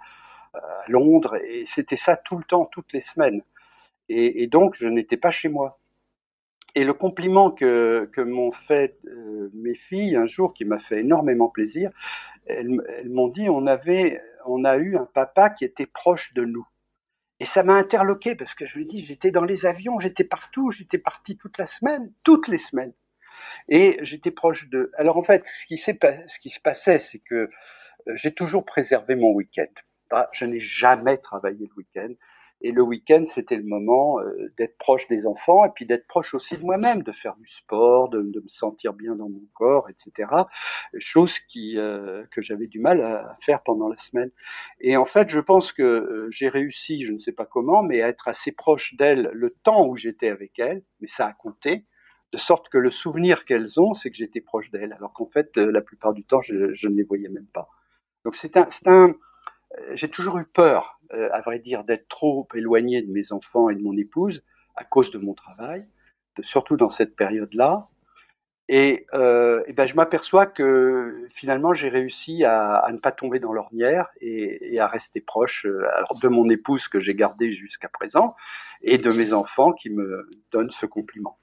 Londres, 0.90 1.38
et 1.46 1.66
c'était 1.66 1.98
ça 1.98 2.18
tout 2.18 2.38
le 2.38 2.44
temps, 2.44 2.66
toutes 2.66 2.92
les 2.92 3.02
semaines. 3.02 3.42
Et, 4.10 4.48
donc 4.48 4.76
je 4.76 4.88
n'étais 4.88 5.18
pas 5.18 5.32
chez 5.32 5.50
moi. 5.50 5.80
Et 6.76 6.84
le 6.84 6.94
compliment 6.94 7.52
que, 7.52 8.10
m'ont 8.18 8.52
fait 8.52 8.98
euh, 9.08 9.50
mes 9.54 9.76
filles 9.76 10.16
un 10.16 10.26
jour, 10.28 10.54
qui 10.54 10.64
m'a 10.64 10.80
fait 10.80 11.00
énormément 11.00 11.50
plaisir, 11.50 11.92
elles, 12.46 12.70
m'ont 13.10 13.28
dit 13.28 13.50
on 13.50 13.68
avait, 13.68 14.22
on 14.46 14.64
a 14.64 14.78
eu 14.78 14.96
un 14.98 15.06
papa 15.06 15.50
qui 15.50 15.66
était 15.66 15.88
proche 15.88 16.34
de 16.34 16.46
nous. 16.46 16.68
Et 17.40 17.46
ça 17.46 17.64
m'a 17.64 17.76
interloqué 17.76 18.36
parce 18.36 18.56
que 18.56 18.66
je 18.66 18.80
me 18.80 18.86
dis 18.86 19.04
j'étais 19.04 19.32
dans 19.32 19.44
les 19.44 19.66
avions, 19.66 20.00
j'étais 20.00 20.24
partout, 20.24 20.72
j'étais 20.72 20.98
parti 20.98 21.38
toute 21.38 21.58
la 21.58 21.68
semaine, 21.68 22.12
toutes 22.24 22.48
les 22.48 22.58
semaines. 22.58 22.94
Et 23.70 23.98
j'étais 24.02 24.32
proche 24.32 24.70
de. 24.70 24.92
Alors 24.98 25.18
en 25.18 25.24
fait, 25.24 25.46
ce 25.46 25.66
qui, 25.66 25.78
ce 25.78 26.40
qui 26.40 26.50
se 26.50 26.60
passait, 26.60 27.04
c'est 27.12 27.20
que 27.20 27.36
euh, 27.36 27.50
j'ai 28.16 28.34
toujours 28.34 28.66
préservé 28.66 29.16
mon 29.16 29.32
week-end. 29.32 29.68
Je 30.32 30.46
n'ai 30.46 30.60
jamais 30.60 31.18
travaillé 31.18 31.68
le 31.68 31.74
week-end. 31.76 32.14
Et 32.62 32.72
le 32.72 32.82
week-end, 32.82 33.24
c'était 33.28 33.56
le 33.56 33.64
moment 33.64 34.20
euh, 34.20 34.52
d'être 34.58 34.78
proche 34.78 35.08
des 35.08 35.28
enfants 35.28 35.64
et 35.66 35.70
puis 35.70 35.86
d'être 35.86 36.08
proche 36.08 36.34
aussi 36.34 36.58
de 36.58 36.64
moi-même, 36.64 37.04
de 37.04 37.12
faire 37.12 37.36
du 37.36 37.48
sport, 37.48 38.10
de, 38.10 38.22
me 38.22 38.50
sentir 38.50 38.94
bien 38.94 39.16
dans 39.16 39.30
mon 39.30 39.44
corps, 39.54 39.88
etc. 39.90 40.30
Chose 40.98 41.36
euh, 41.56 42.26
que 42.32 42.42
j'avais 42.42 42.68
du 42.68 42.80
mal 42.80 43.02
à 43.02 43.38
faire 43.46 43.62
pendant 43.64 43.90
la 43.90 43.98
semaine. 43.98 44.32
Et 44.80 44.98
en 44.98 45.06
fait, 45.06 45.30
je 45.30 45.40
pense 45.40 45.72
que 45.72 46.28
j'ai 46.32 46.50
réussi, 46.50 47.06
je 47.06 47.14
ne 47.14 47.20
sais 47.20 47.32
pas 47.32 47.46
comment, 47.46 47.84
mais 47.84 48.02
à 48.02 48.08
être 48.08 48.28
assez 48.28 48.52
proche 48.52 48.96
d'elle 48.96 49.30
le 49.34 49.52
temps 49.64 49.86
où 49.86 49.96
j'étais 49.96 50.30
avec 50.30 50.58
elle. 50.58 50.84
Mais 51.00 51.08
ça 51.08 51.28
a 51.28 51.34
compté 51.34 51.86
de 52.34 52.38
sorte 52.38 52.70
que 52.70 52.78
le 52.78 52.92
souvenir 52.92 53.46
qu'elles 53.46 53.80
ont, 53.80 53.94
c'est 53.94 54.10
que 54.10 54.18
j'étais 54.18 54.42
proche 54.42 54.70
d'elles, 54.72 54.94
alors 54.94 55.14
qu'en 55.14 55.28
fait, 55.28 55.58
euh, 55.58 55.72
la 55.72 55.82
plupart 55.82 56.14
du 56.14 56.24
temps, 56.24 56.42
je, 56.42 56.54
ne 56.54 56.96
les 56.96 57.04
voyais 57.04 57.30
même 57.30 57.48
pas. 57.54 57.70
Donc 58.26 58.36
c'est 58.36 58.58
un, 58.58 58.68
euh, 58.88 59.14
j'ai 59.94 60.10
toujours 60.10 60.38
eu 60.38 60.46
peur, 60.46 61.00
euh, 61.14 61.30
à 61.32 61.42
vrai 61.42 61.60
dire, 61.60 61.84
d'être 61.84 62.08
trop 62.08 62.48
éloigné 62.54 63.02
de 63.02 63.12
mes 63.12 63.32
enfants 63.32 63.70
et 63.70 63.76
de 63.76 63.82
mon 63.82 63.96
épouse 63.98 64.44
à 64.76 64.84
cause 64.84 65.12
de 65.12 65.18
mon 65.18 65.34
travail, 65.34 65.86
surtout 66.42 66.78
dans 66.78 66.92
cette 66.92 67.16
période-là. 67.16 67.88
Et, 68.70 69.08
euh, 69.14 69.64
ben 69.74 69.88
je 69.88 69.96
m'aperçois 69.96 70.46
que 70.46 71.28
finalement 71.34 71.74
j'ai 71.74 71.88
réussi 71.88 72.44
à, 72.44 72.86
ne 72.92 72.98
pas 72.98 73.14
tomber 73.14 73.40
dans 73.40 73.54
l'ornière 73.54 74.10
et, 74.20 74.78
à 74.78 74.88
rester 74.88 75.22
proche 75.22 75.66
de 75.66 76.28
mon 76.28 76.50
épouse 76.50 76.88
que 76.90 77.00
j'ai 77.00 77.16
gardée 77.16 77.54
jusqu'à 77.54 77.88
présent 77.88 78.36
et 78.82 78.98
de 78.98 79.10
mes 79.10 79.32
enfants 79.32 79.72
qui 79.72 79.90
me 79.90 80.30
donnent 80.52 80.72
ce 80.82 80.86
compliment. 80.86 81.38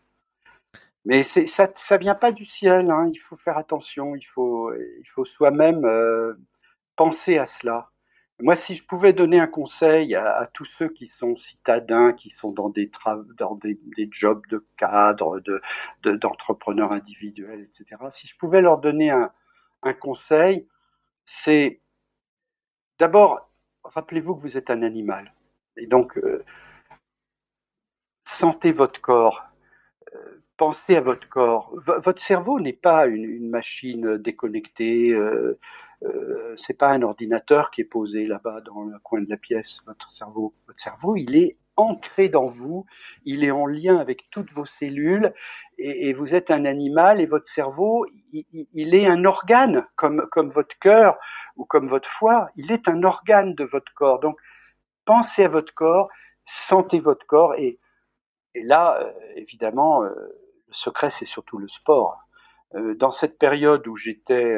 Mais 1.04 1.22
ça, 1.22 1.68
ça 1.76 1.96
vient 1.96 2.14
pas 2.14 2.32
du 2.32 2.46
ciel. 2.46 2.90
Hein. 2.90 3.10
Il 3.12 3.18
faut 3.18 3.36
faire 3.36 3.58
attention. 3.58 4.16
Il 4.16 4.24
faut, 4.24 4.72
il 4.74 5.08
faut 5.14 5.24
soi-même 5.24 5.84
euh, 5.84 6.34
penser 6.96 7.38
à 7.38 7.46
cela. 7.46 7.90
Moi, 8.40 8.56
si 8.56 8.74
je 8.74 8.84
pouvais 8.84 9.12
donner 9.12 9.38
un 9.38 9.46
conseil 9.46 10.14
à, 10.16 10.50
tous 10.54 10.64
ceux 10.76 10.88
qui 10.88 11.06
sont 11.06 11.36
citadins, 11.36 12.12
qui 12.12 12.30
sont 12.30 12.50
dans 12.50 12.68
des 12.68 12.90
jobs 14.10 14.44
de 14.48 14.66
cadre, 14.76 15.40
de 15.40 15.62
d'entrepreneurs 16.02 16.92
individuels, 16.92 17.62
etc. 17.62 17.96
Si 18.10 18.26
je 18.26 18.36
pouvais 18.36 18.60
leur 18.60 18.78
donner 18.78 19.10
un, 19.10 19.30
un 19.84 19.92
conseil, 19.92 20.66
c'est 21.24 21.80
d'abord 22.98 23.50
rappelez-vous 23.84 24.36
que 24.36 24.42
vous 24.42 24.56
êtes 24.56 24.70
un 24.70 24.82
animal 24.82 25.32
et 25.76 25.86
donc 25.86 26.16
euh, 26.18 26.44
sentez 28.26 28.72
votre 28.72 29.00
corps. 29.00 29.44
Euh, 30.14 30.42
pensez 30.56 30.96
à 30.96 31.00
votre 31.00 31.28
corps. 31.28 31.72
votre 31.84 32.22
cerveau 32.22 32.60
n'est 32.60 32.72
pas 32.72 33.06
une, 33.06 33.48
machine 33.48 34.16
déconnectée. 34.18 35.10
Euh, 35.10 35.58
euh, 36.02 36.54
c'est 36.58 36.76
pas 36.76 36.88
un 36.88 37.02
ordinateur 37.02 37.70
qui 37.70 37.80
est 37.80 37.84
posé 37.84 38.26
là-bas 38.26 38.60
dans 38.62 38.82
le 38.82 38.98
coin 38.98 39.20
de 39.20 39.30
la 39.30 39.36
pièce. 39.36 39.80
Votre 39.86 40.12
cerveau, 40.12 40.54
votre 40.66 40.80
cerveau, 40.80 41.16
il 41.16 41.36
est 41.36 41.56
ancré 41.76 42.28
dans 42.28 42.46
vous. 42.46 42.86
Il 43.24 43.44
est 43.44 43.50
en 43.50 43.66
lien 43.66 43.98
avec 43.98 44.28
toutes 44.30 44.52
vos 44.52 44.64
cellules. 44.64 45.32
Et, 45.78 46.12
vous 46.12 46.34
êtes 46.34 46.50
un 46.50 46.64
animal 46.64 47.20
et 47.20 47.26
votre 47.26 47.48
cerveau, 47.48 48.06
il, 48.32 48.94
est 48.94 49.06
un 49.06 49.24
organe 49.24 49.86
comme 49.96 50.26
comme 50.30 50.50
votre 50.50 50.78
cœur 50.78 51.18
ou 51.56 51.64
comme 51.64 51.88
votre 51.88 52.08
foie. 52.08 52.48
Il 52.56 52.70
est 52.70 52.88
un 52.88 53.02
organe 53.02 53.54
de 53.54 53.64
votre 53.64 53.92
corps. 53.94 54.20
Donc 54.20 54.38
pensez 55.04 55.44
à 55.44 55.48
votre 55.48 55.74
corps, 55.74 56.08
sentez 56.46 57.00
votre 57.00 57.26
corps 57.26 57.54
et 57.54 57.78
et 58.56 58.62
là, 58.62 59.00
euh, 59.00 59.12
évidemment, 59.34 60.04
euh, 60.04 60.14
secret, 60.70 61.10
c'est 61.10 61.24
surtout 61.24 61.58
le 61.58 61.68
sport. 61.68 62.20
Dans 62.96 63.12
cette 63.12 63.38
période 63.38 63.86
où 63.86 63.94
j'étais 63.94 64.56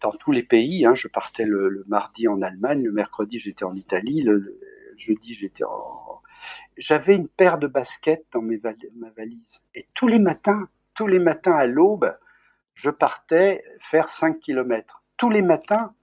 dans 0.00 0.12
tous 0.12 0.32
les 0.32 0.42
pays, 0.42 0.84
hein, 0.84 0.94
je 0.94 1.08
partais 1.08 1.44
le, 1.44 1.84
mardi 1.86 2.28
en 2.28 2.42
Allemagne, 2.42 2.82
le 2.82 2.92
mercredi 2.92 3.38
j'étais 3.38 3.64
en 3.64 3.74
Italie, 3.74 4.22
le, 4.22 4.58
jeudi 4.96 5.34
j'étais 5.34 5.64
en... 5.64 6.20
J'avais 6.76 7.14
une 7.14 7.28
paire 7.28 7.58
de 7.58 7.66
baskets 7.66 8.26
dans 8.32 8.42
ma 8.42 9.10
valise. 9.16 9.62
Et 9.74 9.86
tous 9.94 10.08
les 10.08 10.18
matins, 10.18 10.68
tous 10.94 11.06
les 11.06 11.18
matins 11.18 11.54
à 11.54 11.66
l'aube, 11.66 12.16
je 12.74 12.90
partais 12.90 13.64
faire 13.80 14.08
5 14.08 14.40
kilomètres. 14.40 15.02
Tous 15.16 15.30
les 15.30 15.42
matins, 15.42 15.94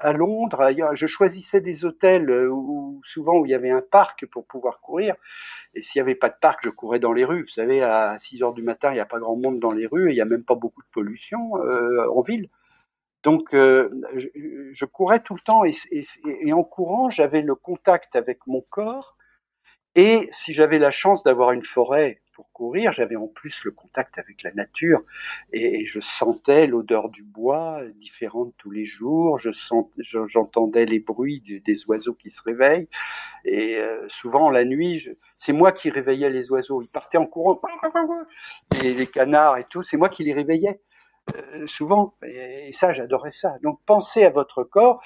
à 0.00 0.12
Londres, 0.12 0.72
je 0.94 1.06
choisissais 1.06 1.60
des 1.60 1.84
hôtels 1.84 2.30
où, 2.48 3.00
souvent 3.04 3.38
où 3.38 3.46
il 3.46 3.50
y 3.50 3.54
avait 3.54 3.70
un 3.70 3.82
parc 3.82 4.26
pour 4.26 4.46
pouvoir 4.46 4.80
courir. 4.80 5.14
Et 5.74 5.82
s'il 5.82 6.00
n'y 6.00 6.08
avait 6.08 6.14
pas 6.14 6.30
de 6.30 6.36
parc, 6.40 6.60
je 6.64 6.70
courais 6.70 6.98
dans 6.98 7.12
les 7.12 7.24
rues. 7.24 7.42
Vous 7.42 7.48
savez, 7.54 7.82
à 7.82 8.16
6 8.18 8.42
heures 8.42 8.54
du 8.54 8.62
matin, 8.62 8.90
il 8.90 8.94
n'y 8.94 9.00
a 9.00 9.06
pas 9.06 9.18
grand 9.18 9.36
monde 9.36 9.60
dans 9.60 9.72
les 9.72 9.86
rues 9.86 10.08
et 10.08 10.12
il 10.12 10.14
n'y 10.14 10.22
a 10.22 10.26
même 10.26 10.44
pas 10.44 10.54
beaucoup 10.54 10.82
de 10.82 10.88
pollution 10.92 11.56
euh, 11.58 12.08
en 12.10 12.22
ville. 12.22 12.48
Donc, 13.22 13.54
euh, 13.54 13.90
je, 14.14 14.84
courais 14.84 15.20
tout 15.20 15.34
le 15.34 15.40
temps 15.40 15.64
et 15.64 16.52
en 16.52 16.62
courant, 16.62 17.10
j'avais 17.10 17.42
le 17.42 17.54
contact 17.54 18.16
avec 18.16 18.46
mon 18.46 18.62
corps. 18.70 19.16
Et 19.94 20.28
si 20.30 20.54
j'avais 20.54 20.78
la 20.78 20.90
chance 20.90 21.22
d'avoir 21.24 21.52
une 21.52 21.64
forêt 21.64 22.20
pour 22.36 22.52
courir, 22.52 22.92
j'avais 22.92 23.16
en 23.16 23.28
plus 23.28 23.64
le 23.64 23.70
contact 23.70 24.18
avec 24.18 24.42
la 24.42 24.52
nature 24.52 25.00
et, 25.54 25.86
je 25.86 26.00
sentais 26.00 26.66
l'odeur 26.66 27.08
du 27.08 27.22
bois 27.22 27.80
différente 27.94 28.52
tous 28.58 28.70
les 28.70 28.84
jours. 28.84 29.38
Je 29.38 29.50
j'entendais 30.02 30.84
les 30.84 30.98
bruits 30.98 31.42
des 31.64 31.84
oiseaux 31.86 32.12
qui 32.12 32.30
se 32.30 32.42
réveillent 32.42 32.88
et 33.46 33.76
euh, 33.76 34.06
souvent 34.20 34.50
la 34.50 34.66
nuit, 34.66 35.08
c'est 35.38 35.54
moi 35.54 35.72
qui 35.72 35.88
réveillais 35.88 36.28
les 36.28 36.50
oiseaux. 36.50 36.82
Ils 36.82 36.92
partaient 36.92 37.16
en 37.16 37.26
courant, 37.26 37.58
les 38.82 39.06
canards 39.06 39.56
et 39.56 39.64
tout, 39.64 39.82
c'est 39.82 39.96
moi 39.96 40.10
qui 40.10 40.22
les 40.22 40.34
réveillais 40.34 40.78
euh, 41.34 41.66
souvent. 41.66 42.16
Et 42.22 42.70
ça, 42.72 42.92
j'adorais 42.92 43.30
ça. 43.30 43.56
Donc 43.62 43.80
pensez 43.86 44.24
à 44.24 44.30
votre 44.30 44.62
corps, 44.62 45.02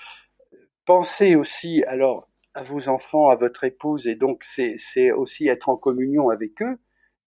pensez 0.85 1.37
aussi 1.37 1.85
alors 1.85 2.29
à 2.55 2.65
vos 2.65 2.89
enfants, 2.89 3.29
à 3.29 3.37
votre 3.37 3.63
épouse, 3.63 4.09
et 4.09 4.17
donc 4.17 4.43
c'est 4.45 5.13
aussi 5.13 5.47
être 5.47 5.69
en 5.69 5.77
communion 5.77 6.31
avec 6.31 6.61
eux. 6.63 6.81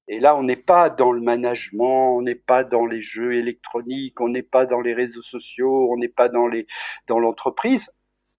Et 0.08 0.20
là, 0.20 0.36
on 0.36 0.44
n'est 0.44 0.58
pas 0.58 0.90
dans 0.90 1.12
le 1.12 1.22
management, 1.22 2.18
on 2.18 2.22
n'est 2.22 2.36
pas 2.36 2.64
dans 2.64 2.86
les 2.86 3.02
jeux 3.02 3.36
électroniques, 3.36 4.20
on 4.20 4.28
n'est 4.28 4.44
pas 4.44 4.66
dans 4.66 4.82
les 4.82 4.94
réseaux 4.94 5.22
sociaux, 5.22 5.92
on 5.92 5.98
n'est 5.98 6.10
pas 6.10 6.30
dans 6.30 6.48
les 6.48 6.68
dans 7.08 7.20
l'entreprise. 7.20 7.90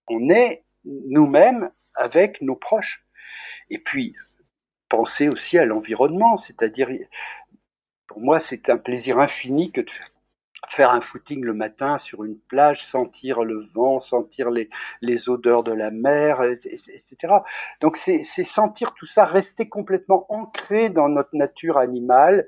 On 0.09 0.29
est 0.29 0.65
nous-mêmes 0.85 1.71
avec 1.95 2.43
nos 2.43 2.57
proches. 2.57 3.05
Et 3.71 3.79
puis, 3.79 4.15
penser 4.91 5.29
aussi 5.29 5.59
à 5.59 5.65
l'environnement, 5.65 6.37
c'est-à-dire, 6.37 6.91
pour 8.07 8.21
moi, 8.21 8.41
c'est 8.41 8.69
un 8.69 8.77
plaisir 8.77 9.19
infini 9.19 9.73
que 9.73 9.81
de 9.81 9.91
faire 9.91 10.11
faire 10.69 10.91
un 10.91 11.01
footing 11.01 11.43
le 11.43 11.55
matin 11.55 11.99
sur 11.99 12.25
une 12.25 12.39
plage, 12.39 12.85
sentir 12.87 13.43
le 13.43 13.67
vent, 13.75 14.01
sentir 14.01 14.51
les, 14.51 14.69
les 15.01 15.29
odeurs 15.29 15.63
de 15.63 15.73
la 15.73 15.91
mer, 15.91 16.43
etc. 16.43 17.35
Donc 17.81 17.97
c'est 17.97 18.23
sentir 18.45 18.95
tout 18.95 19.07
ça, 19.07 19.25
rester 19.25 19.69
complètement 19.69 20.27
ancré 20.29 20.89
dans 20.89 21.09
notre 21.09 21.35
nature 21.35 21.79
animale 21.79 22.47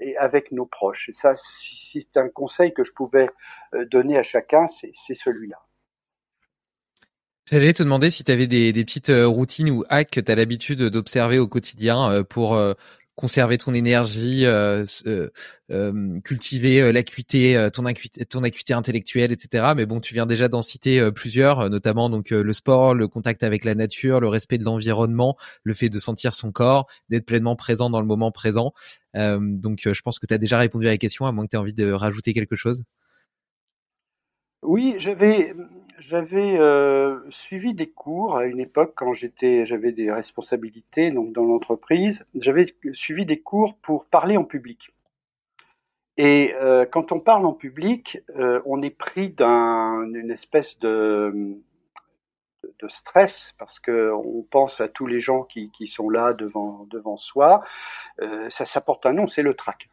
et 0.00 0.16
avec 0.16 0.52
nos 0.52 0.66
proches. 0.66 1.08
Et 1.08 1.12
ça, 1.12 1.34
c'est 1.36 2.16
un 2.16 2.28
conseil 2.28 2.72
que 2.72 2.84
je 2.84 2.92
pouvais 2.92 3.28
euh, 3.74 3.84
donner 3.86 4.18
à 4.18 4.22
chacun, 4.22 4.66
c'est 4.68 5.14
celui-là. 5.14 5.58
J'allais 7.50 7.72
te 7.72 7.82
demander 7.82 8.10
si 8.10 8.24
tu 8.24 8.30
avais 8.30 8.46
des, 8.46 8.72
des, 8.74 8.84
petites 8.84 9.08
euh, 9.08 9.26
routines 9.26 9.70
ou 9.70 9.82
hacks 9.88 10.10
que 10.10 10.20
tu 10.20 10.30
as 10.30 10.34
l'habitude 10.34 10.82
d'observer 10.82 11.38
au 11.38 11.48
quotidien 11.48 12.10
euh, 12.10 12.22
pour 12.22 12.58
conserver 13.18 13.58
ton 13.58 13.74
énergie, 13.74 14.46
euh, 14.46 14.86
euh, 15.08 16.20
cultiver 16.20 16.80
euh, 16.80 16.92
l'acuité, 16.92 17.68
ton 17.74 17.84
acuité, 17.84 18.24
ton 18.24 18.44
acuité 18.44 18.74
intellectuelle, 18.74 19.32
etc. 19.32 19.72
Mais 19.76 19.86
bon, 19.86 19.98
tu 19.98 20.14
viens 20.14 20.24
déjà 20.24 20.46
d'en 20.46 20.62
citer 20.62 21.10
plusieurs, 21.10 21.68
notamment 21.68 22.10
donc 22.10 22.30
le 22.30 22.52
sport, 22.52 22.94
le 22.94 23.08
contact 23.08 23.42
avec 23.42 23.64
la 23.64 23.74
nature, 23.74 24.20
le 24.20 24.28
respect 24.28 24.56
de 24.56 24.64
l'environnement, 24.64 25.36
le 25.64 25.74
fait 25.74 25.88
de 25.88 25.98
sentir 25.98 26.32
son 26.32 26.52
corps, 26.52 26.86
d'être 27.08 27.26
pleinement 27.26 27.56
présent 27.56 27.90
dans 27.90 28.00
le 28.00 28.06
moment 28.06 28.30
présent. 28.30 28.72
donc, 29.14 29.80
je 29.84 30.00
pense 30.02 30.20
que 30.20 30.26
tu 30.26 30.34
as 30.34 30.38
déjà 30.38 30.58
répondu 30.58 30.86
à 30.86 30.90
la 30.90 30.98
question, 30.98 31.26
à 31.26 31.32
moins 31.32 31.44
que 31.46 31.50
tu 31.50 31.56
aies 31.56 31.60
envie 31.60 31.72
de 31.72 31.90
rajouter 31.90 32.32
quelque 32.32 32.54
chose. 32.54 32.84
Oui, 34.62 34.94
j'avais 34.98 35.54
j'avais 35.98 36.58
euh, 36.58 37.18
suivi 37.30 37.74
des 37.74 37.88
cours 37.88 38.36
à 38.36 38.44
une 38.44 38.60
époque 38.60 38.92
quand 38.96 39.14
j'étais, 39.14 39.66
j'avais 39.66 39.92
des 39.92 40.10
responsabilités 40.10 41.10
donc 41.10 41.32
dans 41.32 41.44
l'entreprise. 41.44 42.24
J'avais 42.34 42.74
suivi 42.92 43.26
des 43.26 43.40
cours 43.40 43.76
pour 43.82 44.06
parler 44.06 44.36
en 44.36 44.44
public. 44.44 44.92
Et 46.16 46.54
euh, 46.54 46.84
quand 46.84 47.12
on 47.12 47.20
parle 47.20 47.46
en 47.46 47.52
public, 47.52 48.18
euh, 48.36 48.60
on 48.66 48.82
est 48.82 48.90
pris 48.90 49.30
d'une 49.30 50.30
espèce 50.30 50.78
de, 50.78 51.56
de 52.62 52.88
stress 52.88 53.54
parce 53.58 53.78
que 53.78 54.12
on 54.12 54.42
pense 54.42 54.80
à 54.80 54.88
tous 54.88 55.06
les 55.06 55.20
gens 55.20 55.42
qui, 55.44 55.70
qui 55.70 55.88
sont 55.88 56.10
là 56.10 56.32
devant 56.32 56.86
devant 56.90 57.16
soi. 57.16 57.62
ça 58.50 58.66
s'apporte 58.66 59.06
un 59.06 59.12
nom, 59.12 59.28
c'est 59.28 59.42
le 59.42 59.54
trac. 59.54 59.88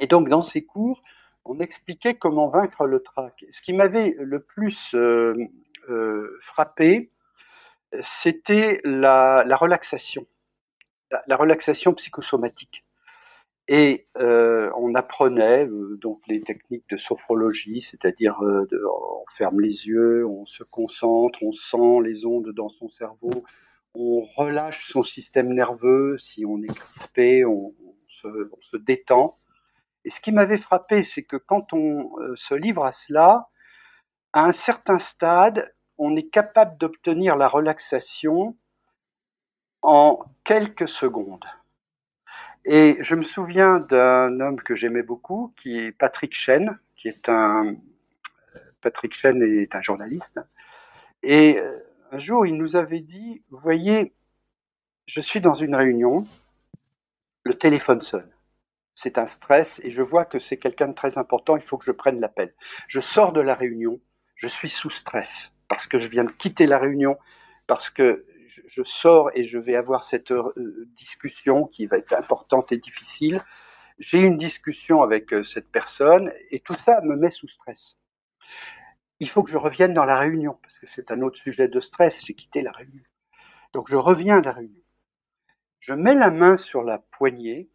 Et 0.00 0.06
donc 0.06 0.28
dans 0.28 0.42
ces 0.42 0.64
cours, 0.64 1.02
on 1.48 1.60
expliquait 1.60 2.14
comment 2.14 2.48
vaincre 2.48 2.86
le 2.86 3.00
trac. 3.00 3.44
Ce 3.50 3.60
qui 3.62 3.72
m'avait 3.72 4.14
le 4.18 4.40
plus 4.40 4.94
euh, 4.94 5.34
euh, 5.88 6.38
frappé, 6.42 7.10
c'était 8.02 8.80
la, 8.84 9.44
relaxation, 9.56 10.26
la, 11.26 11.36
relaxation 11.36 11.94
psychosomatique. 11.94 12.84
Et 13.68 14.06
euh, 14.18 14.70
on 14.76 14.94
apprenait 14.94 15.66
donc 16.00 16.20
les 16.28 16.40
techniques 16.40 16.88
de 16.90 16.96
sophrologie, 16.98 17.80
c'est-à-dire 17.80 18.38
on 18.40 19.24
ferme 19.36 19.60
les 19.60 19.86
yeux, 19.86 20.24
on 20.26 20.46
se 20.46 20.62
concentre, 20.62 21.42
on 21.42 21.52
sent 21.52 22.00
les 22.04 22.24
ondes 22.26 22.52
dans 22.52 22.68
son 22.68 22.88
cerveau, 22.90 23.44
on 23.94 24.24
relâche 24.36 24.92
son 24.92 25.02
système 25.02 25.52
nerveux, 25.52 26.16
si 26.18 26.44
on 26.44 26.62
est 26.62 26.74
crispé, 26.74 27.44
on 27.44 27.74
se 28.22 28.76
détend. 28.76 29.36
Et 30.06 30.10
ce 30.10 30.20
qui 30.20 30.30
m'avait 30.30 30.58
frappé, 30.58 31.02
c'est 31.02 31.24
que 31.24 31.36
quand 31.36 31.72
on 31.72 32.16
euh, 32.20 32.36
se 32.36 32.54
livre 32.54 32.84
à 32.84 32.92
cela, 32.92 33.48
à 34.32 34.44
un 34.44 34.52
certain 34.52 35.00
stade, 35.00 35.74
on 35.98 36.14
est 36.14 36.30
capable 36.30 36.78
d'obtenir 36.78 37.34
la 37.34 37.48
relaxation 37.48 38.56
en 39.82 40.20
quelques 40.44 40.88
secondes. 40.88 41.44
Et 42.64 42.98
je 43.00 43.16
me 43.16 43.24
souviens 43.24 43.80
d'un 43.80 44.38
homme 44.38 44.60
que 44.60 44.76
j'aimais 44.76 45.02
beaucoup, 45.02 45.52
qui 45.60 45.76
est 45.76 45.90
Patrick 45.90 46.34
Chen, 46.34 46.78
qui 46.94 47.08
est 47.08 47.28
un 47.28 47.74
Patrick 48.82 49.12
Chen 49.12 49.42
est 49.42 49.74
un 49.74 49.82
journaliste. 49.82 50.38
Et 51.24 51.58
euh, 51.58 51.80
un 52.12 52.20
jour, 52.20 52.46
il 52.46 52.54
nous 52.54 52.76
avait 52.76 53.00
dit, 53.00 53.42
vous 53.50 53.58
voyez, 53.58 54.14
je 55.06 55.20
suis 55.20 55.40
dans 55.40 55.54
une 55.54 55.74
réunion, 55.74 56.24
le 57.42 57.58
téléphone 57.58 58.02
sonne 58.02 58.30
c'est 58.96 59.18
un 59.18 59.26
stress 59.26 59.78
et 59.84 59.90
je 59.90 60.02
vois 60.02 60.24
que 60.24 60.38
c'est 60.40 60.56
quelqu'un 60.56 60.88
de 60.88 60.94
très 60.94 61.18
important, 61.18 61.56
il 61.56 61.62
faut 61.62 61.76
que 61.76 61.84
je 61.84 61.92
prenne 61.92 62.18
l'appel. 62.18 62.54
Je 62.88 62.98
sors 62.98 63.32
de 63.32 63.42
la 63.42 63.54
réunion, 63.54 64.00
je 64.34 64.48
suis 64.48 64.70
sous 64.70 64.90
stress 64.90 65.30
parce 65.68 65.86
que 65.86 65.98
je 65.98 66.08
viens 66.08 66.24
de 66.24 66.32
quitter 66.32 66.66
la 66.66 66.78
réunion, 66.78 67.18
parce 67.66 67.90
que 67.90 68.24
je, 68.68 68.82
sors 68.84 69.30
et 69.34 69.44
je 69.44 69.58
vais 69.58 69.76
avoir 69.76 70.04
cette 70.04 70.30
euh, 70.30 70.88
discussion 70.96 71.66
qui 71.66 71.84
va 71.84 71.98
être 71.98 72.14
importante 72.14 72.72
et 72.72 72.78
difficile. 72.78 73.42
J'ai 73.98 74.18
une 74.18 74.38
discussion 74.38 75.02
avec 75.02 75.32
euh, 75.34 75.42
cette 75.42 75.70
personne 75.70 76.32
et 76.50 76.60
tout 76.60 76.74
ça 76.74 77.02
me 77.02 77.16
met 77.16 77.30
sous 77.30 77.48
stress. 77.48 77.98
Il 79.20 79.28
faut 79.28 79.42
que 79.42 79.50
je 79.50 79.58
revienne 79.58 79.92
dans 79.92 80.04
la 80.06 80.16
réunion 80.16 80.58
parce 80.62 80.78
que 80.78 80.86
c'est 80.86 81.10
un 81.10 81.20
autre 81.20 81.38
sujet 81.38 81.68
de 81.68 81.80
stress, 81.80 82.24
j'ai 82.24 82.34
quitté 82.34 82.62
la 82.62 82.72
réunion. 82.72 83.04
Donc 83.74 83.90
je 83.90 83.96
reviens 83.96 84.40
de 84.40 84.46
la 84.46 84.52
réunion. 84.52 84.82
Je 85.80 85.92
mets 85.92 86.14
la 86.14 86.30
main 86.30 86.56
sur 86.56 86.82
la 86.82 86.98
poignée 86.98 87.68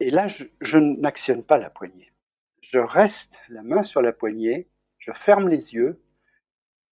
et 0.00 0.10
là, 0.10 0.28
je, 0.28 0.78
n'actionne 0.78 1.42
pas 1.42 1.58
la 1.58 1.70
poignée. 1.70 2.12
Je 2.60 2.78
reste 2.78 3.38
la 3.48 3.62
main 3.62 3.82
sur 3.82 4.02
la 4.02 4.12
poignée, 4.12 4.68
je 4.98 5.12
ferme 5.12 5.48
les 5.48 5.72
yeux, 5.72 6.02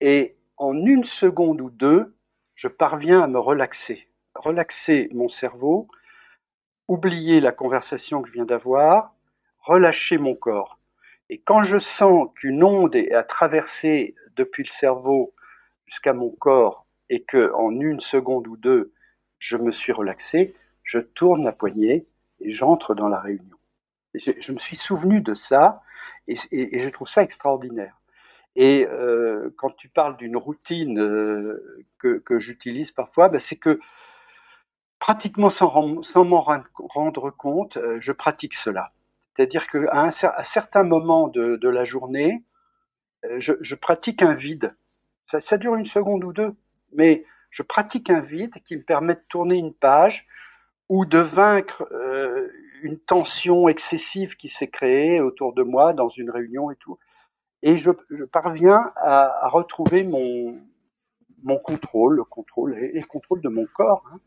et 0.00 0.36
en 0.56 0.74
une 0.74 1.04
seconde 1.04 1.60
ou 1.60 1.70
deux, 1.70 2.14
je 2.54 2.68
parviens 2.68 3.22
à 3.22 3.26
me 3.26 3.38
relaxer. 3.38 4.08
Relaxer 4.34 5.08
mon 5.12 5.28
cerveau, 5.28 5.88
oublier 6.88 7.40
la 7.40 7.52
conversation 7.52 8.22
que 8.22 8.28
je 8.28 8.34
viens 8.34 8.44
d'avoir, 8.44 9.14
relâcher 9.58 10.18
mon 10.18 10.34
corps. 10.34 10.78
Et 11.30 11.40
quand 11.40 11.62
je 11.62 11.78
sens 11.78 12.28
qu'une 12.36 12.62
onde 12.62 12.96
a 12.96 13.22
traversé 13.22 14.14
depuis 14.36 14.64
le 14.64 14.70
cerveau 14.70 15.34
jusqu'à 15.86 16.12
mon 16.12 16.30
corps 16.30 16.86
et 17.10 17.22
que 17.22 17.52
en 17.54 17.70
une 17.70 18.00
seconde 18.00 18.46
ou 18.46 18.56
deux, 18.56 18.92
je 19.38 19.56
me 19.56 19.72
suis 19.72 19.92
relaxé, 19.92 20.54
je 20.82 20.98
tourne 20.98 21.44
la 21.44 21.52
poignée 21.52 22.06
j'entre 22.52 22.94
dans 22.94 23.08
la 23.08 23.20
réunion. 23.20 23.56
je, 24.14 24.52
me 24.52 24.58
suis 24.58 24.76
souvenu 24.76 25.20
de 25.20 25.34
ça 25.34 25.82
et, 26.28 26.36
je 26.78 26.88
trouve 26.88 27.08
ça 27.08 27.22
extraordinaire. 27.22 27.96
Et 28.56 28.86
euh, 28.86 29.52
quand 29.56 29.70
tu 29.70 29.88
parles 29.88 30.16
d'une 30.16 30.36
routine 30.36 31.00
euh, 31.00 31.86
que, 31.98 32.38
j'utilise 32.38 32.92
parfois, 32.92 33.28
ben, 33.28 33.40
c'est 33.40 33.56
que 33.56 33.80
pratiquement 34.98 35.50
sans, 35.50 36.24
m'en 36.24 36.40
rendre 36.40 37.30
compte, 37.30 37.76
euh, 37.76 37.98
je 38.00 38.12
pratique 38.12 38.54
cela. 38.54 38.92
C'est-à-dire 39.34 39.66
qu'à 39.68 39.92
un, 39.92 40.08
à 40.08 40.44
certains 40.44 40.84
moments 40.84 41.28
de, 41.28 41.68
la 41.68 41.84
journée, 41.84 42.44
je, 43.38 43.74
pratique 43.74 44.22
un 44.22 44.34
vide. 44.34 44.74
Ça, 45.26 45.58
dure 45.58 45.74
une 45.74 45.86
seconde 45.86 46.22
ou 46.22 46.32
deux, 46.32 46.54
mais 46.92 47.24
je 47.50 47.62
pratique 47.64 48.10
un 48.10 48.20
vide 48.20 48.54
qui 48.66 48.76
me 48.76 48.82
permet 48.82 49.14
de 49.14 49.22
tourner 49.28 49.56
une 49.56 49.74
page 49.74 50.26
ou 50.88 51.04
de 51.06 51.18
vaincre 51.18 51.86
euh, 51.92 52.48
une 52.82 52.98
tension 52.98 53.68
excessive 53.68 54.36
qui 54.36 54.48
s'est 54.48 54.68
créée 54.68 55.20
autour 55.20 55.54
de 55.54 55.62
moi 55.62 55.92
dans 55.92 56.08
une 56.10 56.30
réunion 56.30 56.70
et 56.70 56.76
tout. 56.76 56.98
Et 57.62 57.78
je, 57.78 57.90
je 58.10 58.24
parviens 58.24 58.92
à, 58.96 59.46
à, 59.46 59.48
retrouver 59.48 60.04
mon, 60.04 60.60
mon 61.42 61.58
contrôle, 61.58 62.16
le 62.16 62.24
contrôle 62.24 62.78
et, 62.78 62.92
le 62.92 63.06
contrôle 63.06 63.40
de 63.40 63.48
mon 63.48 63.66
corps. 63.66 64.04
Hein. 64.12 64.20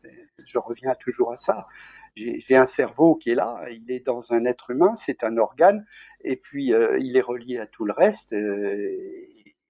Je 0.44 0.58
reviens 0.58 0.94
toujours 0.96 1.32
à 1.32 1.36
ça. 1.36 1.68
J'ai 2.16 2.56
un 2.56 2.66
cerveau 2.66 3.14
qui 3.14 3.30
est 3.30 3.36
là, 3.36 3.62
il 3.70 3.92
est 3.92 4.04
dans 4.04 4.32
un 4.32 4.44
être 4.44 4.70
humain, 4.70 4.96
c'est 5.06 5.22
un 5.22 5.36
organe, 5.36 5.86
et 6.24 6.34
puis 6.34 6.72
euh, 6.72 6.98
il 6.98 7.16
est 7.16 7.20
relié 7.20 7.58
à 7.58 7.66
tout 7.66 7.84
le 7.84 7.92
reste. 7.92 8.32
Euh, 8.32 8.74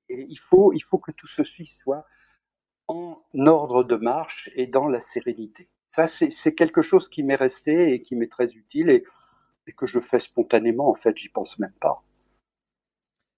et 0.09 0.27
il 0.27 0.39
faut, 0.49 0.73
il 0.73 0.81
faut 0.81 0.97
que 0.97 1.11
tout 1.13 1.27
ceci 1.27 1.67
soit 1.83 2.07
en 2.87 3.21
ordre 3.35 3.85
de 3.85 3.97
marche 3.97 4.49
et 4.55 4.67
dans 4.67 4.89
la 4.89 5.01
sérénité 5.01 5.69
c'est 6.07 6.55
quelque 6.55 6.83
chose 6.83 7.09
qui 7.09 7.23
m'est 7.23 7.35
resté 7.35 7.93
et 7.93 8.03
qui 8.03 8.15
m'est 8.15 8.31
très 8.31 8.47
utile 8.47 8.91
et, 8.91 9.05
que 9.77 9.87
je 9.87 10.01
fais 10.01 10.19
spontanément. 10.19 10.89
En 10.89 10.95
fait, 10.95 11.15
j'y 11.17 11.29
pense 11.29 11.59
même 11.59 11.75
pas. 11.81 12.03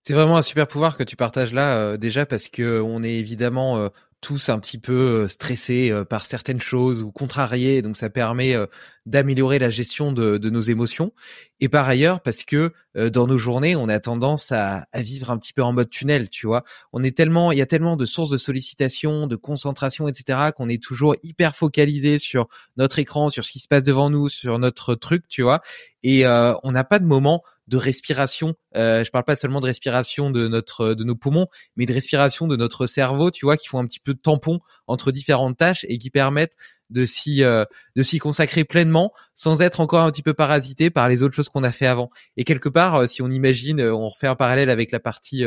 C'est 0.04 0.14
vraiment 0.14 0.36
un 0.36 0.42
super 0.42 0.68
pouvoir 0.68 0.96
que 0.96 1.02
tu 1.02 1.16
partages 1.16 1.52
là, 1.52 1.76
euh, 1.76 1.96
déjà 1.96 2.24
parce 2.24 2.48
que 2.48 2.80
on 2.80 3.02
est 3.02 3.14
évidemment 3.14 3.78
euh, 3.78 3.88
tous 4.20 4.50
un 4.50 4.58
petit 4.58 4.78
peu 4.78 4.92
euh, 5.24 5.28
stressés 5.28 5.90
euh, 5.90 6.04
par 6.04 6.26
certaines 6.26 6.60
choses 6.60 7.02
ou 7.02 7.10
contrariés, 7.10 7.80
donc 7.80 7.96
ça 7.96 8.10
permet 8.10 8.54
euh, 8.54 8.66
d'améliorer 9.06 9.58
la 9.58 9.70
gestion 9.70 10.12
de, 10.12 10.36
de, 10.36 10.50
nos 10.50 10.60
émotions. 10.60 11.12
Et 11.60 11.68
par 11.68 11.88
ailleurs, 11.88 12.20
parce 12.20 12.44
que 12.44 12.72
dans 12.94 13.26
nos 13.26 13.38
journées, 13.38 13.76
on 13.76 13.88
a 13.88 13.98
tendance 13.98 14.52
à, 14.52 14.86
à, 14.92 15.02
vivre 15.02 15.30
un 15.30 15.38
petit 15.38 15.52
peu 15.52 15.62
en 15.62 15.72
mode 15.72 15.90
tunnel, 15.90 16.28
tu 16.28 16.46
vois. 16.46 16.64
On 16.92 17.02
est 17.02 17.16
tellement, 17.16 17.50
il 17.50 17.58
y 17.58 17.62
a 17.62 17.66
tellement 17.66 17.96
de 17.96 18.04
sources 18.04 18.30
de 18.30 18.36
sollicitation, 18.36 19.26
de 19.26 19.36
concentration, 19.36 20.06
etc., 20.06 20.50
qu'on 20.56 20.68
est 20.68 20.82
toujours 20.82 21.16
hyper 21.22 21.56
focalisé 21.56 22.18
sur 22.18 22.48
notre 22.76 22.98
écran, 22.98 23.30
sur 23.30 23.44
ce 23.44 23.52
qui 23.52 23.58
se 23.60 23.68
passe 23.68 23.82
devant 23.82 24.10
nous, 24.10 24.28
sur 24.28 24.58
notre 24.58 24.94
truc, 24.94 25.28
tu 25.28 25.42
vois. 25.42 25.60
Et 26.02 26.26
on 26.26 26.72
n'a 26.72 26.84
pas 26.84 26.98
de 26.98 27.06
moment 27.06 27.42
de 27.70 27.76
respiration. 27.76 28.54
Euh, 28.76 29.04
je 29.04 29.10
parle 29.10 29.24
pas 29.24 29.36
seulement 29.36 29.60
de 29.60 29.66
respiration 29.66 30.30
de 30.30 30.48
notre 30.48 30.94
de 30.94 31.04
nos 31.04 31.14
poumons, 31.14 31.46
mais 31.76 31.86
de 31.86 31.92
respiration 31.92 32.48
de 32.48 32.56
notre 32.56 32.86
cerveau, 32.86 33.30
tu 33.30 33.46
vois, 33.46 33.56
qui 33.56 33.68
font 33.68 33.78
un 33.78 33.86
petit 33.86 34.00
peu 34.00 34.12
de 34.12 34.18
tampon 34.18 34.58
entre 34.88 35.12
différentes 35.12 35.56
tâches 35.56 35.86
et 35.88 35.96
qui 35.96 36.10
permettent 36.10 36.56
de 36.90 37.04
s'y 37.04 37.42
euh, 37.44 37.64
de 37.96 38.02
s'y 38.02 38.18
consacrer 38.18 38.64
pleinement 38.64 39.12
sans 39.34 39.62
être 39.62 39.80
encore 39.80 40.02
un 40.02 40.10
petit 40.10 40.22
peu 40.22 40.34
parasité 40.34 40.90
par 40.90 41.08
les 41.08 41.22
autres 41.22 41.34
choses 41.34 41.48
qu'on 41.48 41.64
a 41.64 41.72
fait 41.72 41.86
avant. 41.86 42.10
Et 42.36 42.44
quelque 42.44 42.68
part, 42.68 42.96
euh, 42.96 43.06
si 43.06 43.22
on 43.22 43.30
imagine, 43.30 43.80
euh, 43.80 43.94
on 43.94 44.08
refait 44.08 44.26
un 44.26 44.34
parallèle 44.34 44.70
avec 44.70 44.92
la 44.92 45.00
partie 45.00 45.44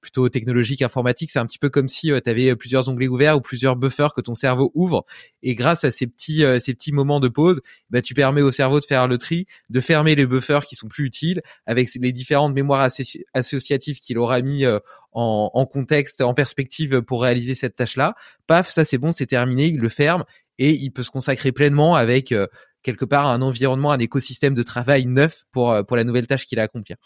plutôt 0.00 0.28
technologique 0.28 0.82
informatique, 0.82 1.30
c'est 1.30 1.38
un 1.38 1.46
petit 1.46 1.58
peu 1.58 1.68
comme 1.68 1.88
si 1.88 2.08
tu 2.08 2.30
avais 2.30 2.54
plusieurs 2.54 2.88
onglets 2.88 3.08
ouverts 3.08 3.36
ou 3.36 3.40
plusieurs 3.40 3.76
buffers 3.76 4.14
que 4.14 4.20
ton 4.20 4.34
cerveau 4.34 4.70
ouvre 4.74 5.04
et 5.42 5.54
grâce 5.54 5.84
à 5.84 5.90
ces 5.90 6.06
petits 6.06 6.44
ces 6.60 6.74
petits 6.74 6.92
moments 6.92 7.20
de 7.20 7.28
pause, 7.28 7.60
bah, 7.90 8.02
tu 8.02 8.14
permets 8.14 8.42
au 8.42 8.52
cerveau 8.52 8.78
de 8.78 8.84
faire 8.84 9.08
le 9.08 9.18
tri, 9.18 9.46
de 9.68 9.80
fermer 9.80 10.14
les 10.14 10.26
buffers 10.26 10.64
qui 10.64 10.76
sont 10.76 10.88
plus 10.88 11.04
utiles 11.04 11.42
avec 11.66 11.88
les 11.94 12.12
différentes 12.12 12.54
mémoires 12.54 12.88
associatives 13.34 13.98
qu'il 13.98 14.18
aura 14.18 14.40
mis 14.42 14.64
en, 15.12 15.50
en 15.52 15.66
contexte, 15.66 16.20
en 16.20 16.34
perspective 16.34 17.02
pour 17.02 17.22
réaliser 17.22 17.54
cette 17.54 17.76
tâche-là. 17.76 18.14
Paf, 18.46 18.68
ça 18.68 18.84
c'est 18.84 18.98
bon, 18.98 19.12
c'est 19.12 19.26
terminé, 19.26 19.66
il 19.66 19.78
le 19.78 19.88
ferme 19.88 20.24
et 20.58 20.70
il 20.70 20.90
peut 20.90 21.02
se 21.02 21.10
consacrer 21.10 21.52
pleinement 21.52 21.94
avec 21.94 22.32
euh, 22.32 22.46
quelque 22.82 23.04
part 23.04 23.26
un 23.26 23.42
environnement, 23.42 23.92
un 23.92 23.98
écosystème 23.98 24.54
de 24.54 24.62
travail 24.62 25.06
neuf 25.06 25.44
pour 25.52 25.72
euh, 25.72 25.82
pour 25.82 25.96
la 25.96 26.04
nouvelle 26.04 26.26
tâche 26.26 26.46
qu'il 26.46 26.58
a 26.58 26.62
à 26.62 26.64
accomplir. 26.64 26.96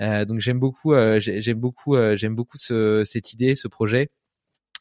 Euh, 0.00 0.24
donc 0.24 0.40
j'aime 0.40 0.58
beaucoup, 0.58 0.94
j'aime 1.18 1.58
beaucoup, 1.58 1.96
j'aime 2.16 2.34
beaucoup 2.34 2.56
ce, 2.56 3.02
cette 3.04 3.32
idée, 3.32 3.56
ce 3.56 3.66
projet, 3.66 4.10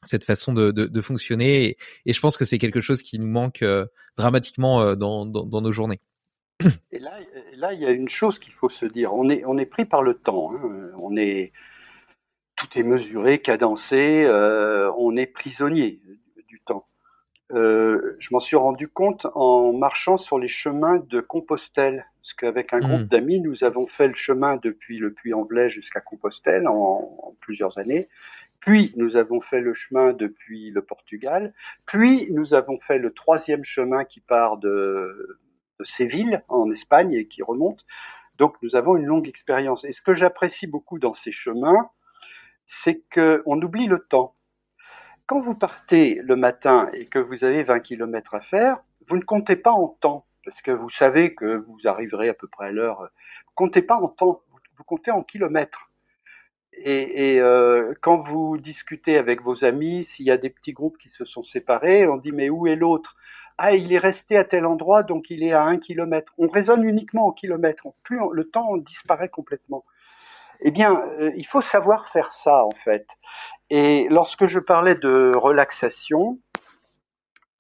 cette 0.03 0.23
façon 0.23 0.53
de, 0.53 0.69
de, 0.69 1.01
fonctionner, 1.01 1.75
et, 2.05 2.13
je 2.13 2.19
pense 2.19 2.37
que 2.37 2.45
c'est 2.45 2.59
quelque 2.59 2.81
chose 2.81 3.01
qui 3.01 3.17
nous 3.17 3.27
manque 3.27 3.65
dramatiquement 4.15 4.95
dans, 4.95 5.25
dans, 5.25 5.61
nos 5.61 5.71
journées. 5.71 6.01
Et 6.91 6.99
là, 6.99 7.17
là, 7.55 7.73
il 7.73 7.79
y 7.79 7.85
a 7.87 7.89
une 7.89 8.09
chose 8.09 8.37
qu'il 8.37 8.53
faut 8.53 8.69
se 8.69 8.85
dire. 8.85 9.11
On 9.11 9.27
est, 9.27 9.43
on 9.45 9.57
est 9.57 9.65
pris 9.65 9.85
par 9.85 10.03
le 10.03 10.13
temps. 10.13 10.49
Hein. 10.53 10.91
On 10.99 11.17
est, 11.17 11.51
tout 12.55 12.67
est 12.77 12.83
mesuré, 12.83 13.39
cadencé, 13.39 14.27
on 14.99 15.17
est 15.17 15.25
prisonnier. 15.25 15.99
Euh, 17.53 18.17
je 18.19 18.30
m'en 18.32 18.42
suis 18.42 18.58
rendu 18.58 18.90
compte 18.90 19.26
en 19.34 19.72
marchant 19.72 20.17
sur 20.17 20.38
les 20.38 20.50
chemins 20.50 20.98
de 20.98 21.22
Compostelle, 21.22 22.06
parce 22.22 22.34
qu'avec 22.34 22.74
un 22.74 22.80
groupe 22.80 23.01
hmm. 23.01 23.08
d'amis, 23.08 23.40
nous 23.40 23.64
avons 23.64 23.88
fait 23.88 24.08
le 24.08 24.14
chemin 24.14 24.58
depuis 24.58 24.98
le 24.98 25.14
Puy-en-Velay 25.14 25.69
jusqu'à 25.69 26.01
Compostelle 26.01 26.67
en, 26.67 27.35
plusieurs 27.40 27.77
années. 27.77 28.09
Puis 28.59 28.92
nous 28.98 29.16
avons 29.16 29.40
fait 29.40 29.61
le 29.61 29.74
chemin 29.74 30.11
depuis 30.11 30.72
le 30.72 30.82
Portugal. 30.82 31.53
Puis 31.85 32.27
nous 32.32 32.53
avons 32.53 32.80
fait 32.80 32.98
le 32.98 33.14
troisième 33.14 33.64
chemin 33.64 34.03
qui 34.03 34.19
part 34.19 34.58
de, 34.58 35.40
de 35.80 35.85
Séville 35.85 36.42
en 36.50 36.69
Espagne 36.72 37.14
et 37.14 37.27
qui 37.27 37.43
remonte. 37.43 37.85
Donc 38.38 38.56
nous 38.61 38.76
avons 38.76 38.98
une 38.98 39.06
longue 39.06 39.27
expérience. 39.27 39.85
Et 39.85 39.93
ce 39.93 40.01
que 40.01 40.14
j'apprécie 40.14 40.67
beaucoup 40.67 41.00
dans 41.00 41.14
ces 41.14 41.32
chemins, 41.32 41.90
c'est 42.66 43.01
qu'on 43.14 43.61
oublie 43.61 43.88
le 43.88 44.00
temps. 44.00 44.35
Quand 45.27 45.41
vous 45.41 45.56
partez 45.56 46.22
le 46.23 46.38
matin 46.38 46.89
et 46.93 47.06
que 47.06 47.19
vous 47.19 47.43
avez 47.43 47.61
20 47.64 47.81
km 47.81 48.33
à 48.33 48.39
faire, 48.39 48.77
vous 49.09 49.17
ne 49.17 49.23
comptez 49.23 49.57
pas 49.57 49.72
en 49.72 49.89
temps, 49.89 50.25
parce 50.45 50.61
que 50.61 50.72
vous 50.72 50.89
savez 50.89 51.35
que 51.35 51.65
vous 51.67 51.80
arriverez 51.83 52.30
à 52.30 52.33
peu 52.33 52.47
près 52.47 52.67
à 52.67 52.72
l'heure. 52.72 53.01
Vous 53.45 53.53
comptez 53.53 53.81
pas 53.81 53.97
en 53.97 54.07
temps, 54.07 54.41
vous 54.77 54.83
comptez 54.85 55.11
en 55.11 55.23
kilomètres. 55.23 55.91
Et, 56.72 57.41
euh, 57.41 57.93
quand 58.01 58.19
vous 58.19 58.57
discutez 58.57 59.17
avec 59.17 59.41
vos 59.41 59.65
amis, 59.65 60.06
s'il 60.06 60.25
y 60.25 60.31
a 60.31 60.38
des 60.38 60.49
petits 60.49 60.72
groupes 60.72 60.97
qui 60.97 61.09
se 61.09 61.25
sont 61.25 61.43
séparés, 61.43 62.07
on 62.07 62.15
dit 62.15 62.31
mais 62.31 62.49
où 62.49 62.65
est 62.65 62.77
l'autre? 62.77 63.17
Ah, 63.57 63.73
il 63.75 63.91
est 63.91 63.97
resté 63.97 64.38
à 64.38 64.45
tel 64.45 64.65
endroit, 64.65 65.03
donc 65.03 65.30
il 65.30 65.43
est 65.43 65.51
à 65.53 65.64
un 65.64 65.77
kilomètre. 65.77 66.33
On 66.38 66.47
raisonne 66.47 66.85
uniquement 66.85 67.27
en 67.27 67.31
kilomètres. 67.33 67.88
Plus 68.03 68.19
le 68.31 68.45
temps 68.45 68.77
disparaît 68.77 69.30
complètement. 69.30 69.83
Eh 70.61 70.72
bien, 70.72 71.01
euh, 71.19 71.31
il 71.35 71.45
faut 71.45 71.61
savoir 71.61 72.07
faire 72.09 72.31
ça 72.33 72.64
en 72.64 72.72
fait. 72.83 73.07
Et 73.69 74.07
lorsque 74.09 74.45
je 74.47 74.59
parlais 74.59 74.95
de 74.95 75.31
relaxation, 75.35 76.39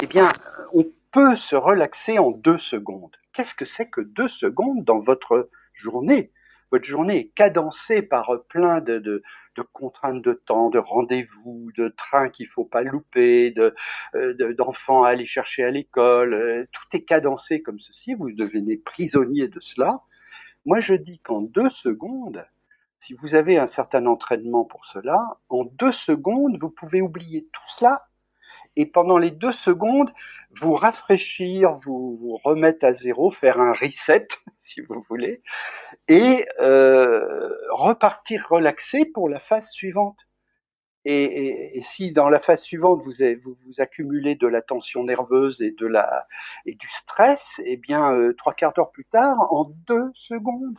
eh 0.01 0.07
bien, 0.07 0.29
on 0.73 0.85
peut 1.11 1.35
se 1.35 1.55
relaxer 1.55 2.17
en 2.19 2.31
deux 2.31 2.59
secondes. 2.59 3.15
Qu'est-ce 3.33 3.55
que 3.55 3.65
c'est 3.65 3.89
que 3.89 4.01
deux 4.01 4.29
secondes 4.29 4.83
dans 4.85 4.99
votre 4.99 5.49
journée? 5.73 6.31
Votre 6.71 6.85
journée 6.85 7.19
est 7.19 7.27
cadencée 7.29 8.01
par 8.01 8.43
plein 8.49 8.81
de, 8.81 8.99
de, 8.99 9.23
de 9.55 9.61
contraintes 9.61 10.21
de 10.21 10.33
temps, 10.33 10.69
de 10.69 10.79
rendez-vous, 10.79 11.71
de 11.77 11.87
trains 11.89 12.29
qu'il 12.29 12.47
faut 12.47 12.65
pas 12.65 12.81
louper, 12.83 13.53
euh, 13.57 14.53
d'enfants 14.53 15.03
à 15.03 15.09
aller 15.09 15.25
chercher 15.25 15.63
à 15.63 15.71
l'école. 15.71 16.33
Euh, 16.33 16.65
tout 16.71 16.97
est 16.97 17.03
cadencé 17.03 17.61
comme 17.61 17.79
ceci. 17.79 18.15
Vous 18.15 18.31
devenez 18.31 18.77
prisonnier 18.77 19.47
de 19.47 19.59
cela. 19.61 20.01
Moi, 20.65 20.81
je 20.81 20.95
dis 20.95 21.19
qu'en 21.19 21.41
deux 21.41 21.69
secondes, 21.69 22.45
si 23.07 23.13
vous 23.13 23.35
avez 23.35 23.57
un 23.57 23.67
certain 23.67 24.05
entraînement 24.05 24.65
pour 24.65 24.85
cela, 24.87 25.37
en 25.47 25.63
deux 25.63 25.93
secondes, 25.93 26.57
vous 26.59 26.69
pouvez 26.69 27.01
oublier 27.01 27.47
tout 27.53 27.69
cela 27.77 28.05
et 28.75 28.85
pendant 28.85 29.17
les 29.17 29.31
deux 29.31 29.53
secondes, 29.53 30.11
vous 30.59 30.73
rafraîchir, 30.73 31.79
vous, 31.85 32.37
remettre 32.43 32.85
à 32.85 32.91
zéro, 32.91 33.31
faire 33.31 33.61
un 33.61 33.71
reset, 33.71 34.27
si 34.59 34.81
vous 34.81 35.05
voulez, 35.09 35.41
et 36.09 36.45
euh, 36.59 37.49
repartir 37.69 38.45
relaxé 38.49 39.05
pour 39.05 39.29
la 39.29 39.39
phase 39.39 39.69
suivante. 39.69 40.17
Et, 41.05 41.79
si 41.83 42.11
dans 42.11 42.27
la 42.27 42.41
phase 42.41 42.61
suivante 42.61 43.01
vous, 43.05 43.13
vous, 43.45 43.73
accumulez 43.77 44.35
de 44.35 44.47
la 44.47 44.61
tension 44.61 45.05
nerveuse 45.05 45.61
et 45.61 45.71
de 45.71 45.87
la 45.87 46.27
et 46.65 46.73
du 46.73 46.89
stress, 46.89 47.61
eh 47.63 47.77
bien 47.77 48.11
euh, 48.11 48.33
trois 48.33 48.53
quarts 48.53 48.73
d'heure 48.73 48.91
plus 48.91 49.05
tard, 49.05 49.53
en 49.53 49.71
deux 49.87 50.11
secondes, 50.13 50.75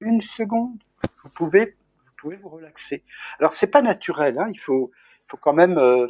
une 0.00 0.22
seconde, 0.36 0.78
vous 1.22 1.30
pouvez 1.30 1.76
vous 2.06 2.12
pouvez 2.18 2.36
vous 2.36 2.48
relaxer. 2.48 3.02
Alors 3.38 3.54
c'est 3.54 3.66
pas 3.66 3.82
naturel, 3.82 4.38
hein, 4.38 4.48
il 4.52 4.60
faut 4.60 4.90
faut 5.28 5.36
quand 5.36 5.52
même 5.52 5.76
euh, 5.76 6.06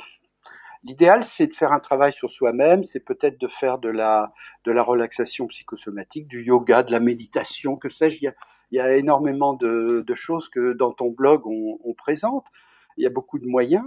L'idéal, 0.87 1.25
c'est 1.25 1.49
de 1.49 1.53
faire 1.53 1.73
un 1.73 1.81
travail 1.81 2.13
sur 2.13 2.31
soi-même, 2.31 2.85
c'est 2.85 3.01
peut-être 3.01 3.41
de 3.41 3.49
faire 3.49 3.79
de 3.79 3.89
la, 3.89 4.33
de 4.65 4.71
la 4.71 4.85
relaxation 4.85 5.49
psychosomatique, 5.49 6.29
du 6.29 6.45
yoga, 6.45 6.85
de 6.85 6.93
la 6.93 7.01
méditation, 7.01 7.77
que 7.77 7.89
sais-je. 7.89 8.19
Il, 8.21 8.33
y 8.71 8.79
a, 8.79 8.97
énormément 8.97 9.55
de, 9.55 10.05
choses 10.15 10.49
que 10.49 10.75
dans 10.75 10.93
ton 10.93 11.11
blog 11.11 11.43
on, 11.45 11.93
présente. 11.95 12.47
Il 12.97 13.03
y 13.03 13.07
a 13.07 13.11
beaucoup 13.11 13.41
de 13.41 13.47
moyens. 13.47 13.85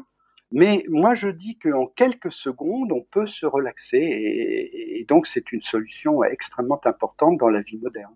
Mais 0.52 0.84
moi, 0.90 1.14
je 1.14 1.30
dis 1.30 1.58
qu'en 1.58 1.86
quelques 1.86 2.34
secondes, 2.34 2.92
on 2.92 3.02
peut 3.02 3.28
se 3.28 3.46
relaxer 3.46 4.00
et 4.00 5.06
donc 5.08 5.26
c'est 5.28 5.54
une 5.54 5.62
solution 5.62 6.22
extrêmement 6.26 6.82
importante 6.84 7.38
dans 7.38 7.50
la 7.50 7.62
vie 7.62 7.78
moderne. 7.78 8.16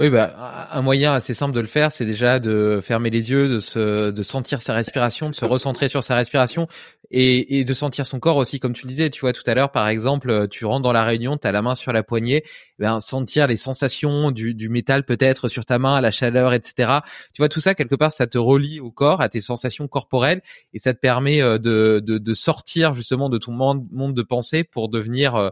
Oui, 0.00 0.08
bah, 0.08 0.66
un 0.72 0.80
moyen 0.80 1.12
assez 1.12 1.34
simple 1.34 1.54
de 1.54 1.60
le 1.60 1.66
faire, 1.66 1.92
c'est 1.92 2.06
déjà 2.06 2.38
de 2.38 2.80
fermer 2.82 3.10
les 3.10 3.30
yeux, 3.30 3.50
de 3.50 3.60
se, 3.60 4.10
de 4.10 4.22
sentir 4.22 4.62
sa 4.62 4.72
respiration, 4.72 5.28
de 5.28 5.34
se 5.34 5.44
recentrer 5.44 5.90
sur 5.90 6.02
sa 6.02 6.14
respiration 6.14 6.68
et, 7.10 7.58
et 7.58 7.64
de 7.66 7.74
sentir 7.74 8.06
son 8.06 8.18
corps 8.18 8.38
aussi, 8.38 8.60
comme 8.60 8.72
tu 8.72 8.86
le 8.86 8.88
disais. 8.88 9.10
Tu 9.10 9.20
vois 9.20 9.34
tout 9.34 9.42
à 9.46 9.52
l'heure, 9.52 9.72
par 9.72 9.88
exemple, 9.88 10.48
tu 10.48 10.64
rentres 10.64 10.84
dans 10.84 10.94
la 10.94 11.04
réunion, 11.04 11.36
tu 11.36 11.46
as 11.46 11.52
la 11.52 11.60
main 11.60 11.74
sur 11.74 11.92
la 11.92 12.02
poignée, 12.02 12.44
eh 12.46 12.82
ben 12.82 12.98
sentir 13.00 13.46
les 13.46 13.58
sensations 13.58 14.30
du, 14.30 14.54
du 14.54 14.70
métal 14.70 15.04
peut-être 15.04 15.48
sur 15.48 15.66
ta 15.66 15.78
main, 15.78 16.00
la 16.00 16.10
chaleur, 16.10 16.54
etc. 16.54 17.00
Tu 17.34 17.42
vois 17.42 17.50
tout 17.50 17.60
ça 17.60 17.74
quelque 17.74 17.94
part, 17.94 18.10
ça 18.10 18.26
te 18.26 18.38
relie 18.38 18.80
au 18.80 18.90
corps, 18.90 19.20
à 19.20 19.28
tes 19.28 19.42
sensations 19.42 19.86
corporelles 19.86 20.40
et 20.72 20.78
ça 20.78 20.94
te 20.94 20.98
permet 20.98 21.42
euh, 21.42 21.58
de, 21.58 22.00
de, 22.02 22.16
de 22.16 22.34
sortir 22.34 22.94
justement 22.94 23.28
de 23.28 23.36
ton 23.36 23.52
monde, 23.52 23.86
monde 23.92 24.14
de 24.14 24.22
pensée 24.22 24.64
pour 24.64 24.88
devenir 24.88 25.50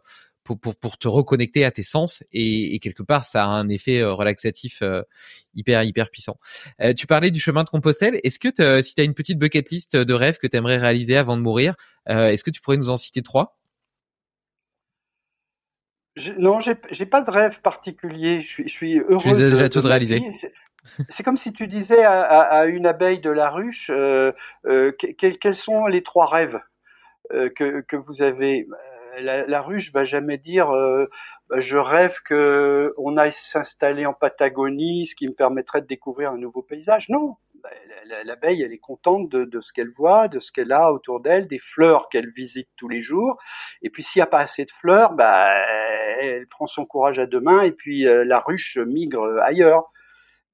pour, 0.56 0.76
pour, 0.76 0.98
te 0.98 1.08
reconnecter 1.08 1.64
à 1.64 1.70
tes 1.70 1.82
sens 1.82 2.24
et, 2.32 2.78
quelque 2.80 3.02
part 3.02 3.24
ça 3.24 3.44
a 3.44 3.48
un 3.48 3.68
effet 3.68 4.00
euh, 4.00 4.12
relaxatif 4.12 4.82
euh, 4.82 5.02
hyper 5.54 5.82
hyper 5.82 6.10
puissant. 6.10 6.38
Euh, 6.80 6.92
tu 6.92 7.06
parlais 7.06 7.30
du 7.30 7.40
chemin 7.40 7.64
de 7.64 7.68
Compostelle. 7.68 8.20
Est-ce 8.24 8.38
que 8.38 8.48
si 8.82 8.94
tu 8.94 9.00
as 9.00 9.04
une 9.04 9.14
petite 9.14 9.38
bucket 9.38 9.70
list 9.70 9.96
de 9.96 10.14
rêves 10.14 10.38
que 10.38 10.46
tu 10.46 10.56
aimerais 10.56 10.76
réaliser 10.76 11.16
avant 11.16 11.36
de 11.36 11.42
mourir, 11.42 11.74
est-ce 12.06 12.42
que 12.42 12.50
tu 12.50 12.60
pourrais 12.60 12.76
nous 12.76 12.90
en 12.90 12.96
citer 12.96 13.22
trois? 13.22 13.58
Je, 16.16 16.32
Non, 16.32 16.58
j'ai 16.60 17.06
pas 17.06 17.22
de 17.22 17.30
rêve 17.30 17.60
particulier. 17.60 18.42
Je 18.42 18.48
suis, 18.48 18.68
je 18.68 18.72
suis 18.72 18.98
heureux. 18.98 19.18
Tu 19.18 19.28
les 19.28 19.50
déjà 19.50 19.68
tous 19.68 19.84
réalisés. 19.84 20.22
C'est 21.10 21.22
comme 21.22 21.36
si 21.36 21.52
tu 21.52 21.66
disais 21.66 22.04
à, 22.04 22.64
une 22.66 22.86
abeille 22.86 23.20
de 23.20 23.30
la 23.30 23.50
ruche 23.50 23.90
quels, 25.18 25.56
sont 25.56 25.86
les 25.86 26.02
trois 26.02 26.26
rêves? 26.28 26.58
Que, 27.30 27.80
que 27.82 27.96
vous 27.96 28.22
avez 28.22 28.66
la, 29.20 29.46
la, 29.46 29.62
ruche 29.62 29.92
va 29.92 30.04
jamais 30.04 30.38
dire 30.38 30.70
euh, 30.70 31.06
bah, 31.48 31.60
je 31.60 31.76
rêve 31.76 32.18
que 32.24 32.92
on 32.96 33.16
aille 33.16 33.32
s'installer 33.32 34.06
en 34.06 34.14
Patagonie, 34.14 35.06
ce 35.06 35.14
qui 35.14 35.28
me 35.28 35.34
permettrait 35.34 35.80
de 35.80 35.86
découvrir 35.86 36.32
un 36.32 36.38
nouveau 36.38 36.62
paysage. 36.62 37.08
Non, 37.08 37.36
bah, 37.62 37.70
l'abeille 38.24 38.62
elle 38.62 38.72
est 38.72 38.78
contente 38.78 39.28
de, 39.28 39.44
de 39.44 39.60
ce 39.60 39.72
qu'elle 39.72 39.90
voit, 39.90 40.28
de 40.28 40.40
ce 40.40 40.52
qu'elle 40.52 40.72
a 40.72 40.92
autour 40.92 41.20
d'elle, 41.20 41.48
des 41.48 41.58
fleurs 41.58 42.08
qu'elle 42.08 42.30
visite 42.30 42.68
tous 42.76 42.88
les 42.88 43.02
jours. 43.02 43.38
Et 43.82 43.90
puis 43.90 44.02
s'il 44.02 44.20
n'y 44.20 44.24
a 44.24 44.26
pas 44.26 44.40
assez 44.40 44.64
de 44.64 44.72
fleurs, 44.80 45.12
bah, 45.12 45.52
elle 46.20 46.46
prend 46.48 46.66
son 46.66 46.86
courage 46.86 47.18
à 47.18 47.26
deux 47.26 47.40
mains 47.40 47.62
et 47.62 47.72
puis 47.72 48.06
euh, 48.06 48.24
la 48.24 48.40
ruche 48.40 48.78
migre 48.78 49.40
ailleurs. 49.42 49.90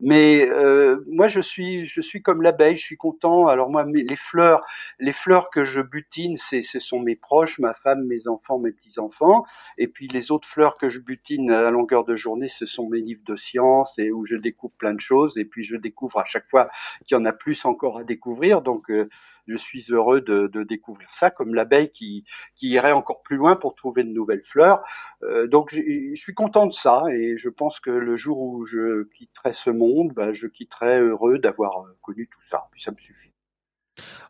Mais 0.01 0.49
euh, 0.51 1.05
moi, 1.07 1.29
je 1.29 1.41
suis, 1.41 1.87
je 1.87 2.01
suis 2.01 2.21
comme 2.21 2.43
l'abeille, 2.43 2.77
je 2.77 2.85
suis 2.85 2.97
content. 2.97 3.47
Alors 3.47 3.71
moi, 3.71 3.85
les 3.87 4.17
fleurs, 4.17 4.65
les 4.99 5.13
fleurs 5.13 5.51
que 5.51 5.65
je 5.65 5.81
butine, 5.81 6.37
c'est, 6.37 6.63
ce 6.63 6.81
sont 6.81 6.99
mes 6.99 7.15
proches, 7.15 7.59
ma 7.61 7.75
femme, 7.75 8.05
mes 8.05 8.27
enfants, 8.27 8.59
mes 8.59 8.73
petits 8.73 8.99
enfants. 8.99 9.45
Et 9.79 9.87
puis 9.87 10.09
les 10.09 10.33
autres 10.33 10.49
fleurs 10.49 10.77
que 10.79 10.91
je 10.91 10.99
butine 10.99 11.51
à 11.51 11.71
longueur 11.71 12.05
de 12.05 12.17
journée, 12.17 12.49
ce 12.49 12.67
sont 12.67 12.89
mes 12.89 13.01
livres 13.01 13.23
de 13.25 13.37
sciences 13.37 13.97
et 13.99 14.11
où 14.11 14.27
je 14.27 14.37
découvre 14.37 14.75
plein 14.79 14.95
de 14.95 15.01
choses. 15.01 15.39
Et 15.39 15.45
puis 15.45 15.65
je 15.65 15.77
découvre 15.77 16.19
à 16.19 16.25
chaque 16.25 16.49
fois 16.51 16.69
qu'il 17.07 17.17
y 17.17 17.21
en 17.21 17.25
a 17.25 17.33
plus 17.33 17.65
encore 17.65 17.99
à 17.99 18.05
découvrir. 18.05 18.63
Donc 18.63 18.91
euh, 18.91 19.09
je 19.47 19.57
suis 19.57 19.85
heureux 19.91 20.21
de, 20.21 20.47
de 20.47 20.63
découvrir 20.63 21.09
ça, 21.13 21.31
comme 21.31 21.55
l'abeille 21.55 21.91
qui, 21.91 22.25
qui, 22.57 22.71
irait 22.71 22.93
encore 22.93 23.23
plus 23.23 23.37
loin 23.37 23.57
pour 23.57 23.75
trouver 23.75 24.05
de 24.05 24.11
nouvelles 24.11 24.45
fleurs. 24.45 24.83
Euh, 25.23 25.47
donc 25.47 25.75
je, 25.75 26.15
suis 26.15 26.35
content 26.35 26.67
de 26.67 26.73
ça 26.73 27.05
et 27.13 27.37
je 27.37 27.49
pense 27.49 27.81
que 27.81 27.91
le 27.91 28.17
jour 28.17 28.39
où 28.39 28.67
je 28.67 29.05
quitterai 29.17 29.53
ce 29.53 29.71
monde, 29.71 30.13
bah, 30.15 30.33
je 30.33 30.47
quitterai 30.47 31.01
heureux 31.01 31.39
d'avoir 31.39 31.83
euh, 31.83 31.97
connu 32.03 32.29
tout 32.29 32.43
ça. 32.51 32.69
Puis 32.73 32.83
ça 32.83 32.91
me 32.91 32.97
suffit. 32.97 33.31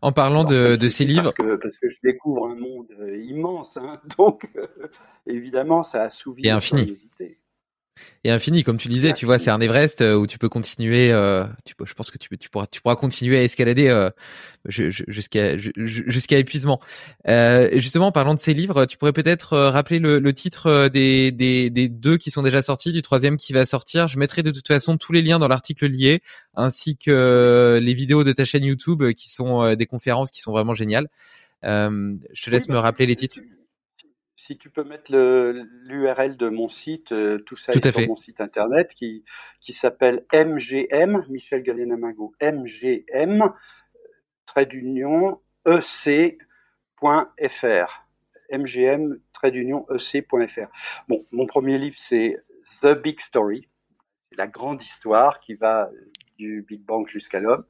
En 0.03 0.13
parlant 0.13 0.45
de, 0.45 0.77
de 0.77 0.89
ces 0.89 1.07
livres, 1.07 1.33
parce 1.33 1.49
que, 1.49 1.57
parce 1.57 1.77
que, 1.79 1.89
je 1.89 1.97
découvre 2.03 2.49
un 2.49 2.55
monde 2.55 2.89
euh, 3.01 3.17
immense, 3.17 3.77
hein, 3.79 4.01
donc 4.19 4.47
évidemment 5.27 5.83
ça 5.85 6.03
assouvit 6.03 6.47
et 6.47 6.51
infini 6.51 7.01
et 8.25 8.31
infini, 8.31 8.63
comme 8.65 8.79
tu 8.79 8.89
disais, 8.89 9.13
tu 9.13 9.27
vois, 9.27 9.39
c'est 9.39 9.51
un 9.51 9.61
Everest 9.61 10.01
euh, 10.01 10.15
où 10.15 10.27
tu 10.27 10.39
peux 10.39 10.49
continuer. 10.49 11.13
Euh, 11.13 11.45
tu 11.65 11.75
peux, 11.75 11.85
je 11.85 11.95
pense 11.95 12.11
que 12.11 12.19
tu, 12.19 12.37
tu 12.39 12.49
pourras, 12.49 12.67
tu 12.67 12.81
pourras 12.81 12.97
continuer 12.97 13.39
à 13.39 13.43
escalader 13.43 13.89
euh, 13.89 14.11
jusqu'à 14.65 15.57
jusqu'à 15.59 16.39
épuisement. 16.39 16.81
Euh, 17.29 17.69
justement, 17.75 18.07
en 18.07 18.13
parlant 18.13 18.35
de 18.35 18.41
ces 18.41 18.55
livres, 18.55 18.87
tu 18.87 18.97
pourrais 18.97 19.13
peut-être 19.13 19.53
euh, 19.53 19.71
rappeler 19.71 19.99
le, 19.99 20.19
le 20.19 20.33
titre 20.33 20.89
des, 20.89 21.33
des, 21.33 21.69
des, 21.69 21.89
deux 21.89 22.17
qui 22.17 22.31
sont 22.31 22.43
déjà 22.43 22.63
sortis, 22.63 22.93
du 22.93 23.03
troisième 23.03 23.37
qui 23.37 23.53
va 23.53 23.67
sortir. 23.67 24.09
Je 24.09 24.19
mettrai 24.19 24.43
de 24.43 24.51
toute 24.51 24.69
façon 24.69 24.97
tous 24.97 25.13
les 25.13 25.23
liens 25.23 25.39
dans 25.39 25.49
l'article 25.49 25.87
lié, 25.87 26.23
ainsi 26.55 26.97
que 26.97 27.79
les 27.83 27.95
vidéos 27.95 28.25
de 28.25 28.33
ta 28.33 28.45
chaîne 28.45 28.65
YouTube 28.65 29.13
qui 29.13 29.31
sont 29.31 29.75
des 29.75 29.87
conférences 29.87 30.31
qui 30.31 30.41
sont 30.41 30.53
vraiment 30.53 30.75
géniales. 30.75 31.09
je 31.63 32.43
te 32.43 32.51
laisse 32.51 32.69
me 32.69 32.79
rappeler 32.79 33.07
les 33.07 33.17
titres 33.17 33.37
si 34.47 34.59
tu 34.59 34.69
peux 34.69 34.85
mettre 34.85 35.11
l'URL 35.11 36.37
de 36.37 36.49
mon 36.49 36.69
site, 36.69 37.13
euh, 37.13 37.39
tout 37.47 37.57
ça 37.57 37.73
est 37.73 37.93
sur 37.93 38.09
mon 38.09 38.17
site 38.17 38.41
internet 38.43 38.93
qui, 38.95 39.25
qui 39.61 39.73
s'appelle 39.73 40.27
MGM, 40.33 41.25
Michel 41.31 41.63
Galena-Mingo, 41.63 42.35
MGM, 42.43 43.53
trait 44.45 44.67
d'union 44.67 45.41
ec.fr 45.67 46.41
mgm 48.53 49.19
d'union 49.45 49.87
ec.fr. 49.91 50.69
Bon, 51.09 51.25
mon 51.33 51.47
premier 51.47 51.79
livre 51.79 51.97
c'est 51.99 52.37
The 52.83 52.99
Big 52.99 53.21
Story, 53.21 53.69
c'est 54.29 54.37
la 54.37 54.47
grande 54.47 54.83
histoire 54.83 55.41
qui 55.41 55.55
va 55.55 55.91
du 56.39 56.65
Big 56.69 56.83
Bang 56.83 57.07
jusqu'à 57.09 57.41
l'homme. 57.41 57.65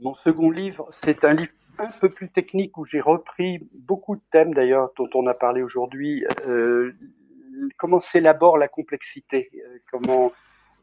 Mon 0.00 0.14
second 0.16 0.50
livre, 0.50 0.88
c'est 0.92 1.24
un 1.24 1.34
livre 1.34 1.52
un 1.78 1.88
peu 2.00 2.08
plus 2.08 2.30
technique 2.30 2.76
où 2.76 2.84
j'ai 2.84 3.00
repris 3.00 3.66
beaucoup 3.72 4.16
de 4.16 4.22
thèmes 4.30 4.54
d'ailleurs 4.54 4.90
dont 4.96 5.08
on 5.14 5.26
a 5.26 5.34
parlé 5.34 5.62
aujourd'hui. 5.62 6.24
Euh, 6.46 6.92
comment 7.76 8.00
s'élabore 8.00 8.58
la 8.58 8.68
complexité, 8.68 9.50
euh, 9.54 9.78
comment 9.90 10.32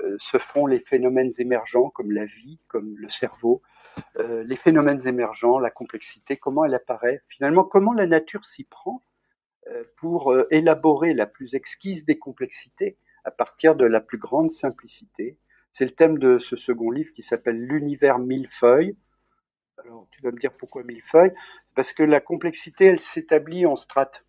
euh, 0.01 0.15
se 0.19 0.37
font 0.37 0.65
les 0.65 0.79
phénomènes 0.79 1.31
émergents 1.37 1.89
comme 1.89 2.11
la 2.11 2.25
vie, 2.25 2.59
comme 2.67 2.95
le 2.97 3.09
cerveau, 3.09 3.61
les 4.17 4.55
phénomènes 4.55 5.05
émergents, 5.05 5.59
la 5.59 5.71
complexité, 5.71 6.37
comment 6.37 6.63
elle 6.63 6.73
apparaît, 6.73 7.21
finalement 7.27 7.65
comment 7.65 7.91
la 7.91 8.05
nature 8.05 8.45
s'y 8.45 8.63
prend 8.63 9.01
pour 9.97 10.33
élaborer 10.51 11.13
la 11.13 11.25
plus 11.25 11.53
exquise 11.53 12.05
des 12.05 12.17
complexités 12.17 12.97
à 13.25 13.31
partir 13.31 13.75
de 13.75 13.83
la 13.83 13.99
plus 13.99 14.17
grande 14.17 14.53
simplicité? 14.53 15.37
C'est 15.71 15.85
le 15.85 15.91
thème 15.91 16.17
de 16.17 16.39
ce 16.39 16.55
second 16.55 16.91
livre 16.91 17.13
qui 17.13 17.23
s'appelle 17.23 17.59
L'univers 17.59 18.19
millefeuille. 18.19 18.97
Alors 19.77 20.07
tu 20.11 20.21
vas 20.21 20.31
me 20.31 20.39
dire 20.39 20.51
pourquoi 20.53 20.83
millefeuille? 20.83 21.33
Parce 21.75 21.93
que 21.93 22.03
la 22.03 22.19
complexité, 22.19 22.85
elle 22.85 22.99
s'établit 22.99 23.65
en 23.65 23.75
strates. 23.75 24.25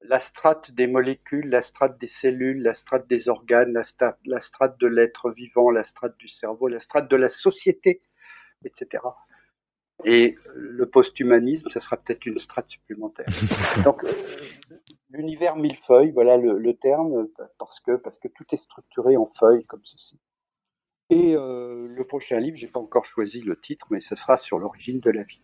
La 0.00 0.18
strate 0.18 0.72
des 0.72 0.86
molécules, 0.86 1.48
la 1.48 1.62
strate 1.62 1.98
des 2.00 2.08
cellules, 2.08 2.62
la 2.62 2.74
strate 2.74 3.06
des 3.06 3.28
organes, 3.28 3.72
la 3.72 3.84
strate, 3.84 4.18
la 4.24 4.40
strate 4.40 4.80
de 4.80 4.86
l'être 4.86 5.30
vivant, 5.30 5.70
la 5.70 5.84
strate 5.84 6.16
du 6.18 6.28
cerveau, 6.28 6.66
la 6.68 6.80
strate 6.80 7.08
de 7.08 7.16
la 7.16 7.30
société, 7.30 8.02
etc. 8.64 9.04
Et 10.04 10.36
le 10.54 10.86
post-humanisme, 10.86 11.70
ça 11.70 11.78
sera 11.78 11.96
peut-être 11.96 12.26
une 12.26 12.38
strate 12.38 12.68
supplémentaire. 12.68 13.26
Donc, 13.84 14.02
euh, 14.02 14.10
l'univers 15.10 15.54
millefeuille, 15.54 16.10
voilà 16.10 16.36
le, 16.36 16.58
le, 16.58 16.74
terme, 16.74 17.28
parce 17.58 17.78
que, 17.80 17.96
parce 17.96 18.18
que 18.18 18.28
tout 18.28 18.44
est 18.50 18.56
structuré 18.56 19.16
en 19.16 19.26
feuilles 19.38 19.64
comme 19.66 19.84
ceci. 19.84 20.18
Et 21.10 21.34
euh, 21.34 21.86
le 21.88 22.04
prochain 22.04 22.40
livre, 22.40 22.56
j'ai 22.56 22.68
pas 22.68 22.80
encore 22.80 23.04
choisi 23.04 23.40
le 23.40 23.58
titre, 23.60 23.86
mais 23.90 24.00
ce 24.00 24.16
sera 24.16 24.38
sur 24.38 24.58
l'origine 24.58 25.00
de 25.00 25.10
la 25.10 25.22
vie. 25.22 25.40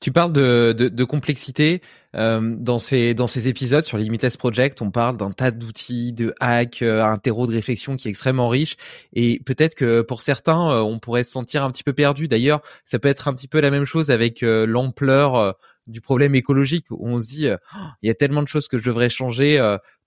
Tu 0.00 0.12
parles 0.12 0.32
de, 0.32 0.72
de, 0.72 0.88
de 0.88 1.04
complexité 1.04 1.82
euh, 2.16 2.54
dans 2.56 2.78
ces 2.78 3.12
dans 3.12 3.26
ces 3.26 3.48
épisodes 3.48 3.84
sur 3.84 3.98
Limitless 3.98 4.38
Project. 4.38 4.80
On 4.80 4.90
parle 4.90 5.18
d'un 5.18 5.30
tas 5.30 5.50
d'outils, 5.50 6.14
de 6.14 6.32
hacks, 6.40 6.80
euh, 6.80 7.04
un 7.04 7.18
terreau 7.18 7.46
de 7.46 7.52
réflexion 7.52 7.96
qui 7.96 8.08
est 8.08 8.10
extrêmement 8.10 8.48
riche. 8.48 8.76
Et 9.12 9.42
peut-être 9.44 9.74
que 9.74 10.00
pour 10.00 10.22
certains, 10.22 10.70
euh, 10.70 10.80
on 10.80 10.98
pourrait 11.00 11.24
se 11.24 11.32
sentir 11.32 11.64
un 11.64 11.70
petit 11.70 11.82
peu 11.82 11.92
perdu. 11.92 12.28
D'ailleurs, 12.28 12.62
ça 12.86 12.98
peut 12.98 13.08
être 13.08 13.28
un 13.28 13.34
petit 13.34 13.48
peu 13.48 13.60
la 13.60 13.70
même 13.70 13.84
chose 13.84 14.10
avec 14.10 14.42
euh, 14.42 14.64
l'ampleur 14.64 15.36
euh, 15.36 15.52
du 15.86 16.00
problème 16.00 16.34
écologique. 16.34 16.86
On 16.90 17.20
se 17.20 17.26
dit, 17.26 17.48
oh, 17.50 17.78
il 18.00 18.06
y 18.06 18.10
a 18.10 18.14
tellement 18.14 18.42
de 18.42 18.48
choses 18.48 18.68
que 18.68 18.78
je 18.78 18.84
devrais 18.84 19.10
changer 19.10 19.58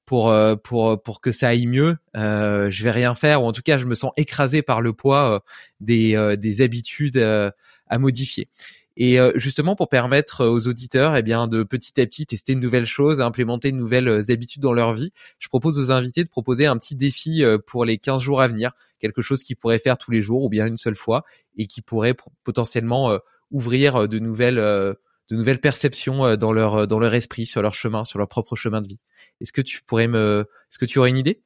pour 0.05 0.33
pour 0.63 1.01
pour 1.01 1.21
que 1.21 1.31
ça 1.31 1.49
aille 1.49 1.67
mieux. 1.67 1.97
Euh, 2.17 2.69
je 2.69 2.83
vais 2.83 2.91
rien 2.91 3.15
faire 3.15 3.43
ou 3.43 3.45
en 3.45 3.51
tout 3.51 3.61
cas, 3.61 3.77
je 3.77 3.85
me 3.85 3.95
sens 3.95 4.11
écrasé 4.17 4.61
par 4.61 4.81
le 4.81 4.93
poids 4.93 5.43
des 5.79 6.35
des 6.37 6.61
habitudes 6.61 7.17
à 7.17 7.99
modifier. 7.99 8.49
Et 8.95 9.19
euh, 9.19 9.31
justement 9.35 9.75
pour 9.75 9.89
permettre 9.89 10.41
euh, 10.41 10.49
aux 10.49 10.67
auditeurs 10.67 11.15
eh 11.15 11.23
bien 11.23 11.47
de 11.47 11.63
petit 11.63 11.99
à 11.99 12.05
petit 12.05 12.27
tester 12.27 12.53
de 12.53 12.59
nouvelles 12.59 12.85
choses, 12.85 13.21
implémenter 13.21 13.71
de 13.71 13.77
nouvelles 13.77 14.07
euh, 14.07 14.21
habitudes 14.29 14.61
dans 14.61 14.73
leur 14.73 14.93
vie, 14.93 15.11
je 15.39 15.47
propose 15.47 15.79
aux 15.79 15.91
invités 15.91 16.23
de 16.23 16.29
proposer 16.29 16.67
un 16.67 16.77
petit 16.77 16.95
défi 16.95 17.43
pour 17.65 17.85
les 17.85 17.97
15 17.97 18.21
jours 18.21 18.41
à 18.41 18.47
venir, 18.47 18.71
quelque 18.99 19.21
chose 19.21 19.43
qu'ils 19.43 19.57
pourraient 19.57 19.79
faire 19.79 19.97
tous 19.97 20.11
les 20.11 20.21
jours 20.21 20.43
ou 20.43 20.49
bien 20.49 20.67
une 20.67 20.77
seule 20.77 20.95
fois 20.95 21.23
et 21.57 21.65
qui 21.65 21.81
pourrait 21.81 22.15
potentiellement 22.43 23.17
ouvrir 23.51 24.07
de 24.07 24.19
nouvelles 24.19 24.95
de 25.29 25.35
nouvelles 25.35 25.61
perceptions 25.61 26.35
dans 26.35 26.51
leur 26.51 26.87
dans 26.87 26.99
leur 26.99 27.13
esprit, 27.13 27.45
sur 27.45 27.61
leur 27.61 27.73
chemin, 27.73 28.03
sur 28.03 28.19
leur 28.19 28.27
propre 28.27 28.55
chemin 28.55 28.81
de 28.81 28.87
vie. 28.87 28.99
Est-ce 29.41 29.53
que 29.53 29.61
tu 29.61 29.81
pourrais 29.83 30.07
me 30.07 30.47
est-ce 30.69 30.79
que 30.79 30.85
tu 30.85 30.99
aurais 30.99 31.09
une 31.09 31.17
idée? 31.17 31.41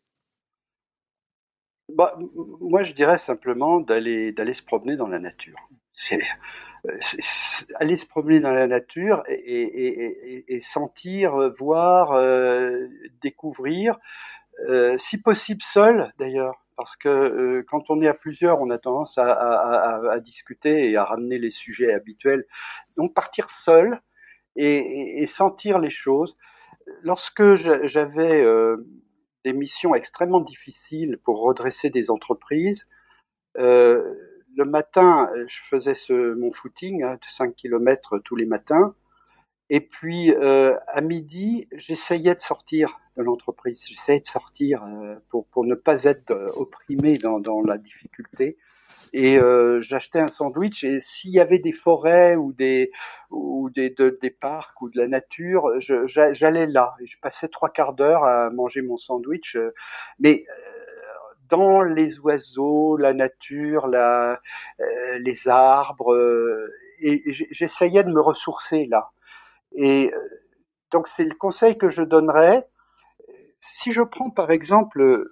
Bah, 1.90 2.18
moi, 2.60 2.84
je 2.84 2.94
dirais 2.94 3.18
simplement 3.18 3.80
d'aller 3.80 4.32
d'aller 4.32 4.54
se 4.54 4.64
promener 4.64 4.98
dans 4.98 5.08
la 5.08 5.20
nature. 5.20 5.58
C'est 5.94 6.20
aller 7.76 7.98
se 7.98 8.06
promener 8.06 8.40
dans 8.40 8.52
la 8.52 8.68
nature 8.68 9.24
et, 9.28 10.60
sentir, 10.62 11.54
voir, 11.60 12.14
euh, 12.14 12.88
découvrir, 13.22 13.98
euh, 14.70 14.98
si 14.98 15.18
possible 15.18 15.62
seul 15.64 16.14
d'ailleurs, 16.18 16.56
parce 16.78 16.96
que 16.96 17.10
euh, 17.10 17.66
quand 17.68 17.90
on 17.90 18.02
est 18.02 18.08
à 18.08 18.14
plusieurs, 18.14 18.62
on 18.62 18.70
a 18.70 18.78
tendance 18.78 19.18
à, 19.18 20.20
discuter 20.24 20.90
et 20.90 20.96
à 20.96 21.04
ramener 21.04 21.40
les 21.40 21.52
sujets 21.52 21.92
habituels. 21.92 22.46
Donc 22.96 23.14
partir 23.14 23.50
seul 23.50 24.00
et, 24.56 25.26
sentir 25.28 25.80
les 25.80 25.90
choses. 25.90 26.38
Lorsque 27.02 27.56
j'avais 27.56 28.42
euh, 28.42 28.78
des 29.44 29.54
missions 29.54 29.96
extrêmement 29.96 30.40
difficiles 30.40 31.20
pour 31.26 31.42
redresser 31.42 31.90
des 31.90 32.10
entreprises, 32.10 32.88
euh, 33.58 34.14
le 34.56 34.66
matin, 34.66 35.30
je 35.48 35.58
faisais 35.70 35.94
mon 36.10 36.52
footing 36.54 37.04
hein, 37.04 37.16
de 37.16 37.30
5 37.30 37.56
km 37.56 38.20
tous 38.20 38.36
les 38.36 38.46
matins. 38.46 38.96
Et 39.70 39.82
puis 39.82 40.32
euh, 40.34 40.76
à 40.88 41.02
midi, 41.02 41.68
j'essayais 41.74 42.36
de 42.36 42.42
sortir 42.42 43.00
de 43.18 43.24
l'entreprise. 43.24 43.84
J'essayais 43.88 44.22
de 44.22 44.28
sortir 44.28 44.84
euh, 44.84 45.16
pour, 45.30 45.46
pour 45.48 45.66
ne 45.66 45.76
pas 45.76 46.04
être 46.04 46.32
euh, 46.32 46.48
opprimé 46.56 47.18
dans, 47.18 47.40
dans 47.40 47.62
la 47.62 47.78
difficulté. 47.78 48.58
Et 49.14 49.38
euh, 49.38 49.82
j'achetais 49.82 50.20
un 50.20 50.28
sandwich. 50.28 50.84
Et 50.84 51.00
s'il 51.02 51.32
y 51.32 51.40
avait 51.40 51.60
des 51.60 51.74
forêts 51.74 52.36
ou 52.36 52.54
des 52.54 52.92
ou 53.30 53.70
des, 53.70 53.90
de, 53.90 54.18
des 54.22 54.30
parcs 54.30 54.82
ou 54.82 54.90
de 54.90 54.98
la 54.98 55.08
nature, 55.08 55.70
j'allais 55.80 56.68
là. 56.68 56.96
Et 57.02 57.08
je 57.08 57.18
passais 57.20 57.48
trois 57.48 57.70
quarts 57.70 57.94
d'heure 57.94 58.24
à 58.24 58.50
manger 58.50 58.82
mon 58.82 58.98
sandwich. 58.98 59.58
Mais 60.20 60.46
dans 61.50 61.82
les 61.82 62.20
oiseaux, 62.20 62.98
la 62.98 63.14
nature, 63.14 63.88
la, 63.88 64.42
euh, 64.80 65.20
les 65.20 65.48
arbres, 65.48 66.70
et 67.00 67.24
j'essayais 67.52 68.04
de 68.04 68.12
me 68.12 68.22
ressourcer 68.22 68.86
là. 68.86 69.12
Et 69.74 70.12
euh, 70.14 70.42
donc 70.92 71.08
c'est 71.10 71.24
le 71.24 71.36
conseil 71.36 71.78
que 71.78 71.90
je 71.90 72.02
donnerais. 72.02 72.68
Si 73.60 73.92
je 73.92 74.02
prends 74.02 74.30
par 74.30 74.52
exemple 74.52 75.26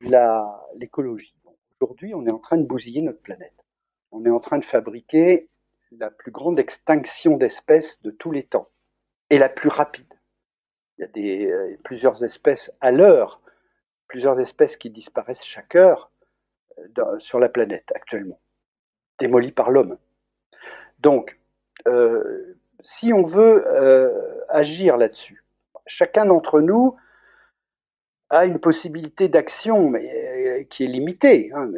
l'écologie, 0.00 1.34
aujourd'hui 1.80 2.14
on 2.14 2.26
est 2.26 2.32
en 2.32 2.38
train 2.38 2.56
de 2.56 2.66
bousiller 2.66 3.02
notre 3.02 3.20
planète. 3.20 3.64
On 4.10 4.24
est 4.24 4.30
en 4.30 4.40
train 4.40 4.58
de 4.58 4.64
fabriquer 4.64 5.48
la 5.92 6.10
plus 6.10 6.30
grande 6.30 6.58
extinction 6.58 7.36
d'espèces 7.36 8.00
de 8.02 8.10
tous 8.10 8.30
les 8.30 8.44
temps 8.44 8.68
et 9.30 9.38
la 9.38 9.48
plus 9.48 9.68
rapide. 9.68 10.12
Il 10.96 11.02
y 11.02 11.04
a 11.04 11.08
des, 11.08 11.78
plusieurs 11.84 12.24
espèces 12.24 12.70
à 12.80 12.90
l'heure 12.90 13.40
plusieurs 14.08 14.40
espèces 14.40 14.76
qui 14.76 14.90
disparaissent 14.90 15.44
chaque 15.44 15.76
heure 15.76 16.10
euh, 16.78 17.18
sur 17.20 17.38
la 17.38 17.48
planète 17.48 17.92
actuellement, 17.94 18.40
démolies 19.20 19.52
par 19.52 19.70
l'homme. 19.70 19.98
Donc, 20.98 21.38
euh, 21.86 22.57
si 22.82 23.12
on 23.12 23.24
veut 23.24 23.66
euh, 23.66 24.44
agir 24.48 24.96
là-dessus, 24.96 25.44
chacun 25.86 26.26
d'entre 26.26 26.60
nous 26.60 26.96
a 28.30 28.44
une 28.44 28.58
possibilité 28.58 29.28
d'action, 29.28 29.88
mais 29.88 30.60
euh, 30.60 30.64
qui 30.64 30.84
est 30.84 30.88
limitée. 30.88 31.50
Hein, 31.54 31.70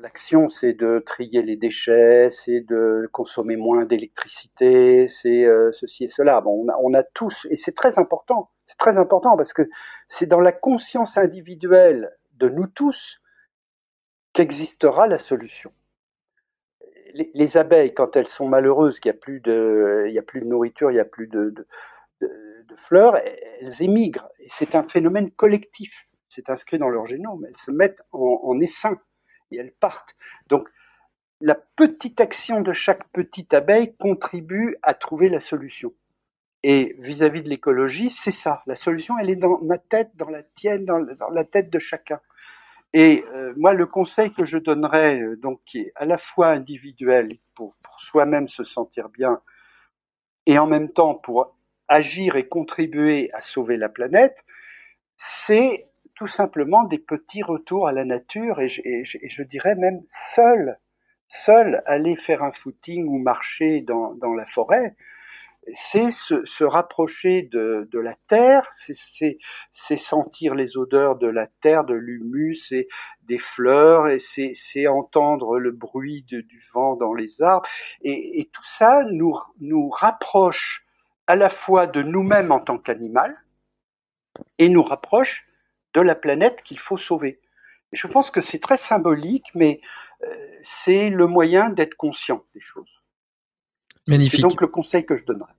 l'action, 0.00 0.48
c'est 0.48 0.72
de 0.72 1.02
trier 1.04 1.42
les 1.42 1.56
déchets, 1.56 2.28
c'est 2.30 2.60
de 2.60 3.08
consommer 3.12 3.56
moins 3.56 3.84
d'électricité, 3.84 5.08
c'est 5.08 5.44
euh, 5.44 5.70
ceci 5.72 6.04
et 6.04 6.08
cela. 6.08 6.40
Bon, 6.40 6.64
on 6.64 6.68
a, 6.68 6.76
on 6.82 6.94
a 6.94 7.02
tous, 7.02 7.46
et 7.50 7.58
c'est 7.58 7.74
très 7.74 7.98
important. 7.98 8.50
C'est 8.66 8.78
très 8.78 8.96
important 8.96 9.36
parce 9.36 9.52
que 9.52 9.68
c'est 10.08 10.26
dans 10.26 10.40
la 10.40 10.52
conscience 10.52 11.18
individuelle 11.18 12.10
de 12.36 12.48
nous 12.48 12.66
tous 12.66 13.20
qu'existera 14.32 15.06
la 15.06 15.18
solution. 15.18 15.72
Les, 17.14 17.30
les, 17.34 17.56
abeilles, 17.56 17.94
quand 17.94 18.16
elles 18.16 18.28
sont 18.28 18.48
malheureuses, 18.48 18.98
qu'il 18.98 19.10
n'y 19.12 19.16
a 19.16 19.20
plus 19.20 19.40
de, 19.40 20.12
a 20.16 20.22
plus 20.22 20.40
de 20.40 20.46
nourriture, 20.46 20.90
il 20.90 20.94
n'y 20.94 21.00
a 21.00 21.04
plus 21.04 21.26
de, 21.26 21.54
fleurs, 22.86 23.16
elles 23.16 23.82
émigrent. 23.82 24.28
C'est 24.48 24.74
un 24.74 24.82
phénomène 24.82 25.30
collectif. 25.30 25.92
C'est 26.28 26.48
inscrit 26.48 26.78
dans 26.78 26.88
leur 26.88 27.06
génome. 27.06 27.44
Elles 27.46 27.56
se 27.56 27.70
mettent 27.70 28.00
en, 28.12 28.58
essaim 28.60 28.98
et 29.50 29.58
elles 29.58 29.72
partent. 29.72 30.16
Donc, 30.48 30.68
la 31.40 31.56
petite 31.76 32.20
action 32.20 32.60
de 32.60 32.72
chaque 32.72 33.08
petite 33.12 33.52
abeille 33.52 33.94
contribue 33.96 34.76
à 34.82 34.94
trouver 34.94 35.28
la 35.28 35.40
solution. 35.40 35.92
Et 36.62 36.96
vis-à-vis 37.00 37.42
de 37.42 37.48
l'écologie, 37.48 38.10
c'est 38.12 38.32
ça. 38.32 38.62
La 38.66 38.76
solution, 38.76 39.18
elle 39.18 39.30
est 39.30 39.36
dans 39.36 39.60
ma 39.62 39.78
tête, 39.78 40.12
dans 40.14 40.30
la 40.30 40.42
tienne, 40.42 40.84
dans 40.84 40.98
la 40.98 41.44
tête 41.44 41.70
de 41.70 41.78
chacun. 41.78 42.20
Et 42.94 43.24
euh, 43.32 43.54
moi, 43.56 43.72
le 43.72 43.86
conseil 43.86 44.32
que 44.32 44.44
je 44.44 44.58
donnerais, 44.58 45.18
euh, 45.20 45.36
donc, 45.36 45.60
qui 45.64 45.78
est 45.80 45.92
à 45.94 46.04
la 46.04 46.18
fois 46.18 46.48
individuel 46.48 47.38
pour, 47.54 47.74
pour 47.82 48.00
soi-même 48.00 48.48
se 48.48 48.64
sentir 48.64 49.08
bien, 49.08 49.40
et 50.46 50.58
en 50.58 50.66
même 50.66 50.90
temps 50.90 51.14
pour 51.14 51.56
agir 51.88 52.36
et 52.36 52.48
contribuer 52.48 53.30
à 53.32 53.40
sauver 53.40 53.76
la 53.76 53.88
planète, 53.88 54.44
c'est 55.16 55.88
tout 56.14 56.26
simplement 56.26 56.84
des 56.84 56.98
petits 56.98 57.42
retours 57.42 57.88
à 57.88 57.92
la 57.92 58.04
nature, 58.04 58.60
et 58.60 58.68
je, 58.68 58.82
et 58.84 59.04
je, 59.04 59.18
et 59.22 59.28
je 59.30 59.42
dirais 59.42 59.74
même 59.74 60.02
seul, 60.34 60.78
seul 61.28 61.82
aller 61.86 62.16
faire 62.16 62.42
un 62.42 62.52
footing 62.52 63.06
ou 63.06 63.18
marcher 63.18 63.80
dans, 63.80 64.14
dans 64.14 64.34
la 64.34 64.46
forêt, 64.46 64.94
c'est 65.72 66.10
se, 66.10 66.44
se, 66.44 66.64
rapprocher 66.64 67.42
de, 67.42 67.88
de 67.90 67.98
la 67.98 68.16
terre, 68.26 68.68
c'est 68.72 69.96
sentir 69.96 70.54
les 70.54 70.76
odeurs 70.76 71.16
de 71.16 71.28
la 71.28 71.46
terre, 71.60 71.84
de 71.84 71.94
l'humus 71.94 72.72
et 72.72 72.88
des 73.22 73.38
fleurs, 73.38 74.08
et 74.08 74.18
c'est 74.18 74.86
entendre 74.86 75.58
le 75.58 75.70
bruit 75.70 76.24
de, 76.30 76.40
du 76.40 76.64
vent 76.74 76.96
dans 76.96 77.14
les 77.14 77.42
arbres. 77.42 77.66
Et, 78.02 78.40
et, 78.40 78.46
tout 78.46 78.64
ça 78.64 79.04
nous, 79.04 79.38
nous 79.60 79.88
rapproche 79.88 80.84
à 81.26 81.36
la 81.36 81.50
fois 81.50 81.86
de 81.86 82.02
nous-mêmes 82.02 82.50
en 82.50 82.60
tant 82.60 82.78
qu'animal 82.78 83.36
et 84.58 84.68
nous 84.68 84.82
rapproche 84.82 85.46
de 85.94 86.00
la 86.00 86.14
planète 86.14 86.62
qu'il 86.62 86.78
faut 86.78 86.98
sauver. 86.98 87.40
Je 87.92 88.06
pense 88.06 88.30
que 88.30 88.40
c'est 88.40 88.58
très 88.58 88.78
symbolique, 88.78 89.46
mais 89.54 89.80
euh, 90.24 90.58
c'est 90.62 91.10
le 91.10 91.26
moyen 91.26 91.70
d'être 91.70 91.94
conscient 91.94 92.44
des 92.54 92.60
choses. 92.60 93.01
Magnifique. 94.06 94.36
C'est 94.36 94.42
donc 94.42 94.60
le 94.60 94.68
conseil 94.68 95.04
que 95.04 95.16
je 95.16 95.24
donnerais. 95.24 95.52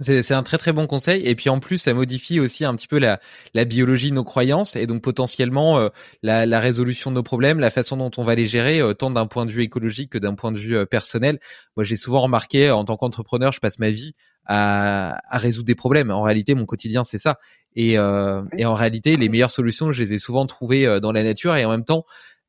C'est 0.00 0.34
un 0.34 0.42
très 0.42 0.58
très 0.58 0.72
bon 0.72 0.86
conseil 0.86 1.26
et 1.26 1.34
puis 1.34 1.48
en 1.48 1.60
plus 1.60 1.78
ça 1.78 1.94
modifie 1.94 2.40
aussi 2.40 2.66
un 2.66 2.74
petit 2.74 2.86
peu 2.86 2.98
la, 2.98 3.20
la 3.54 3.64
biologie 3.64 4.10
de 4.10 4.14
nos 4.14 4.24
croyances 4.24 4.76
et 4.76 4.86
donc 4.86 5.00
potentiellement 5.00 5.78
euh, 5.78 5.88
la, 6.22 6.44
la, 6.44 6.60
résolution 6.60 7.10
de 7.10 7.16
nos 7.16 7.22
problèmes, 7.22 7.58
la 7.58 7.70
façon 7.70 7.96
dont 7.96 8.10
on 8.18 8.22
va 8.22 8.34
les 8.34 8.46
gérer 8.46 8.80
euh, 8.80 8.92
tant 8.92 9.10
d'un 9.10 9.26
point 9.26 9.46
de 9.46 9.50
vue 9.50 9.62
écologique 9.62 10.12
que 10.12 10.18
d'un 10.18 10.34
point 10.34 10.52
de 10.52 10.58
vue 10.58 10.76
euh, 10.76 10.84
personnel. 10.84 11.40
Moi 11.74 11.84
j'ai 11.84 11.96
souvent 11.96 12.20
remarqué 12.20 12.70
en 12.70 12.84
tant 12.84 12.98
qu'entrepreneur 12.98 13.52
je 13.52 13.60
passe 13.60 13.78
ma 13.78 13.88
vie 13.88 14.12
à, 14.44 15.20
à, 15.34 15.38
résoudre 15.38 15.66
des 15.66 15.74
problèmes. 15.74 16.10
En 16.10 16.20
réalité 16.20 16.54
mon 16.54 16.66
quotidien 16.66 17.04
c'est 17.04 17.18
ça 17.18 17.38
et, 17.74 17.92
et 17.92 18.66
en 18.66 18.74
réalité 18.74 19.16
les 19.16 19.28
meilleures 19.28 19.50
solutions 19.50 19.90
je 19.90 20.02
les 20.02 20.12
ai 20.12 20.18
souvent 20.18 20.46
trouvées 20.46 21.00
dans 21.00 21.12
la 21.12 21.22
nature 21.22 21.56
et 21.56 21.64
en 21.64 21.70
même 21.70 21.84
temps 21.84 22.04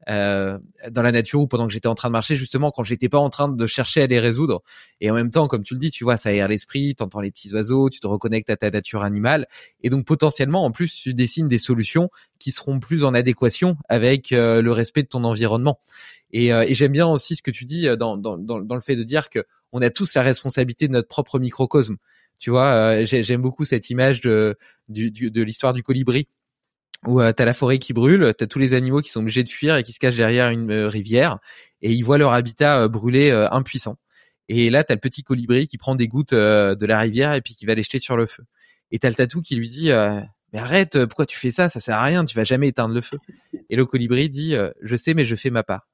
euh, 0.08 0.58
dans 0.90 1.02
la 1.02 1.12
nature 1.12 1.42
ou 1.42 1.48
pendant 1.48 1.68
que 1.68 1.74
j'étais 1.74 1.88
en 1.88 1.96
train 1.96 2.08
de 2.08 2.14
marcher 2.14 2.38
justement 2.38 2.72
quand 2.72 2.84
j'étais 2.84 3.10
pas 3.10 3.18
en 3.18 3.30
train 3.30 3.50
de 3.50 3.68
chercher 3.68 4.02
à 4.04 4.08
les 4.08 4.20
résoudre. 4.20 4.64
Et 5.02 5.12
en 5.12 5.14
même 5.14 5.30
temps 5.30 5.48
comme 5.48 5.62
tu 5.62 5.74
le 5.74 5.80
dis 5.80 5.92
tu 5.92 6.06
vois 6.06 6.16
ça 6.16 6.30
aère 6.30 6.48
l'esprit 6.48 6.96
t'entends 6.96 7.20
les 7.20 7.32
petits 7.32 7.54
oiseaux 7.54 7.90
tu 7.90 8.00
te 8.00 8.08
reconnectes 8.08 8.50
à 8.50 8.56
ta 8.56 8.72
nature 8.72 9.04
animale. 9.04 9.48
Et 9.84 9.90
donc 9.90 10.06
potentiellement 10.06 10.64
en 10.64 10.72
plus 10.72 10.94
tu 10.94 11.14
dessines 11.14 11.50
des 11.50 11.58
solutions 11.58 12.10
qui 12.40 12.52
seront 12.52 12.80
plus 12.80 13.04
en 13.04 13.14
adéquation 13.14 13.76
avec 13.90 14.32
euh, 14.32 14.62
le 14.62 14.72
respect 14.72 15.04
de 15.04 15.10
ton 15.10 15.26
environnement. 15.26 15.80
Et, 16.32 16.54
euh, 16.54 16.64
et 16.66 16.76
j'aime 16.76 16.94
bien 16.94 17.08
aussi 17.08 17.36
ce 17.36 17.44
que 17.44 17.52
tu 17.52 17.66
dis 17.66 17.88
dans, 17.98 18.16
le 18.16 18.82
fait 18.82 18.96
de 18.96 19.04
dire 19.04 19.30
que 19.30 19.44
on 19.74 19.82
a 19.82 19.90
tous 19.90 20.14
la 20.14 20.22
responsabilité 20.22 20.88
de 20.88 20.94
notre 20.94 21.10
propre 21.10 21.40
microcosme. 21.40 21.98
Tu 22.40 22.52
vois 22.52 23.04
j'aime 23.04 23.42
beaucoup 23.42 23.66
cette 23.66 23.90
image 23.90 24.22
de 24.22 24.56
l'histoire 24.88 25.74
du 25.74 25.84
colibri 25.84 26.30
où 27.08 27.22
euh, 27.22 27.32
t'as 27.32 27.46
la 27.46 27.54
forêt 27.54 27.80
qui 27.80 27.94
brûle, 27.94 28.34
t'as 28.38 28.48
tous 28.48 28.60
les 28.60 28.74
animaux 28.74 29.02
qui 29.02 29.10
sont 29.10 29.22
obligés 29.22 29.44
de 29.44 29.50
fuir 29.50 29.78
et 29.78 29.84
qui 29.84 29.94
se 29.94 30.00
cachent 30.00 30.18
derrière 30.18 30.50
une 30.50 30.72
euh, 30.72 30.90
rivière, 30.90 31.40
et 31.82 31.92
ils 31.92 32.04
voient 32.04 32.18
leur 32.18 32.34
habitat 32.34 32.82
euh, 32.82 32.88
brûler 32.88 33.32
impuissant. 33.52 33.98
Et 34.50 34.70
là, 34.70 34.84
t'as 34.84 34.96
le 34.96 35.00
petit 35.00 35.24
colibri 35.24 35.68
qui 35.68 35.78
prend 35.78 35.96
des 35.96 36.08
gouttes 36.08 36.34
de 36.34 36.86
la 36.86 37.00
rivière 37.00 37.34
et 37.36 37.42
puis 37.42 37.54
qui 37.54 37.68
va 37.68 37.76
les 37.76 37.84
jeter 37.84 38.00
sur 38.00 38.18
le 38.18 38.26
feu. 38.26 38.44
Et 38.92 38.98
t'as 38.98 39.10
le 39.10 39.16
tatou 39.16 39.42
qui 39.42 39.56
lui 39.56 39.70
dit 39.70 39.90
mais 40.52 40.60
arrête, 40.60 41.06
pourquoi 41.06 41.28
tu 41.28 41.38
fais 41.38 41.52
ça? 41.52 41.70
Ça 41.70 41.80
sert 41.80 41.96
à 41.96 42.04
rien, 42.04 42.26
tu 42.26 42.36
vas 42.36 42.44
jamais 42.44 42.70
éteindre 42.70 42.96
le 42.96 43.02
feu. 43.02 43.20
Et 43.70 43.76
le 43.76 43.86
colibri 43.86 44.28
dit 44.28 44.56
je 44.82 44.96
sais, 44.96 45.14
mais 45.14 45.24
je 45.24 45.36
fais 45.36 45.52
ma 45.52 45.62
part. 45.62 45.89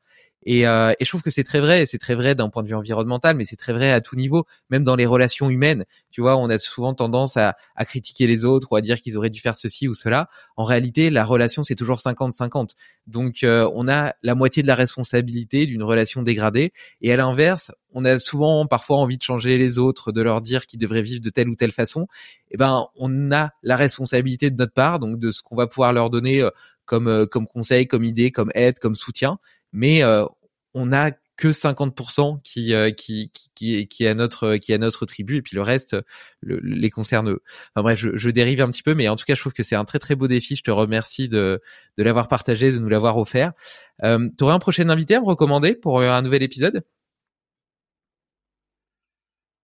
Et, 0.46 0.68
euh, 0.68 0.94
et, 1.00 1.06
je 1.06 1.10
trouve 1.10 1.24
que 1.24 1.32
c'est 1.32 1.44
très 1.44 1.60
vrai, 1.60 1.86
c'est 1.88 1.98
très 1.98 2.14
vrai 2.14 2.36
d'un 2.36 2.50
point 2.50 2.62
de 2.62 2.68
vue 2.68 2.76
environnemental, 2.76 3.36
mais 3.36 3.46
c'est 3.46 3.56
très 3.56 3.74
vrai 3.74 3.92
à 3.92 4.00
tout 4.00 4.16
niveau, 4.16 4.46
même 4.70 4.84
dans 4.84 4.96
les 4.96 5.08
relations 5.08 5.50
humaines. 5.50 5.86
Tu 6.12 6.22
vois, 6.22 6.38
on 6.38 6.50
a 6.50 6.60
souvent 6.60 6.94
tendance 6.94 7.36
à, 7.36 7.56
à 7.76 7.86
critiquer 7.86 8.28
les 8.28 8.46
autres 8.46 8.68
ou 8.72 8.76
à 8.76 8.82
dire 8.82 9.02
qu'ils 9.02 9.18
auraient 9.18 9.32
dû 9.32 9.40
faire 9.40 9.56
ceci 9.56 9.88
ou 9.88 9.96
cela. 9.96 10.30
En 10.56 10.64
réalité, 10.64 11.10
la 11.10 11.26
relation, 11.26 11.64
c'est 11.64 11.76
toujours 11.76 11.98
50-50. 11.98 12.72
Donc, 13.08 13.44
euh, 13.44 13.70
on 13.74 13.88
a 13.88 14.14
la 14.22 14.36
moitié 14.36 14.62
de 14.62 14.68
la 14.68 14.76
responsabilité 14.76 15.66
d'une 15.66 15.84
relation 15.84 16.22
dégradée. 16.22 16.74
Et 17.02 17.12
à 17.12 17.18
l'inverse, 17.18 17.72
on 17.92 18.06
a 18.06 18.20
souvent 18.20 18.68
parfois 18.68 18.98
envie 18.98 19.18
de 19.18 19.24
changer 19.24 19.58
les 19.58 19.80
autres, 19.80 20.12
de 20.12 20.22
leur 20.22 20.42
dire 20.42 20.68
qu'ils 20.68 20.80
devraient 20.80 21.02
vivre 21.02 21.22
de 21.22 21.30
telle 21.32 21.50
ou 21.50 21.56
telle 21.56 21.72
façon. 21.72 22.08
Eh 22.52 22.58
ben, 22.58 22.86
on 22.96 23.32
a 23.32 23.50
la 23.64 23.76
responsabilité 23.76 24.52
de 24.52 24.58
notre 24.58 24.74
part, 24.74 25.00
donc 25.00 25.20
de 25.20 25.32
ce 25.32 25.42
qu'on 25.42 25.56
va 25.56 25.66
pouvoir 25.66 25.92
leur 25.92 26.12
donner 26.12 26.42
euh, 26.42 26.50
comme 26.86 27.26
comme 27.26 27.48
conseil, 27.48 27.88
comme 27.88 28.04
idée, 28.04 28.30
comme 28.30 28.52
aide, 28.54 28.78
comme 28.78 28.94
soutien 28.94 29.40
mais 29.76 30.04
euh, 30.04 30.26
on 30.74 30.88
n'a 30.88 31.12
que 31.38 31.50
50% 31.50 32.42
qui, 32.44 32.74
euh, 32.74 32.92
qui, 32.92 33.32
qui, 33.56 33.88
qui, 33.88 34.06
est 34.06 34.08
à 34.08 34.14
notre, 34.14 34.56
qui 34.56 34.72
est 34.72 34.78
notre 34.78 35.06
tribu, 35.06 35.38
et 35.38 35.42
puis 35.42 35.56
le 35.56 35.62
reste 35.62 35.98
les 36.44 36.90
concerne. 36.90 37.36
Enfin 37.76 37.84
bref, 37.84 38.00
je, 38.00 38.16
je, 38.16 38.30
dérive 38.30 38.62
un 38.62 38.72
petit 38.72 38.84
peu, 38.84 38.96
mais 38.96 39.10
en 39.10 39.18
tout 39.18 39.26
cas, 39.26 39.36
je 39.36 39.42
trouve 39.42 39.54
que 39.54 39.64
c'est 39.64 39.76
un 39.76 39.86
très 39.86 40.00
très 40.00 40.16
beau 40.16 40.28
défi. 40.28 40.56
Je 40.56 40.64
te 40.64 40.72
remercie 40.72 41.28
de, 41.28 41.62
de 41.98 42.04
l'avoir 42.04 42.30
partagé, 42.30 42.72
de 42.72 42.78
nous 42.78 42.90
l'avoir 42.90 43.18
offert. 43.18 43.52
Euh, 44.04 44.30
un 44.42 44.60
prochain 44.60 44.90
invité 44.90 45.16
à 45.16 45.20
me 45.20 45.26
recommander 45.26 45.76
pour 45.76 46.02
un 46.02 46.22
nouvel 46.22 46.44
épisode? 46.44 46.84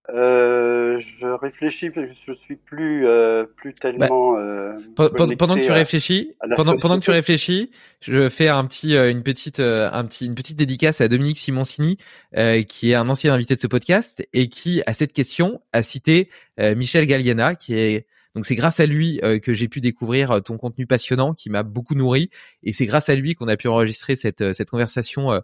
Euh, 0.10 0.91
je 1.02 1.26
réfléchis, 1.26 1.90
je 1.96 2.34
suis 2.34 2.56
plus 2.56 3.06
euh, 3.08 3.46
plus 3.56 3.74
tellement. 3.74 4.38
Euh, 4.38 4.78
pendant 4.96 5.56
que 5.56 5.66
tu 5.66 5.72
réfléchis, 5.72 6.36
pendant, 6.56 6.78
pendant 6.78 7.00
que 7.00 7.04
tu 7.04 7.12
réfléchis, 7.12 7.72
je 8.00 8.30
fais 8.30 8.48
un 8.48 8.66
petit 8.66 8.96
euh, 8.96 9.12
une 9.12 9.24
petite 9.24 9.60
euh, 9.60 9.90
un 9.92 10.06
petit 10.06 10.26
une 10.26 10.36
petite 10.36 10.58
dédicace 10.58 11.02
à 11.02 11.08
Dominique 11.08 11.38
Simoncini, 11.38 11.98
qui 12.68 12.92
est 12.92 12.96
un 12.96 13.10
ancien 13.10 13.34
invité 13.34 13.56
de 13.56 13.62
ce 13.62 13.68
podcast 13.68 14.26
et 14.34 14.48
qui 14.48 14.82
à 14.86 14.94
cette 14.94 15.14
question 15.14 15.62
a 15.74 15.84
cité 15.84 16.30
Michel 16.58 17.06
Galliana, 17.06 17.56
qui 17.56 17.74
est 17.76 18.08
donc 18.36 18.46
c'est 18.46 18.56
grâce 18.56 18.80
à 18.80 18.86
lui 18.86 19.20
que 19.44 19.54
j'ai 19.54 19.68
pu 19.68 19.82
découvrir 19.82 20.42
ton 20.44 20.58
contenu 20.58 20.88
passionnant, 20.88 21.34
qui 21.34 21.50
m'a 21.50 21.64
beaucoup 21.64 21.96
nourri, 21.96 22.30
et 22.64 22.72
c'est 22.72 22.86
grâce 22.86 23.10
à 23.10 23.16
lui 23.16 23.36
qu'on 23.36 23.48
a 23.48 23.58
pu 23.58 23.68
enregistrer 23.68 24.16
cette 24.16 24.54
cette 24.54 24.70
conversation 24.70 25.42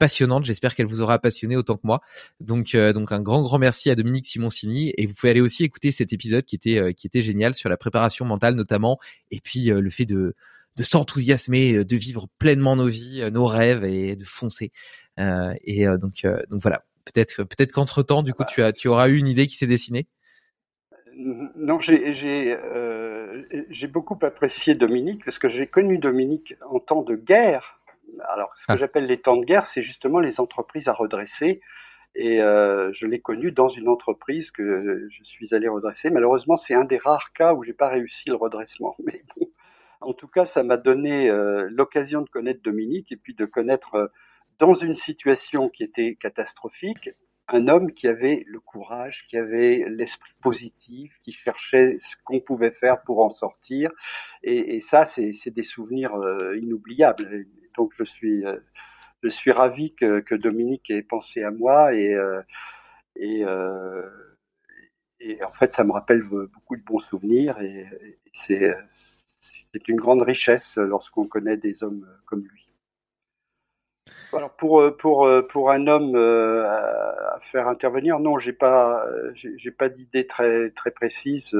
passionnante. 0.00 0.44
J'espère 0.44 0.74
qu'elle 0.74 0.86
vous 0.86 1.02
aura 1.02 1.20
passionné 1.20 1.56
autant 1.56 1.76
que 1.76 1.86
moi. 1.86 2.00
Donc, 2.40 2.74
euh, 2.74 2.92
donc 2.92 3.12
un 3.12 3.20
grand, 3.20 3.42
grand 3.42 3.58
merci 3.58 3.90
à 3.90 3.94
Dominique 3.94 4.26
Simoncini. 4.26 4.92
Et 4.96 5.06
vous 5.06 5.12
pouvez 5.12 5.30
aller 5.30 5.42
aussi 5.42 5.62
écouter 5.62 5.92
cet 5.92 6.12
épisode 6.12 6.44
qui 6.44 6.56
était, 6.56 6.78
euh, 6.78 6.92
qui 6.92 7.06
était 7.06 7.22
génial 7.22 7.54
sur 7.54 7.68
la 7.68 7.76
préparation 7.76 8.24
mentale 8.24 8.54
notamment. 8.54 8.98
Et 9.30 9.38
puis 9.40 9.70
euh, 9.70 9.80
le 9.80 9.90
fait 9.90 10.06
de, 10.06 10.34
de 10.76 10.82
s'enthousiasmer, 10.82 11.84
de 11.84 11.96
vivre 11.96 12.26
pleinement 12.38 12.74
nos 12.74 12.88
vies, 12.88 13.30
nos 13.30 13.44
rêves 13.44 13.84
et 13.84 14.16
de 14.16 14.24
foncer. 14.24 14.72
et 15.18 15.86
donc, 16.00 16.26
donc 16.48 16.62
voilà. 16.62 16.82
Peut-être, 17.04 17.42
peut-être 17.44 17.72
qu'entre 17.72 18.02
temps, 18.02 18.22
du 18.22 18.32
coup, 18.32 18.44
tu 18.48 18.62
as, 18.62 18.72
tu 18.72 18.88
auras 18.88 19.08
eu 19.08 19.16
une 19.16 19.26
idée 19.26 19.46
qui 19.46 19.56
s'est 19.56 19.66
dessinée? 19.66 20.06
Non, 21.16 21.80
j'ai 21.80 22.14
j'ai 22.14 23.86
beaucoup 23.88 24.18
apprécié 24.22 24.74
Dominique 24.74 25.24
parce 25.24 25.38
que 25.38 25.48
j'ai 25.48 25.66
connu 25.66 25.98
Dominique 25.98 26.54
en 26.70 26.78
temps 26.78 27.02
de 27.02 27.16
guerre 27.16 27.79
alors, 28.28 28.52
ce 28.56 28.66
que 28.66 28.72
ah. 28.72 28.76
j'appelle 28.76 29.06
les 29.06 29.20
temps 29.20 29.36
de 29.36 29.44
guerre, 29.44 29.66
c'est 29.66 29.82
justement 29.82 30.20
les 30.20 30.40
entreprises 30.40 30.88
à 30.88 30.92
redresser. 30.92 31.60
Et 32.14 32.42
euh, 32.42 32.92
je 32.92 33.06
l'ai 33.06 33.20
connu 33.20 33.52
dans 33.52 33.68
une 33.68 33.88
entreprise 33.88 34.50
que 34.50 35.06
je 35.10 35.24
suis 35.24 35.54
allé 35.54 35.68
redresser. 35.68 36.10
Malheureusement, 36.10 36.56
c'est 36.56 36.74
un 36.74 36.84
des 36.84 36.98
rares 36.98 37.32
cas 37.32 37.54
où 37.54 37.62
j'ai 37.62 37.72
pas 37.72 37.88
réussi 37.88 38.28
le 38.28 38.34
redressement. 38.34 38.96
Mais 39.04 39.22
bon, 39.36 39.48
en 40.00 40.12
tout 40.12 40.28
cas, 40.28 40.46
ça 40.46 40.62
m'a 40.62 40.76
donné 40.76 41.30
euh, 41.30 41.68
l'occasion 41.70 42.22
de 42.22 42.28
connaître 42.28 42.62
Dominique 42.62 43.12
et 43.12 43.16
puis 43.16 43.34
de 43.34 43.44
connaître 43.44 43.94
euh, 43.94 44.06
dans 44.58 44.74
une 44.74 44.96
situation 44.96 45.68
qui 45.68 45.84
était 45.84 46.16
catastrophique 46.16 47.10
un 47.52 47.66
homme 47.66 47.92
qui 47.92 48.06
avait 48.06 48.44
le 48.46 48.60
courage, 48.60 49.26
qui 49.28 49.36
avait 49.36 49.84
l'esprit 49.88 50.32
positif, 50.40 51.12
qui 51.24 51.32
cherchait 51.32 51.96
ce 51.98 52.14
qu'on 52.22 52.38
pouvait 52.38 52.70
faire 52.70 53.02
pour 53.02 53.24
en 53.24 53.30
sortir. 53.30 53.90
Et, 54.44 54.76
et 54.76 54.80
ça, 54.80 55.04
c'est 55.04 55.50
des 55.50 55.64
souvenirs 55.64 56.12
inoubliables 56.54 57.46
donc 57.80 57.92
je 57.98 58.04
suis, 58.04 58.44
euh, 58.44 58.58
je 59.22 59.30
suis 59.30 59.52
ravi 59.52 59.94
que, 59.94 60.20
que, 60.20 60.34
Dominique 60.34 60.90
ait 60.90 61.02
pensé 61.02 61.42
à 61.42 61.50
moi 61.50 61.94
et, 61.94 62.12
euh, 62.12 62.42
et, 63.16 63.42
euh, 63.42 64.06
et, 65.18 65.42
en 65.42 65.50
fait 65.50 65.72
ça 65.72 65.82
me 65.82 65.92
rappelle 65.92 66.22
beaucoup 66.22 66.76
de 66.76 66.82
bons 66.82 67.00
souvenirs 67.00 67.58
et, 67.62 67.86
c'est 68.32 68.76
c'est 69.72 69.88
une 69.88 69.96
grande 69.96 70.22
richesse 70.22 70.76
lorsqu'on 70.76 71.26
connaît 71.26 71.56
des 71.56 71.82
hommes 71.82 72.06
comme 72.26 72.42
lui. 72.42 72.68
Alors 74.34 74.54
pour 74.56 74.96
pour 74.98 75.28
pour 75.48 75.70
un 75.70 75.86
homme 75.86 76.16
à 76.16 77.40
faire 77.50 77.66
intervenir, 77.66 78.20
non, 78.20 78.38
j'ai 78.38 78.52
pas 78.52 79.06
j'ai 79.34 79.70
pas 79.70 79.88
d'idée 79.88 80.26
très 80.26 80.70
très 80.70 80.90
précise 80.90 81.56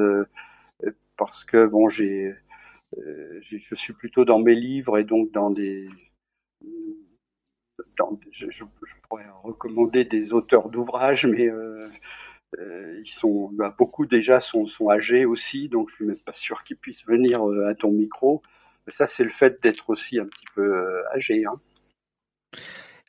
parce 1.17 1.45
que 1.45 1.67
bon 1.67 1.89
j'ai 1.89 2.35
je 3.41 3.75
suis 3.75 3.95
plutôt 3.95 4.25
dans 4.25 4.39
mes 4.39 4.55
livres 4.55 4.99
et 4.99 5.05
donc 5.05 5.33
dans 5.33 5.51
des 5.51 5.89
je, 8.33 8.65
pourrais 9.09 9.27
recommander 9.43 10.05
des 10.05 10.33
auteurs 10.33 10.69
d'ouvrages, 10.69 11.27
mais 11.27 11.49
euh, 11.49 11.89
euh, 12.59 13.01
ils 13.05 13.11
sont 13.11 13.51
bah, 13.53 13.75
beaucoup 13.77 14.07
déjà 14.07 14.41
sont, 14.41 14.67
sont, 14.67 14.91
âgés 14.91 15.25
aussi, 15.25 15.69
donc 15.69 15.91
je 15.91 15.97
suis 15.97 16.05
même 16.05 16.19
pas 16.19 16.35
sûr 16.35 16.65
qu'ils 16.65 16.77
puissent 16.77 17.05
venir 17.07 17.47
euh, 17.47 17.69
à 17.69 17.75
ton 17.75 17.91
micro. 17.91 18.43
Mais 18.87 18.93
ça, 18.93 19.07
c'est 19.07 19.25
le 19.25 19.31
fait 19.31 19.63
d'être 19.63 19.91
aussi 19.91 20.19
un 20.19 20.27
petit 20.27 20.47
peu 20.55 21.05
âgé. 21.15 21.45
Hein. 21.45 21.61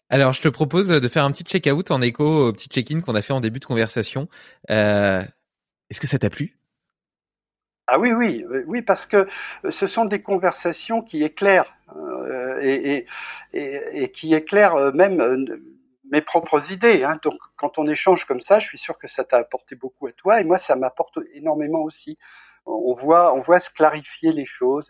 Alors, 0.09 0.33
je 0.33 0.41
te 0.41 0.49
propose 0.49 0.89
de 0.89 1.07
faire 1.07 1.23
un 1.23 1.31
petit 1.31 1.45
check-out 1.45 1.91
en 1.91 2.01
écho 2.01 2.25
au 2.25 2.51
petit 2.51 2.67
check-in 2.67 2.99
qu'on 2.99 3.15
a 3.15 3.21
fait 3.21 3.31
en 3.31 3.39
début 3.39 3.59
de 3.59 3.65
conversation. 3.65 4.27
Est-ce 4.67 6.01
que 6.01 6.07
ça 6.07 6.19
t'a 6.19 6.30
plu? 6.30 6.57
Ah 7.88 7.99
oui, 7.99 8.11
oui, 8.11 8.45
oui, 8.67 8.81
parce 8.81 9.05
que 9.05 9.27
ce 9.69 9.88
sont 9.88 10.05
des 10.05 10.21
conversations 10.21 11.01
qui 11.01 11.23
éclairent 11.23 11.73
et, 12.61 14.11
qui 14.14 14.33
éclairent 14.33 14.93
même 14.93 15.61
mes 16.11 16.22
propres 16.22 16.72
idées. 16.72 17.03
Hein. 17.03 17.19
Donc, 17.23 17.40
quand 17.56 17.80
on 17.80 17.88
échange 17.88 18.25
comme 18.25 18.41
ça, 18.41 18.59
je 18.59 18.67
suis 18.67 18.77
sûr 18.77 18.98
que 18.98 19.07
ça 19.07 19.23
t'a 19.23 19.38
apporté 19.38 19.75
beaucoup 19.75 20.07
à 20.07 20.11
toi, 20.11 20.41
et 20.41 20.43
moi, 20.43 20.59
ça 20.59 20.75
m'apporte 20.75 21.17
énormément 21.33 21.81
aussi. 21.83 22.17
On 22.65 22.93
voit, 22.93 23.33
on 23.33 23.41
voit 23.41 23.59
se 23.59 23.72
clarifier 23.72 24.33
les 24.33 24.45
choses, 24.45 24.85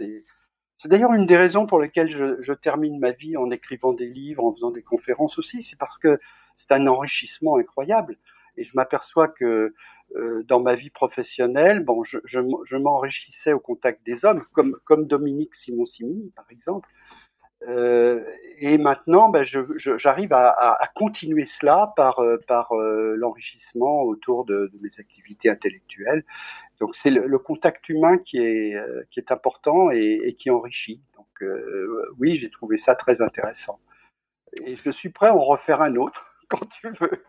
c'est 0.77 0.87
d'ailleurs 0.87 1.13
une 1.13 1.27
des 1.27 1.37
raisons 1.37 1.67
pour 1.67 1.79
lesquelles 1.79 2.09
je, 2.09 2.53
termine 2.53 2.99
ma 2.99 3.11
vie 3.11 3.37
en 3.37 3.51
écrivant 3.51 3.93
des 3.93 4.07
livres, 4.07 4.43
en 4.43 4.53
faisant 4.53 4.71
des 4.71 4.81
conférences 4.81 5.37
aussi. 5.37 5.61
C'est 5.61 5.77
parce 5.77 5.99
que 5.99 6.19
c'est 6.57 6.71
un 6.71 6.87
enrichissement 6.87 7.57
incroyable, 7.57 8.17
et 8.57 8.63
je 8.63 8.71
m'aperçois 8.73 9.27
que 9.27 9.73
euh, 10.15 10.43
dans 10.43 10.59
ma 10.59 10.75
vie 10.75 10.89
professionnelle, 10.89 11.85
bon, 11.85 12.03
je 12.03 12.77
m'enrichissais 12.77 13.53
au 13.53 13.59
contact 13.59 14.03
des 14.05 14.25
hommes, 14.25 14.43
comme, 14.53 14.75
comme 14.83 15.05
Dominique 15.05 15.55
Simon-Simini, 15.55 16.31
par 16.35 16.45
exemple. 16.49 16.89
Euh, 17.67 18.23
et 18.57 18.77
maintenant, 18.77 19.29
ben, 19.29 19.43
j'arrive 19.43 20.33
à, 20.33 20.49
à, 20.49 20.83
à, 20.83 20.87
continuer 20.87 21.45
cela 21.45 21.93
par, 21.95 22.19
euh, 22.19 22.37
par 22.47 22.71
euh, 22.73 23.15
l'enrichissement 23.15 24.03
autour 24.03 24.45
de, 24.45 24.71
de, 24.73 24.83
mes 24.83 24.99
activités 24.99 25.49
intellectuelles. 25.49 26.23
Donc 26.79 26.95
c'est 26.95 27.11
le, 27.11 27.27
le, 27.27 27.39
contact 27.39 27.87
humain 27.89 28.17
qui 28.17 28.37
est, 28.37 28.75
euh, 28.75 29.03
qui 29.11 29.19
est 29.19 29.31
important 29.31 29.91
et, 29.91 30.21
et 30.23 30.33
qui 30.33 30.49
enrichit. 30.49 31.01
Donc 31.15 31.27
oui, 32.19 32.35
j'ai 32.35 32.51
trouvé 32.51 32.77
ça 32.77 32.93
très 32.93 33.19
intéressant. 33.19 33.79
Et 34.63 34.75
je 34.75 34.91
suis 34.91 35.09
prêt 35.09 35.27
à 35.27 35.35
en 35.35 35.43
refaire 35.43 35.81
un 35.81 35.95
autre 35.95 36.27
quand 36.49 36.67
tu 36.69 36.89
veux. 36.99 37.23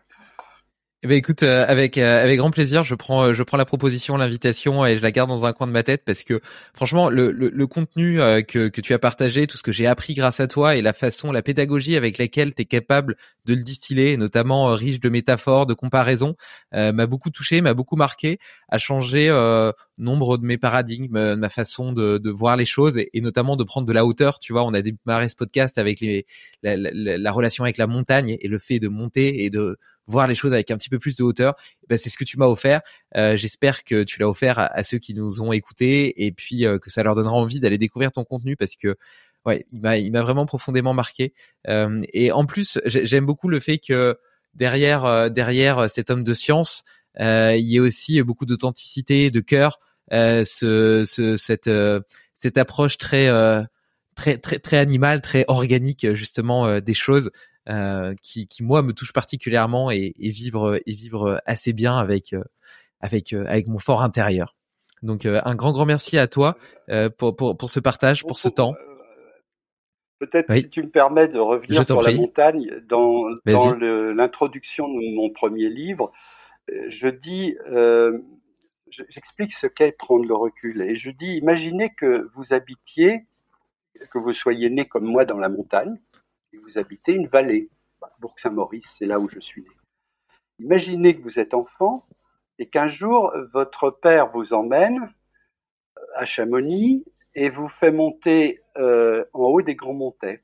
Eh 1.05 1.07
ben 1.09 1.17
écoute, 1.17 1.43
euh, 1.43 1.65
avec 1.67 1.97
euh, 1.97 2.23
avec 2.23 2.37
grand 2.37 2.49
plaisir, 2.49 2.85
je 2.85 2.95
prends 2.95 3.23
euh, 3.23 3.33
je 3.33 3.43
prends 3.43 3.57
la 3.57 3.65
proposition, 3.65 4.15
l'invitation 4.15 4.85
et 4.85 4.97
je 4.97 5.03
la 5.03 5.11
garde 5.11 5.27
dans 5.29 5.43
un 5.43 5.51
coin 5.51 5.67
de 5.67 5.73
ma 5.73 5.83
tête 5.83 6.03
parce 6.05 6.23
que 6.23 6.39
franchement 6.73 7.09
le 7.09 7.29
le, 7.29 7.67
contenu 7.67 8.19
que 8.47 8.69
que 8.69 8.79
tu 8.79 8.93
as 8.93 8.99
partagé, 8.99 9.45
tout 9.45 9.57
ce 9.57 9.63
que 9.63 9.73
j'ai 9.73 9.85
appris 9.85 10.13
grâce 10.13 10.39
à 10.39 10.47
toi 10.47 10.77
et 10.77 10.81
la 10.81 10.93
façon, 10.93 11.33
la 11.33 11.41
pédagogie 11.41 11.97
avec 11.97 12.17
laquelle 12.17 12.53
tu 12.53 12.61
es 12.61 12.65
capable 12.65 13.17
de 13.43 13.53
le 13.53 13.63
distiller, 13.63 14.15
notamment 14.15 14.67
riche 14.75 15.01
de 15.01 15.09
métaphores, 15.09 15.65
de 15.65 15.73
comparaisons, 15.73 16.35
m'a 16.71 17.05
beaucoup 17.05 17.31
touché, 17.31 17.59
m'a 17.59 17.73
beaucoup 17.73 17.97
marqué, 17.97 18.39
a 18.69 18.77
changé 18.77 19.29
nombre 19.97 20.37
de 20.37 20.45
mes 20.45 20.57
paradigmes, 20.57 21.35
ma 21.35 21.49
façon 21.49 21.93
de, 21.93 22.17
de 22.17 22.29
voir 22.29 22.57
les 22.57 22.65
choses 22.65 22.97
et, 22.97 23.21
notamment 23.21 23.55
de 23.55 23.63
prendre 23.63 23.87
de 23.87 23.93
la 23.93 24.05
hauteur. 24.05 24.39
Tu 24.39 24.53
vois, 24.53 24.63
on 24.63 24.73
a 24.73 24.81
démarré 24.81 25.29
ce 25.29 25.35
podcast 25.35 25.77
avec 25.77 25.99
les 25.99 26.25
la, 26.63 26.75
la, 26.77 27.17
la 27.17 27.31
relation 27.31 27.63
avec 27.63 27.77
la 27.77 27.87
montagne 27.87 28.37
et 28.39 28.47
le 28.47 28.57
fait 28.59 28.79
de 28.79 28.87
monter 28.87 29.43
et 29.43 29.49
de 29.49 29.77
voir 30.07 30.27
les 30.27 30.35
choses 30.35 30.53
avec 30.53 30.71
un 30.71 30.77
petit 30.77 30.89
peu 30.89 30.99
plus 30.99 31.15
de 31.15 31.23
hauteur, 31.23 31.55
ben 31.87 31.97
c'est 31.97 32.09
ce 32.09 32.17
que 32.17 32.23
tu 32.23 32.37
m'as 32.37 32.47
offert. 32.47 32.81
Euh, 33.15 33.37
J'espère 33.37 33.83
que 33.83 34.03
tu 34.03 34.19
l'as 34.19 34.27
offert 34.27 34.59
à, 34.59 34.83
ceux 34.83 34.97
qui 34.97 35.13
nous 35.13 35.41
ont 35.41 35.51
écoutés 35.51 36.25
et 36.25 36.31
puis 36.31 36.65
euh, 36.65 36.77
que 36.79 36.89
ça 36.89 37.03
leur 37.03 37.15
donnera 37.15 37.35
envie 37.35 37.59
d'aller 37.59 37.77
découvrir 37.77 38.11
ton 38.11 38.23
contenu 38.23 38.55
parce 38.57 38.75
que 38.75 38.97
ouais, 39.45 39.65
il 39.71 39.81
m'a 39.81 39.97
il 39.97 40.11
m'a 40.11 40.21
vraiment 40.21 40.45
profondément 40.45 40.93
marqué. 40.93 41.33
Euh, 41.67 42.01
et 42.13 42.31
en 42.31 42.45
plus, 42.45 42.79
j'aime 42.85 43.25
beaucoup 43.25 43.47
le 43.49 43.59
fait 43.59 43.77
que 43.77 44.17
derrière 44.53 45.05
euh, 45.05 45.29
derrière 45.29 45.89
cet 45.89 46.09
homme 46.09 46.23
de 46.23 46.33
science, 46.33 46.83
euh, 46.83 47.02
il 47.19 47.65
y 47.65 47.77
ait 47.77 47.79
aussi 47.79 48.21
beaucoup 48.23 48.45
d'authenticité, 48.45 49.31
de 49.31 49.39
cœur, 49.39 49.79
ce, 50.11 51.03
ce, 51.05 51.37
cette 51.37 51.69
cette 52.35 52.57
approche 52.57 52.97
très 52.97 53.29
très 54.15 54.37
très 54.37 54.59
très 54.59 54.77
animale, 54.77 55.21
très 55.21 55.45
organique 55.47 56.13
justement 56.13 56.79
des 56.79 56.93
choses. 56.93 57.31
Euh, 57.69 58.13
qui, 58.21 58.45
qui, 58.45 58.61
moi 58.61 58.81
me 58.81 58.91
touche 58.91 59.13
particulièrement 59.13 59.89
et, 59.89 60.13
et, 60.19 60.31
vivre 60.31 60.81
et 60.85 60.91
vivre 60.91 61.41
assez 61.45 61.71
bien 61.71 61.97
avec 61.97 62.33
euh, 62.33 62.43
avec 62.99 63.31
euh, 63.31 63.45
avec 63.47 63.67
mon 63.67 63.79
fort 63.79 64.03
intérieur. 64.03 64.57
Donc 65.01 65.25
un 65.25 65.55
grand 65.55 65.71
grand 65.71 65.85
merci 65.85 66.17
à 66.17 66.27
toi 66.27 66.57
pour, 67.17 67.35
pour, 67.37 67.57
pour 67.57 67.69
ce 67.69 67.79
partage, 67.79 68.23
pour 68.23 68.37
ce 68.37 68.49
temps. 68.49 68.73
Peut-être 70.19 70.53
si 70.53 70.69
tu 70.69 70.83
me 70.83 70.89
permets 70.89 71.29
de 71.29 71.39
revenir 71.39 71.85
sur 71.85 72.01
la 72.01 72.13
montagne 72.13 72.69
dans, 72.89 73.29
dans 73.45 73.73
l'introduction 73.73 74.87
de 74.87 75.15
mon 75.15 75.29
premier 75.29 75.69
livre, 75.69 76.11
je 76.67 77.07
dis 77.07 77.57
euh, 77.67 78.19
j'explique 78.87 79.53
ce 79.53 79.67
qu'est 79.67 79.91
prendre 79.91 80.25
le 80.25 80.35
recul 80.35 80.81
et 80.81 80.95
je 80.95 81.11
dis 81.11 81.37
imaginez 81.37 81.89
que 81.89 82.29
vous 82.35 82.53
habitiez 82.53 83.25
que 84.11 84.17
vous 84.17 84.33
soyez 84.33 84.69
né 84.69 84.87
comme 84.87 85.05
moi 85.05 85.25
dans 85.25 85.37
la 85.37 85.49
montagne 85.49 85.99
et 86.51 86.57
vous 86.57 86.77
habitez 86.77 87.13
une 87.13 87.27
vallée. 87.27 87.69
Bourg-Saint-Maurice, 88.19 88.95
c'est 88.97 89.05
là 89.05 89.19
où 89.19 89.29
je 89.29 89.39
suis 89.39 89.61
né. 89.61 89.69
Imaginez 90.59 91.15
que 91.15 91.21
vous 91.21 91.39
êtes 91.39 91.53
enfant 91.53 92.05
et 92.59 92.67
qu'un 92.67 92.87
jour 92.87 93.33
votre 93.53 93.91
père 93.91 94.29
vous 94.31 94.53
emmène 94.53 95.09
euh, 95.97 96.01
à 96.15 96.25
Chamonix 96.25 97.05
et 97.35 97.49
vous 97.49 97.69
fait 97.69 97.91
monter 97.91 98.61
euh, 98.77 99.25
en 99.33 99.45
haut 99.45 99.61
des 99.61 99.75
Grands 99.75 99.93
Montets. 99.93 100.43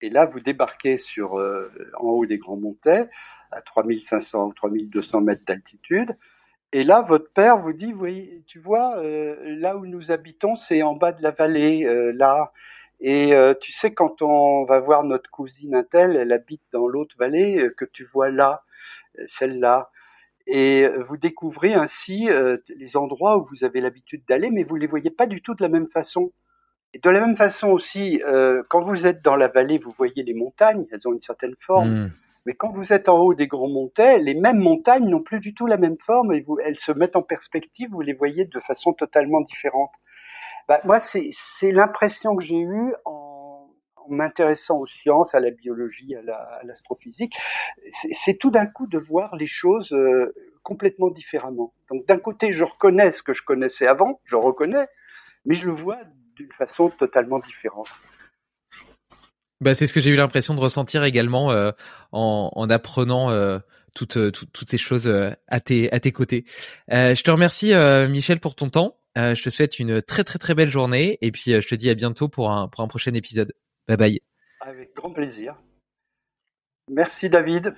Et 0.00 0.10
là, 0.10 0.26
vous 0.26 0.40
débarquez 0.40 0.96
euh, 1.18 1.68
en 1.98 2.08
haut 2.08 2.26
des 2.26 2.38
Grands 2.38 2.56
Montets 2.56 3.08
à 3.52 3.60
3500 3.60 4.46
ou 4.46 4.52
3200 4.52 5.20
mètres 5.20 5.44
d'altitude. 5.46 6.16
Et 6.72 6.84
là, 6.84 7.02
votre 7.02 7.30
père 7.32 7.58
vous 7.58 7.74
dit, 7.74 7.92
oui, 7.92 8.42
tu 8.46 8.58
vois, 8.58 8.96
euh, 8.96 9.36
là 9.58 9.76
où 9.76 9.86
nous 9.86 10.10
habitons, 10.10 10.56
c'est 10.56 10.82
en 10.82 10.94
bas 10.94 11.12
de 11.12 11.22
la 11.22 11.30
vallée, 11.30 11.84
euh, 11.84 12.12
là. 12.12 12.52
Et 13.00 13.34
euh, 13.34 13.52
tu 13.60 13.72
sais, 13.72 13.92
quand 13.92 14.22
on 14.22 14.64
va 14.64 14.80
voir 14.80 15.04
notre 15.04 15.28
cousine 15.30 15.74
Intel, 15.74 16.16
elle 16.16 16.32
habite 16.32 16.62
dans 16.72 16.86
l'autre 16.86 17.14
vallée 17.18 17.68
que 17.76 17.84
tu 17.84 18.04
vois 18.04 18.30
là, 18.30 18.62
celle-là. 19.26 19.90
Et 20.46 20.88
vous 21.06 21.16
découvrez 21.16 21.74
ainsi 21.74 22.28
les 22.68 22.96
endroits 22.96 23.38
où 23.38 23.46
vous 23.50 23.64
avez 23.64 23.80
l'habitude 23.80 24.22
d'aller, 24.28 24.50
mais 24.50 24.64
vous 24.64 24.76
les 24.76 24.86
voyez 24.86 25.10
pas 25.10 25.26
du 25.26 25.40
tout 25.40 25.54
de 25.54 25.62
la 25.62 25.68
même 25.68 25.88
façon. 25.88 26.32
Et 26.94 26.98
de 26.98 27.10
la 27.10 27.20
même 27.20 27.36
façon 27.36 27.68
aussi, 27.68 28.20
quand 28.68 28.82
vous 28.82 29.06
êtes 29.06 29.22
dans 29.22 29.36
la 29.36 29.48
vallée, 29.48 29.78
vous 29.78 29.92
voyez 29.96 30.22
les 30.22 30.34
montagnes, 30.34 30.86
elles 30.90 31.06
ont 31.06 31.12
une 31.12 31.20
certaine 31.20 31.54
forme. 31.60 31.90
Mmh. 31.90 32.10
Mais 32.46 32.54
quand 32.54 32.72
vous 32.72 32.92
êtes 32.92 33.08
en 33.08 33.18
haut 33.18 33.34
des 33.34 33.46
grands 33.46 33.68
montets, 33.68 34.18
les 34.18 34.34
mêmes 34.34 34.58
montagnes 34.58 35.08
n'ont 35.08 35.22
plus 35.22 35.40
du 35.40 35.54
tout 35.54 35.66
la 35.66 35.76
même 35.76 35.98
forme 36.04 36.32
et 36.32 36.44
elles 36.64 36.78
se 36.78 36.92
mettent 36.92 37.16
en 37.16 37.22
perspective, 37.22 37.90
vous 37.90 38.00
les 38.00 38.14
voyez 38.14 38.44
de 38.44 38.60
façon 38.60 38.92
totalement 38.92 39.40
différente. 39.42 39.90
Bah, 40.68 40.80
moi, 40.84 40.98
c'est 41.00 41.30
l'impression 41.72 42.36
que 42.36 42.44
j'ai 42.44 42.58
eue 42.58 42.94
en, 43.04 43.68
m'intéressant 44.08 44.78
aux 44.78 44.86
sciences, 44.86 45.34
à 45.34 45.40
la 45.40 45.50
biologie, 45.50 46.14
à 46.16 46.62
l'astrophysique. 46.64 47.34
La, 47.84 47.90
c'est 48.12 48.34
tout 48.34 48.50
d'un 48.50 48.66
coup 48.66 48.86
de 48.86 48.98
voir 48.98 49.36
les 49.36 49.46
choses 49.46 49.92
euh, 49.92 50.34
complètement 50.62 51.10
différemment. 51.10 51.72
Donc 51.90 52.06
d'un 52.06 52.18
côté, 52.18 52.52
je 52.52 52.64
reconnais 52.64 53.12
ce 53.12 53.22
que 53.22 53.34
je 53.34 53.42
connaissais 53.42 53.86
avant, 53.86 54.20
je 54.24 54.36
reconnais, 54.36 54.88
mais 55.44 55.54
je 55.54 55.66
le 55.66 55.72
vois 55.72 55.98
d'une 56.36 56.52
façon 56.52 56.90
totalement 56.90 57.38
différente. 57.38 57.88
Bah, 59.62 59.74
c'est 59.74 59.86
ce 59.86 59.92
que 59.92 60.00
j'ai 60.00 60.10
eu 60.10 60.16
l'impression 60.16 60.54
de 60.54 60.60
ressentir 60.60 61.04
également 61.04 61.50
euh, 61.50 61.70
en, 62.12 62.50
en, 62.54 62.70
apprenant 62.70 63.30
euh, 63.30 63.58
toutes, 63.94 64.32
toutes, 64.32 64.52
toutes, 64.52 64.70
ces 64.70 64.78
choses 64.78 65.06
euh, 65.06 65.30
à, 65.48 65.60
tes, 65.60 65.90
à 65.92 66.00
tes 66.00 66.12
côtés. 66.12 66.44
Euh, 66.92 67.14
je 67.14 67.22
te 67.22 67.30
remercie, 67.30 67.72
Michel, 68.08 68.40
pour 68.40 68.54
ton 68.54 68.68
temps. 68.68 68.98
Euh, 69.18 69.34
je 69.34 69.42
te 69.42 69.50
souhaite 69.50 69.78
une 69.78 70.00
très 70.00 70.24
très 70.24 70.38
très 70.38 70.54
belle 70.54 70.70
journée 70.70 71.18
et 71.20 71.30
puis 71.30 71.52
euh, 71.52 71.60
je 71.60 71.68
te 71.68 71.74
dis 71.74 71.90
à 71.90 71.94
bientôt 71.94 72.28
pour 72.28 72.50
un, 72.50 72.68
pour 72.68 72.82
un 72.82 72.88
prochain 72.88 73.12
épisode. 73.12 73.52
Bye 73.86 73.96
bye. 73.96 74.20
Avec 74.60 74.94
grand 74.96 75.12
plaisir. 75.12 75.56
Merci 76.90 77.28
David. 77.28 77.74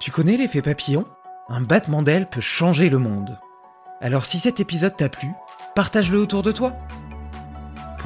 Tu 0.00 0.10
connais 0.10 0.36
l'effet 0.36 0.62
papillon? 0.62 1.06
Un 1.48 1.60
battement 1.60 2.02
d'aile 2.02 2.28
peut 2.28 2.40
changer 2.40 2.88
le 2.88 2.98
monde. 2.98 3.38
Alors 4.00 4.24
si 4.24 4.38
cet 4.38 4.58
épisode 4.58 4.96
t'a 4.96 5.08
plu, 5.08 5.28
partage-le 5.74 6.18
autour 6.18 6.42
de 6.42 6.52
toi. 6.52 6.72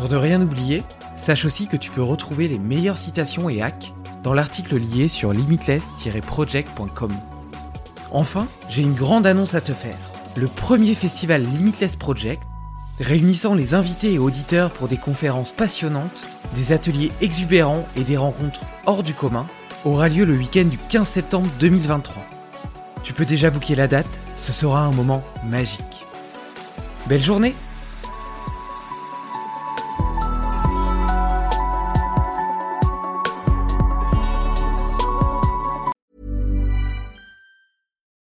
Pour 0.01 0.09
ne 0.09 0.17
rien 0.17 0.41
oublier, 0.41 0.83
sache 1.15 1.45
aussi 1.45 1.69
que 1.69 1.77
tu 1.77 1.91
peux 1.91 2.03
retrouver 2.03 2.49
les 2.49 2.59
meilleures 2.59 2.97
citations 2.97 3.51
et 3.51 3.61
hacks 3.61 3.93
dans 4.23 4.33
l'article 4.33 4.79
lié 4.79 5.09
sur 5.09 5.35
limitless-project.com. 5.35 7.13
Enfin, 8.11 8.47
j'ai 8.71 8.81
une 8.81 8.95
grande 8.95 9.27
annonce 9.27 9.53
à 9.53 9.61
te 9.61 9.75
faire 9.75 9.99
le 10.37 10.47
premier 10.47 10.95
festival 10.95 11.43
Limitless 11.43 11.97
Project, 11.97 12.43
réunissant 12.99 13.53
les 13.53 13.75
invités 13.75 14.15
et 14.15 14.19
auditeurs 14.19 14.71
pour 14.71 14.89
des 14.89 14.97
conférences 14.97 15.53
passionnantes, 15.53 16.27
des 16.55 16.73
ateliers 16.73 17.13
exubérants 17.21 17.87
et 17.95 18.05
des 18.05 18.17
rencontres 18.17 18.65
hors 18.87 19.03
du 19.03 19.13
commun, 19.13 19.47
aura 19.85 20.09
lieu 20.09 20.25
le 20.25 20.33
week-end 20.33 20.65
du 20.65 20.79
15 20.79 21.07
septembre 21.07 21.51
2023. 21.61 22.23
Tu 23.03 23.13
peux 23.13 23.27
déjà 23.27 23.51
booker 23.51 23.75
la 23.75 23.87
date, 23.87 24.09
ce 24.39 24.55
sera 24.55 24.81
un 24.81 24.93
moment 24.93 25.23
magique. 25.45 26.07
Belle 27.07 27.23
journée 27.23 27.55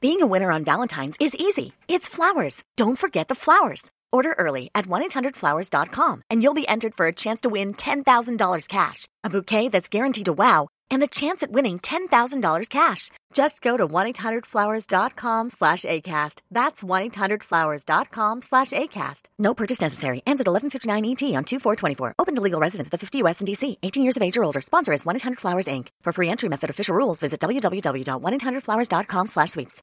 Being 0.00 0.22
a 0.22 0.28
winner 0.28 0.52
on 0.52 0.62
Valentine's 0.62 1.16
is 1.18 1.34
easy. 1.34 1.72
It's 1.88 2.08
flowers. 2.08 2.62
Don't 2.76 2.96
forget 2.96 3.26
the 3.26 3.34
flowers. 3.34 3.84
Order 4.12 4.32
early 4.38 4.70
at 4.72 4.86
1-800-Flowers.com 4.86 6.22
and 6.30 6.40
you'll 6.40 6.54
be 6.54 6.68
entered 6.68 6.94
for 6.94 7.06
a 7.06 7.12
chance 7.12 7.40
to 7.40 7.48
win 7.48 7.74
$10,000 7.74 8.68
cash, 8.68 9.08
a 9.24 9.30
bouquet 9.30 9.68
that's 9.68 9.88
guaranteed 9.88 10.26
to 10.26 10.32
wow, 10.32 10.68
and 10.88 11.02
the 11.02 11.08
chance 11.08 11.42
at 11.42 11.50
winning 11.50 11.80
$10,000 11.80 12.70
cash. 12.70 13.10
Just 13.34 13.60
go 13.60 13.76
to 13.76 13.88
1-800-Flowers.com 13.88 15.50
slash 15.50 15.82
ACAST. 15.82 16.42
That's 16.52 16.82
1-800-Flowers.com 16.84 18.42
slash 18.42 18.70
ACAST. 18.70 19.22
No 19.36 19.52
purchase 19.52 19.80
necessary. 19.80 20.22
Ends 20.26 20.40
at 20.40 20.46
1159 20.46 21.04
ET 21.04 21.36
on 21.36 21.44
2424. 21.44 22.14
Open 22.20 22.36
to 22.36 22.40
legal 22.40 22.60
residents 22.60 22.86
of 22.86 22.92
the 22.92 22.98
50 22.98 23.18
U.S. 23.18 23.40
and 23.40 23.46
D.C. 23.46 23.78
18 23.82 24.04
years 24.04 24.16
of 24.16 24.22
age 24.22 24.36
or 24.36 24.44
older. 24.44 24.60
Sponsor 24.60 24.92
is 24.92 25.04
1-800-Flowers, 25.04 25.66
Inc. 25.66 25.88
For 26.02 26.12
free 26.12 26.28
entry 26.30 26.48
method 26.48 26.70
official 26.70 26.94
rules, 26.94 27.18
visit 27.18 27.40
www.1800flowers.com 27.40 29.26
slash 29.26 29.50
sweeps. 29.50 29.82